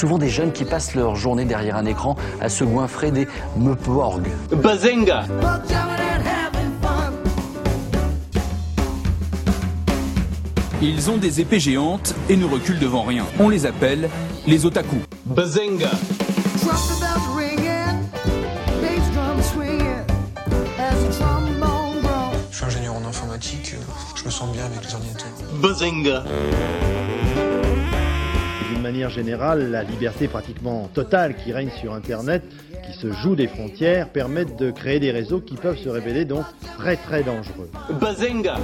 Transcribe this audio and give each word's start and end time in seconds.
Souvent 0.00 0.16
des 0.16 0.30
jeunes 0.30 0.52
qui 0.52 0.64
passent 0.64 0.94
leur 0.94 1.14
journée 1.14 1.44
derrière 1.44 1.76
un 1.76 1.84
écran 1.84 2.16
à 2.40 2.48
se 2.48 2.64
goinfrer 2.64 3.10
des 3.10 3.28
meuporgs. 3.58 4.30
Bazinga 4.50 5.26
Ils 10.80 11.10
ont 11.10 11.18
des 11.18 11.42
épées 11.42 11.60
géantes 11.60 12.14
et 12.30 12.38
ne 12.38 12.46
reculent 12.46 12.78
devant 12.78 13.02
rien. 13.02 13.26
On 13.38 13.50
les 13.50 13.66
appelle 13.66 14.08
les 14.46 14.64
otaku. 14.64 14.96
Bazinga 15.26 15.90
Je 22.50 22.56
suis 22.56 22.64
ingénieur 22.64 22.94
en 22.94 23.04
informatique, 23.06 23.74
je 24.16 24.24
me 24.24 24.30
sens 24.30 24.50
bien 24.50 24.64
avec 24.64 24.82
les 24.82 24.94
ordinateurs. 24.94 25.28
Bazinga 25.60 26.24
manière 29.00 29.16
générale, 29.16 29.70
la 29.70 29.82
liberté 29.82 30.28
pratiquement 30.28 30.90
totale 30.92 31.34
qui 31.34 31.54
règne 31.54 31.70
sur 31.80 31.94
Internet, 31.94 32.42
qui 32.84 32.92
se 32.98 33.10
joue 33.10 33.34
des 33.34 33.46
frontières, 33.46 34.10
permettent 34.10 34.58
de 34.58 34.70
créer 34.70 35.00
des 35.00 35.10
réseaux 35.10 35.40
qui 35.40 35.54
peuvent 35.54 35.78
se 35.78 35.88
révéler 35.88 36.26
donc 36.26 36.44
très 36.76 36.96
très 36.96 37.22
dangereux. 37.22 37.70
Bazinga 37.98 38.56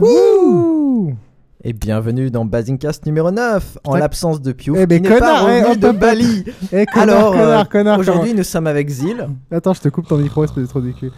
Wouh 0.00 1.14
Et 1.62 1.72
bienvenue 1.72 2.32
dans 2.32 2.44
Basingcast 2.44 3.06
numéro 3.06 3.30
9, 3.30 3.78
en 3.84 3.94
l'absence 3.94 4.42
de 4.42 4.50
Piouf, 4.50 4.78
Eh 4.80 4.86
ben, 4.86 5.00
qui 5.00 5.08
n'est 5.08 5.18
pas 5.20 5.42
connard, 5.42 5.70
eh, 5.72 5.76
de. 5.76 5.90
Bali. 5.92 6.44
Eh, 6.72 6.86
connard, 6.86 7.08
Alors, 7.08 7.34
euh, 7.34 7.38
connard, 7.38 7.68
connard, 7.68 7.98
aujourd'hui, 8.00 8.34
nous 8.34 8.42
sommes 8.42 8.66
avec 8.66 8.88
Zil. 8.88 9.28
Attends, 9.52 9.74
je 9.74 9.80
te 9.80 9.88
coupe 9.88 10.08
ton 10.08 10.16
micro, 10.16 10.42
espèce 10.42 10.64
de 10.64 10.68
trop 10.68 10.80
du 10.80 10.92
cul. 10.92 11.12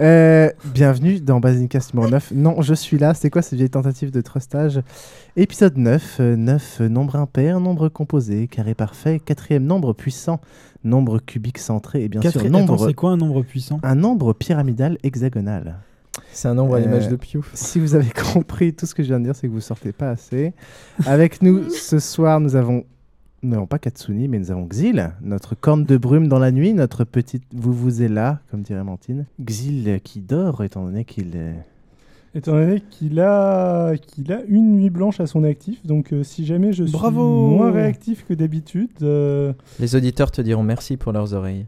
Euh, 0.00 0.50
bienvenue 0.74 1.20
dans 1.20 1.38
Basingcast 1.38 1.94
numéro 1.94 2.10
9. 2.10 2.32
Non, 2.34 2.60
je 2.62 2.74
suis 2.74 2.98
là. 2.98 3.14
C'est 3.14 3.30
quoi 3.30 3.42
cette 3.42 3.56
vieille 3.58 3.70
tentative 3.70 4.10
de 4.10 4.20
trustage? 4.20 4.80
Épisode 5.36 5.76
9. 5.76 6.18
9, 6.20 6.80
nombre 6.80 7.14
impair, 7.16 7.60
nombre 7.60 7.88
composé, 7.88 8.48
carré 8.48 8.74
parfait, 8.74 9.20
quatrième 9.24 9.64
nombre 9.64 9.92
puissant, 9.92 10.40
nombre 10.82 11.20
cubique 11.20 11.58
centré 11.58 12.02
et 12.04 12.08
bien 12.08 12.20
sûr 12.22 12.32
Quatri- 12.42 12.50
nombre... 12.50 12.86
C'est 12.86 12.94
quoi 12.94 13.10
un 13.10 13.16
nombre 13.16 13.42
puissant? 13.42 13.78
un 13.84 13.94
nombre 13.94 14.32
pyramidal 14.32 14.98
hexagonal. 15.04 15.76
C'est 16.32 16.48
un 16.48 16.54
nombre 16.54 16.74
à 16.74 16.78
Euh, 16.78 16.80
l'image 16.82 17.08
de 17.08 17.16
Piouf. 17.16 17.50
Si 17.54 17.78
vous 17.78 17.94
avez 17.94 18.10
compris 18.32 18.72
tout 18.74 18.86
ce 18.86 18.94
que 18.96 19.02
je 19.04 19.08
viens 19.08 19.20
de 19.20 19.24
dire, 19.26 19.36
c'est 19.36 19.46
que 19.46 19.52
vous 19.52 19.60
sortez 19.60 19.92
pas 19.92 20.10
assez. 20.10 20.52
Avec 21.06 21.40
nous 21.40 21.68
ce 21.70 22.00
soir, 22.00 22.40
nous 22.40 22.56
avons 22.56 22.84
non 23.44 23.66
pas 23.66 23.78
Katsuni, 23.78 24.28
mais 24.28 24.38
nous 24.38 24.50
avons 24.50 24.66
Xil, 24.66 25.12
notre 25.22 25.54
corne 25.54 25.84
de 25.84 25.96
brume 25.96 26.28
dans 26.28 26.38
la 26.38 26.50
nuit, 26.50 26.72
notre 26.72 27.04
petite 27.04 27.44
vous 27.54 27.72
vous 27.72 28.02
est 28.02 28.08
là, 28.08 28.40
comme 28.50 28.62
dirait 28.62 28.84
Mantine. 28.84 29.26
Xil 29.40 30.00
qui 30.02 30.20
dort 30.20 30.64
étant 30.64 30.84
donné 30.84 31.04
qu'il 31.04 31.36
est 31.36 31.54
Étant 32.36 32.52
donné 32.52 32.82
qu'il 32.90 33.20
a, 33.20 33.94
qu'il 33.96 34.32
a 34.32 34.40
une 34.48 34.72
nuit 34.72 34.90
blanche 34.90 35.20
à 35.20 35.26
son 35.26 35.44
actif, 35.44 35.86
donc 35.86 36.12
euh, 36.12 36.24
si 36.24 36.44
jamais 36.44 36.72
je 36.72 36.82
suis 36.82 36.92
Bravo 36.92 37.48
moins 37.48 37.70
réactif 37.70 38.26
que 38.26 38.34
d'habitude, 38.34 38.90
euh, 39.02 39.52
Les 39.78 39.94
auditeurs 39.94 40.32
te 40.32 40.42
diront 40.42 40.64
merci 40.64 40.96
pour 40.96 41.12
leurs 41.12 41.32
oreilles. 41.32 41.66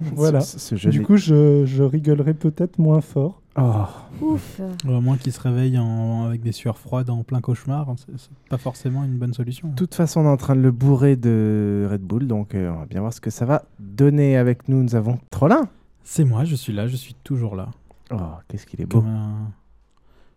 voilà. 0.14 0.40
Ce, 0.40 0.58
ce 0.58 0.74
jeu 0.76 0.90
Du 0.90 1.02
coup, 1.02 1.16
je, 1.16 1.64
je 1.66 1.82
rigolerai 1.82 2.34
peut-être 2.34 2.78
moins 2.78 3.00
fort. 3.00 3.42
Oh, 3.58 3.84
Ouf. 4.20 4.60
À 4.86 4.90
moins 5.00 5.16
qu'il 5.16 5.32
se 5.32 5.40
réveille 5.40 5.78
en- 5.78 6.24
avec 6.26 6.42
des 6.42 6.52
sueurs 6.52 6.76
froides 6.78 7.08
en 7.08 7.22
plein 7.22 7.40
cauchemar, 7.40 7.86
c'est 7.96 8.30
pas 8.50 8.58
forcément 8.58 9.02
une 9.04 9.16
bonne 9.16 9.32
solution. 9.32 9.68
de 9.68 9.74
toute 9.74 9.94
façon, 9.94 10.20
on 10.20 10.24
est 10.24 10.28
en 10.28 10.36
train 10.36 10.54
de 10.56 10.60
le 10.60 10.72
bourrer 10.72 11.16
de 11.16 11.88
Red 11.90 12.02
Bull, 12.02 12.26
donc 12.26 12.54
euh, 12.54 12.70
on 12.70 12.80
va 12.80 12.86
bien 12.86 13.00
voir 13.00 13.12
ce 13.14 13.20
que 13.22 13.30
ça 13.30 13.46
va 13.46 13.62
donner 13.78 14.36
avec 14.36 14.68
nous. 14.68 14.82
Nous 14.82 14.94
avons 14.94 15.18
Trollin. 15.30 15.68
C'est 16.04 16.24
moi, 16.24 16.44
je 16.44 16.54
suis 16.54 16.72
là, 16.74 16.86
je 16.86 16.96
suis 16.96 17.14
toujours 17.24 17.56
là. 17.56 17.68
Oh, 18.12 18.16
qu'est-ce 18.48 18.66
qu'il 18.66 18.80
est 18.82 18.86
beau. 18.86 19.00
Comme 19.00 19.08
un- 19.08 19.50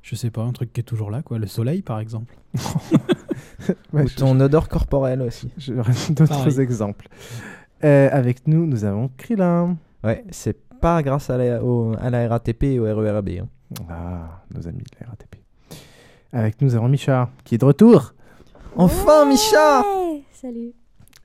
Je 0.01 0.15
sais 0.15 0.29
pas, 0.31 0.41
un 0.43 0.53
truc 0.53 0.71
qui 0.71 0.79
est 0.79 0.83
toujours 0.83 1.11
là, 1.11 1.21
quoi. 1.21 1.37
Le 1.39 1.47
soleil, 1.47 1.81
par 1.81 1.99
exemple. 1.99 2.35
Ou 3.93 4.07
je- 4.07 4.15
ton 4.15 4.39
odeur 4.39 4.69
corporelle 4.69 5.21
aussi. 5.21 5.51
J'aurais 5.57 5.93
d'autres 6.11 6.59
exemples. 6.59 7.07
Euh, 7.83 8.09
avec 8.11 8.47
nous, 8.47 8.65
nous 8.65 8.83
avons 8.83 9.09
Krillin. 9.17 9.77
Ouais, 10.03 10.23
c'est 10.31 10.57
pas 10.79 11.01
grâce 11.03 11.29
à 11.29 11.37
la, 11.37 11.63
au- 11.63 11.93
à 11.99 12.09
la 12.09 12.27
RATP 12.27 12.63
et 12.63 12.79
au 12.79 12.83
RERB. 12.83 13.29
hein. 13.41 13.47
Ah, 13.89 14.41
nos 14.53 14.67
amis 14.67 14.79
de 14.79 14.97
la 15.01 15.07
RATP. 15.07 15.35
Avec 16.33 16.61
nous, 16.61 16.69
nous 16.69 16.75
avons 16.75 16.87
Micha, 16.89 17.29
qui 17.43 17.55
est 17.55 17.57
de 17.57 17.65
retour. 17.65 18.13
Enfin, 18.75 19.25
Micha 19.25 19.81
Ouais, 19.81 20.21
Salut. 20.31 20.71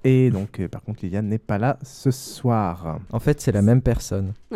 Et 0.02 0.30
donc, 0.30 0.60
euh, 0.60 0.68
par 0.68 0.82
contre, 0.82 1.00
Liliane 1.04 1.28
n'est 1.28 1.38
pas 1.38 1.56
là 1.58 1.78
ce 1.82 2.10
soir. 2.10 2.98
En 3.10 3.18
fait, 3.20 3.40
c'est 3.40 3.52
la 3.52 3.62
même 3.62 3.80
personne. 3.80 4.34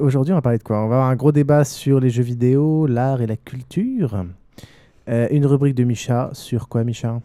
Aujourd'hui, 0.00 0.32
on 0.32 0.36
va 0.36 0.42
parler 0.42 0.58
de 0.58 0.62
quoi? 0.64 0.78
On 0.84 0.88
va 0.88 0.96
avoir 0.96 1.08
un 1.10 1.14
gros 1.16 1.30
débat 1.32 1.64
sur 1.64 2.00
les 2.00 2.10
jeux 2.10 2.22
vidéo, 2.24 2.86
l'art 2.86 3.22
et 3.22 3.26
la 3.26 3.36
culture. 3.36 4.24
Euh, 5.08 5.28
une 5.30 5.46
rubrique 5.46 5.74
de 5.76 5.84
Micha 5.84 6.30
sur 6.32 6.68
quoi, 6.68 6.82
Micha? 6.84 7.20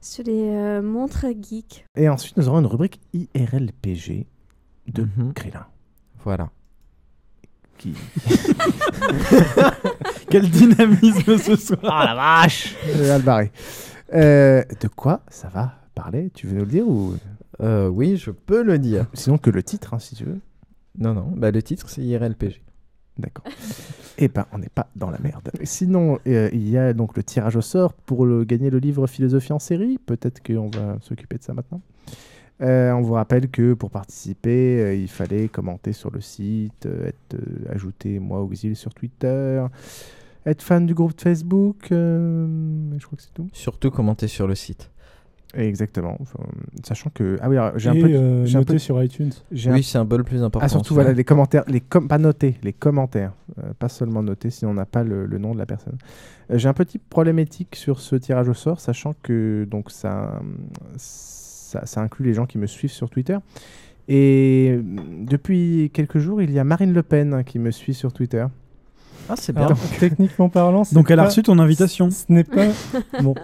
Sur 0.00 0.24
les 0.24 0.48
euh, 0.50 0.82
montres 0.82 1.26
geeks. 1.40 1.84
Et 1.96 2.08
ensuite, 2.08 2.36
nous 2.36 2.48
aurons 2.48 2.60
une 2.60 2.66
rubrique 2.66 3.00
IRLPG 3.12 4.26
de 4.88 5.02
Mhm. 5.16 5.32
Krillin. 5.34 5.66
Voilà. 6.24 6.50
Qui... 7.78 7.94
Quel 10.30 10.48
dynamisme 10.50 11.38
ce 11.38 11.56
soir 11.56 11.78
Ah 11.84 12.04
la 12.06 12.14
vache 12.14 12.74
Euh, 12.88 13.14
Albaré. 13.16 13.50
Euh, 14.14 14.62
de 14.80 14.88
quoi 14.88 15.22
ça 15.28 15.48
va 15.48 15.74
parler? 15.94 16.30
Tu 16.34 16.46
veux 16.46 16.54
nous 16.54 16.64
le 16.64 16.70
dire 16.70 16.88
ou? 16.88 17.14
Euh, 17.60 17.88
oui, 17.88 18.16
je 18.16 18.30
peux 18.30 18.62
le 18.62 18.78
dire. 18.78 19.06
sinon 19.14 19.38
que 19.38 19.50
le 19.50 19.62
titre, 19.62 19.94
hein, 19.94 19.98
si 19.98 20.14
tu 20.14 20.24
veux 20.24 20.38
Non, 20.98 21.14
non, 21.14 21.32
bah, 21.36 21.50
le 21.50 21.62
titre, 21.62 21.88
c'est 21.88 22.02
IRLPG. 22.02 22.62
D'accord. 23.18 23.44
Eh 24.18 24.28
ben, 24.28 24.46
on 24.52 24.58
n'est 24.58 24.68
pas 24.68 24.88
dans 24.96 25.10
la 25.10 25.18
merde. 25.18 25.50
Sinon, 25.62 26.18
euh, 26.26 26.48
il 26.52 26.68
y 26.68 26.76
a 26.76 26.92
donc 26.92 27.16
le 27.16 27.22
tirage 27.22 27.56
au 27.56 27.60
sort 27.60 27.92
pour 27.92 28.26
gagner 28.44 28.70
le 28.70 28.78
livre 28.78 29.06
Philosophie 29.06 29.52
en 29.52 29.58
série. 29.58 29.98
Peut-être 29.98 30.42
qu'on 30.42 30.68
va 30.68 30.98
s'occuper 31.00 31.38
de 31.38 31.42
ça 31.42 31.54
maintenant. 31.54 31.80
Euh, 32.60 32.90
on 32.92 33.02
vous 33.02 33.12
rappelle 33.12 33.48
que 33.48 33.74
pour 33.74 33.90
participer, 33.90 34.80
euh, 34.80 34.94
il 34.94 35.08
fallait 35.08 35.48
commenter 35.48 35.92
sur 35.92 36.10
le 36.10 36.20
site, 36.20 36.86
être 36.86 37.36
ajouté 37.70 38.18
moi 38.18 38.42
au 38.42 38.50
exil 38.50 38.74
sur 38.74 38.92
Twitter, 38.92 39.64
être 40.44 40.62
fan 40.62 40.84
du 40.84 40.94
groupe 40.94 41.14
de 41.14 41.20
Facebook. 41.20 41.86
je 41.90 43.06
crois 43.06 43.16
que 43.16 43.22
c'est 43.22 43.34
tout. 43.34 43.48
Surtout 43.52 43.92
commenter 43.92 44.26
sur 44.26 44.48
le 44.48 44.56
site. 44.56 44.90
Exactement. 45.54 46.16
Enfin, 46.20 46.40
sachant 46.84 47.10
que 47.12 47.38
ah 47.40 47.48
oui, 47.48 47.56
alors, 47.56 47.78
j'ai 47.78 47.88
un 47.88 47.94
peu, 47.94 48.04
euh, 48.06 48.44
j'ai 48.44 48.56
un 48.56 48.60
noté 48.60 48.74
peu- 48.74 48.78
sur 48.78 49.02
iTunes. 49.02 49.32
j'ai 49.50 49.70
un 49.70 49.74
Oui, 49.74 49.82
c'est 49.82 49.96
un 49.96 50.04
le 50.04 50.22
plus 50.22 50.42
important. 50.42 50.64
Ah, 50.64 50.68
surtout, 50.68 50.92
voilà, 50.94 51.12
les 51.12 51.24
commentaires, 51.24 51.64
les 51.68 51.80
com 51.80 52.06
pas 52.06 52.18
notés, 52.18 52.56
les 52.62 52.74
commentaires, 52.74 53.32
euh, 53.58 53.72
pas 53.78 53.88
seulement 53.88 54.22
notés, 54.22 54.50
sinon 54.50 54.72
on 54.72 54.74
n'a 54.74 54.84
pas 54.84 55.02
le, 55.02 55.24
le 55.24 55.38
nom 55.38 55.54
de 55.54 55.58
la 55.58 55.64
personne. 55.66 55.96
Euh, 56.50 56.58
J'ai 56.58 56.68
un 56.68 56.74
petit 56.74 56.98
problème 56.98 57.38
éthique 57.38 57.76
sur 57.76 58.00
ce 58.00 58.16
tirage 58.16 58.48
au 58.48 58.54
sort, 58.54 58.80
sachant 58.80 59.14
que 59.22 59.66
donc 59.70 59.90
ça, 59.90 60.40
ça, 60.98 61.86
ça 61.86 62.00
inclut 62.02 62.26
les 62.26 62.34
gens 62.34 62.44
qui 62.46 62.58
me 62.58 62.66
suivent 62.66 62.92
sur 62.92 63.08
Twitter. 63.08 63.38
Et 64.08 64.70
euh, 64.72 64.82
depuis 65.26 65.90
quelques 65.94 66.18
jours, 66.18 66.42
il 66.42 66.50
y 66.50 66.58
a 66.58 66.64
Marine 66.64 66.92
Le 66.92 67.02
Pen 67.02 67.42
qui 67.44 67.58
me 67.58 67.70
suit 67.70 67.94
sur 67.94 68.12
Twitter. 68.12 68.44
Ah, 69.30 69.34
c'est 69.36 69.52
bien. 69.52 69.66
Alors, 69.66 69.78
techniquement 69.98 70.48
parlant, 70.48 70.84
c'est 70.84 70.94
Donc 70.94 71.10
elle 71.10 71.20
a 71.20 71.24
reçu 71.24 71.42
ton 71.42 71.58
invitation. 71.58 72.10
Ce 72.10 72.24
n'est 72.30 72.44
pas. 72.44 72.66
bon. 73.22 73.34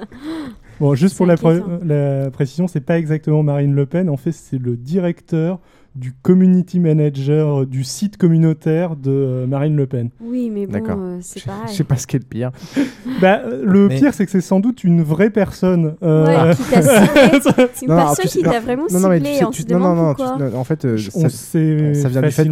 Bon, 0.80 0.94
juste 0.94 1.16
pour 1.16 1.26
la, 1.26 1.36
pré- 1.36 1.60
la 1.84 2.30
précision, 2.30 2.66
c'est 2.66 2.80
pas 2.80 2.98
exactement 2.98 3.42
Marine 3.42 3.74
Le 3.74 3.86
Pen. 3.86 4.08
En 4.10 4.16
fait, 4.16 4.32
c'est 4.32 4.58
le 4.58 4.76
directeur 4.76 5.58
du 5.94 6.12
community 6.22 6.80
manager 6.80 7.60
euh, 7.60 7.66
du 7.66 7.84
site 7.84 8.16
communautaire 8.16 8.96
de 8.96 9.12
euh, 9.12 9.46
Marine 9.46 9.76
Le 9.76 9.86
Pen. 9.86 10.10
Oui, 10.20 10.50
mais 10.52 10.66
bon, 10.66 10.72
D'accord. 10.72 10.96
euh, 10.98 11.18
c'est 11.20 11.38
Je 11.38 11.44
pareil. 11.46 11.72
sais 11.72 11.84
pas 11.84 11.94
ce 11.96 12.08
qui 12.08 12.16
est 12.16 12.18
le 12.18 12.24
pire. 12.24 12.50
Bah, 13.20 13.42
euh, 13.44 13.62
le 13.64 13.86
Mais- 13.86 13.98
pire, 13.98 14.12
c'est 14.12 14.24
que 14.24 14.32
c'est 14.32 14.40
sans 14.40 14.58
doute 14.58 14.82
une 14.82 15.02
vraie 15.04 15.30
personne. 15.30 15.94
euh, 16.02 16.26
Ouais, 16.48 16.54
qui 16.56 16.62
t'a 16.64 16.82
ciblé. 16.82 17.40
C'est 17.74 17.84
une 17.86 17.90
Non, 17.92 17.96
personne 17.96 18.16
tu 18.24 18.28
sais- 18.28 18.38
qui 18.40 18.44
t'a 18.44 18.58
vraiment 18.60 18.86
non, 18.90 18.98
non, 18.98 19.08
mais 19.10 19.20
tu 19.20 19.24
ciblé. 19.26 19.38
sais, 19.38 19.44
On 19.44 19.50
tu- 19.50 19.62
se 19.62 19.68
non, 19.72 19.78
non, 19.78 19.94
non, 19.94 20.14
pourquoi. 20.14 20.36
tu- 20.50 20.56
en 20.56 20.64
fait, 20.64 20.84
euh, 20.84 20.96
On 21.14 21.20
ça, 21.20 21.28
sait 21.28 21.94
ça 21.94 22.08
vient 22.08 22.22
du 22.22 22.30
fait 22.32 22.48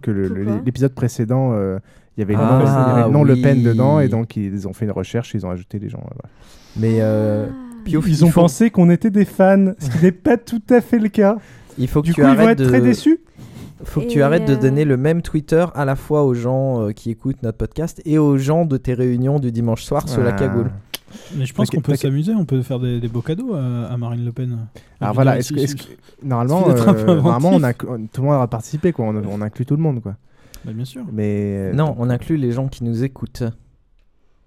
que 0.00 0.10
l'épisode 0.64 0.94
précédent, 0.94 1.50
euh, 1.52 1.78
il 2.16 2.20
y 2.20 2.22
avait 2.24 2.34
le 2.34 2.40
Ah, 2.40 2.52
nom, 2.52 2.60
il 2.60 2.66
y 2.66 2.68
avait 2.68 3.06
le, 3.06 3.10
nom 3.12 3.24
Le 3.24 3.36
Pen 3.36 3.62
dedans, 3.62 4.00
et 4.00 4.08
donc 4.08 4.36
ils 4.36 4.66
ont 4.68 4.72
fait 4.72 4.84
une 4.84 4.90
recherche, 4.92 5.32
ils 5.34 5.44
ont 5.46 5.50
ajouté 5.50 5.78
les 5.78 5.88
gens. 5.88 5.98
euh, 6.00 6.14
voilà. 6.14 6.28
Mais 6.76 6.98
euh, 7.00 7.46
Piouf, 7.84 8.06
Ils 8.06 8.18
il 8.18 8.24
ont 8.24 8.30
faut- 8.30 8.40
pensé 8.42 8.70
qu'on 8.70 8.90
était 8.90 9.10
des 9.10 9.24
fans, 9.24 9.72
ce 9.78 9.90
qui 9.90 10.04
n'est 10.04 10.12
pas 10.12 10.36
tout 10.36 10.62
à 10.70 10.80
fait 10.80 10.98
le 10.98 11.08
cas. 11.08 11.36
Il 11.78 11.88
faut 11.88 12.00
que 12.02 12.06
Du 12.06 12.14
tu 12.14 12.20
coup, 12.22 12.26
ils 12.28 12.34
vont 12.34 12.40
arrêtes 12.42 12.60
être 12.60 12.64
de... 12.64 12.68
très 12.68 12.80
déçus. 12.80 13.18
Faut 13.84 14.00
que 14.00 14.04
Et 14.04 14.08
tu 14.08 14.22
arrêtes 14.22 14.44
de 14.46 14.52
euh, 14.52 14.56
donner 14.56 14.84
le 14.84 14.96
même 14.96 15.22
Twitter 15.22 15.64
à 15.74 15.84
la 15.84 15.96
fois 15.96 16.22
aux 16.22 16.34
gens 16.34 16.80
euh, 16.82 16.92
qui 16.92 17.10
écoutent 17.10 17.42
notre 17.42 17.58
podcast 17.58 18.00
et 18.04 18.16
aux 18.18 18.36
gens 18.38 18.64
de 18.64 18.76
tes 18.76 18.94
réunions 18.94 19.40
du 19.40 19.50
dimanche 19.50 19.82
soir 19.82 20.08
sur 20.08 20.22
la 20.22 20.30
Ah. 20.30 20.32
cagoule. 20.38 20.70
Mais 21.36 21.44
je 21.44 21.52
pense 21.52 21.68
qu'on 21.68 21.80
peut 21.80 21.96
s'amuser, 21.96 22.32
on 22.34 22.44
peut 22.44 22.62
faire 22.62 22.78
des, 22.78 23.00
des 23.00 23.08
beaux 23.08 23.20
cadeaux 23.22 23.54
à, 23.54 23.86
à 23.92 23.96
Marine 23.96 24.24
Le 24.24 24.32
Pen. 24.32 24.56
Alors 25.00 25.14
voilà, 25.14 25.38
est-ce 25.38 25.52
que, 25.52 25.60
que- 25.60 25.82
normalement, 26.22 26.68
euh, 26.70 27.16
normalement 27.16 27.50
on 27.52 27.62
a, 27.64 27.68
inventif. 27.70 28.10
tout 28.12 28.22
le 28.22 28.28
monde 28.28 28.40
a 28.42 28.46
participé, 28.46 28.92
quoi. 28.92 29.06
On, 29.06 29.16
on 29.28 29.42
inclut 29.42 29.66
tout 29.66 29.76
le 29.76 29.82
monde, 29.82 30.00
quoi. 30.00 30.14
Bah, 30.64 30.72
bien 30.72 30.84
sûr. 30.84 31.04
Mais 31.12 31.56
euh, 31.56 31.72
Non, 31.72 31.94
on 31.98 32.08
inclut 32.10 32.36
les 32.36 32.52
gens 32.52 32.68
qui 32.68 32.84
nous 32.84 33.02
écoutent. 33.04 33.42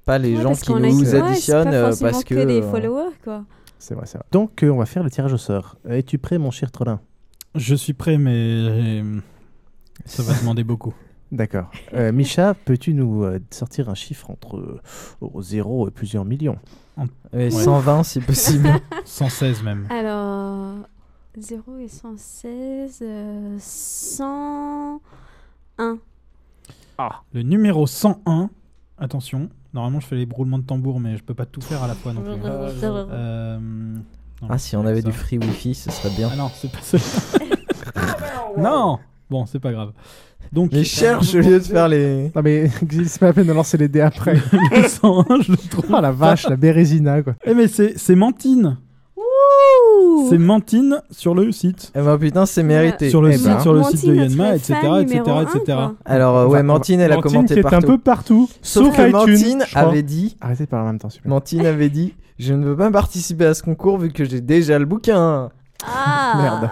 Pas 0.06 0.18
les 0.20 0.36
Ouais, 0.36 0.42
gens 0.44 0.54
qui 0.54 0.72
a- 0.72 0.80
nous 0.80 1.00
ouais, 1.00 1.06
c'est 1.06 1.20
pas 1.20 1.28
additionnent 1.28 1.68
euh, 1.74 1.94
parce 2.00 2.24
que. 2.24 2.36
que 2.36 2.46
des 2.46 2.62
euh, 2.62 2.72
followers, 2.72 3.14
quoi. 3.24 3.44
c'est 3.80 3.96
vrai, 3.96 4.06
c'est 4.06 4.18
vrai. 4.20 4.28
Donc 4.32 4.64
euh, 4.64 4.70
on 4.70 4.78
va 4.78 4.86
faire 4.86 5.04
le 5.04 5.10
tirage 5.10 5.34
au 5.34 5.38
sort. 5.38 5.78
Es-tu 5.90 6.18
prêt, 6.20 6.38
mon 6.38 6.52
cher 6.52 6.72
Trollin? 6.72 7.00
Je 7.56 7.74
suis 7.76 7.94
prêt, 7.94 8.18
mais 8.18 9.02
ça 10.06 10.22
va 10.24 10.34
demander 10.40 10.64
beaucoup. 10.64 10.94
D'accord. 11.32 11.72
Euh, 11.94 12.12
Micha, 12.12 12.54
peux-tu 12.54 12.94
nous 12.94 13.24
euh, 13.24 13.40
sortir 13.50 13.90
un 13.90 13.96
chiffre 13.96 14.30
entre 14.30 14.58
euh, 14.58 15.42
0 15.42 15.88
et 15.88 15.92
plusieurs 15.92 16.24
millions? 16.24 16.58
Et 17.34 17.50
120 17.50 18.04
si 18.04 18.20
possible. 18.22 18.70
116 19.06 19.64
même. 19.64 19.88
Alors, 19.90 20.76
0 21.38 21.78
et 21.80 21.88
116, 21.88 23.00
euh, 23.02 23.58
101. 25.78 25.98
Ah, 26.98 27.22
le 27.34 27.42
numéro 27.42 27.86
101. 27.88 28.50
Attention, 28.98 29.50
normalement 29.74 30.00
je 30.00 30.08
fais 30.08 30.16
les 30.16 30.28
roulements 30.32 30.60
de 30.60 30.64
tambour, 30.64 31.00
mais 31.00 31.18
je 31.18 31.24
peux 31.24 31.34
pas 31.34 31.46
tout 31.46 31.62
faire 31.62 31.84
à 31.84 31.88
la 31.88 31.96
fois 31.96 32.14
non 32.14 32.22
plus. 32.22 32.32
Euh, 32.44 33.58
non, 33.60 34.48
Ah, 34.50 34.58
si 34.58 34.76
on 34.78 34.86
avait 34.86 35.02
ça. 35.02 35.08
du 35.10 35.14
free 35.14 35.38
wifi, 35.38 35.76
ce 35.76 35.92
serait 35.92 36.16
bien. 36.16 36.30
Ah 36.32 36.36
non, 36.38 36.50
c'est 36.54 36.72
pas 36.72 36.80
ça. 36.82 36.98
non 38.58 39.00
Bon, 39.30 39.46
c'est 39.46 39.60
pas 39.60 39.72
grave. 39.72 39.92
Donc, 40.54 40.72
Mais 40.72 40.84
cherche 40.84 41.34
au 41.34 41.40
lieu 41.40 41.60
de 41.60 41.64
faire 41.64 41.88
les. 41.90 42.32
Non 42.36 42.42
mais 42.44 42.70
c'est 42.70 43.20
pas 43.20 43.26
la 43.28 43.34
peine 43.34 43.48
de 43.48 43.52
lancer 43.54 43.78
les 43.78 43.88
dés 43.90 44.02
après. 44.02 44.36
le 44.36 44.88
101, 44.88 45.42
je 45.42 45.52
le 45.52 45.58
trouve. 45.58 45.86
oh 45.90 46.00
la 46.00 46.12
vache, 46.12 46.48
la 46.48 46.56
Bérésina, 46.56 47.22
quoi. 47.24 47.34
Eh 47.44 47.54
mais 47.56 47.68
c'est 47.68 47.98
c'est 47.98 48.16
Mantine. 48.16 48.78
C'est 50.30 50.38
Mantine 50.38 51.02
sur 51.12 51.36
le 51.36 51.52
site. 51.52 51.92
Eh 51.96 52.02
ben 52.02 52.18
putain, 52.18 52.46
c'est 52.46 52.64
mérité. 52.64 53.10
Sur 53.10 53.22
le 53.22 53.32
Eh 53.32 53.38
site, 53.38 53.46
ben. 53.48 53.60
sur 53.60 53.74
le 53.74 53.84
site 53.84 54.06
de 54.08 54.14
Mantine, 54.14 54.32
Yanma, 54.38 54.56
etc., 54.56 54.74
etc., 55.02 55.22
etc. 55.44 55.78
Alors, 56.06 56.38
euh, 56.38 56.48
ouais, 56.48 56.64
Mantine, 56.64 57.00
elle 57.00 57.12
a 57.12 57.16
Mantine 57.16 57.32
commenté 57.32 57.54
qui 57.54 57.60
est 57.60 57.64
partout. 57.64 57.78
un 57.78 57.82
peu 57.82 57.98
partout, 57.98 58.50
Sauf 58.62 58.86
sauf 58.86 58.96
que 58.98 59.02
iTunes, 59.02 59.12
Mantine 59.12 59.64
avait 59.76 60.02
dit. 60.04 60.38
Arrêtez 60.42 60.66
de 60.66 60.70
parler 60.70 60.84
en 60.86 60.92
même 60.92 61.00
temps, 61.00 61.10
s'il 61.10 61.20
vous 61.22 61.24
plaît. 61.24 61.30
Mantine 61.30 61.66
avait 61.66 61.90
dit 61.90 62.14
Je 62.40 62.54
ne 62.54 62.66
veux 62.66 62.76
pas 62.76 62.90
participer 62.92 63.46
à 63.46 63.54
ce 63.54 63.62
concours 63.64 63.98
vu 64.00 64.12
que 64.12 64.26
j'ai 64.26 64.42
déjà 64.42 64.80
le 64.80 64.86
bouquin. 64.86 65.50
Ah 65.86 66.34
Merde. 66.42 66.70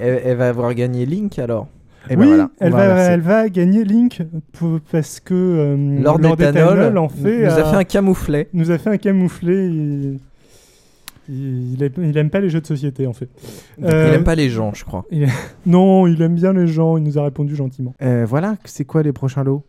Elle, 0.00 0.20
elle 0.24 0.36
va 0.36 0.48
avoir 0.48 0.74
gagné 0.74 1.06
Link 1.06 1.38
alors. 1.38 1.68
Et 2.08 2.16
ben 2.16 2.22
oui, 2.22 2.28
voilà, 2.28 2.48
elle, 2.60 2.72
va 2.72 2.84
elle 2.86 3.20
va 3.20 3.48
gagner 3.50 3.84
Link 3.84 4.22
pour- 4.52 4.80
parce 4.90 5.20
que 5.20 5.34
euh, 5.34 6.00
Lord 6.02 6.18
Lord 6.18 6.40
Ethanol 6.40 6.96
en 6.96 7.08
fait, 7.10 7.44
nous 7.44 7.52
a 7.52 7.64
fait 7.70 7.76
un 7.76 7.84
camouflet. 7.84 8.48
nous 8.54 8.70
a 8.70 8.78
fait 8.78 8.90
un 8.90 8.96
camouflet. 8.96 9.70
Il, 11.30 11.72
il 11.74 11.82
aime, 11.82 11.92
il 12.02 12.16
aime 12.18 12.30
pas 12.30 12.40
les 12.40 12.50
jeux 12.50 12.60
de 12.60 12.66
société 12.66 13.06
en 13.06 13.12
fait. 13.12 13.28
Il 13.78 13.86
Euh, 13.86 14.14
aime 14.14 14.24
pas 14.24 14.34
les 14.34 14.50
gens, 14.50 14.74
je 14.74 14.84
crois. 14.84 15.04
il- 15.10 15.28
non, 15.66 16.06
il 16.06 16.20
aime 16.22 16.34
bien 16.34 16.52
les 16.52 16.66
gens. 16.66 16.96
Il 16.96 17.04
nous 17.04 17.18
a 17.18 17.24
répondu 17.24 17.54
gentiment. 17.56 17.94
Euh, 18.02 18.24
voilà, 18.28 18.56
c'est 18.64 18.84
quoi 18.84 19.02
les 19.02 19.12
prochains 19.12 19.44
lots? 19.44 19.64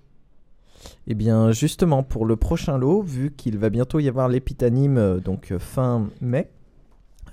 Eh 1.08 1.14
bien, 1.14 1.52
justement, 1.52 2.04
pour 2.04 2.26
le 2.26 2.36
prochain 2.36 2.78
lot, 2.78 3.02
vu 3.02 3.32
qu'il 3.36 3.58
va 3.58 3.70
bientôt 3.70 4.00
y 4.00 4.08
avoir 4.08 4.28
l'épitanime, 4.30 4.98
euh, 4.98 5.20
donc 5.20 5.52
euh, 5.52 5.60
fin 5.60 6.08
mai, 6.22 6.48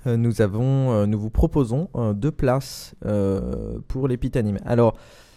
euh, 0.07 0.17
nous 0.17 0.41
avons, 0.41 0.91
euh, 0.91 1.05
nous 1.05 1.19
vous 1.19 1.29
proposons 1.29 1.89
euh, 1.95 2.13
deux 2.13 2.31
places 2.31 2.95
euh, 3.05 3.79
pour 3.87 4.07
l'épitanime. 4.07 4.57
Alors, 4.65 4.95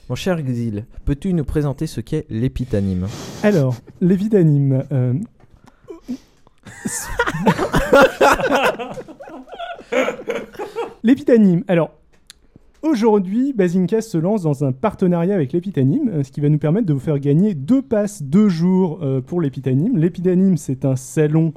mon 0.08 0.14
cher 0.14 0.38
Exil, 0.38 0.84
peux-tu 1.04 1.32
nous 1.32 1.44
présenter 1.44 1.86
ce 1.86 2.00
qu'est 2.00 2.26
l'épitanime? 2.30 3.06
Alors, 3.42 3.76
euh, 4.02 5.14
L'épitanime. 11.02 11.64
Alors, 11.68 11.90
aujourd'hui, 12.82 13.52
Bazincast 13.52 14.10
se 14.10 14.18
lance 14.18 14.42
dans 14.42 14.64
un 14.64 14.72
partenariat 14.72 15.34
avec 15.34 15.52
l'épitanime, 15.52 16.08
euh, 16.08 16.22
ce 16.22 16.30
qui 16.30 16.40
va 16.40 16.48
nous 16.48 16.58
permettre 16.58 16.86
de 16.86 16.92
vous 16.92 17.00
faire 17.00 17.18
gagner 17.18 17.54
deux 17.54 17.82
passes, 17.82 18.22
deux 18.22 18.48
jours 18.48 19.00
euh, 19.02 19.20
pour 19.20 19.40
l'épitanime. 19.40 19.96
L'épitanime, 19.96 20.56
c'est 20.56 20.84
un 20.84 20.96
salon 20.96 21.52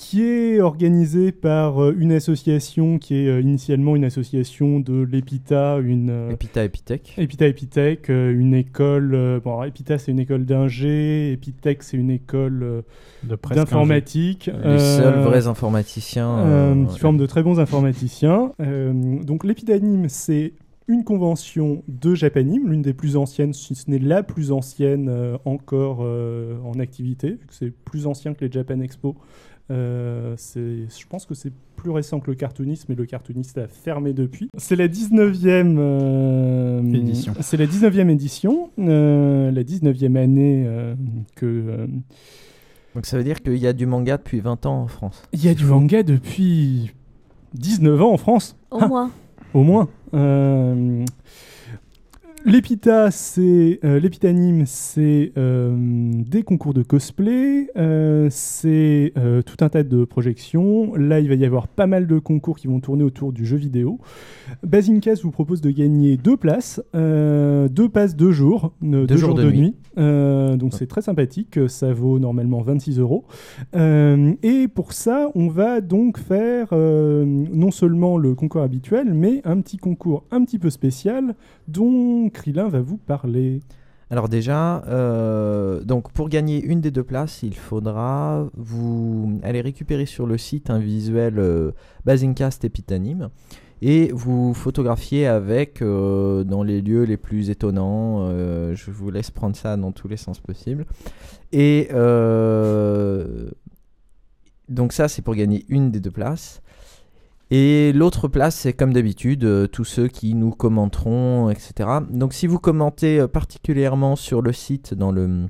qui 0.00 0.22
est 0.22 0.60
organisé 0.62 1.30
par 1.30 1.82
euh, 1.84 1.94
une 1.98 2.12
association 2.12 2.98
qui 2.98 3.16
est 3.16 3.28
euh, 3.28 3.42
initialement 3.42 3.94
une 3.96 4.04
association 4.04 4.80
de 4.80 5.02
l'EPITA, 5.02 5.76
une... 5.84 6.08
euh, 6.08 6.30
Epita 6.30 6.64
Epitech. 6.64 7.14
Epita 7.18 7.46
Epitech, 7.46 8.08
une 8.08 8.54
école. 8.54 9.10
bon, 9.44 9.50
alors, 9.52 9.66
Epita 9.66 9.98
c'est 9.98 10.10
une 10.10 10.18
école 10.20 10.46
d'ingé, 10.46 11.32
Epitech 11.32 11.82
c'est 11.82 11.98
une 11.98 12.10
école 12.10 12.82
d'informatique. 13.24 14.50
Les 14.64 14.78
seuls 14.78 15.20
vrais 15.20 15.46
informaticiens. 15.46 16.38
euh, 16.38 16.74
euh, 16.74 16.86
qui 16.86 16.98
forment 16.98 17.18
de 17.18 17.26
très 17.26 17.42
bons 17.42 17.60
informaticiens. 17.60 18.52
Euh, 18.62 19.22
donc 19.22 19.44
l'Epitanime 19.44 20.08
c'est 20.08 20.54
une 20.88 21.04
convention 21.04 21.84
de 21.86 22.16
Japanime, 22.16 22.68
l'une 22.68 22.82
des 22.82 22.94
plus 22.94 23.16
anciennes, 23.16 23.52
si 23.52 23.76
ce 23.76 23.88
n'est 23.88 24.00
la 24.00 24.24
plus 24.24 24.50
ancienne 24.50 25.08
euh, 25.08 25.36
encore 25.44 25.98
euh, 26.02 26.56
en 26.64 26.80
activité, 26.80 27.30
vu 27.30 27.46
que 27.46 27.54
c'est 27.54 27.70
plus 27.70 28.08
ancien 28.08 28.34
que 28.34 28.44
les 28.44 28.50
Japan 28.50 28.80
Expo. 28.80 29.14
Euh, 29.70 30.36
je 30.56 31.06
pense 31.08 31.26
que 31.26 31.34
c'est 31.34 31.52
plus 31.76 31.90
récent 31.90 32.20
que 32.20 32.30
le 32.30 32.34
cartooniste, 32.36 32.88
mais 32.88 32.94
le 32.94 33.06
cartooniste 33.06 33.56
a 33.58 33.68
fermé 33.68 34.12
depuis. 34.12 34.50
C'est 34.58 34.76
la 34.76 34.88
19e 34.88 35.76
euh, 35.78 36.82
Édition. 36.92 37.32
C'est 37.40 37.56
la 37.56 37.66
19e 37.66 38.08
édition, 38.10 38.70
euh, 38.78 39.50
la 39.50 39.62
19e 39.62 40.16
année 40.16 40.64
euh, 40.66 40.94
que 41.36 41.46
euh, 41.46 41.86
Donc 42.94 43.06
ça 43.06 43.16
veut 43.16 43.24
dire 43.24 43.40
qu'il 43.42 43.56
y 43.56 43.66
a 43.66 43.72
du 43.72 43.86
manga 43.86 44.16
depuis 44.16 44.40
20 44.40 44.66
ans 44.66 44.82
en 44.82 44.88
France. 44.88 45.22
il 45.32 45.44
y 45.44 45.48
a 45.48 45.54
du 45.54 45.64
manga 45.64 46.02
depuis 46.02 46.90
19 47.54 48.02
ans 48.02 48.12
en 48.12 48.16
France. 48.18 48.56
Au 48.70 48.78
Ah, 48.80 48.88
moins. 48.88 49.10
Au 49.54 49.62
moins. 49.62 49.88
L'épita, 52.46 53.10
c'est 53.10 53.80
euh, 53.84 54.00
l'épitanime, 54.00 54.64
c'est 54.64 55.32
euh, 55.36 55.76
des 55.76 56.42
concours 56.42 56.72
de 56.72 56.82
cosplay, 56.82 57.68
euh, 57.76 58.28
c'est 58.30 59.12
tout 59.44 59.56
un 59.60 59.68
tas 59.68 59.82
de 59.82 60.04
projections. 60.04 60.94
Là, 60.94 61.20
il 61.20 61.28
va 61.28 61.34
y 61.34 61.44
avoir 61.44 61.68
pas 61.68 61.86
mal 61.86 62.06
de 62.06 62.18
concours 62.18 62.56
qui 62.56 62.66
vont 62.66 62.80
tourner 62.80 63.04
autour 63.04 63.32
du 63.32 63.44
jeu 63.44 63.58
vidéo. 63.58 63.98
Bazincast 64.62 65.22
vous 65.22 65.30
propose 65.30 65.60
de 65.60 65.70
gagner 65.70 66.16
deux 66.16 66.36
places, 66.36 66.80
deux 66.94 67.88
passes 67.92 68.16
deux 68.16 68.32
jours, 68.32 68.72
deux, 68.80 69.06
jours, 69.16 69.34
de, 69.34 69.50
nuit. 69.50 69.74
Donc 69.96 70.72
c'est 70.72 70.86
très 70.86 71.02
sympathique, 71.02 71.58
ça 71.68 71.92
vaut 71.92 72.18
normalement 72.18 72.62
26 72.62 72.98
euros. 72.98 73.24
Et 73.74 74.68
pour 74.68 74.92
ça, 74.92 75.30
on 75.34 75.48
va 75.48 75.80
donc 75.80 76.18
faire 76.18 76.68
non 76.72 77.70
seulement 77.70 78.16
le 78.16 78.34
concours 78.34 78.62
habituel, 78.62 79.12
mais 79.12 79.42
un 79.44 79.60
petit 79.60 79.76
concours 79.76 80.24
un 80.30 80.44
petit 80.44 80.58
peu 80.58 80.70
spécial 80.70 81.34
dont 81.68 82.29
Krillin 82.30 82.68
va 82.68 82.80
vous 82.80 82.96
parler? 82.96 83.60
Alors 84.12 84.28
déjà, 84.28 84.82
euh, 84.88 85.84
donc 85.84 86.10
pour 86.10 86.28
gagner 86.28 86.60
une 86.60 86.80
des 86.80 86.90
deux 86.90 87.04
places, 87.04 87.44
il 87.44 87.54
faudra 87.54 88.48
vous 88.56 89.38
aller 89.44 89.60
récupérer 89.60 90.04
sur 90.04 90.26
le 90.26 90.36
site 90.36 90.68
un 90.68 90.80
visuel 90.80 91.38
euh, 91.38 91.70
Basingcast 92.04 92.64
Epitanime 92.64 93.28
et 93.82 94.10
vous 94.12 94.52
photographier 94.52 95.28
avec 95.28 95.80
euh, 95.80 96.42
dans 96.42 96.64
les 96.64 96.82
lieux 96.82 97.04
les 97.04 97.16
plus 97.16 97.50
étonnants. 97.50 98.22
euh, 98.22 98.74
je 98.74 98.90
vous 98.90 99.10
laisse 99.10 99.30
prendre 99.30 99.54
ça 99.54 99.76
dans 99.76 99.92
tous 99.92 100.08
les 100.08 100.16
sens 100.16 100.40
possibles. 100.40 100.86
Et 101.52 101.88
donc 104.68 104.92
ça, 104.92 105.08
c'est 105.08 105.22
pour 105.22 105.34
gagner 105.34 105.64
une 105.68 105.90
des 105.90 106.00
deux 106.00 106.10
places. 106.10 106.62
Et 107.50 107.92
l'autre 107.92 108.28
place, 108.28 108.54
c'est 108.54 108.72
comme 108.72 108.92
d'habitude, 108.92 109.44
euh, 109.44 109.66
tous 109.66 109.84
ceux 109.84 110.06
qui 110.06 110.34
nous 110.34 110.50
commenteront, 110.52 111.50
etc. 111.50 111.88
Donc 112.10 112.32
si 112.32 112.46
vous 112.46 112.58
commentez 112.58 113.18
euh, 113.18 113.26
particulièrement 113.28 114.14
sur 114.14 114.40
le 114.40 114.52
site, 114.52 114.94
dans 114.94 115.10
le, 115.10 115.46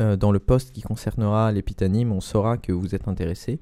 euh, 0.00 0.16
dans 0.16 0.32
le 0.32 0.38
post 0.38 0.72
qui 0.72 0.82
concernera 0.82 1.52
l'épitanime, 1.52 2.12
on 2.12 2.20
saura 2.20 2.58
que 2.58 2.72
vous 2.72 2.94
êtes 2.94 3.06
intéressé. 3.06 3.60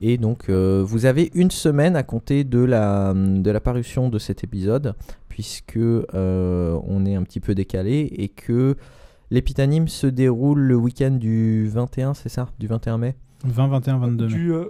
Et 0.00 0.18
donc 0.18 0.48
euh, 0.48 0.84
vous 0.86 1.04
avez 1.04 1.30
une 1.34 1.50
semaine 1.50 1.96
à 1.96 2.02
compter 2.02 2.44
de 2.44 2.60
la, 2.60 3.12
de 3.14 3.50
la 3.50 3.60
parution 3.60 4.08
de 4.08 4.18
cet 4.18 4.44
épisode, 4.44 4.94
puisque 5.28 5.76
euh, 5.76 6.78
on 6.86 7.04
est 7.06 7.16
un 7.16 7.22
petit 7.24 7.40
peu 7.40 7.54
décalé 7.54 8.08
et 8.16 8.28
que 8.28 8.76
l'épitanime 9.30 9.88
se 9.88 10.06
déroule 10.06 10.60
le 10.60 10.76
week-end 10.76 11.10
du 11.10 11.66
21, 11.68 12.14
c'est 12.14 12.28
ça? 12.28 12.50
Du 12.58 12.66
21 12.66 12.98
mai? 12.98 13.16
20, 13.44 13.68
21, 13.68 13.98
22 13.98 14.26
mai. 14.26 14.32
Du, 14.32 14.52
euh, 14.52 14.66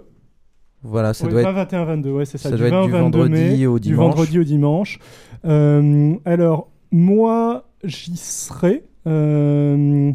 Voilà, 0.85 1.13
ça 1.13 1.25
ouais, 1.25 1.31
doit 1.31 1.41
20, 1.43 1.49
être 1.49 1.55
21, 1.55 1.85
22, 1.85 2.11
ouais, 2.11 2.25
c'est 2.25 2.37
ça. 2.37 2.49
ça 2.49 2.55
du 2.55 2.59
doit 2.59 2.67
être 2.67 2.73
20 2.75 2.85
du 2.85 2.91
22 2.91 3.01
vendredi 3.19 3.31
mai, 3.59 3.65
au 3.67 3.79
Du 3.79 3.89
dimanche. 3.89 3.97
vendredi 4.15 4.39
au 4.39 4.43
dimanche. 4.43 4.99
Euh, 5.45 6.13
alors, 6.25 6.69
moi, 6.91 7.65
j'y 7.83 8.15
serai. 8.17 8.83
Euh, 9.07 10.11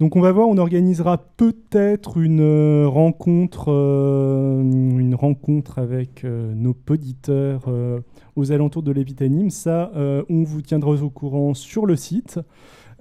donc 0.00 0.16
on 0.16 0.20
va 0.20 0.30
voir, 0.30 0.48
on 0.48 0.58
organisera 0.58 1.16
peut-être 1.16 2.18
une 2.18 2.42
euh, 2.42 2.86
rencontre, 2.86 3.72
euh, 3.72 4.60
une 4.60 5.14
rencontre 5.14 5.78
avec 5.78 6.24
nos 6.24 6.76
auditeurs 6.90 7.62
euh, 7.68 8.00
aux 8.36 8.52
alentours 8.52 8.82
de 8.82 8.92
l'Epitanime. 8.92 9.48
Ça, 9.48 9.90
on 9.96 10.42
vous 10.42 10.60
tiendra 10.60 10.90
au 11.02 11.08
courant 11.10 11.54
sur 11.54 11.86
le 11.86 11.96
site. 11.96 12.38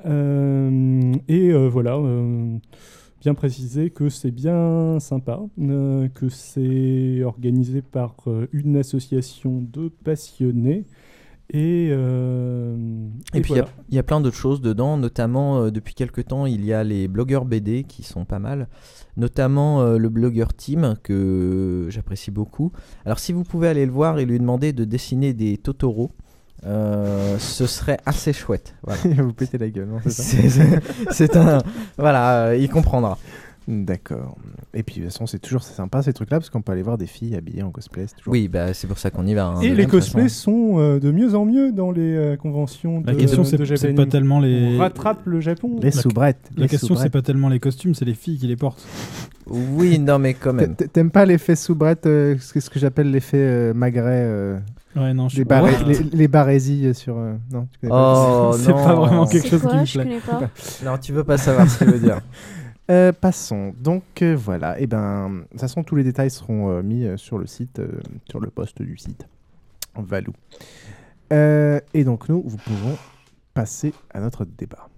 Et 0.05 1.53
voilà, 1.69 1.99
bien 3.23 3.33
préciser 3.35 3.89
que 3.89 4.09
c'est 4.09 4.31
bien 4.31 4.99
sympa, 4.99 5.39
euh, 5.61 6.09
que 6.09 6.27
c'est 6.27 7.23
organisé 7.23 7.81
par 7.81 8.15
euh, 8.27 8.47
une 8.51 8.75
association 8.75 9.61
de 9.61 9.87
passionnés. 9.87 10.85
Et, 11.49 11.89
euh, 11.91 12.75
Et, 13.33 13.39
puis 13.41 13.53
il 13.53 13.57
y 13.57 13.59
voilà. 13.59 13.69
y, 13.91 13.97
a 13.97 14.03
plein 14.03 14.19
d'autres 14.19 14.35
choses 14.35 14.59
dedans, 14.59 14.97
notamment 14.97 15.69
depuis 15.69 15.93
quelques 15.93 16.25
temps 16.27 16.45
il 16.45 16.65
y 16.65 16.73
a 16.73 16.83
les 16.83 17.07
blogueurs 17.07 17.45
BD 17.45 17.83
qui 17.83 18.03
sont 18.03 18.25
pas 18.25 18.39
mal, 18.39 18.67
notamment 19.17 19.83
le 19.83 20.09
blogueur 20.09 20.53
Tim 20.53 20.95
que 21.03 21.87
j'apprécie 21.89 22.31
beaucoup. 22.31 22.71
Alors 23.05 23.19
si 23.19 23.33
vous 23.33 23.43
pouvez 23.43 23.67
aller 23.67 23.85
le 23.85 23.91
voir 23.91 24.19
et 24.19 24.25
lui 24.25 24.39
demander 24.39 24.73
de 24.73 24.83
dessiner 24.83 25.33
des 25.33 25.57
Totoro, 25.57 26.11
euh, 26.65 27.37
ce 27.39 27.67
serait 27.67 27.97
assez 28.05 28.33
chouette. 28.33 28.75
Voilà. 28.83 29.01
Il 29.05 29.13
va 29.15 29.23
vous 29.23 29.33
péter 29.33 29.57
la 29.57 29.69
gueule, 29.69 29.87
non, 29.87 29.99
c'est 30.05 30.49
ça? 30.49 30.63
C'est 31.11 31.35
un... 31.35 31.61
Voilà, 31.97 32.45
euh, 32.45 32.57
il 32.57 32.69
comprendra. 32.69 33.17
D'accord. 33.67 34.37
Et 34.73 34.83
puis 34.83 34.95
de 34.95 35.01
toute 35.01 35.11
façon, 35.13 35.25
c'est 35.25 35.39
toujours 35.39 35.63
sympa 35.63 36.01
ces 36.01 36.11
trucs-là 36.13 36.39
parce 36.39 36.49
qu'on 36.49 36.61
peut 36.61 36.71
aller 36.73 36.81
voir 36.81 36.97
des 36.97 37.05
filles 37.05 37.35
habillées 37.35 37.63
en 37.63 37.71
cosplay. 37.71 38.05
c'est 38.07 38.15
toujours- 38.17 38.31
Oui, 38.33 38.47
bah, 38.49 38.73
c'est 38.73 38.87
pour 38.87 38.97
ça 38.97 39.09
qu'on 39.09 39.25
y 39.25 39.33
va. 39.33 39.45
hein, 39.45 39.61
Et 39.61 39.73
les 39.73 39.85
cosplays 39.85 40.23
façon. 40.23 40.51
sont 40.73 40.79
euh, 40.79 40.99
de 40.99 41.11
mieux 41.11 41.33
en 41.35 41.45
mieux 41.45 41.71
dans 41.71 41.91
les 41.91 42.13
euh, 42.15 42.35
conventions 42.35 42.99
de 43.01 43.07
La 43.07 43.15
question, 43.15 43.43
c'est 43.43 43.57
de 43.57 43.63
c'est 43.65 43.77
Japan. 43.77 43.95
pas 43.95 44.05
tellement 44.05 44.39
les. 44.39 44.75
On 44.75 44.79
rattrape 44.79 45.25
le 45.25 45.39
Japon. 45.39 45.77
Les 45.81 45.91
La- 45.91 46.01
soubrettes. 46.01 46.49
La 46.57 46.63
les 46.63 46.69
question, 46.69 46.95
c'est 46.95 47.09
pas 47.09 47.21
tellement 47.21 47.49
les 47.49 47.59
costumes, 47.59 47.95
c'est 47.95 48.05
les 48.05 48.15
filles 48.15 48.37
qui 48.37 48.47
les 48.47 48.55
portent. 48.57 48.85
Oui, 49.47 49.99
non, 49.99 50.19
mais 50.19 50.33
quand 50.33 50.53
même. 50.53 50.75
T'a- 50.75 50.87
T'aimes 50.87 51.11
pas 51.11 51.25
l'effet 51.25 51.55
soubrette, 51.55 52.05
euh, 52.05 52.35
ce 52.39 52.53
que- 52.53 52.69
que 52.69 52.79
j'appelle 52.79 53.11
l'effet 53.11 53.37
euh, 53.39 53.73
magret 53.73 54.23
euh, 54.25 54.57
Ouais, 54.95 55.13
non, 55.13 55.27
je 55.27 55.35
les, 55.35 55.39
suis 55.39 55.45
pas- 55.45 55.61
barré- 55.61 55.83
les, 55.87 56.17
les 56.17 56.27
barésies 56.27 56.93
sur. 56.93 57.17
euh, 57.17 57.33
non, 57.51 57.67
tu 57.71 57.79
connais 57.79 57.93
Oh, 57.93 58.49
pas 58.51 58.57
C'est 58.57 58.71
non. 58.71 58.83
pas 58.83 58.95
vraiment 58.95 59.25
quelque 59.25 59.43
C'est 59.43 59.49
chose 59.49 59.61
quoi 59.61 59.71
qui 59.71 59.77
me 59.77 59.85
Je 59.85 59.93
plaît. 59.99 60.03
connais 60.03 60.19
pas. 60.19 60.49
Non, 60.85 60.97
tu 60.97 61.13
veux 61.13 61.23
pas 61.23 61.37
savoir 61.37 61.69
ce 61.69 61.77
qu'il 61.79 61.87
veut 61.87 61.99
dire. 61.99 62.19
Euh, 62.91 63.11
passons. 63.13 63.73
Donc 63.79 64.03
euh, 64.21 64.35
voilà. 64.35 64.79
Et 64.79 64.87
ben, 64.87 65.29
de 65.29 65.47
toute 65.51 65.61
façon, 65.61 65.83
tous 65.83 65.95
les 65.95 66.03
détails 66.03 66.29
seront 66.29 66.69
euh, 66.69 66.81
mis 66.81 67.07
sur 67.17 67.37
le 67.37 67.47
site, 67.47 67.81
sur 68.29 68.39
le 68.39 68.49
poste 68.49 68.81
du 68.81 68.97
site. 68.97 69.27
Valou. 69.95 70.33
Et 71.31 72.03
donc 72.03 72.29
nous, 72.29 72.43
vous 72.45 72.57
pouvons 72.57 72.97
passer 73.53 73.93
à 74.13 74.19
notre 74.19 74.45
débat. 74.45 74.89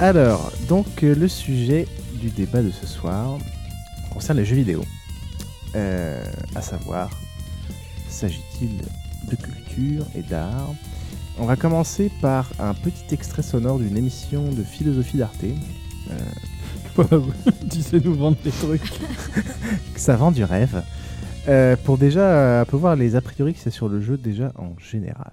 Alors, 0.00 0.52
donc 0.68 1.02
euh, 1.02 1.12
le 1.12 1.26
sujet 1.26 1.88
du 2.20 2.30
débat 2.30 2.62
de 2.62 2.70
ce 2.70 2.86
soir 2.86 3.36
concerne 4.12 4.38
les 4.38 4.44
jeux 4.44 4.54
vidéo. 4.54 4.84
Euh, 5.74 6.24
à 6.54 6.62
savoir, 6.62 7.10
s'agit-il 8.08 8.78
de 9.28 9.34
culture 9.34 10.06
et 10.14 10.22
d'art? 10.22 10.72
On 11.36 11.46
va 11.46 11.56
commencer 11.56 12.12
par 12.22 12.48
un 12.60 12.74
petit 12.74 13.12
extrait 13.12 13.42
sonore 13.42 13.80
d'une 13.80 13.96
émission 13.96 14.48
de 14.52 14.62
philosophie 14.62 15.16
d'Arte. 15.16 15.44
Euh, 16.10 17.20
tu 17.70 17.82
sais 17.82 17.98
nous 18.04 18.14
vendre 18.14 18.36
des 18.44 18.52
trucs. 18.52 19.00
ça 19.96 20.14
vend 20.14 20.30
du 20.30 20.44
rêve. 20.44 20.80
Euh, 21.48 21.74
pour 21.74 21.98
déjà 21.98 22.60
un 22.60 22.64
peu 22.64 22.76
voir 22.76 22.94
les 22.94 23.16
a 23.16 23.20
priori 23.20 23.52
que 23.52 23.60
c'est 23.60 23.70
sur 23.70 23.88
le 23.88 24.00
jeu 24.00 24.16
déjà 24.16 24.52
en 24.56 24.78
général. 24.78 25.32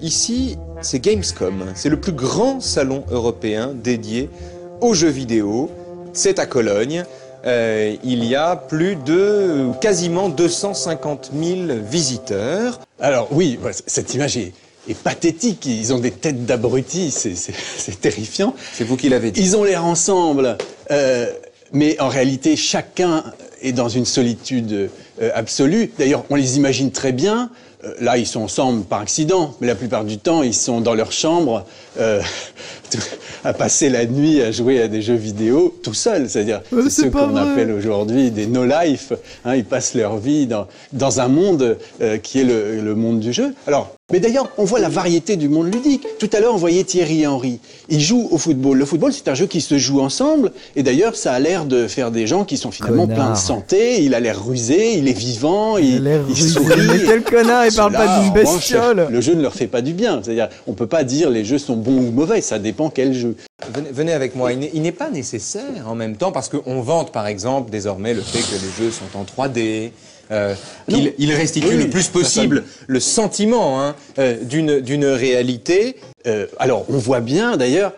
Ici, 0.00 0.56
c'est 0.80 1.00
Gamescom. 1.00 1.66
C'est 1.74 1.88
le 1.88 2.00
plus 2.00 2.12
grand 2.12 2.60
salon 2.60 3.04
européen 3.10 3.72
dédié 3.74 4.30
aux 4.80 4.94
jeux 4.94 5.08
vidéo. 5.08 5.70
C'est 6.12 6.38
à 6.38 6.46
Cologne. 6.46 7.04
Euh, 7.44 7.96
il 8.04 8.24
y 8.24 8.36
a 8.36 8.56
plus 8.56 8.96
de 8.96 9.70
quasiment 9.80 10.28
250 10.28 11.32
000 11.34 11.80
visiteurs. 11.88 12.80
Alors 13.00 13.28
oui, 13.32 13.58
cette 13.86 14.14
image 14.14 14.36
est, 14.36 14.52
est 14.88 14.94
pathétique. 14.94 15.66
Ils 15.66 15.92
ont 15.92 15.98
des 15.98 16.12
têtes 16.12 16.46
d'abrutis, 16.46 17.10
c'est 17.76 18.00
terrifiant. 18.00 18.54
C'est 18.72 18.84
vous 18.84 18.96
qui 18.96 19.08
l'avez 19.08 19.30
dit. 19.30 19.40
Ils 19.40 19.56
ont 19.56 19.64
l'air 19.64 19.84
ensemble, 19.84 20.56
euh, 20.90 21.26
mais 21.72 21.98
en 22.00 22.08
réalité, 22.08 22.56
chacun 22.56 23.24
est 23.60 23.72
dans 23.72 23.88
une 23.88 24.04
solitude 24.04 24.90
euh, 25.20 25.30
absolue. 25.34 25.90
D'ailleurs, 25.98 26.24
on 26.30 26.36
les 26.36 26.56
imagine 26.56 26.90
très 26.90 27.12
bien. 27.12 27.50
Euh, 27.84 27.94
là, 28.00 28.16
ils 28.16 28.26
sont 28.26 28.40
ensemble 28.42 28.84
par 28.84 29.00
accident, 29.00 29.54
mais 29.60 29.66
la 29.66 29.74
plupart 29.74 30.04
du 30.04 30.18
temps, 30.18 30.42
ils 30.42 30.54
sont 30.54 30.80
dans 30.80 30.94
leur 30.94 31.10
chambre 31.12 31.64
euh, 31.98 32.20
à 33.44 33.52
passer 33.52 33.88
la 33.88 34.06
nuit 34.06 34.40
à 34.40 34.52
jouer 34.52 34.80
à 34.80 34.88
des 34.88 35.02
jeux 35.02 35.14
vidéo 35.16 35.74
tout 35.82 35.94
seuls. 35.94 36.28
C'est-à-dire 36.28 36.60
Euh, 36.72 36.84
c'est 36.84 37.02
ceux 37.02 37.10
qu'on 37.10 37.36
appelle 37.36 37.72
aujourd'hui 37.72 38.30
des 38.30 38.46
no-life. 38.46 39.12
hein, 39.44 39.56
ils 39.56 39.64
passent 39.64 39.94
leur 39.94 40.16
vie 40.18 40.46
dans, 40.46 40.66
dans 40.92 41.20
un 41.20 41.28
monde 41.28 41.76
euh, 42.00 42.18
qui 42.18 42.40
est 42.40 42.44
le, 42.44 42.80
le 42.80 42.94
monde 42.94 43.20
du 43.20 43.32
jeu. 43.32 43.54
Alors, 43.66 43.94
mais 44.12 44.20
d'ailleurs, 44.20 44.48
on 44.58 44.64
voit 44.64 44.78
la 44.78 44.88
variété 44.88 45.36
du 45.36 45.48
monde 45.48 45.72
ludique. 45.72 46.06
Tout 46.18 46.28
à 46.32 46.40
l'heure, 46.40 46.54
on 46.54 46.58
voyait 46.58 46.84
Thierry 46.84 47.26
Henry. 47.26 47.58
Il 47.88 48.00
joue 48.00 48.28
au 48.30 48.38
football. 48.38 48.78
Le 48.78 48.84
football, 48.84 49.12
c'est 49.12 49.28
un 49.28 49.34
jeu 49.34 49.46
qui 49.46 49.60
se 49.60 49.78
joue 49.78 50.00
ensemble. 50.00 50.52
Et 50.76 50.82
d'ailleurs, 50.82 51.16
ça 51.16 51.32
a 51.32 51.38
l'air 51.40 51.64
de 51.64 51.88
faire 51.88 52.10
des 52.10 52.26
gens 52.26 52.44
qui 52.44 52.56
sont 52.56 52.70
finalement 52.70 53.06
Connard. 53.06 53.18
pleins 53.26 53.32
de 53.32 53.38
santé. 53.38 54.02
Il 54.02 54.14
a 54.14 54.20
l'air 54.20 54.44
rusé, 54.44 54.98
il 54.98 55.08
est 55.08 55.12
vivant, 55.18 55.78
il, 55.78 55.86
Il 55.96 55.96
a 55.96 56.10
l'air 56.10 56.20
il 56.28 56.36
sourit. 56.36 56.66
Mais 56.88 57.04
quel 57.04 57.22
connard, 57.22 57.66
il 57.66 57.74
parle 57.74 57.92
pas 57.92 58.20
d'une 58.20 58.30
revanche, 58.32 58.54
bestiole. 58.58 59.08
le 59.10 59.20
jeu 59.20 59.34
ne 59.34 59.42
leur 59.42 59.54
fait 59.54 59.66
pas 59.66 59.80
du 59.82 59.92
bien. 59.94 60.20
C'est-à-dire, 60.22 60.48
on 60.66 60.74
peut 60.74 60.86
pas 60.86 61.02
dire 61.04 61.30
les 61.30 61.44
jeux 61.44 61.58
sont 61.58 61.76
bons 61.76 61.96
ou 61.98 62.10
mauvais. 62.10 62.40
Ça 62.42 62.58
dépend 62.58 62.90
quel 62.90 63.14
jeu. 63.14 63.34
Venez, 63.74 63.88
venez 63.92 64.12
avec 64.12 64.34
moi. 64.36 64.52
Il 64.52 64.58
n'est- 64.58 64.70
Il 64.74 64.82
n'est 64.82 64.92
pas 64.92 65.08
nécessaire 65.10 65.86
en 65.88 65.94
même 65.94 66.16
temps 66.16 66.32
parce 66.32 66.48
qu'on 66.48 66.80
vante 66.82 67.12
par 67.12 67.26
exemple 67.26 67.70
désormais 67.70 68.12
le 68.12 68.20
fait 68.20 68.40
que 68.40 68.60
les 68.62 68.84
jeux 68.84 68.90
sont 68.90 69.18
en 69.18 69.24
3D. 69.24 69.92
Euh, 70.30 70.54
il 70.88 71.32
restitue 71.32 71.66
Oui, 71.68 71.76
le 71.76 71.90
plus 71.90 72.02
ça, 72.02 72.10
possible 72.12 72.64
le 72.86 73.00
sentiment 73.00 73.80
hein, 73.82 73.94
euh, 74.18 74.36
d'une 74.42 75.06
réalité. 75.06 75.96
Euh, 76.26 76.46
alors, 76.58 76.84
on 76.88 76.98
voit 76.98 77.20
bien 77.20 77.56
d'ailleurs, 77.56 77.92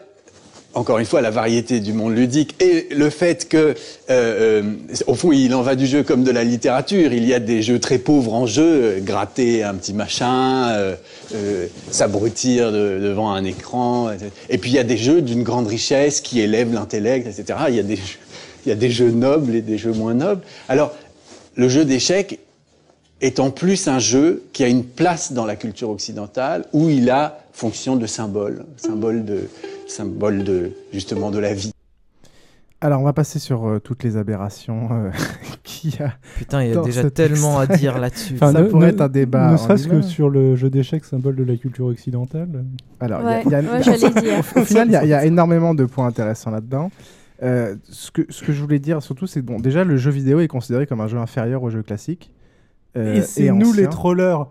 encore 0.76 0.98
une 0.98 1.06
fois, 1.06 1.20
la 1.20 1.30
variété 1.30 1.78
du 1.78 1.92
monde 1.92 2.16
ludique 2.16 2.60
et 2.60 2.88
le 2.90 3.08
fait 3.08 3.48
que, 3.48 3.76
euh, 4.10 4.62
au 5.06 5.14
fond, 5.14 5.30
il 5.30 5.54
en 5.54 5.62
va 5.62 5.76
du 5.76 5.86
jeu 5.86 6.02
comme 6.02 6.24
de 6.24 6.32
la 6.32 6.42
littérature. 6.42 7.12
Il 7.12 7.24
y 7.24 7.32
a 7.32 7.38
des 7.38 7.62
jeux 7.62 7.78
très 7.78 7.98
pauvres 7.98 8.34
en 8.34 8.46
jeu, 8.46 8.96
gratter 9.00 9.62
un 9.62 9.74
petit 9.74 9.92
machin, 9.92 10.70
euh, 10.70 10.96
euh, 11.36 11.66
s'abrutir 11.92 12.72
de- 12.72 12.98
devant 13.00 13.30
un 13.30 13.44
écran. 13.44 14.10
etc. 14.10 14.30
Et 14.50 14.58
puis 14.58 14.70
il 14.70 14.74
y 14.74 14.80
a 14.80 14.84
des 14.84 14.96
jeux 14.96 15.22
d'une 15.22 15.44
grande 15.44 15.68
richesse 15.68 16.20
qui 16.20 16.40
élèvent 16.40 16.72
l'intellect, 16.74 17.28
etc. 17.28 17.56
Il 17.68 17.76
y 17.76 17.80
a 17.80 17.84
des 17.84 17.94
jeux, 17.96 18.18
il 18.66 18.70
y 18.70 18.72
a 18.72 18.76
des 18.76 18.90
jeux 18.90 19.10
nobles 19.12 19.54
et 19.54 19.60
des 19.62 19.78
jeux 19.78 19.92
moins 19.92 20.14
nobles. 20.14 20.40
Alors, 20.68 20.92
le 21.56 21.68
jeu 21.68 21.84
d'échecs 21.84 22.40
est 23.20 23.40
en 23.40 23.50
plus 23.50 23.88
un 23.88 23.98
jeu 23.98 24.42
qui 24.52 24.64
a 24.64 24.68
une 24.68 24.84
place 24.84 25.32
dans 25.32 25.46
la 25.46 25.56
culture 25.56 25.90
occidentale 25.90 26.64
où 26.72 26.88
il 26.90 27.10
a 27.10 27.38
fonction 27.52 27.96
de 27.96 28.06
symbole, 28.06 28.64
symbole 28.76 29.24
de, 29.24 29.48
symbole 29.86 30.44
de 30.44 30.72
justement 30.92 31.30
de 31.30 31.38
la 31.38 31.54
vie. 31.54 31.70
Alors, 32.80 33.00
on 33.00 33.04
va 33.04 33.14
passer 33.14 33.38
sur 33.38 33.66
euh, 33.66 33.78
toutes 33.78 34.02
les 34.02 34.18
aberrations 34.18 34.88
euh, 34.92 35.10
qu'il 35.62 35.94
y 35.94 36.02
a. 36.02 36.12
Putain, 36.36 36.64
il 36.64 36.74
y 36.74 36.76
a 36.76 36.82
déjà 36.82 37.08
tellement 37.10 37.58
à 37.58 37.66
dire 37.66 37.98
là-dessus. 37.98 38.36
ça 38.36 38.52
ne- 38.52 38.64
pourrait 38.64 38.88
ne- 38.88 38.92
être 38.92 39.00
un 39.00 39.08
débat. 39.08 39.52
Ne 39.52 39.56
serait-ce 39.56 39.88
que 39.88 40.02
sur 40.02 40.28
le 40.28 40.54
jeu 40.54 40.68
d'échecs, 40.68 41.04
symbole 41.06 41.36
de 41.36 41.44
la 41.44 41.56
culture 41.56 41.86
occidentale. 41.86 42.64
Alors, 43.00 43.20
il 43.22 43.24
y 43.24 43.32
a- 43.32 43.36
Ouais, 43.36 43.42
il 43.46 43.52
y 43.52 43.54
a, 43.54 43.60
ouais, 43.60 43.82
j'allais 43.82 44.10
dire. 44.20 44.38
Au, 44.56 44.64
final, 44.64 44.88
il 44.88 44.92
y 44.92 44.96
a- 44.96 45.04
il 45.04 45.08
y, 45.08 45.14
a 45.14 45.24
énormément 45.24 45.72
de 45.74 45.86
points 45.86 46.06
intéressants 46.06 46.50
là-dedans. 46.50 46.90
Euh, 47.42 47.76
ce, 47.84 48.10
que, 48.10 48.22
ce 48.30 48.44
que 48.44 48.52
je 48.52 48.60
voulais 48.62 48.78
dire 48.78 49.02
surtout, 49.02 49.26
c'est 49.26 49.40
que 49.40 49.44
bon, 49.46 49.58
déjà, 49.58 49.82
le 49.84 49.96
jeu 49.96 50.10
vidéo 50.10 50.40
est 50.40 50.48
considéré 50.48 50.86
comme 50.86 51.00
un 51.00 51.08
jeu 51.08 51.18
inférieur 51.18 51.62
au 51.62 51.70
jeu 51.70 51.82
classique. 51.82 52.32
euh, 52.96 53.16
Et 53.16 53.22
c'est 53.22 53.50
nous 53.50 53.70
ancien. 53.70 53.82
les 53.82 53.88
trollers. 53.88 54.46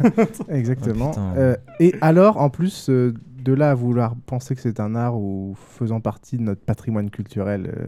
Exactement. 0.48 1.12
Oh. 1.16 1.20
Euh, 1.38 1.56
et 1.80 1.94
alors, 2.00 2.36
en 2.38 2.50
plus, 2.50 2.88
euh, 2.90 3.14
de 3.42 3.52
là 3.54 3.70
à 3.70 3.74
vouloir 3.74 4.14
penser 4.26 4.54
que 4.54 4.60
c'est 4.60 4.80
un 4.80 4.94
art 4.94 5.16
ou 5.18 5.54
faisant 5.78 6.00
partie 6.00 6.36
de 6.36 6.42
notre 6.42 6.60
patrimoine 6.60 7.10
culturel, 7.10 7.72
euh, 7.74 7.86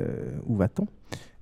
euh, 0.00 0.30
où 0.46 0.56
va-t-on? 0.56 0.86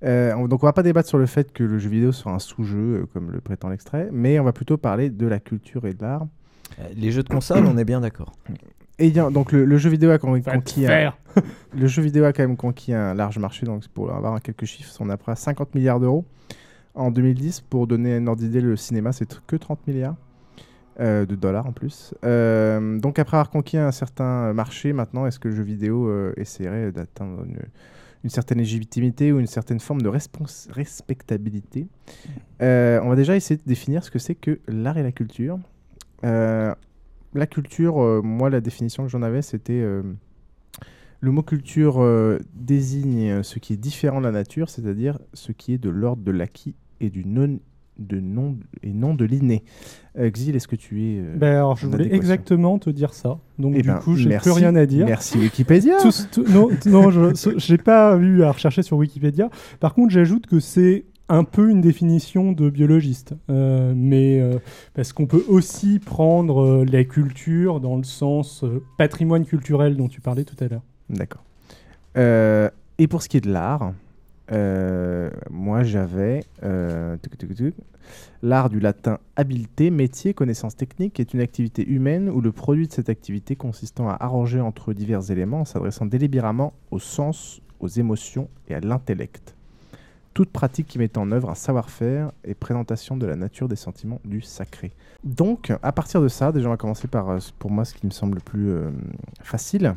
Euh, 0.05 0.33
on- 0.37 0.47
Donc, 0.47 0.63
on 0.63 0.67
va 0.67 0.73
pas 0.73 0.83
débattre 0.85 1.09
sur 1.09 1.19
le 1.19 1.27
fait 1.27 1.53
que 1.53 1.65
le 1.65 1.79
jeu 1.79 1.89
vidéo 1.91 2.13
soit 2.13 2.31
un 2.31 2.39
sous-jeu, 2.39 2.79
euh, 3.03 3.07
comme 3.13 3.33
le 3.33 3.41
prétend 3.41 3.69
l'extrait, 3.69 4.11
mais 4.13 4.39
on 4.39 4.45
va 4.45 4.53
plutôt 4.53 4.77
parler 4.77 5.11
de 5.11 5.27
la 5.27 5.41
culture 5.41 5.87
et 5.87 5.93
de 5.95 6.03
l'art. 6.03 6.27
Les 6.95 7.11
jeux 7.11 7.23
de 7.25 7.29
console, 7.29 7.65
on 7.67 7.77
est 7.79 7.85
bien 7.85 8.01
d'accord. 8.01 8.33
Bien, 8.99 9.31
donc 9.31 9.53
le, 9.53 9.65
le 9.65 9.77
jeu 9.79 9.91
vidéo 9.91 10.11
a 10.11 10.13
Va 10.13 10.19
te 10.19 10.51
conquis 10.51 10.87
un, 10.87 11.13
le 11.77 11.87
jeu 11.87 12.03
vidéo 12.03 12.25
a 12.25 12.33
quand 12.33 12.43
même 12.43 12.57
conquis 12.57 12.93
un 12.93 13.15
large 13.15 13.39
marché. 13.39 13.65
Donc 13.65 13.87
pour 13.89 14.13
avoir 14.13 14.41
quelques 14.43 14.65
chiffres, 14.65 14.93
on 15.01 15.09
a 15.09 15.17
près 15.17 15.37
50 15.37 15.75
milliards 15.75 16.01
d'euros 16.01 16.25
en 16.95 17.11
2010. 17.11 17.61
Pour 17.63 17.87
donner 17.87 18.17
un 18.17 18.27
ordre 18.27 18.43
d'idée, 18.43 18.61
le 18.61 18.77
cinéma 18.77 19.13
c'est 19.13 19.41
que 19.47 19.57
30 19.57 19.87
milliards 19.87 20.17
euh, 21.01 21.27
de 21.27 21.37
dollars 21.37 21.67
en 21.67 21.73
plus. 21.73 22.13
Euh, 22.25 22.99
donc 22.99 23.19
après 23.21 23.37
avoir 23.37 23.51
conquis 23.51 23.79
un 23.79 23.93
certain 23.93 24.53
marché, 24.53 24.93
maintenant 24.93 25.27
est-ce 25.27 25.39
que 25.39 25.49
le 25.49 25.55
jeu 25.55 25.63
vidéo 25.63 26.09
euh, 26.09 26.33
essaierait 26.37 26.91
d'atteindre 26.91 27.45
une, 27.45 27.59
une 28.25 28.31
certaine 28.31 28.59
légitimité 28.59 29.33
ou 29.33 29.39
une 29.39 29.47
certaine 29.47 29.79
forme 29.79 30.03
de 30.03 30.11
respectabilité? 30.71 31.87
Euh, 32.63 33.01
On 33.05 33.09
va 33.11 33.17
déjà 33.17 33.37
essayer 33.37 33.57
de 33.57 33.63
définir 33.65 34.03
ce 34.03 34.11
que 34.11 34.19
c'est 34.19 34.35
que 34.35 34.59
l'art 34.67 34.99
et 34.99 35.05
la 35.05 35.13
culture. 35.13 35.59
Euh, 36.25 36.75
la 37.35 37.47
culture, 37.47 38.03
euh, 38.03 38.21
moi, 38.23 38.51
la 38.51 38.61
définition 38.61 39.05
que 39.05 39.11
j'en 39.11 39.23
avais, 39.23 39.43
c'était 39.43 39.73
euh, 39.81 40.03
le 41.21 41.31
mot 41.31 41.43
culture 41.43 41.97
euh, 42.01 42.39
désigne 42.55 43.43
ce 43.43 43.59
qui 43.59 43.73
est 43.73 43.77
différent 43.77 44.21
de 44.21 44.25
la 44.27 44.33
nature, 44.33 44.69
c'est-à-dire 44.71 45.19
ce 45.35 45.53
qui 45.53 45.73
est 45.75 45.79
de 45.79 45.91
l'ordre 45.91 46.23
de 46.23 46.31
l'acquis 46.31 46.75
et 47.01 47.11
du 47.11 47.25
non 47.25 47.59
de 47.99 48.21
non 48.21 48.57
et 48.85 48.93
non 48.93 49.13
de 49.13 49.25
l'inné. 49.25 49.65
Euh, 50.17 50.31
Xil, 50.31 50.55
est-ce 50.55 50.69
que 50.69 50.77
tu 50.77 51.03
es 51.03 51.21
Ben 51.35 51.57
alors, 51.57 51.77
je 51.77 51.89
voulais 51.89 52.15
exactement 52.15 52.79
te 52.79 52.91
dire 52.91 53.13
ça. 53.13 53.41
Donc, 53.59 53.75
Eh 53.77 53.83
du 53.83 53.89
ben, 53.89 53.99
coup, 53.99 54.15
j'ai 54.15 54.37
plus 54.39 54.53
rien 54.53 54.77
à 54.77 54.87
dire. 54.87 55.05
Merci 55.05 55.37
Wikipédia. 55.39 55.97
Tout 56.01 56.13
ce- 56.13 56.29
tout- 56.29 56.45
non, 56.49 56.69
non, 56.87 57.11
je 57.11 57.73
n'ai 57.73 57.79
pas 57.79 58.17
eu 58.17 58.45
à 58.45 58.53
rechercher 58.53 58.83
sur 58.83 58.97
Wikipédia. 58.99 59.51
Par 59.81 59.95
contre, 59.95 60.11
j'ajoute 60.11 60.47
que 60.47 60.61
c'est 60.61 61.07
un 61.29 61.45
peu 61.45 61.71
une 61.71 61.81
définition 61.81 62.53
de 62.53 62.71
biologiste. 62.71 63.35
Euh, 63.51 63.93
mais 63.95 64.41
euh, 64.41 64.59
parce 64.95 65.13
qu'on 65.13 65.27
peut 65.27 65.45
aussi 65.49 65.99
prendre 65.99 66.63
euh, 66.63 66.85
la 66.85 67.05
culture 67.05 67.81
dans 67.81 67.97
le 67.97 68.05
sens 68.05 68.65
patrimoine 68.97 69.45
culturel 69.45 69.97
dont 69.97 70.09
tu 70.09 70.21
parlais 70.21 70.45
tout 70.45 70.57
à 70.61 70.69
l'heure. 70.69 70.83
D'accord. 71.11 71.45
Et 73.01 73.07
pour 73.07 73.23
ce 73.23 73.29
qui 73.29 73.37
est 73.37 73.41
de 73.41 73.53
l'art, 73.53 73.93
moi 75.51 75.85
j'avais 75.85 76.41
l'art 78.43 78.71
du 78.71 78.81
latin 78.81 79.19
habileté, 79.37 79.91
métier, 79.91 80.35
connaissance 80.35 80.75
technique 80.75 81.21
est 81.21 81.33
une 81.33 81.41
activité 81.41 81.87
humaine 81.87 82.29
où 82.29 82.41
le 82.41 82.51
produit 82.51 82.89
de 82.89 82.93
cette 82.93 83.09
activité 83.09 83.55
consistant 83.55 84.09
à 84.09 84.17
arranger 84.19 84.61
entre 84.61 84.95
divers 84.95 85.31
éléments 85.31 85.61
en 85.61 85.65
s'adressant 85.65 86.07
délibérément 86.07 86.73
au 86.91 86.99
sens, 86.99 87.61
aux 87.79 87.89
émotions 87.89 88.49
et 88.69 88.75
à 88.75 88.81
l'intellect. 88.81 89.55
Toute 90.39 90.51
pratique 90.53 90.87
qui 90.87 91.01
met 91.01 91.19
en 91.19 91.33
œuvre 91.33 91.51
un 91.51 91.57
savoir-faire 91.57 92.31
et 92.45 92.55
présentation 92.55 93.17
de 93.17 93.27
la 93.27 93.35
nature 93.35 93.69
des 93.69 93.75
sentiments 93.75 94.21
du 94.25 94.41
sacré. 94.41 94.93
Donc, 95.25 95.73
à 95.83 95.91
partir 95.91 96.23
de 96.23 96.29
ça, 96.29 96.53
déjà 96.53 96.69
on 96.69 96.71
va 96.71 96.77
commencer 96.77 97.09
par, 97.09 97.29
euh, 97.29 97.39
pour 97.59 97.73
moi, 97.73 97.85
ce 97.85 97.93
qui 97.93 98.07
me 98.07 98.13
semble 98.13 98.37
le 98.37 98.41
plus 98.41 98.71
euh, 98.71 98.91
facile. 99.43 99.97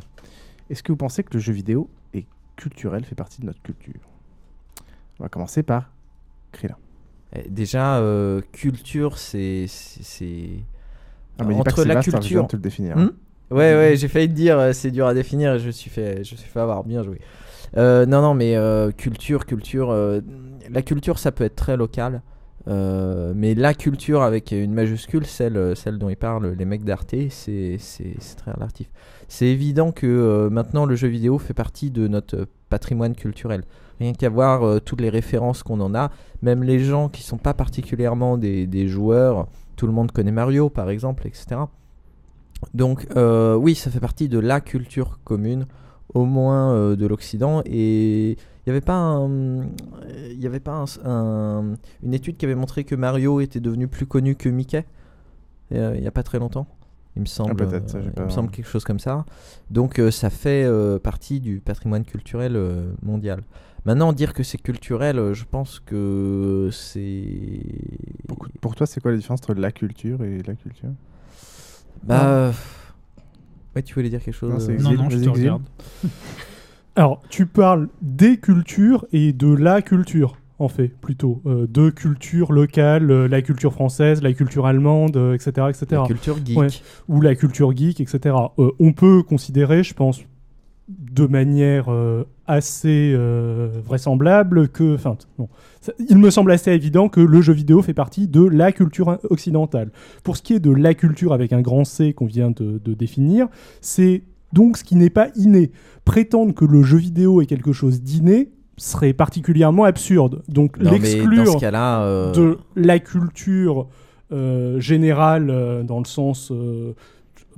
Est-ce 0.71 0.81
que 0.81 0.91
vous 0.91 0.95
pensez 0.95 1.21
que 1.23 1.35
le 1.35 1.39
jeu 1.39 1.53
vidéo 1.53 1.87
est 2.15 2.25
culturel, 2.55 3.05
fait 3.05 3.13
partie 3.13 3.39
de 3.39 3.45
notre 3.45 3.61
culture? 3.61 4.01
On 5.19 5.23
va 5.25 5.29
commencer 5.29 5.61
par 5.61 5.91
Krillin. 6.51 6.77
Eh, 7.35 7.47
Déjà, 7.47 7.97
euh, 7.99 8.41
culture, 8.51 9.19
c'est. 9.19 9.67
Ah, 11.37 11.43
Entre 11.45 11.83
la 11.83 11.93
vaste, 11.93 12.15
hein, 12.15 12.19
culture. 12.19 12.43
de 12.45 12.47
te 12.47 12.55
le 12.55 12.63
définir, 12.63 12.97
Hmm? 12.97 12.99
Hein. 13.01 13.11
ouais, 13.51 13.75
ouais, 13.75 13.95
j'ai 13.95 14.07
failli 14.07 14.27
te 14.27 14.33
dire, 14.33 14.73
c'est 14.73 14.89
dur 14.89 15.05
à 15.05 15.13
définir 15.13 15.53
et 15.53 15.59
je 15.59 15.67
me 15.67 15.71
suis 15.71 15.91
fait, 15.91 16.23
je 16.23 16.33
me 16.33 16.37
suis 16.39 16.49
fait 16.49 16.59
avoir, 16.59 16.83
bien 16.83 17.03
joué. 17.03 17.19
Euh, 17.77 18.05
non, 18.05 18.21
non, 18.21 18.33
mais 18.33 18.55
euh, 18.55 18.91
culture, 18.91 19.45
culture. 19.45 19.89
euh, 19.91 20.21
la 20.69 20.81
culture, 20.81 21.19
ça 21.19 21.31
peut 21.31 21.43
être 21.43 21.55
très 21.55 21.77
local. 21.77 22.21
mais 22.67 23.55
la 23.55 23.73
culture 23.73 24.21
avec 24.21 24.51
une 24.51 24.73
majuscule, 24.73 25.25
celle, 25.25 25.75
celle 25.75 25.97
dont 25.97 26.09
ils 26.09 26.17
parlent 26.17 26.53
les 26.53 26.65
mecs 26.65 26.83
d'Arte, 26.83 27.15
c'est 27.29 27.77
très 28.37 28.51
relatif. 28.51 28.89
C'est 29.27 29.47
évident 29.47 29.91
que 29.91 30.47
maintenant 30.51 30.85
le 30.85 30.95
jeu 30.95 31.07
vidéo 31.07 31.39
fait 31.39 31.53
partie 31.53 31.89
de 31.91 32.07
notre 32.07 32.47
patrimoine 32.69 33.15
culturel. 33.15 33.63
Rien 33.99 34.13
qu'à 34.13 34.29
voir 34.29 34.81
toutes 34.81 35.01
les 35.01 35.09
références 35.09 35.63
qu'on 35.63 35.79
en 35.79 35.95
a, 35.95 36.11
même 36.41 36.63
les 36.63 36.79
gens 36.79 37.09
qui 37.09 37.23
sont 37.23 37.37
pas 37.37 37.53
particulièrement 37.53 38.37
des, 38.37 38.67
des 38.67 38.87
joueurs, 38.87 39.47
tout 39.75 39.87
le 39.87 39.93
monde 39.93 40.11
connaît 40.11 40.31
Mario 40.31 40.69
par 40.69 40.89
exemple, 40.89 41.27
etc. 41.27 41.61
Donc 42.73 43.07
oui, 43.15 43.75
ça 43.75 43.89
fait 43.89 43.99
partie 43.99 44.29
de 44.29 44.39
la 44.39 44.61
culture 44.61 45.19
commune, 45.23 45.65
au 46.13 46.25
moins 46.25 46.73
euh, 46.73 46.95
de 46.95 47.05
l'Occident. 47.05 47.61
Et 47.65 48.31
il 48.31 48.37
n'y 48.67 48.71
avait 48.71 48.81
pas, 48.81 48.95
un- 48.95 49.63
il 50.29 50.39
y 50.41 50.45
avait 50.45 50.59
pas 50.59 50.85
un- 51.05 51.09
un- 51.09 51.73
une 52.03 52.13
étude 52.13 52.37
qui 52.37 52.45
avait 52.45 52.55
montré 52.55 52.83
que 52.83 52.95
Mario 52.95 53.39
était 53.41 53.59
devenu 53.59 53.87
plus 53.87 54.05
connu 54.05 54.35
que 54.35 54.49
Mickey 54.49 54.85
euh, 55.73 55.93
il 55.95 56.01
n'y 56.01 56.07
a 56.07 56.11
pas 56.11 56.23
très 56.23 56.37
longtemps. 56.39 56.67
Il 57.15 57.21
me 57.23 57.25
semble, 57.25 57.57
ça, 57.87 57.97
euh, 57.97 58.11
pas- 58.11 58.21
il 58.21 58.25
me 58.25 58.29
semble 58.29 58.51
quelque 58.51 58.67
chose 58.67 58.83
comme 58.83 58.99
ça. 58.99 59.25
Donc 59.69 59.99
euh, 59.99 60.11
ça 60.11 60.29
fait 60.29 60.63
euh, 60.63 60.99
partie 60.99 61.39
du 61.39 61.59
patrimoine 61.59 62.03
culturel 62.05 62.55
euh, 62.55 62.91
mondial. 63.03 63.41
Maintenant, 63.83 64.13
dire 64.13 64.33
que 64.33 64.43
c'est 64.43 64.59
culturel, 64.59 65.17
euh, 65.17 65.33
je 65.33 65.43
pense 65.49 65.79
que 65.79 66.69
c'est. 66.71 67.63
Pour 68.61 68.75
toi, 68.75 68.85
c'est 68.85 69.01
quoi 69.01 69.11
la 69.11 69.17
différence 69.17 69.39
entre 69.41 69.55
la 69.55 69.71
culture 69.71 70.23
et 70.23 70.37
la 70.45 70.53
culture? 70.53 70.89
Bah. 72.03 72.51
Euh, 73.71 73.75
Ouais, 73.75 73.83
tu 73.83 73.93
voulais 73.93 74.09
dire 74.09 74.21
quelque 74.21 74.35
chose 74.35 74.51
Non, 74.51 74.59
c'est 74.59 74.73
euh. 74.73 74.83
Non, 74.83 74.93
non, 74.93 75.09
je 75.09 75.17
te 75.17 75.29
regarde. 75.29 75.63
Alors, 76.95 77.21
tu 77.29 77.45
parles 77.45 77.87
des 78.01 78.37
cultures 78.37 79.05
et 79.13 79.31
de 79.31 79.53
la 79.53 79.81
culture, 79.81 80.37
en 80.59 80.67
fait, 80.67 80.89
plutôt. 80.89 81.41
Euh, 81.45 81.65
de 81.67 81.89
culture 81.89 82.51
locale, 82.51 83.09
euh, 83.09 83.27
la 83.27 83.41
culture 83.41 83.71
française, 83.71 84.21
la 84.21 84.33
culture 84.33 84.65
allemande, 84.65 85.15
euh, 85.15 85.33
etc., 85.33 85.67
etc. 85.69 85.85
La 85.91 86.05
culture 86.05 86.37
geek. 86.43 86.83
Ou 87.07 87.21
la 87.21 87.35
culture 87.35 87.75
geek, 87.75 88.01
etc. 88.01 88.35
Euh, 88.59 88.71
on 88.79 88.91
peut 88.91 89.23
considérer, 89.23 89.83
je 89.83 89.93
pense, 89.93 90.21
de 90.89 91.25
manière 91.25 91.89
euh, 91.89 92.25
assez 92.51 93.13
euh, 93.15 93.69
vraisemblable 93.85 94.67
que... 94.69 94.95
Enfin, 94.95 95.17
bon. 95.37 95.47
Ça- 95.79 95.93
il 96.09 96.17
me 96.17 96.29
semble 96.29 96.51
assez 96.51 96.71
évident 96.71 97.09
que 97.09 97.21
le 97.21 97.41
jeu 97.41 97.53
vidéo 97.53 97.81
fait 97.81 97.93
partie 97.93 98.27
de 98.27 98.43
la 98.43 98.71
culture 98.71 99.17
occidentale. 99.29 99.91
Pour 100.23 100.37
ce 100.37 100.41
qui 100.41 100.53
est 100.53 100.59
de 100.59 100.71
la 100.71 100.93
culture 100.93 101.33
avec 101.33 101.53
un 101.53 101.61
grand 101.61 101.85
C 101.85 102.13
qu'on 102.13 102.25
vient 102.25 102.51
de, 102.51 102.79
de 102.83 102.93
définir, 102.93 103.47
c'est 103.79 104.23
donc 104.53 104.77
ce 104.77 104.83
qui 104.83 104.95
n'est 104.95 105.09
pas 105.09 105.29
inné. 105.35 105.71
Prétendre 106.03 106.53
que 106.53 106.65
le 106.65 106.83
jeu 106.83 106.97
vidéo 106.97 107.41
est 107.41 107.45
quelque 107.45 107.71
chose 107.71 108.01
d'inné 108.01 108.51
serait 108.77 109.13
particulièrement 109.13 109.85
absurde. 109.85 110.41
Donc 110.49 110.77
l'exclure 110.77 111.57
euh, 111.63 112.31
de 112.33 112.57
la 112.75 112.99
culture 112.99 113.87
euh, 114.31 114.79
générale 114.79 115.49
euh, 115.49 115.83
dans 115.83 115.99
le 115.99 116.05
sens 116.05 116.51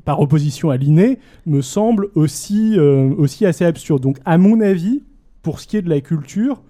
par 0.05 0.19
opposition 0.19 0.69
à 0.69 0.77
l'inné 0.77 1.19
me 1.45 1.61
semble 1.61 2.09
aussi, 2.15 2.77
euh, 2.77 3.13
aussi 3.17 3.45
assez 3.45 3.65
absurde. 3.65 4.01
Donc 4.01 4.19
à 4.25 4.37
mon 4.37 4.61
avis, 4.61 5.03
pour 5.41 5.59
ce 5.59 5.67
qui 5.67 5.77
est 5.77 5.81
de 5.81 5.89
la 5.89 6.01
culture, 6.01 6.61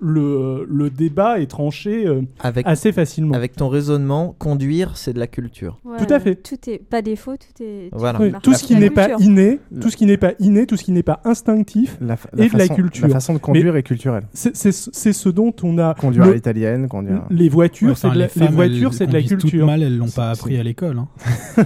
le, 0.00 0.66
le 0.68 0.90
débat 0.90 1.40
est 1.40 1.46
tranché 1.46 2.06
euh, 2.06 2.22
avec, 2.40 2.66
assez 2.66 2.92
facilement. 2.92 3.34
Avec 3.34 3.54
ton 3.56 3.68
raisonnement, 3.68 4.34
conduire, 4.38 4.96
c'est 4.96 5.12
de 5.12 5.18
la 5.18 5.26
culture. 5.26 5.78
Ouais, 5.84 5.98
Tout 6.04 6.12
à 6.12 6.18
fait. 6.20 6.36
Tout 6.36 6.56
est 6.68 6.78
pas 6.78 7.02
défaut, 7.02 7.36
tout 7.36 7.62
est. 7.62 7.90
tout 7.92 7.98
Voilà. 7.98 8.20
Oui, 8.20 8.32
tout 8.42 8.54
ce 8.54 8.64
qui 8.64 8.74
la 8.74 8.80
n'est 8.80 8.90
pas 8.90 9.08
culture. 9.08 9.26
inné, 9.26 9.58
tout 9.80 9.90
ce 9.90 9.96
qui 9.96 10.06
n'est 10.06 10.16
pas 10.16 10.32
inné, 10.38 10.66
tout 10.66 10.76
ce 10.76 10.84
qui 10.84 10.92
n'est 10.92 11.02
pas 11.02 11.20
instinctif 11.24 11.96
La 12.00 12.16
la 12.34 12.44
et 12.44 12.48
de 12.48 12.56
la 12.56 12.64
façon- 12.64 12.74
culture. 12.74 13.06
la 13.08 13.14
façon 13.14 13.34
de 13.34 13.38
conduire 13.38 13.76
est 13.76 13.82
culturelle. 13.82 14.24
C'est 14.32 14.56
c'est- 14.56 14.72
c'est 14.92 15.12
ce 15.12 15.28
dont 15.28 15.54
on 15.62 15.78
a 15.78 15.94
Conduire 15.94 16.24
à 16.24 16.28
le- 16.28 16.34
l'italienne, 16.34 16.88
conduire. 16.88 17.24
les 17.30 17.48
voitures, 17.48 17.90
Ouais, 17.90 17.94
c'est 17.94 18.10
de 18.10 18.18
la, 18.18 18.26
les 18.26 18.32
les 18.40 18.46
voitures, 18.48 18.88
elles 18.90 18.94
c'est 18.96 19.06
de 19.06 19.12
la 19.12 19.18
conduisent 19.20 19.30
toutes 19.38 19.50
culture. 19.50 19.66
mal, 19.66 19.82
elles 19.82 19.96
l'ont 19.98 20.06
pas 20.10 20.34
c'est- 20.34 20.40
appris 20.40 20.56
à 20.58 20.62
l'école. 20.62 20.98
hein. 20.98 21.08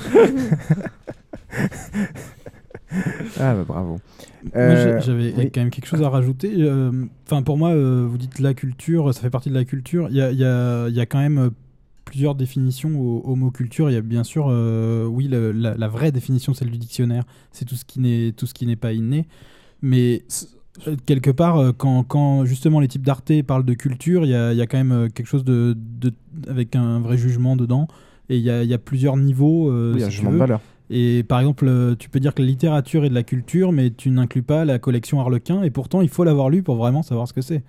Ah 3.41 3.55
bah 3.55 3.65
bravo. 3.67 3.99
Euh, 4.57 5.01
J'avais 5.01 5.33
oui. 5.37 5.51
quand 5.53 5.61
même 5.61 5.71
quelque 5.71 5.87
chose 5.87 6.03
à 6.03 6.09
rajouter. 6.09 6.53
Euh, 6.59 6.93
Enfin, 7.27 7.43
pour 7.43 7.57
moi, 7.59 7.71
euh, 7.71 8.07
vous 8.09 8.19
dites 8.19 8.39
la 8.41 8.55
culture, 8.55 9.13
ça 9.15 9.21
fait 9.21 9.31
partie 9.31 9.49
de 9.51 9.55
la 9.55 9.65
culture. 9.65 10.09
Il 10.11 10.17
y 10.17 10.21
a, 10.21 10.31
y 10.33 10.45
a- 10.45 10.89
y 10.89 11.01
a 11.01 11.07
quand 11.07 11.19
même 11.19 11.51
plusieurs 12.05 12.35
définitions 12.35 13.01
au, 13.01 13.21
au 13.21 13.35
mot 13.35 13.51
culture. 13.51 13.91
Il 13.91 13.95
y 13.95 13.97
a 13.97 14.03
bien 14.03 14.25
sûr, 14.25 14.47
oui, 15.11 15.29
la, 15.29 15.75
la 15.77 15.89
vraie 15.89 16.13
définition, 16.13 16.53
celle 16.55 16.71
du 16.71 16.79
dictionnaire, 16.79 17.25
c'est 17.51 17.65
tout 17.65 17.75
ce 17.77 17.85
qui 17.85 18.01
n'est 18.01 18.33
tout 18.33 18.47
ce 18.47 18.55
qui 18.55 18.67
n'est 18.67 18.77
pas 18.77 18.93
inné. 18.93 19.27
Mais 19.83 20.23
quelque 21.07 21.31
part, 21.31 21.73
quand, 21.77 22.03
quand 22.05 22.45
justement 22.45 22.81
les 22.81 22.89
types 22.89 23.05
d'Arte 23.07 23.43
parlent 23.43 23.65
de 23.65 23.75
culture, 23.75 24.25
il 24.25 24.31
y 24.31 24.35
a, 24.35 24.53
y 24.53 24.61
a 24.61 24.67
quand 24.67 24.83
même 24.83 25.09
quelque 25.13 25.27
chose 25.27 25.45
de, 25.45 25.77
de- 25.77 26.13
avec 26.49 26.77
un 26.77 27.01
vrai 27.01 27.17
jugement 27.17 27.57
dedans. 27.57 27.89
Et 28.31 28.37
il 28.39 28.43
y 28.43 28.51
a, 28.51 28.65
y 28.65 28.73
a 28.75 28.79
plusieurs 28.79 29.17
niveaux. 29.19 29.71
euh, 29.71 29.93
Oui, 29.95 30.01
si 30.01 30.07
tu 30.07 30.13
jugement 30.13 30.33
de 30.33 30.37
valeur. 30.39 30.61
Et 30.91 31.25
par 31.25 31.41
exemple, 31.41 31.67
euh, 31.67 31.95
tu 31.97 32.09
peux 32.11 32.21
dire 32.21 32.35
que 32.35 32.43
la 32.43 32.49
littérature 32.49 33.05
est 33.05 33.09
de 33.09 33.15
la 33.15 33.23
culture, 33.23 33.73
mais 33.73 33.91
tu 33.91 34.11
n'inclus 34.11 34.43
pas 34.43 34.65
la 34.65 34.79
collection 34.79 35.21
Harlequin. 35.21 35.63
Et 35.63 35.71
pourtant, 35.71 36.01
il 36.03 36.09
faut 36.09 36.25
l'avoir 36.25 36.51
lu 36.51 36.63
pour 36.63 36.77
vraiment 36.77 37.03
savoir 37.03 37.27
ce 37.27 37.33
que 37.33 37.41
c'est. 37.41 37.63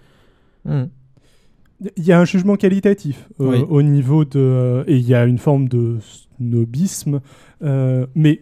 Il 1.97 2.05
y 2.05 2.11
a 2.13 2.19
un 2.19 2.25
jugement 2.25 2.55
qualitatif 2.55 3.29
euh, 3.41 3.49
Oui. 3.51 3.65
au 3.69 3.81
niveau 3.81 4.23
de. 4.25 4.39
euh, 4.39 4.83
et 4.87 4.95
il 4.97 5.07
y 5.07 5.13
a 5.13 5.25
une 5.25 5.37
forme 5.37 5.67
de 5.67 5.97
snobisme. 6.39 7.19
euh, 7.63 8.05
mais 8.15 8.41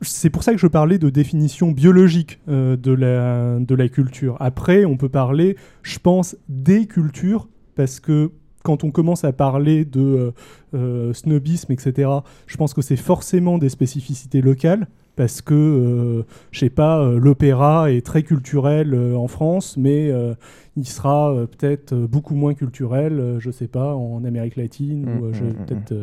c'est 0.00 0.30
pour 0.30 0.42
ça 0.42 0.52
que 0.52 0.58
je 0.58 0.66
parlais 0.66 0.98
de 0.98 1.10
définition 1.10 1.70
biologique 1.70 2.40
euh, 2.48 2.74
de, 2.76 2.90
la, 2.92 3.58
de 3.60 3.74
la 3.74 3.88
culture. 3.88 4.36
Après, 4.40 4.84
on 4.86 4.96
peut 4.96 5.10
parler, 5.10 5.56
je 5.82 5.98
pense, 5.98 6.36
des 6.48 6.86
cultures, 6.86 7.48
parce 7.74 8.00
que 8.00 8.30
quand 8.64 8.82
on 8.82 8.90
commence 8.90 9.24
à 9.24 9.32
parler 9.32 9.84
de 9.84 10.00
euh, 10.00 10.30
euh, 10.74 11.12
snobisme, 11.12 11.70
etc., 11.70 12.10
je 12.46 12.56
pense 12.56 12.74
que 12.74 12.82
c'est 12.82 12.96
forcément 12.96 13.58
des 13.58 13.68
spécificités 13.68 14.40
locales. 14.40 14.88
Parce 15.16 15.42
que, 15.42 15.54
euh, 15.54 16.22
je 16.50 16.58
sais 16.58 16.70
pas, 16.70 17.00
euh, 17.00 17.20
l'opéra 17.20 17.92
est 17.92 18.04
très 18.04 18.24
culturel 18.24 18.94
euh, 18.94 19.14
en 19.16 19.28
France, 19.28 19.76
mais 19.76 20.10
euh, 20.10 20.34
il 20.76 20.86
sera 20.88 21.32
peut-être 21.56 21.94
beaucoup 21.94 22.34
moins 22.34 22.54
culturel, 22.54 23.36
je 23.38 23.50
sais 23.52 23.68
pas, 23.68 23.94
en 23.94 24.24
Amérique 24.24 24.56
latine, 24.56 25.04
Mm, 25.06 25.18
ou 25.20 25.24
euh, 25.26 25.32
j'ai 25.32 25.44
mm, 25.44 25.48
mm, 25.50 25.64
peut-être 25.66 25.94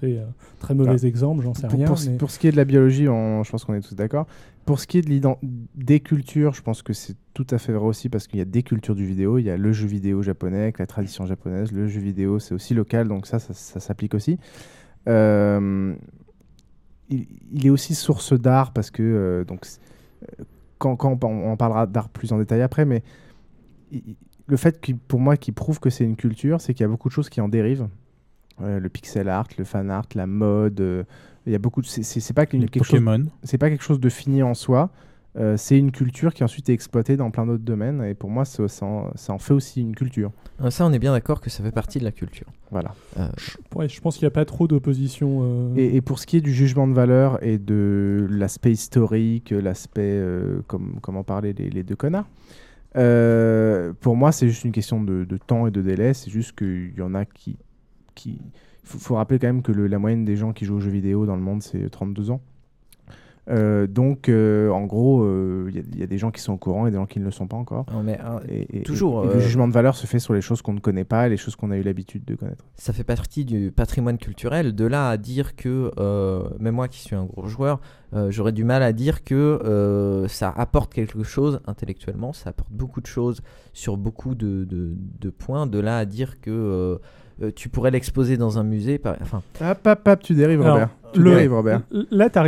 fait 0.00 0.18
un 0.18 0.32
très 0.60 0.74
mauvais 0.74 0.96
Ah. 1.02 1.06
exemple, 1.06 1.42
j'en 1.42 1.52
sais 1.54 1.66
pour, 1.66 1.76
rien. 1.78 1.86
Pour, 1.88 1.98
ce- 1.98 2.10
mais- 2.10 2.16
pour 2.16 2.30
ce 2.30 2.38
qui 2.38 2.46
est 2.46 2.52
de 2.52 2.56
la 2.56 2.64
biologie, 2.64 3.08
on- 3.08 3.42
je 3.42 3.50
pense 3.50 3.64
qu'on 3.64 3.74
est 3.74 3.80
tous 3.80 3.96
d'accord. 3.96 4.26
Pour 4.66 4.78
ce 4.78 4.86
qui 4.86 4.98
est 4.98 5.02
de 5.02 5.20
des 5.74 5.98
cultures, 5.98 6.54
je 6.54 6.62
pense 6.62 6.82
que 6.82 6.92
c'est 6.92 7.16
tout 7.34 7.46
à 7.50 7.58
fait 7.58 7.72
vrai 7.72 7.86
aussi 7.86 8.08
parce 8.08 8.28
qu'il 8.28 8.38
y 8.38 8.42
a 8.42 8.44
des 8.44 8.62
cultures 8.62 8.94
du 8.94 9.04
vidéo. 9.04 9.38
Il 9.38 9.44
y 9.46 9.50
a 9.50 9.56
le 9.56 9.72
jeu 9.72 9.88
vidéo 9.88 10.22
japonais 10.22 10.62
avec 10.62 10.78
la 10.78 10.86
tradition 10.86 11.26
japonaise. 11.26 11.72
Le 11.72 11.88
jeu 11.88 12.00
vidéo, 12.00 12.38
c'est 12.38 12.54
aussi 12.54 12.72
local, 12.74 13.08
donc 13.08 13.26
ça, 13.26 13.40
ça, 13.40 13.52
ça 13.52 13.80
s'applique 13.80 14.14
aussi. 14.14 14.38
Euh, 15.08 15.94
il, 17.10 17.26
il 17.52 17.66
est 17.66 17.70
aussi 17.70 17.94
source 17.94 18.32
d'art 18.32 18.72
parce 18.72 18.90
que 18.90 19.02
euh, 19.02 19.44
donc 19.44 19.66
euh, 20.40 20.44
quand, 20.78 20.96
quand 20.96 21.22
on, 21.24 21.56
parlera 21.56 21.86
d'art 21.86 22.08
plus 22.08 22.32
en 22.32 22.38
détail 22.38 22.62
après, 22.62 22.84
mais 22.84 23.02
il- 23.92 24.16
le 24.46 24.56
fait 24.56 24.80
qu'il- 24.80 24.96
pour 24.96 25.20
moi 25.20 25.36
qui 25.36 25.52
prouve 25.52 25.78
que 25.78 25.90
c'est 25.90 26.04
une 26.04 26.16
culture, 26.16 26.60
c'est 26.60 26.74
qu'il 26.74 26.82
y 26.82 26.86
a 26.86 26.88
beaucoup 26.88 27.08
de 27.08 27.12
choses 27.14 27.28
qui 27.28 27.40
en 27.40 27.48
dérivent. 27.48 27.88
Euh, 28.62 28.78
le 28.80 28.88
pixel 28.88 29.28
art, 29.28 29.46
le 29.58 29.64
fan 29.64 29.90
art, 29.90 30.06
la 30.14 30.26
mode. 30.26 31.06
il 31.46 31.52
y 31.52 31.54
a 31.54 31.58
beaucoup. 31.58 31.80
de- 31.82 31.86
C'est 31.86 32.32
pas 32.34 32.46
quelque 32.46 32.78
chose. 32.84 33.00
C'est 33.44 33.58
pas 33.58 33.70
quelque 33.70 33.84
chose 33.84 34.00
de 34.00 34.08
fini 34.08 34.42
en 34.42 34.54
soi. 34.54 34.90
Euh, 35.36 35.56
c'est 35.56 35.78
une 35.78 35.92
culture 35.92 36.34
qui 36.34 36.42
ensuite 36.42 36.68
est 36.68 36.72
exploitée 36.72 37.16
dans 37.16 37.30
plein 37.30 37.46
d'autres 37.46 37.62
domaines. 37.64 38.02
Et 38.02 38.14
pour 38.14 38.30
moi, 38.30 38.44
ça, 38.44 38.66
ça 38.68 38.84
en, 38.86 39.10
ça 39.14 39.32
en 39.32 39.38
fait 39.38 39.54
aussi 39.54 39.80
une 39.80 39.94
culture. 39.94 40.32
Euh, 40.60 40.70
Ça, 40.70 40.84
on 40.86 40.92
est 40.92 40.98
bien 40.98 41.12
d'accord 41.12 41.40
que 41.40 41.50
ça 41.50 41.62
fait 41.62 41.70
partie 41.70 41.98
de 42.00 42.04
la 42.04 42.12
culture. 42.12 42.46
Voilà. 42.70 42.94
Euh, 43.18 43.28
Ouais, 43.76 43.88
je 43.88 44.00
pense 44.00 44.16
qu'il 44.16 44.24
n'y 44.24 44.28
a 44.28 44.32
pas 44.32 44.44
trop 44.44 44.66
d'opposition. 44.66 45.40
euh, 45.42 45.74
Et, 45.76 45.96
et 45.96 46.00
pour 46.00 46.18
ce 46.18 46.26
qui 46.26 46.36
est 46.36 46.40
du 46.40 46.52
jugement 46.52 46.88
de 46.88 46.92
valeur 46.94 47.42
et 47.44 47.58
de 47.58 48.26
l'aspect 48.30 48.72
historique, 48.72 49.50
l'aspect, 49.50 50.00
euh, 50.02 50.62
comme, 50.66 50.98
comment 51.00 51.22
parlaient 51.22 51.54
les, 51.56 51.70
les 51.70 51.82
deux 51.84 51.96
connards, 51.96 52.26
euh, 52.96 53.92
pour 54.00 54.16
moi, 54.16 54.32
c'est 54.32 54.48
juste 54.48 54.64
une 54.64 54.72
question 54.72 55.02
de, 55.02 55.24
de 55.24 55.36
temps 55.36 55.66
et 55.66 55.70
de 55.70 55.82
délai. 55.82 56.14
C'est 56.14 56.30
juste 56.30 56.56
qu'il 56.58 56.92
y 56.96 57.02
en 57.02 57.14
a 57.14 57.24
qui. 57.24 57.56
qui... 58.14 58.40
Il 58.82 58.88
faut, 58.88 58.98
faut 58.98 59.14
rappeler 59.14 59.38
quand 59.38 59.46
même 59.46 59.62
que 59.62 59.70
le- 59.72 59.86
la 59.86 59.98
moyenne 60.00 60.24
des 60.24 60.34
gens 60.36 60.52
qui 60.52 60.64
jouent 60.64 60.76
aux 60.76 60.80
jeux 60.80 60.90
vidéo 60.90 61.24
dans 61.26 61.36
le 61.36 61.42
monde, 61.42 61.62
c'est 61.62 61.88
32 61.90 62.30
ans. 62.32 62.40
Euh, 63.50 63.86
donc, 63.86 64.28
euh, 64.28 64.70
en 64.70 64.84
gros, 64.86 65.22
euh, 65.22 65.66
il 65.68 65.76
y 65.76 65.78
a- 65.78 65.82
il 65.92 65.98
y, 65.98 66.02
a 66.02 66.06
des 66.06 66.18
gens 66.18 66.30
qui 66.30 66.40
sont 66.40 66.52
au 66.52 66.56
courant 66.56 66.86
et 66.86 66.90
des 66.90 66.96
gens 66.96 67.06
qui 67.06 67.18
ne 67.18 67.24
le 67.24 67.30
sont 67.30 67.46
pas 67.48 67.56
encore. 67.56 67.84
Non, 67.92 68.02
mais, 68.02 68.18
euh, 68.24 68.38
et, 68.48 68.78
et- 68.78 68.82
toujours, 68.82 69.24
et 69.24 69.28
le 69.28 69.34
euh, 69.34 69.40
jugement 69.40 69.66
de 69.66 69.72
valeur 69.72 69.96
se 69.96 70.06
fait 70.06 70.18
sur 70.20 70.32
les 70.34 70.40
choses 70.40 70.62
qu'on 70.62 70.72
ne 70.74 70.80
connaît 70.80 71.04
pas 71.04 71.26
et 71.26 71.30
les 71.30 71.36
choses 71.36 71.56
qu'on 71.56 71.70
a 71.70 71.76
eu 71.76 71.82
l'habitude 71.82 72.24
de 72.24 72.34
connaître. 72.36 72.64
ça 72.76 72.92
fait 72.92 73.04
partie 73.04 73.44
du 73.44 73.72
patrimoine 73.72 74.18
culturel. 74.18 74.74
De 74.74 74.84
là 74.86 75.08
à 75.10 75.16
dire 75.16 75.56
que, 75.56 75.90
euh, 75.98 76.44
même 76.58 76.74
moi 76.76 76.88
qui 76.88 77.00
suis 77.00 77.16
un 77.16 77.24
gros 77.24 77.46
joueur, 77.46 77.80
euh, 78.14 78.30
j'aurais 78.30 78.52
du 78.52 78.64
mal 78.64 78.82
à 78.82 78.92
dire 78.92 79.24
que 79.24 79.34
euh, 79.34 80.26
ça 80.28 80.50
apporte 80.56 80.92
quelque 80.94 81.22
chose 81.24 81.60
intellectuellement, 81.66 82.32
ça 82.32 82.50
apporte 82.50 82.72
beaucoup 82.72 83.00
de 83.00 83.06
choses 83.06 83.40
sur 83.72 83.96
beaucoup 83.96 84.34
de, 84.34 84.64
de- 84.64 84.94
de 85.20 85.30
points. 85.30 85.66
De 85.66 85.78
là 85.78 85.98
à 85.98 86.04
dire 86.04 86.40
que 86.40 86.98
euh, 87.42 87.50
tu 87.54 87.68
pourrais 87.68 87.90
l'exposer 87.90 88.36
dans 88.36 88.58
un 88.58 88.62
musée. 88.64 88.98
Par... 88.98 89.16
Enfin, 89.20 89.42
Hop, 89.60 89.78
hop, 89.86 90.00
hop, 90.08 90.20
tu 90.22 90.34
dérives, 90.34 90.60
Alors, 90.62 90.74
Robert. 90.74 90.88
Tu 91.12 91.20
le- 91.22 91.30
dérives, 91.30 91.52
Robert. 91.52 91.82
Là, 92.10 92.30
tu 92.30 92.38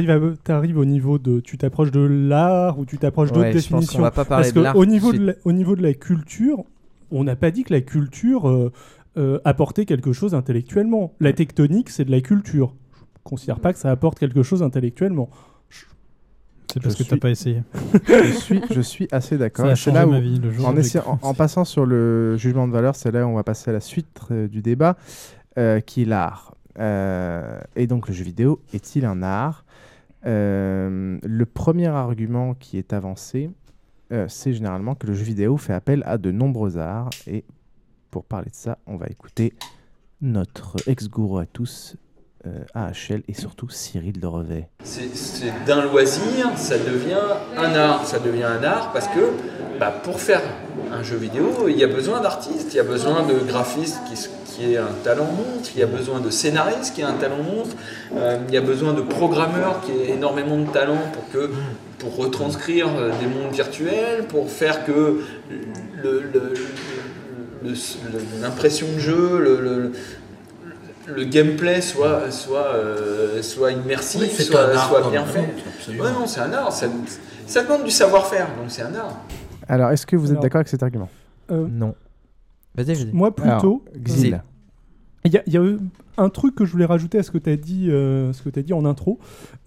arrives, 0.52 0.78
au 0.78 0.84
niveau 0.84 1.18
de. 1.18 1.40
Tu 1.40 1.58
t'approches 1.58 1.90
de 1.90 2.00
l'art 2.00 2.78
ou 2.78 2.84
tu 2.84 2.98
t'approches 2.98 3.32
d'autres 3.32 3.46
Ouais, 3.46 3.52
je 3.52 3.56
pense 3.56 3.70
qu'on 3.70 3.76
définitions? 3.78 4.02
va 4.02 4.10
pas 4.10 4.24
parler 4.24 4.42
Parce 4.44 4.52
de 4.54 4.60
que 4.60 4.64
l'art 4.64 4.76
au 4.76 4.80
tout 4.80 4.86
de 4.86 4.90
niveau 4.92 5.12
de, 5.12 5.18
la, 5.26 5.32
au 5.44 5.52
niveau 5.52 5.74
de 5.76 5.82
la 5.82 5.94
culture, 5.94 6.62
on 7.10 7.24
n'a 7.24 7.36
pas 7.36 7.50
dit 7.50 7.64
que 7.64 7.72
la 7.72 7.80
culture 7.80 8.48
euh, 8.48 8.70
euh, 9.18 9.38
apportait 9.44 9.84
quelque 9.84 10.12
chose 10.12 10.34
intellectuellement. 10.34 11.12
La 11.20 11.32
tectonique, 11.32 11.90
c'est 11.90 12.04
de 12.04 12.10
la 12.10 12.20
culture. 12.20 12.74
Je 12.94 13.00
ne 13.00 13.06
considère 13.24 13.60
pas 13.60 13.72
que 13.72 13.78
ça 13.78 13.90
apporte 13.90 14.18
quelque 14.18 14.42
chose 14.42 14.62
intellectuellement. 14.62 15.28
C'est 16.72 16.80
parce 16.82 16.94
Je 16.96 17.02
que 17.02 17.08
t'as 17.08 17.14
suis- 17.16 17.20
pas 17.20 17.30
essayé. 17.30 17.62
je, 18.08 18.32
suis, 18.32 18.62
je 18.70 18.80
suis 18.80 19.08
assez 19.12 19.36
d'accord. 19.38 19.76
C'est 19.76 19.90
là 19.92 20.06
où- 20.06 20.10
ma 20.10 20.20
vie, 20.20 20.38
le 20.38 20.50
jour 20.50 20.66
en, 20.68 20.76
essayant- 20.76 21.18
passant 21.36 21.64
sur 21.64 21.84
le 21.84 22.36
jugement 22.36 22.66
de 22.66 22.72
valeur, 22.72 22.96
c'est 22.96 23.10
là 23.10 23.26
où 23.26 23.30
on 23.30 23.34
va 23.34 23.44
passer 23.44 23.70
à 23.70 23.74
la 23.74 23.80
suite 23.80 24.08
euh, 24.30 24.48
du 24.48 24.62
débat, 24.62 24.96
euh, 25.58 25.80
qui 25.80 26.02
est 26.02 26.06
l'art. 26.06 26.54
Euh, 26.78 27.60
et 27.76 27.86
donc, 27.86 28.08
le 28.08 28.14
jeu 28.14 28.24
vidéo 28.24 28.60
est-il 28.72 29.04
un 29.04 29.22
art? 29.22 29.64
Le 30.24 31.44
premier 31.44 31.88
argument 31.88 32.54
qui 32.54 32.78
est 32.78 32.92
avancé, 32.92 33.50
c'est 34.28 34.52
généralement 34.52 34.94
que 34.94 35.06
le 35.06 35.14
jeu 35.14 35.24
vidéo 35.24 35.56
fait 35.56 35.72
appel 35.72 36.02
à 36.06 36.16
de 36.18 36.30
nombreux 36.30 36.76
arts. 36.78 37.10
Et 37.26 37.44
pour 38.10 38.24
parler 38.24 38.50
de 38.50 38.54
ça, 38.54 38.78
on 38.86 38.96
va 38.96 39.06
écouter 39.06 39.52
notre 40.20 40.76
ex-gourou 40.86 41.38
à 41.38 41.46
tous, 41.46 41.96
AHL, 42.74 43.22
et 43.28 43.34
surtout 43.34 43.68
Cyril 43.68 44.18
de 44.20 44.26
Revet. 44.26 44.68
C'est 44.84 45.52
d'un 45.66 45.82
loisir, 45.82 46.50
ça 46.56 46.76
devient 46.78 47.16
un 47.56 47.74
art. 47.74 48.06
Ça 48.06 48.18
devient 48.18 48.44
un 48.44 48.62
art 48.64 48.90
parce 48.92 49.08
que 49.08 49.30
bah, 49.78 49.92
pour 50.02 50.20
faire 50.20 50.42
un 50.92 51.02
jeu 51.02 51.16
vidéo, 51.16 51.66
il 51.68 51.76
y 51.78 51.84
a 51.84 51.88
besoin 51.88 52.20
d'artistes, 52.20 52.68
il 52.72 52.76
y 52.76 52.80
a 52.80 52.84
besoin 52.84 53.22
de 53.26 53.34
graphistes 53.46 53.98
qui, 54.08 54.14
qui 54.46 54.76
un 54.76 54.86
talent 55.02 55.24
montre, 55.26 55.70
il 55.74 55.80
y 55.80 55.82
a 55.82 55.86
besoin 55.86 56.20
de 56.20 56.30
scénaristes 56.30 56.94
qui 56.94 57.00
aient 57.00 57.04
un 57.04 57.14
talent 57.14 57.42
montre, 57.42 57.70
euh, 58.16 58.38
il 58.48 58.54
y 58.54 58.58
a 58.58 58.60
besoin 58.60 58.92
de 58.92 59.00
programmeurs 59.02 59.80
qui 59.84 59.92
aient 59.92 60.14
énormément 60.14 60.58
de 60.58 60.66
talent 60.70 60.98
pour, 61.12 61.28
que, 61.30 61.50
pour 61.98 62.16
retranscrire 62.16 62.88
euh, 62.96 63.10
des 63.20 63.26
mondes 63.26 63.52
virtuels, 63.52 64.24
pour 64.28 64.50
faire 64.50 64.84
que 64.84 65.20
l'impression 68.40 68.86
de 68.94 68.98
jeu, 68.98 69.38
le- 69.38 69.92
le 71.14 71.24
gameplay 71.24 71.80
soit, 71.80 72.30
soit, 72.30 72.74
euh, 72.74 73.42
soit 73.42 73.72
immersif, 73.72 74.20
Oui, 74.20 74.44
soit, 74.44 74.70
un 74.70 74.76
art, 74.76 74.88
soit 74.88 75.00
non, 75.02 75.10
bien 75.10 75.24
fait. 75.24 75.42
non, 75.42 75.48
absolument. 75.76 76.04
Ouais, 76.04 76.12
non, 76.12 76.26
c'est 76.26 76.40
un 76.40 76.52
art. 76.52 76.72
Ça, 76.72 76.86
ça 77.46 77.62
demande 77.62 77.84
du 77.84 77.90
savoir-faire, 77.90 78.46
donc 78.56 78.66
c'est 78.70 78.82
un 78.82 78.94
art. 78.94 79.20
Alors, 79.68 79.90
est-ce 79.90 80.06
que 80.06 80.16
vous 80.16 80.26
êtes 80.26 80.30
Alors, 80.32 80.42
d'accord 80.42 80.58
avec 80.60 80.68
cet 80.68 80.82
argument 80.82 81.08
Euh, 81.50 81.66
non. 81.70 81.94
Vas-y, 82.74 82.94
vas-y. 82.94 83.12
Moi, 83.12 83.34
plutôt. 83.34 83.84
Xil. 83.96 84.42
Il 85.24 85.32
y, 85.32 85.50
y 85.50 85.56
a 85.56 85.62
eu 85.62 85.78
un 86.16 86.28
truc 86.28 86.54
que 86.54 86.64
je 86.64 86.72
voulais 86.72 86.84
rajouter 86.84 87.18
à 87.18 87.22
ce 87.22 87.30
que 87.30 87.38
tu 87.38 87.50
as 87.50 87.56
dit, 87.56 87.90
euh, 87.90 88.32
ce 88.32 88.42
que 88.42 88.58
as 88.58 88.62
dit 88.62 88.72
en 88.72 88.84
intro. 88.84 89.18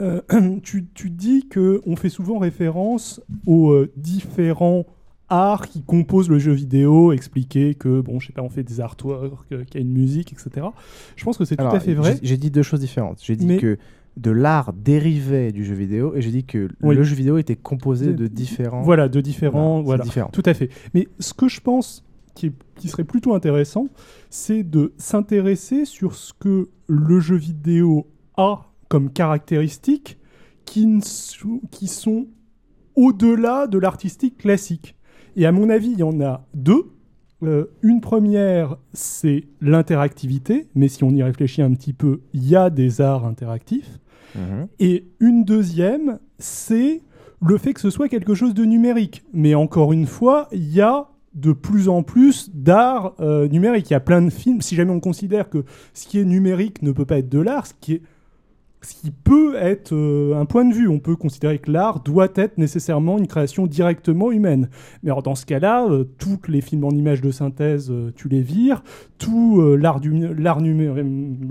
Euh, 0.02 0.22
tu, 0.64 0.86
tu 0.94 1.10
dis 1.10 1.48
que 1.48 1.82
on 1.86 1.96
fait 1.96 2.10
souvent 2.10 2.40
référence 2.40 3.22
aux 3.46 3.72
euh, 3.72 3.92
différents 3.96 4.86
arts 5.30 5.68
qui 5.68 5.82
composent 5.84 6.30
le 6.30 6.38
jeu 6.40 6.52
vidéo, 6.54 7.12
expliquer 7.12 7.74
que 7.76 8.02
bon, 8.02 8.20
je 8.20 8.28
sais 8.28 8.34
pas, 8.34 8.42
on 8.44 8.50
fait 8.50 8.64
des 8.64 8.80
artworks, 8.80 9.52
euh, 9.52 9.64
qu'il 9.64 9.76
y 9.76 9.84
a 9.84 9.86
une 9.88 9.92
musique, 9.94 10.32
etc. 10.34 10.68
Je 11.16 11.24
pense 11.24 11.38
que 11.38 11.46
c'est 11.46 11.56
tout 11.56 11.64
à 11.66 11.80
fait 11.80 11.94
vrai. 11.96 12.18
j'ai- 12.22 12.38
dit 12.38 12.52
deux 12.52 12.62
choses 12.64 12.80
différentes. 12.82 13.20
J'ai 13.24 13.36
dit 13.36 13.46
Mais- 13.48 13.58
que 13.58 13.78
de 14.18 14.32
l'art 14.32 14.72
dérivait 14.74 15.52
du 15.52 15.66
jeu 15.66 15.74
vidéo 15.76 16.14
et 16.16 16.22
j'ai 16.22 16.32
dit 16.32 16.46
que 16.46 16.70
Oui. 16.82 16.96
le 16.96 17.04
jeu 17.04 17.16
vidéo 17.16 17.38
était 17.38 17.56
composé 17.56 18.14
De- 18.14 18.28
différents. 18.28 18.82
Voilà, 18.82 19.10
de 19.10 19.20
différents. 19.20 19.82
Voilà, 19.82 19.84
Voilà, 19.84 20.04
différent. 20.04 20.30
Tout 20.32 20.44
à 20.46 20.54
fait. 20.54 20.70
Mais 20.94 21.08
ce 21.20 21.34
que 21.34 21.48
je 21.50 21.60
pense 21.60 22.04
qui, 22.34 22.48
est- 22.48 22.54
qui 22.78 22.88
serait 22.88 23.04
plutôt 23.04 23.34
intéressant, 23.34 23.88
c'est 24.30 24.64
de 24.64 24.94
s'intéresser 24.98 25.86
sur 25.86 26.16
ce 26.16 26.34
que 26.34 26.70
le 26.88 27.20
jeu 27.20 27.36
vidéo 27.36 28.08
a 28.38 28.72
comme 28.90 29.10
caractéristiques 29.12 30.18
qui 30.66 31.88
sont 31.88 32.28
au-delà 32.96 33.68
de 33.68 33.78
l'artistique 33.78 34.38
classique. 34.38 34.96
Et 35.36 35.46
à 35.46 35.52
mon 35.52 35.70
avis, 35.70 35.92
il 35.92 36.00
y 36.00 36.04
en 36.04 36.22
a 36.22 36.46
deux. 36.54 36.92
Euh, 37.44 37.66
une 37.82 38.02
première, 38.02 38.78
c'est 38.94 39.44
l'interactivité, 39.62 40.68
mais 40.76 40.88
si 40.88 41.04
on 41.04 41.12
y 41.12 41.22
réfléchit 41.22 41.62
un 41.62 41.74
petit 41.74 41.94
peu, 41.94 42.22
il 42.34 42.48
y 42.48 42.56
a 42.56 42.70
des 42.70 43.02
arts 43.02 43.26
interactifs. 43.26 44.00
Mhm. 44.36 44.68
Et 44.80 45.06
une 45.20 45.44
deuxième, 45.44 46.20
c'est 46.40 47.02
le 47.42 47.58
fait 47.58 47.74
que 47.74 47.82
ce 47.82 47.90
soit 47.90 48.10
quelque 48.10 48.34
chose 48.34 48.54
de 48.54 48.66
numérique. 48.66 49.24
Mais 49.34 49.56
encore 49.56 49.94
une 49.94 50.08
fois, 50.08 50.48
il 50.52 50.72
y 50.72 50.82
a 50.82 51.08
de 51.34 51.52
plus 51.52 51.90
en 51.90 52.02
plus 52.02 52.50
d'art 52.54 53.14
euh, 53.20 53.48
numérique. 53.48 53.90
Il 53.90 53.94
y 53.94 53.98
a 53.98 54.00
plein 54.00 54.22
de 54.22 54.30
films. 54.30 54.62
Si 54.62 54.76
jamais 54.76 54.92
on 54.92 55.02
considère 55.02 55.50
que 55.50 55.66
ce 55.94 56.08
qui 56.08 56.20
est 56.20 56.26
numérique 56.26 56.82
ne 56.82 56.92
peut 56.92 57.06
pas 57.06 57.18
être 57.18 57.30
de 57.30 57.40
l'art, 57.40 57.68
ce 57.68 57.74
qui 57.80 57.94
est 57.94 58.02
ce 58.86 58.94
qui 59.02 59.12
peut 59.12 59.56
être 59.56 59.94
euh, 59.94 60.40
un 60.40 60.46
point 60.46 60.66
de 60.66 60.74
vue. 60.74 60.88
On 60.88 61.00
peut 61.00 61.16
considérer 61.16 61.60
que 61.60 61.72
l'art 61.72 62.02
doit 62.02 62.30
être 62.36 62.58
nécessairement 62.58 63.18
une 63.18 63.28
création 63.28 63.68
directement 63.68 64.32
humaine. 64.32 64.70
Mais 65.04 65.10
alors, 65.10 65.24
dans 65.24 65.36
ce 65.36 65.46
cas-là, 65.46 65.88
euh, 65.90 66.04
tous 66.18 66.40
les 66.48 66.62
films 66.62 66.84
en 66.84 66.92
images 66.92 67.22
de 67.22 67.32
synthèse, 67.32 67.90
euh, 67.92 68.12
tu 68.16 68.30
les 68.30 68.42
vires. 68.42 68.84
Tout 69.18 69.62
l'art 69.78 70.00
l'art 70.38 70.62
numé- 70.62 70.94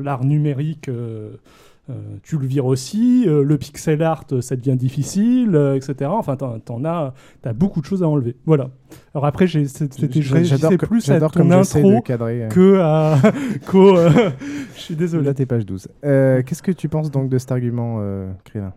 l'art 0.02 0.24
numérique, 0.24 0.90
euh, 1.90 1.92
tu 2.22 2.38
le 2.38 2.46
vires 2.46 2.64
aussi. 2.66 3.24
Euh, 3.28 3.42
le 3.44 3.58
pixel 3.58 4.02
art, 4.02 4.24
euh, 4.32 4.40
ça 4.40 4.56
devient 4.56 4.76
difficile, 4.76 5.54
euh, 5.54 5.74
etc. 5.76 6.10
Enfin, 6.12 6.36
t'en, 6.36 6.58
t'en 6.58 6.84
as, 6.84 7.12
t'as 7.42 7.52
beaucoup 7.52 7.80
de 7.80 7.86
choses 7.86 8.02
à 8.02 8.08
enlever. 8.08 8.36
Voilà. 8.46 8.70
Alors 9.14 9.26
après, 9.26 9.46
j'ai, 9.46 9.66
c'était, 9.66 10.22
J'adore 10.22 10.70
que- 10.78 10.86
plus 10.86 11.08
à 11.10 11.20
ton 11.20 11.50
intro 11.50 11.90
de 11.96 12.00
cadrer, 12.00 12.44
euh. 12.44 12.48
que 12.48 12.78
à 12.80 13.18
qu'au. 13.66 13.96
euh, 13.98 14.10
je 14.76 14.80
suis 14.80 14.96
désolé. 14.96 15.24
Là, 15.24 15.34
t'es 15.34 15.44
page 15.46 15.66
12. 15.66 15.88
Euh, 16.04 16.42
Qu'est-ce 16.44 16.62
que 16.62 16.72
tu 16.72 16.88
penses 16.88 17.10
donc 17.10 17.28
de 17.28 17.36
cet 17.38 17.52
argument, 17.52 17.98
euh, 18.00 18.30
Krillin? 18.44 18.72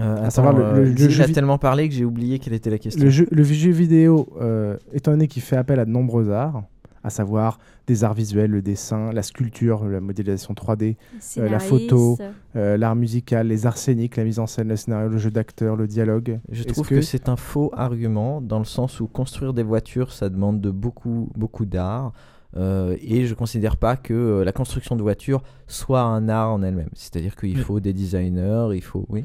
Euh, 0.00 0.26
À 0.26 0.30
savoir, 0.30 0.52
le- 0.54 0.64
euh, 0.64 0.84
le- 0.86 1.08
jeu 1.08 1.22
a 1.22 1.28
tellement 1.28 1.58
parlé 1.58 1.88
que 1.88 1.94
j'ai 1.94 2.04
oublié 2.04 2.40
quelle 2.40 2.54
était 2.54 2.70
la 2.70 2.78
question. 2.78 3.04
Le 3.04 3.10
jeu, 3.10 3.28
le 3.30 3.44
jeu 3.44 3.70
vidéo, 3.70 4.26
euh, 4.40 4.76
étant 4.92 5.12
donné 5.12 5.28
qu'il 5.28 5.42
fait 5.42 5.56
appel 5.56 5.78
à 5.78 5.84
de 5.84 5.90
nombreux 5.90 6.32
arts, 6.32 6.64
à 7.04 7.10
savoir 7.10 7.58
des 7.86 8.02
arts 8.02 8.14
visuels, 8.14 8.50
le 8.50 8.62
dessin, 8.62 9.12
la 9.12 9.22
sculpture, 9.22 9.84
la 9.84 10.00
modélisation 10.00 10.54
3D, 10.54 10.96
euh, 11.36 11.48
la 11.48 11.60
photo, 11.60 12.18
euh, 12.56 12.76
l'art 12.76 12.96
musical, 12.96 13.46
les 13.46 13.66
arts 13.66 13.76
scéniques, 13.76 14.16
la 14.16 14.24
mise 14.24 14.38
en 14.38 14.46
scène, 14.46 14.68
le 14.68 14.76
scénario, 14.76 15.08
le 15.08 15.18
jeu 15.18 15.30
d'acteur, 15.30 15.76
le 15.76 15.86
dialogue. 15.86 16.40
Je 16.50 16.64
trouve 16.64 16.88
que, 16.88 17.02
c'est 17.02 17.28
un 17.28 17.36
faux 17.36 17.70
argument 17.76 18.40
dans 18.40 18.58
le 18.58 18.64
sens 18.64 19.00
où 19.00 19.06
construire 19.06 19.52
des 19.52 19.62
voitures, 19.62 20.12
ça 20.12 20.28
demande 20.30 20.60
de 20.60 20.70
beaucoup, 20.70 21.30
beaucoup 21.36 21.66
d'art. 21.66 22.12
Euh, 22.56 22.96
et 23.00 23.26
je 23.26 23.34
considère 23.34 23.76
pas 23.76 23.96
que 23.96 24.14
euh, 24.14 24.44
la 24.44 24.52
construction 24.52 24.96
de 24.96 25.02
voitures 25.02 25.42
soit 25.66 26.02
un 26.02 26.28
art 26.28 26.52
en 26.52 26.62
elle-même. 26.62 26.90
C'est-à-dire 26.94 27.34
qu'il 27.36 27.58
faut 27.58 27.80
des 27.80 27.92
designers, 27.92 28.68
il 28.74 28.82
faut. 28.82 29.06
Oui. 29.08 29.24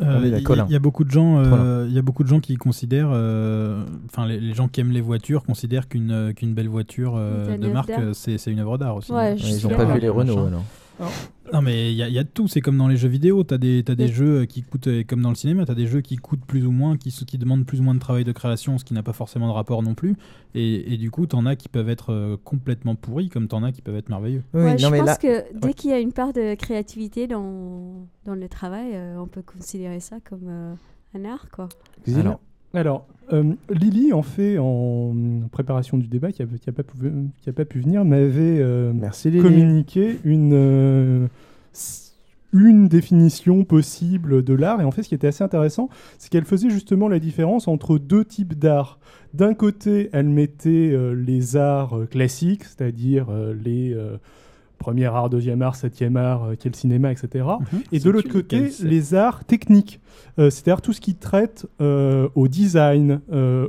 Euh, 0.00 0.20
Il 0.24 0.30
d'accord. 0.30 0.70
y, 0.70 0.74
a 0.74 0.78
beaucoup 0.78 1.04
de 1.04 1.10
gens, 1.10 1.38
euh, 1.38 1.50
Colin. 1.50 1.86
il 1.88 1.94
y 1.94 1.98
a 1.98 2.02
beaucoup 2.02 2.22
de 2.22 2.28
gens 2.28 2.40
qui 2.40 2.56
considèrent, 2.56 3.10
euh, 3.12 3.82
enfin 4.06 4.26
les, 4.26 4.40
les 4.40 4.54
gens 4.54 4.68
qui 4.68 4.80
aiment 4.80 4.90
les 4.92 5.00
voitures 5.00 5.42
considèrent 5.44 5.88
qu'une 5.88 6.10
euh, 6.10 6.32
qu'une 6.32 6.54
belle 6.54 6.68
voiture 6.68 7.14
euh, 7.16 7.58
de 7.58 7.68
marque 7.68 7.90
euh, 7.90 8.12
c'est 8.14 8.38
c'est 8.38 8.50
une 8.50 8.60
œuvre 8.60 8.78
d'art 8.78 8.96
aussi. 8.96 9.12
Ouais, 9.12 9.34
Ils 9.36 9.42
suis 9.58 9.66
ont 9.66 9.70
pas 9.70 9.84
vu 9.84 10.00
les 10.00 10.08
Renault 10.08 10.46
alors. 10.46 10.64
Non 11.52 11.60
mais 11.60 11.92
il 11.92 11.94
y, 11.94 12.12
y 12.12 12.18
a 12.18 12.22
de 12.22 12.28
tout, 12.28 12.48
c'est 12.48 12.60
comme 12.60 12.78
dans 12.78 12.88
les 12.88 12.96
jeux 12.96 13.08
vidéo, 13.08 13.42
t'as 13.44 13.58
des, 13.58 13.82
t'as 13.84 13.94
des 13.94 14.08
jeux 14.08 14.44
qui 14.46 14.62
coûtent, 14.62 14.86
et 14.86 15.04
comme 15.04 15.20
dans 15.20 15.28
le 15.28 15.34
cinéma, 15.34 15.66
t'as 15.66 15.74
des 15.74 15.86
jeux 15.86 16.00
qui 16.00 16.16
coûtent 16.16 16.44
plus 16.46 16.64
ou 16.66 16.70
moins, 16.70 16.96
qui, 16.96 17.10
qui 17.10 17.36
demandent 17.38 17.66
plus 17.66 17.80
ou 17.80 17.82
moins 17.82 17.94
de 17.94 17.98
travail 17.98 18.24
de 18.24 18.32
création, 18.32 18.78
ce 18.78 18.84
qui 18.84 18.94
n'a 18.94 19.02
pas 19.02 19.12
forcément 19.12 19.48
de 19.48 19.52
rapport 19.52 19.82
non 19.82 19.94
plus, 19.94 20.16
et, 20.54 20.94
et 20.94 20.96
du 20.96 21.10
coup 21.10 21.26
t'en 21.26 21.44
as 21.44 21.56
qui 21.56 21.68
peuvent 21.68 21.88
être 21.90 22.12
euh, 22.12 22.36
complètement 22.42 22.94
pourris, 22.94 23.28
comme 23.28 23.48
t'en 23.48 23.62
as 23.64 23.72
qui 23.72 23.82
peuvent 23.82 23.96
être 23.96 24.08
merveilleux. 24.08 24.42
Oui, 24.54 24.62
Ouais, 24.62 24.72
non, 24.72 24.78
je 24.78 24.86
mais 24.88 24.98
pense 24.98 25.06
là- 25.08 25.16
que 25.16 25.58
dès 25.58 25.66
Ouais. 25.68 25.74
qu'il 25.74 25.90
y 25.90 25.94
a 25.94 25.98
une 26.00 26.12
part 26.12 26.32
de 26.32 26.54
créativité 26.54 27.26
dans, 27.26 28.06
dans 28.24 28.34
le 28.34 28.48
travail, 28.48 28.92
euh, 28.94 29.18
on 29.20 29.26
peut 29.26 29.42
considérer 29.42 30.00
ça 30.00 30.18
comme 30.28 30.46
euh, 30.48 30.74
un 31.14 31.24
art, 31.24 31.48
quoi. 31.50 31.68
Alors, 32.16 32.40
Alors, 32.74 33.06
euh, 33.32 33.52
Lily, 33.70 34.12
en 34.12 34.22
fait, 34.22 34.58
en 34.58 35.14
préparation 35.50 35.98
du 35.98 36.06
débat, 36.08 36.32
qui 36.32 36.42
n'a 36.42 36.48
qui 36.58 36.68
a 36.70 36.72
pas, 36.72 36.82
pu- 36.82 37.12
qui 37.40 37.50
a 37.50 37.52
pas 37.52 37.64
pu 37.64 37.80
venir, 37.80 38.04
m'avait 38.04 38.58
euh, 38.60 38.92
communiqué 39.42 40.18
une, 40.24 40.52
euh, 40.54 41.26
une 42.52 42.88
définition 42.88 43.64
possible 43.64 44.42
de 44.42 44.54
l'art. 44.54 44.80
Et 44.80 44.84
en 44.84 44.90
fait, 44.90 45.02
ce 45.02 45.08
qui 45.08 45.14
était 45.14 45.26
assez 45.28 45.44
intéressant, 45.44 45.88
c'est 46.18 46.30
qu'elle 46.30 46.44
faisait 46.44 46.70
justement 46.70 47.08
la 47.08 47.18
différence 47.18 47.68
entre 47.68 47.98
deux 47.98 48.24
types 48.24 48.58
d'art. 48.58 48.98
D'un 49.34 49.54
côté, 49.54 50.10
elle 50.12 50.28
mettait 50.28 50.94
les 51.14 51.56
arts 51.56 52.00
classiques, 52.10 52.64
c'est-à-dire 52.64 53.28
les 53.64 53.96
premier 54.86 55.06
art, 55.06 55.30
deuxième 55.30 55.62
art, 55.62 55.76
septième 55.76 56.16
art, 56.16 56.42
qui 56.58 56.68
est 56.68 56.72
le 56.76 56.76
cinéma, 56.76 57.08
etc. 57.14 57.28
Et 57.92 57.98
de 58.00 58.10
l'autre 58.10 58.32
côté, 58.38 58.58
les 58.82 59.14
arts 59.14 59.44
techniques, 59.44 60.00
Euh, 60.38 60.48
c'est-à-dire 60.48 60.80
tout 60.80 60.94
ce 60.94 61.00
qui 61.06 61.14
traite 61.14 61.66
euh, 61.80 62.28
au 62.34 62.48
design. 62.48 63.20
Euh, 63.32 63.68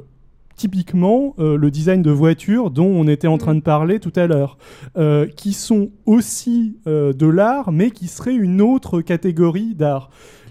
typiquement, 0.56 1.34
euh, 1.40 1.58
le 1.58 1.70
design 1.72 2.02
de 2.04 2.12
voitures 2.12 2.70
dont 2.70 2.92
on 3.02 3.08
était 3.08 3.28
en 3.28 3.38
train 3.38 3.56
de 3.56 3.62
parler 3.62 4.00
tout 4.00 4.14
à 4.16 4.28
l'heure, 4.28 4.58
euh, 4.98 5.26
qui 5.40 5.52
sont 5.52 5.90
aussi 6.06 6.78
euh, 6.88 7.12
de 7.12 7.26
l'art, 7.26 7.72
mais 7.72 7.90
qui 7.92 8.08
seraient 8.08 8.36
une 8.50 8.62
autre 8.62 9.02
catégorie 9.02 9.74
d'art. 9.76 10.10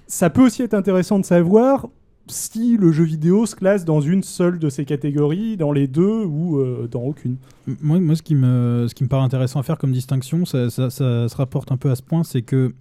Ça 0.08 0.28
peut 0.28 0.44
aussi 0.44 0.60
être 0.62 0.74
intéressant 0.74 1.18
de 1.20 1.24
savoir 1.24 1.88
si 2.28 2.76
le 2.76 2.92
jeu 2.92 3.04
vidéo 3.04 3.46
se 3.46 3.54
classe 3.54 3.84
dans 3.84 4.00
une 4.00 4.22
seule 4.22 4.58
de 4.58 4.68
ces 4.68 4.84
catégories, 4.84 5.56
dans 5.56 5.72
les 5.72 5.86
deux 5.86 6.24
ou 6.24 6.58
euh, 6.58 6.88
dans 6.90 7.02
aucune. 7.02 7.36
Moi, 7.80 7.98
ce, 8.14 8.22
qui 8.22 8.34
me, 8.34 8.86
paraît 9.08 9.24
intéressant 9.24 9.60
à 9.60 9.62
faire 9.62 9.78
comme 9.78 9.92
distinction, 9.92 10.44
ça, 10.44 10.70
se 10.70 11.36
rapporte 11.36 11.72
un 11.72 11.76
peu 11.76 11.90
à 11.90 11.96
ce 11.96 12.02
point, 12.02 12.24
c'est 12.24 12.42
que 12.42 12.74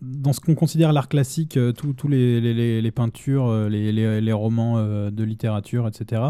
dans 0.00 0.32
ce 0.32 0.40
qu'on 0.40 0.54
considère 0.54 0.92
l'art 0.92 1.08
classique, 1.08 1.56
euh, 1.56 1.72
tous 1.72 2.08
les, 2.08 2.90
peintures, 2.90 3.46
euh, 3.46 3.68
les, 3.68 4.32
romans 4.32 4.82
de 5.10 5.24
littérature, 5.24 5.86
etc., 5.86 6.22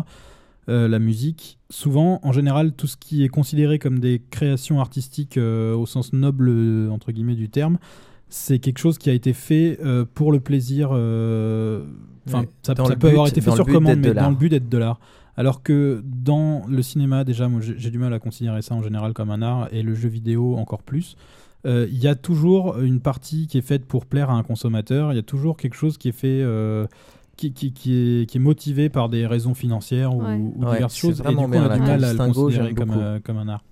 la 0.68 1.00
musique, 1.00 1.58
souvent, 1.70 2.20
en 2.22 2.30
général, 2.30 2.72
tout 2.72 2.86
ce 2.86 2.96
qui 2.96 3.24
est 3.24 3.28
considéré 3.28 3.80
comme 3.80 3.98
des 3.98 4.22
créations 4.30 4.80
artistiques 4.80 5.36
au 5.36 5.84
sens 5.86 6.12
noble, 6.12 6.88
entre 6.90 7.10
guillemets, 7.10 7.34
du 7.34 7.50
terme, 7.50 7.78
c'est 8.34 8.58
quelque 8.58 8.78
chose 8.78 8.96
qui 8.98 9.10
a 9.10 9.12
été 9.12 9.32
fait 9.34 9.78
euh, 9.84 10.04
pour 10.14 10.32
le 10.32 10.40
plaisir. 10.40 10.88
euh, 10.92 11.84
Enfin, 12.26 12.44
ça, 12.62 12.74
peut 12.74 12.82
avoir 13.08 13.24
but- 13.24 13.30
été 13.32 13.40
fait 13.40 13.50
sur 13.50 13.66
commande, 13.66 13.98
mais 13.98 14.14
dans 14.14 14.30
le 14.30 14.36
but 14.36 14.48
d'être 14.48 14.68
de 14.68 14.78
l'art. 14.78 15.00
Alors 15.36 15.62
que 15.62 16.02
dans 16.04 16.62
le 16.68 16.80
cinéma, 16.82 17.24
déjà, 17.24 17.48
moi 17.48 17.60
j'ai 17.62 17.90
du 17.90 17.98
mal 17.98 18.12
à 18.14 18.18
considérer 18.18 18.62
ça 18.62 18.74
en 18.74 18.82
général 18.82 19.12
comme 19.12 19.30
un 19.30 19.42
art, 19.42 19.68
et 19.72 19.82
le 19.82 19.94
jeu 19.94 20.08
vidéo 20.08 20.56
encore 20.56 20.82
plus. 20.82 21.16
Euh, 21.66 21.86
Il 21.90 21.98
y 21.98 22.06
a 22.08 22.14
toujours 22.14 22.78
une 22.78 23.00
partie 23.00 23.46
qui 23.48 23.58
est 23.58 23.62
faite 23.62 23.84
pour 23.86 24.06
plaire 24.06 24.30
à 24.30 24.34
un 24.34 24.42
consommateur, 24.42 25.12
il 25.12 25.16
y 25.16 25.18
a 25.18 25.22
toujours 25.22 25.56
quelque 25.56 25.74
chose 25.74 25.98
qui 25.98 26.08
est 26.08 26.12
fait. 26.12 26.40
euh, 26.42 26.86
qui, 27.36 27.52
qui, 27.52 27.72
qui 27.72 27.94
est, 27.94 28.26
qui 28.26 28.36
est 28.36 28.40
motivé 28.40 28.88
par 28.90 29.08
des 29.08 29.26
raisons 29.26 29.54
financières 29.54 30.14
ou, 30.14 30.22
Ouais. 30.22 30.34
ou 30.36 30.54
Ouais, 30.64 30.74
diverses 30.74 30.94
choses, 30.96 31.20
et 31.24 31.28
du 31.30 31.34
coup 31.34 31.42
on 31.42 31.52
a 31.52 31.74
du 31.76 31.80
mal 31.82 32.04
à 32.04 32.12
le 32.12 32.32
considérer 32.32 32.74
comme, 32.74 32.92
euh, 32.96 33.18
comme 33.24 33.38
un 33.38 33.48
art. 33.48 33.64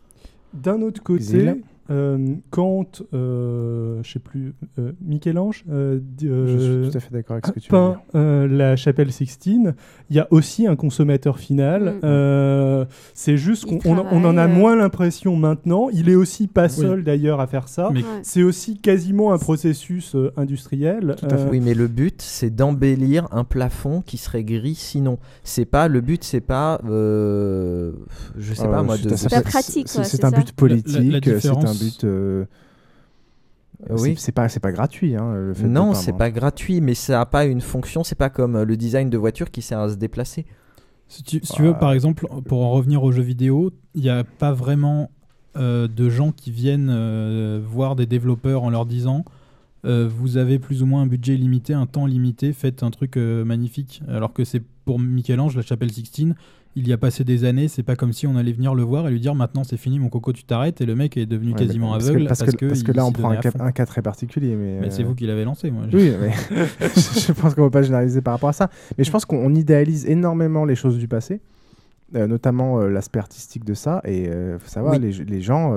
D'un 0.54 0.80
autre 0.82 1.02
Zilla. 1.20 1.52
côté, 1.52 1.62
euh, 1.90 2.18
quand, 2.50 3.02
euh, 3.14 4.00
je 4.02 4.10
sais 4.12 4.18
plus, 4.18 4.54
euh, 4.78 4.92
Michel-Ange 5.04 5.64
euh, 5.70 5.98
d- 6.00 6.26
Je 6.26 6.28
euh, 6.28 6.82
suis 6.84 6.90
tout 6.92 6.96
à 6.96 7.00
fait 7.00 7.12
d'accord 7.12 7.34
avec 7.34 7.46
ce 7.46 7.52
que 7.52 7.60
tu 7.60 7.66
veux 7.70 7.76
peint 7.76 7.90
dire. 7.90 8.00
euh, 8.14 8.48
la 8.48 8.76
chapelle 8.76 9.12
Sixtine, 9.12 9.74
il 10.08 10.16
y 10.16 10.20
a 10.20 10.26
aussi 10.30 10.66
un 10.66 10.76
consommateur 10.76 11.38
final. 11.38 11.94
Mm. 11.96 12.00
Euh, 12.04 12.84
c'est 13.14 13.36
juste 13.36 13.66
qu'on 13.66 13.78
on, 13.84 13.98
on 14.10 14.24
en 14.24 14.36
a 14.36 14.44
euh. 14.44 14.48
moins 14.48 14.76
l'impression 14.76 15.36
maintenant. 15.36 15.88
Il 15.92 16.08
est 16.08 16.14
aussi 16.14 16.46
pas 16.46 16.68
seul 16.68 17.04
d'ailleurs 17.04 17.40
à 17.40 17.46
faire 17.46 17.68
ça. 17.68 17.90
Mais-. 17.92 18.04
C'est 18.22 18.42
aussi 18.42 18.78
quasiment 18.78 19.32
un 19.32 19.38
processus 19.38 20.14
euh, 20.14 20.32
industriel. 20.36 21.16
Tout 21.18 21.26
à 21.26 21.28
fait. 21.36 21.44
Euh, 21.44 21.50
Oui, 21.50 21.60
mais 21.60 21.74
le 21.74 21.88
but, 21.88 22.22
c'est 22.22 22.50
d'embellir 22.54 23.26
un 23.32 23.44
plafond 23.44 24.02
qui 24.02 24.16
serait 24.16 24.44
gris 24.44 24.74
sinon. 24.76 25.18
C'est 25.44 25.64
pas 25.64 25.88
le 25.88 26.00
but, 26.00 26.22
c'est 26.24 26.40
pas, 26.40 26.80
euh, 26.88 27.92
je 28.38 28.54
sais 28.54 28.62
Euh, 28.66 28.70
pas 28.70 28.82
moi, 28.82 28.96
c'est 28.96 29.08
de. 29.08 29.16
C'est 29.16 29.42
pratique, 29.42 29.88
c'est- 29.88 30.00
un 30.24 30.30
ça. 30.30 30.36
but 30.36 30.52
politique, 30.52 30.94
La- 31.12 31.18
la 31.18 31.20
c'est 31.20 31.30
un 31.30 31.36
différence- 31.36 31.78
but. 31.84 32.04
euh, 32.04 32.44
oui. 33.90 34.14
c'est- 34.18 34.32
pas, 34.32 34.48
c'est 34.48 34.60
pas 34.60 34.72
gratuit. 34.72 35.16
Hein, 35.16 35.34
le 35.34 35.54
fait 35.54 35.62
de 35.64 35.68
Non, 35.68 35.94
c'est 35.94 36.12
pas 36.12 36.30
gratuit, 36.30 36.80
mais 36.80 36.94
ça 36.94 37.20
a 37.22 37.26
pas 37.26 37.44
une 37.46 37.60
fonction. 37.60 38.04
C'est 38.04 38.14
pas 38.14 38.30
comme 38.30 38.56
euh, 38.56 38.64
le 38.64 38.76
design 38.76 39.08
de 39.10 39.16
voiture 39.18 39.50
qui 39.50 39.62
sert 39.62 39.78
à 39.80 39.88
se 39.88 39.94
déplacer. 39.96 40.44
Si 41.08 41.22
tu, 41.24 41.40
si 41.42 41.52
tu 41.54 41.62
veux, 41.62 41.74
par 41.74 41.92
exemple, 41.92 42.26
pour 42.46 42.62
en 42.64 42.70
revenir 42.70 43.02
aux 43.02 43.10
jeux 43.10 43.22
vidéo, 43.22 43.72
il 43.94 44.02
n'y 44.02 44.10
a 44.10 44.22
pas 44.22 44.52
vraiment 44.52 45.10
euh, 45.56 45.88
de 45.88 46.08
gens 46.08 46.30
qui 46.30 46.52
viennent 46.52 46.90
euh, 46.92 47.60
voir 47.64 47.96
des 47.96 48.06
développeurs 48.06 48.62
en 48.62 48.70
leur 48.70 48.86
disant 48.86 49.24
euh, 49.86 50.08
vous 50.14 50.36
avez 50.36 50.58
plus 50.60 50.82
ou 50.82 50.86
moins 50.86 51.02
un 51.02 51.06
budget 51.06 51.36
limité, 51.36 51.72
un 51.74 51.86
temps 51.86 52.06
limité, 52.06 52.52
faites 52.52 52.82
un 52.84 52.90
truc 52.90 53.16
euh, 53.16 53.44
magnifique. 53.44 54.02
Alors 54.08 54.32
que 54.32 54.44
c'est 54.44 54.62
pour 54.84 55.00
Michel-Ange, 55.00 55.56
la 55.56 55.62
chapelle 55.62 55.90
Sixtine, 55.90 56.34
il 56.76 56.86
y 56.86 56.92
a 56.92 56.98
passé 56.98 57.24
des 57.24 57.44
années, 57.44 57.66
c'est 57.68 57.82
pas 57.82 57.96
comme 57.96 58.12
si 58.12 58.26
on 58.28 58.36
allait 58.36 58.52
venir 58.52 58.74
le 58.74 58.82
voir 58.84 59.08
et 59.08 59.10
lui 59.10 59.18
dire 59.20 59.34
maintenant 59.34 59.64
c'est 59.64 59.76
fini, 59.76 59.98
mon 59.98 60.08
coco, 60.08 60.32
tu 60.32 60.44
t'arrêtes, 60.44 60.80
et 60.80 60.86
le 60.86 60.94
mec 60.94 61.16
est 61.16 61.26
devenu 61.26 61.52
Ouais, 61.52 61.58
quasiment 61.58 61.90
que- 61.98 62.02
aveugle 62.04 62.26
parce 62.28 62.40
que, 62.44 62.66
parce 62.66 62.82
que 62.84 62.92
il 62.92 62.96
là, 62.96 63.04
on 63.06 63.12
prend 63.12 63.30
un 63.30 63.36
cas, 63.36 63.50
fond. 63.50 63.58
un 63.60 63.72
cas 63.72 63.86
très 63.86 64.02
particulier. 64.02 64.54
Mais, 64.54 64.78
Mais 64.80 64.90
c'est 64.90 65.02
euh, 65.02 65.06
vous 65.06 65.14
qui 65.16 65.26
l'avez 65.26 65.44
lancé, 65.44 65.70
moi. 65.70 65.84
je- 65.90 65.96
Oui, 65.96 66.12
mais 66.20 66.30
je 66.96 67.32
pense 67.32 67.54
qu'on 67.54 67.62
ne 67.62 67.66
va 67.66 67.70
pas 67.70 67.82
généraliser 67.82 68.20
par 68.20 68.34
rapport 68.34 68.50
à 68.50 68.52
ça. 68.54 68.70
Mais 68.96 69.04
je 69.04 69.10
pense 69.10 69.24
qu'on 69.24 69.38
on 69.44 69.54
idéalise 69.54 70.06
énormément 70.06 70.64
les 70.64 70.76
choses 70.76 70.96
du 70.98 71.08
passé, 71.08 71.40
euh, 72.14 72.26
notamment 72.28 72.80
euh, 72.80 72.88
l'aspect 72.88 73.18
artistique 73.18 73.64
de 73.64 73.74
ça. 73.74 74.00
Et 74.04 74.24
il 74.26 74.56
faut 74.60 74.68
savoir, 74.68 74.94
Oui. 74.94 75.00
les, 75.00 75.24
les 75.24 75.40
gens, 75.40 75.74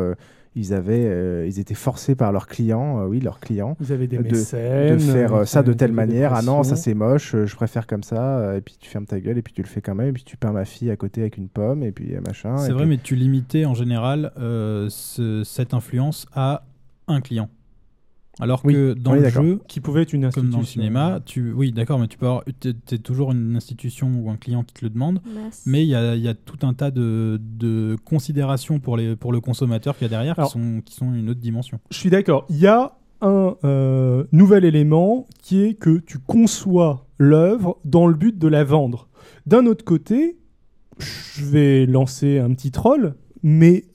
ils, 0.55 0.73
avaient, 0.73 1.05
euh, 1.05 1.47
ils 1.47 1.59
étaient 1.59 1.73
forcés 1.73 2.15
par 2.15 2.31
leurs 2.31 2.47
clients, 2.47 3.01
euh, 3.01 3.05
oui, 3.07 3.19
leurs 3.19 3.39
clients, 3.39 3.75
Ils 3.81 3.91
avaient 3.91 4.07
des 4.07 4.17
de, 4.17 4.23
mécènes, 4.23 4.97
de 4.97 5.01
faire 5.01 5.33
euh, 5.33 5.45
ça 5.45 5.63
de 5.63 5.73
telle 5.73 5.91
manière. 5.93 6.33
Ah 6.33 6.41
non, 6.41 6.63
ça 6.63 6.75
c'est 6.75 6.93
moche, 6.93 7.35
je 7.45 7.55
préfère 7.55 7.87
comme 7.87 8.03
ça. 8.03 8.55
Et 8.57 8.61
puis 8.61 8.75
tu 8.79 8.89
fermes 8.89 9.05
ta 9.05 9.19
gueule, 9.19 9.37
et 9.37 9.41
puis 9.41 9.53
tu 9.53 9.61
le 9.61 9.67
fais 9.67 9.81
quand 9.81 9.95
même. 9.95 10.09
Et 10.09 10.13
puis 10.13 10.23
tu 10.23 10.37
peins 10.37 10.51
ma 10.51 10.65
fille 10.65 10.91
à 10.91 10.95
côté 10.95 11.21
avec 11.21 11.37
une 11.37 11.47
pomme, 11.49 11.83
et 11.83 11.91
puis 11.91 12.13
machin. 12.25 12.57
C'est 12.57 12.71
vrai, 12.71 12.83
puis- 12.83 12.89
mais 12.91 12.97
tu 13.01 13.15
limitais 13.15 13.65
en 13.65 13.73
général 13.73 14.31
euh, 14.39 14.87
ce- 14.89 15.43
cette 15.43 15.73
influence 15.73 16.25
à 16.33 16.63
un 17.07 17.19
client. 17.21 17.49
Alors 18.39 18.61
Oui, 18.65 18.73
que 18.73 18.93
dans 18.93 19.13
le 19.13 19.29
jeu, 19.29 19.59
Qui 19.67 19.79
pouvait 19.79 20.01
être 20.01 20.13
une 20.13 20.21
comme 20.21 20.27
institution. 20.29 20.51
dans 20.51 20.59
le 20.59 20.65
cinéma, 20.65 21.19
tu, 21.23 21.51
oui, 21.51 21.71
d'accord, 21.71 21.99
mais 21.99 22.07
tu 22.07 22.17
peux 22.17 22.25
avoir, 22.25 22.43
t'es, 22.59 22.73
t'es 22.73 22.97
toujours 22.97 23.31
une 23.31 23.55
institution 23.55 24.11
ou 24.23 24.31
un 24.31 24.37
client 24.37 24.63
qui 24.63 24.73
te 24.73 24.83
le 24.83 24.89
demande, 24.89 25.21
mais 25.67 25.83
il 25.83 25.89
y 25.89 25.95
a, 25.95 26.15
il 26.15 26.21
y 26.21 26.27
a 26.27 26.33
tout 26.33 26.65
un 26.65 26.73
tas 26.73 26.89
de, 26.89 27.39
de 27.39 27.95
considérations 28.05 28.79
pour, 28.79 28.97
les, 28.97 29.15
pour 29.15 29.31
le 29.31 29.39
consommateur 29.39 29.95
qu'il 29.95 30.05
y 30.05 30.07
a 30.07 30.09
derrière 30.09 30.37
Alors- 30.39 30.51
qui, 30.51 30.59
sont, 30.59 30.81
qui 30.83 30.95
sont 30.95 31.13
une 31.13 31.29
autre 31.29 31.39
dimension. 31.39 31.79
Je 31.91 31.97
suis 31.97 32.09
d'accord. 32.09 32.45
Il 32.49 32.57
y 32.57 32.65
a 32.67 32.93
un 33.21 33.55
euh, 33.63 34.23
nouvel 34.31 34.65
élément 34.65 35.27
qui 35.41 35.61
est 35.63 35.75
que 35.75 35.99
tu 35.99 36.17
conçois 36.17 37.05
l'œuvre 37.19 37.77
dans 37.85 38.07
le 38.07 38.15
but 38.15 38.37
de 38.37 38.47
la 38.47 38.63
vendre. 38.63 39.07
D'un 39.45 39.65
autre 39.67 39.85
côté, 39.85 40.37
je 40.99 41.45
vais 41.45 41.85
lancer 41.85 42.39
un 42.39 42.51
petit 42.53 42.71
troll, 42.71 43.15
mais 43.43 43.85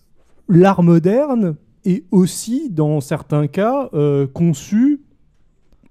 l'art 0.49 0.83
moderne 0.83 1.57
est 1.85 2.05
aussi, 2.11 2.71
dans 2.71 3.01
certains 3.01 3.47
cas, 3.47 3.89
euh, 3.95 4.27
conçu 4.27 5.01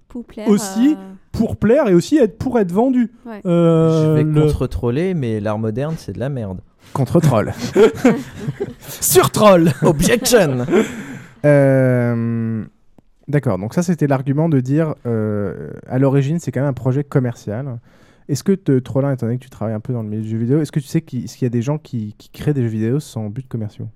Pour 0.08 0.26
plaire, 0.26 0.48
aussi 0.50 0.94
euh, 0.94 1.14
pour 1.32 1.58
plaire 1.58 1.88
et 1.88 1.94
aussi 1.94 2.18
être, 2.18 2.38
pour 2.38 2.60
être 2.60 2.72
vendu. 2.72 3.12
Ouais. 3.26 3.42
Euh, 3.46 4.04
Je 4.04 4.12
vais 4.14 4.24
le- 4.24 4.42
contre-troller, 4.42 5.14
mais 5.14 5.40
l'art 5.40 5.60
moderne, 5.60 5.96
c'est 5.98 6.14
de 6.14 6.20
la 6.20 6.30
merde. 6.30 6.60
Contre-troll. 6.94 7.54
Sur 8.80 9.30
troll 9.32 9.72
Objection 9.84 10.66
Euh, 11.46 12.64
D'accord, 13.28 13.58
donc 13.60 13.74
ça 13.74 13.84
c'était 13.84 14.08
l'argument 14.08 14.48
de 14.48 14.62
dire 14.62 14.96
euh, 15.06 15.72
à 15.88 16.00
l'origine 16.00 16.40
c'est 16.40 16.52
quand 16.54 16.62
même 16.62 16.70
un 16.70 16.74
projet 16.74 17.04
commercial. 17.04 17.80
Est-ce 18.30 18.42
que 18.44 18.54
te, 18.54 18.80
Trollin, 18.80 19.12
étant 19.14 19.26
donné 19.26 19.38
que 19.38 19.44
tu 19.44 19.50
travailles 19.50 19.74
un 19.76 19.80
peu 19.82 19.92
dans 19.94 20.02
le 20.02 20.08
milieu 20.10 20.22
du 20.22 20.30
jeu 20.30 20.38
vidéo, 20.38 20.62
est-ce 20.62 20.72
que 20.72 20.80
tu 20.80 20.88
sais 20.88 21.02
qu'il 21.02 21.26
qu'il 21.26 21.44
y 21.44 21.46
a 21.46 21.50
des 21.50 21.62
gens 21.62 21.78
qui, 21.78 22.16
qui 22.18 22.30
créent 22.30 22.54
des 22.54 22.62
jeux 22.62 22.68
vidéo 22.70 23.00
sans 23.02 23.30
but 23.30 23.46
commerciaux? 23.48 23.90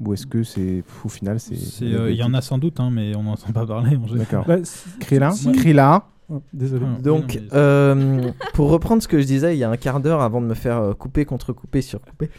Ou 0.00 0.12
est-ce 0.12 0.26
que 0.26 0.42
c'est 0.42 0.82
au 1.04 1.08
final 1.08 1.40
c'est. 1.40 1.54
Euh, 1.84 2.10
Il 2.10 2.16
y 2.16 2.22
en 2.22 2.34
a 2.34 2.42
sans 2.42 2.58
doute, 2.58 2.80
hein, 2.80 2.90
mais 2.92 3.16
on 3.16 3.22
n'en 3.22 3.32
entend 3.32 3.52
pas 3.52 3.66
parler. 3.66 3.96
D'accord. 4.14 4.44
Bah, 4.46 4.56
Krillin 5.00 5.30
si- 5.30 5.52
Krillin 5.52 6.02
Oh, 6.28 6.42
Désolé. 6.52 6.84
Ah, 6.84 7.00
Donc, 7.00 7.26
oui, 7.28 7.36
non, 7.36 7.42
mais- 7.52 7.56
euh, 7.56 8.30
pour 8.52 8.68
reprendre 8.70 9.00
ce 9.00 9.06
que 9.06 9.20
je 9.20 9.24
disais 9.24 9.54
il 9.54 9.60
y 9.60 9.62
a 9.64 9.70
un 9.70 9.76
quart 9.76 10.00
d'heure 10.00 10.22
avant 10.22 10.40
de 10.40 10.46
me 10.46 10.54
faire 10.54 10.78
euh, 10.78 10.92
couper, 10.92 11.24
contre-couper, 11.24 11.82
surcouper, 11.82 12.30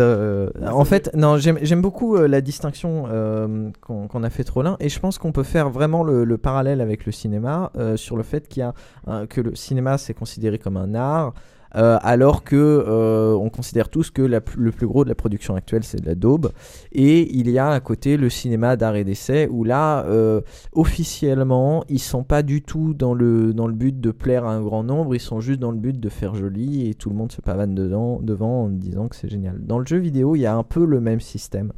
euh, 0.00 0.48
en 0.66 0.84
fait, 0.86 1.10
non, 1.14 1.36
j'aime 1.36 1.58
j'aime 1.60 1.82
beaucoup 1.82 2.16
la 2.16 2.40
distinction 2.40 3.04
euh, 3.08 3.68
qu'on 3.82 4.22
a 4.22 4.30
fait 4.30 4.44
Trollin 4.44 4.76
et 4.80 4.88
je 4.88 4.98
pense 4.98 5.18
qu'on 5.18 5.32
peut 5.32 5.42
faire 5.42 5.68
vraiment 5.68 6.02
le, 6.02 6.24
le 6.24 6.38
parallèle 6.38 6.80
avec 6.80 7.04
le 7.04 7.12
cinéma 7.12 7.70
euh, 7.76 7.98
sur 7.98 8.16
le 8.16 8.22
fait 8.22 8.48
qu'il 8.48 8.60
y 8.60 8.62
a 8.62 8.72
un- 9.06 9.26
que 9.26 9.42
le 9.42 9.54
cinéma 9.54 9.98
c'est 9.98 10.14
considéré 10.14 10.58
comme 10.58 10.78
un 10.78 10.94
art. 10.94 11.34
Euh, 11.76 11.98
alors 12.02 12.44
que 12.44 12.56
euh, 12.56 13.34
on 13.34 13.50
considère 13.50 13.88
tous 13.88 14.10
que 14.10 14.22
le 14.22 14.70
plus 14.70 14.86
gros 14.86 15.04
de 15.04 15.08
la 15.08 15.14
production 15.14 15.56
actuelle 15.56 15.84
c'est 15.84 16.00
de 16.00 16.06
la 16.06 16.14
daube. 16.14 16.52
Et 16.92 17.34
il 17.36 17.50
y 17.50 17.58
a 17.58 17.70
à 17.70 17.80
côté 17.80 18.16
le 18.16 18.30
cinéma 18.30 18.76
d'art 18.76 18.96
et 18.96 19.04
d'essai 19.04 19.48
où 19.50 19.64
là 19.64 20.04
euh, 20.06 20.40
officiellement 20.72 21.84
ils 21.88 21.98
sont 21.98 22.22
pas 22.22 22.42
du 22.42 22.62
tout 22.62 22.94
dans 22.94 23.14
le 23.14 23.52
but 23.72 24.00
de 24.00 24.10
plaire 24.10 24.44
à 24.44 24.52
un 24.52 24.62
grand 24.62 24.84
nombre. 24.84 25.14
Ils 25.14 25.20
sont 25.20 25.40
juste 25.40 25.60
dans 25.60 25.70
le 25.70 25.78
but 25.78 25.98
de 25.98 26.08
faire 26.08 26.34
joli 26.34 26.88
et 26.88 26.94
tout 26.94 27.10
le 27.10 27.16
monde 27.16 27.32
se 27.32 27.40
pavane 27.40 27.74
devant 27.74 28.64
en 28.64 28.68
disant 28.68 29.08
que 29.08 29.16
c'est 29.16 29.28
génial. 29.28 29.58
Dans 29.64 29.78
le 29.78 29.86
jeu 29.86 29.98
vidéo 29.98 30.36
il 30.36 30.40
y 30.40 30.46
a 30.46 30.54
un 30.54 30.62
peu 30.62 30.84
le 30.84 31.00
même 31.00 31.20
système. 31.20 31.72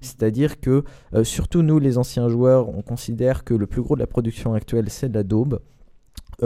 C'est-à-dire 0.00 0.60
que 0.60 0.84
surtout 1.24 1.62
nous 1.62 1.78
les 1.78 1.98
anciens 1.98 2.28
joueurs 2.28 2.68
on 2.68 2.82
considère 2.82 3.44
que 3.44 3.52
le 3.52 3.66
plus 3.66 3.82
gros 3.82 3.96
de 3.96 4.00
la 4.00 4.06
production 4.06 4.54
actuelle 4.54 4.86
c'est 4.88 5.08
de 5.08 5.14
la 5.14 5.24
daube 5.24 5.60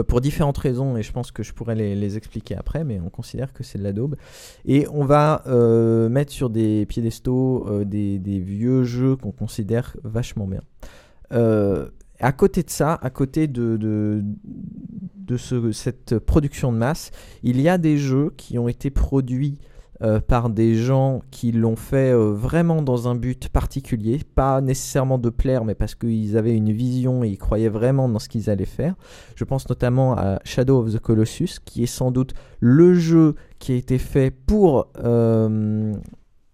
pour 0.03 0.21
différentes 0.21 0.57
raisons, 0.57 0.97
et 0.97 1.03
je 1.03 1.11
pense 1.11 1.31
que 1.31 1.43
je 1.43 1.53
pourrais 1.53 1.75
les, 1.75 2.17
expliquer 2.17 2.55
après, 2.55 2.83
mais 2.83 2.99
on 3.03 3.09
considère 3.09 3.53
que 3.53 3.63
c'est 3.63 3.77
de 3.77 3.83
la 3.83 3.93
daube. 3.93 4.15
Et 4.65 4.87
on 4.91 5.05
va 5.05 5.43
euh, 5.47 6.09
mettre 6.09 6.31
sur 6.31 6.49
des 6.49 6.85
piédestaux 6.85 7.65
euh, 7.67 7.85
des, 7.85 8.17
vieux 8.39 8.83
jeux 8.83 9.15
qu'on 9.15 9.31
considère 9.31 9.95
vachement 10.03 10.47
bien. 10.47 10.61
Euh, 11.31 11.87
à 12.19 12.31
côté 12.31 12.63
de 12.63 12.69
ça, 12.69 12.93
à 13.01 13.09
côté 13.09 13.47
de, 13.47 13.77
de, 13.77 14.23
de 15.15 15.37
ce- 15.37 15.71
cette 15.71 16.19
production 16.19 16.71
de 16.71 16.77
masse, 16.77 17.11
il 17.43 17.59
y 17.59 17.67
a 17.67 17.77
des 17.77 17.97
jeux 17.97 18.31
qui 18.37 18.57
ont 18.57 18.67
été 18.67 18.89
produits 18.89 19.57
euh, 20.01 20.19
par 20.19 20.49
des 20.49 20.75
gens 20.75 21.21
qui 21.31 21.51
l'ont 21.53 21.77
fait 21.77 22.11
euh, 22.11 22.33
vraiment 22.33 22.81
dans 22.81 23.07
un 23.07 23.15
but 23.15 23.47
particulier, 23.49 24.19
pas 24.35 24.59
nécessairement 24.59 25.17
de 25.17 25.29
plaire, 25.29 25.63
mais 25.63 25.73
parce 25.75 25.95
qu'ils 25.95 26.37
avaient 26.37 26.55
une 26.55 26.71
vision 26.71 27.23
et 27.23 27.29
ils 27.29 27.37
croyaient 27.37 27.69
vraiment 27.69 28.09
dans 28.09 28.19
ce 28.19 28.27
qu'ils 28.27 28.49
allaient 28.49 28.65
faire. 28.65 28.95
Je 29.35 29.43
pense 29.45 29.69
notamment 29.69 30.13
à 30.17 30.39
Shadow 30.43 30.79
of 30.79 30.93
the 30.93 30.99
Colossus, 30.99 31.59
qui 31.63 31.83
est 31.83 31.87
sans 31.87 32.11
doute 32.11 32.33
le 32.59 32.93
jeu 32.93 33.35
qui 33.59 33.71
a 33.71 33.75
été 33.75 33.97
fait 33.97 34.31
pour, 34.31 34.87
euh, 35.03 35.93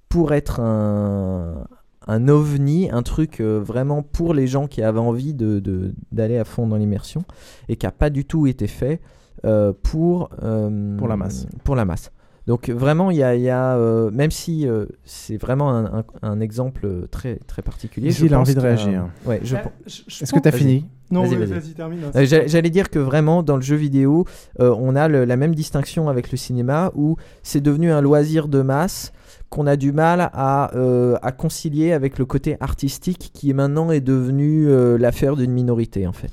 pour 0.07 0.33
être 0.33 0.59
un, 0.59 1.65
un 2.07 2.27
ovni, 2.27 2.89
un 2.91 3.01
truc 3.01 3.39
euh, 3.41 3.59
vraiment 3.59 4.03
pour 4.03 4.33
les 4.35 4.45
gens 4.47 4.67
qui 4.67 4.83
avaient 4.83 4.99
envie 4.99 5.33
de- 5.33 5.59
de- 5.59 5.93
d'aller 6.11 6.37
à 6.37 6.43
fond 6.43 6.67
dans 6.67 6.75
l'immersion, 6.77 7.23
et 7.69 7.75
qui 7.75 7.85
n'a 7.87 7.91
pas 7.91 8.09
du 8.11 8.25
tout 8.25 8.45
été 8.45 8.67
fait 8.67 9.01
euh, 9.45 9.73
pour, 9.81 10.29
euh, 10.43 10.95
Pour 10.97 11.07
la 11.07 11.17
masse. 11.17 11.47
Pour 11.63 11.75
la 11.75 11.85
masse. 11.85 12.11
Donc 12.51 12.69
vraiment, 12.69 13.11
il 13.11 13.17
y 13.17 13.23
a, 13.23 13.33
il 13.33 13.41
y 13.43 13.49
a, 13.49 13.77
euh, 13.77 14.11
même 14.11 14.29
si 14.29 14.67
euh, 14.67 14.85
c'est 15.05 15.37
vraiment 15.37 15.71
un, 15.71 15.85
un- 15.99 16.03
un 16.21 16.39
exemple 16.41 17.07
très, 17.09 17.35
très 17.47 17.61
particulier. 17.61 18.09
pense 18.35 18.49
envie 18.49 18.55
de 18.55 18.59
réagir. 18.59 19.05
Ouais, 19.25 19.39
je 19.41 19.55
pen- 19.55 19.71
je- 19.87 20.01
je 20.05 20.23
Est-ce 20.23 20.33
que 20.33 20.39
t'as 20.39 20.51
pense- 20.51 20.59
fini 20.59 20.85
Non, 21.11 21.21
Vas-y, 21.23 21.35
vas-y. 21.37 21.47
vas-y, 21.59 21.73
termine, 21.73 21.99
hein, 22.03 22.11
Euh, 22.13 22.25
J'allais 22.47 22.69
dire 22.69 22.89
que 22.89 22.99
vraiment, 22.99 23.41
dans 23.41 23.55
le 23.55 23.61
jeu 23.61 23.77
vidéo, 23.77 24.25
euh, 24.59 24.75
on 24.77 24.97
a 24.97 25.07
le- 25.07 25.23
la 25.23 25.37
même 25.37 25.55
distinction 25.55 26.09
avec 26.09 26.29
le 26.33 26.37
cinéma 26.37 26.91
où 26.93 27.15
c'est 27.41 27.61
devenu 27.61 27.89
un 27.89 28.01
loisir 28.01 28.49
de 28.49 28.61
masse 28.61 29.13
qu'on 29.49 29.65
a 29.65 29.77
du 29.77 29.93
mal 29.93 30.29
à, 30.33 30.75
euh, 30.75 31.15
à 31.21 31.31
concilier 31.31 31.93
avec 31.93 32.19
le 32.19 32.25
côté 32.25 32.57
artistique 32.59 33.31
qui 33.33 33.53
maintenant 33.53 33.91
est 33.91 34.01
devenu 34.01 34.67
euh, 34.67 34.97
l'affaire 34.97 35.37
d'une 35.37 35.51
minorité 35.53 36.05
en 36.05 36.13
fait. 36.13 36.31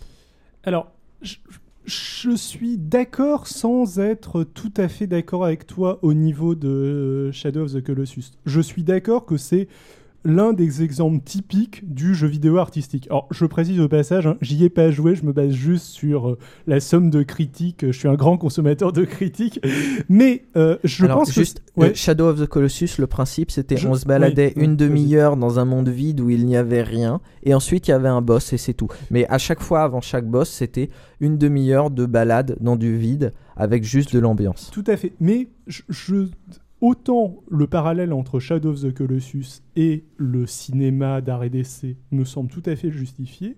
Alors, 0.65 0.91
je, 1.23 1.37
je 1.89 2.37
suis 2.37 2.77
d'accord 2.77 3.47
sans 3.47 3.99
être 3.99 4.45
tout 4.45 4.73
à 4.77 4.89
fait 4.89 5.07
d'accord 5.07 5.47
avec 5.47 5.67
toi 5.67 5.99
au 6.03 6.13
niveau 6.13 6.55
de 6.55 6.69
euh, 6.69 7.33
Shadow 7.33 7.63
of 7.63 7.73
the 7.73 7.83
Colossus. 7.83 8.33
Je 8.45 8.61
suis 8.61 8.83
d'accord 8.83 9.25
que 9.25 9.39
c'est 9.39 9.69
l'un 10.25 10.53
des 10.53 10.83
exemples 10.83 11.21
typiques 11.25 11.83
du 11.93 12.15
jeu 12.15 12.27
vidéo 12.27 12.59
artistique. 12.59 13.07
Alors, 13.11 13.29
je 13.31 13.47
précise 13.47 13.81
au 13.81 13.89
passage, 13.89 14.27
hein, 14.27 14.37
j'y 14.41 14.65
ai 14.65 14.69
pas 14.69 14.91
joué, 14.91 15.15
je 15.15 15.25
me 15.25 15.33
base 15.33 15.53
juste 15.53 15.87
sur 15.87 16.31
euh, 16.31 16.39
la 16.67 16.81
somme 16.81 17.09
de 17.11 17.23
critiques. 17.23 17.87
Je 17.87 17.93
suis 17.97 18.09
un 18.09 18.15
grand 18.15 18.37
consommateur 18.37 18.93
de 18.93 19.05
critiques, 19.05 19.61
mais 20.09 20.45
euh, 20.57 20.77
je 20.85 21.05
Alors, 21.05 21.19
pense 21.21 21.33
juste, 21.33 21.63
que 21.75 21.81
ouais. 21.81 21.91
euh, 21.91 21.95
Shadow 21.95 22.27
of 22.29 22.41
the 22.41 22.47
Colossus, 22.47 22.99
le 22.99 23.07
principe 23.07 23.51
c'était 23.51 23.77
Je- 23.77 23.89
on 23.89 23.95
se 23.95 24.07
baladait 24.07 24.53
oui, 24.57 24.65
une 24.65 24.71
oui, 24.73 24.77
demi-heure 24.77 25.37
dans 25.37 25.59
un 25.59 25.65
monde 25.65 25.89
vide 25.89 26.21
où 26.21 26.31
il 26.31 26.47
n'y 26.47 26.57
avait 26.57 26.83
rien 26.83 27.21
et 27.45 27.55
ensuite 27.55 27.89
il 27.89 27.93
y 27.93 27.95
avait 27.95 28.09
un 28.09 28.21
boss 28.21 28.53
et 28.53 28.59
c'est 28.59 28.75
tout. 28.75 28.89
Mais 29.11 29.27
à 29.29 29.39
chaque 29.39 29.61
fois 29.61 29.83
avant 29.83 30.01
chaque 30.01 30.27
boss 30.29 30.51
c'était 30.51 30.91
une 31.21 31.39
demi-heure 31.39 31.91
de 31.91 32.07
balade 32.07 32.57
dans 32.61 32.77
du 32.77 32.97
vide 32.97 33.33
avec 33.57 33.85
juste 33.85 34.13
de 34.15 34.19
l'ambiance. 34.19 34.71
Tout 34.73 34.85
à 34.87 34.97
fait. 34.97 35.13
Mais 35.21 35.49
je, 35.67 35.83
je- 35.89 36.27
autant 36.81 37.43
le 37.51 37.67
parallèle 37.67 38.13
entre 38.13 38.39
Shadow 38.39 38.71
of 38.71 38.81
the 38.83 38.95
Colossus 38.95 39.63
et 39.77 40.05
le 40.17 40.47
cinéma 40.47 41.21
d'art 41.21 41.45
et 41.45 41.51
d'essai 41.51 41.97
me 42.11 42.25
semble 42.25 42.51
tout 42.51 42.63
à 42.67 42.77
fait 42.77 42.91
justifié, 42.91 43.57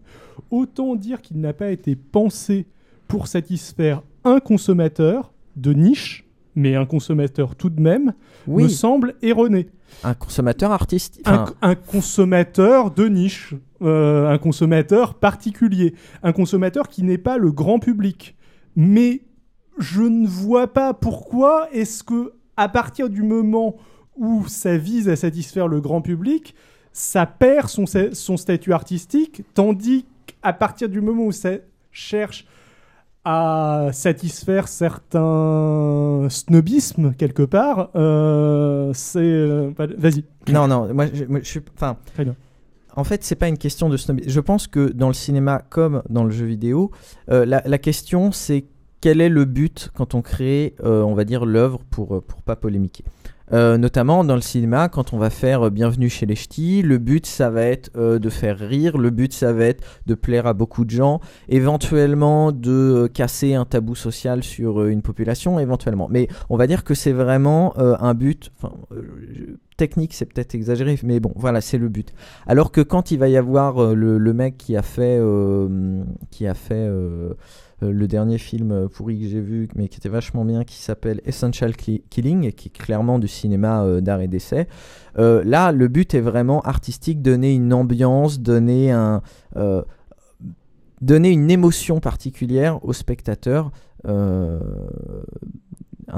autant 0.51 0.97
dire 0.97 1.21
qu'il 1.21 1.41
n'a 1.41 1.53
pas 1.53 1.71
été 1.71 1.97
pensé 1.97 2.67
pour 3.09 3.27
satisfaire 3.27 4.03
un 4.25 4.41
consommateur 4.41 5.33
de 5.57 5.73
niche, 5.73 6.27
mais 6.55 6.77
un 6.77 6.87
consommateur 6.87 7.57
tout 7.57 7.71
de 7.71 7.81
même, 7.81 8.13
Oui. 8.47 8.65
me 8.65 8.69
semble 8.69 9.15
erroné. 9.23 9.69
Un 10.05 10.15
consommateur 10.15 10.71
artistique. 10.73 11.27
Un 11.63 11.75
consommateur 11.75 12.91
de 12.93 13.07
niche, 13.09 13.55
euh, 13.83 14.29
un 14.29 14.39
consommateur 14.39 15.15
particulier, 15.15 15.95
un 16.23 16.33
consommateur 16.33 16.89
qui 16.89 17.03
n'est 17.03 17.19
pas 17.19 17.39
le 17.39 17.51
grand 17.53 17.79
public. 17.79 18.37
Mais 18.77 19.23
je 19.79 20.03
ne 20.03 20.27
vois 20.27 20.73
pas 20.73 20.95
pourquoi 20.95 21.69
est-ce 21.73 22.05
que 22.05 22.35
à 22.61 22.69
partir 22.69 23.09
du 23.09 23.23
moment 23.23 23.77
où 24.17 24.47
ça 24.47 24.77
vise 24.77 25.09
à 25.09 25.17
satisfaire 25.17 25.67
le 25.67 25.81
grand 25.81 26.03
public, 26.03 26.55
ça 26.93 27.25
perd 27.25 27.69
son, 27.69 28.37
statut 28.37 28.75
artistique, 28.75 29.43
tandis 29.55 30.05
qu'à 30.27 30.53
partir 30.53 30.91
du 30.91 31.01
moment 31.01 31.25
où 31.25 31.33
ça 31.33 31.53
cherche 31.91 32.47
à 33.25 33.89
satisfaire 33.93 34.69
certains 34.69 36.27
snobismes 36.29 37.15
quelque 37.15 37.45
part, 37.45 37.89
euh, 37.97 38.93
c'est 38.93 39.21
euh, 39.21 39.73
vas-y. 39.97 40.25
Non, 40.53 40.69
non, 40.69 40.93
moi 40.93 41.07
je, 41.13 41.25
moi, 41.25 41.41
je 41.43 41.49
suis. 41.49 41.61
Enfin. 41.75 41.97
Très 42.13 42.25
bien. 42.25 42.37
En 42.95 43.05
fait, 43.05 43.25
c'est 43.25 43.37
pas 43.37 43.49
une 43.49 43.59
question 43.59 43.89
de 43.89 43.97
snobisme. 43.97 44.29
Je 44.29 44.41
pense 44.41 44.67
que 44.67 44.91
dans 44.91 45.09
le 45.09 45.15
cinéma 45.15 45.63
comme 45.71 46.03
dans 46.11 46.25
le 46.25 46.31
jeu 46.31 46.45
vidéo, 46.45 46.91
euh, 47.31 47.47
la, 47.47 47.63
la 47.65 47.79
question 47.79 48.33
c'est 48.33 48.67
quel 49.01 49.21
est 49.21 49.29
le 49.29 49.45
but 49.45 49.91
quand 49.95 50.15
on 50.15 50.23
crée, 50.23 50.75
euh, 50.85 51.03
on 51.03 51.15
va 51.15 51.25
dire, 51.25 51.47
l'œuvre 51.47 51.81
pour, 51.91 52.17
euh, 52.17 52.21
pour 52.21 52.43
pas 52.43 52.57
polémiquer? 52.57 53.05
Euh, 53.53 53.79
notamment 53.79 54.23
dans 54.23 54.37
le 54.37 54.43
cinéma, 54.43 54.89
quand 54.89 55.13
on 55.13 55.19
va 55.19 55.29
faire 55.29 55.73
Bienvenue 55.73 56.09
chez 56.09 56.25
les 56.25 56.37
Ch'tis, 56.37 56.83
le 56.83 56.99
but 56.99 57.27
ça 57.27 57.51
va 57.51 57.63
être 57.63 57.91
de 57.99 58.31
faire 58.31 58.57
rire, 58.57 58.97
le 58.97 59.11
but 59.11 59.33
ça 59.33 59.53
va 59.53 59.65
être 59.65 59.85
de 60.07 60.15
plaire 60.15 60.47
à 60.47 60.53
beaucoup 60.53 60.85
de 60.85 60.91
gens, 60.91 61.21
éventuellement 61.49 62.53
de 62.53 63.11
casser 63.13 63.55
un 63.55 63.65
tabou 63.65 63.97
social 63.97 64.45
sur 64.45 64.87
une 64.87 65.03
population, 65.03 65.59
éventuellement. 65.59 66.07
Mais 66.09 66.29
on 66.49 66.57
va 66.57 66.69
dire 66.69 66.85
que 66.85 66.95
c'est 66.95 67.11
vraiment 67.11 67.77
un 67.77 68.15
but. 68.15 68.53
Technique, 69.81 70.13
c'est 70.13 70.27
peut-être 70.27 70.55
exagéré, 70.55 70.99
mais 71.05 71.21
bon, 71.21 71.33
voilà, 71.37 71.63
c'est 71.63 71.79
le 71.79 71.89
but. 71.89 72.13
Alors 72.47 72.71
que 72.71 72.83
quand 72.83 73.13
il 73.13 73.19
va 73.19 73.29
y 73.29 73.39
avoir 73.39 73.83
euh, 73.83 73.95
le, 73.95 74.33
mec 74.35 74.59
qui 74.59 74.77
a 74.77 74.83
fait, 74.83 75.17
euh, 75.19 76.05
qui 76.31 76.47
a 76.47 76.53
fait 76.53 76.75
euh, 76.75 77.33
le 77.81 78.07
dernier 78.07 78.37
film 78.37 78.91
pourri 78.91 79.19
que 79.19 79.27
j'ai 79.27 79.41
vu, 79.41 79.69
mais 79.75 79.89
qui 79.89 79.97
était 79.97 80.11
vachement 80.11 80.45
bien, 80.45 80.65
qui 80.65 80.77
s'appelle 80.77 81.23
Essential 81.25 81.75
Ki- 81.77 82.03
Killing, 82.11 82.53
qui 82.53 82.69
est 82.69 82.79
clairement 82.79 83.19
du 83.19 83.27
cinéma 83.27 84.03
d'art 84.03 84.21
et 84.21 84.29
d'essai. 84.29 84.69
là, 85.17 85.73
le 85.73 85.89
but 85.89 86.13
est 86.13 86.21
vraiment 86.21 86.61
artistique, 86.61 87.23
donner 87.23 87.55
une 87.55 87.73
ambiance, 87.73 88.39
donner 88.39 88.93
un. 88.93 89.23
donner 91.01 91.31
une 91.31 91.51
émotion 91.51 92.01
particulière 92.01 92.85
au 92.85 92.93
spectateur, 92.93 93.71
un 94.05 94.59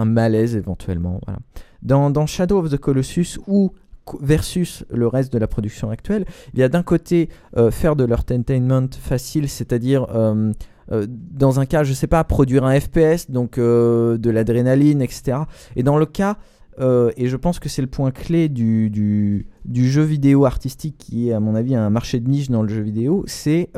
malaise 0.04 0.56
éventuellement. 0.56 1.20
Voilà. 1.24 1.38
Dans, 1.82 2.26
Shadow 2.26 2.58
of 2.58 2.70
the 2.70 2.78
Colossus 2.78 3.38
ou 3.46 3.72
versus 4.20 4.84
le 4.90 5.06
reste 5.06 5.32
de 5.32 5.38
la 5.38 5.46
production 5.46 5.90
actuelle, 5.90 6.24
il 6.54 6.60
y 6.60 6.62
a 6.62 6.68
d'un 6.68 6.82
côté 6.82 7.28
euh, 7.56 7.70
faire 7.70 7.96
de 7.96 8.04
l'entertainment 8.04 8.88
facile, 8.90 9.48
c'est-à-dire 9.48 10.06
euh, 10.14 10.52
euh, 10.90 11.06
dans 11.08 11.60
un 11.60 11.66
cas, 11.66 11.84
je 11.84 11.92
sais 11.92 12.06
pas, 12.06 12.22
produire 12.24 12.64
un 12.64 12.78
FPS, 12.78 13.30
donc 13.30 13.58
de 13.58 14.30
l'adrénaline, 14.30 15.02
etc. 15.02 15.38
Et 15.76 15.82
dans 15.82 15.98
le 15.98 16.06
cas, 16.06 16.38
et 16.80 17.28
je 17.28 17.36
pense 17.36 17.58
que 17.58 17.68
c'est 17.68 17.82
le 17.82 17.88
point 17.88 18.10
clé 18.10 18.48
du, 18.48 19.46
jeu 19.74 20.02
vidéo 20.02 20.46
artistique 20.46 20.96
qui 20.98 21.28
est 21.28 21.32
à 21.32 21.40
mon 21.40 21.54
avis 21.54 21.74
un 21.74 21.90
marché 21.90 22.18
de 22.18 22.28
niche 22.28 22.50
dans 22.50 22.62
le 22.62 22.68
jeu 22.68 22.80
vidéo, 22.80 23.24
c'est 23.26 23.70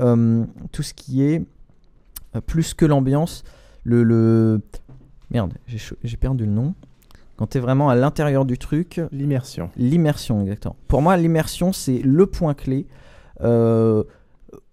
tout 0.73 0.83
ce 0.83 0.95
qui 0.95 1.23
est 1.23 1.43
plus 2.47 2.75
que 2.75 2.87
l'ambiance, 2.87 3.45
le. 3.83 4.61
Merde, 5.31 5.55
j'ai 5.67 6.17
perdu 6.17 6.45
le 6.45 6.53
nom. 6.53 6.75
Quand 7.37 7.49
tu 7.49 7.59
es 7.59 7.61
vraiment 7.61 7.89
à 7.89 7.95
l'intérieur 7.95 8.45
du 8.45 8.59
truc. 8.59 9.01
L'immersion. 9.11 9.71
L'immersion, 9.77 10.41
exactement. 10.43 10.77
Pour 10.89 11.03
moi, 11.03 11.17
l'immersion, 11.17 11.73
c'est 11.73 11.99
le 11.99 12.27
point 12.27 12.55
clé 12.55 12.87
euh, 13.43 14.05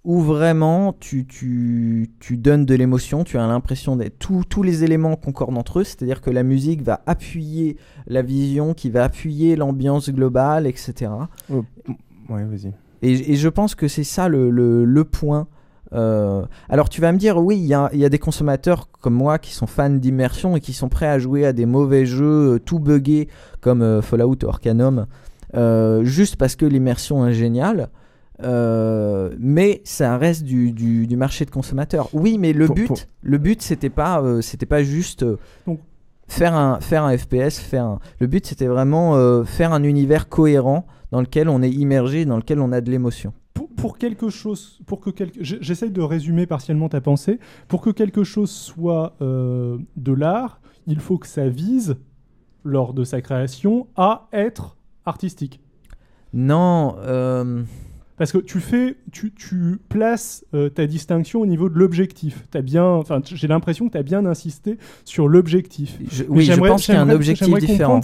où 0.03 0.21
vraiment 0.21 0.93
tu, 0.99 1.25
tu, 1.25 2.11
tu 2.19 2.37
donnes 2.37 2.65
de 2.65 2.75
l'émotion, 2.75 3.23
tu 3.23 3.37
as 3.37 3.47
l'impression 3.47 3.95
d'être. 3.95 4.17
Tous 4.19 4.43
tous 4.43 4.63
les 4.63 4.83
éléments 4.83 5.15
concordent 5.15 5.57
entre 5.57 5.79
eux, 5.79 5.83
c'est-à-dire 5.83 6.21
que 6.21 6.29
la 6.29 6.43
musique 6.43 6.81
va 6.81 7.01
appuyer 7.05 7.77
la 8.07 8.21
vision, 8.21 8.73
qui 8.73 8.89
va 8.89 9.03
appuyer 9.03 9.55
l'ambiance 9.55 10.09
globale, 10.09 10.67
etc. 10.67 11.11
Oh, 11.51 11.63
ouais, 12.29 12.45
vas-y. 12.45 12.73
Et, 13.03 13.31
et 13.31 13.35
je 13.35 13.49
pense 13.49 13.73
que 13.75 13.87
c'est 13.87 14.03
ça 14.03 14.27
le, 14.27 14.49
le, 14.51 14.85
le 14.85 15.03
point. 15.03 15.47
Euh, 15.93 16.43
alors 16.69 16.87
tu 16.89 17.01
vas 17.01 17.11
me 17.11 17.17
dire, 17.17 17.37
oui, 17.37 17.57
il 17.57 17.65
y 17.65 17.73
a, 17.73 17.89
il 17.93 17.99
y 17.99 18.05
a 18.05 18.09
des 18.09 18.19
consommateurs 18.19 18.87
comme 19.01 19.13
moi 19.13 19.39
qui 19.39 19.53
sont 19.53 19.67
fans 19.67 19.89
d'immersion 19.89 20.55
et 20.55 20.61
qui 20.61 20.71
sont 20.73 20.87
prêts 20.89 21.07
à 21.07 21.19
jouer 21.19 21.45
à 21.45 21.51
des 21.53 21.65
mauvais 21.65 22.05
jeux 22.05 22.53
euh, 22.55 22.59
tout 22.59 22.79
buggés 22.79 23.27
comme 23.59 23.81
euh, 23.81 24.01
Fallout 24.01 24.37
ou 24.43 24.47
Arcanum, 24.49 25.05
juste 26.03 26.37
parce 26.37 26.55
que 26.55 26.65
l'immersion 26.65 27.27
est 27.27 27.33
géniale. 27.33 27.89
Mais 29.39 29.81
ça 29.83 30.17
reste 30.17 30.43
du, 30.43 30.71
du, 30.71 31.07
du 31.07 31.15
marché 31.17 31.45
de 31.45 31.51
consommateurs. 31.51 32.09
Oui, 32.13 32.37
mais 32.39 32.53
le 32.53 32.65
Pour- 32.67 32.75
but, 32.75 32.87
pour- 32.87 32.97
le 33.21 33.37
but, 33.37 33.61
c'était 33.61 33.89
pas, 33.89 34.23
c'était 34.41 34.65
pas 34.65 34.83
juste 34.83 35.25
Donc- 35.67 35.79
faire 36.27 36.55
un, 36.55 36.79
faire 36.79 37.03
un 37.03 37.15
FPS. 37.17 37.59
Faire 37.59 37.85
un- 37.85 37.99
Le 38.19 38.27
but, 38.27 38.45
c'était 38.45 38.67
vraiment 38.67 39.43
faire 39.45 39.73
un 39.73 39.83
univers 39.83 40.29
cohérent 40.29 40.85
dans 41.11 41.19
lequel 41.21 41.49
on 41.49 41.61
est 41.61 41.69
immergé, 41.69 42.25
dans 42.25 42.37
lequel 42.37 42.59
on 42.61 42.71
a 42.71 42.81
de 42.81 42.89
l'émotion. 42.89 43.33
Pour, 43.75 43.97
quelque 43.97 44.29
chose, 44.29 44.79
pour 44.85 44.99
que 44.99 45.09
quelque, 45.09 45.37
j'essaye 45.41 45.91
de 45.91 46.01
résumer 46.01 46.45
partiellement 46.45 46.89
ta 46.89 47.01
pensée. 47.01 47.39
Pour 47.67 47.81
que 47.81 47.89
quelque 47.89 48.23
chose 48.23 48.51
soit 48.51 49.15
euh, 49.21 49.77
de 49.95 50.13
l'art, 50.13 50.61
il 50.87 50.99
faut 50.99 51.17
que 51.17 51.27
ça 51.27 51.47
vise, 51.47 51.97
lors 52.63 52.93
de 52.93 53.03
sa 53.03 53.21
création, 53.21 53.87
à 53.95 54.27
être 54.33 54.77
artistique. 55.05 55.59
Non. 56.33 56.95
euh, 56.99 57.63
Parce 58.21 58.31
que 58.33 58.37
tu 58.37 58.59
fais, 58.59 58.97
tu, 59.11 59.33
tu 59.33 59.79
places 59.89 60.45
euh, 60.53 60.69
ta 60.69 60.85
distinction 60.85 61.41
au 61.41 61.47
niveau 61.47 61.69
de 61.69 61.79
l'objectif. 61.79 62.45
T'as 62.51 62.61
bien, 62.61 62.85
enfin, 62.85 63.19
j'ai 63.25 63.47
l'impression 63.47 63.87
que 63.87 63.93
tu 63.93 63.97
as 63.97 64.03
bien 64.03 64.27
insisté 64.27 64.77
sur 65.05 65.27
l'objectif. 65.27 65.97
Oui, 66.29 66.45
je 66.53 66.59
pense 66.69 66.85
qu'il 66.85 66.93
y 66.93 66.97
a 66.97 67.01
un 67.01 67.05
objectif 67.15 67.47
différent. 67.71 67.95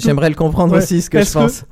J'aimerais 0.00 0.30
le 0.30 0.34
comprendre 0.34 0.72
aussi, 0.78 1.00
ce 1.00 1.08
que 1.10 1.18
je 1.18 1.32
pense. 1.46 1.64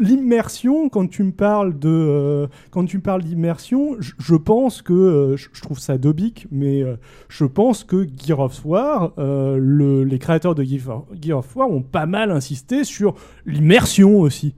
L'immersion, 0.00 0.88
quand 0.88 1.06
tu 1.06 1.22
me 1.22 1.32
parles 1.32 1.78
de, 1.78 1.88
euh, 1.90 2.46
quand 2.70 2.86
tu 2.86 2.96
me 2.96 3.02
parles 3.02 3.22
d'immersion, 3.22 3.96
je- 4.00 4.12
je 4.18 4.34
pense 4.34 4.80
que 4.80 4.92
euh, 4.94 5.36
je 5.36 5.48
je 5.52 5.60
trouve 5.60 5.78
ça 5.78 5.98
dobique, 5.98 6.46
mais 6.50 6.82
je 7.28 7.44
pense 7.44 7.84
que 7.84 8.06
Gear 8.24 8.40
of 8.40 8.64
War, 8.64 9.12
le- 9.18 10.02
les 10.04 10.18
créateurs 10.18 10.54
de 10.54 10.62
Gear 10.64 11.38
of 11.38 11.56
War 11.56 11.70
ont 11.70 11.82
pas 11.82 12.06
mal 12.06 12.30
insisté 12.30 12.84
sur 12.84 13.14
l'immersion 13.44 14.18
aussi. 14.20 14.54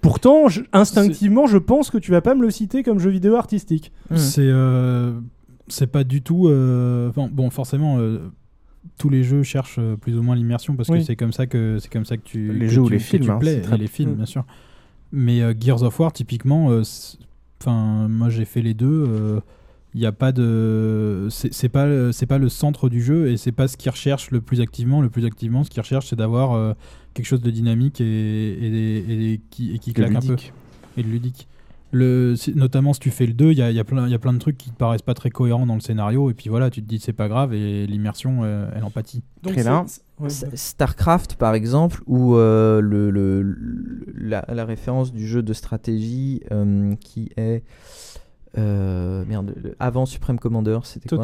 Pourtant, 0.00 0.48
je- 0.48 0.62
instinctivement, 0.72 1.46
je 1.46 1.58
pense 1.58 1.90
que 1.90 1.98
tu 1.98 2.10
vas 2.10 2.20
pas 2.20 2.34
me 2.34 2.42
le 2.42 2.50
citer 2.50 2.82
comme 2.82 2.98
jeu 2.98 3.10
vidéo 3.10 3.34
artistique. 3.36 3.92
C'est 4.14 4.40
euh, 4.48 5.12
c'est 5.68 5.86
pas 5.86 6.04
du 6.04 6.22
tout. 6.22 6.48
euh, 6.48 7.10
bon, 7.32 7.50
forcément, 7.50 7.98
euh, 7.98 8.18
tous 8.98 9.10
les 9.10 9.22
jeux 9.22 9.42
cherchent 9.42 9.78
plus 10.00 10.16
ou 10.16 10.22
moins 10.22 10.34
l'immersion 10.36 10.74
parce 10.74 10.88
Oui. 10.88 10.98
que 11.00 11.04
c'est 11.04 11.16
comme 11.16 11.32
ça 11.32 11.46
que 11.46 11.78
c'est 11.80 11.92
comme 11.92 12.04
ça 12.06 12.16
que 12.16 12.22
tu 12.24 12.52
Les 12.52 12.66
que 12.66 12.72
jeux 12.72 12.80
ou 12.82 12.88
les 12.88 12.98
films, 12.98 13.24
tu 13.24 13.30
hein, 13.30 13.36
plais, 13.38 13.60
très- 13.60 13.76
et 13.76 13.78
les 13.78 13.86
films, 13.86 14.12
Mm. 14.12 14.16
bien 14.16 14.26
sûr. 14.26 14.44
Mais 15.12 15.42
euh, 15.42 15.52
Gears 15.58 15.82
of 15.82 15.98
War, 16.00 16.12
typiquement, 16.12 16.70
euh, 16.70 16.82
enfin, 17.60 18.08
moi 18.08 18.30
j'ai 18.30 18.44
fait 18.46 18.62
les 18.62 18.74
deux. 18.74 19.40
Il 19.92 19.98
n'y 20.00 20.06
a 20.06 20.12
pas 20.12 20.30
de, 20.30 21.26
c'est 21.30 21.68
pas 21.68 21.84
le- 21.84 22.12
c'est 22.12 22.26
pas 22.26 22.38
le 22.38 22.48
centre 22.48 22.88
du 22.88 23.02
jeu 23.02 23.28
et 23.28 23.36
c'est 23.36 23.50
pas 23.50 23.66
ce 23.66 23.76
qu'ils 23.76 23.90
recherchent 23.90 24.30
le 24.30 24.40
plus 24.40 24.60
activement. 24.60 25.00
Le 25.02 25.10
plus 25.10 25.24
activement, 25.26 25.64
ce 25.64 25.68
qu'ils 25.70 25.80
recherchent, 25.82 26.06
c'est 26.06 26.16
d'avoir 26.16 26.52
euh, 26.52 26.74
quelque 27.14 27.26
chose 27.26 27.42
de 27.42 27.50
dynamique 27.50 28.00
et, 28.00 28.04
et, 28.04 29.32
et 29.32 29.40
qui, 29.50 29.74
et 29.74 29.78
qui 29.78 29.90
De 29.90 29.96
claque 29.96 30.10
un 30.16 30.20
peu 30.20 30.26
ludique. 30.28 30.52
et 30.96 31.02
de 31.02 31.08
ludique. 31.08 31.48
Le, 31.92 32.36
notamment 32.54 32.92
si 32.92 33.00
tu 33.00 33.10
fais 33.10 33.26
le 33.26 33.32
2, 33.32 33.50
il 33.50 33.58
y 33.58 33.62
a, 33.62 33.70
y, 33.72 33.80
a 33.80 33.84
plein- 33.84 34.06
il 34.06 34.12
y 34.12 34.14
a 34.14 34.18
plein 34.20 34.32
de 34.32 34.38
trucs 34.38 34.56
qui 34.56 34.70
te 34.70 34.76
paraissent 34.76 35.02
pas 35.02 35.14
très 35.14 35.30
cohérents 35.30 35.66
dans 35.66 35.74
le 35.74 35.80
scénario, 35.80 36.30
et 36.30 36.34
puis 36.34 36.48
voilà, 36.48 36.70
tu 36.70 36.82
te 36.82 36.86
dis 36.88 37.00
c'est 37.00 37.12
pas 37.12 37.26
grave, 37.26 37.52
et 37.52 37.84
l'immersion, 37.88 38.42
euh, 38.44 38.70
elle 38.76 38.84
en 38.84 38.90
pâtit. 38.90 39.24
Donc 39.42 39.54
ouais, 40.20 40.28
Starcraft, 40.54 41.34
par 41.34 41.54
exemple, 41.54 42.00
où 42.06 42.36
euh, 42.36 42.80
le, 42.80 43.10
la, 44.14 44.44
la 44.48 44.64
référence 44.64 45.12
du 45.12 45.26
jeu 45.26 45.42
de 45.42 45.52
stratégie 45.52 46.42
euh, 46.52 46.94
qui 47.00 47.30
est. 47.36 47.64
euh, 48.58 49.24
merde, 49.26 49.52
le- 49.60 49.74
avant 49.80 50.06
Supreme 50.06 50.38
Commander, 50.38 50.78
c'était 50.84 51.08
quoi. 51.08 51.18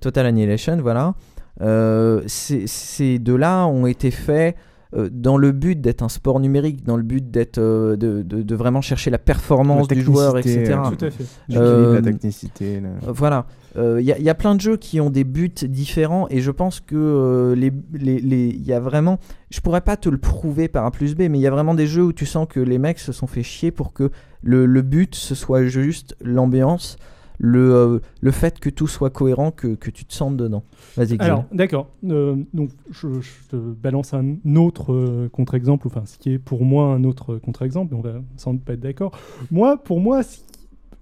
Total 0.00 0.24
Annihilation, 0.26 0.78
voilà. 0.78 1.14
Euh, 1.60 2.22
ces- 2.26 2.66
ces 2.66 3.18
deux-là 3.18 3.66
ont 3.66 3.86
été 3.86 4.10
faits 4.10 4.56
dans 4.92 5.36
le 5.36 5.52
but 5.52 5.80
d'être 5.80 6.02
un 6.02 6.08
sport 6.08 6.40
numérique, 6.40 6.84
dans 6.84 6.96
le 6.96 7.02
but 7.02 7.30
d'être 7.30 7.58
euh, 7.58 7.96
de, 7.96 8.22
de- 8.22 8.42
de 8.42 8.54
vraiment 8.54 8.80
chercher 8.80 9.10
la 9.10 9.18
performance 9.18 9.88
La 9.90 9.96
du 9.96 10.02
joueur, 10.02 10.38
etc. 10.38 10.72
euh, 10.72 10.90
Tout 10.96 11.04
à 11.04 11.10
fait. 11.10 11.24
la 11.48 11.60
Euh, 11.60 12.00
technicité. 12.00 12.80
euh, 12.82 12.96
Voilà. 13.08 13.46
Il 13.76 14.00
y, 14.04 14.12
a- 14.12 14.18
y 14.18 14.28
a 14.28 14.34
plein 14.34 14.54
de 14.56 14.60
jeux 14.60 14.76
qui 14.76 15.00
ont 15.00 15.10
des 15.10 15.22
buts 15.24 15.52
différents 15.62 16.26
et 16.30 16.40
je 16.40 16.50
pense 16.50 16.80
que 16.80 16.96
euh, 16.96 17.54
les, 17.54 17.70
les, 17.92 18.18
les- 18.18 18.48
y 18.56 18.72
a 18.72 18.80
vraiment. 18.80 19.18
Je 19.50 19.60
pourrais 19.60 19.82
pas 19.82 19.96
te 19.96 20.08
le 20.08 20.18
prouver 20.18 20.66
par 20.68 20.84
A 20.84 20.90
plus 20.90 21.14
B, 21.14 21.22
mais 21.30 21.38
il 21.38 21.42
y 21.42 21.46
a 21.46 21.50
vraiment 21.50 21.74
des 21.74 21.86
jeux 21.86 22.02
où 22.04 22.12
tu 22.12 22.26
sens 22.26 22.46
que 22.48 22.58
les 22.58 22.78
mecs 22.78 22.98
se 22.98 23.12
sont 23.12 23.26
fait 23.28 23.42
chier 23.44 23.70
pour 23.70 23.92
que 23.92 24.10
le, 24.42 24.66
le 24.66 24.82
but 24.82 25.14
ce 25.14 25.34
soit 25.34 25.64
juste 25.64 26.16
l'ambiance, 26.22 26.96
le, 27.38 27.74
euh, 27.74 27.98
le 28.20 28.30
fait 28.30 28.58
que 28.58 28.68
tout 28.68 28.86
soit 28.86 29.10
cohérent, 29.10 29.50
que, 29.50 29.74
que 29.74 29.90
tu 29.90 30.04
te 30.04 30.12
sentes 30.12 30.36
dedans. 30.36 30.64
Vas-y. 30.96 31.16
Alors, 31.20 31.44
d'accord. 31.52 31.88
Euh, 32.04 32.36
donc, 32.52 32.70
je, 32.90 33.08
te 33.48 33.56
balance 33.56 34.12
un 34.12 34.36
autre 34.56 34.92
euh, 34.92 35.28
contre-exemple, 35.30 35.86
enfin, 35.86 36.02
ce 36.04 36.18
qui 36.18 36.32
est 36.32 36.38
pour 36.38 36.64
moi 36.64 36.86
un 36.86 37.04
autre 37.04 37.36
contre-exemple, 37.36 37.94
on 37.94 38.00
va 38.00 38.20
sans 38.36 38.54
doute 38.54 38.64
pas 38.64 38.74
être 38.74 38.80
d'accord. 38.80 39.16
Moi, 39.50 39.76
pour 39.76 40.00
moi, 40.00 40.20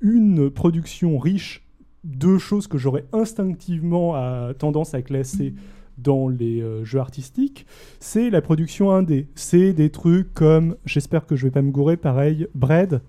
une 0.01 0.51
production 0.51 1.19
riche 1.19 1.67
de 2.05 2.39
choses 2.39 2.69
que 2.69 2.79
j'aurais 2.79 3.05
instinctivement 3.13 4.15
tendance 4.55 4.95
à 4.95 5.03
classer 5.03 5.55
dans 5.99 6.29
les 6.29 6.63
jeux 6.85 7.01
artistiques, 7.01 7.67
c'est 7.99 8.31
la 8.31 8.41
production 8.41 8.93
indé. 8.93 9.27
C'est 9.35 9.73
des 9.73 9.91
trucs 9.91 10.33
comme, 10.33 10.77
j'espère 10.85 11.27
que 11.27 11.35
je 11.35 11.47
vais 11.47 11.51
pas 11.51 11.63
me 11.63 11.73
gourer, 11.73 11.97
pareil, 11.97 12.47
Bread. 12.55 13.01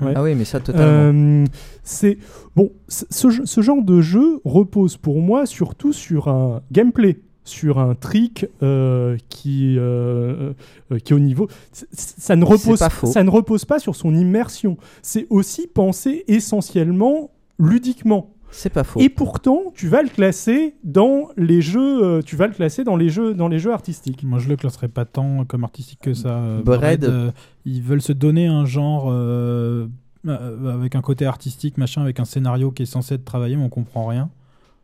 Ouais. 0.00 0.12
Ah 0.16 0.22
oui, 0.22 0.34
mais 0.34 0.44
ça, 0.44 0.60
totalement. 0.60 0.86
Euh, 0.86 1.44
c'est 1.82 2.18
bon, 2.56 2.72
ce, 2.88 3.60
genre 3.60 3.82
de 3.82 4.00
jeu 4.00 4.40
repose 4.44 4.96
pour 4.96 5.20
moi 5.20 5.46
surtout 5.46 5.92
sur 5.92 6.28
un 6.28 6.62
gameplay, 6.72 7.20
sur 7.44 7.78
un 7.78 7.94
trick 7.94 8.46
euh, 8.62 9.18
qui 9.28 9.76
euh, 9.78 10.54
euh, 10.90 10.98
qui 10.98 11.12
est 11.12 11.16
au 11.16 11.20
niveau. 11.20 11.48
Ça 11.72 12.36
ne 12.36 12.44
repose, 12.44 12.78
ça 12.78 13.22
ne 13.22 13.30
repose 13.30 13.64
pas 13.64 13.78
sur 13.78 13.94
son 13.94 14.14
immersion. 14.14 14.78
C'est 15.02 15.26
aussi 15.30 15.66
pensé 15.66 16.24
essentiellement 16.28 17.30
ludiquement. 17.58 18.33
C'est 18.56 18.70
pas 18.70 18.84
faux. 18.84 19.00
Et 19.00 19.08
pourtant, 19.08 19.72
tu 19.74 19.88
vas 19.88 20.02
le 20.02 20.08
classer 20.08 20.76
dans 20.84 21.28
les 21.36 21.60
jeux. 21.60 22.04
euh, 22.04 22.22
tu 22.22 22.36
vas 22.36 22.46
le 22.46 22.54
classer 22.54 22.84
dans 22.84 22.94
les 22.96 23.08
jeux, 23.08 23.34
dans 23.34 23.48
les 23.48 23.58
jeux 23.58 23.72
artistiques. 23.72 24.22
Moi, 24.22 24.38
je 24.38 24.48
le 24.48 24.54
classerais 24.56 24.88
pas 24.88 25.04
tant 25.04 25.44
comme 25.44 25.64
artistique 25.64 25.98
que 26.00 26.14
ça. 26.14 26.38
Euh, 26.38 26.62
Bread. 26.62 27.04
euh, 27.04 27.32
ils 27.64 27.82
veulent 27.82 28.00
se 28.00 28.12
donner 28.12 28.46
un 28.46 28.64
genre 28.64 29.06
euh, 29.08 29.88
avec 30.26 30.94
un 30.94 31.00
côté 31.02 31.26
artistique, 31.26 31.78
machin, 31.78 32.02
avec 32.02 32.20
un 32.20 32.24
scénario 32.24 32.70
qui 32.70 32.84
est 32.84 32.86
censé 32.86 33.14
être 33.16 33.24
travaillé, 33.24 33.56
mais 33.56 33.64
on 33.64 33.68
comprend 33.68 34.06
rien. 34.06 34.30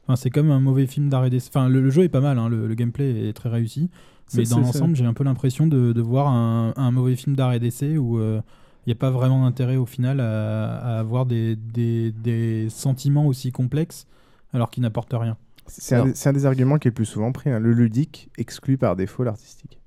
Enfin, 0.04 0.16
c'est 0.16 0.30
comme 0.30 0.50
un 0.50 0.60
mauvais 0.60 0.86
film 0.86 1.08
d'arrêt 1.08 1.30
d'essai. 1.30 1.50
Enfin, 1.54 1.68
le, 1.68 1.80
le 1.80 1.90
jeu 1.90 2.02
est 2.02 2.08
pas 2.08 2.20
mal, 2.20 2.38
hein, 2.38 2.48
le, 2.48 2.66
le 2.66 2.74
gameplay 2.74 3.28
est 3.28 3.32
très 3.32 3.48
réussi. 3.48 3.88
Mais 4.34 4.44
dans 4.44 4.58
l'ensemble, 4.60 4.96
j'ai 4.96 5.04
un 5.04 5.12
peu 5.14 5.24
l'impression 5.24 5.66
de, 5.66 5.92
de 5.92 6.00
voir 6.00 6.28
un, 6.28 6.72
un 6.76 6.90
mauvais 6.90 7.16
film 7.16 7.36
d'arrêt 7.36 7.58
d'essai 7.60 7.98
où 7.98 8.18
euh, 8.18 8.40
il 8.86 8.90
n'y 8.90 8.92
a 8.92 8.96
pas 8.96 9.10
vraiment 9.10 9.44
d'intérêt 9.44 9.76
au 9.76 9.86
final 9.86 10.20
à, 10.20 10.76
à 10.78 10.98
avoir 10.98 11.26
des, 11.26 11.56
des, 11.56 12.12
des 12.12 12.68
sentiments 12.70 13.26
aussi 13.26 13.52
complexes 13.52 14.06
alors 14.52 14.70
qu'ils 14.70 14.82
n'apportent 14.82 15.14
rien. 15.14 15.36
C'est 15.66 15.94
un, 15.94 16.06
des- 16.06 16.14
c'est 16.14 16.28
un 16.28 16.32
des 16.32 16.46
arguments 16.46 16.78
qui 16.78 16.88
est 16.88 16.90
le 16.90 16.94
plus 16.94 17.04
souvent 17.04 17.30
pris. 17.30 17.50
hein. 17.50 17.58
Le 17.60 17.72
ludique 17.72 18.28
exclut 18.38 18.76
par 18.78 18.96
défaut 18.96 19.22
l'artistique. 19.22 19.78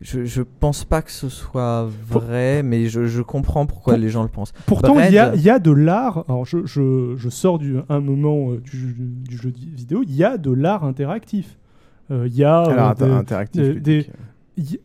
Je, 0.00 0.24
je 0.24 0.42
pense 0.42 0.84
pas 0.84 1.02
que 1.02 1.10
ce 1.10 1.28
soit 1.28 1.84
vrai, 2.08 2.62
mais 2.62 2.86
je, 2.86 3.06
je 3.06 3.20
comprends 3.20 3.66
pourquoi 3.66 3.94
les 3.98 4.10
gens 4.10 4.22
le 4.22 4.28
pensent. 4.28 4.52
Pourtant, 4.66 4.94
il 5.08 5.12
y 5.12 5.18
a, 5.18 5.34
il 5.34 5.42
y 5.42 5.50
a 5.50 5.58
de 5.58 5.72
l'art. 5.72 6.24
Alors, 6.28 6.44
je, 6.46 6.64
je, 6.66 7.14
je 7.16 7.28
sors 7.28 7.58
du, 7.58 7.78
un 7.88 7.98
moment 8.00 8.52
euh, 8.52 8.60
du, 8.60 8.94
du 8.96 9.36
jeu 9.36 9.50
vidéo. 9.52 10.04
Il 10.04 10.14
y 10.14 10.22
a 10.22 10.38
de 10.38 10.52
l'art 10.52 10.84
interactif. 10.84 11.58
Euh, 12.12 12.28
Il 12.28 12.36
y 12.36 12.44
a. 12.44 12.62
euh, 12.62 12.94
des- 12.94 13.12
interactif, 13.12 13.82
des- 13.82 14.06
y- 14.56 14.78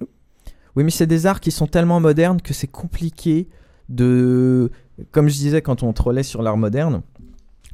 Oui, 0.76 0.84
mais 0.84 0.92
c'est 0.92 1.08
des 1.08 1.26
arts 1.26 1.40
qui 1.40 1.52
sont 1.52 1.68
tellement 1.68 2.00
modernes 2.00 2.42
que 2.42 2.54
c'est 2.54 2.68
compliqué 2.68 3.48
de. 3.90 4.72
Comme 5.12 5.28
je 5.28 5.36
disais 5.36 5.62
quand 5.62 5.84
on 5.84 5.92
trollait 5.94 6.24
sur 6.24 6.42
l'art 6.42 6.58
moderne, 6.58 7.02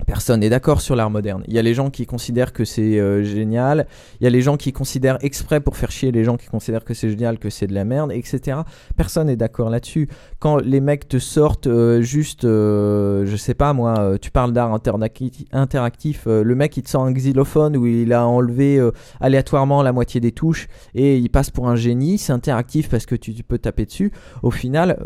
personne 0.05 0.39
n'est 0.39 0.49
d'accord 0.49 0.81
sur 0.81 0.95
l'art 0.95 1.09
moderne. 1.09 1.43
Il 1.47 1.53
y 1.53 1.59
a 1.59 1.61
les 1.61 1.73
gens 1.73 1.89
qui 1.89 2.05
considèrent 2.05 2.53
que 2.53 2.65
c'est 2.65 2.99
euh, 2.99 3.23
génial, 3.23 3.87
il 4.19 4.23
y 4.23 4.27
a 4.27 4.29
les 4.29 4.41
gens 4.41 4.57
qui 4.57 4.71
considèrent 4.71 5.17
exprès 5.21 5.59
pour 5.59 5.77
faire 5.77 5.91
chier 5.91 6.11
les 6.11 6.23
gens 6.23 6.37
qui 6.37 6.47
considèrent 6.47 6.83
que 6.83 6.93
c'est 6.93 7.09
génial, 7.09 7.37
que 7.37 7.49
c'est 7.49 7.67
de 7.67 7.73
la 7.73 7.85
merde, 7.85 8.11
etc. 8.11 8.59
Personne 8.95 9.27
n'est 9.27 9.35
d'accord 9.35 9.69
là-dessus. 9.69 10.07
Quand 10.39 10.57
les 10.57 10.79
mecs 10.79 11.07
te 11.07 11.19
sortent 11.19 11.67
euh, 11.67 12.01
juste, 12.01 12.45
euh, 12.45 13.25
je 13.25 13.35
sais 13.35 13.53
pas 13.53 13.73
moi, 13.73 14.17
tu 14.21 14.31
parles 14.31 14.53
d'art 14.53 14.75
interacti- 14.75 15.47
interactif, 15.51 16.25
le 16.25 16.55
mec 16.55 16.75
il 16.77 16.83
te 16.83 16.89
sort 16.89 17.03
un 17.03 17.13
xylophone 17.13 17.77
où 17.77 17.85
il 17.85 18.13
a 18.13 18.25
enlevé 18.27 18.79
aléatoirement 19.19 19.83
la 19.83 19.91
moitié 19.91 20.19
des 20.21 20.31
touches 20.31 20.67
et 20.95 21.17
il 21.17 21.29
passe 21.29 21.49
pour 21.49 21.67
un 21.69 21.75
génie, 21.75 22.17
c'est 22.17 22.33
interactif 22.33 22.89
parce 22.89 23.05
que 23.05 23.15
tu, 23.15 23.31
peux 23.43 23.57
taper 23.57 23.85
dessus. 23.85 24.11
Au 24.43 24.51
final, 24.51 24.97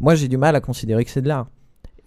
moi 0.00 0.14
j'ai 0.14 0.28
du 0.28 0.36
mal 0.36 0.56
à 0.56 0.60
considérer 0.60 1.04
que 1.04 1.10
c'est 1.10 1.22
de 1.22 1.28
l'art. 1.28 1.46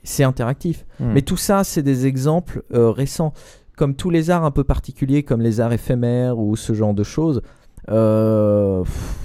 C'est 0.03 0.23
interactif. 0.23 0.85
Hmm. 0.99 1.11
Mais 1.13 1.21
tout 1.21 1.37
ça, 1.37 1.63
c'est 1.63 1.83
des 1.83 2.05
exemples 2.07 2.63
euh, 2.73 2.89
récents. 2.91 3.33
Comme 3.77 3.95
tous 3.95 4.09
les 4.09 4.29
arts 4.29 4.43
un 4.43 4.51
peu 4.51 4.63
particuliers, 4.63 5.23
comme 5.23 5.41
les 5.41 5.59
arts 5.59 5.73
éphémères 5.73 6.37
ou 6.37 6.55
ce 6.55 6.73
genre 6.73 6.93
de 6.93 7.03
choses. 7.03 7.41
euh, 7.89 8.83
pff, 8.83 9.15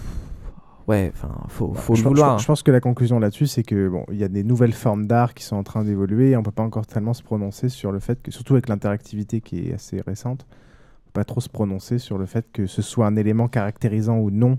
ouais, 0.89 1.12
enfin, 1.14 1.35
faut, 1.49 1.74
faut 1.74 1.95
je, 1.95 2.03
le 2.03 2.09
vouloir. 2.09 2.39
je- 2.39 2.43
je 2.43 2.47
pense 2.47 2.62
que 2.62 2.70
la 2.70 2.81
conclusion 2.81 3.18
là-dessus, 3.18 3.47
c'est 3.47 3.62
que 3.62 3.89
bon, 3.89 4.05
il 4.11 4.16
y 4.18 4.24
a 4.24 4.29
des 4.29 4.45
nouvelles 4.45 4.72
formes 4.72 5.07
d'art 5.07 5.35
qui 5.35 5.45
sont 5.45 5.57
en 5.57 5.62
train 5.62 5.85
d'évoluer 5.85 6.31
et 6.31 6.37
on 6.37 6.43
peut 6.43 6.51
pas 6.53 6.62
encore 6.62 6.87
tellement 6.87 7.12
se 7.14 7.22
prononcer 7.22 7.68
sur 7.68 7.93
le 7.93 7.99
fait 7.99 8.22
que, 8.22 8.31
surtout 8.31 8.55
avec 8.55 8.68
l'interactivité 8.68 9.41
qui 9.41 9.68
est 9.68 9.74
assez 9.74 10.01
récente, 10.01 10.47
on 10.49 11.07
peut 11.07 11.20
pas 11.20 11.24
trop 11.24 11.41
se 11.41 11.49
prononcer 11.51 11.99
sur 11.99 12.16
le 12.18 12.27
fait 12.27 12.47
que 12.53 12.66
ce 12.66 12.83
soit 12.83 13.07
un 13.07 13.16
élément 13.16 13.49
caractérisant 13.49 14.16
ou 14.18 14.31
non, 14.31 14.59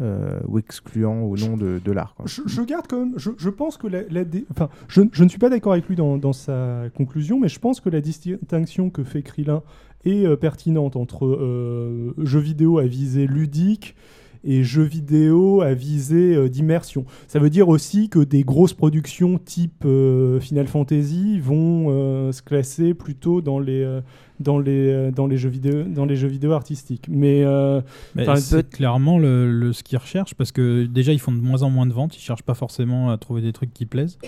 euh, 0.00 0.40
ou 0.46 0.58
excluant 0.58 1.22
ou 1.22 1.36
non 1.36 1.56
de, 1.56 1.80
de 1.82 1.92
l'art. 1.92 2.14
Je, 2.24 2.62
garde 2.62 2.86
quand 2.88 2.98
même. 2.98 3.14
Je, 3.16 3.30
je 3.36 3.48
pense 3.48 3.76
que 3.76 3.86
la, 3.86 4.02
enfin, 4.50 4.68
je, 4.88 5.02
je 5.12 5.24
ne 5.24 5.28
suis 5.28 5.38
pas 5.38 5.48
d'accord 5.48 5.72
avec 5.72 5.88
lui 5.88 5.96
dans, 5.96 6.18
dans 6.18 6.32
sa 6.32 6.84
conclusion, 6.94 7.40
mais 7.40 7.48
je 7.48 7.58
pense 7.58 7.80
que 7.80 7.88
la 7.88 8.00
distinction 8.00 8.90
que 8.90 9.04
fait 9.04 9.22
Krillin 9.22 9.62
est 10.04 10.26
euh, 10.26 10.36
pertinente 10.36 10.96
entre 10.96 11.26
euh, 11.26 12.14
jeux 12.18 12.40
vidéo 12.40 12.78
à 12.78 12.86
visée 12.86 13.26
ludique 13.26 13.96
et 14.46 14.62
jeux 14.64 14.84
vidéo 14.84 15.60
à 15.60 15.74
visée 15.74 16.34
euh, 16.34 16.48
d'immersion. 16.48 17.04
Ça 17.28 17.38
veut 17.38 17.50
dire 17.50 17.68
aussi 17.68 18.08
que 18.08 18.20
des 18.20 18.42
grosses 18.44 18.72
productions 18.74 19.38
type 19.38 19.84
euh, 19.84 20.40
Final 20.40 20.66
Fantasy 20.68 21.38
vont 21.40 21.86
euh, 21.90 22.32
se 22.32 22.40
classer 22.42 22.94
plutôt 22.94 23.40
dans 23.42 23.58
les 23.58 24.00
dans 24.38 24.58
les 24.58 25.10
dans 25.12 25.26
les 25.26 25.36
jeux 25.38 25.48
vidéo 25.48 25.82
dans 25.84 26.04
les 26.04 26.16
jeux 26.16 26.28
vidéo 26.28 26.52
artistiques. 26.52 27.06
Mais, 27.08 27.42
euh, 27.44 27.80
c'est 28.36 28.68
clairement 28.70 29.18
le, 29.18 29.50
le- 29.50 29.72
ce 29.72 29.82
qu'ils 29.82 29.98
recherchent 29.98 30.34
parce 30.34 30.52
que 30.52 30.84
déjà 30.86 31.12
ils 31.12 31.18
font 31.18 31.32
de 31.32 31.40
moins 31.40 31.62
en 31.62 31.70
moins 31.70 31.86
de 31.86 31.92
ventes, 31.92 32.16
ils 32.16 32.20
cherchent 32.20 32.42
pas 32.42 32.54
forcément 32.54 33.10
à 33.10 33.18
trouver 33.18 33.42
des 33.42 33.52
trucs 33.52 33.72
qui 33.72 33.86
plaisent. 33.86 34.18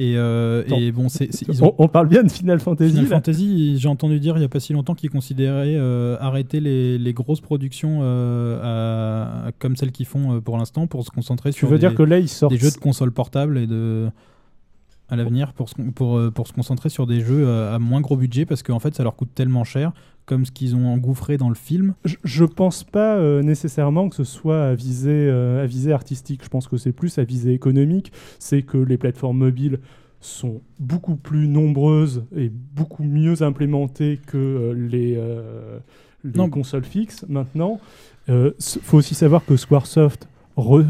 Et, 0.00 0.16
euh, 0.16 0.62
et 0.68 0.92
bon, 0.92 1.08
c'est, 1.08 1.32
c'est- 1.34 1.48
ils 1.48 1.62
on, 1.64 1.68
ont... 1.68 1.74
on 1.78 1.88
parle 1.88 2.06
bien 2.08 2.22
de 2.22 2.30
Final 2.30 2.60
Fantasy. 2.60 2.90
Final 2.90 3.04
là. 3.10 3.16
Fantasy, 3.16 3.78
j'ai 3.78 3.88
entendu 3.88 4.20
dire 4.20 4.36
il 4.36 4.42
y 4.42 4.44
a 4.44 4.48
pas 4.48 4.60
si 4.60 4.72
longtemps 4.72 4.94
qu'ils 4.94 5.10
considéraient 5.10 5.74
euh, 5.76 6.16
arrêter 6.20 6.60
les, 6.60 6.98
les 6.98 7.12
grosses 7.12 7.40
productions 7.40 7.98
euh, 8.02 8.60
à- 8.62 9.48
à- 9.48 9.52
comme 9.58 9.74
celles 9.76 9.90
qu'ils 9.92 10.06
font 10.06 10.40
pour 10.40 10.56
l'instant 10.56 10.86
pour 10.86 11.04
se 11.04 11.10
concentrer 11.10 11.50
Tu 11.52 11.58
sur 11.58 11.68
veux 11.68 11.78
des, 11.78 11.88
dire 11.88 11.94
que 11.96 12.02
là, 12.04 12.18
ils 12.18 12.28
sortent- 12.28 12.52
des 12.52 12.58
jeux 12.60 12.70
de 12.70 12.76
consoles 12.76 13.10
portables 13.12 13.58
et 13.58 13.66
de 13.66 14.08
à 15.08 15.16
l'avenir 15.16 15.52
pour 15.54 15.68
pour, 15.94 16.18
euh, 16.18 16.30
pour 16.30 16.46
se 16.48 16.52
concentrer 16.52 16.88
sur 16.90 17.06
des 17.06 17.20
jeux 17.20 17.46
euh, 17.46 17.74
à 17.74 17.78
moins 17.78 18.00
gros 18.00 18.16
budget 18.16 18.44
parce 18.46 18.62
qu'en 18.62 18.78
fait 18.78 18.94
ça 18.94 19.02
leur 19.02 19.16
coûte 19.16 19.30
tellement 19.34 19.64
cher 19.64 19.92
comme 20.26 20.44
ce 20.44 20.52
qu'ils 20.52 20.76
ont 20.76 20.86
engouffré 20.88 21.38
dans 21.38 21.48
le 21.48 21.54
film. 21.54 21.94
Je, 22.04 22.16
je 22.22 22.44
pense 22.44 22.84
pas 22.84 23.16
euh, 23.16 23.42
nécessairement 23.42 24.10
que 24.10 24.16
ce 24.16 24.24
soit 24.24 24.62
à 24.66 24.74
visée, 24.74 25.08
euh, 25.30 25.62
à 25.62 25.66
visée 25.66 25.92
artistique. 25.92 26.42
Je 26.44 26.50
pense 26.50 26.68
que 26.68 26.76
c'est 26.76 26.92
plus 26.92 27.16
à 27.18 27.24
visée 27.24 27.54
économique. 27.54 28.12
C'est 28.38 28.60
que 28.60 28.76
les 28.76 28.98
plateformes 28.98 29.38
mobiles 29.38 29.78
sont 30.20 30.60
beaucoup 30.78 31.16
plus 31.16 31.48
nombreuses 31.48 32.24
et 32.36 32.50
beaucoup 32.50 33.04
mieux 33.04 33.40
implémentées 33.42 34.20
que 34.26 34.36
euh, 34.36 34.72
les, 34.74 35.14
les 36.24 36.38
Non. 36.38 36.50
consoles 36.50 36.84
fixes 36.84 37.24
maintenant. 37.26 37.80
Il 38.28 38.52
faut 38.58 38.98
aussi 38.98 39.14
savoir 39.14 39.46
que 39.46 39.56
Squaresoft 39.56 40.28
re- 40.58 40.84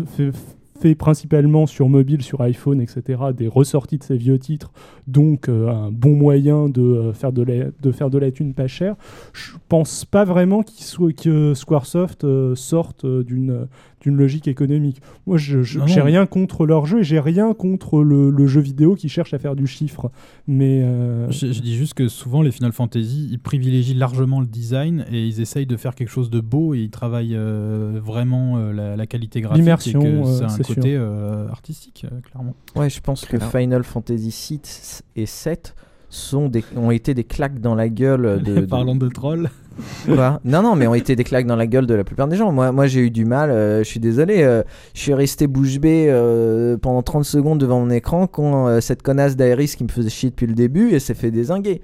fait, 0.80 0.94
principalement 0.94 1.66
sur 1.66 1.88
mobile, 1.88 2.22
sur 2.22 2.40
iPhone, 2.40 2.80
etc., 2.80 3.20
des 3.36 3.48
ressorties 3.48 3.98
de 3.98 4.04
ses 4.04 4.16
vieux 4.16 4.38
titres, 4.38 4.70
donc 5.06 5.48
euh, 5.48 5.68
un 5.68 5.90
bon 5.90 6.14
moyen 6.14 6.68
de, 6.68 6.82
euh, 6.82 7.12
faire 7.12 7.32
de, 7.32 7.42
la, 7.42 7.66
de 7.80 7.92
faire 7.92 8.10
de 8.10 8.18
la 8.18 8.30
thune 8.30 8.54
pas 8.54 8.66
chère. 8.66 8.96
Je 9.32 9.52
pense 9.68 10.04
pas 10.04 10.24
vraiment 10.24 10.62
qu'il 10.62 10.84
soit, 10.84 11.12
que 11.12 11.54
Squaresoft 11.54 12.24
euh, 12.24 12.54
sorte 12.54 13.06
d'une 13.06 13.66
d'une 14.00 14.16
logique 14.16 14.48
économique. 14.48 15.00
Moi, 15.26 15.38
je 15.38 15.58
non. 15.78 15.84
rien 16.04 16.26
contre 16.26 16.66
leur 16.66 16.86
jeu 16.86 17.00
et 17.00 17.04
j'ai 17.04 17.20
rien 17.20 17.52
contre 17.54 18.02
le, 18.02 18.30
le 18.30 18.46
jeu 18.46 18.60
vidéo 18.60 18.94
qui 18.94 19.08
cherche 19.08 19.34
à 19.34 19.38
faire 19.38 19.56
du 19.56 19.66
chiffre. 19.66 20.10
Mais 20.46 20.82
euh, 20.82 21.30
Je, 21.30 21.52
je 21.52 21.60
dis 21.60 21.76
juste 21.76 21.94
que 21.94 22.08
souvent 22.08 22.42
les 22.42 22.50
Final 22.52 22.72
Fantasy, 22.72 23.28
ils 23.30 23.38
privilégient 23.38 23.94
largement 23.94 24.40
le 24.40 24.46
design 24.46 25.04
et 25.10 25.26
ils 25.26 25.40
essayent 25.40 25.66
de 25.66 25.76
faire 25.76 25.94
quelque 25.94 26.10
chose 26.10 26.30
de 26.30 26.40
beau 26.40 26.74
et 26.74 26.78
ils 26.80 26.90
travaillent 26.90 27.34
euh, 27.36 28.00
vraiment 28.02 28.58
euh, 28.58 28.72
la, 28.72 28.96
la 28.96 29.06
qualité 29.06 29.40
graphique. 29.40 29.58
L'immersion, 29.60 30.02
euh, 30.04 30.24
c'est 30.24 30.44
un 30.44 30.56
côté 30.58 30.92
sûr. 30.92 31.00
euh, 31.02 31.48
artistique, 31.48 32.06
euh, 32.10 32.20
clairement. 32.20 32.54
Ouais, 32.76 32.90
je 32.90 33.00
pense 33.00 33.24
que. 33.24 33.36
Final 33.38 33.82
Fantasy 33.84 34.30
6 34.30 35.02
et 35.16 35.26
7 35.26 35.74
sont 36.10 36.48
des, 36.48 36.64
ont 36.76 36.90
été 36.90 37.14
des 37.14 37.24
claques 37.24 37.60
dans 37.60 37.74
la 37.74 37.88
gueule 37.88 38.42
de. 38.42 38.54
de- 38.60 38.66
Parlons 38.66 38.96
de 38.96 39.08
trolls. 39.08 39.50
Non, 40.44 40.62
non, 40.62 40.74
mais 40.76 40.86
ont 40.86 40.94
été 40.94 41.16
des 41.16 41.24
claques 41.24 41.46
dans 41.46 41.56
la 41.56 41.66
gueule 41.66 41.86
de 41.86 41.94
la 41.94 42.04
plupart 42.04 42.28
des 42.28 42.36
gens. 42.36 42.52
Moi, 42.52 42.86
j'ai 42.86 43.00
eu 43.00 43.10
du 43.10 43.24
mal, 43.24 43.50
euh, 43.50 43.78
je 43.78 43.88
suis 43.88 44.00
désolé. 44.00 44.42
euh, 44.42 44.62
je 44.94 45.00
suis 45.00 45.14
resté 45.14 45.46
bouche 45.46 45.78
bée 45.78 46.06
euh, 46.08 46.76
pendant 46.76 47.02
30 47.02 47.24
secondes 47.24 47.58
devant 47.58 47.80
mon 47.80 47.90
écran 47.90 48.26
quand 48.26 48.80
cette 48.80 49.02
connasse 49.02 49.36
d'Aeris 49.36 49.74
qui 49.76 49.84
me 49.84 49.88
faisait 49.88 50.10
chier 50.10 50.30
depuis 50.30 50.46
le 50.46 50.54
début 50.54 50.90
et 50.90 51.00
s'est 51.00 51.14
fait 51.14 51.30
désinguer. 51.30 51.82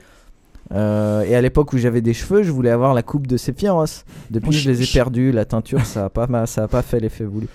Euh, 0.73 1.23
et 1.23 1.35
à 1.35 1.41
l'époque 1.43 1.73
où 1.73 1.79
j'avais 1.79 2.01
des 2.01 2.15
cheveux, 2.15 2.43
je 2.43 2.51
voulais 2.51 2.71
avoir 2.71 2.95
la 2.95 3.03
coupe 3.03 3.27
de 3.27 3.37
Sephiroth. 3.37 4.05
Depuis, 4.31 4.53
je 4.53 4.71
les 4.71 4.83
ai 4.83 4.87
perdus. 4.93 5.31
La 5.33 5.45
teinture, 5.45 5.85
ça 5.85 6.07
a 6.07 6.09
pas, 6.11 6.47
ça 6.47 6.65
a 6.65 6.69
pas 6.69 6.83
fait 6.83 7.01
l'effet 7.01 7.25
voulu. 7.25 7.49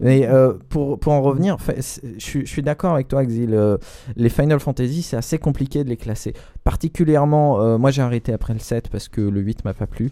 Mais 0.00 0.26
euh, 0.26 0.54
pour, 0.68 0.98
pour 0.98 1.12
en 1.12 1.22
revenir, 1.22 1.56
je 1.76 1.80
suis- 2.18 2.44
je 2.44 2.50
suis 2.50 2.62
d'accord 2.62 2.94
avec 2.94 3.08
toi, 3.08 3.22
Exil. 3.22 3.54
euh, 3.54 3.78
les 4.16 4.28
Final 4.28 4.58
Fantasy, 4.60 5.02
c'est 5.02 5.16
assez 5.16 5.38
compliqué 5.38 5.84
de 5.84 5.88
les 5.88 5.96
classer. 5.96 6.34
Particulièrement, 6.64 7.60
euh, 7.62 7.78
moi 7.78 7.90
j'ai 7.90 8.02
arrêté 8.02 8.32
après 8.32 8.52
le 8.52 8.58
7 8.60 8.88
parce 8.88 9.08
que 9.08 9.20
le 9.20 9.40
8 9.40 9.64
m'a 9.64 9.72
pas 9.74 9.86
plu. 9.86 10.10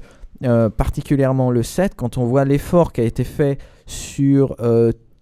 Particulièrement 0.76 1.50
le 1.50 1.62
7, 1.62 1.94
quand 1.96 2.18
on 2.18 2.24
voit 2.24 2.44
l'effort 2.44 2.92
qui 2.92 3.00
a 3.00 3.04
été 3.04 3.24
fait 3.24 3.58
sur 3.86 4.56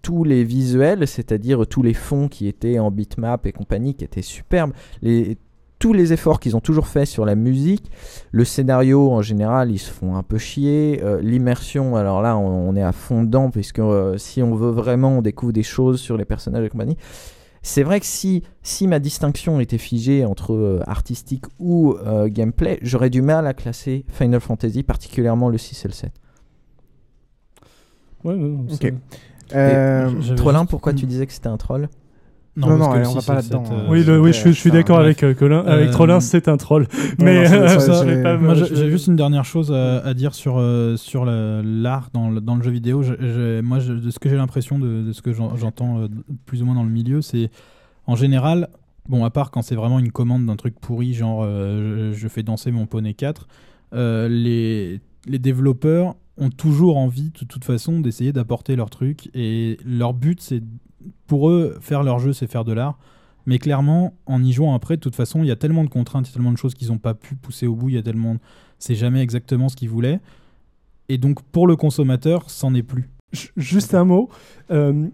tous 0.02 0.24
les 0.24 0.42
visuels, 0.44 1.06
c'est-à-dire 1.06 1.66
tous 1.66 1.82
les 1.82 1.94
fonds 1.94 2.28
qui 2.28 2.48
étaient 2.48 2.78
en 2.78 2.90
bitmap 2.90 3.46
et 3.46 3.52
compagnie, 3.52 3.94
qui 3.94 4.04
étaient 4.04 4.22
superbes, 4.22 4.72
les, 5.00 5.38
tous 5.82 5.92
les 5.92 6.12
efforts 6.12 6.38
qu'ils 6.38 6.54
ont 6.54 6.60
toujours 6.60 6.86
fait 6.86 7.06
sur 7.06 7.24
la 7.24 7.34
musique, 7.34 7.90
le 8.30 8.44
scénario 8.44 9.10
en 9.10 9.20
général, 9.20 9.72
ils 9.72 9.80
se 9.80 9.90
font 9.90 10.14
un 10.14 10.22
peu 10.22 10.38
chier, 10.38 11.00
euh, 11.02 11.20
l'immersion, 11.20 11.96
alors 11.96 12.22
là 12.22 12.36
on, 12.36 12.68
on 12.68 12.76
est 12.76 12.82
à 12.84 12.92
fond 12.92 13.24
dedans, 13.24 13.50
puisque 13.50 13.80
euh, 13.80 14.16
si 14.16 14.44
on 14.44 14.54
veut 14.54 14.70
vraiment, 14.70 15.18
on 15.18 15.22
découvre 15.22 15.52
des 15.52 15.64
choses 15.64 15.98
sur 16.00 16.16
les 16.16 16.24
personnages 16.24 16.64
et 16.64 16.68
compagnie. 16.68 16.96
C'est 17.62 17.82
vrai 17.82 17.98
que 17.98 18.06
si, 18.06 18.44
si 18.62 18.86
ma 18.86 19.00
distinction 19.00 19.58
était 19.58 19.76
figée 19.76 20.24
entre 20.24 20.52
euh, 20.54 20.80
artistique 20.86 21.46
ou 21.58 21.96
euh, 22.06 22.28
gameplay, 22.28 22.78
j'aurais 22.82 23.10
du 23.10 23.20
mal 23.20 23.44
à 23.48 23.52
classer 23.52 24.04
Final 24.08 24.40
Fantasy, 24.40 24.84
particulièrement 24.84 25.48
le 25.48 25.58
6 25.58 25.84
et 25.84 25.88
le 25.88 25.94
7. 25.94 26.12
Ouais, 28.22 28.34
ouais, 28.34 28.38
non, 28.38 28.66
Euh, 29.54 30.10
Et- 30.20 30.34
Trollin, 30.36 30.64
pourquoi 30.64 30.92
tu 30.92 31.06
disais 31.06 31.26
que 31.26 31.32
c'était 31.32 31.48
un 31.48 31.56
troll? 31.56 31.88
Non, 32.54 32.68
Non, 32.68 32.76
non, 32.78 32.84
on 33.08 33.14
va 33.14 33.22
pas 33.22 33.34
là-dedans, 33.36 33.64
euh, 33.72 33.86
Oui, 33.88 34.04
le- 34.04 34.20
oui, 34.20 34.32
je, 34.32 34.38
suis- 34.38 34.52
je 34.52 34.58
suis 34.60 34.70
d'accord 34.70 34.98
avec 34.98 35.22
euh, 35.22 35.32
Colin. 35.32 35.60
Avec 35.66 35.90
Trollin, 35.90 36.20
c'est 36.20 36.48
un 36.48 36.58
troll. 36.58 36.86
Mais 37.18 37.50
euh, 37.50 38.64
j'ai 38.74 38.90
juste 38.90 39.06
une 39.06 39.16
dernière 39.16 39.46
chose 39.46 39.72
à, 39.72 40.00
à 40.04 40.12
dire 40.12 40.34
sur, 40.34 40.56
euh, 40.58 40.96
sur 40.98 41.24
l'art 41.24 42.10
dans 42.12 42.28
le, 42.28 42.40
dans 42.42 42.56
le 42.56 42.62
jeu 42.62 42.70
vidéo. 42.70 43.02
Je- 43.02 43.14
je- 43.18 43.60
moi, 43.62 43.78
je- 43.78 43.94
de 43.94 44.10
ce 44.10 44.18
que 44.18 44.28
j'ai 44.28 44.36
l'impression, 44.36 44.78
de, 44.78 45.02
de 45.02 45.12
ce 45.12 45.22
que 45.22 45.32
j'en- 45.32 45.56
j'entends 45.56 46.00
euh, 46.00 46.08
plus 46.44 46.62
ou 46.62 46.66
moins 46.66 46.74
dans 46.74 46.82
le 46.84 46.90
milieu, 46.90 47.22
c'est 47.22 47.50
en 48.06 48.16
général, 48.16 48.68
bon, 49.08 49.24
à 49.24 49.30
part 49.30 49.50
quand 49.50 49.62
c'est 49.62 49.74
vraiment 49.76 49.98
une 49.98 50.12
commande 50.12 50.44
d'un 50.44 50.56
truc 50.56 50.78
pourri, 50.78 51.14
genre 51.14 51.40
euh, 51.44 52.12
je, 52.12 52.18
je 52.18 52.28
fais 52.28 52.42
danser 52.42 52.70
mon 52.70 52.84
poney 52.84 53.14
4, 53.14 53.48
euh, 53.94 54.28
les, 54.28 55.00
les 55.26 55.38
développeurs 55.38 56.16
ont 56.36 56.50
toujours 56.50 56.98
envie, 56.98 57.30
de 57.30 57.46
toute 57.46 57.64
façon, 57.64 58.00
d'essayer 58.00 58.32
d'apporter 58.32 58.74
leur 58.76 58.90
truc. 58.90 59.30
Et 59.34 59.78
leur 59.86 60.12
but, 60.14 60.40
c'est 60.40 60.62
pour 61.26 61.50
eux, 61.50 61.78
faire 61.80 62.02
leur 62.02 62.18
jeu, 62.18 62.32
c'est 62.32 62.46
faire 62.46 62.64
de 62.64 62.72
l'art. 62.72 62.98
Mais 63.46 63.58
clairement, 63.58 64.14
en 64.26 64.42
y 64.42 64.52
jouant 64.52 64.74
après, 64.74 64.96
de 64.96 65.00
toute 65.00 65.16
façon, 65.16 65.42
il 65.42 65.48
y 65.48 65.50
a 65.50 65.56
tellement 65.56 65.84
de 65.84 65.88
contraintes, 65.88 66.28
il 66.28 66.30
y 66.30 66.32
a 66.32 66.34
tellement 66.34 66.52
de 66.52 66.58
choses 66.58 66.74
qu'ils 66.74 66.88
n'ont 66.88 66.98
pas 66.98 67.14
pu 67.14 67.34
pousser 67.34 67.66
au 67.66 67.74
bout, 67.74 67.88
il 67.88 67.96
y 67.96 67.98
a 67.98 68.02
tellement. 68.02 68.36
C'est 68.78 68.94
jamais 68.94 69.22
exactement 69.22 69.68
ce 69.68 69.76
qu'ils 69.76 69.90
voulaient. 69.90 70.20
Et 71.08 71.18
donc, 71.18 71.42
pour 71.42 71.66
le 71.66 71.76
consommateur, 71.76 72.50
c'en 72.50 72.74
est 72.74 72.82
plus. 72.82 73.08
Juste 73.56 73.94
un 73.94 74.04
mot. 74.04 74.28
Euh, 74.70 75.08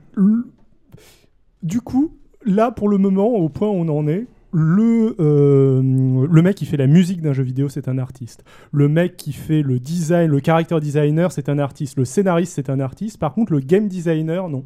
du 1.63 1.81
coup, 1.81 2.15
là, 2.45 2.71
pour 2.71 2.89
le 2.89 2.99
moment, 2.99 3.29
au 3.29 3.49
point 3.49 3.69
où 3.69 3.73
on 3.73 3.89
en 3.89 4.07
est, 4.09 4.27
le, 4.53 5.15
euh, 5.21 6.27
le 6.31 6.43
mec 6.43 6.57
qui 6.57 6.65
fait 6.65 6.77
la 6.77 6.87
musique 6.87 7.21
d'un 7.21 7.33
jeu 7.33 7.43
vidéo, 7.43 7.69
c'est 7.69 7.89
un 7.89 7.99
artiste. 7.99 8.45
Le 8.73 8.89
mec 8.89 9.17
qui 9.17 9.33
fait 9.33 9.63
le 9.63 9.79
design, 9.79 10.31
le 10.31 10.41
character 10.45 10.81
designer, 10.81 11.33
c'est 11.33 11.49
un 11.49 11.59
artiste. 11.59 11.99
Le 11.99 12.05
scénariste, 12.05 12.55
c'est 12.55 12.71
un 12.71 12.81
artiste. 12.81 13.19
Par 13.19 13.35
contre, 13.35 13.53
le 13.53 13.61
game 13.61 13.89
designer, 13.89 14.49
non. 14.49 14.65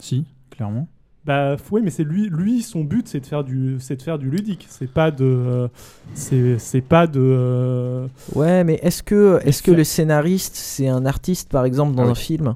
Si, 0.00 0.24
clairement. 0.58 0.86
Bah 1.24 1.56
oui, 1.70 1.80
mais 1.82 1.90
c'est 1.90 2.04
lui, 2.04 2.28
lui, 2.28 2.62
son 2.62 2.84
but, 2.84 3.06
c'est 3.08 3.20
de 3.20 3.26
faire 3.26 3.44
du, 3.44 3.76
c'est 3.80 3.96
de 3.96 4.02
faire 4.02 4.18
du 4.18 4.30
ludique. 4.30 4.66
C'est 4.70 4.90
pas 4.90 5.10
de, 5.10 5.24
euh, 5.24 5.68
c'est, 6.14 6.58
c'est 6.58 6.80
pas 6.80 7.06
de. 7.06 7.20
euh, 7.22 8.06
Ouais, 8.34 8.64
mais 8.64 8.78
est-ce 8.82 9.02
que, 9.02 9.38
est-ce 9.44 9.62
que 9.62 9.70
le 9.70 9.84
scénariste, 9.84 10.54
c'est 10.56 10.88
un 10.88 11.04
artiste, 11.06 11.50
par 11.50 11.64
exemple, 11.64 11.94
dans 11.94 12.02
Ah 12.02 12.06
oui. 12.06 12.12
un 12.12 12.14
film? 12.14 12.54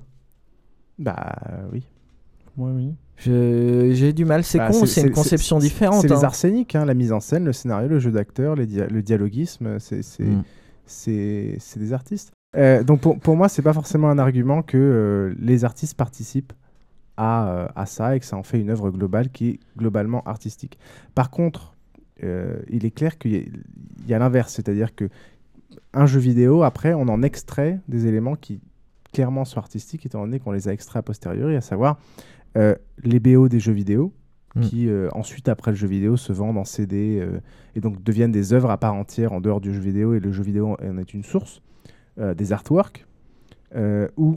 Bah 0.99 1.37
oui. 1.73 1.83
Ouais, 2.57 2.71
oui. 2.75 2.95
Je- 3.17 3.91
J'ai 3.93 4.13
du 4.13 4.25
mal, 4.25 4.43
c'est 4.43 4.59
Bah, 4.59 4.69
con, 4.71 4.85
c'est 4.87 5.03
une 5.03 5.11
conception 5.13 5.61
c'est- 5.61 5.67
différente. 5.69 6.03
C'est 6.03 6.09
les 6.09 6.15
hein. 6.15 6.25
arséniques, 6.25 6.75
hein, 6.75 6.85
la 6.85 6.95
mise 6.95 7.13
en 7.13 7.21
scène, 7.21 7.45
le 7.45 7.53
scénario, 7.53 7.89
le 7.89 7.99
jeu 7.99 8.11
d'acteur, 8.11 8.57
les 8.57 8.67
dia- 8.67 8.89
le 8.89 9.03
dialoguisme, 9.03 9.79
c'est 9.79 10.03
c'est 10.03 10.25
Mm. 10.25 10.43
c'est- 10.87 11.57
c'est 11.59 11.79
des 11.79 11.93
artistes. 11.93 12.33
Euh, 12.57 12.83
donc 12.83 13.01
pour, 13.01 13.19
pour 13.19 13.37
moi, 13.37 13.49
c'est 13.49 13.63
pas 13.63 13.73
forcément 13.73 14.11
un 14.11 14.19
argument 14.19 14.63
que 14.63 14.77
euh, 14.79 15.35
les 15.39 15.65
artistes 15.65 15.95
participent 15.97 16.53
à, 17.23 17.49
euh, 17.49 17.69
à 17.77 17.87
ça 17.87 18.17
et 18.17 18.21
que 18.21 18.27
ça 18.27 18.37
en 18.37 18.43
fait 18.43 18.61
une 18.61 18.71
œuvre 18.71 18.91
globale 18.91 19.31
qui 19.31 19.49
est 19.49 19.61
globalement 19.79 20.23
artistique. 20.25 20.77
Par 21.15 21.31
contre, 21.31 21.75
euh, 22.25 22.61
il 22.69 22.85
est 22.85 22.91
clair 22.91 23.17
qu'il 23.17 23.63
y 24.09 24.15
a, 24.15 24.19
l'inverse, 24.19 24.53
c'est-à-dire 24.55 24.95
que 24.95 25.09
un 25.95 26.07
jeu 26.07 26.19
vidéo, 26.19 26.65
après, 26.65 26.95
on 26.95 27.03
en 27.03 27.23
extrait 27.23 27.79
des 27.87 28.07
éléments 28.07 28.35
qui 28.35 28.61
clairement 29.13 29.45
sont 29.45 29.59
artistiques, 29.59 30.05
étant 30.05 30.23
donné 30.23 30.41
qu'on 30.41 30.51
les 30.51 30.69
a 30.69 30.73
extraits 30.73 31.01
a 31.01 31.03
posteriori, 31.03 31.55
à 31.55 31.61
savoir 31.61 31.99
euh, 32.57 32.75
les 33.05 33.21
BO 33.21 33.49
des 33.49 33.61
jeux 33.61 33.73
vidéo, 33.73 34.13
Mm. 34.55 34.61
qui 34.61 34.87
euh, 34.87 35.09
ensuite, 35.13 35.49
après 35.49 35.71
le 35.71 35.79
jeu 35.79 35.87
vidéo, 35.87 36.19
se 36.19 36.31
vendent 36.31 36.59
en 36.59 36.65
CD 36.67 37.27
et 37.75 37.81
donc 37.81 38.03
deviennent 38.03 38.33
des 38.33 38.53
œuvres 38.53 38.71
à 38.71 38.77
part 38.77 38.93
entière 38.93 39.33
en 39.33 39.41
dehors 39.41 39.63
du 39.63 39.73
jeu 39.73 39.81
vidéo, 39.81 40.13
et 40.13 40.21
le 40.21 40.31
jeu 40.31 40.43
vidéo 40.43 40.77
en 40.79 40.99
est 40.99 41.15
une 41.15 41.23
source, 41.23 41.63
des 42.19 42.53
artworks, 42.53 43.07
ou 44.19 44.37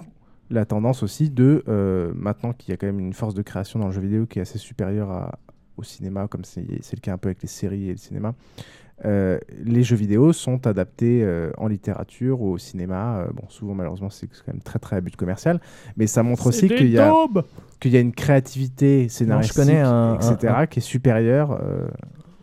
la 0.49 0.65
tendance 0.65 1.01
aussi 1.03 1.29
de, 1.29 1.63
euh, 1.67 2.11
maintenant 2.15 2.53
qu'il 2.53 2.71
y 2.71 2.73
a 2.73 2.77
quand 2.77 2.87
même 2.87 2.99
une 2.99 3.13
force 3.13 3.33
de 3.33 3.41
création 3.41 3.79
dans 3.79 3.87
le 3.87 3.91
jeu 3.93 4.01
vidéo 4.01 4.25
qui 4.25 4.39
est 4.39 4.41
assez 4.43 4.57
supérieure 4.59 5.09
à- 5.11 5.39
au 5.77 5.83
cinéma, 5.83 6.27
comme 6.27 6.45
c'est 6.45 6.61
le 6.61 6.99
cas 7.01 7.13
un 7.13 7.17
peu 7.17 7.27
avec 7.29 7.41
les 7.41 7.47
séries 7.49 7.89
et 7.89 7.91
le 7.91 7.97
cinéma, 7.97 8.33
euh, 9.03 9.37
les 9.63 9.83
jeux 9.83 9.97
vidéo 9.97 10.31
sont 10.31 10.65
adaptés 10.67 11.21
euh, 11.23 11.51
en 11.57 11.67
littérature 11.67 12.41
ou 12.41 12.51
au 12.53 12.57
cinéma. 12.57 13.17
Euh, 13.19 13.27
bon, 13.33 13.43
souvent, 13.49 13.73
malheureusement, 13.73 14.09
c'est 14.09 14.27
quand 14.27 14.53
même 14.53 14.61
très 14.61 14.79
très 14.79 14.95
à 14.95 15.01
but 15.01 15.15
commercial. 15.17 15.59
Mais 15.97 16.07
ça 16.07 16.23
montre 16.23 16.47
aussi 16.47 16.67
qu'il 16.77 16.87
y, 16.91 16.97
a- 16.97 17.11
y 17.83 17.97
a 17.97 17.99
une 17.99 18.13
créativité 18.13 19.09
scénaristique, 19.09 19.57
connais 19.57 19.81
un- 19.81 20.15
etc., 20.15 20.47
un- 20.47 20.61
un- 20.61 20.65
qui 20.67 20.79
est 20.79 20.81
supérieure 20.81 21.59
euh, 21.61 21.87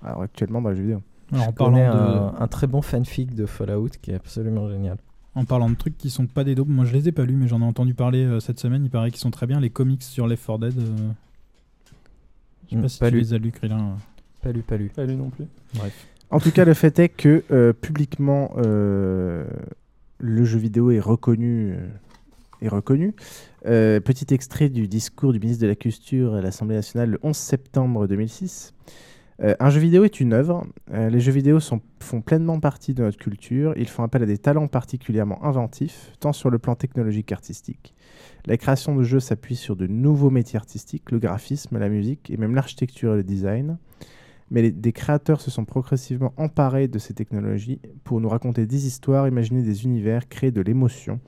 alors, 0.05 0.23
actuellement 0.23 0.61
dans 0.61 0.69
les 0.71 0.77
jeux 0.77 0.83
vidéo. 0.83 1.01
Alors, 1.33 1.45
en 1.47 1.51
Je 1.53 1.55
connais 1.57 1.87
parlant 1.87 1.95
de- 1.95 2.37
un, 2.39 2.43
un 2.43 2.49
très 2.49 2.67
bon 2.67 2.83
fanfic 2.83 3.35
de 3.35 3.47
Fallout 3.47 3.89
qui 4.03 4.11
est 4.11 4.15
absolument 4.17 4.69
génial. 4.69 4.99
En 5.35 5.45
parlant 5.47 5.71
de 5.71 5.75
trucs 5.77 5.97
qui 5.97 6.11
sont 6.11 6.27
pas 6.27 6.45
des 6.45 6.55
daubes, 6.55 6.69
moi 6.69 6.85
je 6.85 6.93
les 6.93 7.09
ai 7.09 7.13
pas 7.13 7.25
lus, 7.25 7.37
mais 7.37 7.49
j'en 7.49 7.61
ai 7.63 7.65
entendu 7.65 7.95
parler 7.95 8.25
euh, 8.25 8.39
cette 8.41 8.61
semaine. 8.61 8.85
Il 8.85 8.91
paraît 8.91 9.11
qu'ils 9.11 9.21
sont 9.21 9.31
très 9.31 9.47
bien. 9.47 9.61
Les 9.61 9.71
comics 9.71 10.03
sur 10.03 10.27
Left 10.27 10.45
4 10.47 10.59
Dead. 10.59 10.79
euh, 10.79 10.97
Je 12.67 12.71
sais 12.71 12.77
Mm, 12.77 12.83
pas 12.83 12.89
si 12.89 12.99
pas 12.99 13.09
tu 13.09 13.15
lu. 13.17 13.21
les 13.21 13.35
as 13.35 13.39
lus, 13.39 13.51
Krillin. 13.53 13.97
Pas 14.43 14.53
lu, 14.53 14.61
pas 14.63 14.77
lu. 14.77 14.91
Pas 14.95 15.05
lu 15.07 15.15
non 15.17 15.31
plus. 15.31 15.47
Bref. 15.75 16.07
En 16.31 16.39
tout 16.41 16.51
cas, 16.51 16.65
le 16.65 16.75
fait 16.75 16.99
est 16.99 17.09
que 17.09 17.45
euh, 17.51 17.73
publiquement, 17.73 18.53
euh, 18.59 19.47
le 20.19 20.45
jeu 20.45 20.59
vidéo 20.59 20.91
est 20.91 21.01
reconnu. 21.01 21.73
euh, 21.77 21.89
est 22.61 22.69
reconnu. 22.69 23.15
Euh, 23.67 24.01
petit 24.01 24.33
extrait 24.35 24.69
du 24.69 24.87
discours 24.87 25.33
du 25.33 25.41
ministre 25.41 25.63
de 25.63 25.67
la 25.69 25.75
Culture 25.77 26.35
à 26.35 26.41
l'Assemblée 26.43 26.77
nationale 26.77 27.11
le 27.11 27.19
11 27.23 27.37
septembre 27.37 28.07
2006. 28.07 28.73
Euh, 29.43 29.57
un 29.59 29.71
jeu 29.71 29.81
vidéo 29.81 30.05
est 30.05 30.21
une 30.21 30.33
œuvre. 30.33 30.67
Euh, 30.93 31.11
les 31.11 31.21
jeux 31.21 31.33
vidéo 31.33 31.59
font 31.61 32.21
pleinement 32.21 32.61
partie 32.61 32.95
de 32.95 33.03
notre 33.03 33.19
culture. 33.19 33.75
Ils 33.77 33.89
font 33.89 34.05
appel 34.05 34.23
à 34.23 34.27
des 34.27 34.39
talents 34.39 34.69
particulièrement 34.69 35.45
inventifs, 35.45 36.13
tant 36.21 36.33
sur 36.33 36.51
le 36.51 36.59
plan 36.59 36.77
technologique 36.77 37.27
qu'artistique. 37.27 37.95
La 38.47 38.57
création 38.57 38.95
de 38.95 39.03
jeux 39.03 39.21
s'appuie 39.21 39.57
sur 39.57 39.75
de 39.75 39.87
nouveaux 39.87 40.31
métiers 40.31 40.59
artistiques, 40.59 41.11
le 41.11 41.19
graphisme, 41.19 41.79
la 41.79 41.89
musique 41.89 42.31
et 42.31 42.37
même 42.37 42.55
l'architecture 42.55 43.15
et 43.15 43.17
le 43.17 43.25
design. 43.25 43.79
Mais 44.51 44.71
des 44.71 44.93
créateurs 44.93 45.41
se 45.41 45.51
sont 45.51 45.65
progressivement 45.65 46.35
emparés 46.37 46.87
de 46.87 46.99
ces 46.99 47.15
technologies 47.15 47.81
pour 48.05 48.21
nous 48.21 48.29
raconter 48.29 48.67
des 48.67 48.87
histoires, 48.87 49.27
imaginer 49.27 49.63
des 49.63 49.85
univers, 49.85 50.29
créer 50.29 50.51
de 50.51 50.61
l'émotion. 50.61 51.21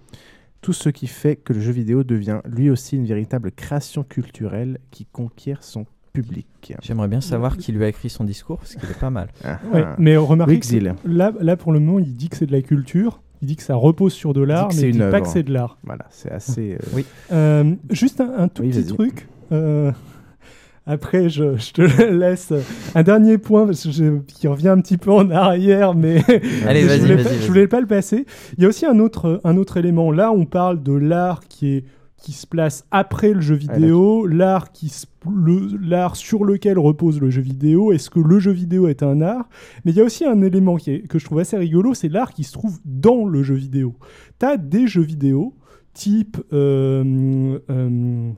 Tout 0.60 0.74
ce 0.74 0.88
qui 0.88 1.06
fait 1.06 1.36
que 1.36 1.52
le 1.52 1.60
jeu 1.60 1.72
vidéo 1.72 2.04
devient 2.04 2.40
lui 2.44 2.70
aussi 2.70 2.96
une 2.96 3.06
véritable 3.06 3.50
création 3.50 4.04
culturelle 4.04 4.78
qui 4.90 5.06
conquiert 5.06 5.62
son 5.62 5.86
public. 6.24 6.46
J'aimerais 6.80 7.08
bien 7.08 7.20
savoir 7.20 7.56
qui 7.58 7.72
lui 7.72 7.84
a 7.84 7.88
écrit 7.88 8.08
son 8.08 8.22
discours 8.24 8.58
parce 8.58 8.76
qu'il 8.76 8.88
est 8.88 8.98
pas 9.00 9.10
mal. 9.10 9.28
Ouais, 9.72 9.84
mais 9.98 10.16
remarquez 10.16 10.60
que 10.60 10.94
là, 11.04 11.32
là, 11.40 11.56
pour 11.56 11.72
le 11.72 11.80
moment, 11.80 11.98
il 11.98 12.14
dit 12.14 12.28
que 12.28 12.36
c'est 12.36 12.46
de 12.46 12.52
la 12.52 12.62
culture. 12.62 13.20
Il 13.42 13.48
dit 13.48 13.56
que 13.56 13.64
ça 13.64 13.74
repose 13.74 14.12
sur 14.14 14.32
de 14.32 14.40
l'art, 14.40 14.68
mais 14.76 14.82
il 14.88 14.92
dit 14.92 14.98
pas 15.10 15.20
que 15.20 15.26
c'est 15.28 15.42
de 15.42 15.52
l'art. 15.52 15.76
Voilà, 15.82 16.06
c'est 16.10 16.30
assez. 16.30 16.74
euh, 16.74 16.86
Oui. 16.94 17.04
Euh, 17.32 17.74
juste 17.90 18.20
un, 18.20 18.32
un 18.38 18.48
tout 18.48 18.62
Oui, 18.62 18.70
petit 18.70 18.84
truc. 18.86 19.26
euh, 19.52 19.90
après, 20.86 21.28
je, 21.28 21.56
je 21.56 21.72
te 21.72 21.82
laisse. 22.12 22.52
Un 22.94 23.02
dernier 23.02 23.36
point 23.36 23.66
parce 23.66 23.82
que 23.82 23.90
je- 23.90 24.18
qui 24.28 24.46
revient 24.46 24.68
un 24.68 24.80
petit 24.80 24.96
peu 24.98 25.10
en 25.10 25.28
arrière, 25.30 25.94
mais 25.94 26.22
Allez, 26.66 26.82
je 26.88 27.00
voulais 27.00 27.22
pas- 27.24 27.32
je 27.40 27.46
voulais 27.48 27.66
pas 27.68 27.80
le 27.80 27.86
passer. 27.88 28.24
Il 28.56 28.62
y 28.62 28.66
a 28.66 28.68
aussi 28.68 28.86
un 28.86 29.00
autre, 29.00 29.40
un 29.42 29.56
autre 29.56 29.78
élément. 29.78 30.12
Là, 30.12 30.30
on 30.30 30.46
parle 30.46 30.80
de 30.82 30.92
l'art 30.92 31.40
qui 31.48 31.74
est 31.74 31.84
qui 32.24 32.32
se 32.32 32.46
place 32.46 32.86
après 32.90 33.32
le 33.34 33.40
jeu 33.42 33.54
vidéo, 33.54 34.26
l'art 34.26 34.72
qui 34.72 34.88
se- 34.88 35.06
le- 35.30 35.76
l'art 35.80 36.16
sur 36.16 36.44
lequel 36.44 36.78
repose 36.78 37.20
le 37.20 37.28
jeu 37.30 37.42
vidéo. 37.42 37.92
Est-ce 37.92 38.08
que 38.08 38.18
le 38.20 38.38
jeu 38.38 38.50
vidéo 38.52 38.88
est 38.88 39.02
un 39.02 39.20
art? 39.20 39.48
Mais 39.84 39.92
il 39.92 39.96
y 39.96 40.00
a 40.00 40.04
aussi 40.04 40.24
un 40.24 40.40
élément 40.42 40.76
qui 40.76 40.90
est- 40.92 41.06
que 41.06 41.18
je 41.18 41.24
trouve 41.26 41.38
assez 41.40 41.56
rigolo, 41.58 41.92
c'est 41.92 42.08
l'art 42.08 42.32
qui 42.32 42.44
se 42.44 42.52
trouve 42.52 42.78
dans 42.84 43.26
le 43.26 43.42
jeu 43.42 43.54
vidéo. 43.54 43.94
Tu 44.40 44.46
as 44.46 44.56
des 44.56 44.86
jeux 44.86 45.02
vidéo 45.02 45.54
type 45.92 46.38
euh, 46.52 47.58
euh, 47.70 48.30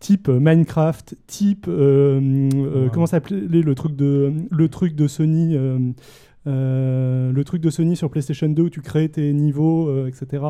type 0.00 0.28
Minecraft, 0.28 1.16
type 1.26 1.66
euh, 1.68 2.48
comment 2.92 3.06
s'appelait 3.06 3.62
le 3.62 3.74
truc 3.74 3.96
de 3.96 4.32
le 4.50 4.68
truc 4.68 4.94
de 4.94 5.06
Sony 5.08 5.56
le 6.46 7.42
truc 7.44 7.62
de 7.62 7.70
Sony 7.70 7.96
sur 7.96 8.10
PlayStation 8.10 8.48
2 8.48 8.62
où 8.64 8.70
tu 8.70 8.80
crées 8.82 9.08
tes 9.08 9.32
niveaux 9.32 10.06
etc. 10.06 10.42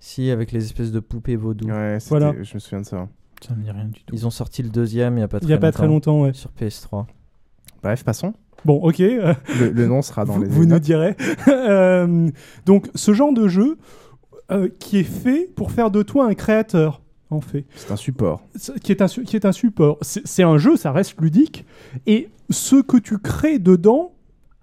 Si, 0.00 0.30
avec 0.30 0.52
les 0.52 0.64
espèces 0.64 0.92
de 0.92 1.00
poupées 1.00 1.36
vaudou. 1.36 1.66
Ouais, 1.68 1.98
c'était- 2.00 2.08
Voilà. 2.10 2.34
je 2.42 2.54
me 2.54 2.58
souviens 2.60 2.80
de 2.80 2.86
ça. 2.86 3.08
Ça 3.46 3.54
me 3.54 3.62
dit 3.62 3.70
rien 3.70 3.84
du 3.86 4.02
tout. 4.04 4.14
Ils 4.14 4.26
ont 4.26 4.30
sorti 4.30 4.62
le 4.62 4.68
deuxième 4.68 5.16
il 5.16 5.20
y 5.20 5.24
a 5.24 5.28
pas 5.28 5.38
Il 5.38 5.42
très 5.42 5.50
y 5.50 5.54
a 5.54 5.58
pas 5.58 5.72
très 5.72 5.86
longtemps, 5.86 6.22
ouais. 6.22 6.32
Sur 6.32 6.50
PS3. 6.50 7.06
Bref, 7.82 8.04
passons. 8.04 8.32
Bon, 8.64 8.76
ok. 8.82 9.00
euh, 9.00 9.34
Le, 9.60 9.70
le 9.70 9.86
nom 9.86 10.02
sera 10.02 10.24
dans 10.24 10.32
vous, 10.34 10.42
les 10.42 10.48
vous 10.48 10.62
nous 10.64 10.70
notes. 10.70 10.82
direz. 10.82 11.16
Euh, 11.48 12.30
donc, 12.66 12.88
ce 12.94 13.12
genre 13.12 13.32
de 13.32 13.46
jeu 13.48 13.78
euh, 14.50 14.68
qui 14.80 14.98
est 14.98 15.04
fait 15.04 15.48
pour 15.54 15.70
faire 15.70 15.90
de 15.90 16.02
toi 16.02 16.26
un 16.26 16.34
créateur, 16.34 17.02
en 17.30 17.40
fait. 17.40 17.66
C'est 17.76 17.92
un 17.92 17.96
support. 17.96 18.42
C'est- 18.56 18.78
Qui 18.80 18.90
est 18.92 19.02
un, 19.02 19.08
su- 19.08 19.22
qui 19.24 19.36
est 19.36 19.44
un 19.44 19.52
support. 19.52 19.98
C'est 20.02 20.26
c'est 20.26 20.42
un 20.42 20.58
jeu, 20.58 20.76
ça 20.76 20.90
reste 20.90 21.20
ludique. 21.20 21.64
Et 22.06 22.30
ce 22.50 22.76
que 22.76 22.96
tu 22.96 23.18
crées 23.18 23.58
dedans 23.60 24.12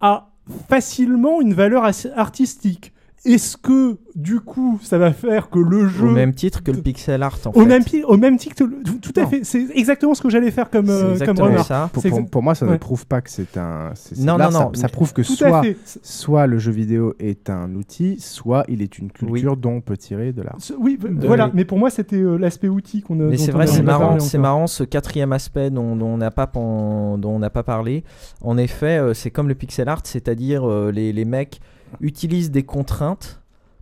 a 0.02 0.32
facilement 0.68 1.40
une 1.42 1.54
valeur 1.54 1.84
artistique. 2.16 2.92
Est-ce 3.26 3.58
que, 3.58 3.98
du 4.16 4.40
coup, 4.40 4.80
ça 4.84 4.98
va 4.98 5.12
faire 5.12 5.50
que 5.50 5.60
le 5.60 5.88
jeu. 5.88 6.08
Au 6.08 6.12
même 6.12 6.34
titre 6.34 6.62
que 6.64 6.72
le 6.72 6.78
pixel 6.82 7.24
art 7.24 7.38
en 7.46 7.50
Au 7.50 7.54
fait. 7.62 7.66
même, 7.66 7.84
au 8.08 8.18
même 8.18 8.38
titre, 8.38 8.56
que 8.56 8.64
le- 8.64 8.84
tout, 8.84 9.12
à 9.18 9.24
Non. 9.24 9.30
fait. 9.30 9.44
C'est 9.44 9.66
exactement 9.74 10.14
ce 10.14 10.22
que 10.22 10.30
j'allais 10.30 10.52
faire 10.52 10.70
comme, 10.70 10.90
euh, 10.90 11.02
comme 11.04 11.12
exactement 11.14 11.48
remarque. 11.48 11.68
ça. 11.68 11.90
Pour, 12.32 12.44
moi, 12.44 12.54
ça 12.56 12.66
ne 12.66 12.78
prouve 12.78 13.06
pas 13.08 13.22
que 13.22 13.30
c'est 13.30 13.58
un. 13.58 13.94
Non, 14.18 14.38
là, 14.38 14.46
non, 14.46 14.52
ça, 14.52 14.60
non, 14.66 14.72
ça 14.76 14.90
prouve 14.90 15.12
que 15.14 15.24
soit, 15.24 16.48
le 16.48 16.58
jeu 16.60 16.72
vidéo 16.72 17.14
est 17.20 17.50
un 17.50 17.74
outil, 17.76 18.20
soit 18.20 18.64
il 18.68 18.82
est 18.82 18.98
une 19.00 19.12
culture 19.12 19.58
dont 19.58 19.74
on 19.78 19.82
peut 19.82 19.98
tirer 19.98 20.32
de 20.34 20.42
l'art. 20.42 20.58
Oui, 20.80 20.98
voilà. 21.02 21.50
Mais 21.54 21.66
pour 21.66 21.78
moi, 21.80 21.90
c'était 21.90 22.16
euh, 22.18 22.38
l'aspect 22.38 22.68
outil 22.70 23.02
qu'on 23.02 23.20
a. 23.20 23.24
Mais 23.24 23.38
c'est 23.38 23.52
vrai, 23.52 23.68
c'est 23.68 23.82
marrant, 23.84 24.20
c'est 24.20 24.38
marrant 24.38 24.68
ce 24.68 24.84
quatrième 24.84 25.34
aspect 25.34 25.70
dont, 25.70 25.96
dont 25.96 26.08
on 26.08 26.18
n'a 26.18 26.32
pas, 26.32 26.48
pen- 26.48 27.18
dont 27.18 27.32
on 27.36 27.40
n'a 27.40 27.50
pas 27.50 27.64
parlé. 27.64 28.04
En 28.42 28.58
effet, 28.58 28.98
euh, 29.00 29.14
c'est 29.14 29.32
comme 29.32 29.48
le 29.48 29.56
pixel 29.56 29.90
art, 29.90 30.02
c'est-à-dire 30.04 30.70
euh, 30.70 30.92
les, 30.92 31.12
les 31.14 31.26
mecs 31.26 31.60
utilisent 32.02 32.52
des 32.52 32.64
contraintes 32.64 33.42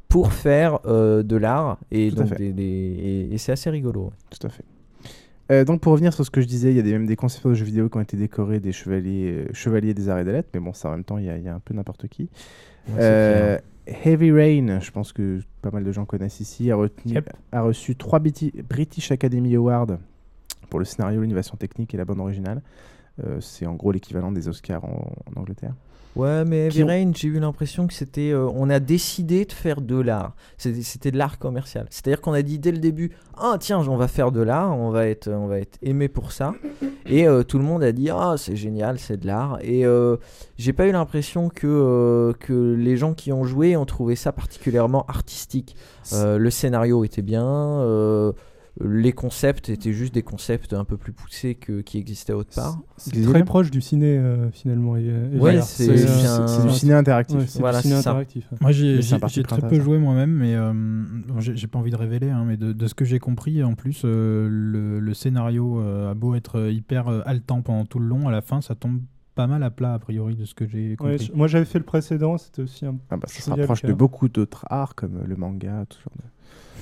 pour 0.09 0.31
faire 0.33 0.79
euh, 0.85 1.23
de 1.23 1.35
l'art 1.35 1.79
et 1.91 2.09
Tout 2.09 2.19
à 2.19 2.23
donc 2.23 2.29
fait. 2.29 2.35
des- 2.37 2.53
des- 2.53 2.63
et, 2.63 3.33
et 3.33 3.37
c'est 3.37 3.51
assez 3.51 3.69
rigolo. 3.69 4.11
Tout 4.29 4.45
à 4.47 4.49
fait. 4.49 4.63
Euh, 5.51 5.65
donc 5.65 5.81
pour 5.81 5.91
revenir 5.91 6.13
sur 6.13 6.23
ce 6.25 6.31
que 6.31 6.39
je 6.39 6.47
disais, 6.47 6.69
il 6.71 6.77
y 6.77 6.79
a 6.79 6.83
des, 6.83 6.93
même 6.93 7.05
des 7.05 7.15
concepteurs 7.17 7.51
de 7.51 7.55
jeux 7.55 7.65
vidéo 7.65 7.89
qui 7.89 7.97
ont 7.97 8.01
été 8.01 8.15
décorés 8.15 8.59
des 8.59 8.71
chevaliers, 8.71 9.45
euh, 9.49 9.53
chevaliers 9.53 9.93
des 9.93 10.07
arts 10.09 10.19
et 10.19 10.23
des 10.23 10.31
lettres, 10.31 10.49
mais 10.53 10.59
bon, 10.59 10.71
ça 10.73 10.87
en 10.89 10.91
même 10.91 11.03
temps, 11.03 11.17
il 11.17 11.25
y 11.25 11.29
a, 11.29 11.37
il 11.37 11.43
y 11.43 11.47
a 11.49 11.53
un 11.55 11.59
peu 11.59 11.73
n'importe 11.73 12.07
qui. 12.07 12.23
Ouais, 12.87 12.93
Euh, 12.99 13.57
Heavy 13.85 14.31
Rain, 14.31 14.79
je 14.79 14.91
pense 14.91 15.11
que 15.11 15.39
pas 15.61 15.71
mal 15.71 15.83
de 15.83 15.91
gens 15.91 16.05
connaissent 16.05 16.39
ici, 16.39 16.71
a, 16.71 16.75
retenu- 16.75 17.13
Yep. 17.15 17.31
a 17.51 17.61
reçu 17.61 17.95
trois 17.97 18.19
Briti- 18.19 18.53
British 18.67 19.11
Academy 19.11 19.53
Awards 19.55 19.97
pour 20.69 20.79
le 20.79 20.85
scénario, 20.85 21.21
l'innovation 21.21 21.57
technique 21.57 21.93
et 21.93 21.97
la 21.97 22.05
bande 22.05 22.19
originale. 22.21 22.61
Euh, 23.23 23.39
c'est 23.41 23.65
en 23.65 23.75
gros 23.75 23.91
l'équivalent 23.91 24.31
des 24.31 24.47
Oscars 24.47 24.85
en, 24.85 25.11
en 25.35 25.39
Angleterre. 25.41 25.73
Ouais, 26.15 26.45
mais 26.45 26.69
Qui 26.69 26.83
ont- 26.83 26.89
Heavy 26.89 27.05
Rain, 27.05 27.11
j'ai 27.15 27.27
eu 27.27 27.39
l'impression 27.39 27.87
que 27.87 27.93
c'était. 27.93 28.31
euh, 28.31 28.47
on 28.53 28.69
a 28.69 28.79
décidé 28.79 29.45
de 29.45 29.51
faire 29.51 29.81
de 29.81 29.99
l'art. 29.99 30.35
C'était 30.57 31.09
de 31.09 31.17
l'art 31.17 31.39
commercial. 31.39 31.87
C'est-à-dire 31.89 32.21
qu'on 32.21 32.33
a 32.33 32.43
dit 32.43 32.59
dès 32.59 32.71
le 32.71 32.77
début 32.77 33.11
Ah, 33.35 33.57
tiens, 33.59 33.79
on 33.79 33.95
va 33.97 34.07
faire 34.07 34.31
de 34.31 34.41
l'art, 34.41 34.77
on, 34.77 34.91
va 34.91 35.07
être- 35.07 35.31
on 35.31 35.47
va 35.47 35.59
être 35.59 35.79
aimé 35.81 36.07
pour 36.09 36.31
ça. 36.31 36.53
Et 37.07 37.27
euh, 37.27 37.41
tout 37.43 37.57
le 37.57 37.63
monde 37.63 37.81
a 37.83 37.91
dit 37.91 38.09
Ah, 38.11 38.35
c'est 38.37 38.55
génial, 38.55 38.99
c'est 38.99 39.17
de 39.17 39.25
l'art. 39.25 39.57
Et 39.63 39.85
euh, 39.87 40.17
j'ai 40.57 40.71
pas 40.71 40.85
eu 40.87 40.91
l'impression 40.91 41.49
que, 41.49 42.33
que 42.39 42.75
les 42.77 42.95
gens 42.95 43.13
qui 43.15 43.31
ont 43.33 43.43
joué 43.43 43.75
ont 43.75 43.85
trouvé 43.85 44.15
ça 44.15 44.31
particulièrement 44.31 45.05
artistique. 45.07 45.75
Le 46.13 46.49
scénario 46.51 47.03
était 47.03 47.23
bien. 47.23 47.43
Les 48.81 49.11
concepts 49.13 49.69
étaient 49.69 49.93
juste 49.93 50.13
des 50.15 50.23
concepts 50.23 50.73
un 50.73 50.83
peu 50.83 50.97
plus 50.97 51.13
poussés 51.13 51.53
que, 51.53 51.81
qui 51.81 51.99
existaient 51.99 52.33
autre 52.33 52.53
part. 52.55 52.79
C'est 52.97 53.21
très 53.21 53.43
proche 53.43 53.69
du 53.69 53.81
ciné 53.81 54.17
euh, 54.17 54.49
finalement. 54.51 54.97
Et, 54.97 55.03
et 55.03 55.11
Ouais, 55.33 55.37
voilà. 55.37 55.61
c'est- 55.61 55.89
euh, 55.89 56.47
c'est 56.47 56.61
un- 56.61 56.65
du 56.65 56.73
ciné 56.73 56.93
interactif. 56.93 57.37
Ouais, 57.37 57.45
c'est 57.47 57.59
Voilà, 57.59 57.77
du 57.77 57.83
ciné 57.83 57.95
interactif. 57.99 58.47
Moi, 58.61 58.71
j'ai 58.71 59.43
très 59.43 59.61
peu 59.67 59.79
joué 59.79 59.99
moi-même, 59.99 60.31
mais 60.31 60.55
euh, 60.55 60.73
bon, 60.73 61.39
j'ai 61.39 61.67
pas 61.67 61.77
envie 61.77 61.91
de 61.91 61.95
révéler, 61.97 62.31
hein, 62.31 62.45
mais 62.47 62.57
de, 62.57 62.73
de 62.73 62.87
ce 62.87 62.95
que 62.95 63.05
j'ai 63.05 63.19
compris, 63.19 63.63
en 63.63 63.75
plus, 63.75 64.01
euh, 64.05 64.47
le, 64.49 64.99
le 64.99 65.13
scénario 65.13 65.79
euh, 65.79 66.09
a 66.09 66.13
beau 66.15 66.33
être 66.33 66.71
hyper 66.71 67.07
euh, 67.09 67.21
haletant 67.25 67.61
pendant 67.61 67.85
tout 67.85 67.99
le 67.99 68.07
long, 68.07 68.27
à 68.27 68.31
la 68.31 68.41
fin, 68.41 68.61
ça 68.61 68.73
tombe 68.73 69.01
pas 69.35 69.45
mal 69.47 69.61
à 69.63 69.69
plat, 69.71 69.93
a 69.95 69.99
priori, 69.99 70.35
de 70.35 70.45
ce 70.45 70.53
que 70.55 70.67
j'ai 70.67 70.95
compris. 70.95 71.31
moi 71.33 71.47
j'avais 71.47 71.65
fait 71.65 71.79
le 71.79 71.85
précédent, 71.85 72.37
c'était 72.37 72.61
aussi 72.63 72.85
un. 72.85 72.95
Ah 73.09 73.17
bah, 73.17 73.27
ça 73.27 73.41
se 73.41 73.49
rapproche 73.49 73.81
de 73.83 73.93
beaucoup 73.93 74.29
d'autres 74.29 74.65
arts 74.69 74.93
comme 74.95 75.23
le 75.25 75.35
manga, 75.35 75.85
tout 75.89 75.97
ce 75.97 76.03
genre 76.03 76.13
de 76.17 76.23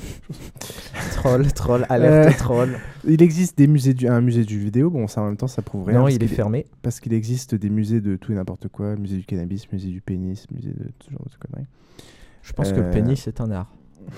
Troll, 1.16 1.52
troll, 1.54 1.86
alerte 1.89 2.38
troll. 2.38 2.80
Il 3.08 3.22
existe 3.22 3.58
des 3.58 3.68
musées 3.68 3.93
du, 3.93 4.08
un 4.08 4.22
musée 4.22 4.43
du 4.43 4.60
vidéo. 4.60 4.89
Bon, 4.89 5.08
ça 5.08 5.22
en 5.22 5.26
même 5.26 5.38
temps, 5.38 5.47
ça 5.47 5.62
prouve 5.62 5.86
rien. 5.86 5.99
Non, 5.99 6.08
il 6.08 6.24
est 6.24 6.28
fermé. 6.28 6.66
Parce 6.82 6.99
qu'il 6.99 7.14
existe 7.14 7.54
des 7.56 7.70
musées 7.70 8.02
de 8.02 8.16
tout 8.16 8.32
et 8.32 8.36
n'importe 8.36 8.68
quoi, 8.70 8.95
musée 8.95 9.18
du 9.18 9.24
cannabis, 9.26 9.72
musée 9.72 9.89
du 9.89 10.02
pénis, 10.02 10.49
musée 10.52 10.72
de 10.72 10.89
tout 10.99 11.12
genre 11.12 11.26
de 11.26 11.47
conneries. 11.47 11.68
Je 12.41 12.54
pense 12.54 12.72
que 12.72 12.80
le 12.80 12.88
Euh, 12.88 12.91
pénis 12.91 13.28
est 13.28 13.39
un 13.41 13.52
art. 13.52 13.72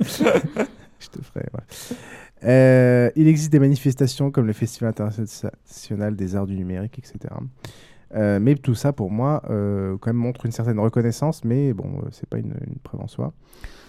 Je 0.00 1.08
te 1.08 1.22
ferai. 1.22 1.46
ouais. 1.54 1.96
Euh, 2.44 3.10
il 3.16 3.26
existe 3.28 3.50
des 3.52 3.58
manifestations 3.60 4.30
comme 4.30 4.46
le 4.46 4.52
Festival 4.52 4.90
international 4.90 6.16
des 6.16 6.36
arts 6.36 6.46
du 6.46 6.56
numérique, 6.56 6.98
etc. 6.98 7.34
Euh, 8.14 8.38
mais 8.40 8.54
tout 8.56 8.74
ça, 8.74 8.92
pour 8.92 9.10
moi, 9.10 9.42
euh, 9.50 9.96
quand 9.98 10.10
même 10.10 10.16
montre 10.20 10.44
une 10.44 10.52
certaine 10.52 10.78
reconnaissance, 10.78 11.44
mais 11.44 11.72
bon, 11.72 12.00
euh, 12.04 12.08
c'est 12.10 12.28
pas 12.28 12.38
une, 12.38 12.54
une 12.66 12.76
preuve 12.82 13.00
en 13.00 13.08
soi. 13.08 13.32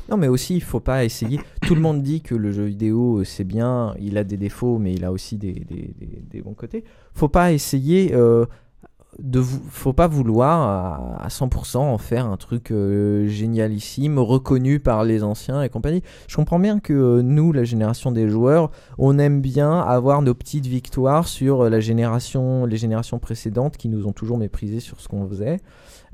Non, 0.09 0.17
mais 0.17 0.27
aussi, 0.27 0.55
il 0.55 0.61
faut 0.63 0.79
pas 0.81 1.05
essayer. 1.05 1.39
Tout 1.61 1.75
le 1.75 1.81
monde 1.81 2.01
dit 2.03 2.21
que 2.21 2.35
le 2.35 2.51
jeu 2.51 2.65
vidéo, 2.65 3.19
euh, 3.19 3.23
c'est 3.23 3.45
bien, 3.45 3.95
il 3.99 4.17
a 4.17 4.23
des 4.23 4.37
défauts, 4.37 4.77
mais 4.77 4.93
il 4.93 5.05
a 5.05 5.11
aussi 5.11 5.37
des, 5.37 5.53
des- 5.53 5.93
des- 5.99 6.23
des 6.29 6.41
bons 6.41 6.53
côtés. 6.53 6.83
Faut 7.13 7.29
pas 7.29 7.53
essayer 7.53 8.13
euh, 8.13 8.45
de 9.19 9.39
vou- 9.39 9.61
faut 9.69 9.93
pas 9.93 10.07
vouloir 10.07 10.61
à, 11.19 11.23
à 11.23 11.27
100% 11.29 11.77
en 11.77 11.97
faire 11.97 12.25
un 12.25 12.35
truc 12.35 12.71
euh, 12.71 13.27
génialissime, 13.27 14.19
reconnu 14.19 14.79
par 14.79 15.03
les 15.05 15.23
anciens 15.23 15.63
et 15.63 15.69
compagnie. 15.69 16.01
Je 16.27 16.35
comprends 16.35 16.59
bien 16.59 16.79
que 16.79 16.93
euh, 16.93 17.21
nous, 17.21 17.53
la 17.53 17.63
génération 17.63 18.11
des 18.11 18.27
joueurs, 18.27 18.71
on 18.97 19.17
aime 19.19 19.39
bien 19.39 19.79
avoir 19.79 20.21
nos 20.21 20.33
petites 20.33 20.65
victoires 20.65 21.27
sur 21.29 21.69
la 21.69 21.79
génération, 21.79 22.65
les 22.65 22.77
générations 22.77 23.19
précédentes 23.19 23.77
qui 23.77 23.87
nous 23.87 24.05
ont 24.05 24.13
toujours 24.13 24.37
méprisés 24.37 24.79
sur 24.81 24.99
ce 24.99 25.07
qu'on 25.07 25.27
faisait. 25.29 25.61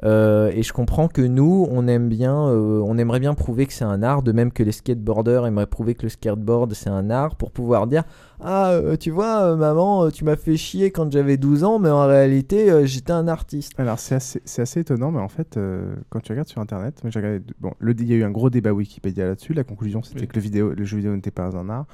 Euh, 0.04 0.52
et 0.54 0.64
je 0.64 0.72
comprends 0.72 1.08
que 1.08 1.22
nous, 1.22 1.68
on 1.70 1.88
aime 1.88 2.08
bien, 2.08 2.36
euh, 2.48 2.82
on 2.86 2.98
aimerait 2.98 3.20
bien 3.20 3.34
prouver 3.34 3.66
que 3.66 3.74
c'est 3.74 3.84
un 3.84 4.02
art, 4.02 4.24
de 4.24 4.32
même 4.32 4.52
que 4.52 4.64
les 4.64 4.72
skateboarders 4.72 5.46
aimeraient 5.46 5.68
prouver 5.68 5.94
que 5.96 6.04
le 6.04 6.10
skateboard 6.10 6.74
c'est 6.74 6.90
un 6.90 7.10
art, 7.10 7.36
pour 7.36 7.52
pouvoir 7.52 7.86
dire 7.88 8.04
ah 8.42 8.72
euh, 8.72 8.96
tu 8.96 9.12
vois 9.12 9.42
euh, 9.42 9.56
maman, 9.58 10.10
tu 10.12 10.24
m'as 10.24 10.38
fait 10.38 10.56
chier 10.56 10.92
quand 10.92 11.12
j'avais 11.12 11.36
12 11.36 11.66
ans, 11.66 11.80
mais 11.80 11.90
en 11.90 12.08
réalité 12.08 12.72
euh, 12.72 12.86
j'étais 12.86 13.12
un 13.12 13.28
artiste. 13.28 13.74
Alors 13.78 14.00
c'est 14.00 14.16
assez, 14.16 14.42
c'est 14.46 14.62
assez 14.62 14.80
étonnant, 14.80 15.12
mais 15.12 15.20
en 15.20 15.28
fait, 15.28 15.58
euh, 15.58 15.94
quand 16.10 16.22
tu 16.22 16.32
regardes 16.32 16.48
sur 16.48 16.62
Internet, 16.62 17.04
moi 17.04 17.12
j'ai 17.12 17.20
regardé, 17.20 17.42
bon, 17.60 17.74
le, 17.80 17.94
il 18.00 18.08
y 18.10 18.14
a 18.14 18.16
eu 18.16 18.24
un 18.24 18.32
gros 18.32 18.50
débat 18.50 18.72
Wikipédia 18.72 19.26
là-dessus. 19.28 19.54
La 19.54 19.66
conclusion, 19.66 20.02
c'était 20.02 20.22
Oui. 20.22 20.28
que 20.28 20.36
le, 20.36 20.42
vidéo, 20.42 20.74
le 20.74 20.86
jeu 20.86 20.96
vidéo 20.98 21.14
n'était 21.14 21.32
pas 21.32 21.58
un 21.58 21.68
art. 21.70 21.86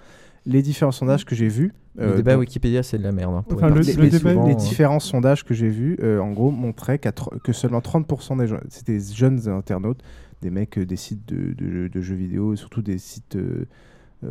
Les 0.46 0.62
différents 0.62 0.92
sondages 0.92 1.26
que 1.26 1.34
j'ai 1.36 1.48
vus, 1.48 1.74
Le 1.96 2.04
euh, 2.04 2.16
débat 2.18 2.38
Wikipédia 2.38 2.84
c'est 2.84 2.98
de 2.98 3.04
la 3.04 3.12
merde. 3.12 3.34
hein, 3.36 3.44
pour 3.48 3.58
Enfin, 3.58 3.70
le- 3.70 3.76
le 3.76 3.82
les, 3.82 4.10
débat- 4.10 4.34
souvent, 4.34 4.46
les 4.48 4.54
euh, 4.54 4.56
différents 4.58 5.00
sondages 5.00 5.44
que 5.44 5.54
j'ai 5.54 5.70
vus, 5.70 5.98
euh, 6.02 6.20
en 6.20 6.32
gros, 6.32 6.52
montraient 6.52 7.00
que 7.00 7.52
seulement 7.54 7.80
30% 7.82 8.38
des 8.38 8.48
gens, 8.48 8.58
c'était 8.70 8.98
des 8.98 9.14
jeunes 9.14 9.48
internautes, 9.50 10.02
des 10.42 10.50
mecs 10.52 10.78
euh, 10.78 10.86
des 10.86 10.98
sites 10.98 11.28
de, 11.28 11.54
de- 11.54 11.88
de 11.88 12.02
jeux 12.02 12.16
vidéo, 12.16 12.54
et 12.54 12.58
surtout 12.58 12.82
des 12.82 12.98
sites 12.98 13.38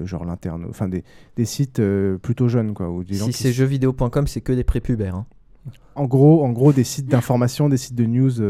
genre 0.05 0.25
l'internaute, 0.25 0.71
enfin 0.71 0.89
des, 0.89 1.05
des 1.37 1.45
sites 1.45 1.81
plutôt 2.23 2.49
jeunes, 2.49 2.75
quoi. 2.75 2.91
Ou 2.91 3.05
des 3.05 3.15
gens 3.15 3.27
si 3.27 3.33
c'est 3.33 3.53
jeuxvideo.com, 3.53 4.27
c'est 4.27 4.41
que 4.41 4.53
des 4.53 4.65
prépubères. 4.65 5.15
hein. 5.17 5.27
en 5.95 6.05
gros, 6.07 6.45
en 6.45 6.51
gros, 6.51 6.73
des 6.73 6.85
sites 6.85 7.07
d'information, 7.07 7.69
des 7.69 7.77
sites 7.77 7.95
de 7.95 8.05
news, 8.07 8.41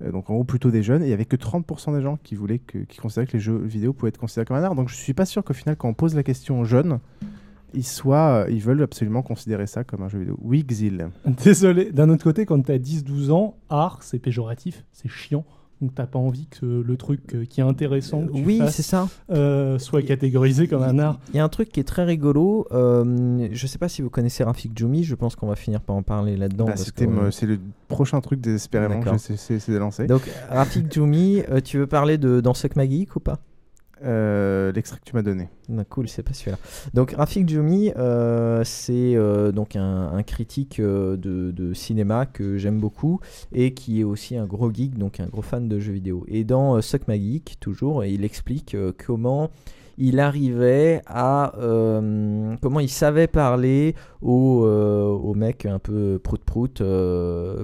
donc 0.00 0.30
en 0.30 0.34
gros 0.34 0.44
plutôt 0.44 0.70
des 0.70 0.82
jeunes. 0.82 1.02
Et 1.02 1.06
il 1.06 1.10
y 1.10 1.14
avait 1.14 1.24
que 1.24 1.36
30% 1.36 1.94
des 1.94 2.02
gens 2.02 2.18
qui 2.22 2.34
voulaient 2.34 2.60
considéraient 3.00 3.26
que 3.26 3.32
les 3.36 3.40
jeux 3.40 3.58
vidéo 3.58 3.92
pouvaient 3.92 4.10
être 4.10 4.18
considérés 4.18 4.46
comme 4.46 4.56
un 4.56 4.62
art. 4.62 4.74
Donc 4.74 4.88
je 4.88 4.94
suis 4.94 5.14
pas 5.14 5.26
sûr 5.26 5.44
qu'au 5.44 5.54
final, 5.54 5.76
quand 5.76 5.88
on 5.88 5.94
pose 5.94 6.14
la 6.14 6.22
question 6.22 6.60
aux 6.60 6.64
jeunes, 6.64 7.00
ils 7.74 7.84
soient, 7.84 8.44
euh, 8.44 8.50
ils 8.50 8.62
veulent 8.62 8.82
absolument 8.82 9.22
considérer 9.22 9.66
ça 9.66 9.84
comme 9.84 10.02
un 10.02 10.08
jeu 10.08 10.20
vidéo. 10.20 10.38
Oui, 10.40 10.64
Xil. 10.64 11.10
Désolé. 11.44 11.92
D'un 11.92 12.08
autre 12.08 12.24
côté, 12.24 12.46
quand 12.46 12.60
t'as 12.62 12.78
10-12 12.78 13.30
ans, 13.30 13.56
art, 13.68 14.02
c'est 14.02 14.18
péjoratif, 14.18 14.84
c'est 14.92 15.08
chiant. 15.08 15.44
Donc 15.80 15.94
t'as 15.94 16.06
pas 16.06 16.18
envie 16.18 16.46
que 16.48 16.66
le 16.66 16.96
truc 16.96 17.34
euh, 17.34 17.44
qui 17.44 17.60
est 17.60 17.64
intéressant, 17.64 18.26
que 18.26 18.32
tu 18.32 18.44
oui, 18.44 18.58
fasses, 18.58 18.74
c'est 18.74 18.82
ça. 18.82 19.08
euh, 19.30 19.78
soit 19.78 20.02
catégorisé 20.02 20.66
comme 20.66 20.82
un 20.82 20.98
art. 20.98 21.20
Il 21.32 21.36
y 21.36 21.38
a 21.38 21.44
un 21.44 21.48
truc 21.48 21.70
qui 21.70 21.78
est 21.78 21.84
très 21.84 22.04
rigolo. 22.04 22.66
euh, 22.72 23.48
je 23.52 23.66
sais 23.68 23.78
pas 23.78 23.88
si 23.88 24.02
vous 24.02 24.10
connaissez 24.10 24.42
Rafik 24.42 24.76
Djoumi. 24.76 25.04
Je 25.04 25.14
pense 25.14 25.36
qu'on 25.36 25.46
va 25.46 25.54
finir 25.54 25.80
par 25.80 25.94
en 25.94 26.02
parler 26.02 26.36
là-dedans. 26.36 26.64
Bah, 26.66 26.72
parce 26.72 26.84
c'était 26.86 27.06
que, 27.06 27.10
me- 27.10 27.30
c'est 27.30 27.46
le 27.46 27.60
prochain 27.86 28.20
truc 28.20 28.40
désespérément 28.40 29.00
que 29.00 29.10
j'essaie 29.10 29.72
de 29.72 29.78
lancer. 29.78 30.06
Donc, 30.08 30.22
Rafik 30.48 30.92
Djoumi, 30.92 31.42
euh, 31.48 31.60
tu 31.60 31.78
veux 31.78 31.86
parler 31.86 32.18
de 32.18 32.40
dans 32.40 32.54
Geek 32.54 33.14
ou 33.14 33.20
pas? 33.20 33.38
Euh, 34.04 34.72
L'extrait 34.72 34.98
que 34.98 35.04
tu 35.04 35.14
m'as 35.14 35.22
donné. 35.22 35.48
Ah, 35.76 35.84
cool, 35.84 36.08
c'est 36.08 36.22
pas 36.22 36.32
celui-là. 36.32 36.58
Donc 36.94 37.12
Rafik 37.12 37.48
Djoumi, 37.48 37.92
euh, 37.96 38.62
c'est 38.64 39.14
euh, 39.16 39.52
donc 39.52 39.76
un, 39.76 40.22
critique 40.22 40.80
de, 40.80 41.72
cinéma 41.74 42.26
que 42.26 42.56
j'aime 42.58 42.80
beaucoup 42.80 43.20
et 43.52 43.74
qui 43.74 44.00
est 44.00 44.04
aussi 44.04 44.36
un 44.36 44.46
gros 44.46 44.72
geek, 44.72 44.98
donc 44.98 45.20
un 45.20 45.26
gros 45.26 45.42
fan 45.42 45.68
de 45.68 45.78
jeux 45.78 45.92
vidéo. 45.92 46.24
Et 46.28 46.44
dans 46.44 46.80
Suck 46.80 47.08
My 47.08 47.20
Geek, 47.20 47.58
toujours, 47.60 48.04
il 48.04 48.24
explique 48.24 48.76
comment 49.04 49.50
il 50.00 50.20
arrivait 50.20 51.02
à 51.06 51.52
comment 51.56 52.80
il 52.80 52.88
savait 52.88 53.26
parler 53.26 53.94
aux, 54.22 54.64
aux 54.64 55.34
mecs 55.34 55.66
un 55.66 55.78
peu 55.78 56.20
prout 56.22 56.42
prout 56.44 56.82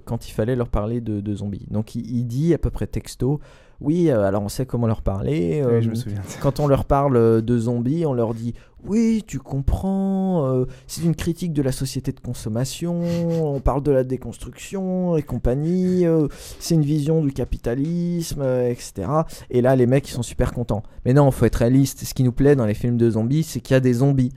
quand 0.05 0.29
il 0.29 0.33
fallait 0.33 0.57
leur 0.57 0.69
parler 0.69 1.01
de, 1.01 1.35
zombies. 1.35 1.67
Donc 1.71 1.95
il 1.95 2.25
dit 2.25 2.55
à 2.55 2.59
peu 2.59 2.71
près 2.71 2.87
texto. 2.87 3.41
Oui, 3.81 4.11
euh, 4.11 4.25
alors 4.25 4.43
on 4.43 4.49
sait 4.49 4.67
comment 4.67 4.87
leur 4.87 5.03
parler. 5.03 5.63
Oui, 5.65 5.73
euh, 5.73 5.83
je 5.83 5.91
me 5.91 5.95
souviens. 5.95 6.23
quand 6.41 6.61
on 6.61 6.67
leur 6.67 6.85
parle 6.85 7.43
de 7.43 7.59
zombies, 7.59 8.07
on 8.07 8.13
leur 8.13 8.35
dit 8.35 8.55
oui, 8.87 9.25
tu 9.27 9.39
comprends, 9.39 10.47
euh, 10.47 10.67
c'est 10.87 11.03
une 11.03 11.15
critique 11.15 11.53
de 11.53 11.63
la 11.63 11.73
société 11.73 12.13
de 12.13 12.21
consommation, 12.21 13.01
on 13.43 13.61
parle 13.61 13.83
de 13.83 13.91
la 13.91 14.05
déconstruction 14.05 15.17
et 15.17 15.23
compagnie, 15.23 16.07
euh, 16.07 16.29
c'est 16.59 16.75
une 16.75 16.83
vision 16.83 17.23
du 17.23 17.33
capitalisme, 17.33 18.43
euh, 18.43 18.69
etc. 18.71 19.09
Et 19.51 19.63
là, 19.63 19.75
les 19.75 19.87
mecs, 19.87 20.09
ils 20.09 20.13
sont 20.13 20.23
super 20.23 20.53
contents. 20.53 20.83
Mais 21.07 21.15
non, 21.15 21.31
faut 21.31 21.47
être 21.47 21.57
réaliste. 21.57 22.05
Ce 22.05 22.13
qui 22.13 22.25
nous 22.25 22.33
plaît 22.33 22.57
dans 22.57 22.67
les 22.67 22.75
films 22.75 22.99
de 22.99 23.11
zombies, 23.11 23.43
c'est 23.43 23.61
qu'il 23.61 23.75
y 23.75 23.77
a 23.77 23.81
des 23.81 23.95
zombies. 23.95 24.33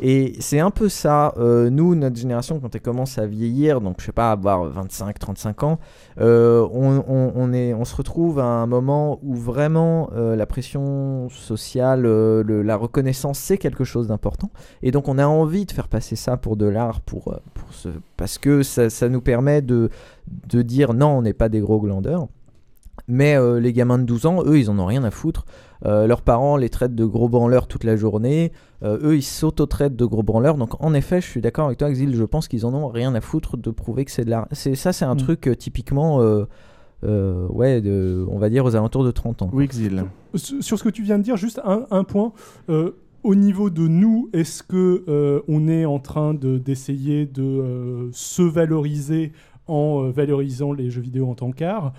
Et 0.00 0.34
c'est 0.40 0.58
un 0.58 0.70
peu 0.70 0.88
ça. 0.88 1.32
nous, 1.38 1.94
notre 1.94 2.16
génération, 2.16 2.58
quand 2.58 2.74
elle 2.74 2.80
commence 2.80 3.18
à 3.18 3.26
vieillir, 3.26 3.80
donc 3.80 3.96
je 4.00 4.06
sais 4.06 4.12
pas, 4.12 4.32
avoir 4.32 4.64
25, 4.64 5.16
35 5.16 5.62
ans, 5.62 5.78
on, 6.18 7.84
se 7.84 7.94
retrouve 7.94 8.40
à 8.40 8.44
un 8.44 8.66
moment 8.66 9.20
où 9.22 9.34
vraiment 9.34 10.10
la 10.12 10.46
pression 10.46 11.28
sociale, 11.28 12.02
le- 12.02 12.62
la 12.62 12.76
reconnaissance, 12.76 13.38
c'est 13.38 13.58
quelque 13.58 13.81
chose 13.84 14.08
d'important. 14.08 14.50
Et 14.82 14.90
donc 14.90 15.08
on 15.08 15.18
a 15.18 15.26
envie 15.26 15.64
de 15.66 15.72
faire 15.72 15.88
passer 15.88 16.16
ça 16.16 16.36
pour 16.36 16.56
de 16.56 16.66
l'art, 16.66 17.00
pour, 17.00 17.28
euh, 17.32 17.36
pour 17.54 17.72
ce, 17.72 17.88
parce 18.16 18.38
que 18.38 18.62
ça, 18.62 18.90
ça 18.90 19.08
nous 19.08 19.20
permet 19.20 19.62
de, 19.62 19.90
de 20.48 20.62
dire 20.62 20.94
non, 20.94 21.08
on 21.18 21.22
n'est 21.22 21.32
pas 21.32 21.48
des 21.48 21.60
gros 21.60 21.80
glandeurs. 21.80 22.28
Mais 23.08 23.36
euh, 23.36 23.58
les 23.58 23.72
gamins 23.72 23.98
de 23.98 24.04
12 24.04 24.26
ans, 24.26 24.42
eux, 24.44 24.58
ils 24.58 24.70
en 24.70 24.78
ont 24.78 24.86
rien 24.86 25.02
à 25.02 25.10
foutre. 25.10 25.44
Euh, 25.84 26.06
leurs 26.06 26.22
parents 26.22 26.56
les 26.56 26.68
traitent 26.68 26.94
de 26.94 27.04
gros 27.04 27.28
branleurs 27.28 27.66
toute 27.66 27.82
la 27.84 27.96
journée. 27.96 28.52
Euh, 28.84 28.98
eux, 29.02 29.16
ils 29.16 29.22
s'auto-traitent 29.22 29.96
de 29.96 30.04
gros 30.04 30.22
branleurs. 30.22 30.56
Donc, 30.56 30.80
en 30.80 30.94
effet, 30.94 31.20
je 31.20 31.26
suis 31.26 31.40
d'accord 31.40 31.66
avec 31.66 31.78
toi, 31.78 31.88
Exil. 31.88 32.14
Je 32.14 32.22
pense 32.24 32.46
qu'ils 32.48 32.64
en 32.64 32.72
ont 32.74 32.86
rien 32.88 33.14
à 33.14 33.20
foutre 33.20 33.56
de 33.56 33.70
prouver 33.70 34.04
que 34.04 34.10
c'est 34.12 34.24
de 34.24 34.30
l'art. 34.30 34.46
C'est, 34.52 34.76
ça, 34.76 34.92
c'est 34.92 35.04
un 35.06 35.14
Mm. 35.14 35.18
truc 35.18 35.48
euh, 35.48 35.56
typiquement, 35.56 36.20
euh, 36.20 36.44
euh, 37.04 37.48
ouais, 37.48 37.80
de, 37.80 38.24
on 38.30 38.38
va 38.38 38.48
dire 38.50 38.64
aux 38.64 38.76
alentours 38.76 39.04
de 39.04 39.10
30 39.10 39.42
ans. 39.42 39.50
Oui, 39.52 39.66
Xil. 39.66 40.04
Sur 40.34 40.62
sur 40.62 40.78
ce 40.78 40.84
que 40.84 40.88
tu 40.90 41.02
viens 41.02 41.18
de 41.18 41.24
dire, 41.24 41.36
juste 41.36 41.60
un, 41.64 41.86
un 41.90 42.04
point. 42.04 42.32
Au 43.22 43.36
niveau 43.36 43.70
de 43.70 43.86
nous, 43.86 44.28
est-ce 44.32 44.64
que 44.64 45.04
euh, 45.06 45.42
on 45.46 45.68
est 45.68 45.84
en 45.84 46.00
train 46.00 46.34
de 46.34 46.58
d'essayer 46.58 47.24
de 47.24 47.42
euh, 47.42 48.08
se 48.12 48.42
valoriser 48.42 49.32
en 49.68 50.02
euh, 50.02 50.10
valorisant 50.10 50.72
les 50.72 50.90
jeux 50.90 51.02
vidéo 51.02 51.28
en 51.28 51.36
tant 51.36 51.52
qu'art? 51.52 51.92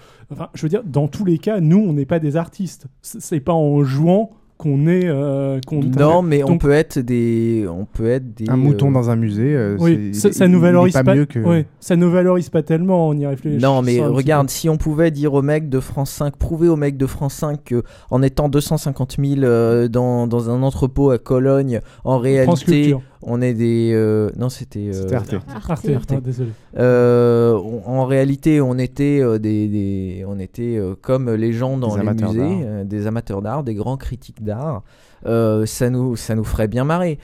Je 0.54 0.62
veux 0.62 0.70
dire, 0.70 0.84
dans 0.84 1.08
tous 1.08 1.24
les 1.24 1.38
cas, 1.38 1.62
nous, 1.62 1.78
on 1.78 1.94
n'est 1.94 2.06
pas 2.06 2.20
des 2.20 2.36
artistes. 2.36 2.88
C'est 3.02 3.40
pas 3.40 3.54
en 3.54 3.84
jouant 3.84 4.32
qu'on 4.58 4.88
est. 4.88 5.06
euh, 5.06 5.60
qu'on- 5.68 5.82
Non, 5.84 6.22
mais 6.22 6.44
on 6.44 6.58
peut 6.58 6.72
être 6.72 7.00
des, 7.00 7.66
on 7.70 7.86
peut 7.86 8.08
être 8.10 8.34
des. 8.34 8.50
Un 8.50 8.56
mouton 8.58 8.90
euh, 8.90 8.94
dans 8.94 9.10
un 9.10 9.16
musée, 9.16 9.54
euh, 9.56 9.76
Oui, 9.80 10.12
c'est- 10.14 10.30
ça, 10.30 10.40
ça 10.40 10.48
nous 10.48 10.60
valorise 10.60 10.94
pas 10.94 11.04
pas. 11.04 11.16
mieux 11.16 11.26
que- 11.26 11.40
ouais, 11.40 11.66
ça 11.80 11.96
nous 11.96 12.10
valorise 12.10 12.50
pas 12.50 12.64
tellement. 12.64 13.10
On 13.10 13.14
y 13.14 13.26
réfléchit. 13.26 13.58
Non, 13.62 13.82
mais 13.82 14.00
regarde, 14.00 14.50
si 14.50 14.70
on 14.70 14.78
pouvait 14.78 15.12
dire 15.12 15.34
aux 15.34 15.42
mecs 15.42 15.70
de 15.70 15.80
France 15.80 16.12
5, 16.12 16.36
prouver 16.38 16.68
aux 16.70 16.76
mecs 16.78 16.98
de 16.98 17.08
France 17.08 17.34
5 17.34 17.64
que 17.64 17.84
en 18.12 18.22
étant 18.22 18.48
250 18.50 19.18
000 19.20 19.42
euh, 19.44 19.88
dans, 19.88 20.28
dans 20.28 20.50
un 20.50 20.64
entrepôt 20.64 21.12
à 21.12 21.18
Cologne, 21.18 21.80
en 22.04 22.18
réalité. 22.18 22.96
On 23.26 23.42
est 23.42 23.54
des. 23.54 23.92
euh, 23.94 24.30
non, 24.38 24.50
c'était. 24.50 24.90
euh, 24.90 24.94
C'était 24.94 25.16
Arte. 25.16 25.36
Arte, 25.70 26.24
désolé. 26.24 26.50
Euh, 26.78 27.54
on- 27.56 27.84
en 27.88 28.06
réalité, 28.06 28.62
on 28.62 28.78
était 28.78 29.20
euh, 29.22 29.40
des, 29.40 29.68
des- 29.68 30.26
on 30.28 30.40
était 30.40 30.78
euh, 30.78 30.96
comme 31.02 31.30
les 31.32 31.54
gens 31.54 31.78
dans 31.78 31.90
Des 31.96 32.02
les 32.04 32.08
amateurs 32.10 32.34
musées, 32.34 32.40
d'art. 32.42 32.60
euh, 32.64 32.84
des 32.84 33.08
amateurs 33.08 33.42
d'art, 33.42 33.64
des 33.64 33.74
grands 33.76 33.98
critiques 33.98 34.44
d'art. 34.44 34.84
Euh, 35.26 35.66
ça 35.66 35.90
nous, 35.90 36.16
ça 36.16 36.36
nous 36.36 36.44
ferait 36.44 36.68
bien 36.68 36.84
marrer. 36.84 37.20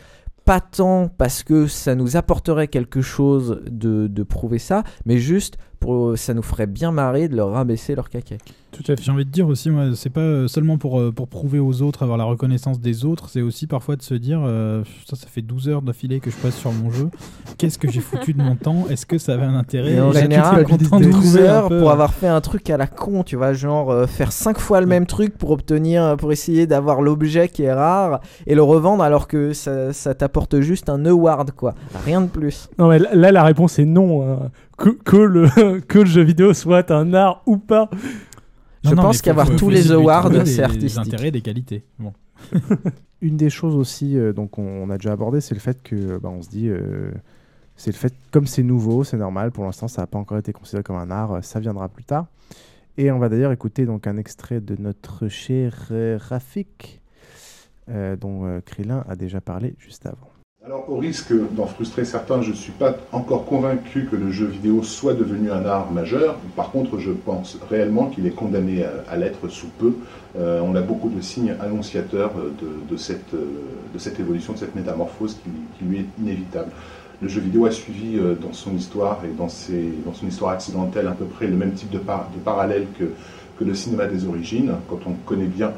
Pas 0.46 0.62
tant 0.62 1.10
parce 1.16 1.44
que 1.44 1.68
ça 1.68 1.94
nous 1.96 2.18
apporterait 2.18 2.68
quelque 2.70 3.02
chose 3.02 3.62
de, 3.70 4.08
de 4.08 4.24
prouver 4.24 4.58
ça, 4.58 4.84
mais 5.06 5.18
juste 5.20 5.58
pour, 5.80 6.18
ça 6.18 6.34
nous 6.34 6.42
ferait 6.42 6.68
bien 6.68 6.92
marrer 6.92 7.28
de 7.28 7.36
leur 7.36 7.52
rabaisser 7.52 7.96
leur 7.96 8.10
caquet. 8.10 8.38
Tout 8.72 8.84
à 8.92 8.96
fait. 8.96 9.02
J'ai 9.02 9.12
envie 9.12 9.26
de 9.26 9.32
dire 9.32 9.48
aussi, 9.48 9.72
moi, 9.72 9.86
c'est 9.96 10.12
pas 10.12 10.22
euh, 10.22 10.48
seulement 10.48 10.78
pour, 10.78 11.00
euh, 11.00 11.12
pour 11.12 11.28
prouver 11.28 11.58
aux 11.58 11.82
autres, 11.82 12.04
avoir 12.04 12.20
la 12.20 12.24
reconnaissance 12.24 12.80
des 12.80 13.04
autres, 13.04 13.28
c'est 13.28 13.42
aussi 13.42 13.66
parfois 13.66 13.96
de 13.96 14.04
se 14.04 14.14
dire, 14.14 14.42
euh, 14.46 14.84
ça, 15.08 15.16
ça 15.16 15.26
fait 15.28 15.42
12 15.42 15.70
heures 15.70 15.82
d'affilée 15.82 16.20
que 16.20 16.30
je 16.30 16.36
passe 16.36 16.56
sur 16.56 16.72
mon 16.72 16.92
jeu, 16.92 17.10
qu'est-ce 17.58 17.80
que 17.80 17.90
j'ai 17.90 18.00
foutu 18.00 18.34
de 18.34 18.44
mon 18.44 18.56
temps? 18.56 18.86
Est-ce 18.88 19.08
que 19.08 19.18
ça 19.18 19.34
avait 19.34 19.46
un 19.46 19.56
intérêt? 19.56 19.94
Et 19.94 20.00
en 20.00 20.10
là, 20.12 20.14
tu 20.14 20.20
général, 20.22 20.58
fais 20.58 20.64
content 20.66 21.00
de 21.00 21.06
12 21.06 21.14
trouver 21.14 21.48
un 21.48 21.52
heures 21.52 21.68
peu, 21.70 21.80
pour 21.80 21.90
euh, 21.90 21.94
avoir 21.94 22.14
fait 22.14 22.28
un 22.28 22.42
truc 22.42 22.70
à 22.70 22.78
la 22.78 22.86
con, 22.86 23.24
tu 23.24 23.38
vois, 23.38 23.54
genre 23.54 23.90
euh, 23.90 24.06
faire 24.06 24.32
5 24.32 24.60
fois 24.60 24.82
le 24.82 24.88
même 24.88 25.08
truc 25.08 25.36
pour 25.36 25.50
obtenir, 25.50 26.16
pour 26.18 26.32
essayer 26.32 26.68
d'avoir 26.68 27.02
l'objet 27.02 27.48
qui 27.50 27.64
est 27.64 27.74
rare 27.74 28.20
et 28.46 28.54
le 28.54 28.62
revendre 28.62 29.02
alors 29.02 29.28
que 29.28 29.52
ça, 29.54 29.94
ça 29.94 30.14
t'apporte 30.14 30.60
juste 30.60 30.90
un 30.90 31.06
award, 31.08 31.52
quoi. 31.52 31.74
Rien 32.06 32.22
de 32.22 32.28
plus. 32.28 32.70
Non, 32.78 32.88
mais 32.90 33.00
là, 33.00 33.16
là, 33.16 33.32
la 33.32 33.44
réponse 33.44 33.80
est 33.80 33.86
non. 33.86 34.22
hein. 34.32 34.52
Que, 34.80 34.90
que, 34.90 35.18
le, 35.18 35.80
que 35.88 36.00
le 36.00 36.06
jeu 36.06 36.22
vidéo 36.24 36.54
soit 36.54 36.90
un 36.92 37.14
art 37.14 37.42
ou 37.46 37.58
pas. 37.58 37.90
Je 38.84 38.96
non, 38.96 39.02
pense 39.04 39.22
qu'avoir 39.22 39.54
tous 39.58 39.70
les 39.70 39.92
awards, 39.92 40.30
c'est 40.32 40.44
des- 40.44 40.60
artistique. 40.62 41.04
Des 41.04 41.08
intérêts, 41.14 41.32
des 41.32 41.42
qualités. 41.42 41.84
Bon. 42.00 42.14
Une 43.22 43.36
des 43.36 43.50
choses 43.50 43.76
aussi, 43.76 44.18
euh, 44.18 44.32
donc 44.32 44.58
on, 44.58 44.64
on 44.64 44.90
a 44.90 44.98
déjà 44.98 45.12
abordé, 45.12 45.42
c'est 45.42 45.54
le 45.54 45.60
fait 45.60 45.84
que, 45.84 46.18
bah, 46.20 46.30
on 46.30 46.42
se 46.42 46.48
dit, 46.50 46.70
euh, 46.70 47.12
c'est 47.76 47.92
le 47.92 47.98
fait, 47.98 48.14
comme 48.32 48.48
c'est 48.48 48.64
nouveau, 48.64 49.04
c'est 49.04 49.18
normal. 49.18 49.52
Pour 49.52 49.66
l'instant, 49.66 49.90
ça 49.90 50.02
n'a 50.04 50.08
pas 50.08 50.18
encore 50.18 50.38
été 50.38 50.54
considéré 50.54 50.84
comme 50.84 50.96
un 50.96 51.12
art. 51.12 51.34
euh, 51.34 51.42
Ça 51.42 51.60
viendra 51.60 51.90
plus 51.90 52.06
tard. 52.06 52.28
Et 52.98 53.12
on 53.12 53.20
va 53.20 53.28
d'ailleurs 53.28 53.52
écouter 53.52 53.86
donc 53.86 54.08
un 54.08 54.16
extrait 54.16 54.62
de 54.62 54.76
notre 54.82 55.28
cher 55.28 55.88
euh, 55.92 56.18
Rafik, 56.22 57.02
euh, 57.90 58.16
dont 58.16 58.46
euh, 58.46 58.62
Krillin 58.66 59.04
a 59.10 59.16
déjà 59.18 59.42
parlé 59.42 59.76
juste 59.80 60.06
avant. 60.06 60.30
Alors, 60.70 60.88
au 60.88 60.98
risque 60.98 61.34
d'en 61.56 61.66
frustrer 61.66 62.06
certains, 62.06 62.44
je 62.44 62.52
ne 62.52 62.56
suis 62.56 62.72
pas 62.72 62.96
encore 63.12 63.46
convaincu 63.46 64.06
que 64.06 64.16
le 64.16 64.30
jeu 64.30 64.46
vidéo 64.46 64.84
soit 64.84 65.16
devenu 65.16 65.52
un 65.52 65.66
art 65.66 65.92
majeur. 65.92 66.38
Par 66.56 66.70
contre, 66.70 67.00
je 67.00 67.10
pense 67.10 67.58
réellement 67.72 68.06
qu'il 68.06 68.28
est 68.28 68.36
condamné 68.36 68.86
à, 69.10 69.18
l'être 69.18 69.48
sous 69.48 69.70
peu. 69.80 69.96
Euh, 70.38 70.62
on 70.64 70.76
a 70.76 70.82
beaucoup 70.82 71.10
de 71.10 71.22
signes 71.22 71.56
annonciateurs 71.60 72.34
euh, 72.38 72.52
de, 72.62 72.88
de 72.88 72.98
cette, 72.98 73.34
euh, 73.34 73.48
de 73.92 73.98
cette 73.98 74.20
évolution, 74.20 74.54
de 74.54 74.60
cette 74.60 74.76
métamorphose 74.76 75.38
qui, 75.44 75.84
lui 75.84 76.02
est 76.02 76.06
inévitable. 76.22 76.70
Le 77.20 77.28
jeu 77.28 77.42
vidéo 77.42 77.66
a 77.66 77.72
suivi 77.72 78.20
dans 78.40 78.54
son 78.54 78.76
histoire 78.76 79.22
et 79.26 79.36
dans, 79.36 79.50
son 79.50 80.28
histoire 80.28 80.52
accidentelle 80.52 81.08
à 81.08 81.14
peu 81.14 81.26
près 81.26 81.48
le 81.48 81.56
même 81.56 81.72
type 81.74 81.90
de, 81.90 81.98
par- 81.98 82.30
de 82.32 82.40
parallèle 82.40 82.86
que 83.00 83.64
le 83.66 83.74
cinéma 83.74 84.06
des 84.06 84.26
origines. 84.26 84.72
Quand 84.88 85.00
on 85.08 85.14
connaît 85.26 85.48
bien 85.48 85.74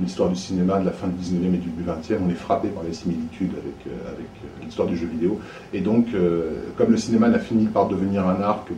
l'histoire 0.00 0.28
du 0.28 0.36
cinéma 0.36 0.78
de 0.78 0.86
la 0.86 0.92
fin 0.92 1.06
du 1.06 1.14
19e 1.22 1.54
et 1.54 1.58
du 1.58 1.70
début 1.70 1.84
20e, 1.84 2.18
on 2.26 2.30
est 2.30 2.34
frappé 2.34 2.68
par 2.68 2.82
les 2.82 2.92
similitudes 2.92 3.52
avec, 3.52 3.86
euh, 3.86 4.08
euh, 4.08 4.64
l'histoire 4.64 4.88
du 4.88 4.96
jeu 4.96 5.06
vidéo. 5.06 5.38
Et 5.72 5.80
donc, 5.80 6.08
euh, 6.14 6.50
comme 6.76 6.90
le 6.90 6.96
cinéma 6.96 7.28
n'a 7.28 7.38
fini 7.38 7.66
par 7.66 7.88
devenir 7.88 8.26
un 8.26 8.40
art 8.40 8.64
que 8.64 8.72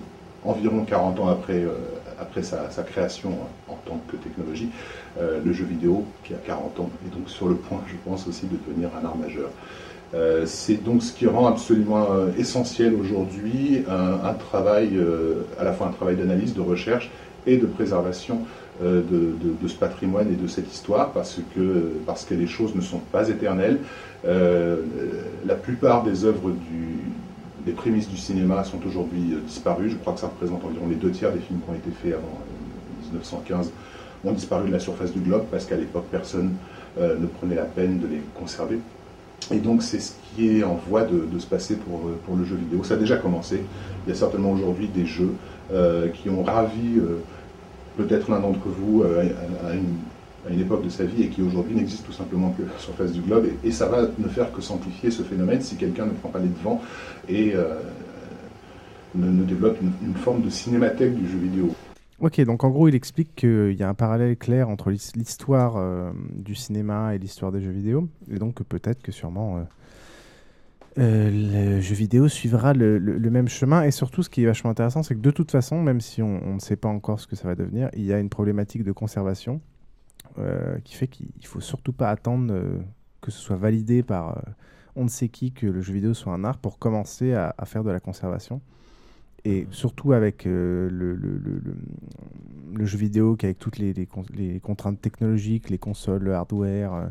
environ 0.44 0.84
40 0.84 1.18
ans 1.20 1.28
après, 1.28 1.64
sa, 2.42 2.82
création 2.84 3.30
en 3.68 3.74
tant 3.84 4.00
que 4.06 4.16
technologie, 4.16 4.68
le 5.18 5.52
jeu 5.52 5.64
vidéo, 5.64 6.04
qui 6.22 6.34
a 6.34 6.36
40 6.36 6.78
ans, 6.78 6.90
est 7.04 7.12
donc 7.12 7.28
sur 7.28 7.48
le 7.48 7.56
point, 7.56 7.80
je 7.88 7.96
pense, 8.08 8.28
aussi 8.28 8.46
de 8.46 8.56
devenir 8.68 8.90
un 9.02 9.04
art 9.04 9.16
majeur. 9.16 9.50
C'est 10.46 10.84
donc 10.84 11.02
ce 11.02 11.12
qui 11.12 11.26
rend 11.26 11.48
absolument 11.48 12.06
essentiel 12.38 12.94
aujourd'hui 12.94 13.82
un, 13.88 14.24
un 14.24 14.34
travail, 14.34 15.00
à 15.58 15.64
la 15.64 15.72
fois 15.72 15.88
un 15.88 15.92
travail 15.92 16.14
d'analyse, 16.14 16.54
de 16.54 16.60
recherche 16.60 17.10
et 17.48 17.56
de 17.56 17.66
préservation 17.66 18.42
de, 18.82 19.34
de- 19.60 19.68
ce 19.68 19.74
patrimoine 19.74 20.30
et 20.32 20.36
de 20.36 20.46
cette 20.46 20.72
histoire, 20.72 21.12
parce 21.12 21.40
que, 21.54 21.92
parce 22.06 22.24
que 22.24 22.34
les 22.34 22.46
choses 22.46 22.74
ne 22.74 22.80
sont 22.80 22.98
pas 23.00 23.28
éternelles. 23.28 23.80
Euh, 24.24 24.76
la 25.44 25.54
plupart 25.54 26.02
des 26.04 26.24
œuvres 26.24 26.52
des 27.64 27.72
prémices 27.72 28.08
du 28.08 28.16
cinéma 28.16 28.64
sont 28.64 28.78
aujourd'hui 28.86 29.34
euh, 29.34 29.40
disparues. 29.40 29.90
Je 29.90 29.96
crois 29.96 30.12
que 30.12 30.20
ça 30.20 30.28
représente 30.28 30.64
environ 30.64 30.86
les 30.88 30.94
deux 30.94 31.10
tiers 31.10 31.32
des 31.32 31.40
films 31.40 31.60
qui 31.60 31.70
ont 31.70 31.74
été 31.74 31.90
faits 31.90 32.14
avant 32.14 32.40
euh, 32.40 33.04
1915 33.06 33.72
ont 34.24 34.32
disparu 34.32 34.68
de 34.68 34.72
la 34.72 34.78
surface 34.80 35.12
du 35.12 35.20
globe 35.20 35.44
parce 35.50 35.66
qu'à 35.66 35.76
l'époque 35.76 36.06
personne 36.10 36.56
euh, 36.98 37.16
ne 37.18 37.26
prenait 37.26 37.54
la 37.54 37.64
peine 37.64 37.98
de 37.98 38.06
les 38.06 38.20
conserver. 38.34 38.78
Et 39.52 39.58
donc 39.58 39.82
c'est 39.82 40.00
ce 40.00 40.12
qui 40.34 40.58
est 40.58 40.64
en 40.64 40.74
voie 40.74 41.04
de, 41.04 41.38
se 41.38 41.46
passer 41.46 41.76
pour, 41.76 42.08
euh, 42.08 42.20
pour 42.24 42.36
le 42.36 42.44
jeu 42.44 42.56
vidéo. 42.56 42.82
Ça 42.82 42.94
a 42.94 42.96
déjà 42.96 43.16
commencé. 43.16 43.60
Il 44.06 44.10
y 44.10 44.12
a 44.12 44.16
certainement 44.16 44.50
aujourd'hui 44.50 44.88
des 44.88 45.06
jeux 45.06 45.34
euh, 45.72 46.08
qui 46.08 46.28
ont 46.30 46.42
ravi 46.42 46.98
euh, 46.98 47.18
peut-être 47.96 48.30
l'un 48.30 48.40
d'entre 48.40 48.68
vous 48.68 49.02
euh, 49.02 49.24
à, 49.66 49.74
une, 49.74 50.60
époque 50.60 50.84
de 50.84 50.88
sa 50.88 51.04
vie 51.04 51.24
et 51.24 51.28
qui 51.28 51.42
aujourd'hui 51.42 51.74
n'existe 51.74 52.06
tout 52.06 52.12
simplement 52.12 52.50
que 52.50 52.62
sur 52.62 52.72
la 52.72 52.78
surface 52.78 53.12
du 53.12 53.20
globe. 53.20 53.46
Et, 53.64 53.72
ça 53.72 53.88
va 53.88 54.02
ne 54.18 54.28
faire 54.28 54.52
que 54.52 54.60
s'amplifier 54.60 55.10
ce 55.10 55.22
phénomène 55.22 55.60
si 55.60 55.76
quelqu'un 55.76 56.06
ne 56.06 56.12
prend 56.12 56.28
pas 56.28 56.38
les 56.38 56.48
devants 56.48 56.80
et 57.28 57.52
euh, 57.54 57.80
ne, 59.16 59.42
développe 59.42 59.78
une, 59.80 60.14
forme 60.14 60.42
de 60.42 60.50
cinémathèque 60.50 61.14
du 61.14 61.28
jeu 61.28 61.38
vidéo. 61.38 61.74
Ok, 62.20 62.40
donc 62.42 62.64
en 62.64 62.70
gros, 62.70 62.88
il 62.88 62.94
explique 62.94 63.34
qu'il 63.34 63.74
y 63.76 63.82
a 63.82 63.88
un 63.88 63.94
parallèle 63.94 64.36
clair 64.36 64.68
entre 64.68 64.90
l'his- 64.90 65.12
l'histoire 65.16 65.76
euh, 65.76 66.10
du 66.32 66.54
cinéma 66.54 67.14
et 67.14 67.18
l'histoire 67.18 67.50
des 67.50 67.60
jeux 67.60 67.72
vidéo, 67.72 68.08
et 68.30 68.38
donc 68.38 68.62
peut-être 68.62 69.02
que 69.02 69.12
sûrement 69.12 69.66
euh, 70.98 71.30
le 71.76 71.80
jeu 71.80 71.94
vidéo 71.94 72.28
suivra 72.28 72.72
le, 72.74 72.98
le- 72.98 73.18
le 73.18 73.30
même 73.30 73.48
chemin. 73.48 73.82
Et 73.84 73.90
surtout, 73.90 74.22
ce 74.22 74.30
qui 74.30 74.42
est 74.42 74.46
vachement 74.46 74.70
intéressant, 74.70 75.02
c'est 75.02 75.14
que 75.14 75.20
de 75.20 75.30
toute 75.30 75.50
façon, 75.50 75.82
même 75.82 76.00
si 76.00 76.22
on, 76.22 76.40
on 76.44 76.54
ne 76.54 76.60
sait 76.60 76.76
pas 76.76 76.88
encore 76.88 77.20
ce 77.20 77.26
que 77.26 77.36
ça 77.36 77.48
va 77.48 77.54
devenir, 77.54 77.90
il 77.94 78.04
y 78.04 78.12
a 78.12 78.18
une 78.18 78.30
problématique 78.30 78.84
de 78.84 78.92
conservation 78.92 79.60
euh, 80.38 80.78
qui 80.84 80.94
fait 80.94 81.08
qu'il 81.08 81.28
faut 81.46 81.60
surtout 81.60 81.92
pas 81.92 82.10
attendre 82.10 82.52
euh, 82.54 82.78
que 83.20 83.30
ce 83.30 83.38
soit 83.38 83.56
validé 83.56 84.02
par 84.02 84.42
on 84.96 85.04
ne 85.04 85.08
sait 85.10 85.28
qui 85.28 85.52
que 85.52 85.66
le 85.66 85.82
jeu 85.82 85.92
vidéo 85.92 86.14
soit 86.14 86.32
un 86.32 86.44
art 86.44 86.56
pour 86.58 86.78
commencer 86.78 87.34
à, 87.34 87.54
à 87.58 87.66
faire 87.66 87.84
de 87.84 87.90
la 87.90 88.00
conservation. 88.00 88.62
Et 89.44 89.66
surtout 89.70 90.12
avec 90.12 90.44
le, 90.46 90.88
jeu 92.84 92.98
vidéo, 92.98 93.36
qui 93.36 93.46
avec 93.46 93.58
toutes 93.58 93.78
les, 93.78 93.92
les 93.92 94.06
con- 94.06 94.24
les 94.34 94.60
contraintes 94.60 95.00
technologiques, 95.00 95.70
les 95.70 95.78
consoles, 95.78 96.22
le 96.22 96.34
hardware, 96.34 97.10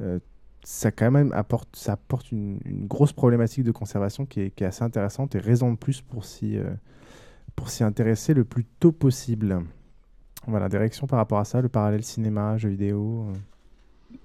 euh, 0.00 0.18
ça 0.62 0.90
quand 0.90 1.10
même 1.10 1.32
apporte, 1.32 1.68
ça 1.74 1.92
apporte 1.92 2.32
une, 2.32 2.58
grosse 2.86 3.12
problématique 3.12 3.64
de 3.64 3.72
conservation 3.72 4.26
qui 4.26 4.40
est, 4.40 4.62
assez 4.62 4.82
intéressante 4.82 5.34
et 5.34 5.38
raison 5.38 5.72
de 5.72 5.76
plus 5.76 6.00
pour 6.02 6.24
s'y 6.24 6.56
euh, 6.56 6.70
pour 7.56 7.70
s'y 7.70 7.84
intéresser 7.84 8.34
le 8.34 8.44
plus 8.44 8.64
tôt 8.64 8.92
possible. 8.92 9.60
Voilà, 10.46 10.68
des 10.68 10.78
réactions 10.78 11.06
par 11.06 11.18
rapport 11.18 11.38
à 11.38 11.44
ça, 11.44 11.60
le 11.60 11.68
parallèle 11.68 12.02
cinéma, 12.02 12.56
jeu 12.56 12.70
vidéo. 12.70 13.26
euh. 13.28 14.16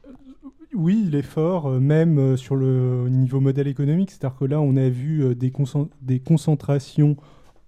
Oui, 0.74 1.06
il 1.08 1.16
est 1.16 1.22
fort, 1.22 1.68
euh, 1.68 1.80
même 1.80 2.38
sur 2.38 2.56
le 2.56 3.08
niveau 3.10 3.40
modèle 3.40 3.68
économique. 3.68 4.12
C'est-à-dire 4.12 4.38
que 4.38 4.46
là, 4.46 4.62
on 4.62 4.76
a 4.76 4.90
vu 4.90 5.36
des, 5.36 5.52
des 6.02 6.20
concentrations 6.20 7.18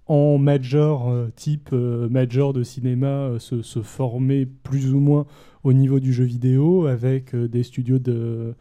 en 0.08 0.38
major, 0.38 1.10
euh, 1.10 1.28
type 1.36 1.70
euh, 1.74 2.08
major 2.10 2.54
de 2.54 2.64
cinéma, 2.64 3.08
euh, 3.08 3.40
se, 3.40 3.82
former 3.82 4.46
plus 4.46 4.94
ou 4.94 5.00
moins 5.00 5.26
au 5.64 5.74
niveau 5.74 6.00
du 6.00 6.14
jeu 6.14 6.24
vidéo, 6.24 6.86
avec 6.86 7.36
des 7.36 7.64
studios 7.64 8.00
de, 8.00 8.54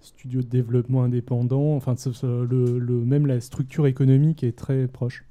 studios 0.00 0.42
de 0.42 0.48
développement 0.48 1.02
indépendants. 1.02 1.74
Enfin, 1.76 1.94
le, 2.22 2.78
le- 2.78 3.04
même 3.04 3.26
la 3.26 3.40
structure 3.40 3.86
économique 3.86 4.42
est 4.44 4.56
très 4.56 4.86
proche. 4.88 5.24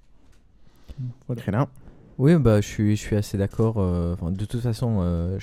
Voilà. 1.27 1.41
Oui, 2.17 2.35
bah, 2.35 2.61
je, 2.61 2.67
suis, 2.67 2.95
je 2.95 3.01
suis 3.01 3.15
assez 3.15 3.37
d'accord. 3.37 3.75
euh, 3.77 4.15
de 4.31 4.45
toute 4.45 4.61
façon, 4.61 4.99
euh, 5.01 5.37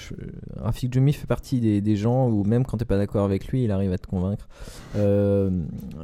Rafik 0.57 0.93
Djumi 0.93 1.12
fait 1.12 1.27
partie 1.27 1.61
des, 1.61 1.81
des 1.81 1.95
gens 1.95 2.29
où 2.29 2.43
même 2.43 2.64
quand 2.64 2.77
tu 2.77 2.83
n'es 2.83 2.87
pas 2.87 2.97
d'accord 2.97 3.25
avec 3.25 3.47
lui, 3.47 3.62
il 3.62 3.70
arrive 3.70 3.93
à 3.93 3.99
te 3.99 4.09
convaincre. 4.09 4.49
Euh, 4.97 5.51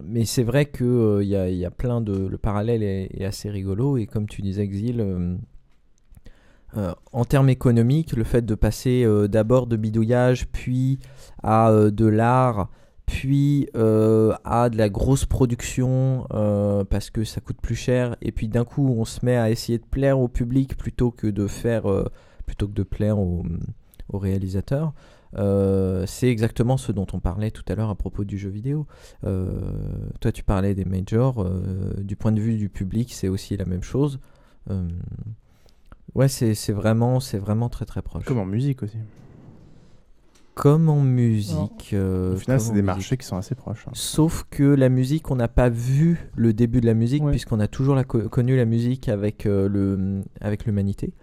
mais 0.05 0.25
c'est 0.25 0.45
vrai 0.45 0.67
qu'il 0.67 1.19
il 1.23 1.29
y, 1.29 1.35
a, 1.35 1.51
y 1.51 1.65
a 1.65 1.71
plein 1.73 2.01
de... 2.01 2.13
Le 2.13 2.39
parallèle 2.39 2.85
est, 2.85 3.25
assez 3.25 3.51
rigolo. 3.51 3.97
Et 3.97 4.07
comme 4.07 4.29
tu 4.29 4.43
disais, 4.43 4.63
Exil, 4.63 5.05
en 6.77 7.25
termes 7.25 7.49
économiques, 7.49 8.13
le 8.17 8.25
fait 8.25 8.43
de 8.43 8.55
passer 8.55 9.05
d'abord 9.29 9.67
de 9.67 9.77
bidouillage, 9.77 10.47
puis 10.53 11.01
à 11.43 11.73
de 11.91 12.07
l'art, 12.07 12.69
puis 13.11 13.69
euh, 13.75 14.33
à 14.45 14.71
de 14.71 14.79
la 14.79 14.89
grosse 14.89 15.25
production 15.25 16.29
euh, 16.33 16.85
parce 16.85 17.11
que 17.11 17.25
ça 17.25 17.41
coûte 17.41 17.61
plus 17.61 17.75
cher, 17.75 18.17
et 18.23 18.31
puis 18.31 18.47
d'un 18.47 18.65
coup 18.65 18.87
on 18.97 19.05
se 19.05 19.27
met 19.27 19.37
à 19.37 19.51
essayer 19.51 19.79
de 19.79 19.85
plaire 19.85 20.21
au 20.21 20.29
public 20.29 20.77
plutôt 20.77 21.11
que 21.11 21.27
de 21.27 21.49
faire, 21.49 21.91
euh, 21.91 22.09
plutôt 22.47 22.69
que 22.69 22.73
de 22.73 22.85
plaire 22.85 23.19
au, 23.19 23.45
au 24.13 24.19
réalisateur. 24.19 24.93
C'est 25.35 26.29
exactement 26.29 26.77
ce 26.77 26.93
dont 26.93 27.07
on 27.13 27.19
parlait 27.19 27.51
tout 27.51 27.65
à 27.69 27.75
l'heure 27.75 27.91
à 27.91 27.97
propos 27.97 28.25
du 28.25 28.39
jeu 28.39 28.49
vidéo. 28.49 28.87
Toi, 29.23 30.33
tu 30.33 30.45
parlais 30.45 30.75
des 30.75 30.85
majors. 30.85 31.45
du 31.99 32.17
point 32.17 32.33
de 32.33 32.41
vue 32.41 32.57
du 32.57 32.69
public, 32.69 33.13
c'est 33.13 33.29
aussi 33.29 33.57
la 33.57 33.65
même 33.65 33.83
chose. 33.83 34.21
Ouais, 36.15 36.29
c'est 36.29 36.73
vraiment, 36.73 37.21
c'est 37.21 37.39
vraiment 37.39 37.69
très 37.69 37.87
très 37.87 38.03
proche. 38.03 38.25
Comme 38.25 38.39
en 38.39 38.47
musique 38.47 38.83
aussi. 38.83 38.99
Comme 40.61 40.89
en 40.91 41.01
musique. 41.01 41.91
euh, 41.95 42.35
Au 42.35 42.37
final, 42.37 42.61
c'est 42.61 42.69
des 42.69 42.73
musique. 42.75 42.85
marchés 42.87 43.17
qui 43.17 43.27
sont 43.27 43.37
assez 43.39 43.55
proches. 43.55 43.85
hein. 43.89 43.93
Sauf 43.95 44.45
que 44.51 44.63
la 44.63 44.89
musique, 44.91 45.31
on 45.31 45.37
n'a 45.37 45.49
pas 45.49 45.69
vu 45.71 46.31
le 46.37 46.53
début 46.53 46.81
de 46.83 46.87
la 46.87 46.95
musique, 46.95 47.25
puisqu'on 47.31 47.61
a 47.61 47.67
toujours 47.67 47.95
la 47.95 48.05
co- 48.05 48.29
connu 48.29 48.57
la 48.57 48.67
musique 48.67 49.09
avec 49.09 49.47
euh, 49.47 49.69
le 49.69 50.21
avec 50.41 50.67
l'humanité. 50.67 51.15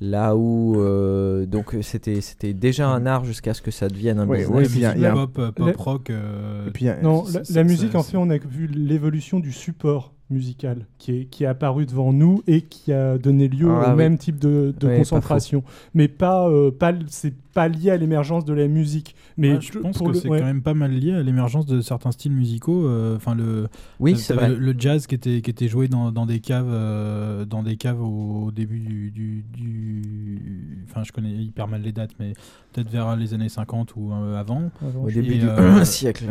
Là 0.00 0.36
où 0.36 0.80
euh, 0.80 1.44
donc 1.44 1.74
c'était 1.82 2.20
c'était 2.20 2.54
déjà 2.54 2.88
un 2.88 3.04
art 3.04 3.24
jusqu'à 3.24 3.52
ce 3.52 3.60
que 3.60 3.72
ça 3.72 3.88
devienne 3.88 4.20
un 4.20 4.28
Ouais, 4.28 4.38
business. 4.38 4.56
ouais, 4.56 4.64
puis 4.64 4.76
il 4.96 5.00
y 5.02 5.06
a- 5.06 5.12
pop, 5.12 5.38
euh, 5.38 5.50
pop 5.52 5.66
La- 5.66 5.72
rock. 5.76 6.10
euh, 6.10 6.68
Et 6.68 6.70
puis, 6.70 6.84
il 6.84 6.88
y 6.88 6.90
a- 6.90 7.02
Non, 7.02 7.24
la, 7.50 7.64
musique, 7.64 7.94
en 7.96 8.02
fait, 8.04 8.16
on 8.16 8.30
a 8.30 8.38
vu 8.38 8.68
l'évolution 8.68 9.40
du 9.40 9.50
support 9.52 10.14
musical 10.30 10.86
qui 10.98 11.12
est, 11.12 11.24
qui 11.24 11.44
est 11.44 11.46
apparu 11.46 11.86
devant 11.86 12.12
nous 12.12 12.42
et 12.46 12.60
qui 12.62 12.92
a 12.92 13.16
donné 13.18 13.48
lieu 13.48 13.68
Ah 13.70 13.88
au 13.88 13.90
oui. 13.92 13.96
même 13.96 14.18
type 14.18 14.38
de, 14.38 14.74
de 14.78 14.86
pas 14.86 14.96
concentration. 14.96 15.62
Mais 15.94 16.08
pas, 16.08 16.48
euh, 16.48 16.70
pas, 16.70 16.92
c'est 17.08 17.34
pas 17.54 17.68
lié 17.68 17.90
à 17.90 17.96
l'émergence 17.96 18.44
de 18.44 18.52
la 18.52 18.68
musique. 18.68 19.14
Mais 19.36 19.54
Ouais, 19.54 19.60
je 19.60 19.78
pense 19.78 19.96
pour 19.98 20.08
que 20.08 20.12
le- 20.12 20.18
c'est 20.18 20.28
ouais. 20.28 20.38
quand 20.40 20.44
même 20.46 20.62
pas 20.62 20.74
mal 20.74 20.92
lié 20.92 21.12
à 21.12 21.22
l'émergence 21.22 21.64
de 21.66 21.80
certains 21.80 22.12
styles 22.12 22.32
musicaux. 22.32 22.86
euh, 22.86 23.16
Enfin 23.16 23.34
le, 23.34 23.68
Oui, 24.00 24.14
le-. 24.30 24.48
Le, 24.48 24.54
le 24.58 24.74
jazz 24.78 25.06
qui 25.06 25.14
était 25.14 25.40
qui 25.40 25.50
était 25.50 25.68
joué 25.68 25.88
dans, 25.88 26.12
dans 26.12 26.26
des 26.26 26.40
caves 26.40 26.68
euh, 26.70 27.44
dans 27.44 27.62
des 27.62 27.76
caves 27.76 28.02
au, 28.02 28.50
début 28.50 28.80
du, 28.80 29.10
du, 29.10 29.44
du- 29.54 30.84
Enfin, 30.90 31.02
je 31.04 31.12
connais 31.12 31.32
hyper 31.32 31.68
mal 31.68 31.82
les 31.82 31.92
dates, 31.92 32.12
mais 32.18 32.32
peut-être 32.72 32.90
vers 32.90 33.16
les 33.16 33.34
années 33.34 33.48
50 33.48 33.94
ou 33.96 34.10
euh, 34.12 34.36
avant. 34.38 34.70
Avant, 34.82 35.04
Au 35.04 35.08
Et, 35.08 35.12
début 35.14 35.38
du 35.38 35.48
euh, 35.48 35.84
siècle. 35.84 36.24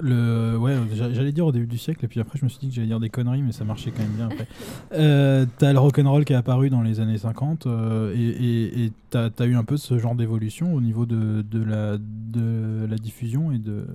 Le, 0.00 0.56
ouais, 0.58 0.76
j'a- 0.94 1.12
j'allais 1.12 1.32
dire 1.32 1.46
au 1.46 1.52
début 1.52 1.66
du 1.66 1.78
siècle, 1.78 2.04
et 2.04 2.08
puis 2.08 2.20
après 2.20 2.38
je 2.38 2.44
me 2.44 2.48
suis 2.48 2.58
dit 2.58 2.68
que 2.68 2.74
j'allais 2.74 2.88
dire 2.88 3.00
des 3.00 3.08
conneries, 3.10 3.42
mais 3.42 3.52
ça 3.52 3.64
marchait 3.64 3.90
quand 3.90 4.02
même 4.02 4.12
bien 4.12 4.26
après. 4.26 4.46
Euh, 4.92 5.46
t'as 5.58 5.72
le 5.72 5.78
rock'n'roll 5.78 6.24
qui 6.24 6.32
est 6.32 6.36
apparu 6.36 6.70
dans 6.70 6.82
les 6.82 7.00
années 7.00 7.18
50, 7.18 7.66
euh, 7.66 8.14
et 8.16 8.20
et- 8.20 8.84
et 8.86 8.92
t'as 9.10 9.28
as 9.38 9.46
eu 9.46 9.54
un 9.54 9.64
peu 9.64 9.76
ce 9.76 9.98
genre 9.98 10.14
d'évolution 10.14 10.74
au 10.74 10.80
niveau 10.80 11.04
de, 11.06 11.42
de, 11.42 11.62
la, 11.62 11.96
de 11.98 12.86
la 12.88 12.96
diffusion 12.96 13.50
et 13.52 13.58
de, 13.58 13.86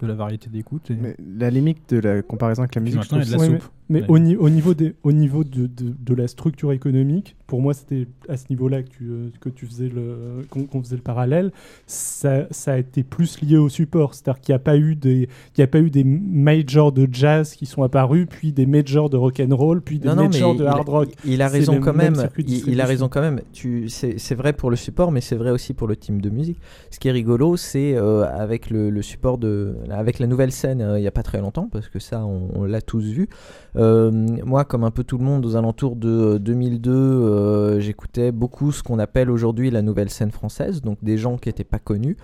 de 0.00 0.06
la 0.06 0.14
variété 0.14 0.50
d'écoute. 0.50 0.90
et- 0.90 0.94
Mais 0.94 1.16
la 1.38 1.50
limite 1.50 1.90
de 1.94 1.98
la 2.00 2.22
comparaison 2.22 2.62
avec 2.62 2.74
la 2.74 2.80
musique, 2.82 3.02
je 3.02 3.08
trouve 3.08 3.30
la 3.30 3.38
Ouais, 3.38 3.46
soupe. 3.46 3.64
Mais, 3.88 4.00
Ouais. 4.02 4.06
au, 4.08 4.18
ni- 4.18 4.36
au 4.36 4.50
niveau, 4.50 4.74
des, 4.74 4.94
au 5.02 5.12
niveau 5.12 5.44
de, 5.44 5.66
de, 5.66 5.94
de 5.98 6.14
la 6.14 6.28
structure 6.28 6.72
économique, 6.72 7.36
pour 7.46 7.62
moi, 7.62 7.72
c'était 7.74 8.06
à 8.28 8.36
ce 8.36 8.44
niveau-là 8.50 8.82
que 8.82 8.88
tu, 8.90 9.04
euh, 9.10 9.28
que 9.40 9.48
tu 9.48 9.66
faisais 9.66 9.88
le, 9.88 10.44
qu'on 10.50 10.82
faisait 10.82 10.96
le 10.96 11.02
parallèle. 11.02 11.50
Ça, 11.86 12.46
ça 12.50 12.74
a 12.74 12.78
été 12.78 13.02
plus 13.02 13.40
lié 13.40 13.56
au 13.56 13.68
support, 13.68 14.14
c'est-à-dire 14.14 14.40
qu'il 14.40 14.52
n'y 14.52 14.56
a 14.56 14.58
pas 14.60 14.76
eu 14.76 14.94
des, 14.94 15.28
il 15.56 15.60
y 15.60 15.62
a 15.62 15.66
pas 15.66 15.80
eu 15.80 15.90
des 15.90 16.04
majors 16.04 16.92
de 16.92 17.08
jazz 17.10 17.54
qui 17.54 17.66
sont 17.66 17.82
apparus, 17.82 18.26
puis 18.28 18.52
des 18.52 18.66
majors 18.66 19.08
de 19.10 19.16
rock 19.16 19.40
and 19.40 19.54
roll, 19.56 19.80
puis 19.80 19.98
des 19.98 20.08
Non, 20.08 20.16
non, 20.16 20.22
mais 20.24 20.28
majors 20.28 20.54
de 20.54 20.64
hard 20.64 20.88
rock. 20.88 21.08
Il 21.24 21.40
a 21.42 21.48
raison 21.48 21.80
quand 21.80 21.94
même 21.94 22.14
Il, 22.36 22.68
il 22.68 22.80
a 22.80 22.84
raison 22.84 23.08
quand 23.08 23.20
même. 23.22 23.40
Tu, 23.52 23.88
c'est, 23.88 24.18
c'est 24.18 24.34
vrai 24.34 24.52
pour 24.52 24.70
le 24.70 24.76
support, 24.76 25.10
mais 25.12 25.20
c'est 25.22 25.36
vrai 25.36 25.50
aussi 25.50 25.72
pour 25.72 25.88
le 25.88 25.96
team 25.96 26.20
de 26.20 26.28
musique. 26.30 26.58
Ce 26.90 26.98
qui 26.98 27.08
est 27.08 27.12
rigolo, 27.12 27.56
c'est 27.56 27.94
euh, 27.96 28.24
avec 28.24 28.70
le, 28.70 28.90
le 28.90 29.02
support 29.02 29.38
de, 29.38 29.76
avec 29.90 30.18
la 30.18 30.26
nouvelle 30.26 30.52
scène 30.52 30.80
euh, 30.82 30.98
il 30.98 31.02
n'y 31.02 31.08
a 31.08 31.12
pas 31.12 31.22
très 31.22 31.40
longtemps, 31.40 31.68
parce 31.72 31.88
que 31.88 31.98
ça, 31.98 32.24
on, 32.26 32.48
on 32.54 32.64
l'a 32.64 32.82
tous 32.82 33.04
vu. 33.04 33.28
Euh, 33.76 34.10
moi, 34.10 34.64
comme 34.64 34.84
un 34.84 34.90
peu 34.90 35.04
tout 35.04 35.18
le 35.18 35.24
monde, 35.24 35.44
aux 35.46 35.56
alentours 35.56 35.96
de 35.96 36.08
euh, 36.08 36.38
2002, 36.38 36.90
euh, 36.90 37.80
j'écoutais 37.80 38.32
beaucoup 38.32 38.72
ce 38.72 38.82
qu'on 38.82 38.98
appelle 38.98 39.30
aujourd'hui 39.30 39.70
la 39.70 39.82
nouvelle 39.82 40.10
scène 40.10 40.30
française, 40.30 40.82
donc 40.82 40.98
des 41.02 41.18
gens 41.18 41.36
qui 41.36 41.48
n'étaient 41.48 41.64
pas 41.64 41.78
connus. 41.78 42.16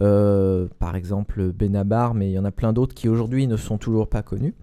Euh, 0.00 0.68
par 0.78 0.96
exemple 0.96 1.52
Benabar, 1.52 2.14
mais 2.14 2.30
il 2.30 2.32
y 2.32 2.38
en 2.38 2.44
a 2.44 2.52
plein 2.52 2.72
d'autres 2.72 2.94
qui 2.94 3.08
aujourd'hui 3.08 3.46
ne 3.46 3.56
sont 3.56 3.78
toujours 3.78 4.08
pas 4.08 4.22
connus. 4.22 4.54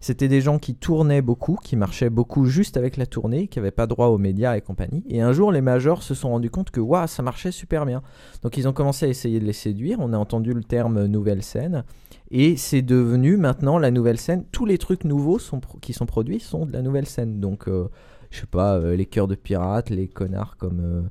C'était 0.00 0.28
des 0.28 0.40
gens 0.40 0.60
qui 0.60 0.76
tournaient 0.76 1.22
beaucoup, 1.22 1.58
qui 1.62 1.74
marchaient 1.74 2.10
beaucoup 2.10 2.44
juste 2.44 2.76
avec 2.76 2.96
la 2.96 3.06
tournée, 3.06 3.48
qui 3.48 3.58
n'avaient 3.58 3.72
pas 3.72 3.88
droit 3.88 4.06
aux 4.06 4.18
médias 4.18 4.56
et 4.56 4.60
compagnie. 4.60 5.02
Et 5.08 5.20
un 5.20 5.32
jour, 5.32 5.50
les 5.50 5.60
majors 5.60 6.04
se 6.04 6.14
sont 6.14 6.30
rendus 6.30 6.50
compte 6.50 6.70
que 6.70 6.78
waouh, 6.78 7.08
ça 7.08 7.22
marchait 7.22 7.50
super 7.50 7.84
bien. 7.84 8.02
Donc 8.42 8.56
ils 8.56 8.68
ont 8.68 8.72
commencé 8.72 9.06
à 9.06 9.08
essayer 9.08 9.40
de 9.40 9.44
les 9.44 9.52
séduire. 9.52 9.98
On 10.00 10.12
a 10.12 10.16
entendu 10.16 10.52
le 10.52 10.62
terme 10.62 11.06
nouvelle 11.06 11.42
scène. 11.42 11.84
Et 12.30 12.56
c'est 12.56 12.82
devenu 12.82 13.36
maintenant 13.36 13.78
la 13.78 13.90
nouvelle 13.90 14.18
scène. 14.18 14.44
Tous 14.52 14.66
les 14.66 14.78
trucs 14.78 15.04
nouveaux 15.04 15.38
qui 15.80 15.92
sont 15.92 16.06
produits 16.06 16.40
sont 16.40 16.66
de 16.66 16.72
la 16.72 16.82
nouvelle 16.82 17.06
scène. 17.06 17.40
Donc, 17.40 17.68
euh, 17.68 17.88
je 18.30 18.40
sais 18.40 18.46
pas, 18.46 18.76
euh, 18.76 18.96
les 18.96 19.06
cœurs 19.06 19.28
de 19.28 19.34
pirates, 19.34 19.88
les 19.88 20.08
connards 20.08 20.56
comme 20.58 20.80
euh, 20.80 21.02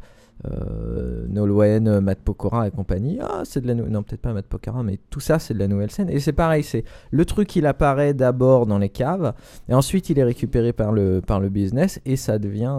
euh, 0.51 1.26
Nolwenn, 1.30 1.88
euh, 1.88 2.01
Matt 2.01 2.20
Pokora 2.20 2.68
et 2.68 2.72
compagnie. 2.72 3.18
Ah, 3.22 3.41
c'est 3.43 3.61
de 3.61 3.68
la 3.68 3.74
nou- 3.74 3.88
non 3.89 4.03
peut-être 4.03 4.22
pas 4.22 4.34
Matt 4.34 4.45
Pokora, 4.45 4.84
mais 4.84 4.99
tout 5.09 5.20
ça 5.20 5.39
c'est 5.39 5.55
de 5.55 5.59
la 5.59 5.68
nouvelle 5.68 5.89
scène. 5.89 6.09
Et 6.11 6.20
c'est 6.20 6.34
pareil, 6.34 6.61
c'est 6.63 6.84
le 7.09 7.26
truc 7.26 7.55
il 7.55 7.65
apparaît 7.65 8.13
d'abord 8.13 8.68
dans 8.68 8.78
les 8.78 8.89
caves 8.89 9.34
et 9.68 9.74
ensuite 9.74 10.11
il 10.11 10.20
est 10.20 10.24
récupéré 10.24 10.74
par 10.74 10.91
le 10.91 11.22
par 11.26 11.39
le 11.39 11.49
business 11.49 11.99
et 12.05 12.15
ça 12.15 12.38
devient. 12.38 12.76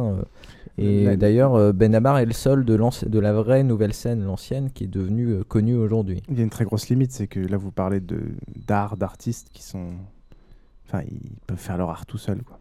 Et 0.79 1.16
d'ailleurs, 1.16 1.55
euh, 1.55 1.72
Benabar 1.72 2.18
est 2.18 2.26
le 2.26 2.33
seul 2.33 2.64
de, 2.64 2.74
la 3.18 3.33
vraie 3.33 3.62
nouvelle 3.64 3.93
scène, 3.95 4.24
l'ancienne, 4.24 4.70
qui 4.70 4.85
est 4.85 4.89
devenue 4.89 5.29
euh, 5.29 5.43
connue 5.45 5.76
aujourd'hui. 5.76 6.22
Il 6.29 6.37
y 6.37 6.41
a 6.41 6.45
une 6.45 6.51
très 6.51 6.64
grosse 6.64 6.89
limite, 6.89 7.12
c'est 7.12 7.26
que 7.26 7.41
là 7.41 7.57
vous 7.57 7.70
parlez 7.70 8.01
d'art, 8.66 8.97
d'artistes 8.97 9.49
qui 9.53 9.62
sont, 9.62 9.91
enfin 10.87 11.03
ils 11.11 11.37
peuvent 11.47 11.59
faire 11.59 11.79
leur 11.79 11.91
art 11.91 12.07
tout 12.07 12.18
seuls 12.18 12.43
quoi. 12.43 12.59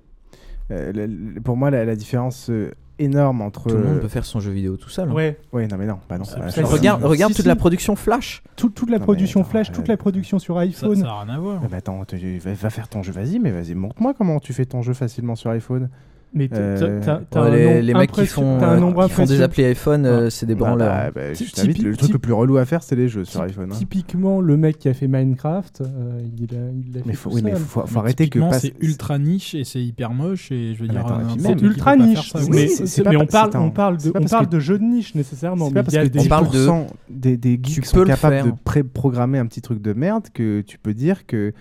Euh, 0.72 0.92
le- 0.92 1.06
le- 1.06 1.42
pour 1.42 1.56
moi 1.56 1.72
la, 1.72 1.86
la 1.86 1.96
différence 1.96 2.50
euh, 2.50 2.72
énorme 3.00 3.42
entre 3.42 3.70
Tout 3.70 3.78
le 3.78 3.84
monde 3.84 4.00
peut 4.02 4.08
faire 4.10 4.26
son 4.26 4.40
jeu 4.42 4.52
vidéo 4.52 4.76
tout 4.76 4.90
seul. 4.90 5.08
hein. 5.10 5.14
Ouais. 5.14 5.38
Ouais, 5.54 5.66
non 5.68 5.78
mais 5.78 5.86
non, 5.86 6.00
bah 6.10 6.18
non. 6.18 6.26
Ça, 6.26 6.40
Regarde, 6.64 7.00
Si, 7.02 7.06
regarde 7.08 7.32
si, 7.32 7.38
toute 7.38 7.44
si. 7.44 7.48
la 7.48 7.56
production 7.56 7.96
Flash. 7.96 8.44
Tout- 8.58 8.70
toute 8.72 8.90
la 8.90 8.98
Non, 8.98 9.04
production 9.06 9.42
attends, 9.42 9.50
Flash, 9.52 9.70
euh, 9.70 9.74
toute 9.74 9.88
la 9.88 9.96
production 9.98 10.40
sur 10.40 10.58
iPhone. 10.58 10.96
ça 10.98 11.08
a 11.10 11.24
rien 11.24 11.34
à 11.36 11.40
voir. 11.40 11.62
Ah 11.64 11.68
bah 11.70 11.78
attends, 11.78 12.00
va, 12.12 12.54
va 12.54 12.70
faire 12.70 12.90
ton 12.90 13.02
jeu, 13.04 13.14
vas-y, 13.14 13.40
mais 13.40 13.52
vas-y, 13.52 13.76
montre-moi 13.76 14.14
comment 14.14 14.40
tu 14.40 14.52
fais 14.52 14.66
ton 14.66 14.82
jeu 14.82 14.94
facilement 14.94 15.36
sur 15.36 15.52
iPhone. 15.52 15.90
Mais 16.34 16.50
t'as- 16.50 16.58
Euh, 16.58 17.82
les, 17.82 17.94
mecs 17.94 18.12
qui 18.12 18.26
font, 18.28 18.62
euh, 18.62 18.78
nombre 18.80 19.06
qui 19.08 19.12
font 19.14 19.26
des 19.26 19.42
applis 19.42 19.64
iPhone, 19.64 20.06
euh, 20.06 20.30
c'est 20.30 20.46
des 20.46 20.56
branleurs. 20.56 21.06
bah, 21.06 21.12
bah, 21.16 21.34
je 21.34 21.52
t'invite, 21.52 21.82
le 21.82 21.96
truc 21.96 22.12
le 22.14 22.20
plus 22.20 22.34
relou 22.34 22.58
à 22.58 22.66
faire, 22.66 22.84
c'est 22.84 22.96
les 22.96 23.08
jeux 23.08 23.24
sur 23.26 23.42
iPhone. 23.42 23.72
hein. 23.72 23.76
Typiquement, 23.76 24.42
le 24.42 24.58
mec 24.58 24.78
qui 24.78 24.90
a 24.90 24.94
fait 24.94 25.08
Minecraft, 25.08 25.82
euh, 25.82 26.22
il 26.38 26.48
l'a 26.54 26.58
il 26.86 26.94
l'a 26.94 27.00
Mais 27.06 27.12
fait 27.14 27.18
faut, 27.18 27.30
tout 27.30 27.36
oui, 27.38 27.42
mais 27.44 27.56
faut, 27.56 27.82
faut 27.82 27.88
Mais 27.94 27.98
arrêter 28.00 28.28
que 28.30 28.40
c'est 28.60 28.74
ultra 28.82 29.18
niche 29.18 29.56
et 29.56 29.64
c'est 29.64 29.82
hyper 29.82 30.12
moche 30.12 30.52
et 30.52 30.76
je 30.76 30.84
veux 30.84 30.90
Ah, 30.92 31.24
dire 31.34 31.58
qui 31.58 31.66
ultra 31.66 31.96
niche, 31.96 32.34
mais, 32.36 32.42
oui. 32.42 32.48
c'est- 32.68 32.68
c'est- 32.68 32.88
c'est 32.88 33.04
mais 33.10 33.16
pas 33.16 33.24
on 33.24 33.26
parle, 33.26 33.48
attends, 33.50 33.66
on 33.66 33.72
parle, 33.72 33.98
c'est 34.00 34.50
de, 34.50 34.60
jeux 34.60 34.78
de 34.78 34.84
niche 34.84 35.16
nécessairement. 35.16 35.66
C'est 35.70 35.72
mais 35.74 35.80
pas 35.80 35.84
parce 35.84 35.94
il 35.94 35.98
y 35.98 36.00
a 36.00 36.04
que 36.04 36.10
des- 36.10 36.20
10% 36.20 36.26
On 36.26 36.30
parle 36.30 36.88
de- 37.10 37.14
des, 37.14 37.38
des 37.38 37.52
geeks 37.62 37.84
Tu 37.84 37.90
sont 37.90 38.04
capables 38.04 38.48
de 38.52 38.54
pré-programmer 38.64 39.38
un 39.40 39.46
petit 39.46 39.62
truc 39.62 39.82
de 39.82 39.94
merde 39.94 40.26
que 40.34 40.62
tu 40.62 40.78
peux 40.78 40.94
dire 40.94 41.26
que, 41.26 41.54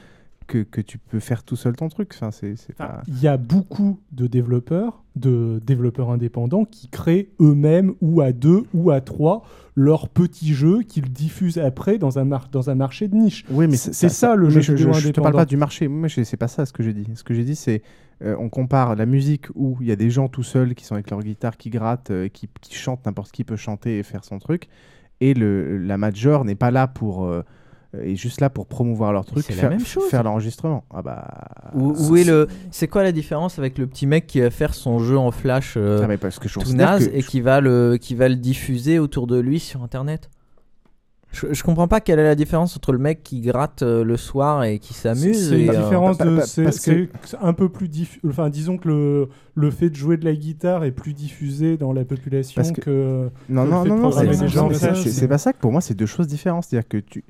que, 0.46 0.62
que 0.62 0.80
tu 0.80 0.98
peux 0.98 1.20
faire 1.20 1.42
tout 1.42 1.56
seul 1.56 1.74
ton 1.76 1.88
truc. 1.88 2.12
Enfin, 2.14 2.30
c'est, 2.30 2.56
pas... 2.76 3.02
il 3.08 3.20
y 3.20 3.28
a 3.28 3.36
beaucoup 3.36 4.00
de 4.12 4.26
développeurs, 4.26 5.02
de 5.16 5.60
développeurs 5.66 6.10
indépendants 6.10 6.64
qui 6.64 6.88
créent 6.88 7.28
eux-mêmes 7.40 7.94
ou 8.00 8.20
à 8.20 8.32
deux 8.32 8.64
ou 8.74 8.90
à 8.90 9.00
trois 9.00 9.44
leurs 9.74 10.08
petits 10.08 10.54
jeux 10.54 10.82
qu'ils 10.82 11.12
diffusent 11.12 11.58
après 11.58 11.98
dans 11.98 12.18
un, 12.18 12.24
mar- 12.24 12.48
dans 12.50 12.70
un 12.70 12.74
marché 12.74 13.08
de 13.08 13.16
niche. 13.16 13.44
Oui, 13.50 13.66
mais 13.66 13.76
c'est 13.76 14.08
ça, 14.08 14.34
le 14.36 14.48
jeu 14.48 14.60
je, 14.60 14.76
je, 14.76 14.92
je 14.92 15.08
te 15.10 15.20
parle 15.20 15.34
pas 15.34 15.44
du 15.44 15.56
marché. 15.56 15.88
Moi, 15.88 16.08
c'est 16.08 16.36
pas 16.36 16.48
ça 16.48 16.64
ce 16.64 16.72
que 16.72 16.82
j'ai 16.82 16.94
dit. 16.94 17.06
Ce 17.14 17.24
que 17.24 17.34
j'ai 17.34 17.44
dit, 17.44 17.56
c'est 17.56 17.82
euh, 18.22 18.34
on 18.38 18.48
compare 18.48 18.96
la 18.96 19.04
musique 19.04 19.46
où 19.54 19.76
il 19.80 19.86
y 19.86 19.92
a 19.92 19.96
des 19.96 20.08
gens 20.08 20.28
tout 20.28 20.42
seuls 20.42 20.74
qui 20.74 20.84
sont 20.84 20.94
avec 20.94 21.10
leur 21.10 21.20
guitare, 21.20 21.56
qui 21.58 21.68
grattent, 21.68 22.10
euh, 22.10 22.28
qui, 22.28 22.48
qui 22.62 22.74
chantent, 22.74 23.04
n'importe 23.04 23.32
qui 23.32 23.44
peut 23.44 23.56
chanter 23.56 23.98
et 23.98 24.02
faire 24.02 24.24
son 24.24 24.38
truc. 24.38 24.68
Et 25.20 25.34
le, 25.34 25.76
la 25.78 25.98
major 25.98 26.44
n'est 26.44 26.54
pas 26.54 26.70
là 26.70 26.86
pour. 26.86 27.24
euh, 27.26 27.42
est 28.02 28.16
juste 28.16 28.40
là 28.40 28.50
pour 28.50 28.66
promouvoir 28.66 29.12
leur 29.12 29.24
truc, 29.24 29.48
la 29.48 29.54
faire, 29.54 29.70
même 29.70 29.80
chose. 29.84 30.04
faire 30.10 30.22
l'enregistrement. 30.22 30.84
Ah 30.94 31.02
bah. 31.02 31.26
Où, 31.74 31.92
où 31.92 32.16
est 32.16 32.24
le 32.24 32.48
C'est 32.70 32.88
quoi 32.88 33.02
la 33.02 33.12
différence 33.12 33.58
avec 33.58 33.78
le 33.78 33.86
petit 33.86 34.06
mec 34.06 34.26
qui 34.26 34.40
va 34.40 34.50
faire 34.50 34.74
son 34.74 34.98
jeu 34.98 35.16
en 35.18 35.30
flash 35.30 35.74
euh, 35.76 36.00
Ah, 36.02 36.06
mais 36.06 36.16
parce 36.16 36.38
que 36.38 36.48
je 36.48 36.58
tout 36.58 36.72
naze 36.74 37.08
que- 37.08 37.14
et 37.16 37.22
qui 37.22 37.40
va 37.40 37.60
le 37.60 37.98
qui 38.00 38.14
va 38.14 38.28
le 38.28 38.36
diffuser 38.36 38.98
autour 38.98 39.26
de 39.26 39.38
lui 39.38 39.60
sur 39.60 39.82
internet? 39.82 40.30
Je, 41.32 41.52
je 41.52 41.62
comprends 41.64 41.88
pas 41.88 42.00
quelle 42.00 42.18
est 42.18 42.24
la 42.24 42.34
différence 42.36 42.76
entre 42.76 42.92
le 42.92 42.98
mec 42.98 43.22
qui 43.22 43.40
gratte 43.42 43.82
euh, 43.82 44.04
le 44.04 44.16
soir 44.16 44.64
et 44.64 44.78
qui 44.78 44.94
s'amuse 44.94 45.50
C'est 45.50 45.66
la 45.66 45.72
euh, 45.74 45.82
différence 45.82 46.16
C'est 46.46 46.62
parce 46.64 46.80
que- 46.80 47.08
c'est 47.24 47.36
un 47.42 47.52
peu 47.52 47.68
plus 47.68 47.88
diffus. 47.88 48.20
Enfin, 48.26 48.48
disons 48.48 48.78
que 48.78 48.88
le, 48.88 49.28
le 49.54 49.70
fait 49.70 49.90
de 49.90 49.96
jouer 49.96 50.16
de 50.16 50.24
la 50.24 50.34
guitare 50.34 50.84
est 50.84 50.92
plus 50.92 51.12
diffusé 51.12 51.76
dans 51.76 51.92
la 51.92 52.04
population 52.06 52.54
Parce 52.54 52.72
que- 52.72 52.80
que. 52.80 53.30
Non, 53.50 53.64
que 53.66 53.70
non, 53.70 53.84
non, 53.84 53.96
non, 53.98 54.10
c'est 54.12 55.28
pas 55.28 55.36
ça 55.36 55.52
que 55.52 55.58
pour 55.58 55.72
moi, 55.72 55.80
c'est 55.82 55.94
deux 55.94 56.06
choses 56.06 56.26
différentes. 56.28 56.64
C'est-à-dire 56.64 56.88
que 56.88 56.98
tu. 56.98 57.22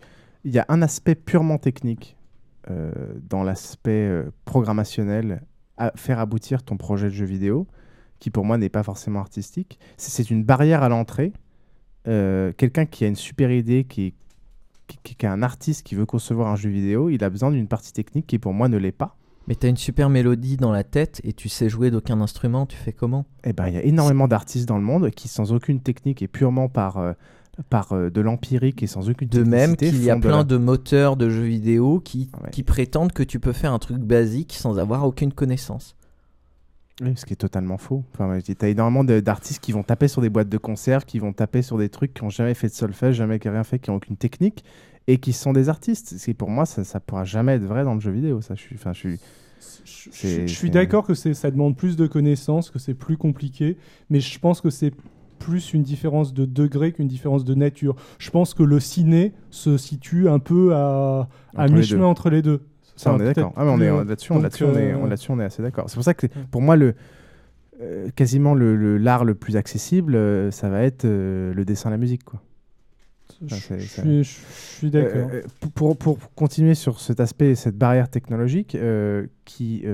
Il 0.46 0.54
y 0.54 0.58
a 0.60 0.64
un 0.68 0.80
aspect 0.80 1.16
purement 1.16 1.58
technique 1.58 2.16
euh, 2.70 2.92
dans 3.28 3.42
l'aspect 3.42 3.90
euh, 4.08 4.30
programmationnel 4.44 5.42
à 5.76 5.92
faire 5.96 6.20
aboutir 6.20 6.62
ton 6.62 6.76
projet 6.76 7.08
de 7.08 7.12
jeu 7.14 7.26
vidéo, 7.26 7.66
qui 8.20 8.30
pour 8.30 8.44
moi 8.44 8.56
n'est 8.56 8.68
pas 8.68 8.82
forcément 8.84 9.18
artistique. 9.20 9.78
C'est- 9.96 10.30
une 10.30 10.44
barrière 10.44 10.82
à 10.82 10.88
l'entrée. 10.88 11.32
Euh, 12.08 12.52
Quelqu'un 12.56 12.86
qui 12.86 13.04
a 13.04 13.08
une 13.08 13.16
super 13.16 13.50
idée, 13.50 13.84
qui 13.84 14.06
est 14.06 14.14
qui, 14.86 14.98
qui- 15.02 15.14
qui 15.16 15.26
est 15.26 15.28
un 15.28 15.42
artiste 15.42 15.84
qui 15.84 15.96
veut 15.96 16.06
concevoir 16.06 16.46
un 16.46 16.54
jeu 16.54 16.70
vidéo, 16.70 17.10
il 17.10 17.24
a 17.24 17.28
besoin 17.28 17.50
d'une 17.50 17.66
partie 17.66 17.92
technique 17.92 18.28
qui 18.28 18.38
pour 18.38 18.52
moi 18.54 18.68
ne 18.68 18.76
l'est 18.76 18.92
pas. 18.92 19.16
mais 19.48 19.56
t'as 19.56 19.68
une 19.68 19.76
super 19.76 20.08
mélodie 20.10 20.56
dans 20.56 20.70
la 20.72 20.84
tête 20.84 21.20
et 21.24 21.32
tu 21.32 21.48
sais 21.48 21.68
jouer 21.68 21.90
d'aucun 21.90 22.20
instrument 22.20 22.66
tu 22.66 22.76
fais 22.76 22.92
comment? 22.92 23.26
Eh 23.44 23.52
ben, 23.52 23.66
il 23.68 23.74
y 23.74 23.78
a 23.78 23.82
énormément 23.82 24.28
d'artistes 24.28 24.66
dans 24.68 24.76
le 24.78 24.82
monde 24.84 25.10
qui, 25.10 25.26
sans 25.28 25.52
aucune 25.52 25.80
technique 25.80 26.22
et 26.22 26.28
purement 26.28 26.68
par 26.68 26.98
euh, 26.98 27.12
par 27.70 27.92
euh, 27.92 28.10
de 28.10 28.20
l'empirique 28.20 28.82
et 28.82 28.86
sans 28.86 29.08
aucune 29.08 29.28
De 29.28 29.42
même 29.42 29.76
qu'il 29.76 30.02
y 30.02 30.10
a 30.10 30.16
plein 30.16 30.38
la- 30.38 30.44
de 30.44 30.56
moteurs 30.56 31.16
de 31.16 31.30
jeux 31.30 31.44
vidéo 31.44 32.00
qui, 32.00 32.30
qui 32.52 32.62
prétendent 32.62 33.12
que 33.12 33.22
tu 33.22 33.40
peux 33.40 33.52
faire 33.52 33.72
un 33.72 33.78
truc 33.78 33.98
basique 33.98 34.52
sans 34.52 34.78
avoir 34.78 35.04
aucune 35.06 35.32
connaissance. 35.32 35.96
Oui, 37.02 37.12
ce 37.16 37.26
qui 37.26 37.34
est 37.34 37.36
totalement 37.36 37.76
faux. 37.76 38.04
Enfin, 38.14 38.38
tu 38.40 38.54
as 38.60 38.68
énormément 38.68 39.04
d'artistes 39.04 39.60
qui 39.62 39.72
vont 39.72 39.82
taper 39.82 40.08
sur 40.08 40.22
des 40.22 40.30
boîtes 40.30 40.48
de 40.48 40.56
conserve, 40.58 41.04
qui 41.04 41.18
vont 41.18 41.32
taper 41.34 41.60
sur 41.60 41.76
des 41.76 41.88
trucs 41.90 42.14
qui 42.14 42.24
n'ont 42.24 42.30
jamais 42.30 42.54
fait 42.54 42.68
de 42.68 42.72
solfège, 42.72 43.16
jamais 43.16 43.38
rien 43.42 43.64
fait, 43.64 43.78
qui 43.78 43.90
n'ont 43.90 43.96
aucune 43.96 44.16
technique, 44.16 44.64
et 45.06 45.18
qui 45.18 45.32
sont 45.34 45.52
des 45.52 45.68
artistes. 45.68 46.14
C'est 46.16 46.32
pour 46.32 46.48
moi, 46.48 46.64
ça, 46.64 46.84
ça 46.84 46.98
pourra 47.00 47.24
jamais 47.24 47.52
être 47.56 47.64
vrai 47.64 47.84
dans 47.84 47.94
le 47.94 48.00
jeu 48.00 48.10
vidéo. 48.12 48.40
Ça, 48.40 48.54
je 48.54 48.60
suis, 48.62 48.76
enfin, 48.76 48.92
je 48.94 48.98
suis. 48.98 49.20
Je, 49.84 50.08
c'est- 50.10 50.48
je 50.48 50.54
suis 50.54 50.68
c'est- 50.68 50.72
d'accord 50.72 51.06
que 51.06 51.12
ça 51.14 51.50
demande 51.50 51.76
plus 51.76 51.96
de 51.96 52.06
connaissances, 52.06 52.70
que 52.70 52.78
c'est 52.78 52.94
plus 52.94 53.16
compliqué, 53.18 53.76
mais 54.08 54.20
je 54.20 54.38
pense 54.38 54.60
que 54.62 54.70
c'est 54.70 54.92
plus 55.38 55.72
une 55.74 55.82
différence 55.82 56.34
de 56.34 56.44
degré 56.44 56.92
qu'une 56.92 57.08
différence 57.08 57.44
de 57.44 57.54
nature. 57.54 57.96
Je 58.18 58.30
pense 58.30 58.54
que 58.54 58.62
le 58.62 58.80
ciné 58.80 59.32
se 59.50 59.76
situe 59.76 60.28
un 60.28 60.38
peu 60.38 60.74
à, 60.74 61.28
mi-chemin 61.70 62.06
entre 62.06 62.30
les 62.30 62.42
deux. 62.42 62.60
Ça, 62.96 63.12
on 63.12 63.20
est 63.20 63.24
d'accord. 63.24 63.52
Ah, 63.56 63.64
on 63.66 63.80
est 63.80 63.88
euh, 63.90 64.04
là-dessus, 64.04 64.32
on, 64.32 64.40
là-dessus, 64.40 64.64
est, 64.64 64.92
euh, 64.92 64.98
on- 64.98 65.06
là-dessus, 65.06 65.30
on 65.30 65.38
est 65.38 65.44
assez 65.44 65.62
d'accord. 65.62 65.90
C'est 65.90 65.96
pour 65.96 66.04
ça 66.04 66.14
que 66.14 66.26
pour 66.50 66.62
moi, 66.62 66.76
le 66.76 66.94
euh, 67.82 68.08
quasiment 68.16 68.54
le 68.54 68.96
l'art 68.96 69.24
le, 69.24 69.34
plus 69.34 69.56
accessible, 69.56 70.14
euh, 70.14 70.50
ça 70.50 70.70
va 70.70 70.82
être 70.82 71.04
euh, 71.04 71.52
le 71.52 71.64
dessin, 71.66 71.90
la 71.90 71.98
musique, 71.98 72.24
quoi. 72.24 72.40
Enfin, 73.44 73.56
je 73.76 74.22
suis- 74.22 74.90
d'accord. 74.90 75.28
Pour, 75.74 75.96
pour, 75.96 76.16
pour 76.16 76.34
continuer 76.34 76.74
sur 76.74 77.00
cet 77.00 77.20
aspect, 77.20 77.54
cette 77.54 77.76
barrière 77.76 78.08
technologique 78.08 78.78
qui 79.44 79.84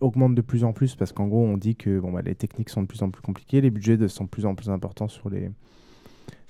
augmente 0.00 0.34
de 0.34 0.42
plus 0.42 0.64
en 0.64 0.72
plus, 0.72 0.96
parce 0.96 1.12
qu'en 1.12 1.26
gros, 1.26 1.44
on 1.44 1.56
dit 1.56 1.76
que 1.76 1.98
bon, 1.98 2.12
bah, 2.12 2.22
les 2.22 2.34
techniques 2.34 2.70
sont 2.70 2.82
de 2.82 2.86
plus 2.86 3.02
en 3.02 3.10
plus 3.10 3.22
compliquées, 3.22 3.60
les 3.60 3.70
budgets 3.70 4.08
sont 4.08 4.24
de 4.24 4.28
plus 4.28 4.46
en 4.46 4.54
plus 4.54 4.70
importants 4.70 5.08
sur 5.08 5.30
les, 5.30 5.50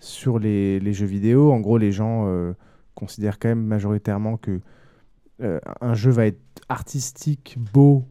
sur 0.01 0.39
les, 0.39 0.81
les 0.81 0.93
jeux 0.93 1.07
vidéo. 1.07 1.53
En 1.53 1.61
gros, 1.61 1.79
les 1.79 1.93
gens 1.93 2.27
euh, 2.27 2.53
considèrent 2.95 3.39
quand 3.39 3.49
même 3.49 3.65
majoritairement 3.65 4.37
que 4.37 4.61
euh, 5.43 5.61
un 5.81 5.95
jeu 5.95 6.11
va 6.11 6.27
être 6.27 6.41
artistique, 6.69 7.59
beau, 7.73 8.05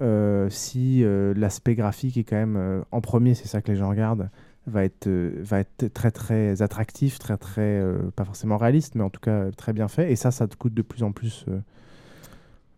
euh, 0.00 0.48
si 0.50 1.04
l'aspect 1.36 1.74
graphique 1.74 2.16
est 2.16 2.24
quand 2.24 2.36
même 2.36 2.84
en 2.90 3.00
premier, 3.00 3.34
c'est 3.34 3.46
ça 3.46 3.62
que 3.62 3.70
les 3.70 3.76
gens 3.76 3.88
regardent, 3.88 4.30
va 4.66 4.84
être, 4.84 5.08
va 5.08 5.60
être 5.60 5.92
très 5.92 6.10
très 6.10 6.62
attractif, 6.62 7.18
très 7.18 7.36
très, 7.36 7.80
pas 8.16 8.24
forcément 8.24 8.56
réaliste, 8.56 8.96
mais 8.96 9.04
en 9.04 9.10
tout 9.10 9.20
cas 9.20 9.50
très 9.52 9.72
bien 9.72 9.88
fait. 9.88 10.10
Et 10.10 10.16
ça, 10.16 10.30
ça 10.30 10.48
te 10.48 10.56
coûte 10.56 10.74
de 10.74 10.82
plus 10.82 11.04
en 11.04 11.12
plus 11.12 11.46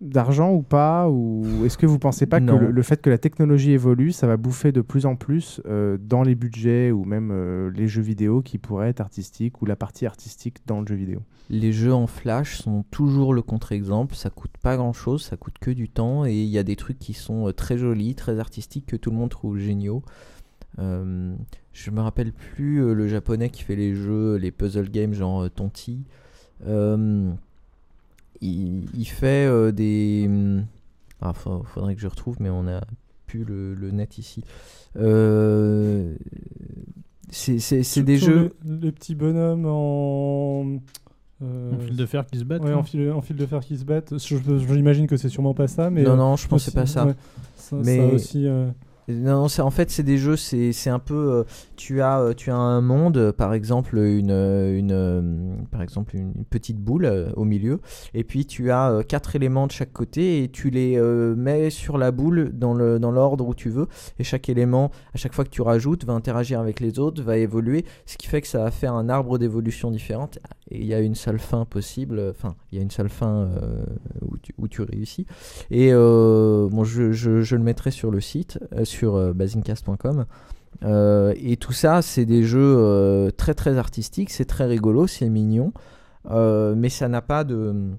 d'argent 0.01 0.53
ou 0.53 0.63
pas 0.63 1.09
Ou 1.09 1.65
est-ce 1.65 1.79
que 1.79 1.87
vous 1.87 1.99
pensez 1.99 2.27
pas 2.27 2.39
Non. 2.41 2.59
que 2.59 2.65
le, 2.65 2.71
le 2.71 2.83
fait 2.83 3.01
que 3.01 3.09
la 3.11 3.19
technologie 3.19 3.73
évolue, 3.73 4.13
ça 4.13 4.27
va 4.27 4.37
bouffer 4.37 4.73
de 4.73 4.81
plus 4.83 5.07
en 5.07 5.17
plus 5.17 5.61
euh, 5.67 5.97
dans 5.99 6.23
les 6.23 6.35
budgets 6.35 6.91
ou 6.91 7.05
même 7.05 7.31
euh, 7.33 7.71
les 7.75 7.89
jeux 7.89 8.03
vidéo 8.03 8.43
qui 8.43 8.59
pourraient 8.59 8.91
être 8.91 9.01
artistiques 9.01 9.63
ou 9.63 9.67
la 9.67 9.77
partie 9.77 10.05
artistique 10.07 10.59
dans 10.67 10.81
le 10.81 10.87
jeu 10.87 10.95
vidéo? 10.97 11.21
Les 11.49 11.73
jeux 11.73 11.95
en 11.95 12.07
flash 12.07 12.59
sont 12.59 12.85
toujours 12.91 13.33
le 13.33 13.41
contre-exemple, 13.43 14.15
ça 14.15 14.31
coûte 14.31 14.57
pas 14.63 14.77
grand-chose, 14.77 15.23
ça 15.23 15.37
coûte 15.37 15.59
que 15.61 15.71
du 15.71 15.89
temps 15.89 16.27
et 16.27 16.35
il 16.35 16.49
y 16.49 16.59
a 16.59 16.63
des 16.63 16.77
trucs 16.77 16.99
qui 16.99 17.13
sont 17.15 17.49
euh, 17.49 17.53
très 17.53 17.79
jolis, 17.79 18.15
très 18.15 18.39
artistiques 18.39 18.87
que 18.87 18.97
tout 18.97 19.11
le 19.11 19.17
monde 19.17 19.31
trouve 19.31 19.57
géniaux. 19.59 20.03
Euh, 20.79 21.35
je 21.73 21.91
me 21.91 22.01
rappelle 22.03 22.33
plus 22.33 22.95
le 22.95 23.09
japonais 23.09 23.49
qui 23.49 23.63
fait 23.63 23.77
les 23.77 23.95
jeux, 23.95 24.37
les 24.37 24.51
puzzle 24.51 24.91
games 24.91 25.15
genre 25.15 25.51
Tonti. 25.51 26.05
Euh, 26.67 27.33
il, 28.41 28.85
il 28.97 29.05
fait 29.07 29.47
euh, 29.47 29.73
des. 29.73 30.29
Ah, 31.21 31.33
fa- 31.33 31.61
faudrait 31.65 31.95
que 31.95 32.01
je 32.01 32.07
retrouve, 32.09 32.37
mais 32.41 32.51
on 32.51 32.67
a 32.69 32.81
plus 33.27 33.45
le, 33.45 33.75
le 33.75 33.91
net 33.91 34.19
ici. 34.19 34.43
Euh, 34.97 36.15
c'est 37.31 37.59
c'est- 37.59 37.83
c'est 37.83 38.03
des 38.03 38.19
Surtout 38.19 38.33
jeux. 38.39 38.51
Le, 38.67 38.77
le 38.87 38.93
petit 38.93 39.15
bonhomme 39.15 39.67
en. 39.67 40.77
euh, 41.43 41.75
En 41.75 41.79
fil 41.79 41.97
de 41.97 42.07
fer 42.07 42.25
qui 42.27 42.39
se 42.39 42.45
battent, 42.45 42.63
Ouais, 42.65 42.73
en 42.73 42.83
fil, 42.83 43.11
en 43.11 43.21
fil 43.21 43.37
de 43.37 43.47
fer 43.47 43.61
qui 43.61 43.77
se 43.77 43.85
battent. 43.85 44.17
Je- 44.19 44.37
je- 44.37 44.75
J'imagine 44.75 45.07
que 45.07 45.17
c'est 45.17 45.29
sûrement 45.29 45.55
pas 45.55 45.69
ça, 45.69 45.91
mais. 45.91 46.03
non, 46.03 46.13
euh, 46.13 46.17
non, 46.17 46.37
je 46.37 46.47
pensais 46.49 46.69
aussi- 46.69 46.75
pas 46.77 46.87
ça. 46.87 47.07
ouais, 47.07 47.15
ça, 47.57 47.77
mais 47.85 48.01
aussi. 48.15 48.47
euh, 48.47 48.69
non, 49.09 49.43
non, 49.43 49.49
c'est 49.49 49.63
en 49.63 49.71
fait 49.71 49.91
c'est 49.91 50.03
des 50.03 50.19
jeux, 50.19 50.37
c'est 50.37 50.73
c'est 50.73 50.91
un 50.91 50.99
peu 50.99 51.15
euh, 51.15 51.45
tu 51.77 52.01
as 52.01 52.21
euh, 52.21 52.33
tu 52.35 52.51
as 52.51 52.57
un 52.57 52.81
monde, 52.81 53.33
par 53.33 53.55
exemple 53.55 53.99
une 53.99 54.31
une 54.31 54.93
euh, 54.93 55.57
par 55.71 55.83
exemple 55.83 56.17
une, 56.17 56.33
petite 56.51 56.79
boule 56.79 57.05
euh, 57.05 57.31
au 57.37 57.45
milieu, 57.45 57.81
et 58.15 58.25
puis 58.25 58.47
tu 58.47 58.71
as 58.71 59.03
quatre 59.07 59.37
éléments 59.37 59.67
de 59.67 59.73
chaque 59.73 59.93
côté 59.93 60.43
et 60.43 60.49
tu 60.49 60.71
les 60.71 60.99
mets 61.37 61.71
sur 61.71 61.99
la 61.99 62.11
boule 62.11 62.51
dans 62.53 62.75
le 62.75 62.99
dans 62.99 63.11
l'ordre 63.11 63.47
où 63.47 63.55
tu 63.55 63.69
veux, 63.71 63.87
et 64.19 64.25
chaque 64.25 64.49
élément 64.49 64.91
à 65.15 65.19
chaque 65.19 65.35
fois 65.35 65.45
que 65.45 65.51
tu 65.51 65.63
rajoutes 65.63 66.05
va 66.05 66.13
interagir 66.15 66.61
avec 66.61 66.81
les 66.81 66.99
autres, 66.99 67.23
va 67.23 67.37
évoluer, 67.37 67.85
ce 68.07 68.17
qui 68.17 68.27
fait 68.27 68.41
que 68.41 68.49
ça 68.49 68.65
va 68.65 68.71
faire 68.71 68.95
un 68.95 69.09
arbre 69.09 69.39
d'évolution 69.39 69.91
différente. 69.91 70.39
Et 70.71 70.81
il 70.81 70.87
y 70.87 70.95
a 70.95 71.01
une 71.01 71.15
seule 71.15 71.39
fin 71.39 71.65
possible, 71.65 72.21
enfin 72.31 72.57
il 72.73 72.77
y 72.77 72.81
a 72.81 72.83
une 72.83 72.91
seule 72.91 73.09
fin 73.09 73.49
où, 74.23 74.37
tu, 74.39 74.53
où 74.59 74.67
tu 74.67 74.83
réussis. 74.83 75.27
Et 75.71 75.93
bon, 75.93 76.85
je, 76.85 77.13
je- 77.13 77.57
le 77.57 77.63
mettrai 77.63 77.91
sur 77.91 78.11
le 78.11 78.21
site, 78.21 78.59
sur 78.85 79.35
basincast.com. 79.35 80.27
Euh, 80.83 81.35
et 81.37 81.57
tout 81.57 81.73
ça, 81.73 82.03
c'est 82.03 82.27
des 82.27 82.45
jeux 82.45 82.77
euh, 82.79 83.31
très 83.31 83.55
très 83.55 83.79
artistiques, 83.79 84.31
c'est 84.31 84.45
très 84.45 84.67
rigolo, 84.67 85.07
c'est 85.07 85.29
mignon, 85.29 85.73
euh, 86.31 86.75
mais 86.77 86.89
ça 86.89 87.09
n'a 87.09 87.23
pas 87.23 87.45
de. 87.45 87.93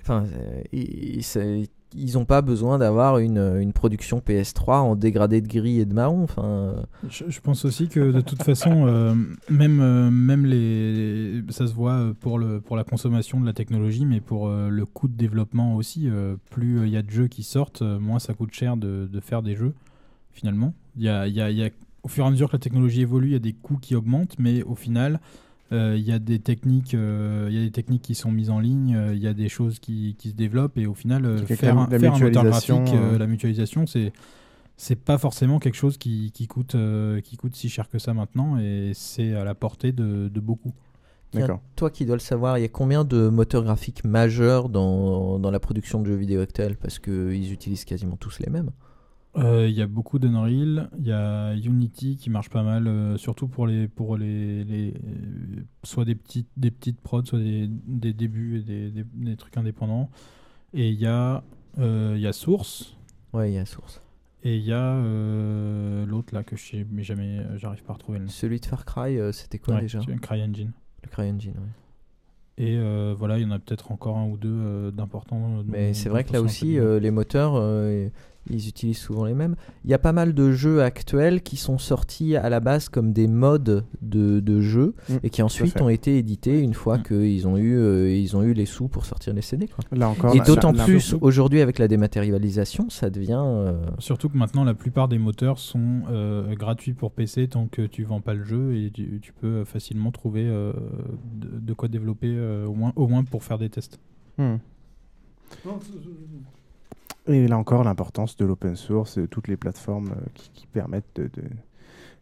Enfin, 0.00 0.24
ils 0.72 2.14
n'ont 2.14 2.24
pas 2.24 2.42
besoin 2.42 2.78
d'avoir 2.78 3.18
une, 3.18 3.38
une 3.58 3.72
production 3.72 4.22
PS3 4.24 4.80
en 4.80 4.94
dégradé 4.94 5.40
de 5.40 5.48
gris 5.48 5.80
et 5.80 5.84
de 5.84 5.94
marron. 5.94 6.22
Enfin, 6.22 6.74
Je, 7.08 7.40
pense 7.40 7.64
aussi 7.64 7.88
que 7.88 8.12
de 8.12 8.20
toute 8.20 8.42
façon, 8.44 9.16
même, 9.50 10.10
même 10.10 10.46
les, 10.46 11.42
ça 11.48 11.66
se 11.66 11.72
voit 11.72 12.12
pour, 12.20 12.38
le, 12.38 12.60
pour 12.60 12.76
la 12.76 12.84
consommation 12.84 13.40
de 13.40 13.46
la 13.46 13.52
technologie, 13.52 14.06
mais 14.06 14.20
pour 14.20 14.48
le 14.48 14.86
coût 14.86 15.08
de 15.08 15.16
développement 15.16 15.74
aussi. 15.74 16.08
plus 16.50 16.86
il 16.86 16.92
y 16.92 16.96
a 16.96 17.02
de 17.02 17.10
jeux 17.10 17.26
qui 17.26 17.42
sortent, 17.42 17.82
moins 17.82 18.20
ça 18.20 18.32
coûte 18.32 18.52
cher 18.52 18.76
de, 18.76 19.08
faire 19.20 19.42
des 19.42 19.56
jeux, 19.56 19.74
finalement. 20.30 20.72
Il 20.96 21.02
y 21.02 21.08
a, 21.08 21.26
y 21.26 21.32
y 21.32 21.64
a- 21.64 21.70
au 22.06 22.08
fur 22.08 22.24
et 22.24 22.28
à 22.28 22.30
mesure 22.30 22.48
que 22.48 22.56
la 22.56 22.60
technologie 22.60 23.00
évolue, 23.00 23.28
il 23.30 23.32
y 23.32 23.36
a 23.36 23.40
des 23.40 23.52
coûts 23.52 23.78
qui 23.78 23.96
augmentent, 23.96 24.38
mais 24.38 24.62
au 24.62 24.76
final, 24.76 25.18
euh, 25.72 25.96
il 25.98 26.04
y 26.04 26.12
a 26.12 26.20
des 26.20 26.38
techniques, 26.38 26.94
euh, 26.94 27.48
il 27.50 27.56
y 27.56 27.60
a 27.60 27.64
des 27.64 27.72
techniques 27.72 28.02
qui 28.02 28.14
sont 28.14 28.30
mises 28.30 28.50
en 28.50 28.60
ligne, 28.60 28.94
euh, 28.94 29.12
il 29.14 29.20
y 29.20 29.26
a 29.26 29.34
des 29.34 29.48
choses 29.48 29.80
qui, 29.80 30.14
qui 30.16 30.30
se 30.30 30.34
développent, 30.36 30.78
et 30.78 30.86
au 30.86 30.94
final, 30.94 31.24
euh, 31.26 31.38
faire, 31.44 31.74
la- 31.74 31.82
un, 31.82 31.88
la 31.90 31.98
faire 31.98 32.14
un 32.14 32.18
moteur 32.20 32.44
mutualisation, 32.44 32.78
graphique, 32.84 32.94
euh, 33.00 33.14
euh, 33.14 33.18
la 33.18 33.26
mutualisation, 33.26 33.86
c'est 33.86 34.12
c'est 34.78 34.94
pas 35.04 35.18
forcément 35.18 35.58
quelque 35.58 35.74
chose 35.74 35.96
qui, 35.96 36.30
qui 36.32 36.46
coûte, 36.46 36.74
euh, 36.74 37.20
qui 37.22 37.36
coûte 37.36 37.56
si 37.56 37.68
cher 37.68 37.88
que 37.88 37.98
ça 37.98 38.12
maintenant, 38.14 38.58
et 38.58 38.92
c'est 38.94 39.34
à 39.34 39.42
la 39.42 39.54
portée 39.54 39.90
de, 39.90 40.28
de 40.28 40.40
beaucoup. 40.40 40.74
Tiens, 41.32 41.40
Toi 41.76 41.90
qui 41.90 42.04
dois 42.06 42.16
le 42.16 42.20
savoir, 42.20 42.58
il 42.58 42.62
y 42.62 42.64
a 42.64 42.68
combien 42.68 43.02
de 43.04 43.28
moteurs 43.28 43.64
graphiques 43.64 44.04
majeurs 44.04 44.68
dans, 44.68 45.38
dans 45.38 45.50
la 45.50 45.58
production 45.60 46.00
de 46.02 46.06
jeux 46.06 46.14
vidéo 46.14 46.40
actuels? 46.40 46.76
Parce 46.76 46.98
qu'ils 46.98 47.52
utilisent 47.52 47.84
quasiment 47.84 48.16
tous 48.16 48.38
les 48.38 48.50
mêmes. 48.50 48.70
Euh, 49.36 49.68
Il 49.68 49.74
y 49.74 49.82
a 49.82 49.86
beaucoup 49.86 50.18
d'Unreal, 50.18 50.88
il 50.98 51.06
y 51.06 51.12
a 51.12 51.54
Unity 51.54 52.16
qui 52.16 52.30
marche 52.30 52.48
pas 52.48 52.62
mal, 52.62 52.86
euh, 52.88 53.16
surtout 53.18 53.48
pour 53.48 53.66
les, 53.66 53.86
pour 53.86 54.16
les, 54.16 54.64
les 54.64 54.94
euh, 54.94 55.62
soit 55.84 56.04
des 56.06 56.14
petites, 56.14 56.48
des 56.56 56.70
petites 56.70 57.00
prods, 57.00 57.24
soit 57.24 57.38
des, 57.38 57.68
des 57.68 58.12
débuts 58.14 58.60
et 58.60 58.62
des, 58.62 58.90
des- 58.90 59.04
des 59.14 59.36
trucs 59.36 59.56
indépendants. 59.58 60.08
Et 60.72 60.88
il 60.88 60.98
y 60.98 61.06
a, 61.06 61.42
euh, 61.78 62.14
il 62.16 62.22
y 62.22 62.26
a 62.26 62.32
Source. 62.32 62.96
Ouais, 63.34 63.50
il 63.50 63.54
y 63.54 63.58
a 63.58 63.66
Source. 63.66 64.00
Et 64.42 64.56
il 64.56 64.64
y 64.64 64.72
a 64.72 64.94
euh, 64.94 66.06
l'autre 66.06 66.32
là 66.34 66.42
que 66.44 66.56
je 66.56 66.62
sais, 66.64 66.86
mais 66.90 67.02
jamais, 67.02 67.38
euh, 67.40 67.58
j'arrive 67.58 67.82
pas 67.82 67.92
à 67.92 67.94
retrouver 67.94 68.18
le. 68.20 68.28
Celui 68.28 68.60
de 68.60 68.66
Far 68.66 68.84
Cry, 68.84 69.18
euh, 69.18 69.32
c'était 69.32 69.58
quoi 69.58 69.74
Ouais, 69.74 69.80
déjà 69.82 69.98
CryEngine. 70.22 70.72
Le 71.02 71.08
CryEngine, 71.10 71.52
ouais. 71.52 72.64
Et 72.64 72.76
euh, 72.78 73.14
voilà, 73.16 73.38
il 73.38 73.42
y 73.42 73.46
en 73.46 73.50
a 73.50 73.58
peut-être 73.58 73.92
encore 73.92 74.16
un 74.16 74.26
ou 74.26 74.38
deux 74.38 74.48
euh, 74.50 74.90
d'importants. 74.90 75.58
euh, 75.58 75.62
Mais 75.66 75.92
c'est 75.92 76.08
vrai 76.08 76.24
que 76.24 76.32
là 76.32 76.40
aussi, 76.40 76.78
euh, 76.78 76.98
les 77.00 77.10
moteurs, 77.10 77.52
euh, 77.56 78.08
ils 78.50 78.68
utilisent 78.68 78.98
souvent 78.98 79.24
les 79.24 79.34
mêmes. 79.34 79.56
Il 79.84 79.90
y 79.90 79.94
a 79.94 79.98
pas 79.98 80.12
mal 80.12 80.34
de 80.34 80.52
jeux 80.52 80.82
actuels 80.82 81.42
qui 81.42 81.56
sont 81.56 81.78
sortis 81.78 82.36
à 82.36 82.48
la 82.48 82.60
base 82.60 82.88
comme 82.88 83.12
des 83.12 83.26
modes 83.28 83.84
de, 84.02 84.40
de 84.40 84.60
jeux 84.60 84.94
Mm, 85.08 85.14
et 85.22 85.30
qui 85.30 85.42
ensuite 85.42 85.80
ont 85.80 85.88
été 85.88 86.18
édités 86.18 86.60
une 86.60 86.74
fois 86.74 86.98
qu'ils 86.98 87.46
ont, 87.46 87.56
eu, 87.56 87.76
euh, 87.76 88.10
ils 88.10 88.36
ont 88.36 88.42
eu 88.42 88.52
les 88.52 88.66
sous 88.66 88.88
pour 88.88 89.04
sortir 89.06 89.32
les 89.34 89.42
CD. 89.42 89.68
Quoi. 89.68 89.84
Là 89.96 90.08
encore, 90.08 90.34
et 90.34 90.40
d'autant 90.40 90.72
plus 90.72 91.14
aujourd'hui 91.20 91.60
avec 91.60 91.78
la 91.78 91.88
dématérialisation, 91.88 92.88
ça 92.90 93.10
devient. 93.10 93.40
euh, 93.44 93.72
Surtout 93.98 94.28
que 94.28 94.36
maintenant, 94.36 94.64
la 94.64 94.74
plupart 94.74 95.08
des 95.08 95.18
moteurs 95.18 95.58
sont 95.58 96.02
euh, 96.10 96.54
gratuits 96.54 96.92
pour 96.94 97.12
PC 97.12 97.48
tant 97.48 97.66
que 97.66 97.82
tu 97.82 98.04
vends 98.04 98.20
pas 98.20 98.34
le 98.34 98.44
jeu 98.44 98.76
et 98.76 98.90
tu, 98.90 99.20
tu 99.22 99.32
peux 99.32 99.64
facilement 99.64 100.10
trouver 100.10 100.44
euh, 100.46 100.72
de, 101.34 101.58
de 101.60 101.72
quoi 101.74 101.88
développer 101.88 102.28
euh, 102.36 102.66
au, 102.66 102.74
moins, 102.74 102.92
au 102.96 103.06
moins 103.08 103.24
pour 103.24 103.42
faire 103.44 103.58
des 103.58 103.68
tests. 103.70 103.98
Hmm. 104.38 104.56
Et 107.28 107.48
là 107.48 107.58
encore, 107.58 107.82
l'importance 107.84 108.36
de 108.36 108.44
l'open 108.44 108.76
source, 108.76 109.18
de 109.18 109.26
toutes 109.26 109.48
les 109.48 109.56
plateformes 109.56 110.10
euh, 110.10 110.26
qui, 110.34 110.50
qui 110.50 110.66
permettent 110.66 111.16
de, 111.16 111.24
de- 111.24 111.42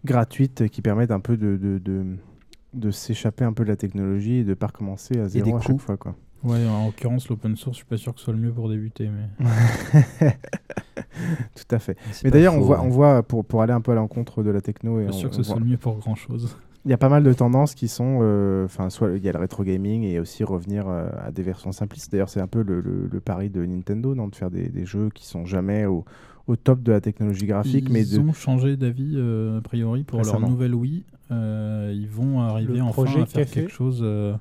gratuites, 0.05 0.63
euh, 0.63 0.69
qui 0.69 0.81
permettent 0.83 1.11
un 1.11 1.21
peu 1.21 1.37
de, 1.37 1.57
de, 1.57 1.79
de, 1.79 2.05
de 2.73 2.91
s'échapper 2.91 3.45
un 3.45 3.53
peu 3.53 3.65
de 3.65 3.69
la 3.69 3.77
technologie 3.77 4.37
et 4.37 4.45
de 4.45 4.55
pas 4.55 4.69
recommencer 4.69 5.19
à 5.21 5.29
zéro 5.29 5.57
à 5.57 5.61
chaque 5.61 5.79
fois. 5.81 5.97
Quoi. 5.97 6.15
Ouais, 6.43 6.67
en 6.67 6.87
l'occurrence, 6.87 7.29
l'open 7.29 7.57
source, 7.57 7.77
je 7.77 7.81
suis 7.83 7.87
pas 7.89 7.97
sûr 7.97 8.13
que 8.15 8.19
ce 8.21 8.25
soit 8.25 8.35
le 8.35 8.41
mieux 8.41 8.53
pour 8.53 8.69
débuter. 8.69 9.09
Mais... 9.09 9.47
Tout 11.55 11.75
à 11.75 11.79
fait. 11.79 11.97
Mais 12.23 12.31
d'ailleurs, 12.31 12.55
on 12.55 12.61
voit, 12.61 12.81
ouais. 12.81 12.87
on 12.87 12.91
voit 12.91 13.23
pour, 13.23 13.45
pour 13.45 13.63
aller 13.63 13.73
un 13.73 13.81
peu 13.81 13.93
à 13.93 13.95
l'encontre 13.95 14.43
de 14.43 14.51
la 14.51 14.61
techno, 14.61 15.01
et 15.01 15.05
Pas 15.07 15.11
on, 15.11 15.13
sûr 15.13 15.31
que 15.31 15.35
on 15.35 15.39
ce 15.39 15.43
soit 15.43 15.55
voit- 15.55 15.65
le 15.65 15.71
mieux 15.71 15.77
pour 15.79 15.97
grand 15.99 16.15
chose. 16.15 16.57
Il 16.87 16.91
y 16.91 16.95
a 16.95 16.99
pas 16.99 17.09
mal 17.09 17.23
de 17.25 17.33
tendances 17.33 17.75
qui 17.75 17.89
sont, 17.89 18.19
euh, 18.23 18.67
enfin, 18.67 18.91
soit 18.91 19.13
il 19.17 19.25
y 19.25 19.29
a 19.29 19.33
le 19.33 19.39
rétro 19.39 19.65
gaming 19.65 20.03
et 20.03 20.21
aussi 20.21 20.45
revenir 20.45 20.85
euh, 20.87 21.09
à 21.25 21.31
des 21.31 21.43
versions 21.43 21.73
simplistes. 21.73 22.13
D'ailleurs, 22.13 22.29
c'est 22.29 22.41
un 22.43 22.47
peu 22.47 22.63
le, 22.63 22.81
le- 22.83 23.09
le 23.11 23.21
pari 23.21 23.49
de 23.49 23.65
Nintendo, 23.65 24.15
non, 24.15 24.29
de 24.29 24.35
faire 24.35 24.51
des, 24.51 24.69
des 24.69 24.85
jeux 24.85 25.09
qui 25.15 25.27
sont 25.27 25.47
jamais 25.47 25.87
au, 25.87 26.05
au 26.47 26.57
top 26.57 26.83
de 26.83 26.93
la 26.93 27.01
technologie 27.01 27.47
graphique, 27.47 27.87
Ils 27.89 27.93
mais 27.93 28.05
de 28.05 28.19
ont 28.19 28.35
changé 28.35 28.77
d'avis 28.77 29.15
euh, 29.17 29.59
a 29.59 29.61
priori 29.63 30.05
pour 30.05 30.19
Récemment. 30.19 30.41
leur 30.41 30.51
nouvelle 30.51 30.75
Wii. 30.75 31.05
Euh, 31.31 31.91
ils 31.95 32.07
vont 32.09 32.41
arriver 32.43 32.75
Le 32.75 32.83
enfin 32.83 32.93
projet 32.93 33.23
à 33.23 33.27
faire 33.27 33.47
Café. 33.47 33.61
quelque 33.63 33.73
chose, 33.73 34.01
euh, 34.03 34.35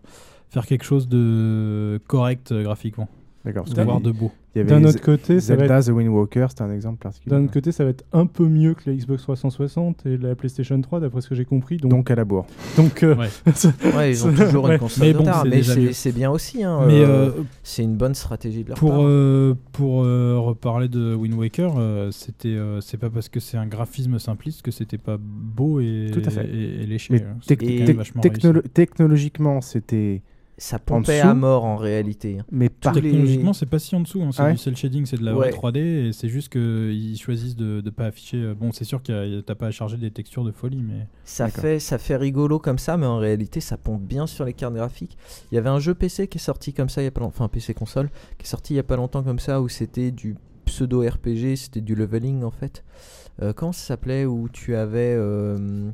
faire 0.49 0.65
quelque 0.65 0.83
chose 0.83 1.07
de 1.07 1.97
correct 2.07 2.51
euh, 2.51 2.61
graphiquement. 2.63 3.07
D'accord. 3.45 3.65
Voir 3.83 3.99
de 3.99 4.11
beau. 4.11 4.31
D'un 4.55 4.83
autre 4.85 5.01
côté, 5.01 5.39
ça 5.41 5.55
va 5.55 5.61
Zelda, 5.61 5.79
être- 5.79 5.87
The 5.87 5.89
Wind 5.89 6.09
Walker, 6.09 6.45
c'était 6.49 6.61
un 6.61 6.71
exemple 6.71 6.99
particulier. 6.99 7.35
D'un 7.35 7.43
autre 7.43 7.51
côté, 7.53 7.71
ça 7.73 7.83
va 7.83 7.89
être 7.89 8.05
un 8.13 8.25
peu 8.27 8.47
mieux 8.47 8.73
que 8.73 8.89
la 8.89 8.95
Xbox 8.95 9.23
360 9.23 10.05
et 10.05 10.15
la 10.17 10.35
PlayStation 10.35 10.79
3, 10.79 10.99
d'après 11.01 11.19
ce 11.21 11.27
que 11.27 11.35
j'ai 11.35 11.43
compris. 11.43 11.75
Donc, 11.77 11.89
Donc 11.91 12.11
à 12.11 12.15
la 12.15 12.23
bourre. 12.23 12.45
Donc, 12.77 13.03
euh, 13.03 13.15
Ouais. 13.15 13.27
Ouais, 13.97 14.11
ils 14.11 14.25
ont 14.25 14.33
toujours 14.33 14.63
Ouais. 14.65 14.73
une 14.75 14.79
console 14.79 15.05
Mais 15.07 15.11
de 15.13 15.17
bon, 15.17 15.23
retard, 15.25 15.41
c'est 15.43 15.49
mais 15.49 15.63
c'est 15.63 15.91
c'est 15.93 16.11
bien 16.13 16.29
aussi. 16.31 16.63
hein, 16.63 16.83
Mais, 16.87 17.01
euh, 17.01 17.07
euh, 17.07 17.31
c'est 17.63 17.83
une 17.83 17.95
bonne 17.97 18.13
stratégie 18.15 18.63
de 18.63 18.69
leur 18.69 18.77
Pour, 18.77 18.91
part. 18.91 19.01
euh, 19.03 19.55
pour 19.73 20.03
euh, 20.05 20.37
reparler 20.39 20.87
de 20.87 21.13
Wind 21.15 21.33
Waker, 21.33 21.73
euh, 21.77 22.11
c'était 22.11 22.49
euh, 22.49 22.79
c'est 22.79 22.97
pas 22.97 23.09
parce 23.09 23.27
que 23.29 23.39
c'est 23.41 23.57
un 23.57 23.65
graphisme 23.67 24.19
simpliste 24.19 24.61
que 24.61 24.71
c'était 24.71 24.97
pas 24.99 25.17
beau 25.19 25.79
et, 25.81 26.11
Tout 26.13 26.21
à 26.25 26.29
fait. 26.29 26.45
et, 26.47 26.83
et 26.83 26.85
léché. 26.85 27.11
Mais 27.13 27.23
hein. 27.23 27.37
tec- 27.45 27.59
tec- 27.59 27.97
technolo- 28.21 28.53
réussi. 28.53 28.69
technologiquement, 28.73 29.61
c'était. 29.61 30.21
Ça 30.57 30.75
en 30.75 30.79
pompait 30.79 31.17
dessous, 31.17 31.27
à 31.27 31.33
mort 31.33 31.65
en 31.65 31.75
réalité. 31.77 32.37
hein. 32.39 32.45
Mais 32.51 32.65
les- 32.65 32.91
Technologiquement, 32.93 33.53
c'est 33.53 33.65
pas 33.65 33.79
si 33.79 33.95
en 33.95 34.01
dessous. 34.01 34.21
hein. 34.21 34.29
C'est 34.31 34.41
Ah 34.41 34.45
ouais 34.45 34.51
du 34.53 34.57
cel 34.59 34.75
shading, 34.77 35.05
c'est 35.05 35.17
de 35.17 35.25
la 35.25 35.31
Ouais. 35.35 35.49
vraie 35.49 35.51
3D. 35.51 35.79
Et 35.79 36.13
c'est 36.13 36.29
juste 36.29 36.49
qu'ils 36.49 37.17
choisissent 37.19 37.55
de 37.55 37.81
ne 37.83 37.89
pas 37.89 38.05
afficher. 38.05 38.37
euh, 38.37 38.53
Bon, 38.53 38.71
c'est 38.71 38.83
sûr 38.83 39.01
que 39.01 39.41
t'as 39.41 39.55
pas 39.55 39.67
à 39.67 39.71
charger 39.71 39.97
des 39.97 40.11
textures 40.11 40.43
de 40.43 40.51
folie, 40.51 40.83
mais. 40.83 41.07
Ça 41.25 41.47
fait, 41.49 41.79
ça 41.79 41.97
fait 41.97 42.15
rigolo 42.17 42.59
comme 42.59 42.77
ça, 42.77 42.97
mais 42.97 43.05
en 43.07 43.17
réalité, 43.17 43.61
ça 43.61 43.77
pompe 43.77 44.03
bien 44.03 44.27
sur 44.27 44.45
les 44.45 44.53
cartes 44.53 44.75
graphiques. 44.75 45.17
Il 45.51 45.55
y 45.55 45.57
avait 45.57 45.69
un 45.69 45.79
jeu 45.79 45.95
PC 45.95 46.27
qui 46.27 46.37
est 46.37 46.41
sorti 46.41 46.71
comme 46.73 46.89
ça, 46.89 47.01
il 47.01 47.05
y 47.05 47.07
a 47.07 47.11
pas 47.11 47.21
longtemps, 47.21 47.33
enfin 47.45 47.47
PC 47.49 47.73
console, 47.73 48.09
qui 48.37 48.45
est 48.45 48.49
sorti 48.49 48.73
il 48.73 48.77
y 48.77 48.79
a 48.79 48.83
pas 48.83 48.95
longtemps 48.95 49.23
comme 49.23 49.39
ça, 49.39 49.59
où 49.61 49.69
c'était 49.69 50.11
du 50.11 50.35
pseudo 50.65 51.01
RPG, 51.01 51.55
c'était 51.55 51.81
du 51.81 51.95
leveling 51.95 52.43
en 52.43 52.51
fait. 52.51 52.83
Euh, 53.41 53.51
comment 53.53 53.71
ça 53.71 53.83
s'appelait 53.87 54.25
Où 54.25 54.47
tu 54.49 54.75
avais, 54.75 55.15
euh, 55.17 55.89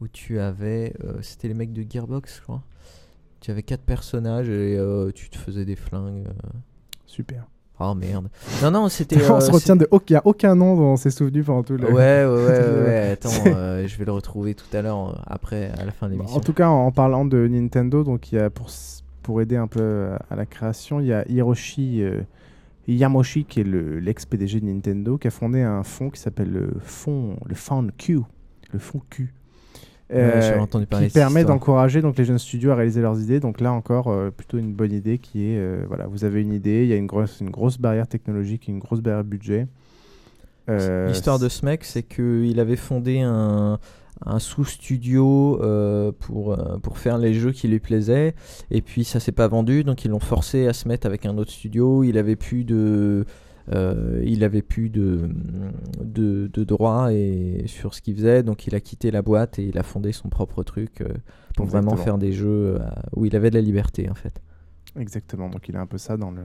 où 0.00 0.08
tu 0.08 0.40
avais, 0.40 0.94
euh, 1.04 1.18
c'était 1.20 1.48
les 1.48 1.54
mecs 1.54 1.72
de 1.74 1.84
Gearbox, 1.88 2.36
je 2.38 2.42
crois. 2.42 2.62
Tu 3.44 3.50
avais 3.50 3.62
quatre 3.62 3.82
personnages 3.82 4.48
et 4.48 4.78
euh, 4.78 5.10
tu 5.14 5.28
te 5.28 5.36
faisais 5.36 5.66
des 5.66 5.76
flingues. 5.76 6.28
euh. 6.28 6.48
Super. 7.04 7.46
Oh 7.78 7.94
merde. 7.94 8.30
Non 8.62 8.70
non, 8.70 8.88
c'était. 8.88 9.16
On 9.30 9.34
euh, 9.34 9.40
se 9.40 9.50
retient 9.50 9.76
de 9.76 9.86
aucun, 9.90 10.22
aucun 10.24 10.54
nom 10.54 10.76
dont 10.76 10.92
on 10.92 10.96
s'est 10.96 11.10
souvenu 11.10 11.42
pendant 11.44 11.62
tout 11.62 11.76
le. 11.76 11.84
Ouais, 11.92 12.24
ouais, 12.24 12.26
ouais, 12.26 12.84
ouais, 12.86 13.10
Attends, 13.12 13.28
euh, 13.48 13.86
je 13.86 13.98
vais 13.98 14.06
le 14.06 14.12
retrouver 14.12 14.54
tout 14.54 14.74
à 14.74 14.80
l'heure, 14.80 15.22
après, 15.26 15.70
à 15.78 15.84
la 15.84 15.92
fin 15.92 16.06
de 16.06 16.12
l'émission. 16.12 16.38
En 16.38 16.40
tout 16.40 16.54
cas, 16.54 16.68
en 16.68 16.90
parlant 16.90 17.26
de 17.26 17.46
Nintendo, 17.46 18.02
donc 18.02 18.32
il 18.32 18.36
y 18.36 18.38
a 18.38 18.48
pour, 18.48 18.70
pour 19.22 19.42
aider 19.42 19.56
un 19.56 19.66
peu 19.66 20.08
à, 20.30 20.36
la 20.36 20.46
création, 20.46 21.00
il 21.00 21.08
y 21.08 21.12
a 21.12 21.28
Hiroshi 21.28 22.00
euh, 22.00 22.22
Yamoshi 22.88 23.44
qui 23.44 23.60
est 23.60 23.64
le- 23.64 23.98
l'ex-PDG 23.98 24.60
de 24.60 24.64
Nintendo 24.64 25.18
qui 25.18 25.26
a 25.28 25.30
fondé 25.30 25.60
un 25.60 25.82
fonds 25.82 26.08
qui 26.08 26.18
s'appelle 26.18 26.50
le 26.50 26.70
fonds 26.80 27.36
le 27.44 27.54
Fund 27.54 27.90
Q, 27.98 28.20
le 28.72 28.78
fonds 28.78 29.02
Q. 29.10 29.34
Entendu 30.58 30.86
parler 30.86 31.08
qui 31.08 31.12
permet 31.12 31.44
d'encourager 31.44 32.02
donc 32.02 32.16
les 32.16 32.24
jeunes 32.24 32.38
studios 32.38 32.70
à 32.70 32.74
réaliser 32.74 33.00
leurs 33.00 33.20
idées. 33.20 33.40
Donc 33.40 33.60
là 33.60 33.72
encore, 33.72 34.08
euh, 34.08 34.30
plutôt 34.30 34.58
une 34.58 34.72
bonne 34.72 34.92
idée 34.92 35.18
qui 35.18 35.44
est 35.44 35.58
euh, 35.58 35.84
voilà, 35.88 36.06
vous 36.06 36.24
avez 36.24 36.42
une 36.42 36.52
idée, 36.52 36.84
il 36.84 36.88
y 36.88 36.92
a 36.92 36.96
une 36.96 37.06
grosse 37.06 37.40
une 37.40 37.50
grosse 37.50 37.78
barrière 37.78 38.06
technologique, 38.06 38.68
une 38.68 38.78
grosse 38.78 39.00
barrière 39.00 39.24
budget. 39.24 39.66
Euh, 40.68 41.08
L'histoire 41.08 41.38
de 41.38 41.48
ce 41.48 41.64
mec, 41.64 41.84
c'est 41.84 42.02
qu'il 42.02 42.58
avait 42.58 42.76
fondé 42.76 43.20
un, 43.20 43.78
un 44.24 44.38
sous-studio 44.38 45.60
euh, 45.62 46.12
pour, 46.18 46.52
euh, 46.52 46.78
pour 46.78 46.98
faire 46.98 47.18
les 47.18 47.34
jeux 47.34 47.52
qui 47.52 47.68
lui 47.68 47.80
plaisaient. 47.80 48.34
Et 48.70 48.82
puis 48.82 49.04
ça 49.04 49.20
s'est 49.20 49.32
pas 49.32 49.48
vendu, 49.48 49.84
donc 49.84 50.04
ils 50.04 50.10
l'ont 50.10 50.20
forcé 50.20 50.66
à 50.66 50.72
se 50.72 50.88
mettre 50.88 51.06
avec 51.06 51.26
un 51.26 51.36
autre 51.38 51.50
studio. 51.50 52.04
Il 52.04 52.18
avait 52.18 52.36
plus 52.36 52.64
de. 52.64 53.24
Euh, 53.72 54.22
il 54.24 54.44
avait 54.44 54.62
plus 54.62 54.90
de, 54.90 55.30
de, 56.02 56.50
de 56.52 56.64
droits 56.64 57.12
et 57.12 57.64
sur 57.66 57.94
ce 57.94 58.02
qu'il 58.02 58.14
faisait, 58.16 58.42
donc 58.42 58.66
il 58.66 58.74
a 58.74 58.80
quitté 58.80 59.10
la 59.10 59.22
boîte 59.22 59.58
et 59.58 59.64
il 59.64 59.78
a 59.78 59.82
fondé 59.82 60.12
son 60.12 60.28
propre 60.28 60.62
truc 60.62 61.00
euh, 61.00 61.08
pour 61.56 61.66
vraiment 61.66 61.96
faire 61.96 62.18
des 62.18 62.32
jeux 62.32 62.76
euh, 62.78 62.86
où 63.16 63.24
il 63.24 63.34
avait 63.36 63.50
de 63.50 63.54
la 63.54 63.62
liberté 63.62 64.10
en 64.10 64.14
fait. 64.14 64.42
Exactement, 64.98 65.48
donc 65.48 65.68
il 65.68 65.76
a 65.76 65.80
un 65.80 65.86
peu 65.86 65.98
ça 65.98 66.16
dans 66.16 66.30
le. 66.30 66.42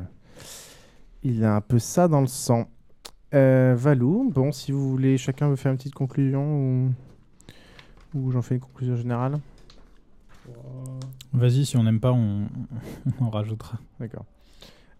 Il 1.24 1.44
a 1.44 1.56
un 1.56 1.62
peu 1.62 1.80
ça 1.80 2.08
dans 2.08 2.22
le 2.22 2.28
sang. 2.28 2.70
Euh, 3.34 3.76
Valou, 3.78 4.32
bon, 4.34 4.52
si 4.52 4.72
vous 4.72 4.90
voulez, 4.90 5.18
chacun 5.18 5.50
veut 5.50 5.56
faire 5.56 5.72
une 5.72 5.78
petite 5.78 5.94
conclusion 5.94 6.58
ou, 6.58 6.92
ou 8.16 8.32
j'en 8.32 8.42
fais 8.42 8.56
une 8.56 8.62
conclusion 8.62 8.96
générale? 8.96 9.40
Vas-y, 11.34 11.66
si 11.66 11.78
on 11.78 11.84
n'aime 11.84 12.00
pas, 12.00 12.12
on, 12.12 12.48
on 13.20 13.30
rajoutera. 13.30 13.78
D'accord. 14.00 14.26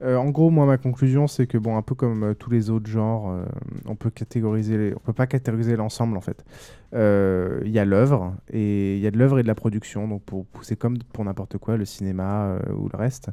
Euh, 0.02 0.16
en 0.16 0.30
gros, 0.30 0.50
moi, 0.50 0.66
ma 0.66 0.78
conclusion, 0.78 1.28
c'est 1.28 1.46
que 1.46 1.58
bon, 1.58 1.76
un 1.78 1.82
peu 1.82 1.94
comme 1.94 2.24
euh, 2.24 2.34
tous 2.34 2.50
les 2.50 2.70
autres 2.70 2.90
genres, 2.90 3.32
euh, 3.32 3.46
on 3.86 3.96
peut 3.96 4.10
catégoriser, 4.10 4.94
on 4.96 5.00
peut 5.00 5.14
pas 5.14 5.28
catégoriser 5.28 5.76
l'ensemble 5.76 6.16
en 6.16 6.22
fait. 6.22 6.46
Il 6.94 7.72
y 7.72 7.80
a 7.80 7.86
l'œuvre 7.86 8.34
et 8.50 8.96
il 8.96 9.02
y 9.02 9.08
a 9.08 9.12
de 9.12 9.18
l'œuvre 9.18 9.40
et 9.40 9.44
de 9.44 9.48
la 9.48 9.56
production. 9.56 10.08
Donc, 10.08 10.24
pour 10.24 10.46
c'est 10.62 10.78
comme 10.78 10.98
pour 11.14 11.26
n'importe 11.26 11.58
quoi, 11.58 11.78
le 11.78 11.86
cinéma 11.86 12.58
ou 12.76 12.90
le 12.90 12.98
reste. 12.98 13.30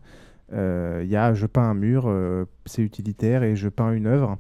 Il 0.53 1.09
y 1.09 1.17
a 1.17 1.33
je 1.35 1.47
peins 1.47 1.71
un 1.71 1.75
mur, 1.75 2.13
c'est 2.67 2.83
utilitaire 2.83 3.43
et 3.43 3.57
je 3.57 3.69
peins 3.69 3.93
une 3.93 4.07
œuvre. 4.07 4.37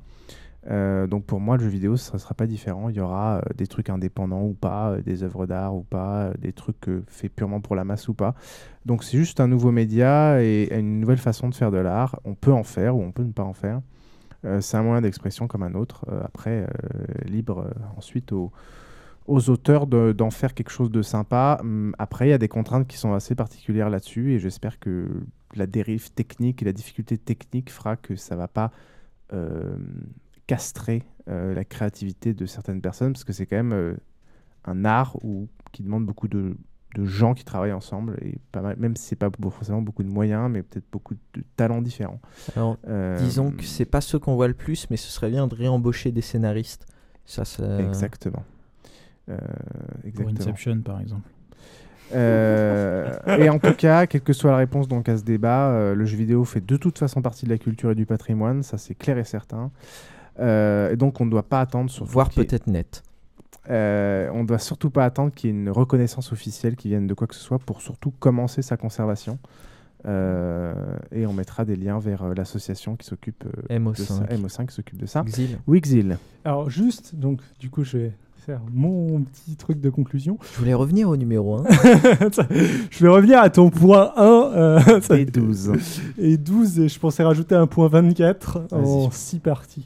Euh, 0.68 1.06
donc 1.06 1.24
pour 1.24 1.40
moi, 1.40 1.56
le 1.56 1.62
jeu 1.64 1.68
vidéo, 1.68 1.96
ça 1.96 2.14
ne 2.14 2.18
sera 2.18 2.34
pas 2.34 2.46
différent. 2.46 2.88
Il 2.88 2.96
y 2.96 3.00
aura 3.00 3.36
euh, 3.38 3.40
des 3.56 3.66
trucs 3.66 3.88
indépendants 3.90 4.42
ou 4.44 4.52
pas, 4.54 4.90
euh, 4.92 5.02
des 5.02 5.22
œuvres 5.22 5.46
d'art 5.46 5.74
ou 5.76 5.82
pas, 5.82 6.30
des 6.38 6.52
trucs 6.52 6.88
faits 7.08 7.32
purement 7.34 7.60
pour 7.60 7.76
la 7.76 7.84
masse 7.84 8.08
ou 8.08 8.14
pas. 8.14 8.34
Donc 8.84 9.04
c'est 9.04 9.16
juste 9.16 9.40
un 9.40 9.48
nouveau 9.48 9.70
média 9.70 10.42
et 10.42 10.68
une 10.76 11.00
nouvelle 11.00 11.18
façon 11.18 11.48
de 11.48 11.54
faire 11.54 11.70
de 11.70 11.78
l'art. 11.78 12.18
On 12.24 12.34
peut 12.34 12.52
en 12.52 12.64
faire 12.64 12.96
ou 12.96 13.02
on 13.02 13.12
peut 13.12 13.22
ne 13.24 13.32
pas 13.32 13.44
en 13.44 13.52
faire. 13.52 13.80
C'est 14.60 14.76
un 14.76 14.82
moyen 14.82 15.00
d'expression 15.00 15.48
comme 15.48 15.64
un 15.64 15.74
autre. 15.74 16.04
Après, 16.24 16.68
libre 17.24 17.68
ensuite 17.96 18.30
aux, 18.32 18.52
auteurs 19.26 19.88
de- 19.88 20.12
d'en 20.12 20.30
faire 20.30 20.54
quelque 20.54 20.70
chose 20.70 20.90
de 20.92 21.02
sympa. 21.02 21.58
Hum, 21.62 21.94
Après, 21.98 22.28
il 22.28 22.30
y 22.30 22.34
a 22.34 22.38
des 22.38 22.46
contraintes 22.48 22.86
qui 22.86 22.96
sont 22.96 23.12
assez 23.12 23.34
particulières 23.34 23.90
là-dessus 23.90 24.34
et 24.34 24.38
j'espère 24.38 24.78
que 24.78 25.08
la 25.56 25.66
dérive 25.66 26.12
technique 26.12 26.62
et 26.62 26.64
la 26.64 26.72
difficulté 26.72 27.18
technique 27.18 27.72
fera 27.72 27.96
que 27.96 28.14
ça 28.14 28.36
va 28.36 28.46
pas 28.46 28.70
castrer 30.46 31.02
euh, 31.28 31.54
la 31.54 31.64
créativité 31.64 32.34
de 32.34 32.46
certaines 32.46 32.80
personnes 32.80 33.12
parce 33.12 33.24
que 33.24 33.32
c'est 33.32 33.46
quand 33.46 33.56
même 33.56 33.72
euh, 33.72 33.94
un 34.64 34.84
art 34.84 35.16
où, 35.24 35.48
qui 35.72 35.82
demande 35.82 36.06
beaucoup 36.06 36.28
de, 36.28 36.56
de 36.94 37.04
gens 37.04 37.34
qui 37.34 37.44
travaillent 37.44 37.72
ensemble 37.72 38.18
et 38.22 38.38
pas 38.52 38.60
mal, 38.60 38.76
même 38.78 38.96
si 38.96 39.04
c'est 39.04 39.16
pas 39.16 39.30
forcément 39.50 39.82
beaucoup 39.82 40.02
de 40.02 40.08
moyens 40.08 40.50
mais 40.50 40.62
peut-être 40.62 40.86
beaucoup 40.90 41.14
de 41.34 41.42
talents 41.56 41.82
différents. 41.82 42.20
Alors, 42.54 42.78
Euh, 42.88 43.18
disons 43.18 43.50
que 43.50 43.64
c'est 43.64 43.84
pas 43.84 44.00
ceux 44.00 44.18
qu'on 44.18 44.34
voit 44.34 44.48
le 44.48 44.54
plus, 44.54 44.88
mais 44.90 44.96
ce 44.96 45.10
serait 45.10 45.30
bien 45.30 45.46
de 45.46 45.54
réembaucher 45.54 46.12
des 46.12 46.22
scénaristes. 46.22 46.86
Ça, 47.24 47.44
ça... 47.44 47.80
Exactement. 47.80 48.44
Euh, 49.28 49.38
Pour. 50.14 50.28
Inception, 50.28 50.80
par 50.82 51.00
exemple. 51.00 51.28
Euh, 52.14 53.18
et 53.38 53.48
en 53.48 53.58
tout 53.58 53.74
cas, 53.74 54.06
quelle 54.06 54.20
que 54.20 54.32
soit 54.32 54.52
la 54.52 54.58
réponse 54.58 54.86
donc 54.86 55.08
à 55.08 55.16
ce 55.16 55.24
débat, 55.24 55.70
euh, 55.70 55.94
le 55.94 56.04
jeu 56.04 56.16
vidéo 56.16 56.44
fait 56.44 56.64
de 56.64 56.76
toute 56.76 56.98
façon 56.98 57.20
partie 57.20 57.46
de 57.46 57.50
la 57.50 57.58
culture 57.58 57.90
et 57.90 57.94
du 57.96 58.06
patrimoine, 58.06 58.62
ça 58.62 58.78
c'est 58.78 58.94
clair 58.94 59.18
et 59.18 59.24
certain. 59.24 59.70
Euh, 60.38 60.92
et 60.92 60.96
donc 60.96 61.20
on 61.20 61.26
ne 61.26 61.30
doit 61.30 61.48
pas 61.48 61.60
attendre 61.60 61.90
sur 61.90 62.04
Voire 62.04 62.30
peut-être 62.30 62.66
net. 62.66 63.02
Euh, 63.68 64.28
on 64.32 64.42
ne 64.42 64.46
doit 64.46 64.58
surtout 64.58 64.90
pas 64.90 65.04
attendre 65.04 65.32
qu'il 65.32 65.50
y 65.50 65.52
ait 65.52 65.56
une 65.56 65.70
reconnaissance 65.70 66.32
officielle 66.32 66.76
qui 66.76 66.88
vienne 66.88 67.06
de 67.06 67.14
quoi 67.14 67.26
que 67.26 67.34
ce 67.34 67.40
soit 67.40 67.58
pour 67.58 67.80
surtout 67.80 68.12
commencer 68.12 68.62
sa 68.62 68.76
conservation. 68.76 69.38
Euh, 70.06 70.72
et 71.10 71.26
on 71.26 71.32
mettra 71.32 71.64
des 71.64 71.74
liens 71.74 71.98
vers 71.98 72.22
euh, 72.22 72.34
l'association 72.34 72.96
qui 72.96 73.06
s'occupe 73.06 73.44
euh, 73.70 73.78
MO5. 73.78 73.98
de 73.98 74.02
ça, 74.02 74.24
MO5 74.24 74.66
qui 74.66 74.74
s's'occupe 74.74 74.98
de 74.98 75.06
ça. 75.06 75.24
Xil. 75.24 75.58
Oui, 75.66 75.80
Xil. 75.80 76.18
Alors 76.44 76.70
juste, 76.70 77.16
donc 77.16 77.40
du 77.58 77.70
coup 77.70 77.82
je 77.82 77.98
vais 77.98 78.12
faire 78.46 78.60
mon 78.72 79.22
petit 79.22 79.56
truc 79.56 79.80
de 79.80 79.90
conclusion. 79.90 80.38
Je 80.54 80.58
voulais 80.60 80.72
revenir 80.74 81.08
au 81.08 81.16
numéro 81.16 81.56
1. 81.56 81.64
je 82.90 83.02
vais 83.02 83.08
revenir 83.08 83.40
à 83.40 83.50
ton 83.50 83.70
point 83.70 84.12
1. 84.16 84.22
euh, 84.22 84.80
Et 85.16 85.24
12. 85.24 85.72
Et 86.18 86.36
12, 86.36 86.78
et 86.80 86.88
je 86.88 86.98
pensais 87.00 87.24
rajouter 87.24 87.56
un 87.56 87.66
point 87.66 87.88
24 87.88 88.68
en 88.72 88.82
Vas-y. 89.08 89.12
6 89.12 89.38
parties. 89.40 89.84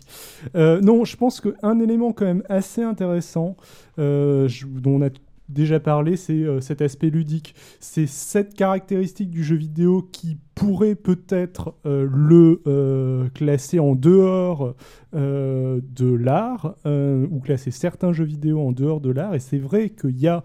Euh, 0.57 0.81
non, 0.82 1.05
je 1.07 1.16
pense 1.16 1.41
qu'un 1.41 1.78
élément 1.81 2.12
quand 2.12 2.27
même 2.27 2.43
assez 2.51 2.82
intéressant, 2.82 3.57
euh, 3.99 4.47
je- 4.49 4.66
dont 4.66 4.97
on 4.97 5.03
a 5.03 5.09
déjà 5.51 5.81
parlé, 5.81 6.17
c'est 6.17 6.33
euh, 6.33 6.61
cet 6.61 6.83
aspect 6.83 7.11
ludique. 7.11 7.55
C'est 7.81 8.07
cette 8.07 8.55
caractéristique 8.55 9.31
du 9.31 9.45
jeu 9.45 9.57
vidéo 9.57 10.09
qui 10.13 10.39
pourrait 10.55 10.95
peut-être 10.95 11.75
euh, 11.87 12.09
le 12.11 12.63
euh, 12.67 13.29
classer 13.31 13.79
en 13.79 13.95
dehors 13.95 14.75
de 15.13 16.15
l'art, 16.15 16.77
ou 16.85 17.41
classer 17.41 17.73
certains 17.73 18.13
jeux 18.13 18.25
vidéo 18.25 18.61
en 18.61 18.71
dehors 18.71 19.01
de 19.01 19.11
l'art. 19.11 19.35
Et 19.35 19.41
c'est 19.41 19.59
vrai 19.59 19.91
qu'il 19.91 20.17
y 20.17 20.29
a 20.29 20.45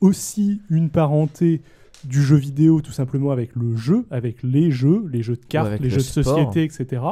aussi 0.00 0.60
une 0.68 0.90
parenté 0.90 1.62
du 2.04 2.20
jeu 2.22 2.36
vidéo 2.36 2.82
tout 2.82 2.92
simplement 2.92 3.30
avec 3.30 3.56
le 3.56 3.74
jeu, 3.74 4.04
avec 4.10 4.42
les 4.42 4.70
jeux, 4.70 5.08
les 5.10 5.22
jeux 5.22 5.36
de 5.36 5.46
cartes, 5.46 5.80
les 5.80 5.84
le 5.84 5.88
jeux 5.88 5.96
de 5.96 6.02
société, 6.02 6.62
etc. 6.62 7.02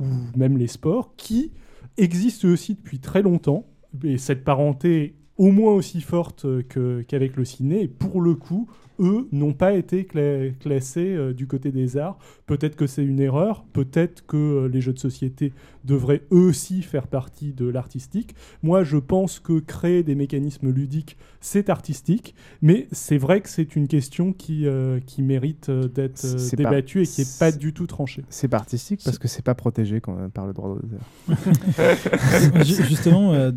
Ou 0.00 0.04
même 0.36 0.58
les 0.58 0.66
sports 0.66 1.14
qui 1.16 1.52
existent 1.96 2.48
aussi 2.48 2.74
depuis 2.74 2.98
très 2.98 3.22
longtemps. 3.22 3.64
Et 4.02 4.18
cette 4.18 4.44
parenté 4.44 5.14
au 5.36 5.50
moins 5.50 5.72
aussi 5.72 6.00
forte 6.00 6.44
euh, 6.44 7.02
qu'avec 7.06 7.36
le 7.36 7.44
ciné. 7.44 7.82
Et 7.82 7.88
pour 7.88 8.20
le 8.20 8.34
coup, 8.34 8.68
eux 9.00 9.28
n'ont 9.32 9.52
pas 9.52 9.74
été 9.74 10.02
cla- 10.04 10.52
classés 10.58 11.14
euh, 11.14 11.32
du 11.32 11.46
côté 11.46 11.70
des 11.72 11.96
arts. 11.96 12.18
Peut-être 12.46 12.76
que 12.76 12.86
c'est 12.86 13.04
une 13.04 13.20
erreur, 13.20 13.64
peut-être 13.72 14.24
que 14.26 14.36
euh, 14.36 14.68
les 14.68 14.80
jeux 14.80 14.92
de 14.92 14.98
société 14.98 15.52
devraient 15.84 16.22
eux 16.32 16.48
aussi 16.48 16.82
faire 16.82 17.06
partie 17.08 17.52
de 17.52 17.66
l'artistique. 17.66 18.34
Moi, 18.62 18.84
je 18.84 18.96
pense 18.96 19.38
que 19.40 19.58
créer 19.58 20.02
des 20.02 20.14
mécanismes 20.14 20.70
ludiques, 20.70 21.16
c'est 21.40 21.68
artistique, 21.70 22.34
mais 22.62 22.88
c'est 22.92 23.18
vrai 23.18 23.40
que 23.40 23.48
c'est 23.48 23.76
une 23.76 23.86
question 23.88 24.32
qui, 24.32 24.66
euh, 24.66 25.00
qui 25.04 25.22
mérite 25.22 25.70
d'être 25.70 26.24
euh, 26.24 26.56
débattue 26.56 27.02
et 27.02 27.06
qui 27.06 27.20
n'est 27.22 27.26
pas 27.38 27.52
du 27.52 27.72
tout 27.74 27.86
tranchée. 27.86 28.24
C'est 28.30 28.48
pas 28.48 28.56
artistique 28.58 29.00
parce 29.04 29.18
que 29.18 29.28
c'est 29.28 29.44
pas 29.44 29.54
protégé 29.54 30.00
quand- 30.00 30.30
par 30.32 30.46
le 30.46 30.52
droit 30.54 30.74
d'auteur. 30.76 31.00
Ju- 32.64 32.84
Justement, 32.84 33.32
euh, 33.32 33.52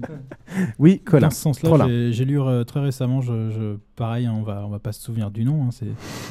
oui, 0.80 1.00
Colin. 1.00 1.28
dans 1.28 1.32
ce 1.32 1.42
sens-là, 1.42 1.86
j'ai- 1.88 2.12
j'ai 2.14 2.26
lu 2.26 2.40
euh, 2.40 2.64
très 2.64 2.80
récemment, 2.82 3.22
je, 3.22 3.50
je- 3.52 3.78
pareil, 3.98 4.26
hein, 4.28 4.34
on 4.38 4.44
va, 4.44 4.64
on 4.66 4.70
va 4.70 4.80
pas 4.80 4.94
se 4.94 5.02
souvenir 5.04 5.30
du 5.32 5.44
nom, 5.44 5.64
hein, 5.66 5.70
c'est 5.72 5.88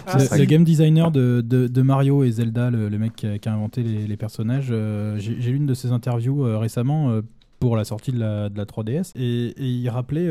Ah, 0.06 0.38
le 0.38 0.44
game 0.47 0.64
designer 0.64 1.10
de, 1.10 1.43
de- 1.47 1.66
de 1.66 1.82
Mario 1.82 2.24
et 2.24 2.30
Zelda, 2.30 2.70
le, 2.70 2.88
le 2.88 2.98
mec 2.98 3.14
qui 3.16 3.26
a, 3.26 3.38
qui 3.38 3.48
a 3.48 3.52
inventé 3.52 3.82
les, 3.82 4.06
les 4.06 4.16
personnages. 4.16 4.68
euh, 4.70 5.18
j'ai 5.18 5.34
lu 5.34 5.56
une 5.56 5.66
de 5.66 5.74
ses 5.74 5.93
interviews 5.93 6.47
euh, 6.47 6.56
récemment 6.59 7.10
euh, 7.10 7.20
pour 7.60 7.76
la 7.76 7.84
sortie 7.84 8.12
de 8.12 8.18
la, 8.18 8.48
de 8.48 8.56
la 8.56 8.64
3DS 8.66 9.12
et, 9.16 9.48
et 9.48 9.66
il 9.66 9.88
rappelait, 9.88 10.26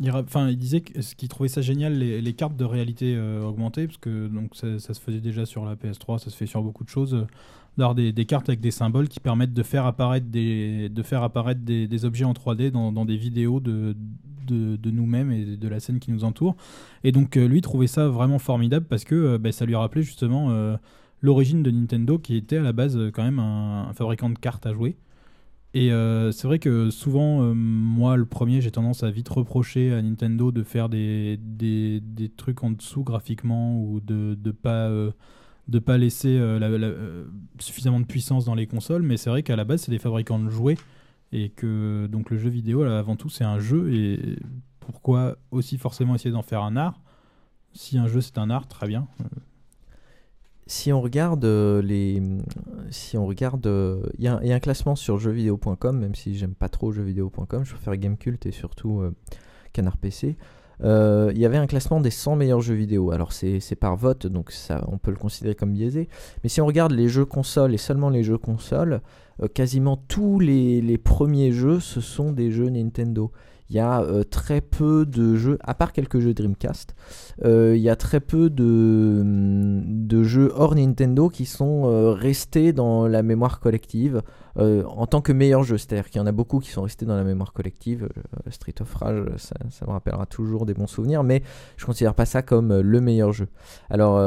il, 0.00 0.10
enfin, 0.10 0.48
il 0.48 0.56
disait 0.58 0.80
que- 0.82 1.02
ce 1.02 1.14
qu'il 1.14 1.28
trouvait 1.28 1.48
ça 1.48 1.62
génial, 1.62 1.94
les, 1.98 2.20
les 2.20 2.32
cartes 2.34 2.56
de 2.56 2.64
réalité 2.64 3.18
augmentée, 3.44 3.86
parce 3.86 3.98
que 3.98 4.28
donc, 4.28 4.50
ça, 4.54 4.78
ça 4.78 4.94
se 4.94 5.00
faisait 5.00 5.20
déjà 5.20 5.46
sur 5.46 5.64
la 5.64 5.74
PS3, 5.74 6.18
ça 6.18 6.30
se 6.30 6.36
fait 6.36 6.46
sur 6.46 6.62
beaucoup 6.62 6.84
de 6.84 6.88
choses. 6.90 7.26
D'avoir 7.76 7.94
des, 7.94 8.12
cartes 8.24 8.48
avec 8.48 8.60
des 8.60 8.70
symboles 8.70 9.08
qui 9.08 9.20
permettent 9.20 9.52
de 9.52 9.62
faire 9.62 9.86
apparaître 9.86 10.26
des, 10.26 10.88
de 10.88 11.02
faire 11.02 11.22
apparaître 11.22 11.60
des, 11.62 12.04
objets 12.04 12.24
en 12.24 12.32
3D 12.32 12.70
dans, 12.70 13.04
des 13.04 13.16
vidéos 13.16 13.60
de, 13.60 13.94
de, 14.46 14.90
nous-mêmes 14.90 15.30
et 15.30 15.56
de 15.56 15.68
la 15.68 15.80
scène 15.80 15.98
qui 15.98 16.10
nous 16.10 16.24
entoure. 16.24 16.56
Et 17.04 17.12
donc 17.12 17.36
euh, 17.36 17.46
lui 17.46 17.60
trouvait 17.60 17.86
ça 17.86 18.08
vraiment 18.08 18.38
formidable 18.38 18.86
parce 18.88 19.04
que 19.04 19.14
euh, 19.14 19.38
bah, 19.38 19.52
ça 19.52 19.66
lui 19.66 19.74
rappelait 19.74 20.02
justement 20.02 20.50
euh, 20.50 20.76
l'origine 21.20 21.62
de 21.62 21.70
Nintendo 21.70 22.18
qui 22.18 22.36
était 22.36 22.56
à 22.56 22.62
la 22.62 22.72
base 22.72 22.98
quand 23.12 23.24
même 23.24 23.38
un, 23.38 23.92
fabricant 23.94 24.30
de 24.30 24.38
cartes 24.38 24.66
à 24.66 24.72
jouer. 24.72 24.96
Et 25.74 25.90
c'est 26.32 26.44
vrai 26.44 26.58
que 26.58 26.88
souvent, 26.88 27.54
moi, 27.54 28.16
le 28.16 28.24
premier, 28.24 28.62
j'ai 28.62 28.70
tendance 28.70 29.02
à 29.02 29.10
vite 29.10 29.28
reprocher 29.28 29.92
à 29.92 30.00
Nintendo 30.00 30.50
de 30.50 30.62
faire 30.62 30.88
des, 30.88 31.38
des, 31.42 32.00
des 32.00 32.30
trucs 32.30 32.62
en 32.62 32.70
dessous 32.70 33.04
graphiquement 33.04 33.78
ou 33.78 34.00
de 34.00 34.38
ne 34.42 34.50
pas, 34.52 34.88
de 35.68 35.78
pas 35.78 35.98
laisser 35.98 36.38
euh, 36.38 36.58
euh, 36.60 37.24
suffisamment 37.58 38.00
de 38.00 38.06
puissance 38.06 38.44
dans 38.44 38.54
les 38.54 38.66
consoles. 38.66 39.02
Mais 39.02 39.16
c'est 39.16 39.30
vrai 39.30 39.42
qu'à 39.42 39.56
la 39.56 39.64
base, 39.64 39.82
c'est 39.82 39.90
des 39.90 39.98
fabricants 39.98 40.38
de 40.38 40.48
jouets 40.48 40.76
et 41.32 41.50
que 41.50 42.06
donc 42.06 42.30
le 42.30 42.38
jeu 42.38 42.50
vidéo, 42.50 42.84
là, 42.84 42.98
avant 42.98 43.16
tout, 43.16 43.28
c'est 43.28 43.44
un 43.44 43.58
jeu. 43.58 43.92
Et 43.92 44.38
pourquoi 44.80 45.36
aussi 45.50 45.78
forcément 45.78 46.14
essayer 46.14 46.30
d'en 46.30 46.42
faire 46.42 46.62
un 46.62 46.76
art? 46.76 47.00
Si 47.72 47.98
un 47.98 48.06
jeu, 48.06 48.20
c'est 48.20 48.38
un 48.38 48.48
art, 48.48 48.68
très 48.68 48.86
bien. 48.86 49.06
Si 50.68 50.92
on 50.92 51.00
regarde 51.00 51.44
euh, 51.44 51.80
les, 51.82 52.20
si 52.90 53.16
on 53.16 53.26
regarde, 53.26 53.66
il 54.18 54.24
y, 54.24 54.28
a 54.28 54.38
un- 54.38 54.60
classement 54.60 54.96
sur 54.96 55.18
jeuxvideo.com, 55.18 55.98
même 55.98 56.14
si 56.14 56.36
j'aime 56.36 56.54
pas 56.54 56.68
trop 56.68 56.90
jeuxvideo.com, 56.90 57.64
je 57.64 57.74
préfère 57.74 57.96
Gamecult 57.96 58.46
et 58.46 58.52
surtout 58.52 59.02
Canard 59.72 59.98
PC. 59.98 60.36
Euh, 60.84 61.30
Il 61.34 61.40
y 61.40 61.46
avait 61.46 61.56
un 61.56 61.66
classement 61.66 62.00
des 62.00 62.10
100 62.10 62.36
meilleurs 62.36 62.60
jeux 62.60 62.74
vidéo. 62.74 63.10
Alors 63.10 63.32
c'est 63.32 63.76
par 63.78 63.96
vote, 63.96 64.26
donc 64.26 64.50
ça, 64.50 64.84
on 64.88 64.98
peut 64.98 65.10
le 65.10 65.16
considérer 65.16 65.54
comme 65.54 65.72
biaisé. 65.72 66.08
Mais 66.42 66.48
si 66.48 66.60
on 66.60 66.66
regarde 66.66 66.92
les 66.92 67.08
jeux 67.08 67.24
consoles 67.24 67.74
et 67.74 67.78
seulement 67.78 68.10
les 68.10 68.22
jeux 68.22 68.38
consoles, 68.38 69.00
euh, 69.42 69.48
quasiment 69.48 69.96
tous 69.96 70.38
les, 70.38 70.98
premiers 70.98 71.52
jeux, 71.52 71.80
ce 71.80 72.00
sont 72.00 72.32
des 72.32 72.50
jeux 72.50 72.68
Nintendo. 72.68 73.32
Il 73.68 73.74
y 73.74 73.80
a 73.80 74.00
euh, 74.02 74.22
très 74.22 74.60
peu 74.60 75.04
de 75.04 75.34
jeux, 75.34 75.58
à 75.64 75.74
part 75.74 75.92
quelques 75.92 76.20
jeux 76.20 76.34
Dreamcast, 76.34 76.94
il 77.44 77.78
y 77.78 77.90
a 77.90 77.96
très 77.96 78.20
peu 78.20 78.48
de, 78.48 79.18
hum, 79.22 80.22
jeux 80.22 80.52
hors 80.54 80.76
Nintendo 80.76 81.28
qui 81.28 81.46
sont 81.46 82.12
restés 82.14 82.72
dans 82.72 83.08
la 83.08 83.22
mémoire 83.22 83.58
collective 83.60 84.22
euh, 84.58 84.84
en 84.84 85.06
tant 85.06 85.20
que 85.20 85.32
meilleurs 85.32 85.64
jeux. 85.64 85.76
C'est-à-dire 85.76 86.08
qu'il 86.08 86.18
y 86.18 86.22
en 86.22 86.26
a 86.26 86.32
beaucoup 86.32 86.60
qui 86.60 86.70
sont 86.70 86.82
restés 86.82 87.04
dans 87.04 87.16
la 87.16 87.24
mémoire 87.24 87.52
collective. 87.52 88.08
Euh, 88.16 88.50
Street 88.50 88.74
of 88.80 88.94
Rage, 88.94 89.24
ça, 89.36 89.54
me 89.86 89.92
rappellera 89.92 90.24
toujours 90.24 90.64
des 90.64 90.72
bons 90.72 90.86
souvenirs, 90.86 91.22
mais 91.22 91.42
je 91.76 91.84
considère 91.84 92.14
pas 92.14 92.24
ça 92.24 92.42
comme 92.42 92.70
euh, 92.70 92.82
le 92.82 93.00
meilleur 93.00 93.32
jeu. 93.32 93.48
Alors 93.90 94.20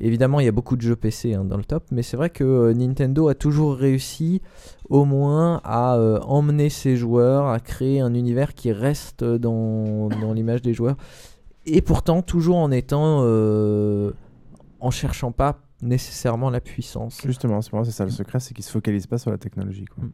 évidemment, 0.00 0.40
il 0.40 0.46
y 0.46 0.48
a 0.48 0.52
beaucoup 0.52 0.76
de 0.76 0.82
jeux 0.82 0.96
PC 0.96 1.34
hein, 1.34 1.44
dans 1.44 1.56
le 1.56 1.64
top, 1.64 1.84
mais 1.90 2.02
c'est 2.02 2.16
vrai 2.16 2.30
que 2.30 2.72
Nintendo 2.72 3.28
a 3.28 3.34
toujours 3.34 3.74
réussi 3.74 4.40
au 4.88 5.04
moins 5.04 5.60
à 5.64 5.98
emmener 6.26 6.68
ses 6.68 6.96
joueurs, 6.96 7.46
à 7.46 7.60
créer 7.60 8.00
un 8.00 8.14
univers 8.14 8.54
qui 8.54 8.72
reste 8.72 9.24
dans, 9.24 10.08
l'image 10.34 10.62
des 10.62 10.74
joueurs. 10.74 10.96
Et 11.66 11.82
pourtant, 11.82 12.22
toujours 12.22 12.56
en 12.56 12.70
étant. 12.70 13.22
en 14.80 14.90
cherchant 14.90 15.32
pas 15.32 15.58
nécessairement 15.82 16.50
la 16.50 16.60
puissance. 16.60 17.20
Justement, 17.24 17.60
c'est 17.60 17.90
ça 17.90 18.04
le 18.04 18.10
secret, 18.10 18.40
c'est 18.40 18.54
qu'ils 18.54 18.64
se 18.64 18.70
focalisent 18.70 19.06
pas 19.06 19.18
sur 19.18 19.30
la 19.30 19.38
technologie. 19.38 19.84
Quoi. 19.84 20.04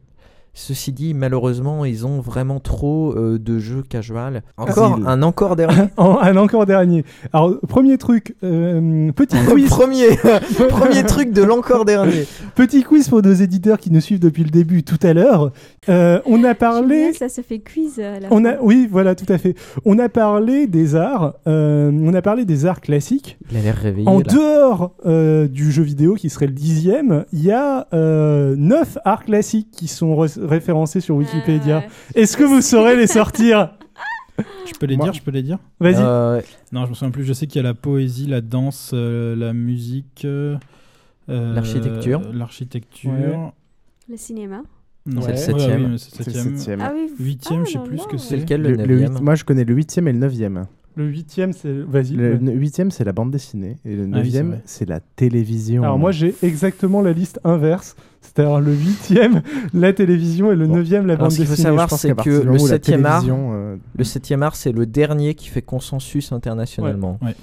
Ceci 0.53 0.91
dit, 0.91 1.13
malheureusement, 1.13 1.85
ils 1.85 2.05
ont 2.05 2.19
vraiment 2.19 2.59
trop 2.59 3.13
euh, 3.15 3.39
de 3.39 3.59
jeux 3.59 3.81
casual. 3.87 4.41
Encore 4.57 4.93
Asile. 4.93 5.05
un 5.07 5.21
encore 5.21 5.55
dernier. 5.55 5.87
Un 5.97 6.35
encore 6.37 6.65
dernier. 6.65 7.05
Alors, 7.33 7.57
premier 7.67 7.97
truc, 7.97 8.35
euh, 8.43 9.11
petit 9.13 9.37
quiz. 9.47 9.69
premier, 9.69 10.07
premier 10.69 11.03
truc 11.03 11.31
de 11.31 11.43
l'encore 11.43 11.85
dernier. 11.85 12.25
Petit 12.55 12.83
quiz 12.83 13.07
pour 13.07 13.21
nos 13.21 13.33
éditeurs 13.33 13.77
qui 13.79 13.91
nous 13.91 14.01
suivent 14.01 14.19
depuis 14.19 14.43
le 14.43 14.49
début 14.49 14.83
tout 14.83 14.99
à 15.03 15.13
l'heure. 15.13 15.51
Euh, 15.87 16.19
on 16.25 16.43
a 16.43 16.55
parlé. 16.55 17.13
Ça 17.13 17.29
se 17.29 17.41
fait 17.41 17.59
quiz 17.59 17.99
à 17.99 18.19
la 18.19 18.27
On 18.31 18.43
fin. 18.43 18.49
a, 18.49 18.55
oui, 18.61 18.87
voilà, 18.91 19.15
tout 19.15 19.31
à 19.31 19.37
fait. 19.37 19.55
On 19.85 19.97
a 19.99 20.09
parlé 20.09 20.67
des 20.67 20.95
arts. 20.95 21.35
euh, 21.47 21.91
on 21.93 22.13
a 22.13 22.21
parlé 22.21 22.43
des 22.45 22.65
arts 22.65 22.81
classiques. 22.81 23.37
Il 23.51 23.57
a 23.57 23.61
l'air 23.61 23.75
réveillé. 23.77 24.07
En 24.07 24.17
là. 24.19 24.25
dehors 24.25 24.93
euh, 25.05 25.47
du 25.47 25.71
jeu 25.71 25.83
vidéo, 25.83 26.15
qui 26.15 26.29
serait 26.29 26.47
le 26.47 26.53
dixième, 26.53 27.25
il 27.31 27.43
y 27.43 27.51
a 27.51 27.87
euh, 27.93 28.55
neuf 28.57 28.97
arts 29.05 29.23
classiques 29.23 29.69
qui 29.71 29.87
sont 29.87 30.15
référencés 30.41 31.01
sur 31.01 31.15
Wikipédia. 31.15 31.83
Est-ce 32.15 32.35
que 32.37 32.43
vous 32.43 32.61
saurez 32.61 32.95
les 32.95 33.07
sortir? 33.07 33.73
Je 34.37 34.73
peux 34.79 34.85
les 34.85 34.95
Moi- 34.95 35.05
dire, 35.07 35.13
je 35.13 35.21
peux 35.21 35.31
les 35.31 35.43
dire? 35.43 35.57
Vas-y. 35.79 35.95
Euh, 35.99 36.41
Non, 36.71 36.85
je 36.85 36.89
me 36.91 36.93
souviens 36.95 37.11
plus. 37.11 37.25
Je 37.25 37.33
sais 37.33 37.45
qu'il 37.47 37.57
y 37.61 37.65
a 37.65 37.67
la 37.67 37.73
poésie, 37.73 38.25
la 38.27 38.39
danse, 38.41 38.91
euh, 38.93 39.35
la 39.35 39.51
musique, 39.53 40.23
euh, 40.25 40.57
euh, 41.29 41.53
L'architecture. 41.53 42.21
l'architecture. 42.33 43.11
Ouais. 43.11 43.51
Le 44.09 44.15
cinéma. 44.17 44.61
Non, 45.05 45.21
C'est 45.21 45.27
le 45.27 45.33
ouais, 45.33 45.37
septième. 45.37 45.91
oui, 45.91 45.99
c'est 45.99 46.09
C'est 46.11 46.17
le 46.19 46.23
septième. 46.31 46.57
septième. 46.57 46.81
Ah 46.81 46.91
oui. 46.93 47.09
Huitième, 47.19 47.61
Ah, 47.61 47.65
je 47.65 47.71
sais 47.73 47.79
plus 47.79 47.97
ce 47.97 48.07
que 48.07 48.17
C'est 48.17 48.29
c'est. 48.29 48.37
lequel 48.37 48.61
Le- 48.61 48.69
le, 48.71 48.75
le 48.77 48.85
neuvième? 48.85 49.13
huit- 49.13 49.21
moi, 49.21 49.35
je 49.35 49.43
connais 49.43 49.63
le 49.65 49.73
huitième 49.73 50.07
et 50.07 50.13
le 50.13 50.19
neuvième. 50.19 50.65
Le 50.99 51.05
huitième, 51.05 51.53
c'est. 51.53 51.71
Vas-y. 51.71 52.11
Le 52.15 52.37
huitième, 52.51 52.91
c'est 52.91 53.05
la 53.05 53.13
bande 53.13 53.31
dessinée. 53.31 53.77
Et 53.85 53.95
le 53.95 54.01
Ah 54.01 54.05
oui, 54.05 54.09
neuvième, 54.11 54.59
c'est 54.65 54.87
la 54.87 54.99
télévision. 54.99 55.81
Alors 55.83 55.97
moi 55.97 56.11
j'ai 56.11 56.35
exactement 56.43 57.01
la 57.01 57.13
liste 57.13 57.39
inverse, 57.45 57.95
c'est-à-dire 58.19 58.59
le 58.59 58.73
huitième 58.73 59.41
la 59.73 59.93
télévision 59.93 60.51
et 60.51 60.57
le 60.57 60.67
neuvième 60.67 61.07
la 61.07 61.13
Alors, 61.13 61.27
bande 61.27 61.31
ce 61.31 61.37
qu'il 61.37 61.45
faut 61.45 61.51
dessinée. 61.51 61.67
savoir, 61.69 61.89
c'est 61.89 62.13
que 62.15 62.43
le 62.43 62.59
septième 62.59 63.05
art, 63.05 63.23
euh, 63.29 63.77
le 63.97 64.03
septième 64.03 64.43
art, 64.43 64.57
c'est 64.57 64.73
le 64.73 64.85
dernier 64.85 65.35
qui 65.35 65.47
fait 65.47 65.61
consensus 65.61 66.33
internationalement. 66.33 67.17
Ouais. 67.21 67.33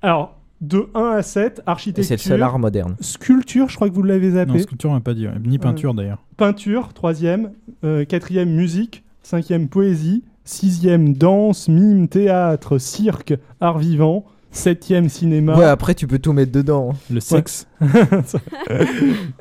Alors 0.00 0.38
de 0.60 0.88
1 0.94 1.00
à 1.10 1.22
7, 1.22 1.58
Et 1.58 1.62
architecture, 1.68 2.04
c'est 2.06 2.14
le 2.14 2.18
seul 2.30 2.42
art 2.42 2.60
moderne. 2.60 2.94
sculpture, 3.00 3.68
je 3.68 3.74
crois 3.74 3.88
que 3.90 3.94
vous 3.94 4.04
l'avez 4.04 4.28
Non, 4.28 4.34
zappé, 4.36 4.60
sculpture, 4.60 4.90
on 4.90 4.94
n'a 4.94 5.00
pas 5.00 5.12
dit. 5.12 5.26
Ni 5.44 5.58
peinture 5.58 5.92
d'ailleurs. 5.92 6.22
peinture, 6.36 6.92
troisième, 6.94 7.50
euh, 7.82 8.04
quatrième 8.04 8.50
musique, 8.54 9.02
cinquième 9.24 9.66
poésie, 9.68 10.22
sixième 10.46 11.12
danse, 11.12 11.68
mime, 11.68 12.08
théâtre, 12.08 12.78
cirque, 12.78 13.34
art 13.60 13.78
vivant, 13.78 14.24
septième 14.50 15.10
cinéma. 15.10 15.58
Ouais, 15.58 15.64
après 15.66 15.94
tu 15.94 16.06
peux 16.06 16.18
tout 16.18 16.32
mettre 16.32 16.52
dedans. 16.52 16.92
hein. 16.92 16.96
Le 17.12 17.20
sexe. 17.20 17.66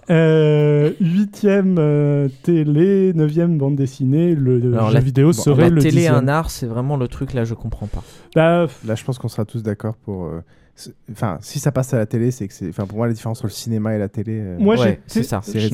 Euh, 0.09 0.91
huitième 1.01 1.77
euh, 1.79 2.27
télé, 2.43 3.11
neuvième 3.15 3.57
bande 3.57 3.75
dessinée, 3.75 4.35
le, 4.35 4.59
le 4.59 4.73
Alors, 4.73 4.89
jeu 4.89 4.93
la- 4.95 4.99
vidéo 4.99 5.27
bon, 5.27 5.33
serait 5.33 5.63
la 5.63 5.69
le 5.69 5.81
télé 5.81 5.95
dixième. 5.95 6.13
un 6.15 6.27
art, 6.27 6.51
c'est 6.51 6.67
vraiment 6.67 6.95
le 6.97 7.07
truc 7.07 7.33
là, 7.33 7.43
je 7.43 7.53
comprends 7.55 7.87
pas. 7.87 8.03
Bah, 8.35 8.67
Là, 8.85 8.95
je 8.95 9.03
pense 9.03 9.17
qu'on 9.17 9.27
sera 9.29 9.45
tous 9.45 9.63
d'accord 9.63 9.95
pour. 9.95 10.25
euh, 10.25 10.41
Enfin, 11.09 11.37
si 11.39 11.59
ça 11.59 11.71
passe 11.71 11.93
à 11.93 11.97
la 11.97 12.05
télé, 12.05 12.31
c'est 12.31 12.49
que 12.49 12.53
c'est. 12.53 12.67
Enfin, 12.67 12.85
pour 12.85 12.97
moi, 12.97 13.07
la 13.07 13.13
différence 13.13 13.37
entre 13.39 13.45
le 13.45 13.51
cinéma 13.51 13.95
et 13.95 13.97
la 13.97 14.09
télé. 14.09 14.33
euh, 14.41 14.57
Moi, 14.59 14.75
Ouais, 14.77 14.99
j'ai 15.07 15.21
c'est 15.21 15.23
ça. 15.23 15.39
c'est- 15.41 15.69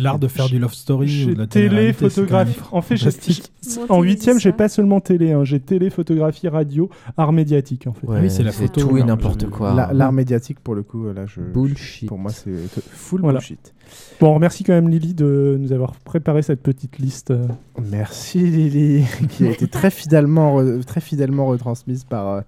l'art 0.00 0.18
de 0.18 0.26
faire 0.26 0.48
du 0.48 0.58
love 0.58 0.72
story 0.72 1.04
ou 1.04 1.08
J'ai 1.08 1.34
de 1.34 1.38
la 1.40 1.46
télé, 1.46 1.92
photographie. 1.92 2.58
En 2.72 2.80
fait, 2.80 2.96
en 3.90 4.00
huitième, 4.02 4.38
j'ai 4.40 4.52
pas 4.52 4.68
seulement 4.70 5.00
télé, 5.00 5.32
hein, 5.32 5.44
j'ai 5.44 5.60
télé, 5.60 5.90
photographie, 5.90 6.48
radio, 6.48 6.88
art 7.18 7.32
médiatique 7.32 7.86
en 7.86 7.92
fait. 7.92 8.06
Ouais, 8.06 8.20
oui, 8.22 8.30
c'est 8.30 8.42
la 8.42 8.52
photo, 8.52 8.80
tout 8.80 8.96
et 8.96 9.02
n'importe 9.02 9.50
quoi. 9.50 9.74
La- 9.74 9.92
L'art 9.92 10.12
médiatique, 10.12 10.60
pour 10.60 10.74
le 10.74 10.82
coup, 10.82 11.04
là, 11.12 11.26
je. 11.26 11.40
Bullshit. 11.42 12.08
Pour 12.08 12.18
moi, 12.18 12.30
c'est 12.32 12.52
full 12.90 13.20
Voilà. 13.20 13.38
bullshit. 13.38 13.74
Bon, 14.18 14.28
on 14.28 14.34
remercie 14.34 14.64
quand 14.64 14.72
même 14.72 14.88
Lily 14.88 15.12
de 15.12 15.58
nous 15.60 15.72
avoir 15.72 15.92
préparé 15.96 16.40
cette 16.40 16.62
petite 16.62 16.98
liste. 16.98 17.32
euh. 17.32 17.46
Merci 17.90 18.38
Lily, 18.38 19.04
qui 19.28 19.46
a 19.46 19.50
été 19.50 19.68
très 19.68 19.90
fidèlement, 19.90 20.58
très 20.86 21.02
fidèlement 21.02 21.46
retransmise 21.46 22.04
par, 22.04 22.28
euh, 22.28 22.40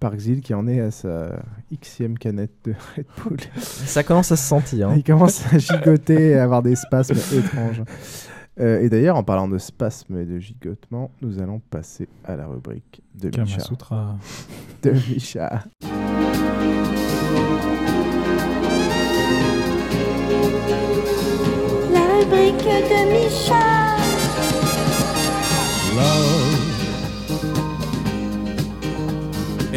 par 0.00 0.14
Xil, 0.16 0.40
qui 0.40 0.54
en 0.54 0.66
est 0.68 0.80
à 0.80 0.90
sa 0.90 1.42
xème 1.72 2.18
canette 2.18 2.52
de 2.64 2.74
Red 2.96 3.06
Bull. 3.24 3.38
Ça 3.56 4.02
commence 4.02 4.30
à 4.32 4.36
se 4.36 4.46
sentir. 4.46 4.90
hein. 4.90 4.94
Il 4.96 5.04
commence 5.04 5.42
à 5.52 5.58
gigoter 5.58 6.30
et 6.30 6.34
à 6.38 6.44
avoir 6.44 6.62
des 6.62 6.76
spasmes 6.76 7.14
étranges. 7.38 7.82
Euh, 8.58 8.80
et 8.80 8.88
d'ailleurs, 8.88 9.16
en 9.16 9.22
parlant 9.22 9.48
de 9.48 9.58
spasme 9.58 10.18
et 10.18 10.24
de 10.24 10.38
gigotement, 10.38 11.10
nous 11.20 11.40
allons 11.40 11.60
passer 11.70 12.08
à 12.24 12.36
la 12.36 12.46
rubrique 12.46 13.02
de 13.14 13.28
Kama 13.28 13.44
Micha. 13.44 13.60
Sutra. 13.60 14.16
De 14.82 14.90
Micha. 14.92 15.64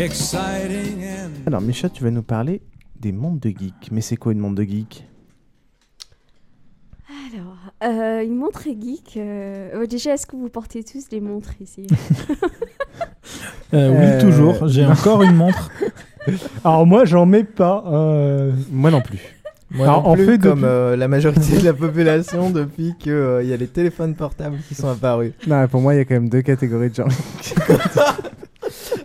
Exciting 0.03 1.03
and 1.03 1.29
Alors, 1.47 1.59
Micha, 1.59 1.89
tu 1.89 2.03
vas 2.05 2.09
nous 2.11 2.21
parler 2.23 2.61
des 2.99 3.11
mondes 3.11 3.39
de 3.39 3.49
geek. 3.49 3.89
Mais 3.91 3.99
c'est 3.99 4.15
quoi 4.15 4.31
une 4.31 4.39
monde 4.39 4.55
de 4.55 4.63
geek? 4.63 5.05
Alors, 7.09 7.57
euh, 7.83 8.23
une 8.23 8.35
montre 8.37 8.63
geek. 8.63 9.17
euh, 9.17 9.71
oh, 9.81 9.85
déjà, 9.85 10.13
est-ce 10.13 10.25
que 10.25 10.37
vous 10.37 10.47
portez 10.47 10.85
tous 10.85 11.09
des 11.09 11.19
montres 11.21 11.53
ici? 11.61 11.85
Euh, 13.71 13.89
oui, 13.91 13.97
Euh, 13.99 14.19
toujours. 14.21 14.67
J'ai 14.67 14.83
encore 14.83 15.21
une 15.21 15.35
montre. 15.35 15.69
Alors 16.63 16.87
moi, 16.87 17.05
j'en 17.05 17.27
mets 17.27 17.43
pas. 17.43 17.83
euh, 17.85 18.51
Moi 18.71 18.89
non 18.89 19.01
plus. 19.01 19.19
Moi 19.69 19.85
Alors, 19.85 20.01
non 20.03 20.09
en 20.09 20.13
plus, 20.15 20.25
fait, 20.25 20.37
comme 20.39 20.61
depuis- 20.61 20.65
euh, 20.71 20.95
la 20.95 21.07
majorité 21.07 21.59
de 21.59 21.65
la 21.65 21.73
population 21.73 22.49
depuis 22.49 22.95
qu'il 22.97 23.11
y 23.43 23.53
a 23.53 23.57
les 23.57 23.67
téléphones 23.67 24.15
portables 24.15 24.57
qui 24.67 24.73
sont 24.73 24.87
apparus. 24.87 25.33
Non, 25.45 25.67
pour 25.67 25.81
moi, 25.81 25.93
il 25.93 25.97
y 25.97 25.99
a 25.99 26.05
quand 26.05 26.15
même 26.15 26.29
deux 26.29 26.41
catégories 26.41 26.89
de 26.89 26.95
gens. 26.95 27.07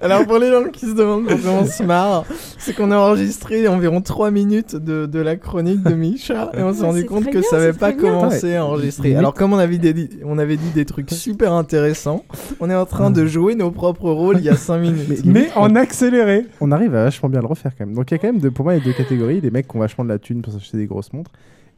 Alors 0.01 0.27
pour 0.27 0.39
les 0.39 0.51
gens 0.51 0.65
qui 0.73 0.86
se 0.86 0.95
demandent 0.95 1.27
pourquoi 1.27 1.51
on 1.51 1.66
se 1.66 1.82
marre, 1.82 2.24
c'est 2.59 2.74
qu'on 2.74 2.91
a 2.91 2.97
enregistré 2.97 3.66
environ 3.69 4.01
3 4.01 4.31
minutes 4.31 4.77
de, 4.77 5.07
de 5.07 5.19
la 5.20 5.36
chronique 5.36 5.82
de 5.82 5.95
Micha 5.95 6.51
et 6.57 6.62
on 6.62 6.73
s'est 6.73 6.81
Ouais, 6.81 6.86
rendu 6.86 7.05
compte 7.07 7.24
que 7.27 7.31
bien, 7.39 7.43
ça 7.43 7.59
n'avait 7.59 7.73
pas 7.73 7.93
bien. 7.93 8.01
commencé 8.01 8.57
à 8.57 8.65
enregistrer. 8.65 9.16
Alors 9.16 9.35
comme 9.35 9.53
on 9.53 9.59
avait, 9.59 9.78
dit, 9.78 10.11
on 10.24 10.39
avait 10.39 10.57
dit 10.57 10.70
des 10.74 10.85
trucs 10.85 11.11
super 11.11 11.53
intéressants, 11.53 12.24
on 12.61 12.70
est 12.70 12.74
en 12.74 12.86
train 12.86 13.11
de 13.11 13.24
jouer 13.27 13.55
nos 13.55 13.70
propres 13.70 14.11
rôles 14.11 14.39
il 14.39 14.45
y 14.45 14.49
a 14.51 14.57
5 14.57 14.78
minutes. 14.78 15.24
Mais 15.24 15.49
en 15.57 15.74
accéléré. 15.74 16.47
On 16.61 16.73
arrive 16.73 16.95
à 16.95 17.05
vachement 17.05 17.28
bien 17.28 17.41
le 17.41 17.47
refaire 17.47 17.73
quand 17.77 17.86
même. 17.86 17.95
Donc 17.95 18.11
il 18.11 18.15
y 18.15 18.16
a 18.16 18.19
quand 18.19 18.32
même, 18.32 18.51
pour 18.53 18.65
moi, 18.65 18.74
il 18.74 18.78
y 18.78 18.82
a 18.82 18.85
deux 18.85 18.93
catégories. 18.93 19.41
Les 19.41 19.51
mecs 19.51 19.69
qui 19.69 19.77
ont 19.77 19.81
vachement 19.81 20.05
de 20.05 20.09
la 20.11 20.19
thune 20.19 20.43
pour 20.43 20.53
s'acheter 20.53 20.77
des 20.77 20.86
grosses 20.86 21.12
montres. 21.12 21.31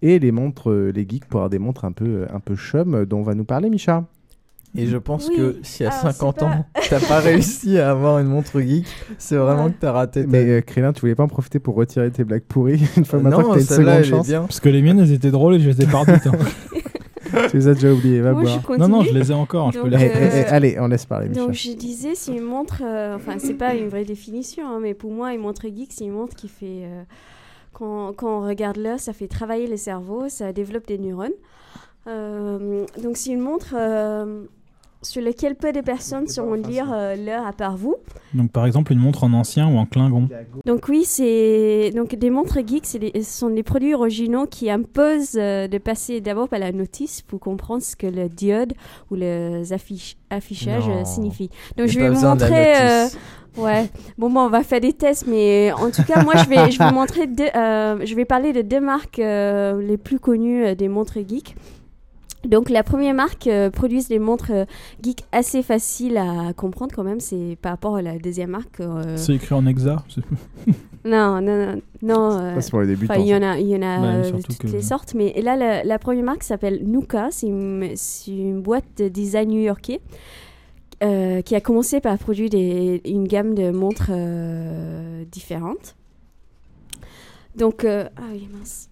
Et 0.03 0.19
les 0.19 0.31
montres, 0.31 0.71
euh, 0.71 0.93
les 0.95 1.07
geeks 1.09 1.25
pour 1.25 1.41
avoir 1.41 1.51
des 1.51 1.59
montres 1.59 1.85
un 1.87 1.93
peu, 1.93 2.27
un 2.33 2.39
peu 2.41 2.55
chum 2.55 2.95
euh, 2.95 3.07
dont 3.07 3.23
va 3.23 3.35
nous 3.35 3.45
parler 3.45 3.71
Micha. 3.71 4.05
Et 4.77 4.87
je 4.87 4.97
pense 4.97 5.29
Oui. 5.29 5.37
que 5.37 5.57
si 5.63 5.85
à 5.85 5.89
Alors, 5.91 6.01
50 6.13 6.37
c'est 6.39 6.45
pas- 6.45 6.51
ans, 6.53 6.65
t'as 6.91 7.01
pas 7.09 7.19
réussi 7.21 7.79
à 7.79 7.91
avoir 7.91 8.19
une 8.19 8.27
montre 8.27 8.61
geek, 8.61 8.87
c'est 9.19 9.37
vraiment 9.37 9.69
que 9.69 9.75
t'as 9.81 9.93
raté 9.93 10.23
ta 10.23 10.27
Mais 10.31 10.45
euh, 10.45 10.61
Krillin, 10.61 10.93
tu 10.93 11.01
voulais 11.01 11.15
pas 11.15 11.23
en 11.25 11.29
profiter 11.29 11.59
pour 11.59 11.75
retirer 11.75 12.11
tes 12.11 12.25
blagues 12.25 12.43
pourries 12.47 12.81
une 12.97 13.05
fois 13.05 13.19
Euh, 13.19 13.23
maintenant 13.23 13.43
non, 13.43 13.49
que 13.55 13.55
t'as 13.55 13.61
une 13.61 13.85
seconde 13.85 14.03
chance 14.05 14.27
bien. 14.29 14.43
Parce 14.43 14.61
que 14.61 14.69
les 14.69 14.83
miennes, 14.83 14.99
elles 15.01 15.13
étaient 15.13 15.31
drôles 15.31 15.55
et 15.55 15.61
je 15.61 15.71
les 15.71 15.83
ai 15.83 15.87
pas 15.87 15.99
redites. 15.99 16.27
hein. 16.27 16.33
Tu 17.51 17.57
les 17.57 17.69
as 17.69 17.75
déjà 17.75 17.93
oubliées, 17.93 18.21
va 18.21 18.33
Moi, 18.33 18.43
boire. 18.43 18.79
Non, 18.79 18.89
non, 18.89 19.03
je 19.03 19.13
les 19.13 19.31
ai 19.33 19.35
encore. 19.35 19.73
Je 19.73 19.81
peux 19.81 19.89
les 19.89 19.97
Eh, 20.01 20.05
eh, 20.15 20.17
euh, 20.17 20.43
eh, 20.47 20.53
allez, 20.53 20.77
on 20.79 20.87
laisse 20.87 21.05
parler. 21.07 21.29
Donc 21.29 21.53
je 21.53 21.73
disais, 21.73 22.15
c'est 22.15 22.33
une 22.35 22.45
montre, 22.45 22.83
euh, 22.85 23.17
enfin 23.17 23.35
c'est 23.39 23.55
pas 23.55 23.75
une 23.75 23.89
vraie 23.89 24.05
définition, 24.05 24.65
hein, 24.69 24.79
mais 24.81 24.95
pour 24.95 25.11
moi 25.13 25.35
une 25.35 25.41
montre 25.41 25.63
geek, 25.67 25.89
c'est 25.91 26.05
une 26.05 26.13
montre 26.13 26.35
qui 26.37 26.47
fait, 26.49 26.85
euh, 26.85 27.03
quand, 27.73 28.13
quand 28.17 28.39
on 28.43 28.47
regarde 28.47 28.77
l'heure, 28.77 29.01
ça 29.01 29.13
fait 29.13 29.27
travailler 29.27 29.67
le 29.67 29.77
cerveau, 29.77 30.29
ça 30.29 30.53
développe 30.53 30.87
des 30.87 30.99
neurones. 30.99 31.33
Euh, 32.07 32.85
donc 33.03 33.17
c'est 33.17 33.33
une 33.33 33.41
montre 33.41 33.75
euh, 33.77 34.45
sur 35.07 35.23
laquelle 35.23 35.55
peu 35.55 35.73
de 35.73 35.81
personnes 35.81 36.27
sauront 36.29 36.55
lire 36.55 36.91
euh, 36.93 37.17
l'heure 37.17 37.47
à 37.47 37.53
part 37.53 37.77
vous. 37.77 37.97
Donc, 38.35 38.51
par 38.53 38.67
exemple, 38.67 38.93
une 38.93 38.99
montre 38.99 39.25
en 39.25 39.33
ancien 39.33 39.67
ou 39.69 39.77
en 39.79 39.87
Klingon. 39.87 40.29
Donc 40.65 40.87
oui, 40.89 41.05
c'est 41.05 41.91
donc 41.95 42.15
des 42.15 42.31
montres 42.31 42.59
geeks, 42.67 42.87
ce 42.87 42.99
sont 43.23 43.51
des 43.51 43.63
produits 43.63 43.95
originaux 43.95 44.47
qui 44.47 44.71
imposent 44.71 45.37
euh, 45.37 45.69
de 45.69 45.79
passer 45.79 46.21
d'abord 46.21 46.49
par 46.49 46.59
la 46.59 46.73
notice 46.73 47.23
pour 47.23 47.41
comprendre 47.41 47.83
ce 47.83 47.97
que 47.97 48.07
le 48.07 48.29
diode 48.29 48.75
ou 49.11 49.15
les 49.15 49.73
affiche- 49.73 50.17
affichages 50.31 50.87
Non. 50.89 51.01
euh, 51.01 51.05
signifient. 51.05 51.51
Donc 51.77 51.89
je 51.89 51.99
vais 51.99 52.09
vous 52.11 52.21
montrer. 52.27 52.75
euh, 52.77 53.07
ouais. 53.59 53.89
Bon, 54.19 54.29
bon, 54.31 54.41
on 54.41 54.49
va 54.51 54.63
faire 54.63 54.81
des 54.81 54.93
tests, 54.93 55.27
mais 55.27 55.73
en 55.73 55.91
tout 55.91 56.03
cas, 56.03 56.23
moi, 56.23 56.35
je 56.37 56.49
vais, 56.49 56.71
je 56.71 56.79
vais 56.79 56.89
vous 56.89 56.95
montrer 56.95 57.27
deux. 57.27 57.45
euh, 57.55 58.01
je 58.05 58.15
vais 58.15 58.25
parler 58.25 58.53
de 58.53 58.63
deux 58.63 58.81
marques 58.81 59.19
euh, 59.19 59.81
les 59.81 59.97
plus 59.97 60.19
connues 60.19 60.65
euh, 60.67 60.75
des 60.75 60.89
montres 60.89 61.19
geeks. 61.27 61.55
Donc 62.47 62.71
la 62.71 62.83
première 62.83 63.15
marque 63.15 63.47
euh, 63.47 63.71
produit 63.71 64.05
des 64.05 64.19
montres 64.19 64.51
euh, 64.53 64.65
geeks 65.03 65.25
assez 65.33 65.63
faciles 65.63 66.17
à 66.17 66.53
comprendre 66.53 66.93
quand 66.95 67.03
même, 67.05 67.21
c'est 67.21 67.57
par 67.61 67.73
rapport 67.73 67.97
à 67.97 68.03
la 68.03 68.19
deuxième 68.19 68.51
marque. 68.51 68.81
euh, 68.81 69.17
C'est 69.17 69.35
écrit 69.35 69.55
en 69.55 69.67
hexa. 69.67 70.05
non, 71.05 71.41
non, 71.41 71.67
non, 71.67 71.81
non. 72.03 72.39
euh, 72.41 72.57
c'est 72.61 72.71
pour 72.71 72.81
les 72.83 72.87
débutants, 72.89 73.15
enfin, 73.15 73.23
Il 73.23 73.29
y 73.29 73.35
en 73.35 73.43
a, 73.43 73.59
il 73.59 73.67
y 73.69 73.77
en 73.77 73.83
a 73.83 74.23
Bah, 74.23 74.39
toutes 74.45 74.59
que- 74.59 74.67
les 74.69 74.83
sortes, 74.83 75.15
mais 75.15 75.41
là, 75.43 75.57
la, 75.57 75.83
la 75.85 75.99
première 75.99 76.25
marque 76.25 76.43
s'appelle 76.43 76.83
Nuka. 76.85 77.29
C'est 77.31 77.47
une, 77.49 78.61
boîte 78.63 78.85
de 78.99 79.09
design 79.09 79.49
new-yorkais 79.51 80.01
euh, 81.03 81.43
qui 81.43 81.55
a 81.55 81.61
commencé 81.61 82.01
par 82.01 82.17
produire 82.19 82.49
des- 82.51 83.03
une 83.05 83.27
gamme 83.29 83.55
de 83.55 83.71
montres 83.71 84.11
euh, 84.11 85.25
différentes. 85.31 85.95
Donc, 87.57 87.85
euh, 87.85 88.09
ah 88.17 88.23
oui, 88.33 88.49
mince. 88.57 88.89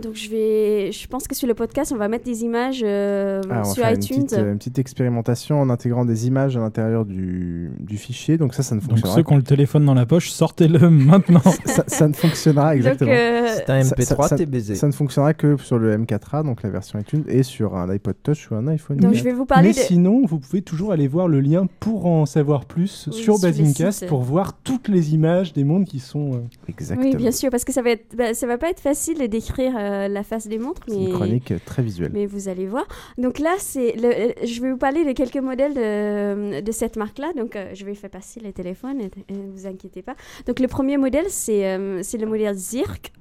Donc, 0.00 0.14
je 0.14 0.30
vais, 0.30 0.90
je 0.90 1.06
pense 1.06 1.28
que 1.28 1.34
sur 1.34 1.46
le 1.46 1.52
podcast, 1.52 1.92
on 1.94 1.98
va 1.98 2.08
mettre 2.08 2.24
des 2.24 2.44
images 2.44 2.80
euh, 2.82 3.42
Ah, 3.50 3.56
on 3.56 3.56
va 3.58 3.64
sur 3.64 3.84
faire 3.84 3.92
une 3.94 4.02
iTunes. 4.02 4.22
petite, 4.24 4.38
euh, 4.38 4.52
une 4.52 4.56
petite 4.58 4.78
expérimentation 4.78 5.60
en 5.60 5.68
intégrant 5.68 6.06
des 6.06 6.26
images 6.26 6.56
à 6.56 6.60
l'intérieur 6.60 7.04
du, 7.04 7.70
du 7.78 7.98
fichier. 7.98 8.38
Donc 8.38 8.54
ça, 8.54 8.62
ça 8.62 8.74
ne 8.74 8.80
Donc, 8.80 8.88
fonctionnera 8.88 9.16
ceux 9.16 9.22
qui 9.22 9.32
ont 9.34 9.36
le 9.36 9.42
téléphone 9.42 9.84
dans 9.84 9.92
la 9.92 10.06
poche, 10.06 10.30
sortez-le 10.30 10.88
maintenant. 10.90 11.42
ça, 11.66 11.84
ça 11.86 12.08
ne 12.08 12.14
fonctionnera 12.14 12.74
exactement. 12.74 13.10
euh, 13.12 13.46
Si 13.54 13.60
t'as 13.66 13.74
un 13.74 13.82
Ça- 13.84 13.94
MP3, 13.94 14.28
ça- 14.28 14.36
t'es 14.36 14.46
baisé. 14.46 14.76
Ça 14.76 14.86
ne 14.86 14.92
fonctionnera 14.92 15.34
que 15.34 15.58
sur 15.58 15.78
le 15.78 15.94
M4A, 15.98 16.42
donc 16.42 16.62
la 16.62 16.70
version 16.70 16.98
iTunes, 16.98 17.24
et 17.28 17.42
sur 17.42 17.76
un 17.76 17.90
iPod 17.90 18.14
Touch 18.22 18.50
ou 18.50 18.54
un 18.54 18.66
iPhone. 18.68 18.96
Donc, 18.96 19.10
4. 19.12 19.18
je 19.18 19.24
vais 19.24 19.32
vous 19.34 19.44
parler 19.44 19.68
Mais 19.68 19.74
de. 19.74 19.78
sinon, 19.78 20.22
vous 20.24 20.38
pouvez 20.38 20.62
toujours 20.62 20.92
aller 20.92 21.06
voir 21.06 21.28
le 21.28 21.40
lien 21.40 21.66
pour 21.80 22.06
en 22.06 22.24
savoir 22.24 22.64
plus 22.64 23.08
Oui, 23.08 23.12
sur 23.22 23.36
sur 23.36 23.92
sites. 23.92 24.06
pour 24.08 24.22
voir 24.22 24.54
toutes 24.64 24.88
les 24.88 25.12
images 25.12 25.52
des 25.52 25.64
montres 25.64 25.90
qui 25.90 25.98
sont. 25.98 26.32
euh, 26.32 26.36
Exactement. 26.68 27.10
Oui, 27.10 27.14
bien 27.14 27.30
sûr, 27.30 27.50
parce 27.50 27.66
que 27.66 27.72
ça 27.72 27.82
va 27.82 27.90
être, 27.90 28.16
bah, 28.16 28.32
ça 28.32 28.46
va 28.46 28.56
pas 28.56 28.70
être 28.70 28.80
facile 28.80 29.18
de 29.18 29.26
décrire 29.26 29.76
euh, 29.82 30.08
la 30.08 30.22
face 30.22 30.46
des 30.46 30.58
montres, 30.58 30.82
C'est 30.86 30.94
mais 30.96 31.04
une 31.06 31.12
chronique 31.14 31.50
euh, 31.50 31.58
très 31.64 31.82
visuelle. 31.82 32.10
mais 32.14 32.26
vous 32.26 32.48
allez 32.48 32.66
voir. 32.66 32.86
Donc 33.18 33.38
là, 33.38 33.54
c'est, 33.58 33.92
le, 33.96 34.08
euh, 34.08 34.32
je 34.44 34.60
vais 34.62 34.70
vous 34.70 34.78
parler 34.78 35.04
de 35.04 35.12
quelques 35.12 35.36
modèles 35.36 35.74
de, 35.74 36.60
de 36.60 36.72
cette 36.72 36.96
marque-là. 36.96 37.32
Donc 37.36 37.56
euh, 37.56 37.70
je 37.74 37.84
vais 37.84 37.94
faire 37.94 38.10
passer 38.10 38.40
les 38.40 38.52
téléphones, 38.52 39.00
et, 39.00 39.10
et 39.28 39.34
vous 39.54 39.66
inquiétez 39.66 40.02
pas. 40.02 40.14
Donc 40.46 40.60
le 40.60 40.68
premier 40.68 40.96
modèle, 40.96 41.26
c'est, 41.28 41.66
euh, 41.66 42.00
c'est 42.02 42.18
le 42.18 42.26
modèle 42.26 42.54
Zirk. 42.54 43.12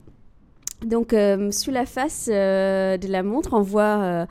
Donc 0.85 1.15
sous 1.51 1.69
la 1.71 1.85
face 1.85 2.25
de 2.27 3.07
la 3.11 3.21
montre, 3.23 3.53
on 3.53 3.61
voit 3.61 3.99
euh, 4.01 4.25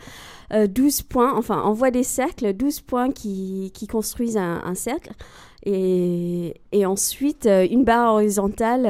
euh, 0.53 0.67
12 0.67 1.03
points, 1.03 1.33
enfin 1.37 1.63
on 1.65 1.73
voit 1.73 1.93
des 1.93 2.03
cercles, 2.03 2.53
12 2.55 2.81
points 2.81 3.13
qui, 3.13 3.71
qui 3.73 3.87
construisent 3.87 4.37
un, 4.37 4.61
un 4.65 4.75
cercle. 4.75 5.13
Et, 5.65 6.55
et 6.73 6.87
ensuite, 6.87 7.47
une 7.47 7.85
barre 7.85 8.15
horizontale 8.15 8.87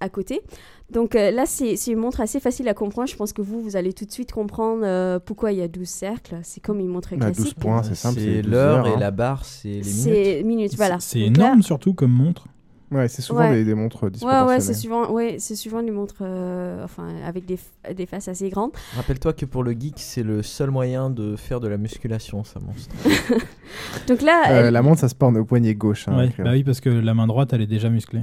à 0.00 0.08
côté. 0.10 0.42
Donc 0.90 1.16
euh, 1.16 1.30
là, 1.30 1.44
c'est 1.46 1.74
une 1.86 1.98
montre 1.98 2.20
assez 2.20 2.40
facile 2.40 2.68
à 2.68 2.74
comprendre. 2.74 3.08
Je 3.08 3.16
pense 3.16 3.32
que 3.32 3.42
vous, 3.42 3.60
vous 3.60 3.74
allez 3.76 3.92
tout 3.92 4.04
de 4.04 4.12
suite 4.12 4.32
comprendre 4.32 4.82
euh, 4.84 5.18
pourquoi 5.18 5.50
il 5.52 5.58
y 5.58 5.62
a 5.62 5.68
12 5.68 5.88
cercles. 5.88 6.36
C'est 6.42 6.60
comme 6.60 6.78
une 6.78 6.88
montre 6.88 7.16
Bah, 7.16 7.28
12 7.28 7.36
classique. 7.36 7.58
points, 7.58 7.82
c'est 7.82 7.94
simple. 7.94 8.20
C'est 8.20 8.42
12 8.42 8.52
l'heure 8.52 8.86
et 8.86 8.90
hein. 8.92 8.96
la 8.98 9.10
barre, 9.10 9.44
c'est 9.44 9.68
les 9.68 9.74
minutes. 9.80 9.92
C'est 9.92 10.42
minutes, 10.44 10.76
voilà. 10.76 10.98
C'est 11.00 11.18
là- 11.20 11.26
énorme, 11.26 11.62
surtout 11.62 11.94
comme 11.94 12.12
montre. 12.12 12.46
Ouais, 12.90 13.08
c'est 13.08 13.22
souvent 13.22 13.40
Ouais. 13.40 13.54
des, 13.54 13.64
des 13.64 13.74
montres 13.74 14.04
Ouais, 14.04 14.10
disproportionnées. 14.10 14.52
ouais, 14.52 14.60
c'est 14.60 14.74
souvent, 14.74 15.10
ouais, 15.10 15.36
c'est 15.40 15.56
souvent 15.56 15.82
des 15.82 15.90
montres 15.90 16.18
euh, 16.20 16.84
enfin, 16.84 17.08
avec 17.26 17.44
des, 17.46 17.58
faces 18.06 18.28
assez 18.28 18.50
grandes. 18.50 18.70
Rappelle-toi 18.94 19.32
que 19.32 19.46
pour 19.46 19.64
le 19.64 19.72
geek, 19.72 19.94
c'est 19.96 20.22
le 20.22 20.42
seul 20.44 20.70
moyen 20.70 21.10
de 21.10 21.34
faire 21.34 21.58
de 21.58 21.66
la 21.66 21.78
musculation, 21.78 22.44
ça 22.44 22.60
monstre. 22.60 22.94
Donc 24.06 24.22
là, 24.22 24.42
Euh, 24.50 24.66
elle- 24.68 24.72
la 24.74 24.82
montre, 24.82 25.00
ça 25.00 25.08
se 25.08 25.14
porte 25.16 25.34
au 25.36 25.44
poignet 25.44 25.74
gauche. 25.74 26.06
hein, 26.06 26.16
Ouais, 26.18 26.30
bah 26.38 26.50
oui, 26.52 26.62
parce 26.62 26.80
que 26.80 26.90
la 26.90 27.14
main 27.14 27.26
droite, 27.26 27.52
elle 27.52 27.62
est 27.62 27.66
déjà 27.66 27.88
musclée. 27.88 28.20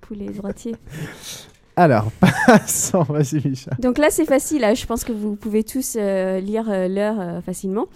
pour 0.00 0.16
les 0.16 0.30
droitiers. 0.30 0.76
Alors, 1.76 2.10
passons, 2.46 3.02
vas-y, 3.02 3.46
Micha. 3.46 3.72
Donc 3.78 3.98
là, 3.98 4.08
c'est 4.10 4.24
facile. 4.24 4.64
hein. 4.64 4.74
Je 4.74 4.86
pense 4.86 5.04
que 5.04 5.12
vous 5.12 5.36
pouvez 5.36 5.62
tous 5.62 5.96
euh, 5.98 6.40
lire 6.40 6.64
euh, 6.70 6.88
l'heure 6.88 7.20
euh, 7.20 7.40
facilement. 7.42 7.86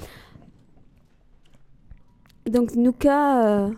Donc 2.50 2.74
Nuka. 2.74 3.46
euh, 3.46 3.70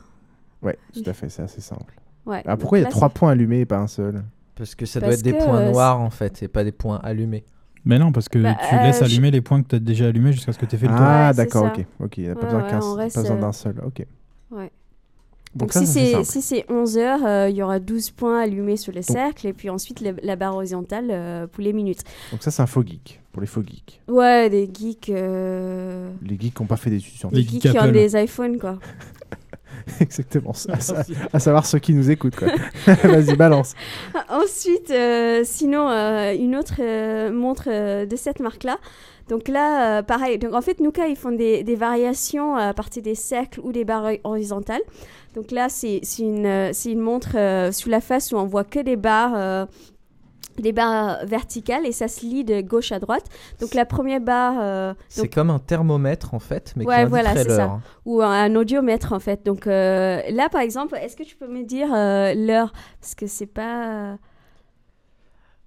Ouais, 0.62 0.79
tout 0.93 1.03
à 1.07 1.12
fait, 1.12 1.29
c'est 1.29 1.43
assez 1.43 1.61
simple. 1.61 1.95
Ouais, 2.24 2.43
Ah, 2.47 2.57
pourquoi 2.57 2.79
il 2.79 2.83
y 2.83 2.85
a 2.85 2.89
trois 2.89 3.09
c'est- 3.09 3.15
points 3.15 3.31
allumés 3.33 3.61
et 3.61 3.66
pas 3.66 3.79
un 3.79 3.89
seul? 3.89 4.23
Parce 4.55 4.74
que 4.74 4.87
ça 4.87 5.01
Parce 5.01 5.09
doit 5.09 5.15
être 5.15 5.24
des 5.24 5.33
que, 5.33 5.45
points 5.45 5.61
euh, 5.61 5.70
noirs 5.70 6.01
en 6.01 6.11
fait, 6.11 6.43
et 6.43 6.49
pas 6.49 6.62
des 6.62 6.73
points 6.73 7.01
allumés. 7.03 7.45
Mais 7.85 7.99
non, 7.99 8.12
parce 8.12 8.29
que 8.29 8.39
Bah, 8.39 8.55
tu 8.69 8.79
laisses 8.79 9.03
allumer 9.03 9.33
les 9.33 9.41
points 9.41 9.61
que 9.62 9.69
tu 9.69 9.74
as 9.77 9.81
déjà 9.81 10.07
allumés 10.07 10.33
jusqu'à 10.33 10.53
ce 10.53 10.59
que 10.59 10.66
tu 10.66 10.77
aies 10.77 10.79
fait 10.79 10.87
le 10.87 10.95
tour. 10.95 11.05
Ah, 11.05 11.29
Ouais, 11.31 11.35
d'accord, 11.35 11.65
ok. 11.66 11.85
Ok, 11.99 12.19
il 12.19 12.24
n'y 12.24 12.31
a 12.31 12.37
pas 12.37 12.47
Ouais, 12.47 12.62
besoin, 12.62 12.95
ouais, 12.97 13.03
reste, 13.03 13.19
d'un 13.41 13.53
seul. 13.53 13.81
Ok. 13.85 14.07
Ouais. 14.53 14.70
Donc, 15.55 15.69
Donc, 15.69 15.73
ça, 15.73 15.85
si 15.85 16.12
ça, 16.12 16.24
c'est 16.24 16.24
si 16.24 16.43
c'est 16.43 16.65
11 16.70 16.97
heures, 16.97 17.27
euh, 17.27 17.49
il 17.51 17.57
y 17.57 17.62
aura 17.62 17.79
12 17.79 18.11
points 18.11 18.41
allumés 18.41 18.77
sur 18.79 18.93
le 18.93 19.03
cercle 19.03 19.47
et 19.47 19.53
puis 19.53 19.69
ensuite 19.69 20.01
le- 20.01 20.16
la 20.23 20.35
barre 20.37 20.55
horizontale 20.55 21.09
euh, 21.11 21.47
pour 21.47 21.62
les 21.62 21.73
minutes. 21.74 22.01
Donc 22.31 22.43
ça, 22.43 22.51
c'est 22.51 22.62
un 22.62 22.66
faux 22.66 22.83
geek, 22.83 23.20
pour 23.33 23.43
les 23.43 23.47
faux 23.47 23.62
geeks. 23.62 24.01
Ouais, 24.09 24.49
des 24.49 24.70
geeks. 24.73 25.11
euh, 25.11 26.11
Les 26.23 26.39
geeks 26.41 26.55
qui 26.55 26.62
n'ont 26.62 26.66
pas 26.66 26.77
fait 26.79 26.89
d'études 26.91 27.12
Des 27.12 27.19
scientifiques. 27.19 27.62
geeks 27.62 27.73
qui 27.73 27.79
ont 27.79 27.93
des 27.93 28.16
iPhones, 28.23 28.59
quoi. 28.59 28.79
Exactement. 30.01 30.53
À, 30.69 30.81
sa- 30.81 31.05
à 31.33 31.39
savoir 31.41 31.66
ceux 31.66 31.79
qui 31.81 31.93
nous 31.95 32.11
écoutent. 32.11 32.37
quoi. 32.37 32.49
Vas-y, 33.05 33.37
balance. 33.37 33.74
Ensuite, 34.31 34.91
euh, 34.91 35.43
sinon, 35.45 35.89
euh, 35.89 36.35
une 36.35 36.57
autre 36.57 36.74
euh, 36.81 37.33
montre 37.33 37.65
euh, 37.69 38.07
de 38.07 38.16
cette 38.16 38.41
marque-là. 38.41 38.79
Donc 39.29 39.49
là, 39.49 39.99
euh, 39.99 40.03
pareil. 40.03 40.39
Donc 40.39 40.53
en 40.55 40.61
fait, 40.62 40.79
Nuka, 40.81 41.09
ils 41.09 41.16
font 41.16 41.33
des, 41.33 41.62
des 41.62 41.77
variations 41.77 42.55
à 42.57 42.73
partir 42.74 43.03
des 43.03 43.15
cercles 43.15 43.61
ou 43.62 43.73
des 43.73 43.85
barres 43.85 44.12
horizontales. 44.24 44.83
Donc 45.35 45.51
là, 45.51 45.69
c'est 45.69 46.01
une, 46.19 46.45
euh, 46.47 46.73
une 46.85 47.01
montre 47.01 47.37
euh, 47.37 47.73
sous 47.73 47.89
la 47.89 48.01
face 48.01 48.33
où 48.33 48.37
on 48.37 48.45
voit 48.47 48.65
que 48.65 48.81
des 48.81 48.97
barres. 48.97 49.33
euh, 49.37 49.67
des 50.59 50.73
barres 50.73 51.25
verticales 51.25 51.87
et 51.87 51.93
ça 51.93 52.09
se 52.09 52.21
lit 52.27 52.45
de 52.45 52.61
gauche 52.61 52.93
à 52.93 52.99
droite. 52.99 53.25
Donc 53.59 53.73
la 53.73 53.87
première 53.87 54.21
barre, 54.21 54.57
euh, 54.61 54.93
C'est 55.09 55.23
donc- 55.23 55.31
comme 55.33 55.49
un 55.49 55.59
thermomètre 55.59 56.35
en 56.35 56.39
fait, 56.41 56.75
mais 56.77 56.85
qui 56.85 56.91
ouais, 56.91 57.07
voilà, 57.07 57.31
indiquerait 57.31 57.49
c'est 57.49 57.57
ça. 57.57 57.65
l'heure. 57.65 57.81
Ou 58.05 58.21
un, 58.21 58.55
audiomètre 58.55 59.15
en 59.15 59.19
fait. 59.19 59.47
Donc 59.47 59.67
euh, 59.67 60.21
là, 60.31 60.51
par 60.51 60.61
exemple, 60.61 60.95
est-ce 61.01 61.17
que 61.17 61.23
tu 61.23 61.37
peux 61.37 61.49
me 61.49 61.63
dire 61.65 61.89
euh, 61.95 62.35
l'heure? 62.35 62.71
Parce 63.01 63.15
que 63.15 63.27
c'est 63.27 63.47
pas. 63.47 64.19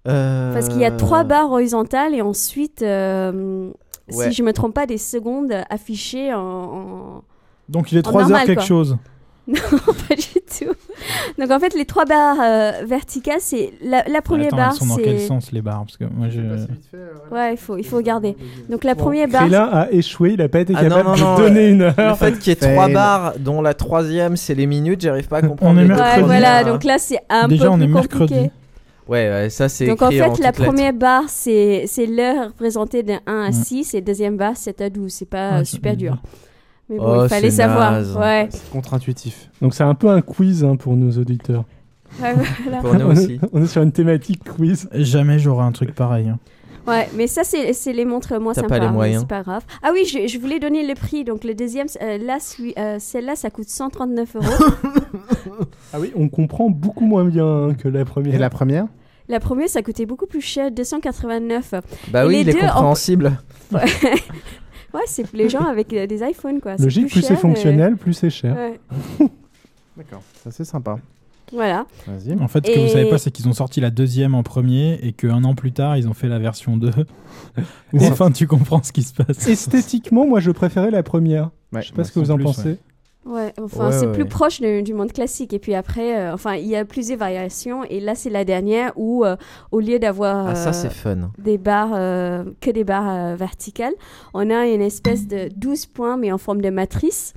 Parce 0.04 0.70
qu'il 0.70 0.80
y 0.80 0.86
a 0.86 0.92
trois 0.92 1.24
barres 1.24 1.52
horizontales 1.52 2.14
et 2.14 2.22
ensuite, 2.22 2.84
euh, 2.84 3.72
Ouais. 4.14 4.26
si 4.30 4.34
je 4.34 4.44
me 4.44 4.54
trompe 4.54 4.76
pas, 4.76 4.86
des 4.86 5.00
secondes 5.00 5.52
affichées 5.72 6.32
en. 6.32 6.40
en- 6.40 7.24
Donc 7.70 7.92
il 7.92 7.98
est 7.98 8.08
en 8.08 8.12
3 8.12 8.32
heures 8.32 8.44
quelque 8.44 8.60
quoi. 8.60 8.64
chose. 8.64 8.98
Non, 9.56 9.60
pas 10.10 10.16
du 10.16 10.24
tout. 10.42 10.74
Donc 11.38 11.52
en 11.52 11.60
fait, 11.60 11.76
les 11.76 11.86
trois 11.86 12.06
barres 12.06 12.38
euh, 12.42 12.72
verticales, 12.86 13.38
c'est 13.40 13.74
la, 13.84 14.04
la 14.08 14.22
première 14.22 14.48
Attends, 14.48 14.58
barre, 14.58 14.72
elles 14.72 14.78
sont 14.80 14.86
dans 14.88 14.96
quel 15.04 15.20
sens 15.20 15.52
les 15.52 15.62
barres? 15.62 15.84
Parce 15.86 15.98
que 15.98 16.06
moi 16.06 16.30
je. 16.30 16.40
Ouais, 17.32 17.54
il 17.54 17.58
faut, 17.58 17.78
il 17.78 17.86
faut 17.86 17.98
regarder. 17.98 18.36
Donc 18.70 18.84
la 18.84 18.96
Bon, 18.96 19.04
première 19.04 19.28
barre. 19.28 19.42
Krillin 19.44 19.70
a 19.72 19.92
échoué, 19.92 20.32
il 20.34 20.42
a 20.42 20.50
pas 20.50 20.62
été 20.62 20.74
Ah 20.76 20.84
non, 20.84 20.90
capable 20.90 21.10
non, 21.10 21.16
de 21.16 21.22
non, 21.22 21.38
donner 21.38 21.60
euh, 21.68 21.72
une 21.72 21.82
heure. 21.84 21.94
Le 21.98 22.16
fait 22.16 22.40
qu'il 22.40 22.48
y 22.48 22.52
ait 22.52 22.56
trois 22.56 22.88
barres, 22.90 23.34
dont 23.40 23.62
la 23.62 23.74
troisième 23.76 24.36
c'est 24.36 24.56
les 24.56 24.66
minutes, 24.66 25.02
j'arrive 25.02 25.28
pas 25.28 25.38
à 25.38 25.42
comprendre. 25.44 25.80
est 25.80 25.84
les 25.84 25.90
mercredi. 25.90 26.16
Ouais, 26.22 26.26
voilà. 26.26 26.60
premières. 26.62 26.74
Donc 26.74 26.84
là, 26.84 26.98
c'est 26.98 27.20
un 27.30 27.48
Déjà, 27.48 27.66
peu 27.66 27.70
on 27.70 27.76
plus 27.78 27.84
est 27.86 27.92
compliqué. 27.92 28.18
mercredi. 28.20 28.50
Ouais, 29.08 29.30
ouais, 29.30 29.50
ça 29.52 29.70
c'est 29.70 29.86
Donc 29.86 30.02
en 30.02 30.10
fait, 30.10 30.18
la 30.18 30.30
toutes 30.30 30.40
lettres. 30.44 30.64
première 30.64 30.94
barre, 30.94 31.26
c'est 31.28 31.84
c'est 31.88 32.08
l'heure 32.08 32.48
représentée 32.48 33.04
de 33.04 33.14
1 33.28 33.42
à 33.44 33.50
Mm. 33.50 33.54
6 33.54 33.94
et 33.94 34.02
deuxième 34.02 34.36
barre, 34.38 34.58
7 34.58 34.82
à 34.82 34.90
12. 34.90 35.12
C'est 35.14 35.30
pas 35.30 35.60
Ouais, 35.60 35.66
super 35.66 35.96
dur. 35.96 36.18
Mais 36.90 36.98
bon, 36.98 37.04
Oh, 37.20 37.24
il 37.24 37.30
fallait 37.30 37.52
savoir. 37.52 37.92
naze. 37.94 38.16
Ouais. 38.16 38.48
C'est 38.52 38.70
contre-intuitif. 38.72 39.50
Donc 39.62 39.74
c'est 39.74 39.84
un 39.84 39.96
peu 39.96 40.10
un 40.10 40.22
quiz 40.22 40.64
hein, 40.64 40.76
pour 40.76 40.96
nos 40.96 41.12
auditeurs. 41.12 41.64
Ouais, 42.22 42.34
voilà. 42.64 42.80
Pour 42.82 42.94
nous 43.00 43.06
on, 43.06 43.12
est, 43.12 43.18
aussi. 43.26 43.40
on 43.54 43.64
est 43.64 43.68
sur 43.68 43.82
une 43.82 43.92
thématique 43.92 44.44
quiz. 44.44 44.88
Jamais 44.94 45.40
j'aurai 45.40 45.66
un 45.66 45.72
truc 45.72 45.94
pareil. 45.96 46.30
hein. 46.30 46.38
Ouais, 46.88 47.10
mais 47.16 47.26
ça, 47.26 47.44
c'est 47.44 47.74
c'est 47.74 47.94
les 47.94 48.06
montres 48.06 48.40
moins 48.40 48.54
T'as 48.54 48.62
sympas. 48.62 48.76
pas 48.76 48.80
les 48.80 48.86
mais 48.88 48.94
moyens. 48.94 49.22
C'est 49.22 49.28
pas 49.28 49.42
grave. 49.42 49.64
Ah 49.82 49.90
oui, 49.92 50.06
je, 50.06 50.28
je 50.28 50.38
voulais 50.38 50.60
donner 50.60 50.86
le 50.86 50.94
prix. 50.94 51.24
Donc 51.24 51.44
le 51.44 51.56
deuxième, 51.56 51.88
euh, 52.04 52.20
là, 52.20 52.38
celui- 52.40 52.76
euh, 52.78 52.98
celle-là, 53.00 53.36
ça 53.36 53.50
coûte 53.50 53.68
139 53.70 54.36
euros. 54.36 54.46
Ah 55.94 56.00
oui, 56.00 56.12
on 56.16 56.28
comprend 56.30 56.70
beaucoup 56.70 57.06
moins 57.06 57.24
bien 57.26 57.46
hein, 57.46 57.74
que 57.74 57.88
la 57.88 58.04
première. 58.06 58.36
Et 58.36 58.38
la 58.38 58.50
première? 58.50 58.86
La 59.30 59.40
première, 59.40 59.70
ça 59.70 59.82
coûtait 59.82 60.06
beaucoup 60.06 60.26
plus 60.26 60.42
cher, 60.42 60.70
289. 60.72 61.74
Bah 62.12 62.24
Et 62.24 62.28
oui, 62.28 62.34
les 62.36 62.42
il 62.42 62.50
est 62.50 62.54
deux, 62.54 62.60
en- 62.60 62.72
compréhensible. 62.74 63.38
Ouais, 63.72 63.82
Ouais, 64.96 65.02
c'est 65.08 65.32
les 65.34 65.50
gens 65.50 65.64
avec 65.66 65.92
euh, 65.94 66.08
des 66.08 66.22
iPhones, 66.24 66.60
quoi. 66.62 66.76
Logique, 66.78 67.10
plus 67.10 67.22
c'est 67.22 67.28
cher, 67.30 67.40
fonctionnel, 67.40 67.98
plus 67.98 68.14
c'est 68.14 68.30
cher. 68.30 68.56
Ouais. 68.56 68.80
D'accord, 69.98 70.22
ça 70.44 70.52
c'est 70.52 70.66
sympa. 70.66 70.98
Voilà. 71.54 71.86
Vas-y. 72.08 72.34
En 72.42 72.48
fait, 72.48 72.66
ce 72.66 72.72
que 72.74 72.80
vous 72.80 72.86
Et- 72.88 72.90
savez 72.90 73.10
pas, 73.10 73.18
c'est 73.20 73.30
qu'ils 73.32 73.48
ont 73.48 73.54
sorti 73.54 73.80
la 73.80 73.92
deuxième 73.92 74.34
en 74.34 74.42
premier 74.42 74.96
et 75.04 75.14
qu'un 75.14 75.44
an 75.44 75.54
plus 75.54 75.72
tard, 75.72 75.96
ils 75.96 76.08
ont 76.08 76.14
fait 76.14 76.28
la 76.28 76.40
version 76.40 76.76
2. 76.76 76.90
Ouais. 77.94 78.10
enfin, 78.10 78.32
tu 78.32 78.48
comprends 78.48 78.82
ce 78.82 78.92
qui 78.92 79.04
se 79.04 79.14
passe. 79.14 79.48
Esthétiquement, 79.48 80.26
moi 80.26 80.40
je 80.40 80.50
préférais 80.52 80.90
la 80.92 81.04
première. 81.04 81.52
Ouais, 81.72 81.82
je 81.84 81.90
sais 81.90 81.94
pas 81.94 82.04
ce 82.04 82.12
que 82.12 82.20
vous 82.20 82.32
en 82.32 82.34
en 82.34 82.38
plus, 82.38 82.44
pensez. 82.46 82.70
ouais. 82.70 82.78
Ouais, 83.26 83.52
enfin, 83.60 83.88
Ouais, 83.88 83.92
c'est 83.92 84.06
ouais, 84.06 84.12
plus 84.14 84.26
proche 84.26 84.62
de- 84.62 84.82
du 84.82 84.94
monde 84.94 85.12
classique. 85.12 85.52
Et 85.54 85.60
puis 85.60 85.74
après, 85.74 86.16
euh, 86.16 86.34
enfin, 86.34 86.56
il 86.56 86.68
y 86.68 86.76
a 86.76 86.86
plusieurs 86.86 87.18
variations. 87.18 87.84
Et 87.86 88.00
là, 88.00 88.14
c'est 88.14 88.30
la 88.30 88.46
dernière 88.46 88.92
où, 88.96 89.26
euh, 89.26 89.36
au 89.72 89.80
lieu 89.80 89.98
d'avoir 89.98 90.48
Ah, 90.48 90.52
euh, 90.52 90.54
des 91.40 91.58
barres, 91.58 92.46
que 92.62 92.70
des 92.70 92.84
barres 92.84 93.36
verticales, 93.36 93.94
on 94.36 94.50
a 94.52 94.68
une 94.68 94.82
espèce 94.82 95.28
de 95.28 95.50
12 95.56 95.88
points, 95.88 96.18
mais 96.18 96.32
en 96.32 96.38
forme 96.38 96.62
de 96.62 96.70
matrice. 96.70 97.34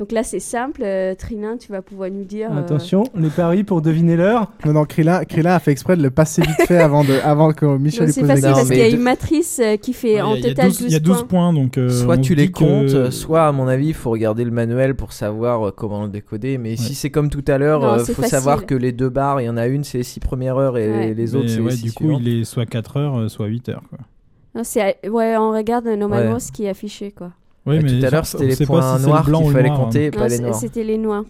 Donc 0.00 0.12
là, 0.12 0.22
c'est 0.22 0.40
simple. 0.40 0.80
Euh, 0.82 1.14
Trinin, 1.14 1.58
tu 1.58 1.70
vas 1.70 1.82
pouvoir 1.82 2.10
nous 2.10 2.24
dire. 2.24 2.50
euh, 2.50 2.58
Attention, 2.58 3.04
les 3.14 3.28
paris 3.28 3.64
pour 3.64 3.82
deviner 3.82 4.16
l'heure. 4.16 4.50
Non, 4.64 4.72
non, 4.72 4.84
Krillin, 4.86 5.24
Krillin 5.24 5.52
a 5.52 5.58
fait 5.58 5.72
exprès 5.72 5.94
de 5.94 6.02
le 6.02 6.10
passer 6.10 6.40
vite 6.40 6.66
fait 6.66 6.78
avant, 6.78 7.04
de, 7.04 7.12
avant 7.22 7.52
que 7.52 7.66
Michel 7.76 8.00
donc 8.00 8.06
lui 8.08 8.12
c'est 8.14 8.20
pose 8.22 8.28
la 8.28 8.34
facile 8.34 8.42
question. 8.48 8.54
parce 8.56 8.68
qu'il 8.70 8.78
y 8.78 8.82
a 8.82 8.88
une 8.96 9.02
matrice 9.02 9.60
euh, 9.62 9.76
qui 9.76 9.92
fait 9.92 10.14
Ouais, 10.14 10.20
en 10.22 10.34
il 10.36 10.40
y 10.42 10.46
a 10.46 10.48
total 10.48 10.66
12 10.68 10.78
12, 10.78 10.86
il 10.88 10.92
y 10.92 10.96
a 10.96 11.00
12 11.00 11.24
points. 11.28 11.52
donc. 11.52 11.76
euh, 11.76 11.90
soit 11.90 12.14
on 12.16 12.20
tu 12.22 12.32
se 12.32 12.38
les 12.38 12.46
dit 12.46 12.52
que- 12.52 12.58
comptes, 12.58 13.10
soit 13.10 13.46
à 13.46 13.52
mon 13.52 13.68
avis, 13.68 13.88
il 13.88 13.94
faut 13.94 14.08
regarder 14.10 14.44
le 14.44 14.50
manuel 14.50 14.94
pour 14.96 15.12
savoir 15.12 15.68
euh, 15.68 15.70
comment 15.70 16.04
le 16.04 16.08
décoder. 16.08 16.56
Mais 16.56 16.76
si 16.76 16.94
c'est 16.94 17.10
comme 17.10 17.28
tout 17.28 17.44
à 17.46 17.58
l'heure, 17.58 17.80
Non, 17.82 17.96
il 17.98 18.06
c'est 18.06 18.14
faut 18.14 18.22
facile. 18.22 18.38
savoir 18.38 18.64
que 18.64 18.74
les 18.74 18.92
deux 18.92 19.10
barres, 19.10 19.42
il 19.42 19.44
y 19.44 19.50
en 19.50 19.58
a 19.58 19.66
une, 19.66 19.84
c'est 19.84 19.98
les 19.98 20.04
6 20.04 20.20
premières 20.20 20.56
heures 20.56 20.78
et 20.78 20.90
Ouais. 20.90 21.14
les 21.14 21.34
autres, 21.34 21.44
Mais 21.44 21.50
c'est 21.50 21.60
ouais, 21.60 21.70
les 21.72 21.76
6 21.76 21.82
du 21.82 21.92
coup, 21.92 22.10
il 22.18 22.40
est 22.40 22.44
soit 22.44 22.64
4 22.64 22.96
heures, 22.96 23.18
euh, 23.18 23.28
soit 23.28 23.48
8 23.48 23.68
heures. 23.68 23.82
Quoi. 23.90 23.98
Non, 24.54 24.64
c'est- 24.64 24.96
ouais, 25.10 25.36
on 25.36 25.52
regarde 25.52 25.86
euh, 25.88 25.96
normalement 25.96 26.32
Ouais. 26.34 26.40
ce 26.40 26.50
qui 26.52 26.64
est 26.64 26.70
affiché, 26.70 27.12
quoi. 27.12 27.32
Oui, 27.66 27.76
Et 27.76 27.80
mais 27.80 28.00
tout 28.00 28.06
à 28.06 28.10
l'heure, 28.10 28.26
c'était 28.26 28.46
les 28.46 28.66
points 28.66 28.98
si 28.98 29.06
noirs 29.06 29.24
qu'il 29.24 29.52
fallait 29.52 29.68
noir, 29.68 29.80
hein. 29.80 29.84
compter, 29.84 30.10
Non, 30.10 30.18
pas 30.18 30.28
les 30.28 30.38
noirs. 30.38 30.54
c'était 30.54 30.84
les 30.84 30.98
noirs. 30.98 31.24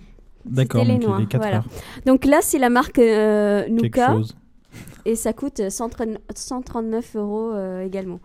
D'accord, 0.44 0.85
les 0.85 0.98
noirs, 0.98 1.19
les 1.20 1.27
4 1.27 1.40
voilà. 1.43 1.65
Donc 2.07 2.24
là, 2.24 2.39
c'est 2.43 2.59
la 2.59 2.70
marque 2.70 2.98
euh, 2.98 3.65
Quelque 3.65 3.82
Nuka. 3.82 4.07
chose. 4.12 4.36
Et 5.05 5.16
ça 5.16 5.32
coûte 5.32 5.61
130 5.69 6.19
139 6.35 7.16
euros 7.16 7.51
euh, 7.52 7.85
également. 7.85 8.20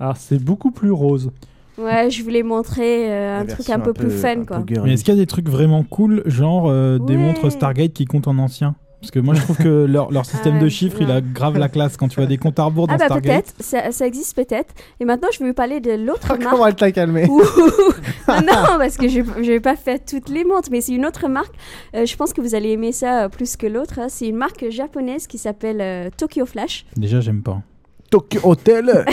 Alors 0.00 0.16
c'est 0.16 0.42
beaucoup 0.42 0.70
plus 0.70 0.90
rose. 0.90 1.30
Ouais, 1.78 2.10
je 2.10 2.22
voulais 2.22 2.42
montrer 2.42 3.10
euh, 3.12 3.40
un 3.40 3.46
truc 3.46 3.68
un 3.70 3.80
peu 3.80 3.90
un 3.90 3.94
plus 3.94 4.10
fun, 4.10 4.40
un 4.40 4.44
quoi. 4.44 4.64
Mais 4.84 4.94
est-ce 4.94 5.04
qu'il 5.04 5.14
y 5.14 5.16
a 5.16 5.20
des 5.20 5.26
trucs 5.26 5.48
vraiment 5.48 5.82
cool, 5.82 6.22
genre 6.26 6.68
euh, 6.68 6.98
des 6.98 7.16
montres 7.16 7.50
Stargate 7.50 7.92
qui 7.92 8.04
comptent 8.04 8.28
en 8.28 8.38
ancien? 8.38 8.76
Parce 9.04 9.10
que 9.10 9.18
moi, 9.20 9.34
je 9.34 9.40
trouve 9.42 9.56
que 9.58 9.84
leur, 9.88 10.10
leur 10.10 10.24
système 10.24 10.56
Ah 10.58 10.62
de 10.64 10.68
chiffres, 10.68 10.98
non. 11.00 11.06
il 11.08 11.10
a 11.12 11.20
grave 11.20 11.58
la 11.58 11.68
classe 11.68 11.96
quand 11.96 12.08
tu 12.08 12.16
vois 12.16 12.26
des 12.26 12.38
comptes 12.38 12.58
à 12.58 12.64
rebours 12.64 12.86
dans 12.86 12.94
Ah 12.94 12.98
bah 12.98 13.04
Stargate. 13.06 13.44
peut-être, 13.44 13.54
ça, 13.62 13.92
ça 13.92 14.06
existe 14.06 14.34
peut-être. 14.34 14.72
Et 15.00 15.04
maintenant, 15.04 15.28
je 15.32 15.38
vais 15.40 15.46
vous 15.48 15.54
parler 15.54 15.80
de 15.80 15.92
l'autre 15.92 16.28
marque. 16.38 16.42
Comment 16.50 16.66
elle 16.66 16.74
t'a 16.74 16.90
calmé 16.92 17.26
non, 17.28 18.36
non, 18.46 18.78
parce 18.78 18.96
que 18.96 19.08
je 19.08 19.20
je 19.20 19.50
vais 19.50 19.60
pas 19.60 19.76
faire 19.76 19.98
toutes 20.04 20.28
les 20.30 20.44
montres, 20.44 20.68
mais 20.70 20.80
c'est 20.80 20.92
une 20.94 21.04
autre 21.06 21.28
marque. 21.28 21.54
Euh, 21.94 22.06
je 22.06 22.16
pense 22.16 22.32
que 22.32 22.40
vous 22.40 22.54
allez 22.54 22.70
aimer 22.70 22.92
ça 22.92 23.24
euh, 23.24 23.28
plus 23.28 23.56
que 23.56 23.66
l'autre. 23.66 23.98
hein. 23.98 24.06
C'est 24.08 24.28
une 24.28 24.36
marque 24.36 24.64
japonaise 24.70 25.26
qui 25.26 25.36
s'appelle 25.38 25.80
euh, 25.80 26.08
Tokyo 26.16 26.46
Flash. 26.46 26.86
Déjà, 26.96 27.20
j'aime 27.20 27.42
pas. 27.42 27.60
Tokyo 28.10 28.40
Hotel 28.44 28.84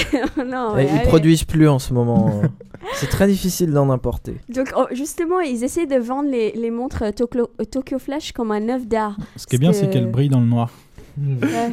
non, 0.46 0.74
ouais, 0.76 0.86
ils 0.86 0.90
allez. 1.00 1.08
produisent 1.08 1.44
plus 1.44 1.68
en 1.68 1.80
ce 1.80 1.94
moment. 1.94 2.42
c'est 3.02 3.08
très 3.10 3.28
difficile 3.28 3.72
d'en 3.72 3.90
importer. 3.90 4.36
Donc 4.50 4.72
oh, 4.78 4.86
justement, 4.92 5.40
ils 5.40 5.64
essaient 5.64 5.86
de 5.88 5.98
vendre 5.98 6.30
les, 6.30 6.52
les 6.54 6.72
montres 6.72 7.04
euh, 7.04 7.12
Tokyo, 7.12 7.50
euh, 7.60 7.66
Tokyo 7.66 7.98
Flash 8.00 8.32
comme 8.32 8.52
un 8.52 8.70
œuvre 8.70 8.86
d'art. 8.86 9.18
Ce 9.36 9.46
qui 9.48 9.56
est 9.56 9.60
bien, 9.60 9.74
c'est 9.74 9.88
que- 9.88 9.94
qu'elle 9.94 10.08
brille 10.12 10.30
dans 10.30 10.40
le 10.40 10.46
noir. 10.46 10.70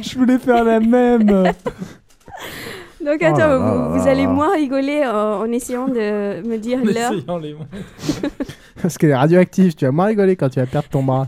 Je 0.01 0.17
voulais 0.17 0.37
faire 0.39 0.63
la 0.63 0.79
même. 0.79 1.27
Donc 3.05 3.19
Oh 3.21 3.25
attends, 3.25 3.37
là 3.37 3.57
vous, 3.57 3.63
là 3.63 3.87
vous 3.97 4.05
là 4.05 4.11
allez 4.11 4.27
moins 4.27 4.53
rigoler 4.53 5.05
en, 5.05 5.41
en 5.41 5.51
essayant 5.51 5.87
de 5.87 6.45
me 6.45 6.57
dire 6.57 6.79
l'heure. 6.83 7.13
Les. 7.39 7.55
Parce 8.81 8.97
qu'elle 8.97 9.11
est 9.11 9.15
radioactive, 9.15 9.73
tu 9.75 9.85
vas 9.85 9.91
moins 9.91 10.05
rigoler 10.07 10.35
quand 10.35 10.49
tu 10.49 10.59
vas 10.59 10.65
perdre 10.65 10.89
ton 10.89 11.03
bras. 11.03 11.27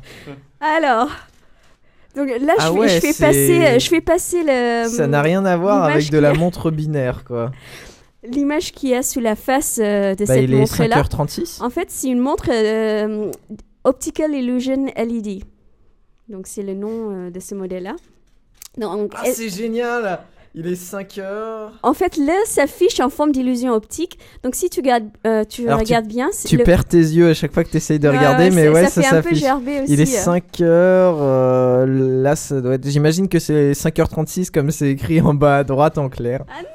Alors, 0.59 1.09
donc 2.15 2.27
là, 2.41 2.53
Ah 2.59 2.67
je, 2.67 2.73
fais, 2.73 2.79
ouais, 2.79 2.87
je 2.89 2.99
fais 2.99 3.13
c'est- 3.13 3.25
passer, 3.25 3.79
je 3.79 3.87
fais 3.87 4.01
passer 4.01 4.43
le. 4.45 4.89
Ça 4.89 5.07
n'a 5.07 5.21
rien 5.21 5.45
à 5.45 5.55
voir 5.55 5.85
avec 5.85 6.09
de 6.11 6.17
la 6.17 6.33
montre 6.33 6.71
binaire, 6.71 7.23
quoi. 7.23 7.51
L'image 8.23 8.71
qu'il 8.71 8.89
y 8.89 8.93
a 8.95 9.01
sous 9.01 9.19
la 9.19 9.35
face 9.35 9.79
euh, 9.81 10.13
de 10.13 10.25
Bah, 10.25 10.33
cette 10.35 10.43
il 10.43 10.53
est 10.53 10.57
montre-là. 10.57 11.01
5h36. 11.03 11.61
En 11.63 11.69
fait, 11.71 11.87
c'est 11.89 12.07
une 12.09 12.19
montre 12.19 12.49
euh, 12.51 13.31
Optical 13.83 14.31
Illusion 14.33 14.85
LED. 14.95 15.43
Donc, 16.29 16.45
c'est 16.47 16.61
le 16.63 16.75
nom 16.75 17.09
euh, 17.27 17.29
de 17.31 17.39
ce 17.39 17.55
modèle-là. 17.55 17.95
Ah, 18.81 18.95
elle- 19.25 19.33
c'est 19.33 19.49
génial 19.49 20.19
Il 20.53 20.67
est 20.67 20.81
5h. 20.81 21.71
en 21.81 21.93
fait, 21.93 22.15
là, 22.17 22.33
s'affiche 22.45 22.99
en 22.99 23.09
forme 23.09 23.31
d'illusion 23.31 23.73
optique. 23.73 24.17
Donc, 24.43 24.53
si 24.55 24.69
tu, 24.69 24.81
gardes, 24.81 25.09
euh, 25.25 25.43
tu 25.43 25.67
Alors, 25.67 25.79
tu- 25.79 25.85
regardes 25.85 26.07
bien, 26.07 26.29
c'est 26.31 26.47
Tu 26.47 26.57
le- 26.57 26.63
perds 26.63 26.85
tes 26.85 26.97
yeux 26.99 27.29
à 27.29 27.33
chaque 27.33 27.53
fois 27.53 27.63
que 27.63 27.69
tu 27.71 27.77
essayes 27.77 27.99
de 27.99 28.07
Ouais, 28.07 28.17
regarder, 28.17 28.45
ouais, 28.45 28.49
mais 28.51 28.69
ouais, 28.69 28.87
ça 28.87 29.01
s'affiche. 29.01 29.41
Il 29.87 29.99
est 29.99 30.03
aussi, 30.03 30.15
euh. 30.15 30.19
5 30.19 30.61
heures. 30.61 31.17
euh, 31.19 31.85
là, 32.21 32.35
ça 32.35 32.61
doit 32.61 32.75
être. 32.75 32.87
J'imagine 32.87 33.27
que 33.27 33.39
c'est 33.39 33.73
5h36 33.73 34.51
comme 34.51 34.69
c'est 34.71 34.91
écrit 34.91 35.19
en 35.21 35.33
bas 35.33 35.57
à 35.57 35.63
droite 35.63 35.97
en 35.97 36.07
clair. 36.07 36.43
Ah 36.47 36.61
non 36.61 36.67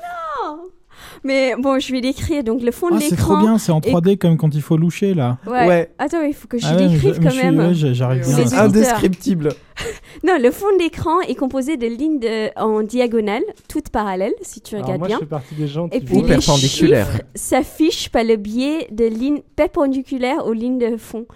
Mais 1.24 1.55
bon, 1.59 1.78
je 1.78 1.93
vais 1.93 2.01
l'écrire. 2.01 2.44
Donc, 2.44 2.62
le 2.62 2.70
fond 2.72 2.88
Ah, 2.90 2.97
de 2.97 3.01
c'est 3.01 3.10
l'écran. 3.10 3.34
trop 3.34 3.43
bien, 3.47 3.59
c'est 3.59 3.72
en 3.72 3.80
est- 3.80 3.90
3D 3.90 4.16
comme 4.16 4.36
quand 4.36 4.55
il 4.55 4.62
faut 4.62 4.76
loucher 4.76 5.14
là. 5.14 5.38
Ouais. 5.47 5.66
Ouais. 5.66 5.90
Attends, 5.98 6.22
il 6.22 6.34
faut 6.34 6.47
que 6.48 6.59
je 6.59 6.66
Ah 6.66 6.74
ouais, 6.76 6.88
l'écrive 6.88 7.20
quand 7.22 7.30
suis- 7.30 7.43
même. 7.43 7.59
ouais, 7.59 7.74
j'arrive 7.74 8.26
auditeurs. 8.28 8.60
Indescriptible. 8.60 9.48
Non, 10.26 10.38
le 10.40 10.51
fond 10.51 10.66
d'écran 10.78 11.20
est 11.28 11.34
composé 11.34 11.76
de 11.76 11.86
lignes 11.86 12.18
de- 12.18 12.48
en 12.59 12.82
diagonale, 12.82 13.43
toutes 13.68 13.90
parallèles, 13.90 14.32
si 14.40 14.62
tu 14.62 14.74
Alors 14.74 14.86
regardes 14.86 14.98
moi, 15.01 15.09
bien. 15.09 15.16
je 15.18 15.24
fais 15.24 15.28
partie 15.28 15.55
des 15.55 15.68
gens 15.68 15.88
Et 15.93 16.01
qui 16.01 16.06
puis 16.06 16.16
les 16.16 16.22
perpendiculaires. 16.22 17.06
chiffres 17.06 17.22
s'affichent 17.34 18.09
par 18.09 18.24
le 18.24 18.36
biais 18.36 18.88
de 18.90 19.05
lignes 19.05 19.43
perpendiculaires 19.56 20.47
aux 20.47 20.55
lignes 20.55 20.78
de 20.78 20.97
fond. 20.97 21.26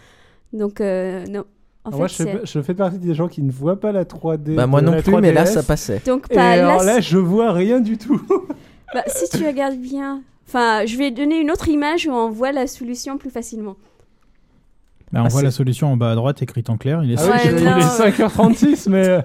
Donc, 0.55 0.81
euh, 0.81 1.27
non. 1.27 1.45
En 1.85 1.91
moi, 1.97 2.07
je 2.07 2.15
fais, 2.15 2.25
c'est- 2.25 2.41
je 2.59 2.63
fais 2.63 2.75
partie 2.75 2.99
des 2.99 3.15
gens 3.15 3.29
qui 3.29 3.43
ne 3.43 3.51
voient 3.53 3.79
pas 3.79 3.93
la 3.93 4.05
3D. 4.07 4.55
Bah, 4.55 4.67
moi 4.67 4.81
de 4.81 4.87
non 4.87 5.01
plus, 5.03 5.13
mais 5.17 5.33
là, 5.33 5.45
3DS. 5.45 5.53
ça 5.55 5.63
passait. 5.63 6.01
Donc, 6.07 6.25
Et 6.31 6.39
alors 6.39 6.83
là, 6.83 6.95
c'est- 6.97 7.03
je 7.03 7.19
vois 7.19 7.53
rien 7.53 7.81
du 7.81 7.99
tout. 7.99 8.21
bah, 8.95 9.03
si 9.07 9.29
tu 9.37 9.45
regardes 9.47 9.77
bien. 9.79 10.23
Enfin, 10.49 10.85
je 10.87 10.97
vais 10.97 11.11
donner 11.11 11.39
une 11.41 11.51
autre 11.51 11.69
image 11.69 12.07
où 12.07 12.11
on 12.11 12.29
voit 12.31 12.53
la 12.53 12.67
solution 12.67 13.19
plus 13.19 13.31
facilement. 13.31 13.77
Bah, 15.13 15.21
on 15.23 15.27
Ah, 15.27 15.29
voit 15.29 15.43
la 15.43 15.51
solution 15.51 15.93
en 15.93 15.97
bas 15.97 16.13
à 16.13 16.15
droite 16.15 16.41
écrite 16.43 16.71
en 16.71 16.77
clair. 16.77 17.03
Il 17.03 17.13
est 17.13 17.17
Ah 17.19 17.31
oui, 17.33 17.39
j'ai- 17.43 17.51
il 17.51 17.67
est 17.67 17.83
5h36, 17.83 18.89
mais. 18.89 19.21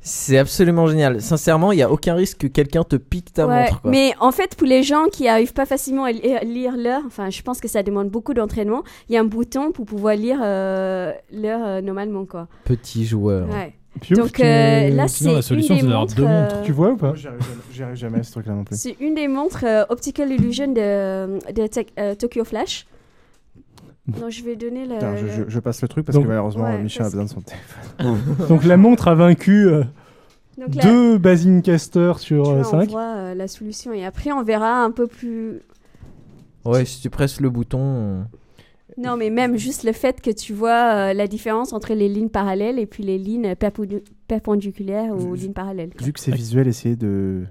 C'est 0.00 0.36
absolument 0.38 0.86
génial. 0.86 1.20
Sincèrement, 1.22 1.72
il 1.72 1.76
n'y 1.76 1.82
a 1.82 1.90
aucun 1.90 2.14
risque 2.14 2.38
que 2.38 2.46
quelqu'un 2.46 2.84
te 2.84 2.96
pique 2.96 3.32
ta 3.32 3.46
Ouais, 3.46 3.60
montre. 3.62 3.80
quoi. 3.80 3.90
mais 3.90 4.12
en 4.20 4.32
fait, 4.32 4.54
pour 4.54 4.66
les 4.66 4.82
gens 4.82 5.06
qui 5.10 5.28
arrivent 5.28 5.54
pas 5.54 5.66
facilement 5.66 6.04
à 6.04 6.12
lire 6.12 6.76
l'heure, 6.76 7.02
enfin, 7.06 7.30
je 7.30 7.40
pense 7.42 7.60
que 7.60 7.68
ça 7.68 7.82
demande 7.82 8.10
beaucoup 8.10 8.34
d'entraînement. 8.34 8.82
Il 9.08 9.14
y 9.14 9.18
a 9.18 9.20
un 9.20 9.24
bouton 9.24 9.72
pour 9.72 9.86
pouvoir 9.86 10.14
lire 10.16 10.40
euh, 10.42 11.12
l'heure 11.32 11.60
euh, 11.64 11.80
normalement, 11.80 12.26
quoi. 12.26 12.48
Petit 12.64 13.06
joueur. 13.06 13.48
Ouais. 13.48 13.72
Piouf, 14.00 14.18
Donc 14.18 14.32
tu- 14.32 14.42
euh, 14.42 14.88
là, 14.90 15.08
Sinon, 15.08 15.30
c'est 15.30 15.36
la 15.36 15.42
solution, 15.42 15.74
une 15.74 15.80
c'est 15.80 15.86
des 15.86 15.90
d'avoir 15.90 16.00
montres. 16.02 16.14
deux 16.16 16.24
euh, 16.24 16.40
montres. 16.42 16.62
Tu 16.62 16.72
vois 16.72 16.90
ou 16.90 16.96
pas 16.96 17.14
J'y 17.14 17.26
arrive 17.28 17.40
jamais- 17.40 17.52
J'y 17.72 17.82
arrive 17.82 17.96
jamais 17.96 18.18
à 18.18 18.22
ce 18.22 18.30
truc-là 18.32 18.52
non 18.54 18.64
plus. 18.64 18.76
C'est 18.76 18.96
une 19.00 19.14
des 19.14 19.28
montres 19.28 19.64
euh, 19.64 19.84
Optical 19.88 20.30
Illusion 20.30 20.68
de, 20.68 21.38
de 21.52 21.66
Tec- 21.66 21.92
euh, 21.98 22.14
Tokyo 22.14 22.44
Flash. 22.44 22.86
Donc 24.06 24.30
je 24.30 24.44
vais 24.44 24.54
donner 24.54 24.86
le. 24.86 24.94
Putain, 24.94 25.16
je, 25.16 25.26
je- 25.26 25.42
je 25.48 25.60
passe 25.60 25.82
le 25.82 25.88
truc 25.88 26.06
parce 26.06 26.14
Donc- 26.14 26.24
que 26.24 26.28
malheureusement 26.28 26.64
Ouais, 26.64 26.78
Michel 26.80 27.02
a 27.02 27.04
parce 27.10 27.14
besoin 27.14 27.24
de 27.24 27.30
son 27.30 27.40
téléphone. 27.40 28.46
Donc 28.48 28.64
la 28.64 28.76
montre 28.76 29.08
a 29.08 29.14
vaincu 29.16 29.66
euh, 29.66 29.82
Donc 30.58 30.74
là- 30.76 30.82
deux 30.84 31.18
Basincaster 31.18 32.12
sur 32.18 32.44
Là, 32.54 32.60
on 32.60 32.64
5. 32.64 32.90
voit 32.90 33.02
euh, 33.16 33.34
la 33.34 33.48
solution 33.48 33.92
et 33.92 34.04
après 34.06 34.30
on 34.30 34.44
verra 34.44 34.84
un 34.84 34.92
peu 34.92 35.06
plus. 35.08 35.60
Ouais, 36.64 36.84
si 36.84 37.00
tu 37.00 37.10
presses 37.10 37.40
le 37.40 37.50
bouton. 37.50 38.24
Non, 38.98 39.16
mais 39.16 39.30
même 39.30 39.56
juste 39.56 39.84
le 39.84 39.92
fait 39.92 40.20
que 40.20 40.30
tu 40.30 40.52
vois 40.54 40.94
euh, 41.10 41.12
la 41.12 41.26
différence 41.26 41.72
entre 41.72 41.92
les 41.94 42.08
lignes 42.08 42.30
parallèles 42.30 42.78
et 42.78 42.86
puis 42.86 43.02
les 43.02 43.18
lignes 43.18 43.54
perpendiculaires 44.28 45.12
aux 45.14 45.34
lignes 45.34 45.52
parallèles. 45.52 45.90
quoi. 45.96 46.04
Vu 46.06 46.12
que 46.12 46.20
c'est 46.20 46.34
visuel, 46.34 46.66
essayez 46.68 46.96
de, 46.96 47.42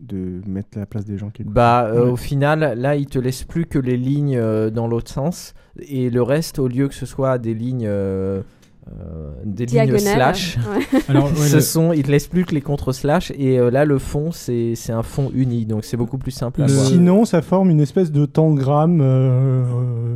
de 0.00 0.40
mettre 0.46 0.78
la 0.78 0.86
place 0.86 1.04
des 1.04 1.18
gens 1.18 1.30
qui. 1.30 1.44
Bah, 1.44 1.84
euh, 1.86 2.04
Ouais. 2.06 2.10
au 2.12 2.16
final, 2.16 2.78
là, 2.78 2.96
il 2.96 3.06
te 3.06 3.18
laisse 3.18 3.44
plus 3.44 3.66
que 3.66 3.78
les 3.78 3.96
lignes 3.96 4.36
euh, 4.36 4.70
dans 4.70 4.86
l'autre 4.86 5.10
sens. 5.10 5.54
Et 5.78 6.10
le 6.10 6.22
reste, 6.22 6.58
au 6.58 6.68
lieu 6.68 6.88
que 6.88 6.94
ce 6.94 7.06
soit 7.06 7.38
des 7.38 7.54
lignes. 7.54 7.86
euh, 7.86 8.42
euh, 8.88 9.32
des 9.44 9.66
lignes 9.66 9.98
slash, 9.98 10.58
ouais. 10.58 11.00
Alors, 11.08 11.24
ouais, 11.24 11.34
ce 11.48 11.54
le- 11.56 11.60
sont, 11.62 11.92
il 11.92 12.02
te 12.02 12.10
laisse 12.10 12.26
plus 12.26 12.44
que 12.44 12.54
les 12.54 12.60
contre 12.60 12.92
slash 12.92 13.32
et 13.38 13.58
euh, 13.58 13.70
là 13.70 13.84
le 13.86 13.98
fond 13.98 14.30
c'est 14.30 14.74
c'est 14.74 14.92
un 14.92 15.02
fond 15.02 15.30
uni 15.34 15.64
donc 15.64 15.84
c'est 15.84 15.96
beaucoup 15.96 16.18
plus 16.18 16.30
simple 16.32 16.62
à 16.62 16.66
voir. 16.66 16.86
Sinon, 16.86 17.24
ça 17.24 17.40
forme 17.42 17.70
une 17.70 17.80
espèce 17.80 18.12
de 18.12 18.26
tangramme 18.26 19.00
euh, 19.00 19.64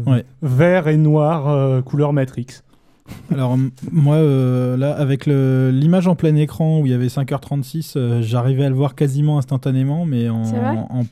euh, 0.06 0.10
Ouais. 0.10 0.24
vert 0.42 0.88
et 0.88 0.96
noir 0.96 1.48
euh, 1.48 1.80
couleur 1.82 2.12
Matrix. 2.12 2.46
Alors 3.32 3.56
moi 3.90 4.16
euh, 4.16 4.76
là 4.76 4.92
avec 4.92 5.26
l'image 5.26 6.06
en 6.08 6.14
plein 6.14 6.34
écran 6.36 6.80
où 6.80 6.86
il 6.86 6.92
y 6.92 6.94
avait 6.94 7.06
5h36 7.08 7.92
euh, 7.96 8.22
j'arrivais 8.22 8.64
à 8.64 8.68
le 8.68 8.74
voir 8.74 8.94
quasiment 8.94 9.38
instantanément 9.38 10.04
mais 10.06 10.28
en, 10.28 10.44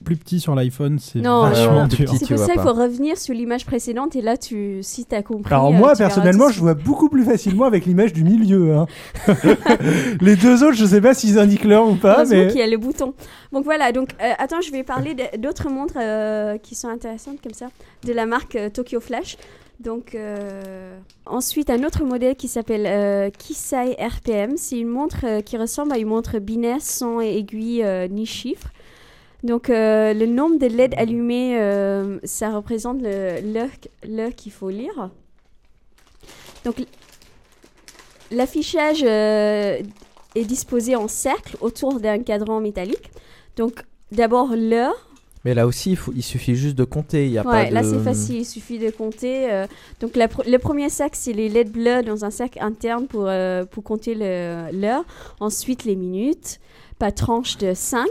plus 0.05 0.17
petit 0.17 0.41
sur 0.41 0.55
l'iPhone 0.55 0.99
c'est 0.99 1.21
Non, 1.21 1.43
vachement 1.43 1.83
non. 1.83 1.87
dur. 1.87 2.09
c'est 2.19 2.27
pour 2.27 2.39
ça 2.39 2.53
qu'il 2.53 2.63
faut 2.63 2.73
revenir 2.73 3.17
sur 3.19 3.35
l'image 3.35 3.67
précédente 3.67 4.17
et 4.17 4.23
là, 4.23 4.37
tu, 4.37 4.79
si 4.83 5.05
tu 5.05 5.15
as 5.15 5.23
compris. 5.23 5.53
Alors 5.53 5.69
euh, 5.69 5.73
moi, 5.73 5.95
personnellement, 5.97 6.49
je 6.49 6.61
vois 6.61 6.75
beaucoup 6.75 7.09
plus 7.09 7.25
facilement 7.25 7.65
avec 7.65 7.87
l'image 7.87 8.13
du 8.13 8.25
milieu. 8.25 8.77
hein. 8.77 8.87
Les 10.21 10.37
deux 10.37 10.63
autres, 10.65 10.77
je 10.77 10.87
sais 10.87 11.01
pas 11.01 11.15
s'ils 11.15 11.39
indiquent 11.39 11.65
l'heure 11.65 11.89
ou 11.89 11.95
pas, 11.97 12.25
mais... 12.25 12.49
qu'il 12.49 12.59
y 12.59 12.63
a 12.63 12.67
le 12.67 12.79
bouton. 12.79 13.15
Donc 13.53 13.65
voilà, 13.65 13.93
donc 13.93 14.11
euh, 14.21 14.33
attends, 14.39 14.61
je 14.61 14.71
vais 14.71 14.83
parler 14.83 15.17
d'autres 15.39 15.69
montres 15.71 15.95
euh, 16.01 16.59
qui 16.59 16.75
sont 16.75 16.89
intéressantes 16.89 17.41
comme 17.43 17.55
ça, 17.55 17.69
de 18.05 18.13
la 18.13 18.27
marque 18.27 18.57
euh, 18.57 18.69
Tokyo 18.71 19.01
Flash. 19.01 19.37
Donc 19.81 20.15
euh, 20.15 20.99
ensuite 21.27 21.69
un 21.69 21.85
autre 21.85 22.03
modèle 22.03 22.35
qui 22.35 22.49
s'appelle 22.49 22.87
euh, 22.87 23.31
Kisai 23.31 23.95
RPM, 23.99 24.57
c'est 24.57 24.79
une 24.79 24.89
montre 24.89 25.25
euh, 25.25 25.41
qui 25.43 25.59
ressemble 25.59 25.93
à 25.93 25.99
une 25.99 26.09
montre 26.09 26.39
binaire 26.39 26.81
sans 26.81 27.21
aiguille 27.21 27.83
euh, 27.83 28.09
ni 28.09 28.25
chiffre. 28.25 28.69
Donc 29.43 29.69
euh, 29.69 30.15
le 30.15 30.27
nombre 30.27 30.59
de 30.59 30.67
LED 30.67 30.95
allumés, 30.97 31.59
ça 32.25 32.51
représente 32.51 33.03
l'heure 33.03 34.35
qu'il 34.35 34.53
faut 34.53 34.71
lire. 34.71 35.11
Donc 36.65 36.83
l'affichage 38.31 39.03
est 39.05 39.85
disposé 40.35 40.97
en 40.97 41.07
cercle 41.07 41.57
autour 41.61 42.01
d'un 42.01 42.23
cadran 42.23 42.61
métallique. 42.61 43.11
Donc 43.57 43.83
d'abord 44.11 44.57
l'heure. 44.57 45.06
Mais 45.47 45.55
là 45.55 45.65
aussi 45.69 45.91
il, 45.93 45.97
faut, 45.97 46.13
il 46.17 46.25
suffit 46.25 46.57
juste 46.57 46.75
de 46.77 46.83
compter. 46.83 47.27
Il 47.27 47.33
y 47.33 47.39
a 47.39 47.47
Ouais, 47.47 47.67
pas 47.67 47.71
là 47.71 47.83
de- 47.83 47.89
c'est 47.89 48.01
facile, 48.03 48.39
il 48.39 48.45
suffit 48.45 48.81
de 48.81 48.91
compter. 48.91 49.49
euh, 49.53 49.69
donc 50.01 50.17
la 50.17 50.27
pr- 50.27 50.51
le 50.51 50.59
premier 50.59 50.91
sac, 50.91 51.13
c'est 51.15 51.33
les 51.33 51.49
LED 51.49 51.71
bleus 51.71 52.03
dans 52.03 52.25
un 52.25 52.31
sac 52.33 52.57
interne 52.61 53.07
pour, 53.07 53.27
euh, 53.29 53.65
pour 53.65 53.85
compter 53.85 54.17
le- 54.17 54.73
l'heure. 54.77 55.05
Ensuite 55.39 55.85
les 55.85 55.95
minutes, 55.95 56.59
pas 56.99 57.13
tranche 57.13 57.59
de 57.59 57.75
5. 57.75 58.07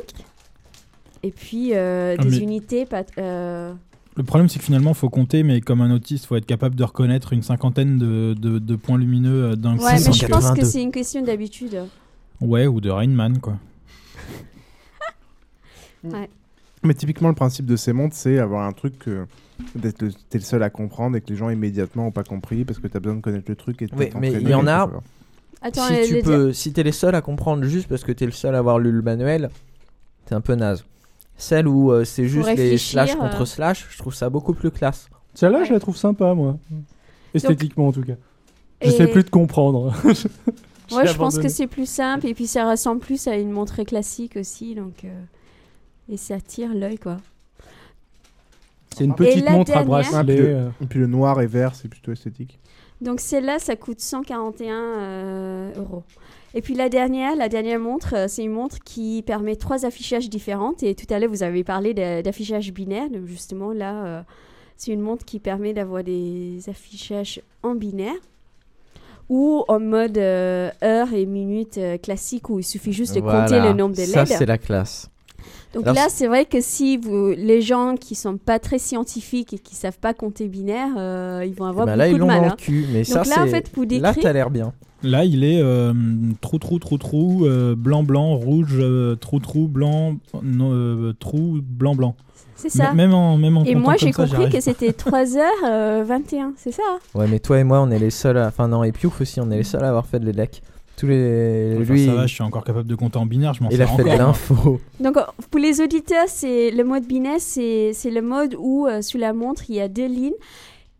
Et 1.23 1.31
puis 1.31 1.71
euh, 1.73 2.15
Ah, 2.17 2.23
des 2.23 2.29
mais- 2.29 2.37
unités, 2.37 2.85
pas... 2.85 3.03
euh, 3.17 3.73
Le 4.15 4.23
problème 4.23 4.47
c'est 4.47 4.59
que 4.59 4.63
finalement 4.65 4.93
faut 4.93 5.09
compter 5.09 5.43
mais 5.43 5.59
comme 5.59 5.81
un 5.81 5.93
autiste 5.93 6.27
faut 6.27 6.37
être 6.37 6.45
capable 6.45 6.75
de 6.75 6.85
reconnaître 6.85 7.33
une 7.33 7.43
cinquantaine 7.43 7.97
de, 7.97 8.33
de- 8.39 8.59
de 8.59 8.75
points 8.77 8.97
lumineux 8.97 9.57
d'un 9.57 9.75
coup. 9.75 9.83
Ouais, 9.83 9.91
mais 9.95 9.99
je 9.99 10.05
pense 10.05 10.51
que 10.51 10.61
682. 10.61 10.65
c'est 10.65 10.81
une 10.81 10.91
question 10.93 11.21
d'habitude. 11.21 11.81
Ouais 12.39 12.65
ou 12.65 12.79
de 12.79 12.89
Rainman 12.89 13.39
quoi. 13.39 13.57
Ouais. 16.05 16.29
Mais 16.85 16.93
typiquement, 16.93 17.29
le 17.29 17.35
principe 17.35 17.65
de 17.65 17.75
ces 17.75 17.93
montres, 17.93 18.15
c'est 18.15 18.39
avoir 18.39 18.65
un 18.67 18.71
truc 18.71 18.99
que 18.99 19.25
d'être 19.75 20.01
le, 20.01 20.11
t'es 20.29 20.37
le 20.37 20.43
seul 20.43 20.63
à 20.63 20.69
comprendre 20.69 21.15
et 21.17 21.21
que 21.21 21.29
les 21.29 21.35
gens 21.35 21.49
immédiatement 21.49 22.05
n'ont 22.05 22.11
pas 22.11 22.23
compris 22.23 22.65
parce 22.65 22.79
que 22.79 22.87
tu 22.87 22.97
as 22.97 22.99
besoin 22.99 23.17
de 23.17 23.21
connaître 23.21 23.49
le 23.49 23.55
truc 23.55 23.81
et 23.81 23.87
de 23.87 23.95
Oui, 23.95 24.09
mais 24.19 24.33
il 24.33 24.47
y 24.49 24.53
en 24.53 24.67
a. 24.67 24.89
Attends, 25.61 25.87
si 25.87 26.07
tu 26.07 26.15
le 26.15 26.21
peux, 26.21 26.53
si 26.53 26.73
t'es 26.73 26.83
les 26.83 26.91
seuls 26.91 27.15
à 27.15 27.21
comprendre 27.21 27.63
juste 27.63 27.87
parce 27.87 28.03
que 28.03 28.11
t'es 28.11 28.25
le 28.25 28.31
seul 28.31 28.53
à 28.55 28.59
avoir 28.59 28.77
lu 28.77 28.91
le 28.91 29.01
manuel, 29.01 29.49
t'es 30.25 30.35
un 30.35 30.41
peu 30.41 30.53
naze. 30.53 30.85
Celle 31.37 31.67
où 31.67 31.91
euh, 31.91 32.05
c'est 32.05 32.27
juste 32.27 32.55
les 32.55 32.77
slash 32.77 33.15
contre 33.15 33.41
euh. 33.41 33.45
slash, 33.45 33.87
je 33.89 33.97
trouve 33.97 34.13
ça 34.13 34.29
beaucoup 34.29 34.53
plus 34.53 34.71
classe. 34.71 35.09
Celle-là, 35.33 35.63
je 35.63 35.73
la 35.73 35.79
trouve 35.79 35.97
sympa, 35.97 36.33
moi. 36.33 36.57
Esthétiquement, 37.33 37.87
en 37.87 37.91
tout 37.91 38.03
cas. 38.03 38.13
J'essaie 38.81 39.03
Et- 39.03 39.11
plus 39.11 39.23
de 39.23 39.29
comprendre. 39.29 39.93
Ouais, 40.91 41.07
J'ai 41.07 41.13
je 41.13 41.17
pense 41.17 41.39
que 41.39 41.47
c'est 41.47 41.65
plus 41.65 41.89
simple 41.89 42.27
et 42.27 42.35
puis 42.35 42.45
ça 42.45 42.69
ressemble 42.69 42.99
plus 42.99 43.27
à 43.27 43.35
une 43.35 43.49
montre 43.49 43.81
classique 43.81 44.37
aussi, 44.37 44.75
donc 44.75 45.03
euh, 45.03 45.23
et 46.10 46.18
ça 46.18 46.36
attire 46.36 46.73
l'œil 46.73 46.98
quoi. 46.98 47.18
C'est 48.95 49.03
une 49.06 49.11
Et 49.11 49.15
petite 49.15 49.44
la 49.45 49.52
montre 49.52 49.72
à 49.72 49.84
dernière- 49.84 49.88
bracelet. 50.03 50.38
le, 50.38 50.45
euh. 50.56 50.69
et 50.82 50.86
puis 50.86 50.99
le 50.99 51.07
noir 51.07 51.41
et 51.41 51.48
vert, 51.48 51.76
c'est 51.76 51.90
plutôt 51.90 52.11
esthétique. 52.14 52.57
Donc 53.02 53.19
celle-là, 53.19 53.60
ça 53.60 53.76
coûte 53.76 53.99
141 53.99 54.73
euh, 54.73 55.72
euros. 55.76 56.03
Et 56.53 56.61
puis 56.61 56.73
la 56.76 56.88
dernière, 56.88 57.36
la 57.36 57.49
dernière 57.49 57.80
montre, 57.80 58.15
euh, 58.15 58.26
c'est 58.30 58.44
une 58.44 58.53
montre 58.53 58.80
qui 58.86 59.22
permet 59.26 59.57
trois 59.57 59.86
affichages 59.86 60.30
différents. 60.30 60.73
Et 60.82 60.95
tout 60.95 61.14
à 61.14 61.19
l'heure, 61.19 61.30
vous 61.30 61.44
avez 61.44 61.65
parlé 61.65 61.94
d'affichage 61.94 62.72
binaire. 62.72 63.10
Donc 63.10 63.26
justement, 63.26 63.73
là, 63.73 64.06
euh, 64.06 64.22
c'est 64.77 64.94
une 64.94 65.02
montre 65.02 65.26
qui 65.26 65.40
permet 65.40 65.73
d'avoir 65.73 66.02
des 66.06 66.60
affichages 66.69 67.41
en 67.64 67.76
binaire 67.76 68.14
ou 69.27 69.65
en 69.68 69.80
mode 69.82 70.18
euh, 70.18 70.69
heure 70.84 71.14
et 71.14 71.26
minute 71.26 71.77
euh, 71.77 71.98
classique 71.98 72.49
où 72.49 72.60
il 72.60 72.64
suffit 72.64 72.94
juste 72.94 73.15
de 73.15 73.19
compter 73.19 73.60
le 73.60 73.73
nombre 73.73 73.95
de 73.95 74.02
LED. 74.02 74.10
Ça, 74.10 74.26
c'est 74.26 74.45
la 74.45 74.57
classe. 74.57 75.10
Donc 75.76 75.84
Alors, 75.84 75.95
là, 75.95 76.06
c'est 76.10 76.27
vrai 76.27 76.45
que 76.45 76.61
si 76.61 76.97
vous, 76.97 77.31
les 77.38 77.61
gens 77.61 77.95
qui 77.99 78.15
sont 78.15 78.38
pas 78.38 78.60
très 78.60 78.80
scientifiques 78.80 79.53
et 79.53 79.60
qui 79.60 79.76
savent 79.76 79.99
pas 79.99 80.14
compter 80.14 80.47
binaire, 80.47 80.88
euh, 80.97 81.43
ils 81.45 81.53
vont 81.53 81.65
avoir 81.65 81.85
bah 81.85 81.91
beaucoup 81.93 81.99
là, 81.99 82.07
ils 82.07 82.14
de 82.14 82.18
l'ont 82.19 82.27
mal. 82.27 82.39
dans 82.41 82.47
hein. 82.47 82.56
le 82.57 82.64
cul, 82.64 82.85
mais 82.93 82.99
Donc 82.99 83.06
ça, 83.06 83.23
là, 83.23 83.41
en 83.41 83.45
c'est- 83.45 83.52
fait, 83.52 83.69
pour 83.72 83.84
là, 83.84 83.88
décrire, 83.89 84.15
t'as 84.22 84.34
l'air 84.34 84.49
bien. 84.49 84.73
Là 85.03 85.23
il 85.26 85.43
est 85.43 85.60
euh, 85.61 85.93
trou 86.41 86.57
trou 86.57 86.80
trou 86.80 86.97
trou 86.97 87.45
euh, 87.45 87.76
blanc 87.76 88.02
blanc 88.02 88.34
rouge 88.38 88.77
euh, 88.80 89.15
trou 89.15 89.39
trou 89.39 89.68
blanc 89.68 90.15
non, 90.41 90.72
euh, 90.72 91.14
trou 91.19 91.60
blanc 91.61 91.93
blanc. 91.93 92.15
c'est 92.56 92.69
ça. 92.69 92.89
M- 92.89 92.95
Même 92.95 93.14
en 93.14 93.38
même 93.38 93.57
en 93.57 93.65
et 93.65 93.76
moi, 93.76 93.97
j'ai 93.97 94.11
compris 94.11 94.49
que 94.49 94.61
c'était 94.61 94.91
3h21, 94.91 96.53
c'est 96.57 96.72
ça 96.72 96.81
hein 96.89 96.99
Ouais, 97.14 97.27
mais 97.30 97.39
toi 97.39 97.60
et 97.60 97.64
moi, 97.64 97.81
on 97.81 97.91
est 97.91 97.99
les 97.99 98.10
seuls. 98.10 98.38
À... 98.38 98.47
Enfin, 98.47 98.68
non, 98.68 98.84
et 98.84 98.91
Piouf 98.91 99.22
aussi, 99.22 99.39
on 99.41 99.52
est 99.52 99.57
les 99.57 99.64
seuls 99.64 99.84
à 99.84 99.89
avoir 99.89 100.06
fait 100.07 100.19
de 100.19 100.26
l'EDEC. 100.26 100.61
Tous 100.97 101.07
les. 101.07 101.76
Enfin, 101.81 101.93
Lui, 101.93 102.05
ça 102.05 102.13
va, 102.15 102.27
je 102.27 102.34
suis 102.34 102.43
encore 102.43 102.63
capable 102.63 102.88
de 102.88 102.95
compter 102.95 103.17
en 103.17 103.26
binaire, 103.26 103.53
je 103.53 103.63
m'en 103.63 103.69
il 103.69 103.81
a 103.81 103.88
sers 103.88 103.95
fait 103.95 104.03
de 104.03 104.09
encore. 104.09 104.27
l'info. 104.27 104.81
Donc, 104.99 105.17
pour 105.51 105.59
les 105.59 105.81
auditeurs, 105.81 106.27
c'est 106.27 106.72
le 106.72 106.84
mode 106.84 107.05
binaire, 107.05 107.39
c'est 107.39 107.91
c'est 107.93 108.11
le 108.11 108.22
mode 108.22 108.55
où, 108.57 108.88
euh, 108.88 109.01
sous 109.01 109.17
la 109.17 109.34
montre, 109.34 109.63
il 109.69 109.76
y 109.76 109.81
a 109.81 109.88
deux 109.89 110.07
lignes. 110.07 110.34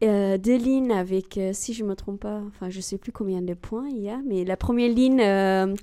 Euh, 0.04 0.38
deux 0.38 0.58
lignes 0.58 0.92
avec, 0.92 1.38
euh, 1.38 1.52
si 1.54 1.74
je 1.74 1.86
me 1.86 1.96
trompe 1.96 2.20
pas, 2.20 2.42
enfin, 2.48 2.70
je 2.70 2.82
sais 2.82 2.98
plus 2.98 3.14
combien 3.14 3.42
de 3.42 3.54
points 3.54 3.88
il 3.90 4.00
y 4.02 4.10
a, 4.10 4.20
mais 4.28 4.44
la 4.44 4.58
première 4.58 4.90
ligne 4.90 5.22
euh, 5.22 5.74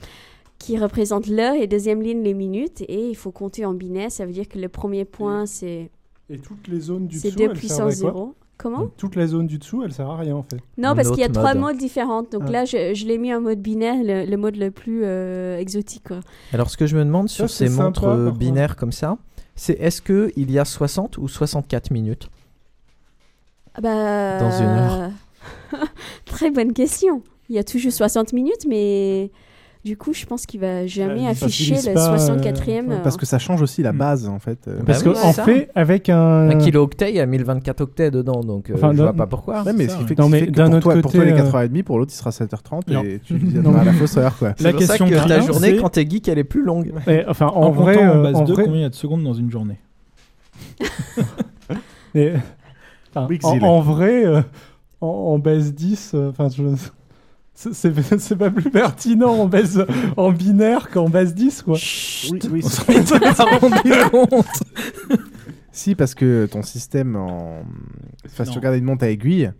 qui 0.58 0.76
représente 0.78 1.26
l'heure 1.28 1.54
et 1.54 1.66
deuxième 1.66 2.02
ligne 2.02 2.22
les 2.22 2.34
minutes. 2.34 2.82
Et 2.88 3.08
il 3.08 3.16
faut 3.16 3.32
compter 3.32 3.64
en 3.64 3.72
binaire, 3.72 4.12
ça 4.12 4.26
veut 4.26 4.32
dire 4.32 4.46
que 4.48 4.58
le 4.58 4.68
premier 4.68 5.06
point, 5.06 5.46
c'est 5.46 5.90
Et 6.28 6.38
toutes 6.38 6.68
les 6.68 6.80
zones 6.80 7.06
du 7.06 7.18
c'est 7.18 7.28
dessous, 7.28 7.38
2 7.38 7.44
servent 7.44 7.50
à 7.50 7.54
puissance 7.58 8.00
quoi? 8.02 8.10
0. 8.12 8.34
Comment 8.62 8.86
Toute 8.96 9.16
la 9.16 9.26
zone 9.26 9.48
du 9.48 9.58
dessous, 9.58 9.82
elle 9.84 9.92
sert 9.92 10.08
à 10.08 10.16
rien 10.16 10.36
en 10.36 10.44
fait. 10.44 10.58
Non, 10.78 10.94
parce 10.94 11.10
qu'il 11.10 11.18
y 11.18 11.24
a 11.24 11.28
trois 11.28 11.54
mode. 11.54 11.62
modes 11.72 11.76
différents. 11.78 12.22
Donc 12.22 12.42
Ah. 12.46 12.50
là, 12.50 12.64
je, 12.64 12.94
je 12.94 13.06
l'ai 13.06 13.18
mis 13.18 13.34
en 13.34 13.40
mode 13.40 13.60
binaire, 13.60 13.96
le, 14.02 14.24
le 14.30 14.36
mode 14.36 14.56
le 14.56 14.70
plus 14.70 15.02
euh, 15.04 15.58
exotique. 15.58 16.04
Quoi. 16.06 16.20
Alors, 16.52 16.70
ce 16.70 16.76
que 16.76 16.86
je 16.86 16.96
me 16.96 17.04
demande 17.04 17.28
Ça, 17.28 17.34
sur 17.34 17.50
ces 17.50 17.66
sympa, 17.66 17.82
montres 17.82 18.04
euh, 18.04 18.30
binaires 18.30 18.76
comme 18.76 18.92
ça, 18.92 19.18
c'est 19.56 19.74
est-ce 19.80 20.00
qu'il 20.00 20.50
y 20.50 20.58
a 20.60 20.64
60 20.64 21.18
ou 21.18 21.26
64 21.26 21.90
minutes 21.90 22.28
Ah 23.74 23.80
Bah, 23.80 24.38
Dans 24.38 24.50
une 24.60 24.68
heure. 24.68 25.10
Très 26.26 26.50
bonne 26.50 26.72
question. 26.72 27.22
Il 27.48 27.56
y 27.56 27.58
a 27.58 27.64
toujours 27.64 27.92
60 27.92 28.32
minutes, 28.32 28.64
mais 28.68 29.30
Du 29.84 29.96
coup, 29.96 30.12
je 30.14 30.24
pense 30.26 30.46
qu'il 30.46 30.60
va 30.60 30.86
jamais 30.86 31.22
il 31.22 31.26
afficher 31.26 31.74
pas, 31.92 32.12
euh, 32.14 32.16
64e. 32.16 32.86
Ouais, 32.86 32.96
parce 33.02 33.16
euh, 33.16 33.18
que 33.18 33.26
ça 33.26 33.40
change 33.40 33.62
aussi 33.62 33.82
la 33.82 33.90
base 33.92 34.28
en 34.28 34.38
fait. 34.38 34.68
euh. 34.68 34.78
Parce 34.86 35.02
Bah 35.02 35.10
oui, 35.10 35.16
que 35.16 35.18
en 35.18 35.28
c'est 35.30 35.32
ça. 35.32 35.44
fait, 35.44 35.70
avec 35.74 36.08
un. 36.08 36.50
Un 36.50 36.56
kilo 36.58 36.84
octet, 36.84 37.10
il 37.10 37.16
y 37.16 37.20
a 37.20 37.26
1024 37.26 37.80
octets 37.80 38.12
dedans, 38.12 38.42
donc 38.44 38.70
euh, 38.70 38.74
Enfin, 38.76 38.92
je 38.94 39.02
vois 39.02 39.12
pas 39.12 39.26
pourquoi. 39.26 39.62
Ouais, 39.64 39.72
mais 39.72 39.88
ce 39.88 39.96
qui 39.96 40.04
fait 40.04 40.16
Non, 40.18 40.28
mais 40.28 40.38
fait 40.40 40.46
que 40.46 40.50
d'un 40.52 40.66
pour, 40.66 40.74
autre 40.76 40.82
toi, 40.84 40.92
pour 41.02 41.10
toi, 41.10 41.20
côté, 41.22 41.32
il 41.32 41.36
est 41.36 41.40
euh, 41.40 41.50
4h30, 41.50 41.82
pour 41.82 41.98
l'autre, 41.98 42.12
il 42.14 42.16
sera 42.16 42.30
7h30 42.30 42.92
Non. 42.92 43.02
et 43.02 43.20
tu 43.24 43.34
viendras 43.38 43.80
à 43.80 43.84
la 43.84 43.92
fossoyeur 43.92 44.38
quoi. 44.38 44.54
C'est 44.56 44.70
pour 44.70 44.80
ça 44.82 44.86
question 44.86 45.08
que 45.08 45.28
la 45.28 45.40
journée, 45.40 45.76
quand 45.76 45.88
t'es 45.88 46.08
geek, 46.08 46.28
elle 46.28 46.38
est 46.38 46.44
plus 46.44 46.62
longue. 46.62 46.92
Enfin, 47.26 47.46
en, 47.48 47.70
vrai, 47.72 47.96
en 48.06 48.18
euh, 48.18 48.22
base 48.22 48.36
en 48.36 48.44
2, 48.44 48.52
vrai- 48.52 48.64
combien 48.64 48.78
il 48.78 48.82
y 48.82 48.86
a 48.86 48.88
de 48.90 48.94
secondes 48.94 49.24
dans 49.24 49.34
une 49.34 49.50
journée? 49.50 49.78
Et- 52.14 52.32
enfin, 53.14 53.26
en, 53.42 53.58
en 53.66 53.80
vrai, 53.80 54.24
euh, 54.26 54.42
en, 55.00 55.06
en 55.08 55.38
base 55.40 55.74
10, 55.74 56.12
euh, 56.14 56.30
enfin, 56.30 56.48
je- 56.56 56.62
c'est- 57.72 57.92
c'est 57.94 58.18
c'est 58.18 58.36
pas 58.36 58.50
plus 58.50 58.70
pertinent 58.70 59.32
en 59.32 59.46
base 59.46 59.84
en 60.16 60.32
binaire 60.32 60.90
qu'en 60.90 61.08
base 61.08 61.34
10, 61.34 61.62
quoi. 61.62 61.76
Oui, 62.30 62.38
oui, 62.50 62.64
On 62.88 62.92
était 62.92 63.18
pas 63.18 63.44
rendu 63.44 63.90
compte. 64.10 64.46
Si, 65.72 65.94
parce 65.94 66.14
que 66.14 66.46
ton 66.46 66.62
système 66.62 67.16
en. 67.16 67.62
Enfin, 68.26 68.44
si 68.44 68.50
tu 68.52 68.58
regardes 68.58 68.76
une 68.76 68.84
montre 68.84 69.04
à 69.04 69.08
aiguille, 69.08 69.50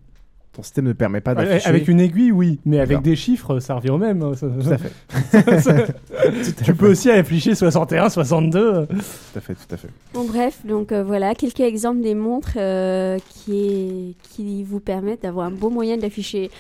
ton 0.52 0.62
système 0.62 0.84
ne 0.84 0.92
permet 0.92 1.22
pas 1.22 1.34
d'afficher. 1.34 1.66
Avec 1.66 1.88
une 1.88 1.98
aiguille, 2.00 2.30
oui, 2.32 2.60
mais 2.66 2.78
avec 2.80 3.00
des 3.00 3.16
chiffres, 3.16 3.58
ça 3.60 3.74
revient 3.76 3.88
au 3.90 3.96
même. 3.96 4.22
hein, 4.22 4.32
ça- 4.34 4.48
Tout 4.48 4.70
à 4.70 4.76
fait. 4.76 5.60
ça- 5.60 5.82
Tout 5.86 5.92
à 6.22 6.30
tu 6.58 6.64
fait. 6.64 6.74
peux 6.74 6.90
aussi 6.90 7.10
afficher 7.10 7.54
61, 7.54 8.10
62. 8.10 8.86
Tout 8.86 8.94
à 9.36 9.40
fait, 9.40 9.54
tout 9.54 9.74
à 9.74 9.76
fait. 9.78 9.88
Bon, 10.12 10.24
bref, 10.26 10.58
donc 10.66 10.92
euh, 10.92 11.02
voilà, 11.02 11.34
quelques 11.34 11.60
exemples 11.60 12.02
des 12.02 12.14
montres 12.14 12.52
euh, 12.56 13.18
qui, 13.30 13.56
est- 13.56 14.14
qui 14.34 14.62
vous 14.64 14.80
permettent 14.80 15.22
d'avoir 15.22 15.46
un 15.46 15.50
beau 15.50 15.70
moyen 15.70 15.96
d'afficher 15.96 16.50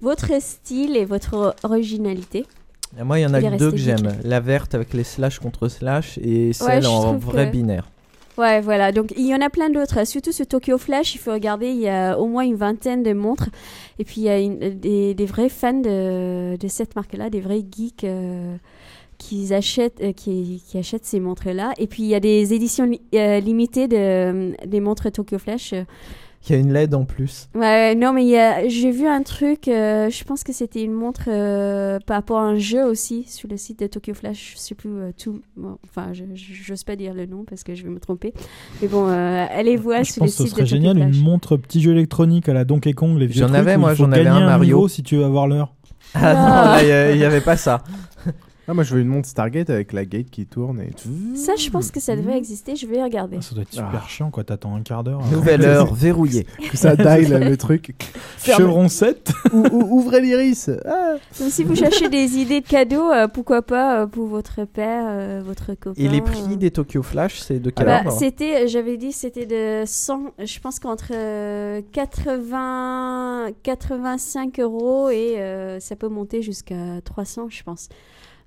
votre 0.00 0.30
style 0.40 0.96
et 0.96 1.04
votre 1.04 1.54
originalité. 1.64 2.46
Et 2.98 3.02
Moi, 3.04 3.18
il 3.18 3.22
y 3.22 3.26
en 3.26 3.34
a 3.34 3.40
deux 3.40 3.70
que 3.70 3.76
j'aime. 3.76 4.14
La 4.24 4.40
verte 4.40 4.74
avec 4.74 4.94
les 4.94 5.04
slash 5.04 5.38
contre 5.38 5.68
slash 5.68 6.18
et 6.18 6.52
celle 6.52 6.86
en 6.86 7.14
vrai 7.18 7.46
que- 7.46 7.52
binaire. 7.52 7.88
Ouais, 8.38 8.60
voilà. 8.60 8.92
Donc, 8.92 9.12
il 9.16 9.26
y 9.26 9.34
en 9.34 9.40
a 9.40 9.50
plein 9.50 9.68
d'autres. 9.68 10.06
Surtout 10.06 10.30
sur 10.30 10.46
Tokyo 10.46 10.78
Flash, 10.78 11.16
il 11.16 11.18
faut 11.18 11.32
regarder, 11.32 11.70
il 11.70 11.80
y 11.80 11.88
a 11.88 12.16
au 12.16 12.26
moins 12.26 12.44
une 12.44 12.54
vingtaine 12.54 13.02
de 13.02 13.12
montres. 13.12 13.48
Et 13.98 14.04
puis, 14.04 14.20
il 14.20 14.24
y 14.24 14.28
a 14.28 14.38
une- 14.38 14.58
des, 14.78 15.12
des 15.14 15.26
vrais 15.26 15.48
fans 15.48 15.72
de, 15.80 16.56
de 16.56 16.68
cette 16.68 16.94
marque-là, 16.94 17.30
des 17.30 17.40
vrais 17.40 17.64
geeks 17.68 18.04
euh, 18.04 18.54
qui, 19.18 19.52
achètent, 19.52 20.00
euh, 20.00 20.12
qui, 20.12 20.62
qui 20.68 20.78
achètent 20.78 21.04
ces 21.04 21.18
montres-là. 21.18 21.72
Et 21.78 21.88
puis, 21.88 22.04
il 22.04 22.08
y 22.10 22.14
a 22.14 22.20
des 22.20 22.54
éditions 22.54 22.84
li- 22.84 23.00
euh, 23.16 23.40
limitées 23.40 23.88
de, 23.88 24.54
des 24.64 24.78
montres 24.80 25.10
Tokyo 25.10 25.38
Flash. 25.38 25.72
euh, 25.72 25.82
Il 26.48 26.52
y 26.54 26.56
a 26.56 26.58
une 26.60 26.72
LED 26.72 26.94
en 26.94 27.04
plus. 27.04 27.48
Ouais, 27.54 27.94
non, 27.94 28.12
mais 28.12 28.24
il 28.24 28.30
y 28.30 28.36
a- 28.38 28.66
j'ai 28.68 28.90
vu 28.90 29.06
un 29.06 29.22
truc, 29.22 29.68
euh, 29.68 30.08
je 30.10 30.24
pense 30.24 30.44
que 30.44 30.52
c'était 30.52 30.82
une 30.82 30.92
montre 30.92 31.24
euh, 31.28 31.98
par 32.06 32.16
rapport 32.16 32.38
à 32.38 32.44
un 32.44 32.56
jeu 32.58 32.84
aussi 32.84 33.24
sur 33.28 33.48
le 33.50 33.56
site 33.56 33.80
de 33.80 33.86
Tokyo 33.86 34.14
Flash. 34.14 34.52
Je 34.54 34.58
sais 34.58 34.74
plus 34.74 34.90
euh, 34.90 35.10
tout. 35.16 35.40
bon, 35.56 35.76
enfin, 35.84 36.12
je 36.12 36.24
j'ose 36.34 36.84
pas 36.84 36.96
dire 36.96 37.12
le 37.14 37.26
nom 37.26 37.44
parce 37.48 37.64
que 37.64 37.74
je 37.74 37.82
vais 37.82 37.90
me 37.90 38.00
tromper. 38.00 38.32
Mais 38.80 38.88
bon, 38.88 39.08
euh, 39.08 39.46
allez 39.50 39.76
voir 39.76 40.04
Je 40.04 40.12
sur 40.12 40.24
le 40.24 40.28
pense 40.30 40.36
que 40.36 40.42
ce 40.44 40.48
site 40.48 40.56
de 40.58 40.60
serait 40.60 40.62
Tokyo 40.64 40.76
génial 40.88 40.96
Flash. 40.96 41.16
une 41.16 41.22
montre 41.24 41.56
petit 41.56 41.80
jeu 41.82 41.92
électronique 41.92 42.48
à 42.48 42.54
la 42.54 42.64
Donkey 42.64 42.92
Kong, 42.92 43.18
les 43.18 43.26
vieux 43.26 43.46
J'en 43.46 43.52
avais, 43.54 43.76
moi, 43.76 43.94
j'en 43.94 44.10
avais 44.12 44.26
un 44.26 44.40
Mario. 44.46 44.88
si 44.88 45.02
tu 45.02 45.16
veux 45.16 45.24
avoir 45.24 45.46
l'heure. 45.46 45.74
Ah 46.14 46.32
non, 46.32 46.40
là, 46.72 46.82
il 46.82 46.88
y 46.88 46.92
a- 46.92 47.12
il 47.12 47.18
y 47.18 47.24
avait 47.24 47.42
pas 47.42 47.56
ça. 47.58 47.82
Ah, 48.70 48.74
moi, 48.74 48.84
je 48.84 48.94
veux 48.94 49.00
une 49.00 49.08
montre 49.08 49.26
Stargate 49.26 49.70
avec 49.70 49.94
la 49.94 50.04
gate 50.04 50.28
qui 50.30 50.44
tourne 50.44 50.80
et. 50.82 50.90
Ça, 51.34 51.54
je 51.56 51.70
pense 51.70 51.90
que 51.90 52.00
ça 52.00 52.14
devait 52.16 52.36
exister. 52.36 52.76
Je 52.76 52.86
vais 52.86 53.02
regarder. 53.02 53.40
Ça 53.40 53.54
doit 53.54 53.62
être 53.62 53.72
super 53.72 54.02
Ah. 54.04 54.08
chiant 54.08 54.30
quoi, 54.30 54.44
t'attends 54.44 54.74
un 54.76 54.82
quart 54.82 55.02
d'heure. 55.02 55.22
Nouvelle 55.32 55.62
heure 55.64 55.94
verrouillée. 55.94 56.46
Que 56.70 56.76
ça 56.76 56.94
dial 56.94 57.48
le 57.48 57.56
truc. 57.56 57.94
Chevron 58.38 58.88
7 58.88 59.32
Ou- 59.54 59.64
ou- 59.72 59.98
ouvrez 60.00 60.20
l'iris. 60.20 60.70
Ah. 60.84 61.14
Si 61.32 61.64
vous 61.64 61.74
cherchez 61.76 62.10
des 62.10 62.36
idées 62.36 62.60
de 62.60 62.66
cadeaux, 62.66 63.10
euh, 63.10 63.26
pourquoi 63.26 63.62
pas 63.62 64.02
euh, 64.02 64.06
pour 64.06 64.26
votre 64.26 64.64
père, 64.66 65.04
euh, 65.08 65.40
votre 65.42 65.72
copain. 65.72 66.00
Et 66.00 66.08
les 66.08 66.18
euh. 66.20 66.24
prix 66.24 66.56
des 66.58 66.70
Tokyo 66.70 67.02
Flash, 67.02 67.40
c'est 67.40 67.60
de 67.60 67.70
quel 67.70 67.86
Bah, 67.86 68.02
ordre 68.04 68.18
c'était, 68.18 68.68
j'avais 68.68 68.98
dit, 68.98 69.12
c'était 69.12 69.46
de 69.46 69.84
100, 69.86 70.32
je 70.44 70.60
pense 70.60 70.78
qu'entre 70.78 71.12
euh, 71.12 71.80
80, 71.92 73.48
85 73.62 74.60
euros 74.60 75.08
et 75.08 75.36
euh, 75.38 75.80
ça 75.80 75.96
peut 75.96 76.08
monter 76.08 76.42
jusqu'à 76.42 77.00
300, 77.04 77.46
je 77.48 77.62
pense. 77.62 77.88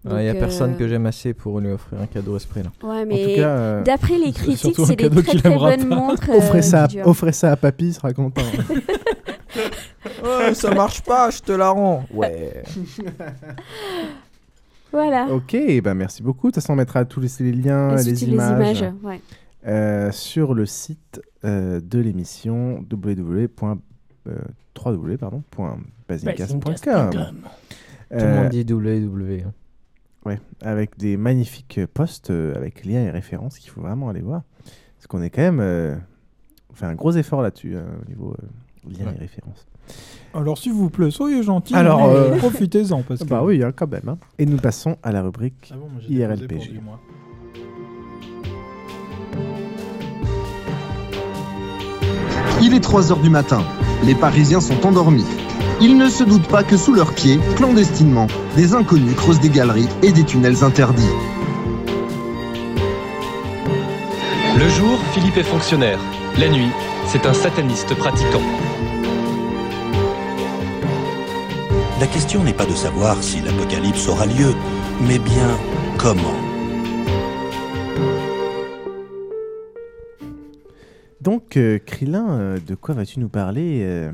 Il 0.04 0.16
n'y 0.16 0.30
a 0.30 0.34
personne 0.34 0.74
euh, 0.74 0.78
que 0.78 0.88
j'aime 0.88 1.06
assez 1.06 1.34
pour 1.34 1.60
lui 1.60 1.70
offrir 1.70 2.02
un 2.02 2.08
cadeau 2.08 2.36
à 2.36 2.40
ce 2.40 2.48
prix-là. 2.48 2.72
Ouais, 2.84 3.06
mais 3.06 3.36
cas, 3.36 3.50
euh, 3.50 3.84
d'après 3.84 4.18
les 4.18 4.32
critiques, 4.34 4.76
c'est 4.86 4.96
des 4.96 5.10
très 5.24 5.38
très 5.38 5.56
bonnes 5.58 5.88
montres. 5.88 6.30
offrez, 6.30 6.60
euh, 6.60 6.62
ça 6.64 6.86
à, 6.86 7.08
offrez 7.08 7.32
ça 7.32 7.52
à 7.52 7.56
papy, 7.56 7.88
il 7.88 7.94
sera 7.94 8.14
content. 8.14 8.42
Ouais, 10.24 10.54
ça 10.54 10.74
marche 10.74 11.02
pas, 11.02 11.30
je 11.30 11.40
te 11.40 11.52
la 11.52 11.70
rends. 11.70 12.06
Ouais. 12.14 12.64
Voilà. 14.92 15.28
Ok, 15.28 15.56
bah 15.82 15.94
merci 15.94 16.22
beaucoup. 16.22 16.48
De 16.48 16.52
toute 16.52 16.56
façon, 16.56 16.74
on 16.74 16.76
mettra 16.76 17.06
tous 17.06 17.22
les, 17.22 17.30
les 17.40 17.54
liens, 17.54 17.96
les 17.96 18.26
images, 18.26 18.80
images, 18.80 18.94
ouais. 19.04 19.22
euh, 19.66 20.12
sur 20.12 20.54
le 20.54 20.66
site 20.66 21.22
euh, 21.46 21.80
de 21.80 22.00
l'émission 22.00 22.86
www. 22.92 23.48
euh, 24.28 24.36
www, 24.78 25.16
pardon, 25.18 25.44
point 25.50 25.78
basingcast.com. 26.10 27.10
Tout 27.12 28.18
le 28.18 28.34
monde 28.34 28.50
dit 28.50 28.66
www. 28.70 29.46
Ouais, 30.26 30.40
avec 30.62 30.98
des 31.00 31.18
magnifiques 31.18 31.80
posts 31.94 32.30
euh, 32.30 32.54
avec 32.56 32.86
liens 32.86 33.02
et 33.02 33.10
références 33.10 33.58
qu'il 33.58 33.72
faut 33.72 33.82
vraiment 33.82 34.10
aller 34.10 34.22
voir. 34.22 34.44
Parce 34.98 35.08
qu'on 35.08 35.22
est 35.24 35.30
quand 35.32 35.42
même. 35.42 35.60
euh, 35.60 35.96
on 36.72 36.76
fait 36.76 36.86
un 36.86 36.94
gros 36.96 37.12
effort 37.12 37.42
là-dessus 37.42 37.76
hein, 37.76 37.86
au 38.06 38.10
niveau 38.10 38.36
euh, 38.40 38.90
liens 38.98 39.08
Ouais. 39.08 39.14
et 39.16 39.20
références. 39.20 39.66
Alors 40.34 40.58
s'il 40.60 40.74
vous 40.74 40.90
plaît, 40.92 41.10
soyez 41.12 41.42
gentils. 41.44 41.76
Alors, 41.76 42.06
euh, 42.06 42.38
profitez-en 42.38 43.02
parce 43.08 43.22
que. 43.22 43.28
Bah 43.28 43.44
oui, 43.44 43.64
hein, 43.64 43.72
quand 43.76 43.90
même. 43.92 44.08
hein. 44.08 44.18
Et 44.38 44.46
nous 44.46 44.58
passons 44.58 44.96
à 45.04 45.12
la 45.12 45.24
rubrique 45.24 45.72
Ah 45.74 45.78
bon, 45.78 45.90
moi, 45.90 46.00
j'ai 46.02 46.16
déposé 46.16 46.48
pour 46.48 46.58
IRLPG. 46.58 46.82
Il 52.62 52.74
est 52.76 52.80
3 52.80 53.12
heures 53.12 53.22
du 53.22 53.30
matin. 53.30 53.64
Les 54.06 54.16
Parisiens 54.16 54.62
sont 54.62 54.86
endormis. 54.86 55.26
Ils 55.84 55.98
ne 55.98 56.10
se 56.10 56.24
doutent 56.24 56.48
pas 56.48 56.64
que 56.64 56.78
sous 56.78 56.94
leurs 56.94 57.12
pieds, 57.16 57.40
clandestinement, 57.56 58.28
des 58.56 58.76
inconnus 58.76 59.16
creusent 59.16 59.40
des 59.40 59.50
galeries 59.50 59.90
et 60.04 60.12
des 60.12 60.24
tunnels 60.24 60.64
interdits. 60.64 61.02
Le 64.60 64.70
jour, 64.70 65.00
Philippe 65.12 65.38
est 65.38 65.44
fonctionnaire. 65.44 66.00
La 66.38 66.50
nuit, 66.50 66.70
c'est 67.08 67.26
un 67.26 67.34
sataniste 67.34 67.96
pratiquant. 67.96 68.44
La 72.00 72.06
question 72.06 72.44
n'est 72.44 72.54
pas 72.54 72.68
de 72.68 72.76
savoir 72.76 73.22
si 73.24 73.42
l'apocalypse 73.42 74.08
aura 74.08 74.28
lieu, 74.28 74.54
mais 75.08 75.18
bien 75.18 75.58
comment. 75.98 76.38
Donc, 81.22 81.58
euh, 81.58 81.80
Krillin, 81.84 82.30
euh, 82.30 82.60
de 82.68 82.76
quoi 82.76 82.94
vas-tu 82.94 83.20
nous 83.20 83.30
parler 83.30 83.82
euh, 83.84 84.12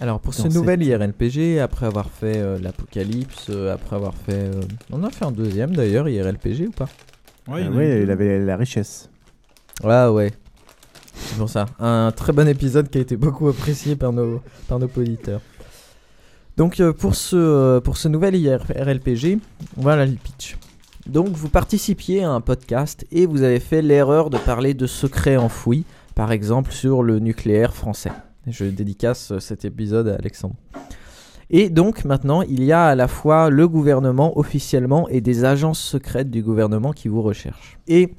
Alors 0.00 0.18
pour 0.20 0.32
ce 0.32 0.48
nouvel 0.48 0.82
IRLPG, 0.82 1.58
après 1.60 1.84
avoir 1.86 2.08
fait 2.10 2.38
euh, 2.38 2.58
l'Apocalypse, 2.58 3.46
euh, 3.50 3.74
après 3.74 3.96
avoir 3.96 4.14
fait... 4.14 4.32
euh, 4.32 4.60
On 4.90 5.02
a 5.04 5.10
fait 5.10 5.26
un 5.26 5.30
deuxième 5.30 5.76
d'ailleurs, 5.76 6.08
IRLPG 6.08 6.68
ou 6.68 6.70
pas? 6.70 6.88
Ouais, 7.48 7.60
il 7.62 7.64
y 7.64 7.66
Ah 7.66 7.70
en 7.70 7.74
a 7.74 7.76
ouais, 7.76 7.86
eu 7.88 7.96
deux. 7.98 8.02
il 8.04 8.10
avait 8.10 8.38
la 8.38 8.56
richesse. 8.56 9.10
Ah 9.84 10.10
ouais. 10.10 10.32
C'est 11.14 11.36
pour 11.36 11.50
ça. 11.50 11.66
Un 11.78 12.12
très 12.16 12.32
bon 12.32 12.48
épisode 12.48 12.88
qui 12.88 12.96
a 12.98 13.00
été 13.02 13.16
beaucoup 13.16 13.48
apprécié 13.48 13.94
par 13.94 14.12
nos, 14.12 14.40
par 14.68 14.78
nos 14.78 14.88
auditeurs. 14.96 15.42
Donc 16.56 16.80
euh, 16.80 16.92
pour 16.94 17.14
ce, 17.14 17.36
euh, 17.36 17.80
pour 17.80 17.96
ce 17.98 18.08
nouvel 18.08 18.36
IRLPG, 18.36 19.38
voilà 19.76 20.06
le 20.06 20.12
pitch. 20.12 20.56
Donc 21.06 21.28
vous 21.28 21.48
participiez 21.50 22.24
à 22.24 22.30
un 22.30 22.40
podcast 22.40 23.06
et 23.12 23.26
vous 23.26 23.42
avez 23.42 23.60
fait 23.60 23.82
l'erreur 23.82 24.30
de 24.30 24.38
parler 24.38 24.72
de 24.74 24.86
secrets 24.86 25.36
enfouis, 25.36 25.84
par 26.14 26.32
exemple 26.32 26.72
sur 26.72 27.02
le 27.02 27.18
nucléaire 27.18 27.74
français. 27.74 28.12
Je 28.46 28.64
dédicace 28.64 29.38
cet 29.38 29.64
épisode 29.64 30.08
à 30.08 30.14
Alexandre. 30.14 30.54
Et 31.50 31.68
donc 31.68 32.04
maintenant, 32.04 32.42
il 32.42 32.62
y 32.64 32.72
a 32.72 32.86
à 32.86 32.94
la 32.94 33.08
fois 33.08 33.50
le 33.50 33.66
gouvernement 33.68 34.38
officiellement 34.38 35.08
et 35.08 35.20
des 35.20 35.44
agences 35.44 35.80
secrètes 35.80 36.30
du 36.30 36.42
gouvernement 36.42 36.92
qui 36.92 37.08
vous 37.08 37.22
recherchent. 37.22 37.78
Et 37.88 38.14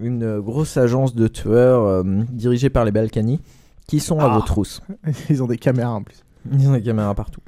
une 0.00 0.40
grosse 0.40 0.76
agence 0.76 1.14
de 1.14 1.26
tueurs 1.26 1.82
euh, 1.84 2.02
dirigée 2.30 2.70
par 2.70 2.84
les 2.84 2.92
Balkany 2.92 3.40
qui 3.88 3.98
sont 4.00 4.20
à 4.20 4.26
Ah. 4.30 4.34
vos 4.36 4.42
trousses. 4.42 4.82
Ils 5.30 5.42
ont 5.42 5.46
des 5.48 5.58
caméras 5.58 5.94
en 5.94 6.02
plus. 6.02 6.22
Ils 6.52 6.68
ont 6.68 6.72
des 6.72 6.82
caméras 6.82 7.14
partout. 7.14 7.40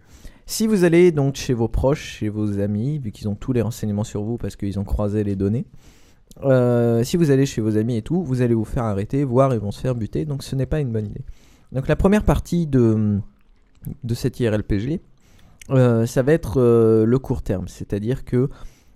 Si 0.44 0.66
vous 0.66 0.82
allez 0.84 1.12
donc 1.12 1.36
chez 1.36 1.54
vos 1.54 1.68
proches, 1.68 2.18
chez 2.18 2.28
vos 2.28 2.58
amis, 2.58 2.98
vu 2.98 3.12
qu'ils 3.12 3.28
ont 3.28 3.36
tous 3.36 3.52
les 3.52 3.62
renseignements 3.62 4.04
sur 4.04 4.22
vous 4.24 4.36
parce 4.38 4.56
qu'ils 4.56 4.78
ont 4.78 4.84
croisé 4.84 5.22
les 5.22 5.36
données, 5.36 5.64
euh, 6.42 7.04
si 7.04 7.16
vous 7.16 7.30
allez 7.30 7.46
chez 7.46 7.60
vos 7.60 7.76
amis 7.76 7.96
et 7.96 8.02
tout, 8.02 8.22
vous 8.24 8.42
allez 8.42 8.54
vous 8.54 8.64
faire 8.64 8.82
arrêter, 8.82 9.22
voire 9.22 9.54
ils 9.54 9.60
vont 9.60 9.70
se 9.70 9.80
faire 9.80 9.94
buter, 9.94 10.24
donc 10.24 10.42
ce 10.42 10.56
n'est 10.56 10.66
pas 10.66 10.80
une 10.80 10.90
bonne 10.90 11.06
idée. 11.06 11.22
Donc 11.72 11.88
la 11.88 11.96
première 11.96 12.22
partie 12.22 12.66
de, 12.66 13.18
de 14.04 14.14
cette 14.14 14.38
IRLPG, 14.40 15.00
euh, 15.70 16.06
ça 16.06 16.22
va 16.22 16.32
être 16.32 16.60
euh, 16.60 17.06
le 17.06 17.18
court 17.18 17.42
terme, 17.42 17.68
c'est-à-dire 17.68 18.24
que 18.24 18.48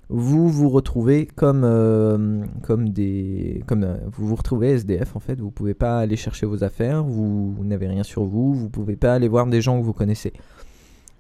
vous 0.09 0.49
vous 0.49 0.69
retrouvez 0.69 1.27
comme, 1.27 1.63
euh, 1.65 2.45
comme 2.63 2.91
des. 2.91 3.63
Comme, 3.67 3.99
vous 4.13 4.29
vous 4.29 4.37
retrouvez 4.37 4.71
SDF 4.71 5.17
en 5.17 5.21
fait, 5.21 5.41
vous 5.41 5.51
pouvez 5.51 5.75
pas 5.75 5.99
aller 5.99 6.17
chercher 6.17 6.47
vos 6.47 6.63
affaires, 6.63 7.03
vous, 7.03 7.57
n'avez 7.65 7.89
rien 7.89 8.03
sur 8.03 8.25
vous, 8.25 8.55
vous 8.55 8.69
pouvez 8.69 8.97
pas 8.97 9.15
aller 9.15 9.29
voir 9.29 9.47
des 9.47 9.61
gens 9.61 9.81
que 9.81 9.85
vous 9.85 9.93
connaissez. 9.93 10.33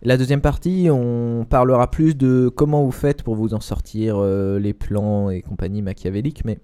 La 0.02 0.16
deuxième 0.18 0.42
partie, 0.42 0.88
on 0.90 1.46
parlera 1.48 1.90
plus 1.90 2.16
de 2.16 2.52
comment 2.54 2.84
vous 2.84 2.92
faites 2.92 3.22
pour 3.22 3.34
vous 3.34 3.54
en 3.54 3.60
sortir, 3.60 4.20
les 4.20 4.74
plans 4.74 5.30
et 5.30 5.40
compagnie 5.40 5.82
machiavéliques, 5.82 6.44
mais 6.44 6.58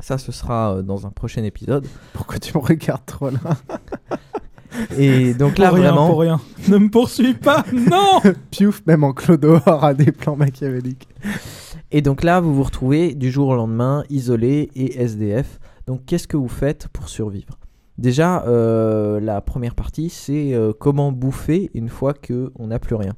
ça, 0.00 0.18
ce 0.18 0.32
sera 0.32 0.76
euh, 0.76 0.82
dans 0.82 1.06
un 1.06 1.10
prochain 1.10 1.42
épisode. 1.44 1.86
Pourquoi 2.12 2.38
tu 2.38 2.56
me 2.56 2.62
regardes 2.62 3.04
trop 3.06 3.30
là 3.30 3.38
Et 4.98 5.32
donc 5.32 5.56
là, 5.58 5.68
Pour 5.68 5.78
rien, 5.78 5.86
vraiment. 5.92 6.08
pour 6.08 6.20
rien. 6.20 6.40
Ne 6.68 6.76
me 6.78 6.90
poursuis 6.90 7.34
pas, 7.34 7.64
non 7.72 8.20
Piouf, 8.50 8.82
même 8.86 9.04
en 9.04 9.12
Clodo 9.14 9.58
aura 9.66 9.94
des 9.94 10.12
plans 10.12 10.36
machiavéliques. 10.36 11.08
Et 11.90 12.02
donc 12.02 12.22
là, 12.22 12.40
vous 12.40 12.54
vous 12.54 12.62
retrouvez 12.64 13.14
du 13.14 13.30
jour 13.30 13.48
au 13.48 13.54
lendemain, 13.54 14.04
isolé 14.10 14.70
et 14.74 15.00
SDF. 15.00 15.60
Donc 15.86 16.04
qu'est-ce 16.04 16.28
que 16.28 16.36
vous 16.36 16.48
faites 16.48 16.88
pour 16.88 17.08
survivre? 17.08 17.58
Déjà, 17.96 18.44
euh, 18.46 19.18
la 19.20 19.40
première 19.40 19.74
partie, 19.74 20.10
c'est 20.10 20.52
euh, 20.52 20.72
comment 20.78 21.10
bouffer 21.12 21.70
une 21.72 21.88
fois 21.88 22.12
qu'on 22.12 22.66
n'a 22.66 22.78
plus 22.78 22.96
rien. 22.96 23.14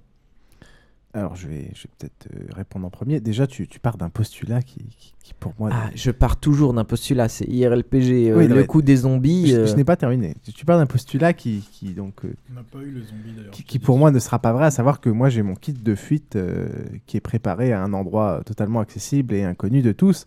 Alors, 1.19 1.37
je 1.37 1.49
vais, 1.49 1.71
je 1.75 1.83
vais 1.85 1.91
peut-être 1.99 2.29
euh, 2.35 2.47
répondre 2.55 2.87
en 2.87 2.91
premier. 2.91 3.21
Déjà, 3.21 3.47
tu, 3.47 3.67
tu 3.67 3.81
pars 3.81 3.97
d'un 3.97 4.09
postulat 4.09 4.63
qui, 4.63 4.79
qui, 4.99 5.15
qui, 5.23 5.35
pour 5.35 5.53
moi. 5.59 5.71
Ah, 5.73 5.91
je 5.95 6.11
pars 6.11 6.39
toujours 6.39 6.73
d'un 6.75 6.85
postulat, 6.85 7.29
c'est 7.29 7.45
IRLPG, 7.47 8.31
euh, 8.31 8.39
Oui, 8.39 8.49
le 8.49 8.65
coup 8.65 8.83
des 8.83 8.97
zombies. 8.97 9.49
Je, 9.49 9.57
euh, 9.57 9.67
je 9.67 9.75
n'ai 9.75 9.85
pas 9.85 9.97
terminé. 9.97 10.35
Tu, 10.55 10.65
pars 10.65 10.79
d'un 10.79 10.87
postulat 10.87 11.33
qui, 11.33 11.69
qui 11.73 11.93
donc. 11.95 12.25
euh, 12.25 12.33
On 12.51 12.55
n'a 12.55 12.63
pas 12.63 12.79
eu 12.79 12.91
le 12.91 13.03
zombie 13.03 13.33
d'ailleurs. 13.37 13.51
qui, 13.51 13.65
qui 13.65 13.79
pour 13.79 13.99
moi 13.99 14.11
ne 14.11 14.19
sera 14.19 14.39
pas 14.39 14.53
vrai, 14.53 14.67
à 14.67 14.71
savoir 14.71 15.01
que 15.01 15.11
moi 15.11 15.29
j'ai 15.29 15.43
mon 15.43 15.55
kit 15.55 15.73
de 15.73 15.95
fuite 15.95 16.37
euh, 16.37 16.69
qui 17.07 17.17
est 17.17 17.21
préparé 17.21 17.73
à 17.73 17.83
un 17.83 17.93
endroit 17.93 18.43
totalement 18.47 18.81
accessible 18.81 19.35
et 19.35 19.43
inconnu 19.45 19.83
de 19.83 19.93
tous, 19.93 20.27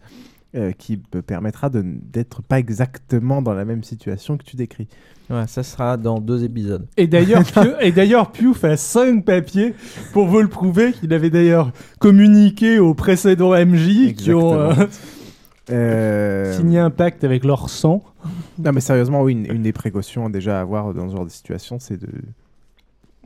euh, 0.55 0.71
qui 0.73 1.01
me 1.13 1.21
permettra 1.21 1.69
de 1.69 1.81
d'être 1.83 2.41
pas 2.41 2.59
exactement 2.59 3.41
dans 3.41 3.53
la 3.53 3.63
même 3.65 3.83
situation 3.83 4.37
que 4.37 4.43
tu 4.43 4.55
décris. 4.57 4.87
Ouais, 5.31 5.47
ça 5.47 5.63
sera 5.63 5.95
dans 5.97 6.19
deux 6.19 6.43
épisodes. 6.43 6.85
Et 6.97 7.07
d'ailleurs, 7.07 7.43
Pio- 7.53 7.79
et 7.79 7.91
d'ailleurs, 7.91 8.31
Piouf 8.31 8.63
a 8.65 8.75
5 8.77 9.23
papiers 9.23 9.73
pour 10.13 10.27
vous 10.27 10.41
le 10.41 10.47
prouver 10.49 10.91
qu'il 10.91 11.13
avait 11.13 11.29
d'ailleurs 11.29 11.71
communiqué 11.99 12.79
aux 12.79 12.93
précédents 12.93 13.51
MJ 13.53 14.13
qui 14.13 14.33
ont 14.33 14.53
euh. 14.59 14.73
Euh, 15.69 16.51
signé 16.57 16.79
un 16.79 16.89
pacte 16.89 17.23
avec 17.23 17.45
leur 17.45 17.69
sang. 17.69 18.03
Non, 18.59 18.71
mais 18.73 18.81
sérieusement, 18.81 19.21
oui, 19.21 19.33
une, 19.33 19.45
une 19.55 19.63
des 19.63 19.71
précautions 19.71 20.29
déjà 20.29 20.57
à 20.57 20.61
avoir 20.61 20.93
dans 20.93 21.09
ce 21.09 21.15
genre 21.15 21.25
de 21.25 21.29
situation, 21.31 21.79
c'est 21.79 21.97
de 21.97 22.09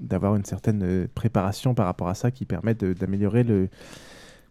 d'avoir 0.02 0.36
une 0.36 0.44
certaine 0.44 0.84
euh, 0.84 1.08
préparation 1.16 1.74
par 1.74 1.86
rapport 1.86 2.10
à 2.10 2.16
ça 2.16 2.30
qui 2.30 2.44
permet 2.46 2.74
de- 2.76 2.94
d'améliorer 2.94 3.44
le. 3.44 3.70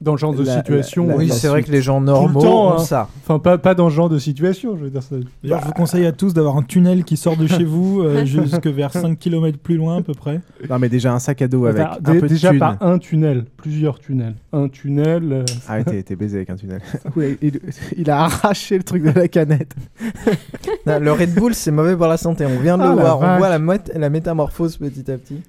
Dans 0.04 0.12
le 0.12 0.18
genre 0.18 0.34
de 0.34 0.44
la- 0.44 0.56
situation. 0.56 1.06
la- 1.06 1.12
la- 1.14 1.18
Oui, 1.18 1.28
c'est 1.30 1.48
vrai 1.48 1.62
que 1.62 1.72
les 1.72 1.82
gens 1.82 2.00
normaux 2.00 2.40
le 2.40 2.46
temps, 2.46 2.68
ont 2.68 2.72
hein. 2.74 2.78
ça. 2.78 3.08
Enfin, 3.22 3.38
pas, 3.38 3.58
pas 3.58 3.74
dans 3.74 3.88
ce 3.90 3.94
genre 3.94 4.08
de 4.08 4.18
situation, 4.18 4.76
je 4.76 4.84
veux 4.84 4.90
dire 4.90 5.02
ça. 5.02 5.16
D'ailleurs, 5.42 5.60
je 5.62 5.66
vous 5.66 5.72
conseille 5.72 6.06
à 6.06 6.12
tous 6.12 6.34
d'avoir 6.34 6.56
un 6.56 6.62
tunnel 6.62 7.04
qui 7.04 7.16
sort 7.16 7.36
de 7.36 7.46
chez 7.46 7.64
vous 7.64 8.02
euh, 8.02 8.24
jusque 8.26 8.66
vers 8.66 8.92
5 8.92 9.18
km 9.18 9.58
plus 9.58 9.76
loin 9.76 9.98
à 9.98 10.02
peu 10.02 10.14
près. 10.14 10.40
Non, 10.70 10.78
mais 10.78 10.88
déjà 10.88 11.12
un 11.12 11.18
sac 11.18 11.42
à 11.42 11.48
dos 11.48 11.66
avec 11.66 11.82
Enfin, 11.84 11.98
un 12.04 12.12
peu 12.12 12.20
de 12.22 12.26
déjà 12.28 12.52
pas 12.54 12.76
un 12.80 12.98
tunnel, 12.98 13.44
plusieurs 13.56 13.98
tunnels. 13.98 14.34
Un 14.52 14.68
tunnel. 14.68 15.32
euh, 15.32 15.44
Ah, 15.68 15.76
ouais, 15.78 15.84
t'es 15.84 16.02
t'es 16.02 16.16
baisé 16.16 16.36
avec 16.36 16.50
un 16.50 16.56
tunnel. 16.56 16.80
Ouais, 17.16 17.36
il, 17.42 17.60
il 17.96 18.10
a 18.10 18.24
arraché 18.24 18.76
le 18.76 18.84
truc 18.84 19.02
de 19.02 19.10
la 19.10 19.28
canette. 19.28 19.74
Non, 20.86 20.98
le 21.00 21.12
Red 21.12 21.34
Bull, 21.34 21.54
c'est 21.54 21.70
mauvais 21.70 21.96
pour 21.96 22.06
la 22.08 22.16
santé. 22.18 22.44
On 22.44 22.60
vient 22.60 22.76
de 22.76 22.82
Ah, 22.82 22.90
le 22.90 22.96
la 22.96 23.02
voir. 23.14 23.20
On 23.20 23.38
voit 23.38 23.48
la 23.48 24.10
métamorphose 24.10 24.76
petit 24.76 25.10
à 25.10 25.16
petit. 25.16 25.40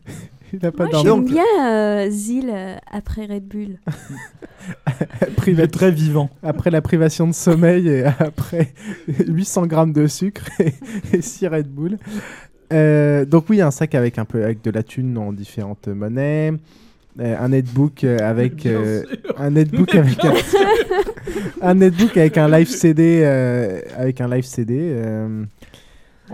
Il 0.53 0.65
a 0.65 0.71
pas 0.71 0.87
dormi. 0.87 1.03
j'aime 1.09 1.25
bien 1.25 1.43
euh, 1.65 2.09
Zil 2.09 2.49
euh, 2.53 2.75
après 2.91 3.25
Red 3.25 3.45
Bull. 3.47 3.77
Priva- 5.37 5.63
est 5.63 5.67
très 5.67 5.91
vivant. 5.91 6.29
Après 6.43 6.71
la 6.71 6.81
privation 6.81 7.27
de 7.27 7.33
sommeil 7.33 7.87
et 7.87 8.03
après 8.05 8.73
800 9.07 9.67
grammes 9.67 9.93
de 9.93 10.07
sucre 10.07 10.45
et, 10.59 10.73
et 11.13 11.21
6 11.21 11.47
Red 11.47 11.67
Bull. 11.67 11.97
Euh, 12.73 13.25
donc 13.25 13.45
oui, 13.49 13.61
un 13.61 13.71
sac 13.71 13.95
avec 13.95 14.17
un 14.17 14.25
peu 14.25 14.43
avec 14.43 14.63
de 14.63 14.71
la 14.71 14.83
thune 14.83 15.17
en 15.17 15.31
différentes 15.33 15.87
monnaies. 15.87 16.53
Euh, 17.19 17.35
un 17.39 17.49
netbook 17.49 18.03
avec 18.03 18.65
euh, 18.65 19.03
un 19.37 19.51
netbook 19.51 19.93
Mais 19.93 19.99
avec 20.01 20.17
un, 21.61 21.73
netbook 21.75 22.17
avec 22.17 22.37
un 22.37 22.49
live 22.49 22.67
CD 22.67 23.21
euh, 23.23 23.79
avec 23.97 24.19
un 24.19 24.27
live 24.27 24.43
CD 24.43 24.75
euh, 24.79 25.43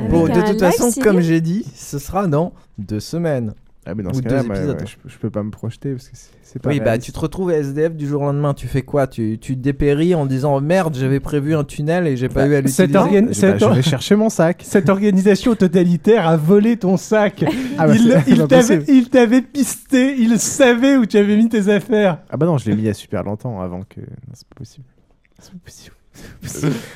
Bon, 0.10 0.26
de 0.28 0.42
toute 0.50 0.60
façon, 0.60 0.90
CD. 0.90 1.06
comme 1.06 1.20
j'ai 1.22 1.42
dit, 1.42 1.66
ce 1.76 2.00
sera 2.00 2.26
dans 2.26 2.54
deux 2.80 3.02
semaines. 3.02 3.54
Ah 3.86 3.96
mais 3.96 4.04
dans 4.04 4.12
Ou 4.12 4.16
ce 4.16 4.22
cas-là, 4.22 4.44
ouais, 4.44 4.76
je, 4.86 5.10
je 5.10 5.18
peux 5.18 5.30
pas 5.32 5.42
me 5.42 5.50
projeter 5.50 5.92
parce 5.94 6.08
que 6.10 6.16
c'est- 6.16 6.60
pas 6.60 6.70
Oui, 6.70 6.80
bah 6.80 6.98
tu 7.00 7.12
te 7.12 7.20
retrouves 7.20 7.50
SDF 7.52 7.96
du 7.96 8.06
jour 8.08 8.22
au 8.22 8.26
lendemain. 8.26 8.54
Tu 8.54 8.68
fais 8.68 8.82
quoi? 8.84 9.08
Tu, 9.08 9.40
tu 9.40 9.56
te 9.56 9.62
dépéris 9.62 10.14
en 10.14 10.26
disant 10.26 10.58
oh, 10.58 10.62
merde, 10.62 10.96
j'avais 10.96 11.20
prévu 11.20 11.56
un 11.56 11.64
tunnel 11.64 12.06
et 12.08 12.16
j'ai 12.18 12.28
pas 12.30 12.46
eu 12.46 12.54
à 12.56 12.62
l'utiliser. 12.62 12.94
organe- 12.98 13.28
Bah, 13.28 13.34
cette 13.34 13.60
je 13.60 13.66
vais 13.70 13.82
chercher 13.82 14.16
mon 14.16 14.30
sac. 14.30 14.62
Cette 14.66 14.90
organisation 14.90 15.56
totalitaire 15.56 16.28
a 16.28 16.38
volé 16.38 16.78
ton 16.78 16.98
sac. 16.98 17.44
Ah 17.78 17.88
bah, 17.88 17.96
il 17.96 18.10
t'avait 18.48 18.48
possible. 18.48 18.84
il 18.88 19.10
t'avait 19.10 19.42
pisté, 19.42 20.16
il 20.20 20.38
savait 20.40 20.98
où 20.98 21.06
tu 21.06 21.18
avais 21.18 21.38
mis 21.38 21.50
tes 21.50 21.70
affaires. 21.70 22.20
Ah 22.30 22.38
bah 22.38 22.46
non, 22.46 22.58
je 22.58 22.70
l'ai 22.70 22.76
mis 22.76 22.82
il 22.84 22.86
y 22.86 22.90
a 22.90 22.94
super 22.94 23.24
longtemps 23.24 23.62
avant 23.62 23.82
que. 23.82 24.02
Non, 24.02 24.34
c'est 24.34 24.48
pas 24.48 24.56
possible. 24.58 24.86
C'est 25.40 25.54
pas 25.54 25.60
possible. 25.64 25.96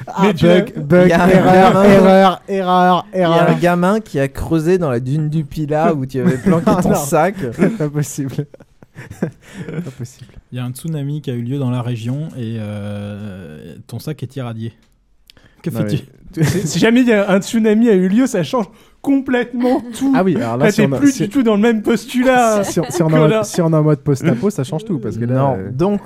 Ah, 0.08 0.22
Mais 0.24 0.34
bug, 0.34 0.74
bug, 0.84 1.06
Il 1.06 1.10
y 1.10 1.14
a 1.14 1.24
un 1.24 1.30
erreur, 1.30 1.54
gamin- 1.74 1.84
erreur, 1.86 2.42
erreur, 2.48 3.06
Il 3.14 3.20
y 3.20 3.22
a 3.22 3.24
erreur. 3.24 3.50
un 3.50 3.54
gamin 3.60 4.00
qui 4.02 4.20
a 4.20 4.28
creusé 4.28 4.78
dans 4.78 4.90
la 4.90 5.00
dune 5.00 5.30
du 5.30 5.44
Pila 5.46 5.94
où 5.94 6.06
tu 6.06 6.20
avais 6.20 6.38
planqué 6.38 6.66
ton 6.82 6.90
non. 6.90 6.96
sac. 6.96 7.36
pas 7.78 7.90
possible. 7.90 8.46
pas 9.20 9.92
possible. 9.98 10.32
Il 10.52 10.58
y 10.58 10.60
a 10.62 10.66
un 10.66 10.72
tsunami 10.72 11.22
qui 11.22 11.32
a 11.32 11.34
eu 11.34 11.42
lieu 11.42 11.58
dans 11.60 11.70
la 11.72 11.82
région 11.82 12.28
et 12.38 12.58
euh, 12.60 13.76
ton 13.88 14.00
sac 14.00 14.22
est 14.24 14.36
irradié. 14.36 14.74
Que 15.62 15.72
fais-tu 15.72 16.04
mais- 16.38 16.44
si 16.44 16.80
jamais 16.80 17.04
y 17.04 17.14
a 17.14 17.32
un 17.32 17.40
tsunami 17.42 17.88
a 17.90 17.94
eu 17.94 18.10
lieu, 18.10 18.28
ça 18.28 18.44
change 18.44 18.66
complètement 19.02 19.82
tout. 19.98 20.12
Ah 20.16 20.24
oui, 20.24 20.36
alors 20.36 20.58
là, 20.58 20.66
Là, 20.66 20.72
si 20.72 20.78
t'es 20.86 20.94
a- 20.94 20.98
plus 20.98 21.12
si- 21.14 21.24
du 21.24 21.30
tout 21.30 21.44
dans 21.44 21.56
le 21.56 21.62
même 21.62 21.82
postulat. 21.82 22.64
si, 22.66 22.80
on, 22.82 22.84
si 22.90 23.02
on 23.02 23.08
que 23.08 23.14
est 23.14 23.20
en- 23.20 23.28
là. 23.28 23.44
si 23.46 23.62
on 23.62 23.72
est 23.72 23.76
en 23.76 23.84
mode 23.84 24.00
post-apo, 24.02 24.50
ça 24.50 24.64
change 24.66 24.84
tout. 24.84 25.00
Parce 25.00 25.18
que 25.18 25.24
là, 25.26 25.36
non, 25.36 25.56
euh, 25.58 25.72
donc 25.72 26.02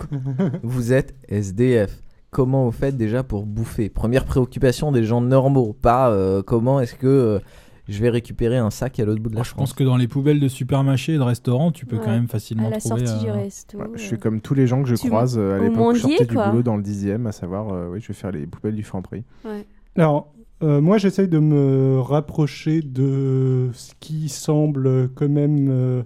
vous 0.61 0.94
êtes 0.94 1.15
SDF. 1.27 1.91
Comment 2.31 2.65
vous 2.65 2.72
faites 2.72 2.95
déjà 2.95 3.23
pour 3.23 3.45
bouffer 3.45 3.89
Première 3.89 4.26
préoccupation 4.26 4.91
des 4.91 5.03
gens 5.03 5.19
normaux, 5.22 5.73
pas 5.73 6.11
euh, 6.11 6.43
comment 6.43 6.80
est-ce 6.80 6.93
que 6.93 7.07
euh, 7.07 7.39
je 7.88 7.99
vais 7.99 8.10
récupérer 8.11 8.57
un 8.57 8.69
sac 8.69 8.99
à 8.99 9.06
l'autre 9.06 9.19
bout 9.22 9.31
de 9.31 9.35
la 9.35 9.41
Je 9.41 9.49
pense 9.49 9.69
France. 9.69 9.73
que 9.73 9.84
dans 9.84 9.97
les 9.97 10.07
poubelles 10.07 10.39
de 10.39 10.47
supermarché 10.47 11.14
et 11.15 11.18
de 11.18 11.23
restaurants, 11.23 11.72
tu 11.72 11.88
peux 11.88 11.95
Ouais. 11.95 12.03
quand 12.06 12.11
même 12.11 12.27
facilement 12.27 12.68
à 12.68 12.69
la 12.69 12.77
trouver. 12.77 13.07
sortie 13.07 13.23
du 13.26 13.31
euh, 13.31 13.34
resto. 13.34 13.77
ouais, 13.80 13.85
je 13.95 14.01
suis 14.03 14.18
comme 14.19 14.41
tous 14.41 14.53
les 14.53 14.68
gens 14.68 14.84
que 14.84 14.89
je 14.89 14.95
Tu- 14.95 15.07
croise 15.07 15.39
à 15.39 15.57
l'époque 15.57 15.88
où 15.88 15.95
je 15.95 16.01
sortais 16.01 16.26
du 16.26 16.35
boulot 16.35 16.61
dans 16.61 16.77
le 16.77 16.84
dixième, 16.84 17.26
à 17.26 17.31
savoir, 17.31 17.73
euh, 17.73 17.89
oui, 17.91 17.99
je 17.99 18.07
vais 18.10 18.14
faire 18.14 18.31
les 18.31 18.45
poubelles 18.45 18.76
du 18.76 18.84
Franprix. 18.84 19.23
Ouais. 19.43 19.65
Alors, 19.97 20.31
euh, 20.61 20.81
moi, 20.81 20.99
j'essaye 20.99 21.27
de 21.30 21.39
me 21.39 21.99
rapprocher 21.99 22.81
de 22.84 23.69
ce 23.73 23.93
qui 23.99 24.30
semble 24.30 25.10
quand 25.15 25.30
même 25.30 25.68
euh, 25.72 26.03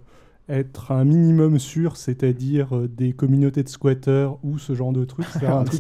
être 0.50 0.92
un 0.92 1.06
minimum 1.06 1.58
sûr, 1.58 1.96
c'est-à-dire 1.96 2.76
euh, 2.76 2.88
des 2.88 3.14
communautés 3.14 3.64
de 3.64 3.70
squatteurs 3.70 4.38
ou 4.44 4.58
ce 4.60 4.74
genre 4.76 4.92
de 4.92 5.06
trucs. 5.06 5.26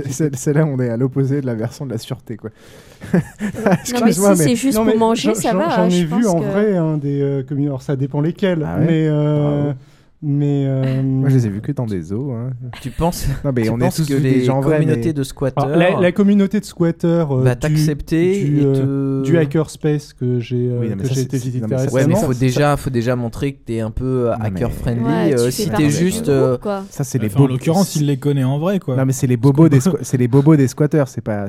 C'est 0.09 0.53
là 0.53 0.63
où 0.65 0.69
on 0.69 0.79
est 0.79 0.89
à 0.89 0.95
l'opposé 0.97 1.41
de 1.41 1.45
la 1.45 1.53
version 1.55 1.85
de 1.85 1.91
la 1.91 1.97
sûreté, 1.97 2.37
quoi. 2.37 2.49
Non, 3.13 3.19
mais 3.65 3.71
Excuse-moi, 3.73 4.35
si 4.35 4.43
c'est 4.43 4.55
juste 4.55 4.77
Non, 4.77 4.85
pour 4.85 4.93
mais 4.93 4.99
manger, 4.99 5.35
ça 5.35 5.53
va. 5.53 5.69
J'en 5.75 5.89
je 5.89 5.97
ai 5.97 6.03
vu 6.05 6.09
pense 6.21 6.25
en 6.27 6.39
que- 6.39 6.45
vrai 6.45 6.77
hein, 6.77 6.97
des 6.97 7.21
euh, 7.21 7.43
communautés. 7.43 7.67
Alors, 7.69 7.81
ça 7.81 7.95
dépend 7.97 8.21
lesquelles. 8.21 8.63
Ah 8.65 8.79
ouais 8.79 8.85
mais. 8.85 9.07
euh. 9.09 9.73
Mais 10.23 10.65
euh, 10.67 11.03
Moi, 11.03 11.29
je 11.29 11.35
les 11.35 11.47
ai 11.47 11.49
vus 11.49 11.61
que 11.61 11.71
dans 11.71 11.85
des 11.85 12.01
zoos. 12.01 12.31
hein. 12.31 12.51
Tu 12.81 12.89
penses, 12.89 13.27
Non, 13.45 13.51
mais 13.55 13.63
tu 13.63 13.69
on 13.69 13.79
est 13.79 13.95
tous 13.95 14.07
que 14.07 14.13
les 14.13 14.33
des 14.35 14.43
gens 14.43 14.61
vrais, 14.61 14.77
communautés 14.77 15.07
mais- 15.07 15.13
de 15.13 15.23
squatteurs 15.23 15.65
alors, 15.65 15.77
la, 15.77 15.99
la 15.99 16.11
communauté 16.11 16.59
de 16.59 16.65
squatteurs 16.65 17.31
euh, 17.37 17.43
va 17.43 17.55
t'accepter 17.55 18.43
du, 18.43 18.61
euh, 18.63 19.21
te... 19.21 19.25
du 19.25 19.37
hackerspace 19.37 20.13
que 20.13 20.39
j'ai 20.39 20.69
euh, 20.69 20.79
Oui, 20.79 20.87
mais 20.89 20.95
que 21.03 21.07
ça, 21.07 21.09
j'ai 21.09 21.15
c'est- 21.21 21.25
été 21.25 21.37
visiter 21.37 21.67
ça, 21.77 21.91
Ouais, 21.93 22.07
mais 22.07 22.15
faut 22.15 22.33
déjà, 22.33 22.77
faut 22.77 22.89
déjà 22.89 23.15
montrer 23.15 23.53
que 23.53 23.59
t'es 23.65 23.79
un 23.81 23.91
peu 23.91 24.05
euh, 24.29 24.31
Non, 24.31 24.37
mais- 24.39 24.45
hacker 24.47 24.71
friendly. 24.71 25.03
Ouais, 25.03 25.33
euh, 25.39 25.51
si 25.51 25.69
t'es 25.69 25.89
juste, 25.89 26.25
groupe, 26.25 26.65
euh. 26.65 26.81
Ça, 26.89 27.03
c'est 27.03 27.17
les 27.19 27.27
enfin, 27.27 27.41
en 27.43 27.47
l'occurrence, 27.47 27.95
il 27.95 28.05
les 28.07 28.17
connaît 28.17 28.43
en 28.43 28.59
vrai, 28.59 28.79
quoi. 28.79 28.95
Non, 28.95 29.05
mais 29.05 29.13
c'est 29.13 29.27
les 29.27 29.37
bobos 29.37 29.69
des 29.69 29.79
c'est 30.01 30.17
les 30.17 30.27
bobos 30.27 30.55
des 30.55 30.67
squatteurs, 30.67 31.07
c'est 31.07 31.21
pas. 31.21 31.47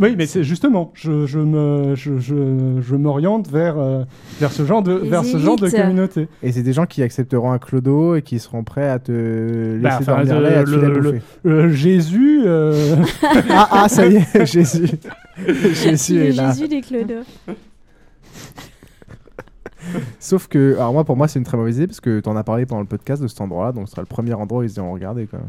Oui, 0.00 0.14
mais 0.16 0.26
c'est 0.26 0.42
justement, 0.44 0.90
je, 0.94 1.26
je 1.26 1.38
me, 1.38 1.94
je, 1.94 2.18
je, 2.18 2.80
je 2.80 2.96
m'oriente 2.96 3.48
vers, 3.48 3.78
euh, 3.78 4.04
vers 4.40 4.52
ce 4.52 4.64
genre 4.64 4.82
de, 4.82 5.00
Les 5.02 5.08
vers 5.08 5.24
ce 5.24 5.38
genre 5.38 5.56
de 5.56 5.66
élites. 5.66 5.76
communauté. 5.80 6.28
Et 6.42 6.52
c'est 6.52 6.62
des 6.62 6.72
gens 6.72 6.86
qui 6.86 7.02
accepteront 7.02 7.52
un 7.52 7.58
clodo 7.58 8.07
et 8.16 8.22
qui 8.22 8.38
seront 8.38 8.64
prêts 8.64 8.88
à 8.88 8.98
te 8.98 9.12
laisser 9.12 9.82
Bah, 9.82 9.98
enfin, 10.00 10.24
dormir 10.24 10.34
le- 10.36 10.42
là 10.42 10.50
et 10.50 10.54
à 10.56 10.64
te 10.64 10.70
le- 10.70 10.84
à 10.84 10.88
le-. 10.88 11.20
Euh, 11.46 11.68
Jésus, 11.70 12.40
euh, 12.44 12.96
ah, 13.50 13.68
ah, 13.72 13.88
ça 13.88 14.06
y 14.06 14.16
est, 14.16 14.46
Jésus. 14.46 14.88
Jésus 15.72 16.14
Le 16.14 16.24
est 16.26 16.32
là. 16.32 16.50
Jésus 16.52 16.68
des 16.68 16.80
clodos. 16.80 17.24
Sauf 20.18 20.48
que, 20.48 20.74
alors 20.74 20.92
moi, 20.92 21.04
pour 21.04 21.16
moi, 21.16 21.28
c'est 21.28 21.38
une 21.38 21.44
très 21.44 21.56
mauvaise 21.56 21.76
idée 21.76 21.86
parce 21.86 22.00
que 22.00 22.20
tu 22.20 22.28
en 22.28 22.36
as 22.36 22.44
parlé 22.44 22.66
pendant 22.66 22.80
le 22.82 22.86
podcast 22.86 23.22
de 23.22 23.28
cet 23.28 23.40
endroit-là, 23.40 23.72
donc 23.72 23.86
ce 23.86 23.92
sera 23.92 24.02
le 24.02 24.06
premier 24.06 24.34
endroit 24.34 24.60
où 24.60 24.62
ils 24.64 24.76
iront 24.76 24.92
regarder. 24.92 25.26
Quoi. 25.26 25.40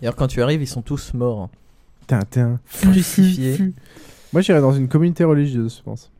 D'ailleurs, 0.00 0.14
quand 0.16 0.28
tu 0.28 0.42
arrives, 0.42 0.62
ils 0.62 0.66
sont 0.68 0.82
tous 0.82 1.14
morts. 1.14 1.48
Tintin. 2.06 2.60
Crucifiés. 2.82 3.72
Moi, 4.32 4.42
j'irais 4.42 4.60
dans 4.60 4.72
une 4.72 4.88
communauté 4.88 5.24
religieuse, 5.24 5.78
je 5.78 5.82
pense. 5.82 6.10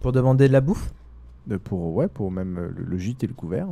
Pour 0.00 0.12
demander 0.12 0.46
de 0.48 0.52
la 0.52 0.60
bouffe? 0.60 0.92
De- 1.46 1.56
pour, 1.56 1.94
ouais, 1.94 2.08
pour 2.08 2.30
même 2.30 2.58
euh, 2.58 2.68
le, 2.76 2.84
le 2.84 2.98
gîte 2.98 3.24
et 3.24 3.26
le 3.26 3.32
couvert. 3.34 3.66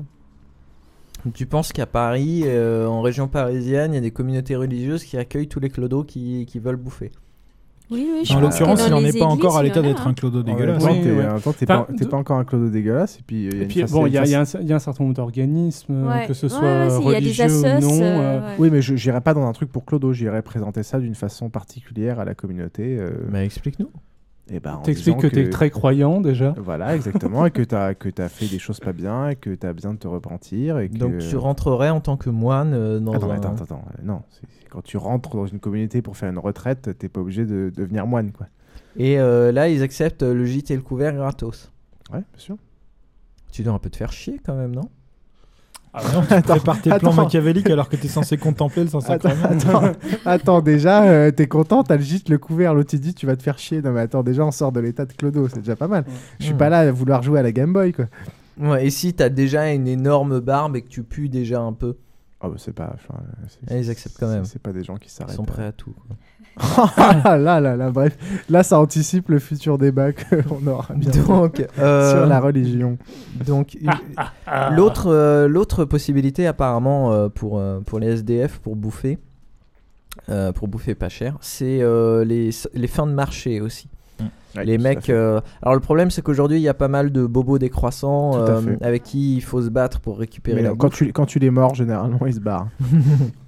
Tu 1.34 1.46
penses 1.46 1.72
qu'à 1.72 1.86
Paris, 1.86 2.42
euh, 2.44 2.86
en 2.86 3.00
région 3.00 3.28
parisienne, 3.28 3.92
il 3.92 3.94
y 3.94 3.98
a 3.98 4.02
des 4.02 4.10
communautés 4.10 4.56
religieuses 4.56 5.04
qui 5.04 5.16
accueillent 5.16 5.48
tous 5.48 5.60
les 5.60 5.70
clodos 5.70 6.04
qui, 6.04 6.44
qui 6.46 6.58
veulent 6.58 6.76
bouffer? 6.76 7.12
Oui, 7.90 8.08
oui, 8.12 8.24
je 8.24 8.32
En 8.34 8.40
l'occurrence, 8.40 8.82
il 8.86 8.90
n'en 8.90 9.04
est 9.04 9.18
pas 9.18 9.26
encore 9.26 9.56
à 9.58 9.62
l'état 9.62 9.82
d'être 9.82 10.06
un 10.06 10.14
clodo 10.14 10.42
dégueulasse. 10.42 10.82
t'es- 10.82 11.10
ouais. 11.12 11.26
Enfin, 11.26 11.52
pas, 11.66 11.86
t'es 11.96 12.04
de- 12.04 12.10
pas 12.10 12.16
encore 12.16 12.38
un 12.38 12.44
clodo 12.44 12.68
dégueulasse. 12.70 13.18
Et 13.18 13.22
puis, 13.26 13.46
euh, 13.46 13.50
il 13.52 13.56
y 13.56 13.58
a 13.58 13.60
Et 13.60 13.62
une 13.64 13.68
puis, 13.68 13.80
face- 13.82 13.90
bon, 13.92 14.06
il 14.06 14.10
y, 14.10 14.14
y 14.14 14.18
a 14.34 14.40
un 14.40 14.44
face- 14.44 14.56
il 14.60 14.66
y 14.68 14.72
a 14.72 14.76
un 14.76 14.78
certain 14.78 15.04
nombre 15.04 15.14
d'organismes, 15.16 16.06
Ouais. 16.08 16.26
que 16.26 16.32
ce 16.34 16.48
soit 16.48 16.88
des 16.88 16.94
religieux 16.96 17.44
assos, 17.44 17.58
ou 17.58 17.80
non. 17.80 18.00
euh, 18.02 18.04
euh, 18.04 18.40
ouais. 18.40 18.54
Oui, 18.58 18.70
mais 18.70 18.80
je 18.82 18.96
j'irai 18.96 19.20
pas 19.20 19.34
dans 19.34 19.46
un 19.46 19.52
truc 19.52 19.70
pour 19.70 19.84
Clodo, 19.84 20.12
j'irai 20.14 20.40
présenter 20.42 20.82
ça 20.82 20.98
d'une 20.98 21.14
façon 21.14 21.50
particulière 21.50 22.20
à 22.20 22.24
la 22.24 22.34
communauté. 22.34 22.96
euh, 22.98 23.10
Bah, 23.30 23.44
explique-nous. 23.44 23.90
Et 24.50 24.60
bah, 24.60 24.76
en 24.76 24.82
T'expliques 24.82 25.16
disant 25.16 25.28
que 25.28 25.34
t'es 25.34 25.48
très 25.48 25.70
croyant 25.70 26.20
déjà. 26.20 26.54
Voilà, 26.58 26.94
exactement, 26.94 27.46
et 27.46 27.50
que 27.50 27.62
t'as 27.62 27.94
que 27.94 28.08
t'as 28.08 28.28
fait 28.28 28.46
des 28.46 28.58
choses 28.58 28.78
pas 28.78 28.92
bien, 28.92 29.30
et 29.30 29.36
que 29.36 29.54
t'as 29.54 29.72
besoin 29.72 29.94
de 29.94 29.98
te 29.98 30.08
repentir. 30.08 30.78
Et 30.78 30.88
que... 30.88 30.98
Donc 30.98 31.18
tu 31.18 31.36
rentrerais 31.36 31.90
en 31.90 32.00
tant 32.00 32.16
que 32.16 32.28
moine 32.30 32.72
euh, 32.74 33.00
dans 33.00 33.12
Attends, 33.12 33.30
un... 33.30 33.34
attends, 33.36 33.52
attends, 33.52 33.64
attends, 33.64 33.84
euh, 33.98 34.02
non, 34.02 34.22
quand 34.70 34.82
tu 34.82 34.96
rentres 34.98 35.34
dans 35.34 35.46
une 35.46 35.60
communauté 35.60 36.02
pour 36.02 36.16
faire 36.16 36.30
une 36.30 36.38
retraite, 36.38 36.98
t'es 36.98 37.08
pas 37.08 37.20
obligé 37.20 37.46
de 37.46 37.72
devenir 37.74 38.06
moine, 38.06 38.32
quoi. 38.32 38.46
Et 38.96 39.18
euh, 39.18 39.50
là, 39.50 39.68
ils 39.68 39.82
acceptent 39.82 40.22
le 40.22 40.44
gîte 40.44 40.70
et 40.70 40.76
le 40.76 40.82
couvert 40.82 41.14
gratos. 41.14 41.72
Ouais, 42.12 42.18
bien 42.18 42.38
sûr. 42.38 42.56
Tu 43.50 43.62
dois 43.62 43.72
un 43.72 43.78
peu 43.78 43.88
te 43.88 43.96
faire 43.96 44.12
chier 44.12 44.40
quand 44.44 44.54
même, 44.54 44.74
non? 44.74 44.88
Ah 45.96 46.02
non, 46.12 46.22
tu 46.26 46.32
Attends, 46.34 46.54
prépares 46.56 46.82
tes 46.82 46.90
plans 46.98 47.12
machiavéliques 47.12 47.70
alors 47.70 47.88
que 47.88 47.94
t'es 47.96 48.08
censé 48.08 48.36
contempler 48.36 48.82
le 48.82 48.88
Attends, 48.88 49.00
Saint-Sacrement. 49.00 49.44
attends, 49.44 49.92
attends, 50.24 50.60
déjà, 50.60 51.04
euh, 51.04 51.30
t'es 51.30 51.46
content, 51.46 51.84
t'as 51.84 51.96
le 51.96 52.02
gîte, 52.02 52.28
le 52.28 52.38
couvert, 52.38 52.74
l'autre 52.74 52.90
il 52.94 53.00
dit 53.00 53.14
tu 53.14 53.26
vas 53.26 53.36
te 53.36 53.42
faire 53.44 53.58
chier. 53.58 53.80
Non 53.80 53.92
mais 53.92 54.00
attends, 54.00 54.22
déjà 54.24 54.44
on 54.44 54.50
sort 54.50 54.72
de 54.72 54.80
l'état 54.80 55.06
de 55.06 55.12
Clodo, 55.12 55.46
c'est 55.48 55.60
déjà 55.60 55.76
pas 55.76 55.86
mal. 55.88 56.04
Je 56.40 56.46
suis 56.46 56.54
pas 56.54 56.68
là 56.68 56.80
à 56.80 56.90
vouloir 56.90 57.22
jouer 57.22 57.38
à 57.38 57.42
la 57.42 57.52
Game 57.52 57.72
Boy, 57.72 57.92
quoi. 57.92 58.06
Ouais, 58.60 58.86
et 58.86 58.90
si 58.90 59.14
t'as 59.14 59.28
déjà 59.28 59.72
une 59.72 59.86
énorme 59.88 60.40
barbe 60.40 60.76
et 60.76 60.82
que 60.82 60.88
tu 60.88 61.02
pues 61.04 61.28
déjà 61.28 61.60
un 61.60 61.72
peu? 61.72 61.96
Oh 62.40 62.48
bah 62.48 62.56
c'est 62.58 62.74
pas... 62.74 62.92
enfin, 62.94 63.20
Ah, 63.70 63.76
Ils 63.78 63.88
acceptent 63.90 64.16
quand 64.20 64.28
même. 64.28 64.44
C'est 64.44 64.60
pas 64.60 64.72
des 64.72 64.84
gens 64.84 64.96
qui 64.96 65.08
Ils 65.08 65.10
s'arrêtent. 65.12 65.34
sont 65.36 65.44
prêts 65.44 65.64
à 65.64 65.72
tout. 65.72 65.92
quoi. 66.06 66.16
Ah 66.96 67.36
là, 67.36 67.60
là, 67.60 67.76
là, 67.76 67.90
bref. 67.90 68.16
Là, 68.48 68.62
ça 68.62 68.78
anticipe 68.78 69.28
le 69.28 69.38
futur 69.38 69.76
débat 69.78 70.12
qu'on 70.12 70.66
aura 70.66 70.94
bientôt 70.94 71.22
Donc, 71.26 71.66
euh, 71.78 72.10
sur 72.12 72.26
la 72.26 72.40
religion. 72.40 72.96
Donc, 73.46 73.74
une- 73.80 73.90
l'autre 74.76 75.08
euh, 75.10 75.48
l'autre 75.48 75.84
possibilité 75.84 76.46
apparemment 76.46 77.12
euh, 77.12 77.28
pour, 77.28 77.58
euh, 77.58 77.80
pour 77.80 77.98
les 77.98 78.08
SDF 78.08 78.58
pour 78.60 78.76
bouffer, 78.76 79.18
euh, 80.28 80.52
pour 80.52 80.68
bouffer 80.68 80.94
pas 80.94 81.08
cher, 81.08 81.36
c'est 81.40 81.80
euh, 81.82 82.24
les, 82.24 82.50
les 82.74 82.86
fins 82.86 83.06
de 83.06 83.12
marché 83.12 83.60
aussi. 83.60 83.88
Ouais, 84.56 84.64
les 84.64 84.78
mecs. 84.78 85.10
euh, 85.10 85.40
alors 85.62 85.74
le 85.74 85.80
problème 85.80 86.12
c'est 86.12 86.22
qu'aujourd'hui 86.22 86.58
il 86.58 86.62
y 86.62 86.68
a 86.68 86.74
pas 86.74 86.86
mal 86.86 87.10
de 87.10 87.26
bobos 87.26 87.58
décroissants 87.58 88.40
euh, 88.40 88.60
avec 88.82 89.02
qui 89.02 89.34
il 89.34 89.40
faut 89.40 89.60
se 89.60 89.68
battre 89.68 89.98
pour 89.98 90.16
récupérer 90.20 90.58
Mais 90.58 90.62
la 90.62 90.68
non, 90.68 90.76
quand, 90.76 90.86
bouffe. 90.86 90.98
tu, 90.98 91.12
quand 91.12 91.26
tu 91.26 91.40
les 91.40 91.50
mords, 91.50 91.74
généralement, 91.74 92.24
ils 92.24 92.34
se 92.34 92.38
barrent. 92.40 92.68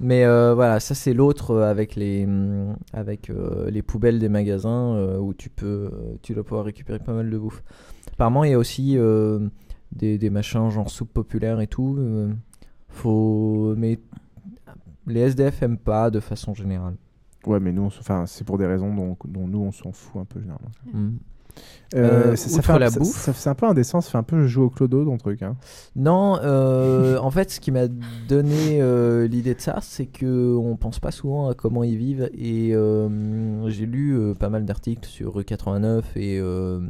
Mais 0.00 0.24
euh, 0.24 0.54
voilà, 0.54 0.80
ça 0.80 0.94
c'est 0.94 1.14
l'autre 1.14 1.52
euh, 1.52 1.70
avec 1.70 1.94
les 1.94 2.24
hum, 2.24 2.76
avec 2.92 3.30
euh, 3.30 3.70
les 3.70 3.82
poubelles 3.82 4.18
des 4.18 4.28
magasins 4.28 4.94
euh, 4.94 5.18
où 5.18 5.34
tu 5.34 5.50
peux 5.50 5.90
tu 6.22 6.34
dois 6.34 6.44
pouvoir 6.44 6.64
récupérer 6.64 6.98
pas 6.98 7.12
mal 7.12 7.30
de 7.30 7.38
bouffe. 7.38 7.62
Apparemment, 8.12 8.44
il 8.44 8.50
y 8.50 8.54
a 8.54 8.58
aussi 8.58 8.96
des, 9.92 10.18
des 10.18 10.30
machins 10.30 10.68
genre 10.70 10.90
soupe 10.90 11.12
populaire 11.12 11.60
et 11.60 11.66
tout. 11.66 11.98
faut 12.88 13.74
mais 13.76 13.98
les 15.06 15.20
SDF 15.20 15.62
aiment 15.62 15.78
pas 15.78 16.10
de 16.10 16.20
façon 16.20 16.54
générale. 16.54 16.94
Ouais, 17.46 17.60
mais 17.60 17.72
nous, 17.72 17.84
enfin, 17.86 18.24
c'est 18.26 18.44
pour 18.44 18.58
des 18.58 18.66
raisons 18.66 18.94
dont, 18.94 19.16
dont 19.26 19.46
nous, 19.46 19.60
on 19.60 19.72
s'en 19.72 19.92
fout 19.92 20.22
un 20.22 20.24
peu, 20.24 20.40
généralement. 20.40 20.70
Mm. 20.92 21.16
Euh, 21.94 22.32
Euh, 22.32 22.36
ça- 22.36 22.60
fait 22.62 22.72
un- 22.72 22.78
la 22.80 22.90
bouffe. 22.90 23.06
ça- 23.16 23.32
C'est 23.32 23.48
un 23.48 23.54
peu 23.54 23.66
indécent, 23.66 24.00
ça 24.00 24.10
fait 24.10 24.18
un 24.18 24.24
peu 24.24 24.46
jouer 24.48 24.64
au 24.64 24.70
clodo 24.70 25.04
ton 25.04 25.16
truc. 25.16 25.42
Hein. 25.42 25.54
Non, 25.94 26.38
euh, 26.42 27.18
en 27.18 27.30
fait, 27.30 27.50
ce 27.52 27.60
qui 27.60 27.70
m'a 27.70 27.86
donné 28.28 28.80
euh, 28.80 29.28
l'idée 29.28 29.54
de 29.54 29.60
ça, 29.60 29.78
c'est 29.80 30.06
que 30.06 30.56
on 30.56 30.76
pense 30.76 30.98
pas 30.98 31.12
souvent 31.12 31.48
à 31.50 31.54
comment 31.54 31.84
ils 31.84 31.96
vivent. 31.96 32.28
Et 32.36 32.74
j'ai 33.68 33.86
lu 33.86 34.18
pas 34.38 34.48
mal 34.48 34.64
d'articles 34.64 35.08
sur 35.08 35.38
E89 35.40 36.02
et, 36.16 36.38
euh, 36.40 36.80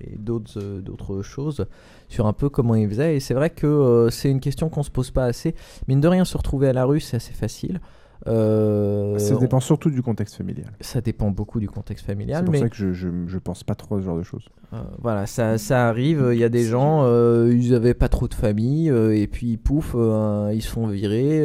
et 0.00 0.16
d'autres 0.18 0.60
d'autres 0.80 1.22
choses 1.22 1.66
sur 2.08 2.26
un 2.26 2.32
peu 2.32 2.48
comment 2.48 2.74
ils 2.74 2.88
faisaient. 2.88 3.16
Et 3.16 3.20
c'est 3.20 3.34
vrai 3.34 3.50
que 3.50 4.08
c'est 4.10 4.30
une 4.30 4.40
question 4.40 4.68
qu'on 4.68 4.82
se 4.82 4.90
pose 4.90 5.10
pas 5.12 5.24
assez. 5.24 5.54
Mine 5.86 6.00
de 6.00 6.08
rien, 6.08 6.24
se 6.24 6.36
retrouver 6.36 6.68
à 6.68 6.72
la 6.72 6.84
rue, 6.84 7.00
c'est 7.00 7.16
assez 7.16 7.32
facile. 7.34 7.80
Euh, 8.28 9.18
ça 9.18 9.36
dépend 9.36 9.60
surtout 9.60 9.90
du 9.90 10.02
contexte 10.02 10.36
familial. 10.36 10.70
Ça 10.80 11.00
dépend 11.00 11.30
beaucoup 11.30 11.60
du 11.60 11.68
contexte 11.68 12.06
familial. 12.06 12.38
C'est 12.38 12.44
pour 12.44 12.52
mais... 12.52 12.60
ça 12.60 12.68
que 12.68 12.76
je, 12.76 12.92
je, 12.92 13.08
je 13.26 13.38
pense 13.38 13.64
pas 13.64 13.74
trop 13.74 13.96
à 13.96 14.00
ce 14.00 14.04
genre 14.04 14.16
de 14.16 14.22
choses. 14.22 14.48
Euh, 14.72 14.82
voilà, 15.00 15.26
ça, 15.26 15.58
ça 15.58 15.88
arrive. 15.88 16.30
Il 16.32 16.38
y 16.38 16.44
a 16.44 16.48
des 16.48 16.64
gens, 16.64 17.02
euh, 17.04 17.52
ils 17.52 17.74
avaient 17.74 17.94
pas 17.94 18.08
trop 18.08 18.28
de 18.28 18.34
famille, 18.34 18.88
et 18.88 19.26
puis 19.26 19.56
pouf, 19.56 19.94
ils 19.94 20.62
se 20.62 20.68
font 20.68 20.86
virer. 20.86 21.44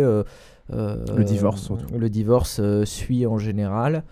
Le 0.69 1.23
divorce, 1.23 1.63
surtout. 1.63 1.85
Le 1.97 2.09
divorce 2.09 2.61
suit 2.83 3.25
en 3.25 3.37
général. 3.37 4.03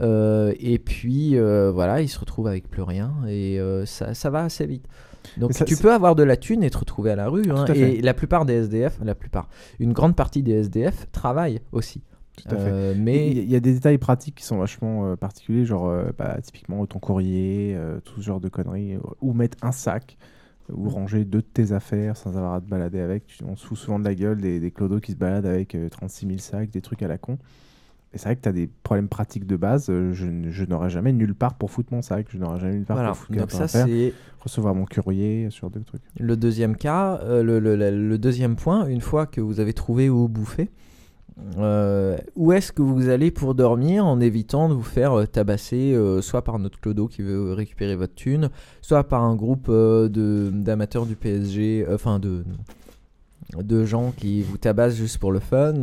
Et 0.00 0.80
puis 0.84 1.36
voilà, 1.38 2.02
ils 2.02 2.08
se 2.08 2.18
retrouvent 2.18 2.48
avec 2.48 2.68
plus 2.68 2.82
rien, 2.82 3.12
et 3.28 3.60
ça, 3.84 4.14
ça 4.14 4.30
va 4.30 4.44
assez 4.44 4.66
vite. 4.66 4.86
Donc 5.36 5.52
ça, 5.52 5.64
tu 5.64 5.76
peux 5.76 5.92
avoir 5.92 6.14
de 6.16 6.22
la 6.24 6.36
thune 6.36 6.62
et 6.62 6.70
te 6.70 6.78
retrouver 6.78 7.10
à 7.12 7.16
la 7.16 7.28
rue. 7.28 7.44
hein, 7.50 7.64
à 7.68 7.74
et 7.74 8.00
la 8.00 8.12
plupart 8.12 8.44
des 8.44 8.54
SDF, 8.54 8.98
la 9.04 9.14
plupart, 9.14 9.48
une 9.78 9.92
grande 9.92 10.16
partie 10.16 10.42
des 10.42 10.52
SDF 10.52 11.06
travaillent 11.12 11.60
aussi. 11.70 12.02
Tout 12.48 12.54
à 12.54 12.58
fait. 12.58 12.70
Euh, 12.70 12.94
Mais 12.98 13.30
il 13.30 13.50
y, 13.50 13.56
a- 13.56 13.60
des 13.60 13.72
détails 13.74 13.98
pratiques 13.98 14.34
qui 14.36 14.44
sont 14.44 14.58
vachement 14.58 15.06
euh, 15.06 15.16
particuliers, 15.16 15.64
genre 15.64 15.86
euh, 15.88 16.10
bah, 16.16 16.38
typiquement 16.42 16.84
ton 16.86 16.98
courrier, 16.98 17.76
tout 18.04 18.20
ce 18.20 18.26
genre 18.26 18.40
de 18.40 18.48
conneries, 18.48 18.96
ou 19.20 19.32
mettre 19.32 19.58
un 19.62 19.72
sac, 19.72 20.16
ou 20.72 20.88
ranger 20.88 21.24
deux 21.24 21.40
de 21.42 21.46
tes 21.46 21.72
affaires 21.72 22.16
sans 22.16 22.36
avoir 22.36 22.54
à 22.54 22.60
te 22.60 22.68
balader 22.68 23.00
avec. 23.00 23.24
On 23.46 23.56
se 23.56 23.66
fout 23.66 23.76
souvent 23.78 23.98
de 23.98 24.04
la 24.04 24.14
gueule 24.14 24.40
des, 24.40 24.60
des 24.60 24.70
clodos 24.70 25.00
qui 25.00 25.12
se 25.12 25.16
baladent 25.16 25.46
avec 25.46 25.74
euh, 25.74 25.88
36 25.88 26.26
000 26.26 26.38
sacs, 26.38 26.70
des 26.70 26.80
trucs 26.80 27.02
à 27.02 27.08
la 27.08 27.18
con. 27.18 27.38
Et 28.14 28.18
c'est 28.18 28.24
vrai 28.28 28.36
que 28.36 28.42
tu 28.42 28.48
as 28.48 28.52
des 28.52 28.68
problèmes 28.82 29.08
pratiques 29.08 29.46
de 29.46 29.56
base. 29.56 29.86
je, 29.88 30.12
je 30.50 30.64
n'aurais 30.66 30.90
jamais 30.90 31.12
nulle 31.14 31.34
part 31.34 31.54
pour 31.54 31.70
foutre 31.70 31.94
mon 31.94 32.02
sac. 32.02 32.26
Je 32.28 32.36
n'aurais 32.36 32.60
jamais 32.60 32.74
nulle 32.74 32.84
part 32.84 32.96
Voilà. 32.96 33.10
pour 33.12 33.18
foutre 33.18 33.38
Donc 33.38 33.50
ça, 33.50 33.66
c'est- 33.68 34.12
Recevoir 34.40 34.74
mon 34.74 34.84
courrier, 34.86 35.48
ce 35.50 35.60
genre 35.60 35.70
de 35.70 35.78
trucs. 35.80 36.02
Le 36.18 36.36
deuxième 36.36 36.76
cas, 36.76 37.20
euh, 37.22 37.42
le, 37.42 37.58
le- 37.58 37.74
le- 37.76 38.08
le 38.08 38.18
deuxième 38.18 38.56
point, 38.56 38.86
une 38.86 39.00
fois 39.00 39.24
que 39.26 39.40
vous 39.40 39.60
avez 39.60 39.72
trouvé 39.72 40.10
où 40.10 40.28
bouffer, 40.28 40.68
euh, 41.58 42.16
où 42.36 42.52
est-ce 42.52 42.72
que 42.72 42.82
vous 42.82 43.08
allez 43.08 43.30
pour 43.30 43.54
dormir 43.54 44.04
en 44.06 44.20
évitant 44.20 44.68
de 44.68 44.74
vous 44.74 44.82
faire 44.82 45.18
euh, 45.18 45.26
tabasser 45.26 45.94
euh, 45.94 46.20
soit 46.20 46.42
par 46.42 46.58
notre 46.58 46.78
clodo 46.78 47.08
qui 47.08 47.22
veut 47.22 47.52
récupérer 47.52 47.96
votre 47.96 48.14
thune, 48.14 48.50
soit 48.82 49.04
par 49.04 49.22
un 49.22 49.34
groupe 49.34 49.66
euh, 49.68 50.08
d'amateurs 50.50 51.06
du 51.06 51.16
PSG, 51.16 51.86
enfin 51.92 52.18
de 52.18 52.44
de 53.58 53.84
gens 53.84 54.12
qui 54.16 54.42
vous 54.42 54.56
tabassent 54.56 54.94
juste 54.96 55.18
pour 55.18 55.30
le 55.32 55.40
fun, 55.40 55.74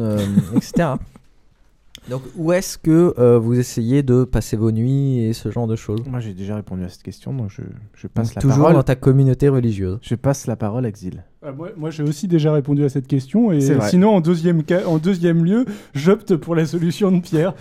etc. 0.55 0.93
Donc 2.09 2.23
où 2.35 2.51
est-ce 2.51 2.77
que 2.80 3.38
vous 3.38 3.59
essayez 3.59 4.01
de 4.01 4.23
passer 4.23 4.55
vos 4.57 4.71
nuits 4.71 5.19
et 5.19 5.34
ce 5.34 5.51
genre 5.51 5.67
de 5.67 5.76
choses? 5.76 6.01
Moi, 6.07 6.19
j'ai 6.19 6.34
déjà 6.34 6.55
répondu 6.55 6.84
à 6.84 6.89
cette 6.89 7.03
question, 7.03 7.31
donc 7.34 7.51
je, 7.51 7.61
je 7.93 8.07
passe 8.07 8.27
Donc, 8.30 8.35
la 8.35 8.41
toujours 8.41 8.57
parole. 8.63 8.73
dans 8.73 8.84
ta 8.84 8.95
communauté 8.95 9.49
religieuse. 9.49 9.99
Je 10.01 10.15
passe 10.15 10.47
la 10.47 10.55
parole 10.55 10.85
à 10.85 10.91
Xil. 10.91 11.23
Ah, 11.41 11.53
moi, 11.53 11.69
moi, 11.77 11.89
j'ai 11.89 12.03
aussi 12.03 12.27
déjà 12.27 12.51
répondu 12.51 12.83
à 12.83 12.89
cette 12.89 13.07
question 13.07 13.53
et 13.53 13.61
sinon 13.61 14.09
en 14.09 14.19
deuxième 14.19 14.61
cas, 14.63 14.85
en 14.85 14.97
deuxième 14.97 15.45
lieu, 15.45 15.63
j'opte 15.93 16.35
pour 16.35 16.53
la 16.53 16.65
solution 16.65 17.13
de 17.13 17.21
Pierre. 17.21 17.53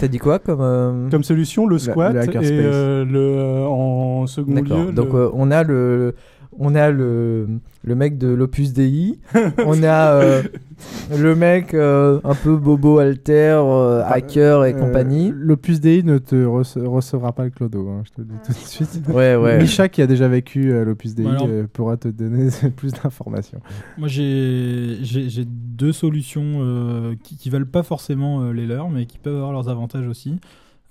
T'as 0.00 0.08
dit 0.08 0.18
quoi 0.18 0.40
comme 0.40 0.60
euh, 0.60 1.08
Comme 1.10 1.22
solution 1.22 1.64
le 1.68 1.78
squat 1.78 2.12
le 2.12 2.22
et 2.22 2.50
euh, 2.50 3.04
le 3.04 3.18
euh, 3.20 3.66
en 3.66 4.26
second 4.26 4.54
D'accord. 4.54 4.78
lieu. 4.86 4.92
Donc 4.92 5.12
le- 5.12 5.18
euh, 5.20 5.28
on 5.32 5.52
a 5.52 5.62
le 5.62 6.16
on 6.58 6.74
a 6.74 6.90
le 6.90 7.46
le 7.82 7.94
mec 7.94 8.18
de 8.18 8.28
l'Opus 8.28 8.72
Dei, 8.74 9.18
on 9.64 9.82
a 9.82 10.12
euh, 10.14 10.42
le 11.18 11.34
mec 11.34 11.72
euh, 11.72 12.20
un 12.24 12.34
peu 12.34 12.56
bobo 12.56 12.98
alter, 12.98 13.56
euh, 13.64 14.02
hacker 14.04 14.64
et 14.66 14.74
Euh, 14.74 14.78
compagnie. 14.78 15.32
L'Opus 15.34 15.80
Dei 15.80 16.02
ne 16.02 16.18
te 16.18 16.34
rece- 16.36 16.84
recevra 16.84 17.32
pas 17.32 17.44
le 17.44 17.50
clodo, 17.50 17.88
hein, 17.88 18.02
je 18.04 18.10
te 18.10 18.20
le 18.20 18.26
dis 18.26 18.34
tout 18.44 18.52
de 18.52 18.56
suite. 18.58 19.00
Ouais, 19.08 19.34
ouais. 19.36 19.58
Micha, 19.60 19.88
qui 19.88 20.02
a 20.02 20.06
déjà 20.06 20.28
vécu 20.28 20.72
l'Opus 20.84 21.14
Dei, 21.14 21.26
Alors- 21.26 21.46
euh, 21.48 21.66
pourra 21.72 21.96
te 21.96 22.08
donner 22.08 22.48
plus 22.76 22.92
d'informations. 22.92 23.60
Moi, 23.96 24.08
j'ai 24.08 24.98
deux 25.46 25.92
solutions 25.92 26.42
euh, 26.60 27.14
qui, 27.22 27.36
qui 27.36 27.48
valent 27.50 27.64
pas 27.70 27.82
forcément 27.82 28.42
euh, 28.42 28.52
les 28.52 28.66
leurs, 28.66 28.90
mais 28.90 29.06
qui 29.06 29.18
peuvent 29.18 29.36
avoir 29.36 29.52
leurs 29.52 29.68
avantages 29.70 30.06
aussi. 30.06 30.38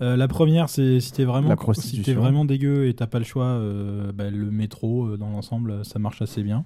Euh, 0.01 0.15
la 0.15 0.27
première, 0.27 0.69
c'est 0.69 0.99
si 0.99 1.11
t'es 1.11 1.26
vraiment, 1.26 1.55
si 1.73 2.01
vraiment 2.13 2.45
dégueu 2.45 2.88
et 2.88 2.93
t'as 2.93 3.07
pas 3.07 3.19
le 3.19 3.26
choix, 3.26 3.45
euh, 3.45 4.11
bah, 4.13 4.30
le 4.30 4.49
métro 4.49 5.05
euh, 5.07 5.17
dans 5.17 5.30
l'ensemble, 5.30 5.84
ça 5.84 5.99
marche 5.99 6.21
assez 6.21 6.41
bien. 6.41 6.63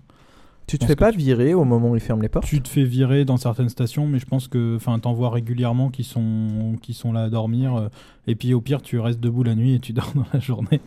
Tu 0.68 0.78
te 0.78 0.86
fais 0.86 0.96
pas 0.96 1.12
tu- 1.12 1.18
virer 1.18 1.54
au 1.54 1.66
moment 1.66 1.92
où 1.92 1.96
ils 1.96 2.02
ferment 2.02 2.22
les 2.22 2.30
portes? 2.30 2.46
Tu 2.46 2.62
te 2.62 2.70
fais 2.70 2.84
virer 2.86 3.26
dans 3.26 3.38
certaines 3.38 3.70
stations, 3.70 4.08
mais 4.08 4.20
je 4.20 4.26
pense 4.26 4.48
que, 4.48 4.78
t'en 5.00 5.14
vois 5.14 5.30
régulièrement 5.30 5.90
qui 5.90 6.04
sont, 6.04 6.78
qui 6.82 6.94
sont 6.94 7.12
là 7.12 7.24
à 7.24 7.30
dormir. 7.30 7.76
euh, 7.76 7.88
et 8.28 8.36
puis 8.36 8.54
au 8.54 8.62
pire, 8.62 8.82
tu 8.82 9.00
restes 9.00 9.20
debout 9.20 9.44
la 9.44 9.56
nuit 9.56 9.74
et 9.74 9.80
tu 9.80 9.94
dors 9.94 10.12
dans 10.16 10.26
la 10.34 10.40
journée. 10.40 10.80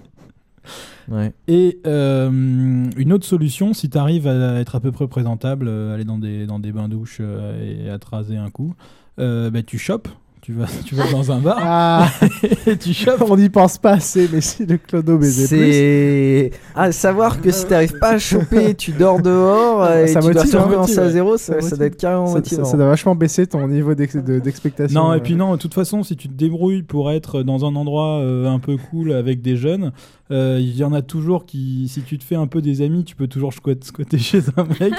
Ouais. 1.09 1.33
Et 1.47 1.79
euh, 1.87 2.31
une 2.31 3.13
autre 3.13 3.27
solution, 3.27 3.73
si 3.75 3.91
tu 3.91 3.99
arrives 3.99 4.27
à 4.27 4.59
être 4.61 4.75
à 4.77 4.81
peu 4.81 4.93
près 4.93 5.07
présentable, 5.07 5.69
euh, 5.69 5.95
aller 5.95 6.05
dans 6.05 6.19
des, 6.19 6.47
dans 6.47 6.59
des 6.59 6.73
bains 6.73 6.89
douches 6.89 7.19
euh, 7.21 7.85
et 7.87 7.91
à 7.91 7.99
te 7.99 8.07
raser 8.07 8.37
un 8.37 8.51
coup, 8.51 8.75
bah, 9.19 9.63
tu 9.65 9.79
chopes. 9.79 10.09
Tu 10.47 10.53
vas, 10.53 10.67
tu 10.85 10.95
vas 10.95 11.11
dans 11.11 11.33
un 11.33 11.41
bar 11.41 11.59
Ah, 11.61 12.09
et 12.69 12.77
tu 12.77 12.93
chopes. 12.95 13.21
On 13.29 13.37
n'y 13.37 13.49
pense 13.49 13.79
pas 13.79 13.95
assez, 13.95 14.29
mais 14.33 14.41
si 14.41 14.65
le 14.65 14.77
clodo 14.79 15.19
plus. 15.19 15.45
C'est 15.49 16.53
à 16.73 16.93
savoir 16.93 17.41
que 17.41 17.51
si 17.51 17.67
t'arrives 17.67 17.99
pas 17.99 18.11
à 18.11 18.19
choper, 18.21 18.77
tu 18.77 18.93
dors 18.93 19.21
dehors 19.21 19.91
et 19.91 20.07
Ça 20.07 20.21
tu 20.21 20.27
dois 20.31 20.35
motive, 20.45 20.57
hein. 20.57 20.63
recommencer 20.63 20.99
à 21.01 21.11
zéro, 21.11 21.37
ça, 21.37 21.61
ça 21.61 21.75
doit 21.77 21.87
être 21.87 21.97
carrément 21.97 22.29
Ça- 22.29 22.35
motivant. 22.35 22.65
Ça, 22.65 22.77
doit 22.77 22.87
vachement 22.87 23.17
baisser 23.17 23.49
ton 23.49 23.67
niveau 23.67 23.97
d'ex- 23.97 24.15
de- 24.15 24.39
d'expectation. 24.39 25.03
Non, 25.03 25.15
et 25.15 25.17
euh. 25.17 25.21
puis 25.21 25.35
non, 25.35 25.51
de 25.51 25.57
toute 25.59 25.75
façon, 25.75 26.05
si 26.05 26.15
tu 26.15 26.29
te 26.29 26.35
débrouilles 26.35 26.85
pour 26.85 27.11
être 27.11 27.43
dans 27.43 27.65
un 27.65 27.75
endroit 27.75 28.21
euh, 28.21 28.47
un 28.49 28.61
peu 28.61 28.77
cool 28.77 29.11
avec 29.15 29.43
des 29.43 29.57
jeunes, 29.57 29.91
euh, 30.31 30.59
il 30.61 30.77
y 30.77 30.85
en 30.85 30.93
a 30.93 31.03
toujours 31.03 31.45
qui, 31.45 31.89
si 31.93 32.03
tu 32.03 32.19
te 32.19 32.25
fais 32.25 32.37
un 32.37 32.47
peu 32.47 32.63
des 32.63 32.83
amis, 32.83 33.03
tu 33.03 33.17
peux 33.17 33.27
toujours 33.27 33.53
squat- 33.53 33.83
squatter 33.83 34.19
chez 34.21 34.43
un 34.57 34.63
mec. 34.79 34.95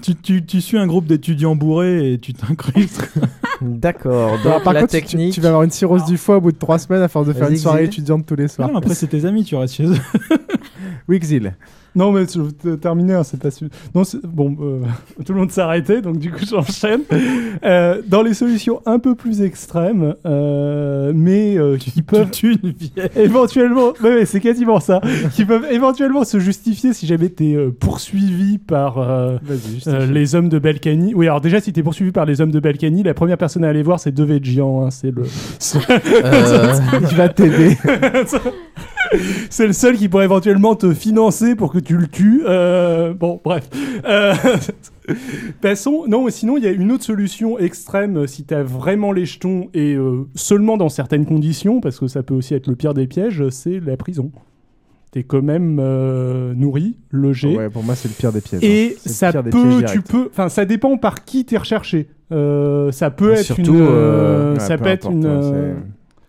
tu, 0.00 0.14
tu, 0.14 0.46
tu 0.46 0.60
suis 0.60 0.78
un 0.78 0.86
groupe 0.86 1.06
d'étudiants 1.06 1.56
bourrés 1.56 2.12
et 2.12 2.18
tu 2.18 2.34
t'incrustes. 2.34 3.08
D'accord. 3.62 4.34
Alors, 4.34 4.42
Donc 4.56 4.62
par 4.64 4.72
la 4.72 4.80
contre, 4.80 4.92
tu- 4.92 5.00
technique. 5.00 5.32
tu, 5.34 5.40
vas 5.40 5.48
avoir 5.48 5.62
une 5.62 5.70
cirrhose 5.70 6.04
du 6.04 6.16
foie 6.16 6.36
au 6.36 6.40
bout 6.40 6.52
de 6.52 6.58
trois 6.58 6.78
semaines 6.78 7.02
à 7.02 7.08
force 7.08 7.26
de 7.26 7.32
faire 7.32 7.48
une 7.48 7.56
soirée 7.56 7.84
étudiante 7.84 8.26
tous 8.26 8.34
les 8.36 8.48
soirs. 8.48 8.68
non, 8.70 8.78
après, 8.78 8.94
c'est 8.94 9.06
tes 9.06 9.24
amis, 9.24 9.44
tu 9.44 9.54
restes 9.56 9.74
chez 9.74 9.86
eux. 9.86 9.96
Oui, 11.08 11.18
Xil. 11.18 11.54
Non, 11.94 12.10
mais 12.12 12.24
je 12.32 12.40
vais 12.70 12.76
terminer, 12.78 13.14
hein, 13.14 13.22
c'est 13.24 13.38
pas 13.40 13.50
su- 13.50 13.68
Non, 13.94 14.02
bon, 14.24 14.56
euh, 14.60 14.80
tout 15.26 15.32
le 15.34 15.40
monde 15.40 15.50
s'est 15.50 15.60
arrêté, 15.60 16.00
donc 16.00 16.18
du 16.18 16.30
coup, 16.30 16.44
j'enchaîne. 16.50 17.02
Euh, 17.64 18.00
dans 18.06 18.22
les 18.22 18.34
solutions 18.34 18.80
un 18.86 18.98
peu 18.98 19.14
plus 19.14 19.42
extrêmes, 19.42 20.14
euh, 20.24 21.12
mais 21.14 21.58
euh, 21.58 21.76
qui 21.76 22.00
peuvent 22.02 22.30
éventuellement, 23.16 23.92
ouais, 24.02 24.14
ouais, 24.14 24.26
c'est 24.26 24.40
quasiment 24.40 24.80
ça, 24.80 25.00
qui 25.34 25.44
peuvent 25.44 25.66
éventuellement 25.70 26.24
se 26.24 26.38
justifier 26.40 26.92
si 26.92 27.06
jamais 27.06 27.28
t'es 27.28 27.54
euh, 27.54 27.70
poursuivi 27.70 28.58
par 28.58 28.98
euh, 28.98 29.36
euh, 29.86 30.06
les 30.06 30.34
hommes 30.34 30.48
de 30.48 30.58
Balkany. 30.58 31.14
Oui, 31.14 31.26
alors 31.26 31.40
déjà, 31.40 31.60
si 31.60 31.72
t'es 31.72 31.82
poursuivi 31.82 32.10
par 32.12 32.24
les 32.24 32.40
hommes 32.40 32.50
de 32.52 32.60
Balkany, 32.60 33.02
la 33.02 33.14
première 33.14 33.38
personne 33.38 33.64
à 33.64 33.68
aller 33.68 33.82
voir, 33.82 34.00
c'est 34.00 34.12
Devedjian. 34.12 34.86
Hein, 34.86 34.90
c'est 34.90 35.10
le. 35.10 35.22
Euh, 36.24 36.74
il 37.00 37.16
va 37.16 37.28
t'aider. 37.28 37.76
C'est 39.50 39.66
le 39.66 39.74
seul 39.74 39.96
qui 39.98 40.08
pourrait 40.08 40.24
éventuellement 40.24 40.74
te 40.74 40.94
financer 40.94 41.54
pour 41.54 41.70
que 41.72 41.78
tu 41.82 41.96
le 41.96 42.06
tues. 42.06 42.42
Euh, 42.46 43.14
bon, 43.14 43.40
bref. 43.42 43.68
Euh, 44.04 44.34
Passons. 45.60 46.04
Non, 46.08 46.28
sinon, 46.30 46.56
il 46.56 46.64
y 46.64 46.66
a 46.66 46.70
une 46.70 46.92
autre 46.92 47.04
solution 47.04 47.58
extrême 47.58 48.18
euh, 48.18 48.26
si 48.26 48.44
t'as 48.44 48.62
vraiment 48.62 49.12
les 49.12 49.26
jetons 49.26 49.68
et 49.74 49.94
euh, 49.94 50.26
seulement 50.34 50.76
dans 50.76 50.88
certaines 50.88 51.26
conditions, 51.26 51.80
parce 51.80 51.98
que 51.98 52.06
ça 52.06 52.22
peut 52.22 52.34
aussi 52.34 52.54
être 52.54 52.68
le 52.68 52.76
pire 52.76 52.94
des 52.94 53.06
pièges, 53.06 53.48
c'est 53.50 53.80
la 53.80 53.96
prison. 53.96 54.30
T'es 55.10 55.24
quand 55.24 55.42
même 55.42 55.76
nourri, 56.54 56.96
logé. 57.10 57.54
Ouais, 57.54 57.68
pour 57.68 57.84
moi, 57.84 57.94
c'est 57.94 58.08
le 58.08 58.14
pire 58.14 58.32
des 58.32 58.40
pièges. 58.40 58.64
Et 58.64 58.94
hein. 58.96 59.00
Le 59.04 59.12
ça 59.12 59.30
pire 59.30 59.42
peut, 59.42 59.84
tu 59.86 60.00
peux, 60.00 60.28
enfin, 60.30 60.48
ça 60.48 60.64
dépend 60.64 60.96
par 60.96 61.26
qui 61.26 61.44
t'es 61.44 61.58
recherché. 61.58 62.08
Ça 62.30 63.10
peut 63.10 63.32
être 63.32 63.42
surtout, 63.42 63.74
une, 63.74 64.58
ça 64.58 64.78
peu 64.78 64.84
peut 64.84 64.88
être 64.88 65.08
importe, 65.08 65.54
une. 65.54 65.74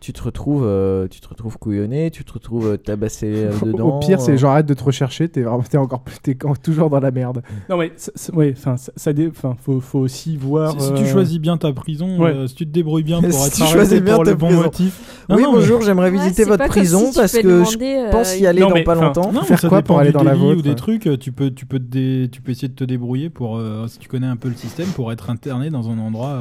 Tu 0.03 0.11
te 0.11 0.21
retrouves, 0.21 0.65
euh, 0.65 1.07
tu 1.07 1.21
te 1.21 1.29
retrouves 1.29 1.57
couillonné, 1.57 2.11
tu 2.11 2.25
te 2.25 2.33
retrouves 2.33 2.71
euh, 2.73 2.75
tabassé 2.77 3.31
euh, 3.35 3.51
Au- 3.61 3.65
dedans. 3.67 3.87
Au 3.95 3.99
pire, 3.99 4.19
c'est 4.19 4.37
genre 4.37 4.51
arrête 4.51 4.65
de 4.65 4.73
te 4.73 4.83
rechercher, 4.83 5.29
t'es 5.29 5.43
vraiment 5.43 5.63
t'es 5.63 5.77
encore 5.77 6.01
plus- 6.01 6.19
t'es 6.21 6.35
quand- 6.35 6.61
toujours 6.61 6.89
dans 6.89 6.99
la 6.99 7.09
merde. 7.11 7.41
Non 7.69 7.77
mais 7.77 7.93
ouais, 8.33 8.53
enfin 8.57 8.75
ça, 8.75 9.11
enfin, 9.29 9.55
faut, 9.63 9.79
faut 9.79 9.99
aussi 9.99 10.35
voir. 10.35 10.73
Si, 10.77 10.87
si 10.87 10.93
tu 10.95 11.05
choisis 11.05 11.39
bien 11.39 11.55
ta 11.55 11.71
prison, 11.71 12.19
Ouais. 12.21 12.31
euh, 12.33 12.47
si 12.47 12.55
tu 12.55 12.65
te 12.67 12.71
débrouilles 12.73 13.03
bien 13.03 13.21
pour 13.21 13.31
Si 13.31 13.47
être 13.61 13.65
tu 13.67 13.71
choisis 13.73 14.01
bien 14.01 14.15
pour 14.17 14.25
bons 14.25 14.47
prison. 14.47 14.61
motifs. 14.63 15.25
Oui, 15.29 15.41
Non, 15.41 15.53
bonjour, 15.53 15.79
mais- 15.79 15.85
j'aimerais 15.85 16.11
visiter 16.11 16.43
votre 16.43 16.65
prison 16.67 17.09
si 17.13 17.17
parce 17.17 17.31
que 17.31 17.41
demander, 17.47 17.69
je 18.07 18.11
pense 18.11 18.37
y 18.37 18.45
aller 18.45 18.59
Non, 18.59 18.67
dans 18.67 18.73
mais, 18.75 18.83
pas 18.83 18.95
longtemps. 18.95 19.31
Non, 19.31 19.43
Faire 19.43 19.61
quoi 19.69 19.81
pour 19.83 19.99
aller 19.99 20.11
dans 20.11 20.23
la 20.23 20.33
vôtre 20.35 20.59
ou 20.59 20.61
des 20.61 20.75
trucs. 20.75 21.07
Tu 21.17 21.31
peux, 21.31 21.49
tu 21.49 21.65
peux, 21.65 21.79
tu 21.79 22.41
peux 22.41 22.51
essayer 22.51 22.67
de 22.67 22.73
te 22.75 22.83
débrouiller 22.83 23.29
pour, 23.29 23.57
si 23.87 23.99
tu 23.99 24.09
connais 24.09 24.27
un 24.27 24.35
peu 24.35 24.49
le 24.49 24.55
système, 24.55 24.87
pour 24.87 25.13
être 25.13 25.29
interné 25.29 25.69
dans 25.69 25.89
un 25.89 25.97
endroit 25.97 26.37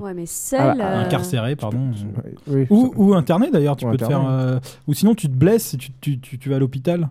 Ouais, 0.00 0.14
mais 0.14 0.26
seul. 0.26 0.80
Incarcéré, 0.80 1.56
pardon. 1.56 1.90
Oui, 2.46 2.66
Ou, 2.70 2.92
ou 3.00 3.14
interné 3.14 3.50
d'ailleurs, 3.50 3.76
tu 3.76 3.86
Ou 3.86 3.90
peux 3.90 3.96
te 3.96 4.04
faire. 4.04 4.24
euh, 4.28 4.58
ou 4.86 4.94
sinon, 4.94 5.14
tu 5.14 5.26
te 5.28 5.32
blesses 5.34 5.74
et 5.74 5.76
tu, 5.76 5.90
tu, 6.00 6.20
tu, 6.20 6.38
tu 6.38 6.48
vas 6.48 6.56
à 6.56 6.58
l'hôpital. 6.58 7.08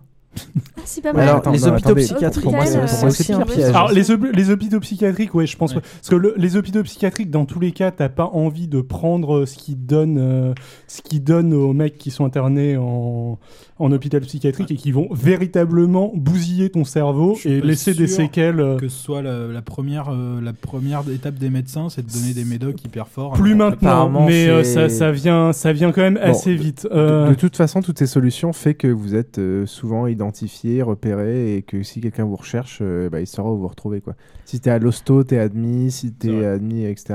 Ah, 0.76 0.80
c'est 0.84 1.00
pas 1.02 1.12
mal. 1.12 1.24
alors, 1.24 1.36
attends, 1.38 1.50
les 1.52 1.58
non, 1.60 1.68
hôpitaux 1.68 1.88
attendez. 1.90 2.02
psychiatriques, 2.04 2.46
Hôpital, 2.46 2.66
c'est 2.68 2.86
c'est 2.96 3.06
aussi 3.06 3.24
c'est 3.24 3.32
un 3.34 3.40
un 3.40 3.44
piège. 3.44 3.64
Alors 3.64 3.90
les, 3.92 4.10
hôp- 4.10 4.32
les 4.32 4.50
hôpitaux 4.50 4.80
psychiatriques, 4.80 5.34
ouais, 5.34 5.46
je 5.46 5.56
pense 5.56 5.74
Ouais. 5.74 5.80
pas. 5.80 5.86
parce 5.96 6.08
que 6.08 6.14
le- 6.16 6.34
les 6.36 6.56
hôpitaux 6.56 6.82
psychiatriques, 6.84 7.30
dans 7.30 7.44
tous 7.44 7.58
les 7.60 7.72
cas, 7.72 7.90
t'as 7.90 8.08
pas 8.08 8.26
envie 8.32 8.68
de 8.68 8.80
prendre 8.80 9.38
euh, 9.40 9.46
ce 9.46 9.56
qui 9.58 9.74
donne, 9.74 10.18
euh, 10.18 10.54
ce 10.86 11.02
qui 11.02 11.20
donne 11.20 11.52
aux 11.52 11.72
mecs 11.72 11.98
qui 11.98 12.10
sont 12.10 12.24
internés 12.24 12.76
en, 12.76 13.38
en 13.78 13.92
hôpital 13.92 14.20
psychiatrique 14.22 14.70
et 14.70 14.76
qui 14.76 14.92
vont 14.92 15.08
véritablement 15.12 16.12
bousiller 16.14 16.70
ton 16.70 16.84
cerveau 16.84 17.34
Je 17.34 17.40
suis 17.40 17.52
et 17.52 17.60
pas 17.60 17.66
laisser 17.66 17.94
des 17.94 18.06
sûr 18.06 18.16
séquelles. 18.18 18.60
euh, 18.60 18.76
Que 18.78 18.88
ce 18.88 18.98
soit 19.02 19.22
la, 19.22 19.46
la 19.48 19.62
première, 19.62 20.10
euh, 20.10 20.40
la 20.40 20.52
première 20.52 21.02
étape 21.12 21.34
des 21.36 21.50
médecins, 21.50 21.88
c'est 21.88 22.06
de 22.06 22.12
donner 22.12 22.34
des 22.34 22.44
médocs 22.44 22.82
hyper 22.84 23.08
forts. 23.08 23.32
plus 23.32 23.54
maintenant, 23.54 23.88
Apparemment, 23.90 24.26
mais 24.26 24.48
euh, 24.48 24.62
c'est- 24.62 24.74
ça, 24.74 24.88
ça 24.88 25.12
vient, 25.12 25.52
ça 25.52 25.72
vient 25.72 25.92
quand 25.92 26.02
même 26.02 26.14
Bon, 26.22 26.30
assez 26.30 26.54
vite. 26.54 26.84
De, 26.84 26.90
Euh, 26.96 27.30
de 27.30 27.34
toute 27.34 27.56
façon, 27.56 27.80
toutes 27.82 27.98
ces 27.98 28.06
solutions 28.06 28.52
fait 28.52 28.74
que 28.74 28.86
vous 28.86 29.14
êtes 29.14 29.38
euh, 29.38 29.66
souvent 29.66 30.06
identifié, 30.20 30.82
repéré, 30.82 31.56
et 31.56 31.62
que 31.62 31.82
si 31.82 32.00
quelqu'un 32.00 32.24
vous 32.24 32.36
recherche, 32.36 32.78
euh, 32.82 33.08
bah, 33.10 33.20
il 33.20 33.26
saura 33.26 33.50
où 33.50 33.56
vous 33.58 33.68
retrouver. 33.68 34.00
Quoi. 34.00 34.14
Si 34.44 34.60
t'es 34.60 34.70
à 34.70 34.78
l'hosto, 34.78 35.24
t'es 35.24 35.38
admis, 35.38 35.90
si 35.90 36.12
t'es 36.12 36.44
admis, 36.44 36.84
etc., 36.84 37.14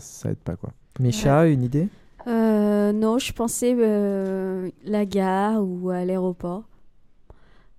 ça 0.00 0.30
aide 0.30 0.36
pas. 0.38 0.56
Quoi. 0.56 0.70
Micha, 0.98 1.46
une 1.46 1.62
idée? 1.62 1.88
Euh, 2.26 2.92
non, 2.92 3.18
je 3.18 3.32
pensais 3.32 3.74
euh, 3.78 4.68
la 4.84 5.06
gare 5.06 5.62
ou 5.64 5.90
à 5.90 6.04
l'aéroport. 6.04 6.64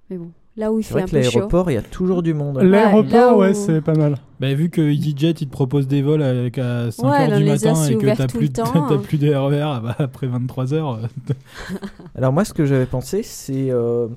Mais 0.09 0.17
bon, 0.17 0.29
là 0.57 0.71
où 0.71 0.79
il 0.79 0.83
C'est 0.83 0.89
fait 0.89 0.93
vrai 0.93 1.03
un 1.03 1.05
que 1.05 1.11
peu 1.11 1.21
chaud. 1.21 1.31
l'aéroport, 1.39 1.69
il 1.71 1.73
y 1.75 1.77
a 1.77 1.81
toujours 1.83 2.23
du 2.23 2.33
monde. 2.33 2.57
L'aéroport, 2.61 3.37
ouais, 3.37 3.51
où- 3.51 3.53
c'est 3.53 3.81
pas 3.81 3.93
mal. 3.93 4.15
Bah, 4.39 4.51
vu 4.55 4.69
que 4.71 4.81
EasyJet 4.81 5.29
il 5.41 5.47
te 5.47 5.51
propose 5.51 5.87
des 5.87 6.01
vols 6.01 6.23
avec 6.23 6.57
à 6.57 6.89
5h 6.89 7.03
Ouais, 7.11 7.27
dans 7.29 7.37
du 7.37 7.43
matin 7.45 7.85
et 7.85 7.95
que 7.97 8.15
t'as 8.17 8.27
plus, 8.27 8.49
de- 8.49 8.53
temps, 8.63 8.87
t'as 8.89 8.97
plus 8.97 9.19
de 9.19 9.31
RER 9.31 9.61
ah 9.61 9.79
bah, 9.83 9.95
après 9.99 10.25
23h. 10.27 10.97
Alors 12.15 12.33
moi, 12.33 12.43
ce 12.43 12.53
que 12.53 12.65
j'avais 12.65 12.87
pensé, 12.87 13.21
c'est... 13.23 13.69
euh, 13.69 14.07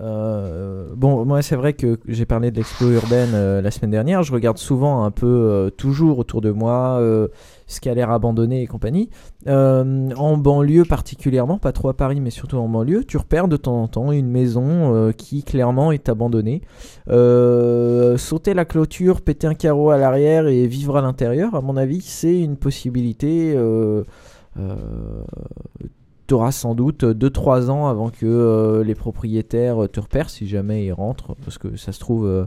euh, 0.00 0.88
bon, 0.94 1.24
moi, 1.24 1.42
c'est 1.42 1.56
vrai 1.56 1.72
que 1.72 1.98
j'ai 2.06 2.24
parlé 2.24 2.50
de 2.50 2.56
l'expo 2.56 2.88
urbaine 2.90 3.30
euh, 3.34 3.60
la 3.60 3.70
semaine 3.70 3.90
dernière. 3.90 4.22
Je 4.22 4.32
regarde 4.32 4.58
souvent 4.58 5.04
un 5.04 5.10
peu, 5.10 5.26
euh, 5.26 5.70
toujours 5.70 6.18
autour 6.18 6.40
de 6.40 6.50
moi, 6.50 7.00
ce 7.66 7.80
qui 7.80 7.88
a 7.88 7.94
l'air 7.94 8.10
abandonné 8.10 8.62
et 8.62 8.66
compagnie. 8.66 9.10
En 9.46 10.36
banlieue 10.36 10.84
particulièrement, 10.84 11.58
pas 11.58 11.72
trop 11.72 11.88
à 11.88 11.94
Paris, 11.94 12.20
mais 12.20 12.30
surtout 12.30 12.56
en 12.56 12.68
banlieue, 12.68 13.04
tu 13.04 13.16
repères 13.16 13.48
de 13.48 13.56
temps 13.56 13.82
en 13.82 13.88
temps 13.88 14.12
une 14.12 14.30
maison 14.30 15.12
qui 15.16 15.42
clairement 15.42 15.92
est 15.92 16.08
abandonnée. 16.08 16.62
Sauter 17.06 18.54
la 18.54 18.64
clôture, 18.64 19.20
péter 19.20 19.46
un 19.46 19.54
carreau 19.54 19.90
à 19.90 19.98
l'arrière 19.98 20.46
et 20.46 20.66
vivre 20.66 20.96
à 20.96 21.02
l'intérieur, 21.02 21.54
à 21.54 21.60
mon 21.60 21.76
avis, 21.76 22.00
c'est 22.00 22.40
une 22.40 22.56
possibilité. 22.56 23.56
Tu 26.30 26.34
auras 26.34 26.52
sans 26.52 26.76
doute 26.76 27.02
2-3 27.02 27.70
ans 27.70 27.88
avant 27.88 28.08
que 28.08 28.24
euh, 28.24 28.84
les 28.84 28.94
propriétaires 28.94 29.88
te 29.90 29.98
repèrent 29.98 30.30
si 30.30 30.46
jamais 30.46 30.84
ils 30.84 30.92
rentrent 30.92 31.34
parce 31.44 31.58
que 31.58 31.74
ça 31.74 31.90
se 31.90 31.98
trouve 31.98 32.24
euh, 32.24 32.46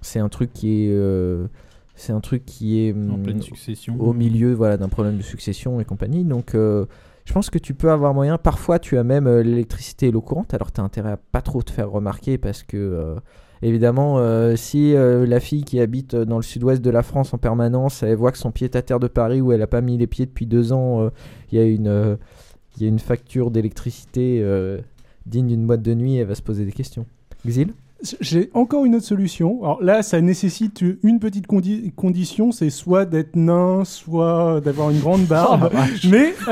c'est 0.00 0.18
un 0.18 0.28
truc 0.28 0.52
qui 0.52 0.86
est 0.86 0.90
euh, 0.90 1.46
c'est 1.94 2.12
un 2.12 2.18
truc 2.18 2.44
qui 2.44 2.80
est 2.80 2.92
En 2.92 3.14
hum, 3.14 3.22
pleine 3.22 3.40
succession. 3.40 3.94
au 4.00 4.14
milieu 4.14 4.52
voilà 4.52 4.76
d'un 4.76 4.88
problème 4.88 5.16
de 5.16 5.22
succession 5.22 5.78
et 5.78 5.84
compagnie. 5.84 6.24
Donc 6.24 6.56
euh, 6.56 6.86
je 7.24 7.32
pense 7.32 7.50
que 7.50 7.58
tu 7.58 7.72
peux 7.72 7.92
avoir 7.92 8.14
moyen. 8.14 8.36
Parfois 8.36 8.80
tu 8.80 8.98
as 8.98 9.04
même 9.04 9.28
euh, 9.28 9.44
l'électricité 9.44 10.08
et 10.08 10.10
l'eau 10.10 10.20
courante. 10.20 10.52
Alors 10.52 10.72
tu 10.72 10.80
as 10.80 10.84
intérêt 10.84 11.12
à 11.12 11.16
pas 11.16 11.40
trop 11.40 11.62
te 11.62 11.70
faire 11.70 11.92
remarquer 11.92 12.36
parce 12.36 12.64
que 12.64 12.76
euh, 12.76 13.14
Évidemment, 13.64 14.18
euh, 14.18 14.56
si 14.56 14.94
euh, 14.94 15.24
la 15.24 15.40
fille 15.40 15.64
qui 15.64 15.80
habite 15.80 16.14
dans 16.14 16.36
le 16.36 16.42
sud-ouest 16.42 16.82
de 16.82 16.90
la 16.90 17.02
France 17.02 17.32
en 17.32 17.38
permanence, 17.38 18.02
elle 18.02 18.16
voit 18.16 18.30
que 18.30 18.36
son 18.36 18.50
pied 18.50 18.66
est 18.66 18.76
à 18.76 18.82
terre 18.82 19.00
de 19.00 19.06
Paris 19.06 19.40
où 19.40 19.52
elle 19.52 19.60
n'a 19.60 19.66
pas 19.66 19.80
mis 19.80 19.96
les 19.96 20.06
pieds 20.06 20.26
depuis 20.26 20.44
deux 20.44 20.74
ans, 20.74 21.00
euh, 21.00 21.08
il 21.50 21.58
y 21.58 21.62
a 21.62 21.64
une, 21.64 22.18
il 22.76 22.82
y 22.82 22.86
a 22.86 22.88
une 22.88 22.98
facture 22.98 23.50
d'électricité 23.50 24.40
euh, 24.42 24.78
digne 25.26 25.46
d'une 25.48 25.66
boîte 25.66 25.82
de 25.82 25.94
nuit, 25.94 26.16
elle 26.16 26.26
va 26.26 26.34
se 26.34 26.42
poser 26.42 26.64
des 26.64 26.72
questions. 26.72 27.06
Xil 27.46 27.72
J'ai 28.20 28.50
encore 28.54 28.84
une 28.84 28.94
autre 28.96 29.04
solution. 29.06 29.62
Alors 29.62 29.82
là, 29.82 30.02
ça 30.02 30.20
nécessite 30.20 30.82
une 31.02 31.18
petite 31.20 31.46
condi- 31.46 31.92
condition, 31.94 32.52
c'est 32.52 32.70
soit 32.70 33.04
d'être 33.04 33.36
nain, 33.36 33.84
soit 33.84 34.60
d'avoir 34.60 34.90
une 34.90 35.00
grande 35.00 35.24
barbe. 35.26 35.70
mais 36.10 36.34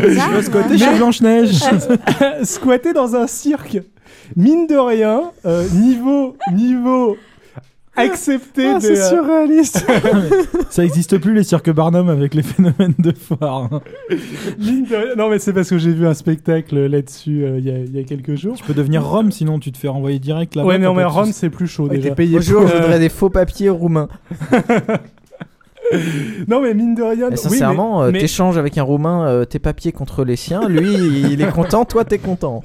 Je 0.00 0.34
vais 0.34 0.42
squatter 0.42 0.78
chez 0.78 0.96
Blanche-Neige. 0.96 1.60
squatter 2.44 2.92
dans 2.92 3.14
un 3.14 3.26
cirque, 3.26 3.78
mine 4.36 4.66
de 4.66 4.76
rien, 4.76 5.30
euh, 5.46 5.68
niveau 5.70 6.36
niveau 6.52 7.16
accepté. 7.96 8.66
Ah, 8.68 8.78
des, 8.78 8.94
c'est 8.96 9.00
euh, 9.02 9.08
surréaliste. 9.10 9.86
Ça 10.70 10.84
existe 10.84 11.18
plus 11.18 11.34
les 11.34 11.42
cirques 11.44 11.70
Barnum 11.70 12.08
avec 12.08 12.34
les 12.34 12.42
phénomènes 12.42 12.94
de 12.98 13.12
foire. 13.12 13.68
hein. 13.72 13.80
Non, 15.16 15.28
mais 15.28 15.38
c'est 15.38 15.52
parce 15.52 15.68
que 15.68 15.76
j'ai 15.78 15.92
vu 15.92 16.06
un 16.06 16.14
spectacle 16.14 16.78
là-dessus 16.86 17.44
euh, 17.44 17.58
il 17.58 17.66
y, 17.66 17.70
a- 17.70 17.78
il 17.78 17.94
y 17.94 18.00
a 18.00 18.04
quelques 18.04 18.34
jours. 18.36 18.56
Tu 18.56 18.64
peux 18.64 18.72
devenir 18.74 19.04
Rome 19.04 19.30
sinon 19.32 19.58
tu 19.58 19.70
te 19.72 19.78
fais 19.78 19.88
renvoyer 19.88 20.18
direct 20.18 20.54
là-bas. 20.54 20.68
Ouais, 20.68 20.78
mais 20.78 20.86
pas 20.86 21.00
de 21.02 21.06
Rome, 21.06 21.32
c'est 21.32 21.50
plus 21.50 21.66
chaud 21.66 21.84
Ouais, 21.88 21.96
déjà. 21.96 22.08
t'es 22.10 22.14
payé 22.14 22.36
Bonjour, 22.36 22.66
je 22.66 22.74
voudrais 22.74 22.98
des 22.98 23.08
faux 23.10 23.30
papiers 23.30 23.68
roumains. 23.70 24.08
Non, 26.48 26.62
mais 26.62 26.72
mine 26.72 26.94
de 26.94 27.02
rien. 27.02 27.24
Oui, 27.26 27.30
mais- 27.32 27.36
sincèrement, 27.36 28.02
euh, 28.04 28.10
mais- 28.12 28.20
t'échanges 28.20 28.56
avec 28.56 28.78
un 28.78 28.82
Roumain 28.82 29.26
euh, 29.26 29.44
tes 29.44 29.58
papiers 29.58 29.92
contre 29.92 30.24
les 30.24 30.36
siens, 30.36 30.66
lui 30.66 30.90
il 31.30 31.42
est 31.42 31.50
content, 31.50 31.84
toi 31.84 32.04
t'es 32.04 32.16
content. 32.18 32.62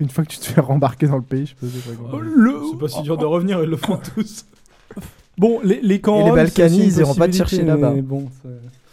Une 0.00 0.08
fois 0.10 0.24
que 0.24 0.30
tu 0.30 0.38
te 0.38 0.44
fais 0.46 0.60
rembarquer 0.60 1.06
dans 1.06 1.16
le 1.16 1.22
pays, 1.22 1.46
je 1.46 1.54
peux 1.54 1.66
dire. 1.66 1.82
Oh, 2.12 2.18
le- 2.18 2.60
C'est 2.72 2.78
pas 2.78 2.88
si 2.88 3.02
dur 3.02 3.16
de 3.16 3.24
revenir, 3.24 3.62
ils 3.62 3.70
le 3.70 3.76
font 3.76 3.98
tous. 4.14 4.46
Bon, 5.38 5.60
les, 5.62 5.80
les 5.82 6.00
camps 6.00 6.20
Et 6.20 6.24
les 6.24 6.30
une 6.30 6.34
ils 6.84 6.98
iront 6.98 7.14
pas 7.14 7.28
te 7.28 7.34
chercher 7.36 7.62
là-bas. 7.62 7.92
mais 7.94 8.00
Bon, 8.02 8.28
c'est- 8.42 8.48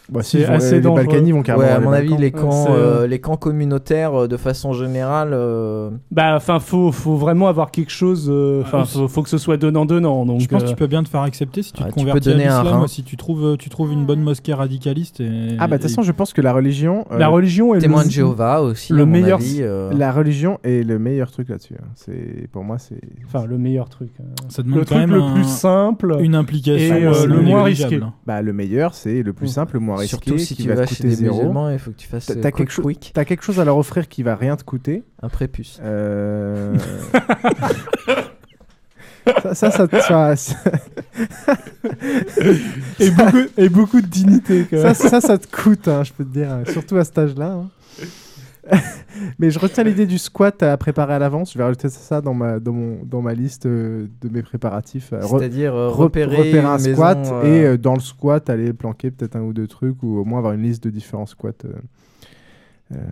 Bah, 0.10 0.22
si, 0.22 0.40
ils 0.40 0.46
vont- 0.46 0.96
les 0.98 1.06
Balkany 1.06 1.32
vont 1.32 1.44
carrément 1.44 1.66
Ouais, 1.66 1.72
à 1.72 1.80
mon 1.80 1.92
les 1.92 1.98
avis, 1.98 2.10
Balkans. 2.10 2.22
les 2.22 2.32
camps, 2.32 2.66
C'est, 2.66 2.72
euh, 2.72 3.08
les 3.08 3.20
camps 3.20 3.38
communautaires, 3.38 4.14
euh, 4.24 4.28
de 4.28 4.36
façon 4.38 4.74
générale. 4.74 5.30
euh, 5.34 5.90
Bah, 6.12 6.34
enfin, 6.36 6.60
faut, 6.60 6.92
faut 6.92 7.16
vraiment 7.16 7.48
avoir 7.48 7.72
quelque 7.72 7.92
chose. 7.92 8.28
euh, 8.30 8.62
Enfin, 8.64 8.80
Ah, 8.82 8.86
faut, 8.86 9.08
faut 9.08 9.24
que 9.24 9.30
ce 9.30 9.38
soit 9.38 9.56
donnant-donnant. 9.58 10.26
Donc, 10.26 10.42
Je 10.42 10.48
pense 10.48 10.64
que 10.64 10.68
tu 10.70 10.76
peux 10.76 10.88
bien 10.88 11.04
te 11.04 11.10
faire 11.10 11.22
accepter 11.22 11.64
si 11.64 11.72
tu 11.72 11.82
Ah, 11.82 11.86
te 11.86 11.90
tu 11.92 11.96
peux 11.96 12.00
convertis 12.02 12.30
donner 12.30 12.48
à 12.48 12.60
un 12.60 12.64
l'islam, 12.64 12.88
si 12.88 13.04
tu 13.04 13.16
trouves, 13.18 13.56
tu 13.58 13.70
trouves 13.70 13.94
une 13.94 14.06
bonne 14.06 14.22
mosquée 14.22 14.54
radicaliste. 14.54 15.22
Et, 15.22 15.56
Ah 15.58 15.68
bah 15.68 15.78
de 15.78 15.82
toute 15.82 15.86
et- 15.86 15.94
façon, 15.94 16.02
je 16.02 16.12
pense 16.12 16.34
que 16.34 16.42
la 16.42 16.52
religion, 16.54 17.06
euh, 17.12 17.18
La 17.18 17.30
religion 17.30 17.74
est 17.74 17.80
Témoin 17.80 18.02
le- 18.02 18.08
de 18.08 18.12
Jéhovah 18.12 18.62
aussi, 18.62 18.92
le 18.94 19.04
à 19.04 19.06
mon 19.06 19.12
meilleur. 19.12 19.40
avis, 19.40 19.60
euh. 19.62 19.92
la 19.94 20.12
religion 20.12 20.60
est 20.64 20.86
le 20.86 21.00
meilleur 21.00 21.32
truc 21.32 21.48
là-dessus. 21.50 21.76
hein. 21.82 21.86
C'est 21.96 22.48
pour 22.52 22.64
moi, 22.64 22.78
c'est. 22.78 23.00
Enfin, 23.26 23.46
le 23.46 23.58
meilleur 23.58 23.88
truc. 23.90 24.10
Ça 24.50 24.64
demande 24.64 24.80
le 24.80 24.86
quand 24.86 24.96
truc 24.96 25.08
même 25.08 25.12
le 25.18 25.22
un- 25.22 25.34
plus 25.34 25.44
simple. 25.48 26.18
une 26.20 26.36
implication, 26.36 26.96
Et 26.96 27.26
le 27.28 27.42
moins 27.42 27.64
risqué. 27.64 28.00
Bah 28.28 28.42
le 28.42 28.52
meilleur, 28.54 28.94
c'est 28.94 29.24
le 29.24 29.32
plus 29.34 29.48
simple, 29.48 29.76
le 29.76 29.80
moins 29.80 29.93
risqué, 29.96 30.10
Surtout 30.10 30.38
si 30.38 30.56
qui 30.56 30.64
tu 30.64 30.70
va 30.70 30.76
vas 30.76 30.86
te 30.86 30.94
chez 30.94 31.04
des 31.04 31.16
zéro. 31.16 31.36
musulmans, 31.38 31.70
il 31.70 31.80
faut 31.80 31.92
que 31.92 31.98
tu 31.98 32.08
fasses, 32.08 32.26
T'as- 32.28 32.34
euh, 32.34 32.42
T'as 32.42 32.52
quick, 32.52 32.58
quelque, 32.58 32.72
chose- 32.72 32.86
quick. 32.86 33.12
t'as 33.14 33.26
quelque 33.26 33.44
chose 33.44 33.60
à 33.60 33.66
leur 33.66 33.78
offrir 33.78 34.08
qui 34.08 34.24
va 34.24 34.36
rien 34.36 34.56
te 34.56 34.64
coûter. 34.64 35.04
Un 35.22 35.30
prépuce. 35.30 35.80
Euh... 35.84 36.76
ça, 39.44 39.56
ça, 39.56 39.72
ça, 39.72 39.88
ça- 39.88 40.36
ça- 40.36 40.56
et, 43.00 43.10
beaucoup, 43.12 43.38
et 43.58 43.70
beaucoup 43.70 44.02
de 44.02 44.08
dignité. 44.08 44.68
Quand 44.70 44.78
ça, 44.78 44.84
même. 44.86 44.96
ça, 44.96 45.22
ça 45.22 45.38
te 45.38 45.48
coûte, 45.48 45.88
hein, 45.88 46.04
je 46.04 46.12
peux 46.14 46.24
te 46.26 46.34
dire, 46.34 46.50
surtout 46.72 46.98
à 46.98 47.04
cet 47.06 47.18
âge-là. 47.18 47.48
hein. 47.52 47.70
Mais 49.40 49.52
je 49.52 49.60
retiens 49.60 49.84
l'idée 49.84 50.06
du 50.06 50.18
squat 50.18 50.64
à 50.64 50.76
préparer 50.78 51.14
à 51.14 51.20
l'avance. 51.20 51.54
Je 51.54 51.58
vais 51.58 51.64
rajouter 51.64 51.90
ça 51.90 52.22
dans 52.22 52.34
ma, 52.34 52.60
dans 52.60 52.72
mon, 52.74 53.04
dans 53.04 53.22
ma 53.22 53.34
liste 53.34 53.66
euh, 53.66 54.08
de 54.22 54.30
mes 54.30 54.42
préparatifs. 54.42 55.12
Euh, 55.14 55.20
re- 55.22 55.38
C'est-à-dire, 55.40 55.76
euh, 55.76 55.90
re- 55.90 55.94
repérer 55.94 56.60
un 56.60 56.78
maison, 56.78 56.94
squat 56.94 57.18
euh, 57.32 57.74
et 57.74 57.78
dans 57.78 57.94
le 57.94 58.00
squat 58.00 58.50
aller 58.50 58.74
planquer 58.74 59.12
peut-être 59.12 59.36
un 59.36 59.42
ou 59.42 59.54
deux 59.54 59.68
trucs 59.68 60.02
ou 60.04 60.18
au 60.20 60.26
moins 60.26 60.40
avoir 60.40 60.54
une 60.54 60.64
liste 60.64 60.84
de 60.84 60.90
différents 60.90 61.26
squats. 61.26 61.52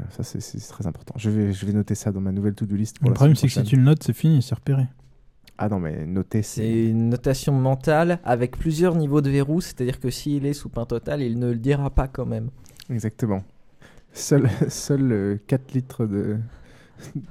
ça, 0.10 0.23
c'est 0.23 0.68
très 0.68 0.88
important. 0.88 1.14
Je 1.18 1.30
vais, 1.30 1.53
je 1.53 1.65
vais 1.65 1.73
noter 1.73 1.95
ça 1.95 2.11
dans 2.11 2.22
ma 2.22 2.32
nouvelle 2.32 2.53
to-do 2.53 2.76
list. 2.76 2.99
Pour 2.99 3.10
Le 3.10 3.14
problème, 3.15 3.36
c'est 3.36 3.48
que 3.48 3.53
si 3.53 3.64
tu 3.64 3.76
le 3.76 3.84
notes, 3.84 4.03
c'est 4.03 4.14
fini, 4.14 4.41
c'est 4.41 4.56
repéré. 4.56 4.86
Ah 5.57 5.69
non, 5.69 5.80
mais 5.80 6.06
noter, 6.07 6.41
c'est. 6.41 6.61
C'est 6.61 6.86
une 6.88 7.10
notation 7.10 7.53
mentale 7.53 8.19
avec 8.23 8.57
plusieurs 8.57 8.95
niveaux 8.95 9.22
de 9.22 9.30
verrou, 9.30 9.61
c'est-à-dire 9.61 9.99
que 9.99 10.10
s'il 10.10 10.45
est 10.45 10.53
sous 10.53 10.69
pain 10.69 10.86
total, 10.86 11.22
il 11.22 11.38
ne 11.38 11.49
le 11.52 11.56
dira 11.60 11.90
pas 11.91 12.07
quand 12.07 12.26
même. 12.26 12.49
Exactement. 12.90 13.44
Seul, 14.13 14.49
seul 14.69 15.39
4 15.47 15.73
litres 15.73 16.05
de. 16.05 16.38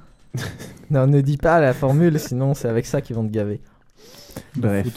Non, 0.89 1.07
ne 1.07 1.19
dis 1.21 1.37
pas 1.37 1.59
la 1.59 1.73
formule, 1.73 2.17
sinon 2.19 2.53
c'est 2.53 2.67
avec 2.69 2.85
ça 2.85 3.01
qu'ils 3.01 3.15
vont 3.15 3.25
te 3.27 3.31
gaver. 3.33 3.59
Bref. 4.55 4.87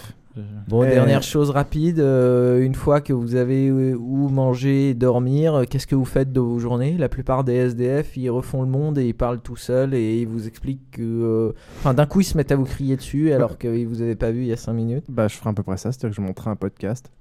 Bon, 0.66 0.82
Euh, 0.82 0.90
dernière 0.90 1.22
chose 1.22 1.50
rapide, 1.50 2.00
euh, 2.00 2.60
une 2.60 2.74
fois 2.74 3.00
que 3.00 3.12
vous 3.12 3.36
avez 3.36 3.68
euh, 3.68 3.94
où 3.96 4.28
manger, 4.28 4.92
dormir, 4.94 5.54
euh, 5.54 5.64
qu'est-ce 5.64 5.86
que 5.86 5.94
vous 5.94 6.04
faites 6.04 6.32
de 6.32 6.40
vos 6.40 6.58
journées? 6.58 6.96
La 6.98 7.08
plupart 7.08 7.44
des 7.44 7.52
SDF, 7.54 8.16
ils 8.16 8.30
refont 8.30 8.62
le 8.62 8.68
monde 8.68 8.98
et 8.98 9.06
ils 9.06 9.14
parlent 9.14 9.40
tout 9.40 9.54
seuls 9.56 9.94
et 9.94 10.20
ils 10.20 10.26
vous 10.26 10.48
expliquent 10.48 10.90
que... 10.92 11.02
euh, 11.02 11.52
Enfin, 11.78 11.94
d'un 11.94 12.06
coup, 12.06 12.20
ils 12.20 12.24
se 12.24 12.36
mettent 12.36 12.50
à 12.50 12.56
vous 12.56 12.64
crier 12.64 12.96
dessus 12.96 13.32
alors 13.32 13.58
qu'ils 13.58 13.86
vous 13.86 14.02
avaient 14.02 14.16
pas 14.16 14.32
vu 14.32 14.40
il 14.40 14.46
y 14.48 14.52
a 14.52 14.56
5 14.56 14.72
minutes. 14.72 15.04
Bah, 15.08 15.28
je 15.28 15.36
ferai 15.36 15.50
à 15.50 15.52
peu 15.52 15.62
près 15.62 15.76
ça, 15.76 15.92
c'est-à-dire 15.92 16.10
que 16.10 16.16
je 16.16 16.26
monterai 16.26 16.50
un 16.50 16.56
podcast. 16.56 17.12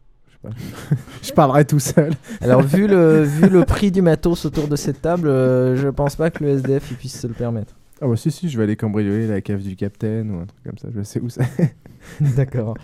Je, 1.22 1.32
parlerai 1.32 1.66
tout 1.66 1.80
seul. 1.80 2.12
Alors, 2.42 2.62
vu 2.62 2.88
le, 2.88 3.22
vu 3.24 3.50
le 3.50 3.64
prix 3.64 3.92
du 3.92 4.02
matos 4.02 4.46
autour 4.46 4.68
de 4.68 4.76
cette 4.76 5.02
table, 5.02 5.28
euh, 5.28 5.76
je 5.76 5.88
pense 5.88 6.16
pas 6.16 6.30
que 6.30 6.44
le 6.44 6.52
SDF 6.52 6.92
il 6.92 6.98
puisse 6.98 7.20
se 7.20 7.28
le 7.28 7.34
permettre. 7.34 7.74
Ah 8.02 8.08
bah 8.08 8.16
si, 8.18 8.32
si, 8.32 8.50
je 8.50 8.58
vais 8.58 8.64
aller 8.64 8.76
cambrioler 8.76 9.28
la 9.28 9.40
cave 9.42 9.62
du 9.62 9.76
capitaine 9.76 10.32
ou 10.32 10.40
un 10.40 10.46
truc 10.46 10.64
comme 10.66 10.78
ça, 10.78 10.90
je 10.94 11.04
sais 11.04 11.22
où 11.22 11.30
c'est. 11.30 11.76
D'accord. 12.36 12.76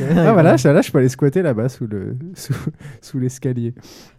Ah 0.00 0.32
voilà, 0.32 0.52
ouais. 0.52 0.58
je- 0.58 0.68
là 0.68 0.82
je 0.82 0.92
peux 0.92 0.98
aller 0.98 1.08
squatter 1.08 1.40
là-bas 1.42 1.70
sous 1.70 1.86
le 1.86 2.14
sous, 2.34 2.54
sous 3.00 3.18
l'escalier. 3.18 3.74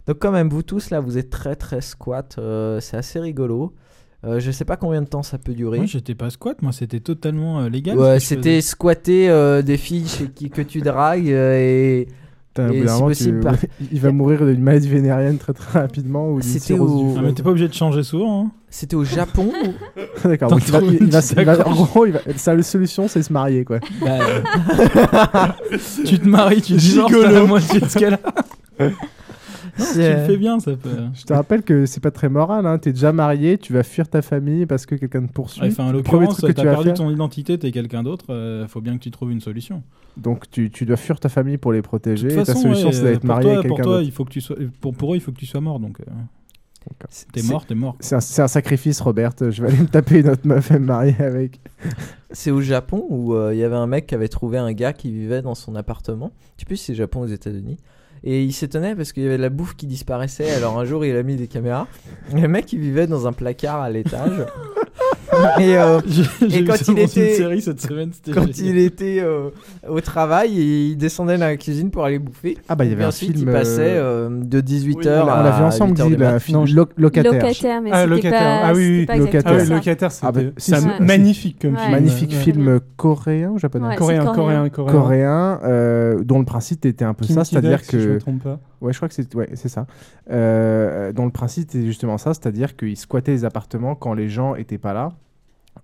Donc 0.07 0.17
quand 0.19 0.31
même, 0.31 0.49
vous 0.49 0.63
tous 0.63 0.89
là, 0.89 0.99
vous 0.99 1.17
êtes 1.17 1.29
très 1.29 1.55
très 1.55 1.81
squat, 1.81 2.35
euh, 2.39 2.79
c'est 2.79 2.97
assez 2.97 3.19
rigolo. 3.19 3.73
Euh, 4.25 4.39
je 4.39 4.51
sais 4.51 4.65
pas 4.65 4.75
combien 4.75 5.01
de 5.01 5.07
temps 5.07 5.23
ça 5.23 5.37
peut 5.37 5.53
durer. 5.53 5.77
Moi, 5.77 5.85
j'étais 5.85 6.15
pas 6.15 6.29
squat, 6.29 6.61
moi, 6.61 6.73
c'était 6.73 6.99
totalement 6.99 7.61
euh, 7.61 7.69
légal. 7.69 7.97
Ouais, 7.97 8.19
ce 8.19 8.29
que 8.29 8.35
je 8.35 8.41
c'était 8.41 8.61
squatter 8.61 9.29
euh, 9.29 9.61
des 9.61 9.77
filles 9.77 10.07
chez 10.07 10.27
qui 10.27 10.49
que 10.49 10.61
tu 10.61 10.81
dragues 10.81 11.31
euh, 11.31 11.57
et, 11.57 12.07
Putain, 12.67 12.69
au 12.69 12.73
bout 12.73 12.75
et 12.75 12.81
d'un 12.81 12.87
si 12.87 12.93
moment, 12.95 13.07
possible 13.07 13.39
tu- 13.39 13.43
par- 13.45 13.55
il 13.91 13.99
va 13.99 14.11
mourir 14.11 14.45
d'une 14.45 14.61
maladie 14.61 14.89
vénérienne 14.89 15.37
très 15.37 15.53
très 15.53 15.79
rapidement 15.79 16.29
ou 16.29 16.39
d'une 16.41 16.49
C'était 16.49 16.59
cirrhose 16.65 16.91
au- 16.91 17.03
du 17.03 17.09
Ah, 17.09 17.13
foie. 17.13 17.21
mais 17.23 17.33
t'es 17.33 17.43
pas 17.43 17.49
obligé 17.49 17.67
de 17.67 17.73
changer 17.73 18.03
souvent. 18.03 18.43
Hein. 18.45 18.51
C'était 18.69 18.95
au 18.95 19.03
Japon. 19.03 19.51
ou- 19.65 20.27
D'accord, 20.27 20.49
donc 20.51 20.61
il 20.67 20.71
va, 20.71 20.79
il, 20.81 21.09
va- 21.09 21.19
il 21.37 21.43
va- 21.45 21.67
en 21.67 21.71
gros, 21.73 22.05
il 22.05 22.11
va, 22.13 22.19
sa 22.35 22.61
solution 22.61 23.07
c'est 23.07 23.23
se 23.23 23.33
marier 23.33 23.63
quoi. 23.65 23.79
Bah, 24.01 25.55
tu 26.05 26.19
te 26.19 26.27
maries, 26.27 26.61
tu 26.61 26.73
divorces 26.73 27.13
à 27.25 27.31
la 27.31 27.43
moitié 27.43 27.79
de 27.79 27.85
ce 27.87 27.97
qu'elle 27.97 28.13
a. 28.15 28.19
Non, 29.79 29.85
tu 29.93 29.99
le 29.99 30.25
fais 30.25 30.37
bien, 30.37 30.59
ça 30.59 30.71
peut. 30.75 30.89
Je 31.13 31.23
te 31.23 31.33
rappelle 31.33 31.63
que 31.63 31.85
c'est 31.85 31.99
pas 32.01 32.11
très 32.11 32.29
moral, 32.29 32.65
hein. 32.65 32.77
t'es 32.77 32.91
déjà 32.93 33.11
marié, 33.13 33.57
tu 33.57 33.73
vas 33.73 33.83
fuir 33.83 34.07
ta 34.09 34.21
famille 34.21 34.65
parce 34.65 34.85
que 34.85 34.95
quelqu'un 34.95 35.25
te 35.25 35.31
poursuit. 35.31 35.61
Ouais, 35.63 35.67
Enfin, 35.71 35.85
en 35.85 35.91
l'occurrence, 35.91 36.37
truc 36.37 36.51
que 36.55 36.61
t'as 36.61 36.63
perdu 36.63 36.85
faire- 36.85 36.93
ton 36.95 37.09
identité, 37.09 37.57
t'es 37.57 37.71
quelqu'un 37.71 38.03
d'autre, 38.03 38.25
euh, 38.29 38.67
faut 38.67 38.81
bien 38.81 38.97
que 38.97 39.03
tu 39.03 39.11
trouves 39.11 39.31
une 39.31 39.41
solution. 39.41 39.81
Donc 40.17 40.49
tu, 40.51 40.69
tu 40.69 40.85
dois 40.85 40.97
fuir 40.97 41.19
ta 41.19 41.29
famille 41.29 41.57
pour 41.57 41.71
les 41.71 41.81
protéger. 41.81 42.27
De 42.27 42.33
et 42.33 42.35
toute 42.37 42.45
ta 42.45 42.53
façon, 42.53 42.63
solution 42.63 42.87
ouais, 42.87 42.93
c'est 42.93 43.03
d'être 43.03 43.19
pour 43.21 43.27
marié 43.27 43.43
toi, 43.43 43.53
avec 43.59 43.67
pour 43.67 43.77
quelqu'un 43.77 43.91
d'autre. 43.91 44.03
il 44.03 44.11
faut 44.11 44.25
que 44.25 44.31
tu 44.31 44.41
sois, 44.41 44.57
pour, 44.81 44.93
pour 44.93 45.13
eux, 45.13 45.17
il 45.17 45.21
faut 45.21 45.31
que 45.31 45.37
tu 45.39 45.45
sois 45.45 45.61
mort, 45.61 45.79
donc. 45.79 45.99
euh, 46.01 46.03
T'es 47.33 47.41
C'est- 47.41 47.51
mort, 47.51 47.65
t'es 47.65 47.75
mort. 47.75 47.95
C'est 47.99 48.15
un, 48.15 48.43
un 48.43 48.47
sacrifice, 48.47 48.99
Robert. 49.01 49.31
Je 49.39 49.61
vais 49.61 49.67
aller 49.67 49.77
me 49.81 49.85
taper 49.87 50.19
une 50.21 50.29
autre 50.29 50.47
meuf 50.47 50.71
et 50.71 50.79
me 50.79 50.85
marier 50.85 51.15
avec. 51.19 51.59
C'est 52.31 52.51
au 52.51 52.61
Japon 52.61 53.05
où 53.09 53.33
euh, 53.35 53.53
il 53.53 53.59
y 53.59 53.63
avait 53.63 53.75
un 53.75 53.85
mec 53.85 54.07
qui 54.07 54.15
avait 54.15 54.27
trouvé 54.29 54.57
un 54.57 54.71
gars 54.71 54.93
qui 54.93 55.11
vivait 55.11 55.41
dans 55.41 55.55
son 55.55 55.75
appartement. 55.75 56.31
Je 56.55 56.61
sais 56.61 56.65
plus 56.65 56.77
si 56.77 56.85
c'est 56.85 56.95
Japon 56.95 57.19
ou 57.19 57.23
aux 57.23 57.27
États-Unis. 57.27 57.77
Et 58.23 58.43
il 58.43 58.53
s'étonnait 58.53 58.95
parce 58.95 59.11
qu'il 59.11 59.23
y 59.23 59.25
avait 59.25 59.37
de 59.37 59.41
la 59.41 59.49
bouffe 59.49 59.75
qui 59.75 59.87
disparaissait. 59.87 60.51
Alors 60.51 60.79
un 60.79 60.85
jour, 60.85 61.05
il 61.05 61.15
a 61.15 61.23
mis 61.23 61.35
des 61.35 61.47
caméras. 61.47 61.87
Le 62.33 62.47
mec, 62.47 62.71
il 62.73 62.79
vivait 62.79 63.07
dans 63.07 63.27
un 63.27 63.33
placard 63.33 63.81
à 63.81 63.89
l'étage. 63.89 64.45
et 65.59 65.77
euh, 65.77 65.99
et 66.51 66.63
quand 66.63 66.75
il 66.87 66.99
était 66.99 67.33
série 67.35 67.61
cette 67.61 67.81
semaine, 67.81 68.09
c'était 68.13 68.31
quand 68.31 68.51
génial. 68.51 68.75
il 68.75 68.77
était 68.83 69.19
euh, 69.21 69.49
au 69.87 70.01
travail, 70.01 70.51
il 70.53 70.95
descendait 70.97 71.37
dans 71.37 71.45
la 71.45 71.57
cuisine 71.57 71.91
pour 71.91 72.03
aller 72.05 72.19
bouffer. 72.19 72.57
Ah 72.67 72.75
bah, 72.75 72.85
il 72.85 72.89
y 72.89 72.91
Et 72.91 72.95
avait 72.95 73.03
un 73.05 73.09
ensuite, 73.09 73.37
film, 73.37 73.49
il 73.49 73.53
passait 73.53 73.81
euh, 73.81 74.29
euh, 74.29 74.29
de 74.43 74.61
18h 74.61 74.95
Oui, 74.95 74.95
on 75.05 75.09
l'a- 75.25 75.39
on 75.39 75.43
l'a 75.43 75.51
vu 75.51 75.63
à 75.63 75.67
ensemble, 75.67 75.93
8h 75.95 76.07
Guy, 76.09 76.15
la 76.17 76.39
film 76.39 76.65
Lo- 76.73 76.85
locataire. 76.97 77.33
Locataire, 77.33 77.81
mais 77.81 77.89
Ah, 77.93 78.05
locataire. 78.05 78.31
pas, 78.39 78.67
Ah 78.67 78.73
oui, 78.73 78.87
oui, 78.99 79.05
pas 79.05 79.17
locataire. 79.17 79.41
Ah 79.45 79.55
oui, 79.57 80.09
Ah 80.23 80.31
bah, 80.31 80.41
c'est 80.57 80.99
magnifique 80.99 81.57
comme 81.61 81.73
Ouais. 81.73 81.79
film. 81.79 81.91
Magnifique 81.91 82.31
Ouais. 82.31 82.37
film 82.37 82.79
coréen 82.97 83.49
ou 83.51 83.59
japonais? 83.59 83.87
Ouais, 83.89 83.95
Coréen, 83.95 84.25
coréen, 84.25 84.69
coréen. 84.69 84.91
coréen. 84.91 85.59
Euh, 85.63 86.23
dont 86.23 86.39
le 86.39 86.45
principe 86.45 86.85
était 86.85 87.05
un 87.05 87.13
peu 87.13 87.25
Kim 87.25 87.35
ça, 87.35 87.45
c'est-à-dire 87.45 87.81
Ki-duk, 87.81 87.91
si 87.91 87.99
je 87.99 88.17
que. 88.17 88.49
Ouais, 88.81 88.93
je 88.93 88.97
crois 88.97 89.09
que 89.09 89.15
c'est 89.15 89.33
ouais, 89.35 89.49
c'est 89.55 89.69
ça. 89.69 89.87
Euh, 90.29 91.11
dont 91.11 91.25
le 91.25 91.31
principe 91.31 91.63
était 91.63 91.85
justement 91.85 92.17
ça, 92.17 92.33
c'est-à-dire 92.33 92.75
qu'ils 92.75 92.97
squattaient 92.97 93.31
les 93.31 93.45
appartements 93.45 93.95
quand 93.95 94.13
les 94.13 94.29
gens 94.29 94.55
étaient 94.55 94.77
pas 94.77 94.93
là. 94.93 95.13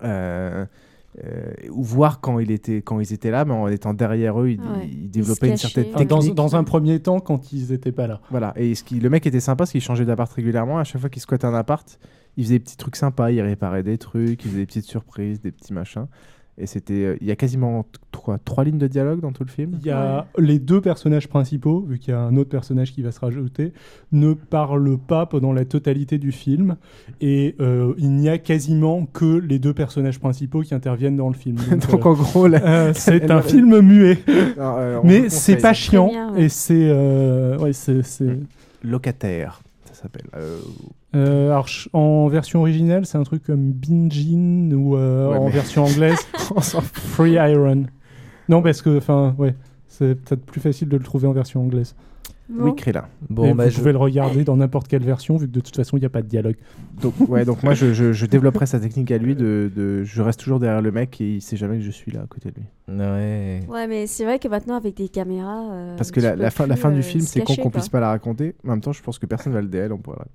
Euh, 0.03 0.65
euh, 1.23 1.53
ou 1.71 1.81
voir 1.81 2.19
quand, 2.19 2.39
il 2.39 2.51
était, 2.51 2.81
quand 2.81 2.99
ils 2.99 3.13
étaient 3.13 3.31
là, 3.31 3.45
mais 3.45 3.53
en 3.53 3.67
étant 3.69 3.93
derrière 3.93 4.41
eux, 4.41 4.49
ils, 4.49 4.59
Ah 4.61 4.79
ouais. 4.79 4.89
ils 4.91 5.09
développaient 5.09 5.49
une 5.49 5.57
certaine. 5.57 5.91
Dans, 5.91 6.19
technique. 6.19 6.35
dans 6.35 6.55
un 6.57 6.65
premier 6.65 6.99
temps, 6.99 7.21
quand 7.21 7.53
ils 7.53 7.71
étaient 7.71 7.93
pas 7.93 8.07
là. 8.07 8.19
Voilà, 8.31 8.53
et 8.57 8.75
ce 8.75 8.83
qui, 8.83 8.99
le 8.99 9.09
mec 9.09 9.25
était 9.25 9.39
sympa 9.39 9.59
parce 9.59 9.71
qu'il 9.71 9.81
changeait 9.81 10.03
d'appart 10.03 10.31
régulièrement. 10.33 10.77
À 10.77 10.83
chaque 10.83 10.99
fois 10.99 11.09
qu'il 11.09 11.21
squattait 11.21 11.45
un 11.45 11.53
appart, 11.53 11.99
il 12.35 12.43
faisait 12.43 12.55
des 12.55 12.59
petits 12.59 12.75
trucs 12.75 12.97
sympas, 12.97 13.31
il 13.31 13.39
réparait 13.41 13.83
des 13.83 13.97
trucs, 13.97 14.43
il 14.43 14.49
faisait 14.49 14.61
des 14.61 14.65
petites 14.65 14.85
surprises, 14.85 15.39
des 15.39 15.51
petits 15.51 15.73
machins. 15.73 16.07
Et 16.57 16.67
c'était, 16.67 16.93
euh, 17.03 17.17
il 17.19 17.27
y 17.27 17.31
a 17.31 17.35
quasiment 17.35 17.85
trois, 18.11 18.37
trois 18.37 18.63
lignes 18.63 18.77
de 18.77 18.87
dialogue 18.87 19.19
dans 19.19 19.33
tout 19.33 19.43
le 19.43 19.49
film. 19.49 19.77
Il 19.81 19.85
y 19.85 19.91
a 19.91 20.25
les 20.37 20.57
deux 20.57 20.79
personnages 20.79 21.27
principaux, 21.27 21.81
vu 21.81 21.99
qu'il 21.99 22.13
y 22.13 22.15
a 22.15 22.19
un 22.21 22.37
autre 22.37 22.49
personnage 22.49 22.93
qui 22.93 23.01
va 23.01 23.11
se 23.11 23.19
rajouter, 23.19 23.73
ne 24.13 24.31
parlent 24.33 24.97
pas 24.97 25.25
pendant 25.25 25.51
la 25.51 25.65
totalité 25.65 26.17
du 26.17 26.31
film. 26.31 26.77
Et 27.19 27.55
euh, 27.59 27.93
il 27.97 28.11
n'y 28.11 28.29
a 28.29 28.37
quasiment 28.37 29.05
que 29.05 29.25
les 29.39 29.59
deux 29.59 29.73
personnages 29.73 30.17
principaux 30.19 30.61
qui 30.61 30.73
interviennent 30.73 31.17
dans 31.17 31.27
le 31.27 31.33
film. 31.35 31.57
Donc, 31.69 31.89
Donc 31.91 32.05
euh, 32.05 32.09
en 32.09 32.13
gros, 32.13 32.47
la- 32.47 32.65
euh, 32.65 32.91
c'est 32.95 33.29
un 33.31 33.41
film 33.41 33.81
muet. 33.81 34.19
Alors, 34.57 34.77
euh, 34.77 34.97
on 34.97 35.01
vous 35.01 35.07
Mais 35.07 35.29
c'est 35.29 35.57
pas 35.57 35.73
chiant. 35.73 36.07
Très 36.07 36.13
bien, 36.15 36.33
ouais. 36.35 36.43
Et 36.43 36.49
c'est. 36.49 36.87
euh, 36.89 37.57
ouais, 37.57 37.73
c'est. 37.73 38.01
c'est- 38.01 38.39
Locataire, 38.81 39.61
ça 39.91 40.03
s'appelle. 40.03 40.27
Euh, 41.15 41.47
alors, 41.51 41.67
en 41.93 42.27
version 42.27 42.59
originale, 42.61 43.05
c'est 43.05 43.17
un 43.17 43.23
truc 43.23 43.43
comme 43.43 43.71
Bingin 43.71 44.71
ou 44.73 44.95
euh, 44.97 45.31
Ouais, 45.31 45.37
en 45.37 45.45
mais- 45.45 45.51
version 45.51 45.85
anglaise, 45.85 46.19
Free 46.93 47.33
Iron. 47.33 47.85
Non, 48.49 48.61
parce 48.61 48.81
que, 48.81 48.97
enfin, 48.97 49.33
ouais, 49.37 49.55
c'est 49.87 50.15
peut-être 50.15 50.45
plus 50.45 50.61
facile 50.61 50.89
de 50.89 50.97
le 50.97 51.03
trouver 51.03 51.27
en 51.27 51.33
version 51.33 51.61
anglaise. 51.61 51.95
Bon. 52.47 52.65
Oui, 52.65 52.75
Krillin. 52.75 53.05
Bon, 53.27 53.45
Et 53.45 53.53
bah, 53.55 53.63
vous 53.63 53.69
je- 53.71 53.77
pouvez 53.77 53.91
le 53.91 53.97
regarder 53.97 54.43
dans 54.43 54.55
n'importe 54.57 54.87
quelle 54.87 55.01
version, 55.03 55.35
vu 55.35 55.47
que 55.47 55.51
de 55.51 55.61
toute 55.61 55.75
façon, 55.75 55.97
il 55.97 56.01
n'y 56.01 56.05
a 56.05 56.09
pas 56.11 56.21
de 56.21 56.27
dialogue. 56.27 56.57
Donc, 57.01 57.15
ouais, 57.27 57.43
donc 57.43 57.63
moi, 57.63 57.73
je, 57.73 57.91
je, 57.91 58.13
je 58.13 58.25
développerai 58.27 58.67
sa 58.67 58.79
technique 58.79 59.09
à 59.09 59.17
lui. 59.17 59.35
De, 59.35 59.71
de- 59.75 60.03
je 60.03 60.21
reste 60.21 60.41
toujours 60.41 60.59
derrière 60.59 60.81
le 60.83 60.91
mec 60.91 61.19
et 61.21 61.35
il 61.35 61.41
sait 61.41 61.57
jamais 61.57 61.77
que 61.79 61.83
je 61.83 61.89
suis 61.89 62.11
là 62.11 62.21
à 62.21 62.27
côté 62.27 62.51
de 62.51 62.55
lui. 62.57 62.65
Ouais. 62.87 63.61
Ouais, 63.67 63.87
mais 63.87 64.05
c'est 64.05 64.25
vrai 64.25 64.37
que 64.37 64.47
maintenant, 64.47 64.75
avec 64.75 64.95
des 64.95 65.09
caméras. 65.09 65.71
euh, 65.71 65.95
Parce 65.97 66.11
que 66.11 66.19
la, 66.19 66.51
fin, 66.51 66.67
la 66.67 66.75
plus, 66.75 66.81
fin 66.83 66.91
du 66.91 66.99
euh, 66.99 67.01
film, 67.01 67.21
c'est 67.23 67.41
qu'on 67.41 67.55
quoi. 67.55 67.71
puisse 67.71 67.89
pas 67.89 67.99
la 67.99 68.09
raconter. 68.09 68.53
En 68.63 68.69
même 68.71 68.81
temps, 68.81 68.93
je 68.93 69.01
pense 69.01 69.17
que 69.17 69.25
personne 69.25 69.53
va 69.53 69.61
le 69.61 69.67
DL. 69.67 69.91
On 69.91 69.97
pourra. 69.97 70.25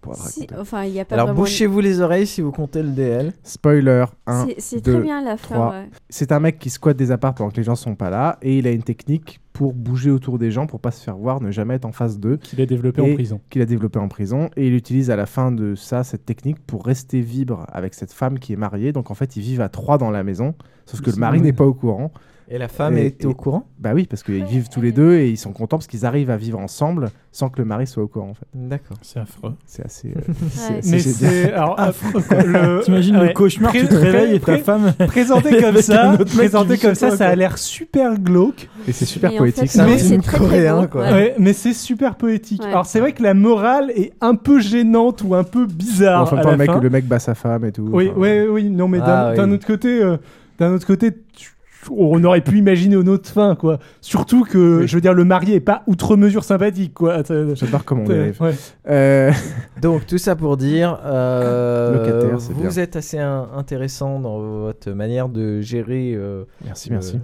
Pourra 0.00 0.16
le 0.24 0.30
Si- 0.30 0.40
raconter. 0.40 0.60
enfin, 0.60 0.84
y 0.84 1.00
a 1.00 1.04
pas 1.04 1.14
Alors 1.14 1.26
vraiment- 1.28 1.40
bouchez-vous 1.40 1.80
les 1.80 2.00
oreilles 2.00 2.26
si 2.26 2.40
vous 2.40 2.52
comptez 2.52 2.82
le 2.82 2.90
DL. 2.90 3.32
Spoiler 3.42 4.04
1. 4.26 4.46
C'est- 4.58 4.80
très 4.80 5.00
bien 5.00 5.22
la 5.22 5.36
fin, 5.36 5.70
ouais. 5.70 5.88
C'est 6.08 6.32
un 6.32 6.40
mec 6.40 6.58
qui 6.58 6.70
squatte 6.70 6.96
des 6.96 7.10
apparts 7.10 7.34
pendant 7.34 7.50
que 7.50 7.56
les 7.56 7.62
gens 7.64 7.74
sont 7.76 7.94
pas 7.94 8.10
là 8.10 8.38
et 8.42 8.58
il 8.58 8.66
a 8.66 8.70
une 8.70 8.82
technique 8.82 9.40
pour 9.52 9.72
bouger 9.74 10.10
autour 10.12 10.38
des 10.38 10.52
gens 10.52 10.66
pour 10.68 10.78
pas 10.78 10.92
se 10.92 11.02
faire 11.02 11.16
voir, 11.16 11.40
ne 11.40 11.50
jamais 11.50 11.74
être 11.74 11.84
en 11.84 11.90
face 11.92 12.20
d'eux. 12.20 12.36
Qu'il 12.36 12.60
a 12.60 12.66
développé 12.66 13.00
en 13.02 13.12
prison. 13.14 13.40
Qu'il 13.50 13.60
a 13.60 13.66
développé 13.66 13.98
en 13.98 14.06
prison 14.06 14.50
et 14.56 14.68
il 14.68 14.74
utilise 14.74 15.10
à 15.10 15.16
la 15.16 15.26
fin 15.26 15.50
de 15.50 15.74
ça 15.74 16.04
cette 16.04 16.24
technique 16.24 16.58
pour 16.64 16.84
rester 16.86 17.20
vibre 17.20 17.66
avec 17.72 17.94
cette 17.94 18.12
femme 18.12 18.38
qui 18.38 18.52
est 18.52 18.56
mariée. 18.56 18.92
Donc 18.92 19.10
en 19.10 19.14
fait, 19.14 19.34
ils 19.36 19.42
vivent 19.42 19.60
à 19.60 19.68
trois 19.68 19.98
dans 19.98 20.10
la 20.12 20.22
maison, 20.22 20.54
sauf 20.86 21.00
que 21.00 21.10
le 21.10 21.16
mari 21.16 21.40
n'est 21.40 21.52
pas 21.52 21.64
au 21.66 21.74
courant. 21.74 22.12
Et 22.50 22.56
la 22.56 22.68
femme 22.68 22.96
est 22.96 23.26
au 23.26 23.34
courant 23.34 23.66
Bah 23.78 23.90
oui, 23.94 24.06
parce 24.08 24.22
qu'ils 24.22 24.44
vivent 24.44 24.70
tous 24.70 24.80
les 24.80 24.90
deux 24.90 25.12
et 25.16 25.28
ils 25.28 25.36
sont 25.36 25.52
contents 25.52 25.76
parce 25.76 25.86
qu'ils 25.86 26.06
arrivent 26.06 26.30
à 26.30 26.38
vivre 26.38 26.58
ensemble 26.58 27.10
sans 27.30 27.50
que 27.50 27.58
le 27.58 27.66
mari 27.66 27.86
soit 27.86 28.02
au 28.02 28.06
courant 28.08 28.30
en 28.30 28.34
fait. 28.34 28.46
D'accord. 28.54 28.96
C'est 29.02 29.20
affreux. 29.20 29.52
C'est 29.66 29.84
assez. 29.84 30.08
euh, 30.16 30.20
c'est 30.50 30.72
Ouais. 30.72 30.78
assez 30.78 30.90
Mais 30.90 30.98
c'est 30.98 31.52
alors 31.52 31.78
affreux, 31.80 32.22
quoi. 32.22 32.42
Le- 32.42 32.80
T'imagines 32.82 33.20
le 33.20 33.34
cauchemar, 33.34 33.70
tu 33.72 33.86
te 33.86 33.94
réveilles 33.94 34.36
et 34.36 34.40
ta 34.40 34.56
femme- 34.58 34.94
présenté 35.08 35.60
comme 35.60 35.76
ça, 35.82 36.12
un 36.12 36.16
présenté 36.16 36.78
comme 36.78 36.94
ça, 36.94 37.10
ça 37.10 37.24
a 37.24 37.28
quoi. 37.28 37.36
l'air 37.36 37.58
super 37.58 38.18
glauque. 38.18 38.68
Et 38.88 38.92
c'est 38.92 39.04
super 39.04 39.30
Et 39.30 39.34
en 39.34 39.38
poétique. 39.40 39.70
mais 39.76 39.98
c'est 39.98 40.16
très, 40.18 40.38
très 40.38 40.70
beau, 40.70 40.98
ouais. 41.00 41.12
Ouais, 41.12 41.34
mais 41.38 41.52
c'est 41.52 41.74
super 41.74 42.14
poétique. 42.16 42.62
Ouais. 42.62 42.68
Alors 42.68 42.86
c'est 42.86 43.00
vrai 43.00 43.12
que 43.12 43.22
la 43.22 43.34
morale 43.34 43.90
est 43.94 44.12
un 44.22 44.34
peu 44.36 44.58
gênante 44.58 45.22
ou 45.22 45.34
un 45.34 45.44
peu 45.44 45.66
bizarre. 45.66 46.22
Enfin, 46.22 46.38
à 46.38 46.42
la 46.44 46.50
le 46.52 46.56
mec, 46.56 46.70
fin. 46.70 46.80
le 46.80 46.88
mec 46.90 47.04
bat 47.06 47.18
sa 47.18 47.34
femme 47.34 47.66
et 47.66 47.72
tout. 47.72 47.90
Oui, 47.92 48.10
oui, 48.16 48.40
oui. 48.48 48.70
Non, 48.70 48.88
mais 48.88 49.00
d'un 49.00 49.34
Ah, 49.36 49.46
autre 49.46 49.66
côté, 49.66 50.02
euh, 50.02 50.16
d'un 50.58 50.72
autre 50.72 50.86
côté, 50.86 51.12
tu- 51.34 51.50
on 51.90 52.22
aurait 52.24 52.40
pu 52.42 52.58
imaginer 52.58 52.96
une 52.96 53.08
autre 53.08 53.28
fin, 53.30 53.54
quoi. 53.54 53.78
Surtout 54.00 54.44
que, 54.44 54.86
je 54.86 54.94
veux 54.94 55.00
dire, 55.00 55.14
le 55.14 55.24
marié 55.24 55.54
est 55.56 55.60
pas 55.60 55.82
outre 55.86 56.16
mesure 56.16 56.44
sympathique, 56.44 56.94
quoi. 56.94 57.22
J'adore 57.54 57.84
comment 57.84 58.04
on 58.06 58.10
arrive. 58.10 58.40
ouais. 58.42 58.54
Euh, 58.88 59.32
Donc 59.80 60.06
tout 60.06 60.18
ça 60.18 60.34
pour 60.36 60.56
dire, 60.56 60.98
euh, 61.04 61.92
Locataire, 62.04 62.40
c'est 62.40 62.52
vous 62.52 62.60
bien. 62.62 62.70
êtes 62.70 62.96
assez 62.96 63.18
in- 63.18 63.48
intéressant 63.54 64.20
dans 64.20 64.38
votre 64.40 64.90
manière 64.90 65.28
de 65.28 65.60
gérer 65.60 66.14
euh, 66.14 66.44
Merci, 66.64 66.90
merci. 66.90 67.20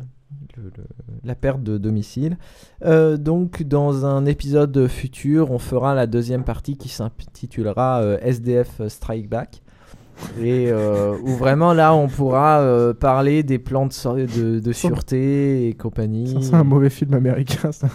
le- 0.56 0.62
le- 0.64 0.70
la 1.24 1.34
perte 1.34 1.62
de 1.62 1.78
domicile. 1.78 2.36
Euh, 2.84 3.16
donc 3.16 3.62
dans 3.64 4.06
un 4.06 4.24
épisode 4.24 4.86
futur, 4.88 5.50
on 5.50 5.58
fera 5.58 5.94
la 5.94 6.06
deuxième 6.06 6.44
partie 6.44 6.76
qui 6.76 6.88
s'intitulera 6.88 8.02
euh, 8.02 8.18
SDF 8.22 8.80
Strike 8.88 9.28
Back. 9.28 9.62
Et 10.40 10.70
euh, 10.70 11.16
où 11.22 11.28
vraiment 11.36 11.72
là 11.74 11.94
on 11.94 12.08
pourra 12.08 12.60
euh, 12.60 12.94
parler 12.94 13.42
des 13.42 13.58
plans 13.58 13.86
de, 13.86 13.92
sor- 13.92 14.14
de, 14.16 14.60
de 14.60 14.72
sûreté 14.72 15.68
et 15.68 15.74
compagnie. 15.74 16.28
ça, 16.32 16.38
C'est 16.42 16.54
un 16.54 16.64
mauvais 16.64 16.90
film 16.90 17.14
américain, 17.14 17.72
ça. 17.72 17.88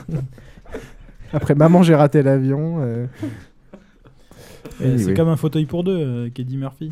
Après 1.33 1.55
Maman, 1.55 1.83
j'ai 1.83 1.95
raté 1.95 2.21
l'avion. 2.23 2.77
euh. 2.81 3.05
C'est 4.79 5.13
comme 5.13 5.27
un 5.29 5.35
fauteuil 5.37 5.65
pour 5.65 5.83
deux, 5.83 5.97
euh, 5.97 6.29
Eddie 6.35 6.57
Murphy. 6.57 6.89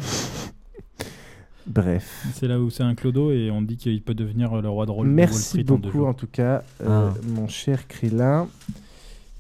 Bref. 1.65 2.25
C'est 2.33 2.47
là 2.47 2.59
où 2.59 2.69
c'est 2.69 2.83
un 2.83 2.95
clodo 2.95 3.31
et 3.31 3.51
on 3.51 3.61
dit 3.61 3.75
qu'il 3.77 4.01
peut 4.01 4.13
devenir 4.13 4.61
le 4.61 4.69
roi 4.69 4.85
de 4.85 4.91
Wall 4.91 5.07
Merci 5.07 5.43
Street 5.61 5.63
beaucoup 5.63 6.05
en 6.05 6.13
tout 6.13 6.27
cas, 6.27 6.63
euh, 6.81 7.09
Ah. 7.09 7.13
mon 7.27 7.47
cher 7.47 7.87
Krillin, 7.89 8.47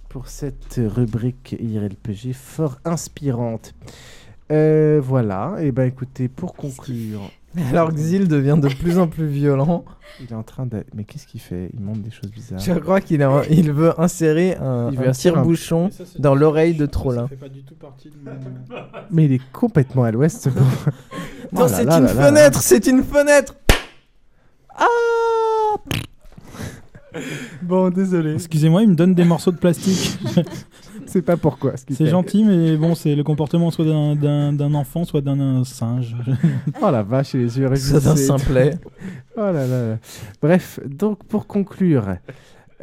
pour 0.09 0.27
cette 0.27 0.79
rubrique 0.83 1.55
IRLPG 1.59 2.33
fort 2.33 2.79
inspirante. 2.83 3.73
Euh, 4.51 5.01
voilà, 5.03 5.55
et 5.59 5.71
ben 5.71 5.83
écoutez, 5.87 6.27
pour 6.29 6.53
conclure. 6.55 7.31
Alors 7.71 7.91
Xil 7.91 8.27
devient 8.27 8.57
de 8.61 8.67
plus 8.69 8.99
en 8.99 9.07
plus 9.07 9.25
violent. 9.27 9.83
Il 10.21 10.31
est 10.31 10.35
en 10.35 10.43
train 10.43 10.65
de. 10.65 10.83
Mais 10.95 11.03
qu'est-ce 11.03 11.25
qu'il 11.27 11.41
fait? 11.41 11.69
Il 11.73 11.79
montre 11.81 11.99
des 11.99 12.11
choses 12.11 12.31
bizarres. 12.31 12.59
Je 12.59 12.71
crois 12.73 13.01
qu'il 13.01 13.21
a- 13.23 13.41
il 13.49 13.71
veut 13.71 13.99
insérer 13.99 14.55
un, 14.55 14.89
Il 14.91 14.97
veut 14.97 15.07
un 15.07 15.09
insérer 15.09 15.35
un- 15.35 15.41
tire-bouchon 15.41 15.89
dans 16.19 16.33
l'oreille 16.35 16.75
de 16.75 16.85
Trollin. 16.85 17.27
Mais 19.11 19.25
il 19.25 19.33
est 19.33 19.41
complètement 19.51 20.03
à 20.03 20.11
l'ouest. 20.11 20.49
Non, 21.53 21.61
Oh 21.61 21.61
là 21.61 21.67
c'est 21.69 21.83
une 21.83 21.89
là. 21.89 22.07
fenêtre, 22.07 22.61
c'est 22.61 22.87
une 22.87 23.03
fenêtre. 23.03 23.55
Bon, 27.63 27.89
désolé. 27.89 28.33
Excusez-moi, 28.35 28.83
il 28.83 28.89
me 28.89 28.95
donne 28.95 29.13
des 29.15 29.23
morceaux 29.23 29.51
de 29.51 29.57
plastique. 29.57 30.19
C'est 31.11 31.21
pas 31.21 31.37
pourquoi. 31.37 31.73
C'est 31.77 32.07
gentil, 32.07 32.43
mais 32.43 32.77
bon, 32.77 32.95
c'est 32.95 33.15
le 33.15 33.23
comportement 33.23 33.71
soit 33.71 33.85
d'un- 33.85 34.73
enfant, 34.73 35.05
soit 35.05 35.21
d'un 35.21 35.63
singe. 35.63 36.15
Oh 36.81 36.91
la 36.91 37.03
vache, 37.03 37.33
les 37.33 37.57
yeux 37.57 37.75
Ça 37.75 37.99
d'un 37.99 38.15
simplet. 38.15 38.77
Oh 39.37 39.41
là 39.51 39.67
là. 39.67 39.97
Bref, 40.41 40.79
donc 40.85 41.23
pour 41.25 41.45
conclure, 41.47 42.15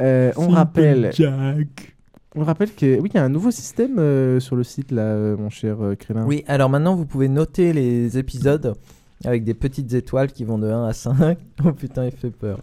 euh, 0.01 0.33
on 0.37 0.43
Simple 0.43 0.55
rappelle. 0.55 1.11
Jack. 1.13 1.95
On 2.37 2.43
rappelle 2.45 2.73
que 2.75 2.99
oui, 3.01 3.11
il 3.13 3.17
y 3.17 3.21
a 3.21 3.25
un 3.25 3.29
nouveau 3.29 3.51
système 3.53 3.99
euh, 3.99 4.41
sur 4.41 4.57
le 4.57 4.65
site 4.65 4.91
là, 4.91 5.03
euh, 5.03 5.37
mon 5.37 5.51
cher 5.51 5.77
euh, 5.81 5.95
Krillin. 5.95 6.25
Oui, 6.25 6.45
alors 6.49 6.69
maintenant 6.69 6.97
vous 6.97 7.07
pouvez 7.07 7.29
noter 7.29 7.73
les 7.73 8.19
épisodes 8.19 8.75
avec 9.25 9.45
des 9.45 9.55
petites 9.55 9.93
étoiles 9.95 10.33
qui 10.33 10.45
vont 10.45 10.59
de 10.59 10.67
1 10.69 10.87
à 10.87 10.93
5. 10.93 11.39
Oh 11.65 11.73
putain, 11.73 12.07
il 12.07 12.11
fait 12.13 12.31
peur. 12.31 12.59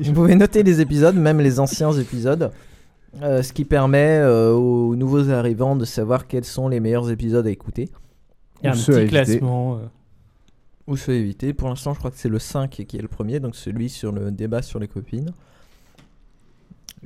vous 0.00 0.12
pouvez 0.12 0.34
noter 0.36 0.62
les 0.62 0.80
épisodes, 0.80 1.16
même 1.16 1.40
les 1.40 1.58
anciens 1.58 1.92
épisodes. 1.92 2.50
Euh, 3.22 3.42
ce 3.42 3.52
qui 3.52 3.64
permet 3.64 4.18
euh, 4.18 4.52
aux 4.52 4.94
nouveaux 4.96 5.30
arrivants 5.30 5.76
de 5.76 5.84
savoir 5.84 6.26
quels 6.26 6.44
sont 6.44 6.68
les 6.68 6.80
meilleurs 6.80 7.10
épisodes 7.10 7.46
à 7.46 7.50
écouter. 7.50 7.88
Il 8.62 8.66
y 8.66 8.68
a 8.68 8.72
un 8.72 8.76
petit 8.76 9.06
classement. 9.08 9.76
euh. 9.76 9.86
Ou 10.86 10.96
à 10.96 11.12
éviter. 11.12 11.52
Pour 11.52 11.68
l'instant, 11.68 11.94
je 11.94 11.98
crois 11.98 12.10
que 12.10 12.16
c'est 12.16 12.28
le 12.28 12.38
5 12.38 12.70
qui 12.70 12.96
est 12.96 13.02
le 13.02 13.08
premier, 13.08 13.38
donc 13.40 13.54
celui 13.54 13.88
sur 13.88 14.12
le 14.12 14.30
débat 14.30 14.62
sur 14.62 14.78
les 14.78 14.88
copines. 14.88 15.30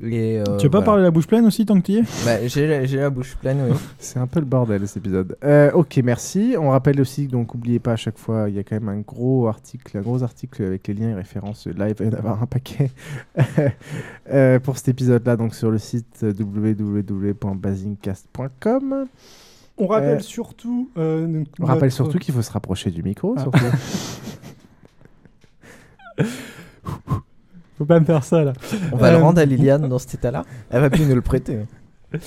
Et, 0.02 0.40
euh, 0.40 0.56
tu 0.58 0.64
veux 0.66 0.70
pas 0.70 0.78
voilà. 0.78 0.84
parler 0.86 1.02
la 1.04 1.10
bouche 1.12 1.28
pleine 1.28 1.46
aussi 1.46 1.64
tant 1.64 1.80
que 1.80 1.86
tu 1.86 1.92
y 1.92 1.98
es? 1.98 2.02
Bah, 2.24 2.44
j'ai 2.48 2.66
la- 2.66 2.84
j'ai 2.84 2.96
la 2.98 3.10
bouche 3.10 3.36
pleine, 3.36 3.58
oui. 3.70 3.76
C'est 4.00 4.18
un 4.18 4.26
peu 4.26 4.40
le 4.40 4.46
bordel 4.46 4.86
cet 4.88 4.96
épisode. 4.98 5.36
Euh, 5.44 5.70
ok, 5.72 6.00
merci. 6.02 6.56
On 6.58 6.70
rappelle 6.70 7.00
aussi, 7.00 7.28
donc 7.28 7.54
n'oubliez 7.54 7.78
pas 7.78 7.92
à 7.92 7.96
chaque 7.96 8.18
fois, 8.18 8.46
il 8.48 8.56
y 8.56 8.58
a 8.58 8.64
quand 8.64 8.74
même 8.74 8.88
un 8.88 8.98
gros 9.00 9.46
article, 9.46 9.96
un 9.96 10.00
gros 10.00 10.24
article 10.24 10.64
avec 10.64 10.88
les 10.88 10.94
liens 10.94 11.10
et 11.10 11.14
références 11.14 11.68
live. 11.68 11.94
Il 12.00 12.06
va 12.06 12.10
y 12.10 12.14
en 12.14 12.18
avoir 12.18 12.42
un 12.42 12.46
paquet 12.46 12.90
Euh, 14.32 14.58
pour 14.58 14.76
cet 14.78 14.88
épisode-là, 14.88 15.36
donc 15.36 15.54
sur 15.54 15.70
le 15.70 15.78
site 15.78 16.24
www.basingcast.com. 16.26 19.06
On 19.78 19.86
rappelle 19.86 20.16
Euh, 20.16 20.20
surtout. 20.20 20.90
euh, 20.98 21.44
On 21.60 21.66
rappelle 21.66 21.92
surtout 21.92 22.18
qu'il 22.18 22.32
faut 22.34 22.42
se 22.42 22.50
rapprocher 22.52 22.90
du 22.90 23.02
micro. 23.02 23.34
Ah. 23.38 23.42
surtout. 23.42 23.64
Faut 27.78 27.84
pas 27.84 27.98
me 28.00 28.04
faire 28.04 28.22
ça 28.24 28.44
là. 28.44 28.52
On 28.92 28.96
va 28.96 29.10
le 29.10 29.16
Euh, 29.18 29.20
rendre 29.20 29.40
à 29.40 29.44
Liliane 29.44 29.88
dans 29.88 29.98
cet 29.98 30.14
état-là. 30.14 30.44
Elle 30.70 30.80
va 30.80 30.90
plus 30.90 31.04
nous 31.06 31.14
le 31.14 31.22
prêter. 31.22 31.58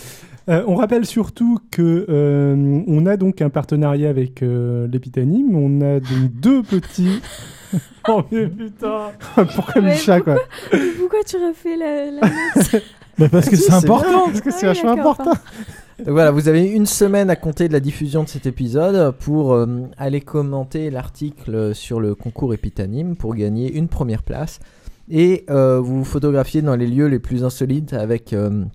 Euh, 0.49 0.63
on 0.65 0.75
rappelle 0.75 1.05
surtout 1.05 1.59
que 1.71 2.05
euh, 2.07 2.81
on 2.87 3.05
a 3.05 3.17
donc 3.17 3.41
un 3.41 3.49
partenariat 3.49 4.09
avec 4.09 4.41
euh, 4.41 4.87
l'Epitanime. 4.87 5.53
On 5.57 5.81
a 5.81 5.99
donc 5.99 6.31
deux 6.39 6.63
petits. 6.63 7.21
oh 8.07 8.23
mais 8.31 8.47
putain 8.47 9.11
Pourquoi 9.55 9.81
Ouais, 9.81 9.91
Micha 9.91 10.21
quoi 10.21 10.37
pourquoi, 10.99 11.19
tu 11.25 11.35
refais 11.35 11.75
la, 11.75 12.11
la 12.11 12.21
note 12.21 12.81
Bah 13.17 13.27
parce 13.29 13.49
que 13.49 13.57
c'est 13.57 13.73
important. 13.73 14.27
Parce 14.27 14.39
que 14.39 14.51
c'est 14.51 14.67
Ah 14.67 14.71
oui, 14.71 14.75
vachement 14.75 14.91
important. 14.93 15.31
Donc 15.31 16.09
voilà, 16.09 16.31
vous 16.31 16.47
avez 16.47 16.65
une 16.65 16.85
semaine 16.85 17.29
à 17.29 17.35
compter 17.35 17.67
de 17.67 17.73
la 17.73 17.81
diffusion 17.81 18.23
de 18.23 18.29
cet 18.29 18.45
épisode 18.45 19.15
pour 19.19 19.51
euh, 19.53 19.67
aller 19.97 20.21
commenter 20.21 20.89
l'article 20.91 21.75
sur 21.75 21.99
le 21.99 22.15
concours 22.15 22.53
Epitanime 22.53 23.17
pour 23.17 23.35
gagner 23.35 23.69
une 23.73 23.89
première 23.89 24.23
place. 24.23 24.61
Et 25.09 25.45
euh, 25.49 25.79
vous 25.79 26.03
photographiez 26.03 26.61
dans 26.61 26.75
les 26.75 26.87
lieux 26.87 27.07
les 27.07 27.19
plus 27.19 27.43
insolites 27.43 27.93
avec 27.93 28.33
euh, 28.33 28.65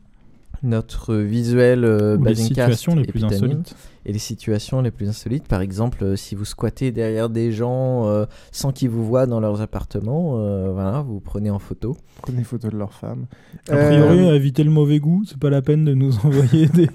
notre 0.63 1.17
visuel 1.17 1.85
euh, 1.85 2.17
Ou 2.17 2.25
les 2.25 2.35
situations 2.35 2.95
les 2.95 3.05
plus 3.05 3.25
insolites. 3.25 3.75
Et 4.05 4.13
les 4.13 4.19
situations 4.19 4.81
les 4.83 4.91
plus 4.91 5.09
insolites. 5.09 5.47
Par 5.47 5.61
exemple, 5.61 6.03
euh, 6.03 6.17
si 6.17 6.35
vous 6.35 6.45
squattez 6.45 6.91
derrière 6.91 7.29
des 7.29 7.53
gens 7.53 8.09
euh, 8.09 8.27
sans 8.51 8.73
qu'ils 8.73 8.91
vous 8.91 9.05
voient 9.05 9.27
dans 9.27 9.39
leurs 9.39 9.61
appartements, 9.61 10.35
euh, 10.39 10.71
voilà, 10.73 11.03
vous 11.03 11.15
vous 11.15 11.21
prenez 11.21 11.51
en 11.51 11.59
photo. 11.61 11.97
Prenez 12.23 12.43
photo 12.43 12.69
de 12.69 12.77
leur 12.77 12.93
femme. 12.95 13.27
A 13.69 13.77
priori, 13.77 14.27
Euh, 14.29 14.35
éviter 14.35 14.65
le 14.65 14.71
mauvais 14.71 14.99
goût, 14.99 15.23
c'est 15.27 15.39
pas 15.39 15.51
la 15.51 15.63
peine 15.63 15.85
de 15.85 15.95
nous 15.95 16.13
envoyer 16.25 16.67
des, 16.67 16.89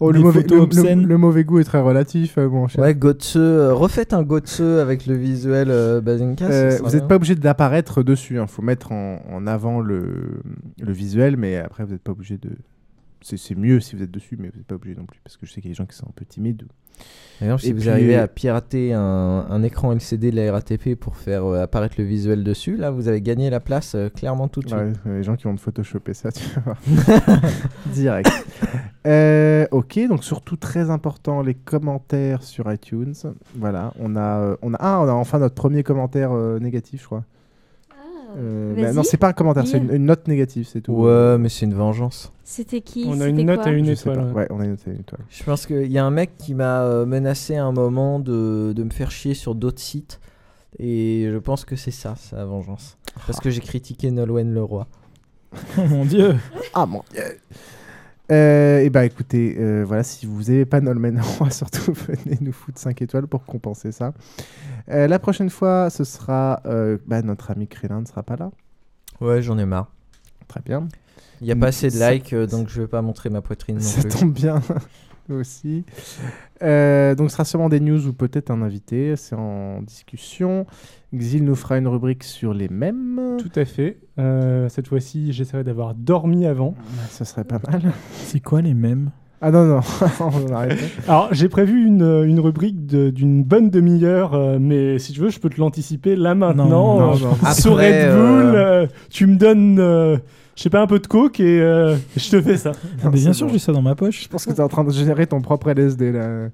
oh, 0.00 0.12
des 0.12 0.18
le, 0.18 0.24
mauvais, 0.24 0.42
photos 0.42 0.60
obscènes. 0.62 1.02
le- 1.02 1.08
le 1.08 1.18
mauvais 1.18 1.42
goût 1.44 1.58
est 1.58 1.64
très 1.64 1.80
relatif, 1.80 2.38
euh, 2.38 2.48
mon 2.48 2.68
cher. 2.68 2.80
Ouais, 2.82 2.94
Gotse, 2.94 3.34
euh, 3.36 3.74
refaites 3.74 4.12
un 4.12 4.22
Gotse 4.22 4.60
avec 4.60 5.06
le 5.06 5.14
visuel 5.16 5.68
euh. 5.70 6.00
Euh, 6.04 6.70
sera 6.70 6.88
vous 6.88 6.94
n'êtes 6.94 7.08
pas 7.08 7.16
obligé 7.16 7.34
d'apparaître 7.34 8.02
dessus. 8.02 8.38
Il 8.40 8.46
faut 8.46 8.62
mettre 8.62 8.92
en, 8.92 9.20
en 9.30 9.46
avant 9.46 9.80
le, 9.80 10.40
le 10.80 10.92
visuel, 10.92 11.36
mais 11.36 11.56
après, 11.56 11.84
vous 11.84 11.92
n'êtes 11.92 12.02
pas 12.02 12.12
obligé 12.12 12.38
de. 12.38 12.50
C'est 13.22 13.36
c'est 13.36 13.54
mieux 13.54 13.80
si 13.80 13.96
vous 13.96 14.02
êtes 14.02 14.10
dessus, 14.10 14.36
mais 14.38 14.48
vous 14.48 14.58
n'êtes 14.58 14.66
pas 14.66 14.74
obligé 14.74 14.96
non 14.96 15.06
plus. 15.06 15.20
Parce 15.24 15.36
que 15.36 15.46
je 15.46 15.52
sais 15.52 15.60
qu'il 15.60 15.70
y 15.70 15.72
a 15.72 15.74
des 15.74 15.78
gens 15.78 15.86
qui 15.86 15.96
sont 15.96 16.06
un 16.06 16.12
peu 16.14 16.24
timides. 16.24 16.64
Par 17.38 17.46
exemple, 17.46 17.62
si 17.62 17.70
Et 17.70 17.72
vous 17.72 17.80
puis- 17.80 17.88
arrivez 17.88 18.16
à 18.16 18.28
pirater 18.28 18.92
un, 18.92 19.00
un 19.48 19.62
écran 19.62 19.92
LCD 19.92 20.30
de 20.30 20.36
la 20.36 20.52
RATP 20.52 20.94
pour 20.94 21.16
faire 21.16 21.44
euh, 21.44 21.62
apparaître 21.62 21.94
le 21.98 22.04
visuel 22.04 22.44
dessus, 22.44 22.76
là, 22.76 22.90
vous 22.90 23.08
avez 23.08 23.20
gagné 23.22 23.48
la 23.50 23.60
place 23.60 23.94
euh, 23.94 24.08
clairement 24.10 24.48
tout 24.48 24.60
de 24.60 24.68
suite. 24.68 24.78
Ouais, 24.78 24.92
euh, 25.06 25.16
les 25.18 25.22
gens 25.22 25.34
qui 25.36 25.44
vont 25.44 25.54
te 25.56 25.60
photoshopper 25.60 26.14
ça, 26.14 26.30
tu 26.30 26.44
vas 26.50 26.60
voir. 26.60 26.76
Direct. 27.92 28.30
Euh, 29.06 29.66
ok, 29.70 29.98
donc 30.08 30.22
surtout 30.22 30.56
très 30.56 30.90
important, 30.90 31.42
les 31.42 31.54
commentaires 31.54 32.42
sur 32.42 32.70
iTunes. 32.72 33.14
Voilà, 33.56 33.92
on 33.98 34.14
a, 34.16 34.38
euh, 34.40 34.56
on 34.62 34.74
a, 34.74 34.78
ah, 34.78 35.00
on 35.02 35.08
a 35.08 35.12
enfin 35.12 35.38
notre 35.38 35.54
premier 35.54 35.82
commentaire 35.82 36.30
euh, 36.32 36.58
négatif, 36.60 37.00
je 37.02 37.06
crois. 37.06 37.24
Euh, 38.36 38.72
Vas-y, 38.74 38.84
bah 38.84 38.92
non, 38.94 39.02
c'est 39.02 39.18
pas 39.18 39.28
un 39.28 39.32
commentaire, 39.34 39.66
c'est 39.66 39.76
une 39.78 40.06
note 40.06 40.26
négative, 40.28 40.66
c'est 40.70 40.80
tout. 40.80 40.92
Ouais, 40.92 41.36
mais 41.38 41.48
c'est 41.50 41.66
une 41.66 41.74
vengeance. 41.74 42.32
C'était 42.52 42.82
qui 42.82 43.06
On 43.08 43.18
a 43.22 43.28
une 43.28 43.46
note 43.46 43.66
à 43.66 43.70
une 43.70 43.86
Je 43.86 43.92
étoile. 43.92 44.18
pas. 44.18 44.32
ouais. 44.32 44.46
On 44.50 44.60
a 44.60 44.64
une 44.64 44.72
note 44.72 44.86
à 44.86 44.90
une 44.90 45.00
étoile. 45.00 45.22
Je 45.30 45.42
pense 45.42 45.64
qu'il 45.64 45.90
y 45.90 45.96
a 45.96 46.04
un 46.04 46.10
mec 46.10 46.36
qui 46.36 46.52
m'a 46.52 46.82
euh, 46.82 47.06
menacé 47.06 47.56
à 47.56 47.64
un 47.64 47.72
moment 47.72 48.20
de, 48.20 48.74
de 48.76 48.82
me 48.84 48.90
faire 48.90 49.10
chier 49.10 49.32
sur 49.32 49.54
d'autres 49.54 49.80
sites. 49.80 50.20
Et 50.78 51.28
je 51.32 51.38
pense 51.38 51.64
que 51.64 51.76
c'est 51.76 51.90
ça, 51.90 52.14
sa 52.16 52.44
vengeance. 52.44 52.98
Parce 53.26 53.40
que 53.40 53.48
j'ai 53.48 53.62
critiqué 53.62 54.10
Nolwenn 54.10 54.52
Leroy. 54.52 54.86
Oh 55.78 55.82
mon 55.88 56.04
dieu 56.04 56.36
Ah 56.74 56.84
mon 56.84 57.02
dieu 57.10 57.22
euh, 58.30 58.78
et 58.80 58.88
bah 58.88 59.04
écoutez, 59.04 59.56
euh, 59.58 59.84
voilà, 59.86 60.02
si 60.02 60.24
vous 60.26 60.50
aimez 60.50 60.64
pas 60.64 60.80
Nolmen 60.80 61.20
Roy, 61.20 61.50
surtout 61.50 61.92
venez 61.92 62.38
nous 62.40 62.52
foutre 62.52 62.78
5 62.78 63.00
étoiles 63.02 63.26
pour 63.26 63.44
compenser 63.44 63.92
ça. 63.92 64.12
Euh, 64.90 65.06
la 65.06 65.18
prochaine 65.18 65.50
fois, 65.50 65.90
ce 65.90 66.04
sera 66.04 66.60
euh, 66.66 66.96
bah, 67.06 67.20
notre 67.22 67.50
ami 67.50 67.66
Krélin 67.66 68.00
ne 68.02 68.06
sera 68.06 68.22
pas 68.22 68.36
là. 68.36 68.50
Ouais, 69.20 69.42
j'en 69.42 69.58
ai 69.58 69.66
marre. 69.66 69.90
Très 70.48 70.60
bien. 70.60 70.86
Il 71.42 71.46
n'y 71.46 71.52
a 71.52 71.56
pas 71.56 71.66
assez 71.66 71.88
de 71.90 72.10
likes, 72.12 72.32
euh, 72.32 72.46
donc 72.46 72.68
je 72.68 72.80
vais 72.82 72.88
pas 72.88 73.02
montrer 73.02 73.28
ma 73.28 73.42
poitrine 73.42 73.76
non 73.76 73.82
Ça 73.82 74.00
plus. 74.02 74.08
tombe 74.10 74.32
bien 74.32 74.60
aussi. 75.30 75.84
Euh, 76.62 77.14
donc 77.14 77.30
ce 77.30 77.34
sera 77.34 77.44
sûrement 77.44 77.68
des 77.68 77.80
news 77.80 78.06
ou 78.06 78.12
peut-être 78.12 78.50
un 78.50 78.62
invité, 78.62 79.16
c'est 79.16 79.34
en 79.34 79.82
discussion. 79.82 80.66
Xil 81.14 81.44
nous 81.44 81.54
fera 81.56 81.78
une 81.78 81.88
rubrique 81.88 82.24
sur 82.24 82.54
les 82.54 82.68
mêmes. 82.68 83.36
Tout 83.38 83.50
à 83.58 83.64
fait. 83.64 83.98
Euh, 84.18 84.68
cette 84.68 84.86
fois-ci, 84.88 85.32
j'essaierai 85.32 85.64
d'avoir 85.64 85.94
dormi 85.94 86.46
avant. 86.46 86.74
Ça 87.10 87.24
serait 87.24 87.44
pas 87.44 87.60
mal. 87.70 87.92
C'est 88.24 88.40
quoi 88.40 88.62
les 88.62 88.74
mêmes? 88.74 89.10
Ah 89.44 89.50
non, 89.50 89.64
non, 89.66 89.80
on 90.20 90.52
arrête. 90.52 90.78
Alors, 91.08 91.28
j'ai 91.34 91.48
prévu 91.48 91.84
une, 91.84 92.22
une 92.24 92.38
rubrique 92.38 92.86
de- 92.86 93.10
d'une 93.10 93.42
bonne 93.42 93.70
demi-heure, 93.70 94.34
euh, 94.34 94.58
mais 94.60 95.00
si 95.00 95.12
tu 95.12 95.18
veux, 95.20 95.30
je 95.30 95.40
peux 95.40 95.50
te 95.50 95.60
l'anticiper 95.60 96.14
là 96.14 96.36
maintenant. 96.36 96.68
Non, 96.68 97.00
non, 97.00 97.06
non. 97.18 97.52
Sur 97.52 97.72
Après, 97.72 98.04
Red 98.08 98.16
Bull, 98.16 98.54
euh, 98.54 98.82
euh, 98.84 98.86
tu 99.10 99.26
me 99.26 99.34
donnes, 99.34 99.80
euh, 99.80 100.16
je 100.56 100.62
sais 100.62 100.70
pas, 100.70 100.80
un 100.82 100.86
peu 100.86 100.98
de 100.98 101.06
coke 101.06 101.40
et 101.40 101.60
euh, 101.60 101.96
je 102.16 102.30
te 102.30 102.40
fais 102.42 102.56
ça. 102.56 102.72
Ah, 103.02 103.06
mais 103.06 103.10
bien 103.18 103.32
sûr, 103.32 103.46
bon. 103.46 103.52
j'ai 103.52 103.58
ça 103.58 103.72
dans 103.72 103.82
ma 103.82 103.94
poche. 103.94 104.22
Je 104.24 104.28
pense 104.28 104.44
que 104.44 104.50
tu 104.50 104.56
es 104.58 104.60
en 104.60 104.68
train 104.68 104.84
de 104.84 104.90
générer 104.92 105.26
ton 105.26 105.40
propre 105.40 105.70
LSD 105.70 106.12
là. 106.12 106.48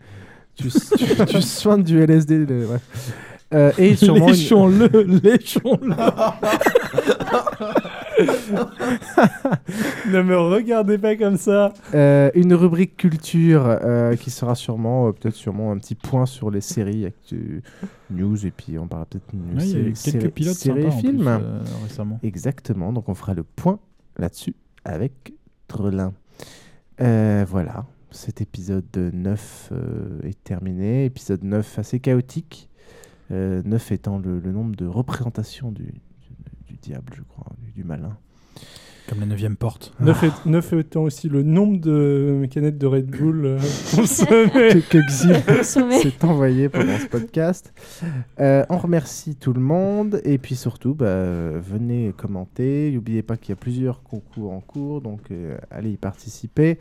Tu, 0.57 0.69
tu, 0.99 1.27
tu 1.27 1.43
soignes 1.43 1.83
du 1.83 2.01
LSD. 2.01 2.39
le- 2.47 2.67
ouais. 2.67 2.77
Euh, 3.55 3.73
et 3.79 3.97
sûrement 3.97 4.29
une- 4.29 4.35
Léchons-le, 4.35 4.89
léchons-le. 5.23 5.95
ne 10.11 10.23
me 10.23 10.39
regardez 10.39 10.99
pas 10.99 11.17
comme 11.17 11.37
ça. 11.37 11.73
Euh, 11.95 12.31
une 12.35 12.55
rubrique 12.55 12.97
culture 12.97 13.65
euh, 13.67 14.17
qui 14.17 14.31
sera 14.31 14.55
sûrement, 14.55 15.09
euh, 15.09 15.13
peut-être 15.13 15.35
sûrement 15.35 15.73
un 15.73 15.79
petit 15.79 15.95
point 15.95 16.27
sur 16.27 16.51
les 16.51 16.61
séries, 16.61 17.07
actu- 17.07 17.63
news, 18.11 18.45
et 18.47 18.51
puis 18.51 18.79
on 18.79 18.87
parlera 18.87 19.07
peut-être 19.07 19.33
une 19.33 19.57
Ouais, 19.59 19.65
il 19.65 19.71
y 19.71 19.77
a 19.77 19.89
eu 19.89 19.95
série- 19.95 20.19
quelques 20.19 20.33
pilotes 20.35 20.55
série 20.57 20.83
sympas, 20.83 20.95
en 20.95 20.99
film. 20.99 21.17
plus, 21.19 21.27
euh, 21.29 21.61
récemment. 21.85 22.21
Exactement, 22.23 22.93
donc 22.93 23.09
on 23.09 23.15
fera 23.15 23.35
le 23.35 23.43
point 23.45 23.79
là-dessus 24.17 24.55
avec 24.85 25.33
Drelin. 25.69 26.13
Euh, 27.01 27.45
voilà, 27.49 27.85
cet 28.11 28.41
épisode 28.41 28.85
9 28.97 29.69
euh, 29.73 30.21
est 30.25 30.43
terminé. 30.43 31.05
Épisode 31.05 31.45
9 31.45 31.79
assez 31.79 32.01
chaotique. 32.01 32.69
Euh, 33.31 33.63
9 33.65 33.93
étant 33.93 34.19
le, 34.19 34.41
le 34.41 34.53
nombre 34.53 34.75
de 34.75 34.87
représentations 34.87 35.71
du, 35.71 35.93
du, 36.69 36.77
diable, 36.77 37.13
je 37.17 37.23
crois, 37.23 37.53
du, 37.65 37.73
du 37.73 37.85
malin. 37.85 38.17
Comme 39.09 39.21
la 39.21 39.27
neuvième 39.27 39.57
porte. 39.57 39.95
9, 40.01 40.23
est- 40.25 40.47
neuf 40.47 40.71
étant 40.75 41.03
aussi 41.05 41.31
le 41.31 41.43
nombre 41.43 41.81
de 41.81 42.47
canettes 42.51 42.77
de 42.77 42.87
Red 42.87 43.07
Bull 43.07 43.47
euh, 43.47 43.59
consommées. 43.97 44.83
que, 44.83 45.57
Consommé. 45.57 45.99
s'est 46.03 46.23
envoyé 46.27 46.69
pendant 46.69 46.99
ce 46.99 47.07
podcast. 47.07 47.73
Euh, 48.39 48.67
on 48.69 48.77
remercie 48.77 49.35
tout 49.35 49.55
le 49.55 49.63
monde 49.63 50.21
et 50.25 50.37
puis 50.37 50.57
surtout, 50.57 50.95
bah, 50.95 51.25
venez 51.59 52.13
commenter. 52.19 52.91
N'oubliez 52.93 53.23
pas 53.23 53.39
qu'il 53.39 53.49
y 53.49 53.53
a 53.55 53.57
plusieurs 53.57 54.03
concours 54.03 54.53
en 54.53 54.61
cours, 54.61 55.01
donc 55.01 55.31
euh, 55.31 55.57
allez 55.71 55.93
y 55.93 55.97
participer. 55.97 56.79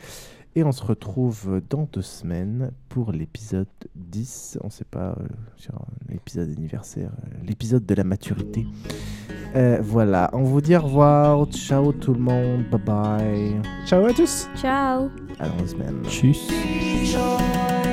Et 0.57 0.63
on 0.63 0.71
se 0.71 0.83
retrouve 0.83 1.61
dans 1.69 1.87
deux 1.93 2.01
semaines 2.01 2.71
pour 2.89 3.11
l'épisode 3.11 3.67
10. 3.93 4.57
On 4.63 4.65
ne 4.65 4.71
sait 4.71 4.85
pas, 4.89 5.09
euh, 5.09 5.27
sur 5.55 5.85
l'épisode 6.09 6.49
anniversaire, 6.49 7.11
euh, 7.11 7.29
l'épisode 7.45 7.85
de 7.85 7.93
la 7.93 8.03
maturité. 8.03 8.65
Euh, 9.55 9.77
voilà, 9.83 10.31
on 10.33 10.41
vous 10.41 10.59
dit 10.59 10.75
au 10.75 10.81
revoir. 10.81 11.45
Ciao 11.51 11.93
tout 11.93 12.15
le 12.15 12.21
monde. 12.21 12.63
Bye 12.71 12.81
bye. 12.81 13.61
Ciao 13.85 14.03
à 14.03 14.13
tous. 14.13 14.47
Ciao. 14.55 15.11
À 15.37 15.47
dans 15.47 15.57
deux 15.57 15.67
semaines. 15.67 16.03
Tchuss. 16.05 16.49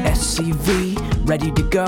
SCV, 0.04 1.26
ready 1.26 1.50
to 1.52 1.62
go. 1.62 1.86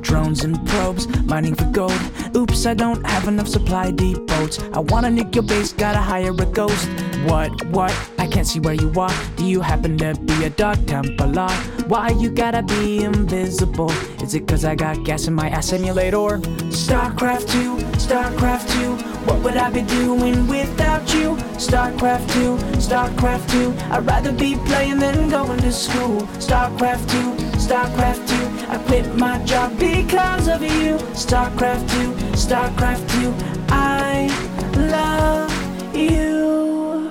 Drones 0.00 0.44
and 0.44 0.56
probes, 0.68 1.08
mining 1.24 1.54
for 1.54 1.64
gold. 1.66 2.00
Oops, 2.36 2.66
I 2.66 2.74
don't 2.74 3.04
have 3.06 3.26
enough 3.28 3.48
supply 3.48 3.90
depots. 3.90 4.60
I 4.72 4.78
wanna 4.78 5.10
nick 5.10 5.34
your 5.34 5.42
base, 5.44 5.72
gotta 5.72 5.98
hire 5.98 6.30
a 6.30 6.46
ghost. 6.46 6.88
What, 7.26 7.50
what? 7.66 7.92
I 8.18 8.26
can't 8.28 8.46
see 8.46 8.60
where 8.60 8.74
you 8.74 8.92
are. 8.96 9.12
Do 9.36 9.44
you 9.44 9.60
happen 9.60 9.98
to 9.98 10.14
be 10.14 10.44
a 10.44 10.50
dark 10.50 10.78
Templar? 10.86 11.48
Why 11.88 12.10
you 12.10 12.30
gotta 12.30 12.62
be 12.62 13.02
invisible? 13.04 13.90
Is 14.22 14.34
it 14.34 14.46
cause 14.46 14.64
I 14.64 14.74
got 14.74 15.04
gas 15.04 15.26
in 15.26 15.34
my 15.34 15.48
ass 15.48 15.68
simulator? 15.68 16.38
StarCraft 16.70 17.50
2, 17.50 17.76
StarCraft 17.98 18.70
2. 18.70 19.16
What 19.26 19.42
would 19.42 19.56
I 19.56 19.70
be 19.70 19.82
doing 19.82 20.46
without 20.46 21.12
you? 21.14 21.36
StarCraft 21.58 22.32
2, 22.32 22.56
StarCraft 22.78 23.50
2. 23.50 23.74
I'd 23.92 24.06
rather 24.06 24.32
be 24.32 24.56
playing 24.66 24.98
than 24.98 25.28
going 25.28 25.60
to 25.60 25.72
school. 25.72 26.20
StarCraft 26.38 27.10
2, 27.50 27.55
StarCraft 27.56 28.28
2. 28.28 28.70
I 28.70 28.78
quit 28.86 29.16
my 29.16 29.42
job 29.44 29.78
because 29.78 30.48
of 30.48 30.62
you. 30.62 30.98
StarCraft 31.14 31.90
2, 31.90 32.12
StarCraft 32.36 33.10
2. 33.22 33.34
I 33.68 34.28
love 34.76 35.94
you. 35.94 37.10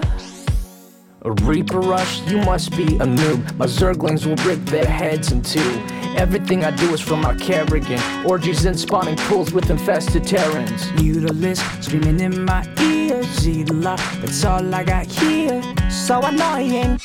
A 1.24 1.32
Reaper 1.32 1.80
Rush, 1.80 2.22
you 2.30 2.38
must 2.38 2.78
be 2.78 2.84
a 2.84 3.06
noob. 3.06 3.58
My 3.58 3.66
Zerglings 3.66 4.26
will 4.28 4.36
rip 4.48 4.64
their 4.66 4.86
heads 4.86 5.32
in 5.32 5.42
two. 5.42 5.82
Everything 6.16 6.64
I 6.64 6.72
do 6.72 6.94
is 6.94 7.02
from 7.02 7.26
our 7.26 7.36
Kerrigan. 7.36 8.00
Orgies 8.26 8.66
and 8.66 8.80
spawning 8.80 9.18
pools 9.18 9.52
with 9.52 9.70
infested 9.72 10.24
Terrans. 10.24 10.86
Mutalisk 10.94 11.84
screaming 11.84 12.20
in 12.20 12.46
my 12.46 12.62
ear. 12.80 13.24
Zila, 13.24 13.98
that's 14.22 14.46
all 14.46 14.74
I 14.74 14.84
got 14.84 15.08
here. 15.08 15.62
So 15.90 16.22
annoying. 16.22 17.00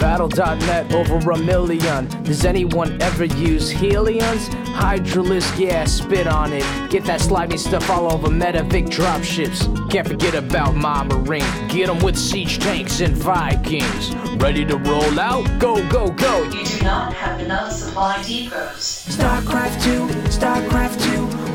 Battle.net 0.00 0.94
over 0.94 1.30
a 1.32 1.38
million. 1.38 2.06
Does 2.22 2.44
anyone 2.44 3.00
ever 3.02 3.24
use 3.24 3.72
Helions? 3.72 4.48
Hydralisk, 4.74 5.58
yeah, 5.58 5.84
spit 5.84 6.26
on 6.28 6.52
it. 6.52 6.64
Get 6.90 7.04
that 7.04 7.20
slimy 7.20 7.56
stuff 7.56 7.90
all 7.90 8.12
over 8.12 8.28
Metavic 8.28 8.86
dropships. 8.88 9.66
Can't 9.90 10.06
forget 10.06 10.34
about 10.34 10.76
my 10.76 11.02
Marine. 11.02 11.44
Get 11.68 11.88
'em 11.88 11.98
with 11.98 12.16
siege 12.16 12.58
tanks 12.58 13.00
and 13.00 13.16
Vikings. 13.16 14.14
Ready 14.36 14.64
to 14.66 14.76
roll 14.76 15.18
out? 15.18 15.44
Go, 15.58 15.74
go, 15.88 16.10
go. 16.10 16.44
You 16.44 16.64
do 16.64 16.84
not 16.84 17.12
have 17.14 17.40
enough 17.40 17.72
supply 17.72 18.22
depots. 18.22 19.08
StarCraft 19.16 19.82
2, 19.82 20.06
StarCraft 20.30 21.02
2. 21.02 21.07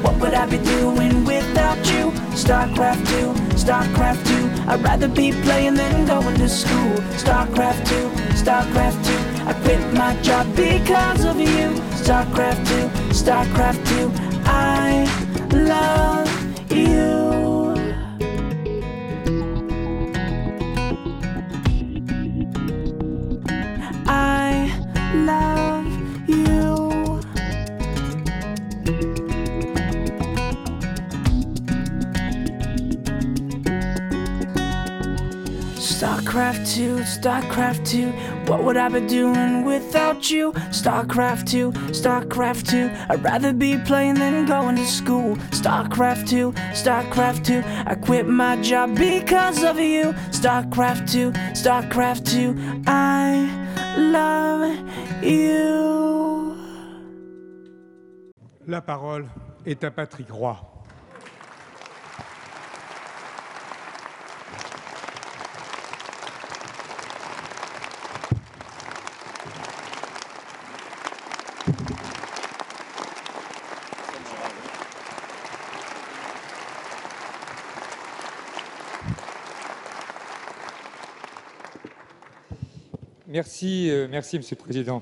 What 0.04 0.20
would 0.20 0.34
I 0.34 0.46
be 0.46 0.58
doing 0.58 1.24
without 1.24 1.78
you? 1.94 2.12
StarCraft 2.36 3.08
2, 3.08 3.34
StarCraft 3.56 4.28
2. 4.28 4.70
I'd 4.70 4.84
rather 4.84 5.08
be 5.08 5.32
playing 5.32 5.76
than 5.76 6.06
going 6.06 6.36
to 6.36 6.50
school. 6.50 6.96
StarCraft 7.24 7.88
2, 7.88 8.10
StarCraft 8.42 9.00
2. 9.06 9.48
I 9.50 9.54
quit 9.64 9.94
my 9.94 10.16
job 10.22 10.54
because 10.56 11.24
of 11.24 11.40
you. 11.40 11.70
StarCraft 12.04 12.68
2, 12.68 12.90
StarCraft 13.14 13.88
2. 13.88 14.12
I 14.46 15.06
love 15.52 16.72
you. 16.72 17.33
StarCraft 36.04 36.76
2, 36.76 36.98
StarCraft 37.06 37.88
2. 37.88 38.12
What 38.52 38.66
would 38.66 38.76
I 38.76 38.90
be 38.90 39.00
doing 39.08 39.64
without 39.64 40.30
you? 40.30 40.52
StarCraft 40.52 41.50
2, 41.50 41.72
StarCraft 41.94 42.68
2. 42.70 42.92
I'd 43.10 43.24
rather 43.24 43.54
be 43.54 43.78
playing 43.78 44.16
than 44.16 44.46
going 44.46 44.76
to 44.76 44.86
school. 44.86 45.38
StarCraft 45.52 46.28
2, 46.28 46.52
StarCraft 46.74 47.46
2. 47.46 47.64
I 47.86 47.96
quit 47.96 48.28
my 48.28 48.62
job 48.62 48.98
because 48.98 49.64
of 49.64 49.80
you. 49.80 50.12
StarCraft 50.32 51.10
2, 51.10 51.32
StarCraft 51.54 52.30
2. 52.30 52.84
I 52.86 53.48
love 53.98 54.76
you. 55.24 56.58
La 58.68 58.82
parole 58.82 59.30
est 59.66 59.82
à 59.86 59.90
Patrick 59.90 60.30
Roy. 60.30 60.73
Merci, 83.34 83.90
euh, 83.90 84.08
merci, 84.08 84.38
Monsieur 84.38 84.56
le 84.56 84.64
Président. 84.64 85.02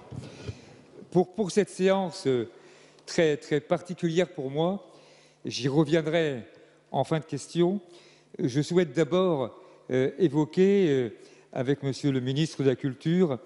Pour, 1.12 1.52
cette 1.52 1.70
séance 1.70 2.28
euh, 2.28 2.50
très, 3.06 3.36
particulière 3.60 4.30
pour 4.30 4.50
moi, 4.50 4.90
j'y 5.44 5.68
reviendrai 5.68 6.46
en 6.92 7.04
fin 7.04 7.20
de 7.20 7.26
question. 7.26 7.82
Je 8.40 8.62
souhaite 8.62 8.94
d'abord 8.94 9.60
euh, 9.92 10.12
évoquer, 10.18 11.12
avec 11.52 11.84
Monsieur 11.84 12.14
le 12.14 12.22
ministre 12.22 12.64
de 12.64 12.70
la 12.70 12.78
Culture, 12.78 13.38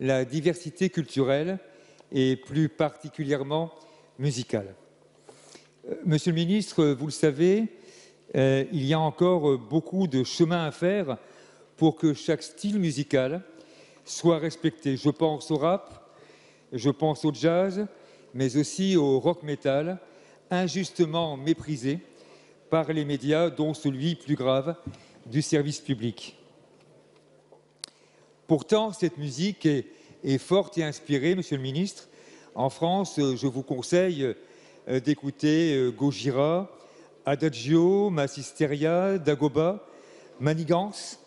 la 0.00 0.24
diversité 0.24 0.90
culturelle 0.90 1.60
et 2.10 2.34
plus 2.34 2.68
particulièrement 2.68 3.72
musicale. 4.18 4.74
Monsieur 6.04 6.32
le 6.32 6.36
ministre, 6.36 6.84
vous 6.86 7.06
le 7.06 7.12
savez, 7.12 7.68
il 8.34 8.84
y 8.84 8.94
a 8.94 8.98
encore 8.98 9.56
beaucoup 9.58 10.08
de 10.08 10.24
chemin 10.24 10.66
à 10.66 10.72
faire 10.72 11.18
pour 11.76 11.94
que 11.94 12.14
chaque 12.14 12.42
style 12.42 12.80
musical 12.80 13.44
soit 14.04 14.38
respecté. 14.38 14.96
Je 14.96 15.10
pense 15.10 15.50
au 15.50 15.56
rap, 15.56 16.16
je 16.72 16.90
pense 16.90 17.24
au 17.24 17.32
jazz, 17.32 17.86
mais 18.34 18.56
aussi 18.56 18.96
au 18.96 19.20
rock 19.20 19.42
metal, 19.42 19.98
injustement 20.50 21.36
méprisé 21.36 22.00
par 22.70 22.92
les 22.92 23.04
médias, 23.04 23.50
dont 23.50 23.74
celui 23.74 24.14
plus 24.14 24.34
grave 24.34 24.76
du 25.26 25.42
service 25.42 25.80
public. 25.80 26.36
Pourtant, 28.46 28.92
cette 28.92 29.16
musique 29.16 29.66
est, 29.66 30.38
forte 30.38 30.76
et 30.78 30.84
inspirée, 30.84 31.34
Monsieur 31.34 31.56
le 31.56 31.62
Ministre. 31.62 32.08
En 32.54 32.70
France, 32.70 33.18
je 33.18 33.46
vous 33.46 33.62
conseille 33.62 34.34
euh, 34.88 35.00
d'écouter 35.00 35.74
euh, 35.74 35.90
Gojira, 35.90 36.70
Adagio, 37.26 38.10
Massisteria, 38.10 39.18
Dagoba, 39.18 39.86
Manigance. 40.40 41.18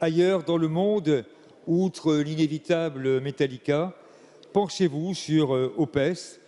Ailleurs 0.00 0.44
dans 0.44 0.56
le 0.58 0.68
monde, 0.68 1.24
outre 1.66 2.16
l'inévitable 2.16 3.20
Metallica, 3.20 3.94
penchez-vous 4.52 5.14
sur 5.14 5.54
euh, 5.54 5.72
Opes, 5.76 6.38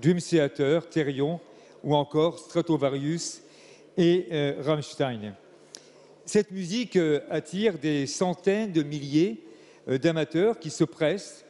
Dream 0.00 0.18
Theater, 0.20 0.88
Therion 0.88 1.40
ou 1.82 1.94
encore 1.94 2.38
Stratovarius 2.38 3.42
et 3.96 4.26
euh, 4.30 4.62
Rammstein. 4.64 5.34
Cette 6.24 6.52
musique 6.52 6.96
euh, 6.96 7.20
attire 7.30 7.78
des 7.78 8.06
centaines 8.06 8.72
de 8.72 8.82
milliers 8.82 9.44
d'amateurs 9.86 10.58
qui 10.58 10.70
se 10.70 10.84
pressent 10.84 11.44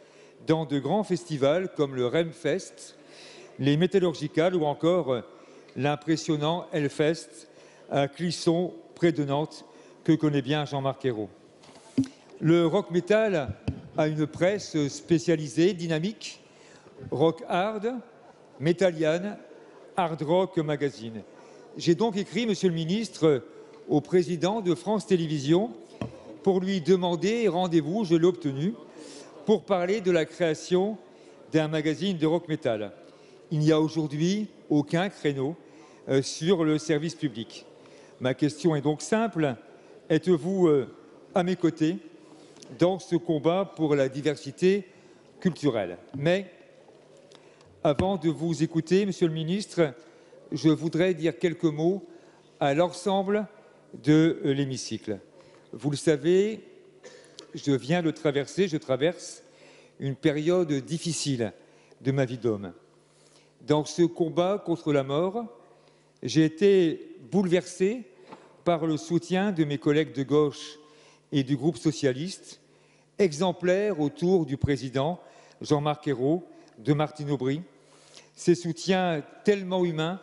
dans 0.46 0.64
de 0.64 0.78
grands 0.78 1.04
festivals 1.04 1.68
comme 1.76 1.94
le 1.94 2.06
Remfest, 2.06 2.96
les 3.58 3.76
Métallurgicales 3.76 4.54
ou 4.54 4.64
encore 4.64 5.22
l'impressionnant 5.76 6.66
Hellfest 6.72 7.48
à 7.90 8.08
Clisson, 8.08 8.72
près 8.94 9.12
de 9.12 9.24
Nantes, 9.24 9.66
que 10.04 10.12
connaît 10.12 10.42
bien 10.42 10.64
Jean-Marc 10.64 11.04
Ayrault. 11.04 11.28
Le 12.42 12.66
rock 12.66 12.90
metal 12.90 13.54
a 13.98 14.08
une 14.08 14.26
presse 14.26 14.88
spécialisée, 14.88 15.74
dynamique, 15.74 16.40
rock 17.10 17.44
hard, 17.46 17.96
Metallian, 18.58 19.36
Hard 19.94 20.22
Rock 20.22 20.56
Magazine. 20.56 21.20
J'ai 21.76 21.94
donc 21.94 22.16
écrit, 22.16 22.46
Monsieur 22.46 22.70
le 22.70 22.74
Ministre, 22.74 23.44
au 23.90 24.00
président 24.00 24.62
de 24.62 24.74
France 24.74 25.06
Télévisions 25.06 25.70
pour 26.42 26.60
lui 26.60 26.80
demander 26.80 27.46
rendez-vous, 27.46 28.06
je 28.06 28.14
l'ai 28.14 28.24
obtenu, 28.24 28.72
pour 29.44 29.64
parler 29.64 30.00
de 30.00 30.10
la 30.10 30.24
création 30.24 30.96
d'un 31.52 31.68
magazine 31.68 32.16
de 32.16 32.26
rock 32.26 32.48
metal. 32.48 32.92
Il 33.50 33.58
n'y 33.58 33.70
a 33.70 33.78
aujourd'hui 33.78 34.48
aucun 34.70 35.10
créneau 35.10 35.56
euh, 36.08 36.22
sur 36.22 36.64
le 36.64 36.78
service 36.78 37.16
public. 37.16 37.66
Ma 38.18 38.32
question 38.32 38.74
est 38.74 38.80
donc 38.80 39.02
simple. 39.02 39.56
Êtes-vous 40.08 40.68
euh, 40.68 40.88
à 41.34 41.42
mes 41.42 41.56
côtés 41.56 41.98
dans 42.78 42.98
ce 42.98 43.16
combat 43.16 43.70
pour 43.76 43.94
la 43.94 44.08
diversité 44.08 44.86
culturelle 45.40 45.98
Mais 46.16 46.50
avant 47.82 48.16
de 48.16 48.28
vous 48.28 48.62
écouter, 48.62 49.06
Monsieur 49.06 49.26
le 49.26 49.32
Ministre, 49.32 49.94
je 50.52 50.68
voudrais 50.68 51.14
dire 51.14 51.38
quelques 51.38 51.64
mots 51.64 52.04
à 52.58 52.74
l'ensemble 52.74 53.46
de 53.94 54.40
l'hémicycle. 54.44 55.18
Vous 55.72 55.90
le 55.90 55.96
savez, 55.96 56.60
je 57.54 57.72
viens 57.72 58.02
de 58.02 58.10
traverser, 58.10 58.68
je 58.68 58.76
traverse 58.76 59.42
une 59.98 60.16
période 60.16 60.72
difficile 60.72 61.52
de 62.00 62.12
ma 62.12 62.24
vie 62.24 62.38
d'homme. 62.38 62.72
Dans 63.66 63.84
ce 63.84 64.02
combat 64.02 64.62
contre 64.64 64.92
la 64.92 65.02
mort, 65.02 65.46
j'ai 66.22 66.44
été 66.44 67.16
bouleversé 67.30 68.02
par 68.64 68.86
le 68.86 68.96
soutien 68.96 69.52
de 69.52 69.64
mes 69.64 69.78
collègues 69.78 70.12
de 70.12 70.22
gauche 70.22 70.79
et 71.32 71.42
du 71.42 71.56
groupe 71.56 71.76
socialiste, 71.76 72.60
exemplaires 73.18 74.00
autour 74.00 74.46
du 74.46 74.56
président 74.56 75.20
Jean-Marc 75.60 76.08
Ayrault, 76.08 76.44
de 76.78 76.92
Martine 76.92 77.30
Aubry. 77.30 77.62
Ces 78.34 78.54
soutiens 78.54 79.22
tellement 79.44 79.84
humains 79.84 80.20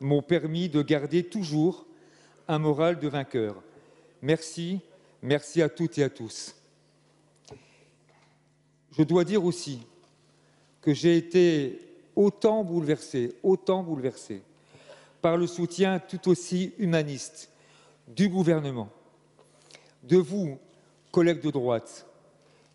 m'ont 0.00 0.22
permis 0.22 0.68
de 0.68 0.82
garder 0.82 1.22
toujours 1.22 1.86
un 2.48 2.58
moral 2.58 2.98
de 2.98 3.08
vainqueur. 3.08 3.62
Merci, 4.22 4.80
merci 5.22 5.62
à 5.62 5.68
toutes 5.68 5.98
et 5.98 6.02
à 6.02 6.10
tous. 6.10 6.54
Je 8.98 9.02
dois 9.02 9.24
dire 9.24 9.44
aussi 9.44 9.80
que 10.80 10.92
j'ai 10.92 11.16
été 11.16 11.80
autant 12.16 12.64
bouleversé, 12.64 13.36
autant 13.42 13.82
bouleversé 13.82 14.42
par 15.22 15.36
le 15.36 15.46
soutien 15.46 15.98
tout 15.98 16.28
aussi 16.28 16.72
humaniste 16.78 17.50
du 18.08 18.28
gouvernement, 18.28 18.88
de 20.02 20.16
vous, 20.16 20.58
collègues 21.12 21.40
de 21.40 21.50
droite, 21.50 22.06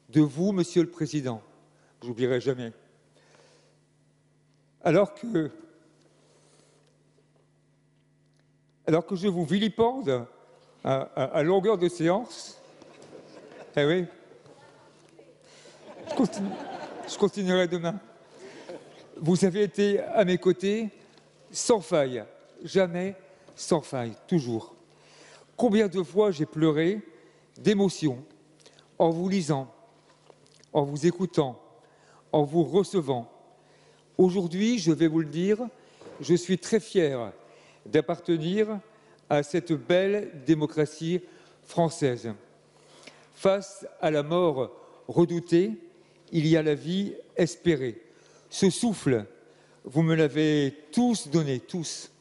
de 0.09 0.21
vous, 0.21 0.51
Monsieur 0.51 0.83
le 0.83 0.89
Président, 0.89 1.41
j'oublierai 2.03 2.39
jamais. 2.39 2.71
Alors 4.83 5.13
que, 5.15 5.51
alors 8.85 9.05
que 9.05 9.15
je 9.15 9.27
vous 9.27 9.45
vilipende 9.45 10.27
à, 10.83 11.41
longueur 11.41 11.77
de 11.77 11.89
séance, 11.89 12.61
eh 13.75 13.83
oui, 13.85 14.05
je 17.09 17.17
continuerai 17.17 17.67
demain. 17.67 17.99
Vous 19.17 19.43
avez 19.43 19.63
été 19.63 19.99
à 19.99 20.23
mes 20.23 20.37
côtés 20.37 20.89
sans 21.51 21.79
faille, 21.79 22.23
jamais 22.63 23.15
sans 23.55 23.81
faille, 23.81 24.13
toujours. 24.27 24.75
Combien 25.57 25.87
de 25.87 26.03
fois 26.03 26.31
j'ai 26.31 26.45
pleuré 26.45 27.01
d'émotion 27.59 28.23
en 28.97 29.09
vous 29.09 29.29
lisant, 29.29 29.73
en 30.73 30.83
vous 30.83 31.05
écoutant, 31.05 31.61
en 32.31 32.43
vous 32.43 32.63
recevant. 32.63 33.31
Aujourd'hui, 34.17 34.79
je 34.79 34.91
vais 34.91 35.07
vous 35.07 35.19
le 35.19 35.27
dire, 35.27 35.59
je 36.21 36.35
suis 36.35 36.57
très 36.57 36.79
fier 36.79 37.31
d'appartenir 37.85 38.79
à 39.29 39.43
cette 39.43 39.73
belle 39.73 40.31
démocratie 40.45 41.21
française. 41.63 42.31
Face 43.33 43.85
à 44.01 44.11
la 44.11 44.23
mort 44.23 44.71
redoutée, 45.07 45.71
il 46.31 46.47
y 46.47 46.57
a 46.57 46.63
la 46.63 46.75
vie 46.75 47.13
espérée. 47.35 48.01
Ce 48.49 48.69
souffle, 48.69 49.25
vous 49.83 50.01
me 50.01 50.15
l'avez 50.15 50.73
tous 50.91 51.27
donné, 51.27 51.59
tous, 51.59 52.11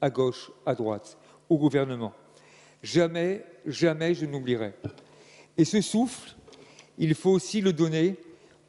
à 0.00 0.10
gauche, 0.10 0.50
à 0.66 0.74
droite, 0.74 1.16
au 1.48 1.58
gouvernement. 1.58 2.12
Jamais, 2.82 3.44
jamais 3.66 4.14
je 4.14 4.26
n'oublierai. 4.26 4.74
Et 5.56 5.64
ce 5.64 5.80
souffle, 5.80 6.34
il 6.98 7.14
faut 7.14 7.30
aussi 7.30 7.60
le 7.60 7.72
donner 7.72 8.16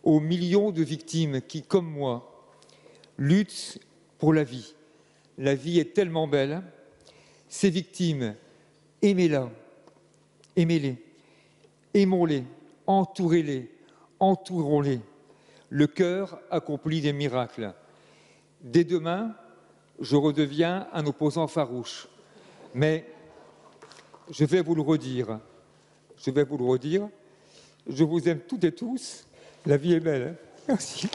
aux 0.04 0.20
millions 0.20 0.72
de 0.72 0.84
victimes 0.84 1.42
qui, 1.42 1.64
comme 1.64 1.90
moi, 1.90 2.52
luttent 3.18 3.80
pour 4.18 4.34
la 4.34 4.44
vie. 4.44 4.76
La 5.38 5.56
vie 5.56 5.80
est 5.80 5.94
tellement 5.94 6.28
belle. 6.28 6.62
Ces 7.50 7.70
victimes, 7.70 8.36
aimez-la, 9.02 9.50
aimez-les, 10.56 10.98
aimons-les, 11.94 12.44
entourez-les, 12.88 13.72
entourons-les. 14.20 15.00
Le 15.70 15.88
cœur 15.88 16.40
accomplit 16.52 17.02
des 17.02 17.14
miracles. 17.14 17.74
Dès 18.62 18.84
demain, 18.84 19.36
je 20.00 20.16
redeviens 20.16 20.88
un 20.94 21.06
opposant 21.06 21.48
farouche. 21.48 22.08
Mais 22.74 23.06
je 24.32 24.46
vais 24.46 24.62
vous 24.62 24.76
le 24.76 24.82
redire, 24.82 25.40
je 26.18 26.32
vais 26.32 26.44
vous 26.44 26.58
le 26.58 26.66
redire, 26.66 27.08
je 27.88 28.04
vous 28.04 28.28
aime 28.28 28.40
toutes 28.40 28.64
et 28.64 28.72
tous, 28.72 29.26
la 29.66 29.78
vie 29.78 29.94
est 29.94 30.00
belle. 30.00 30.36
hein. 30.38 30.56
Merci. 30.68 31.08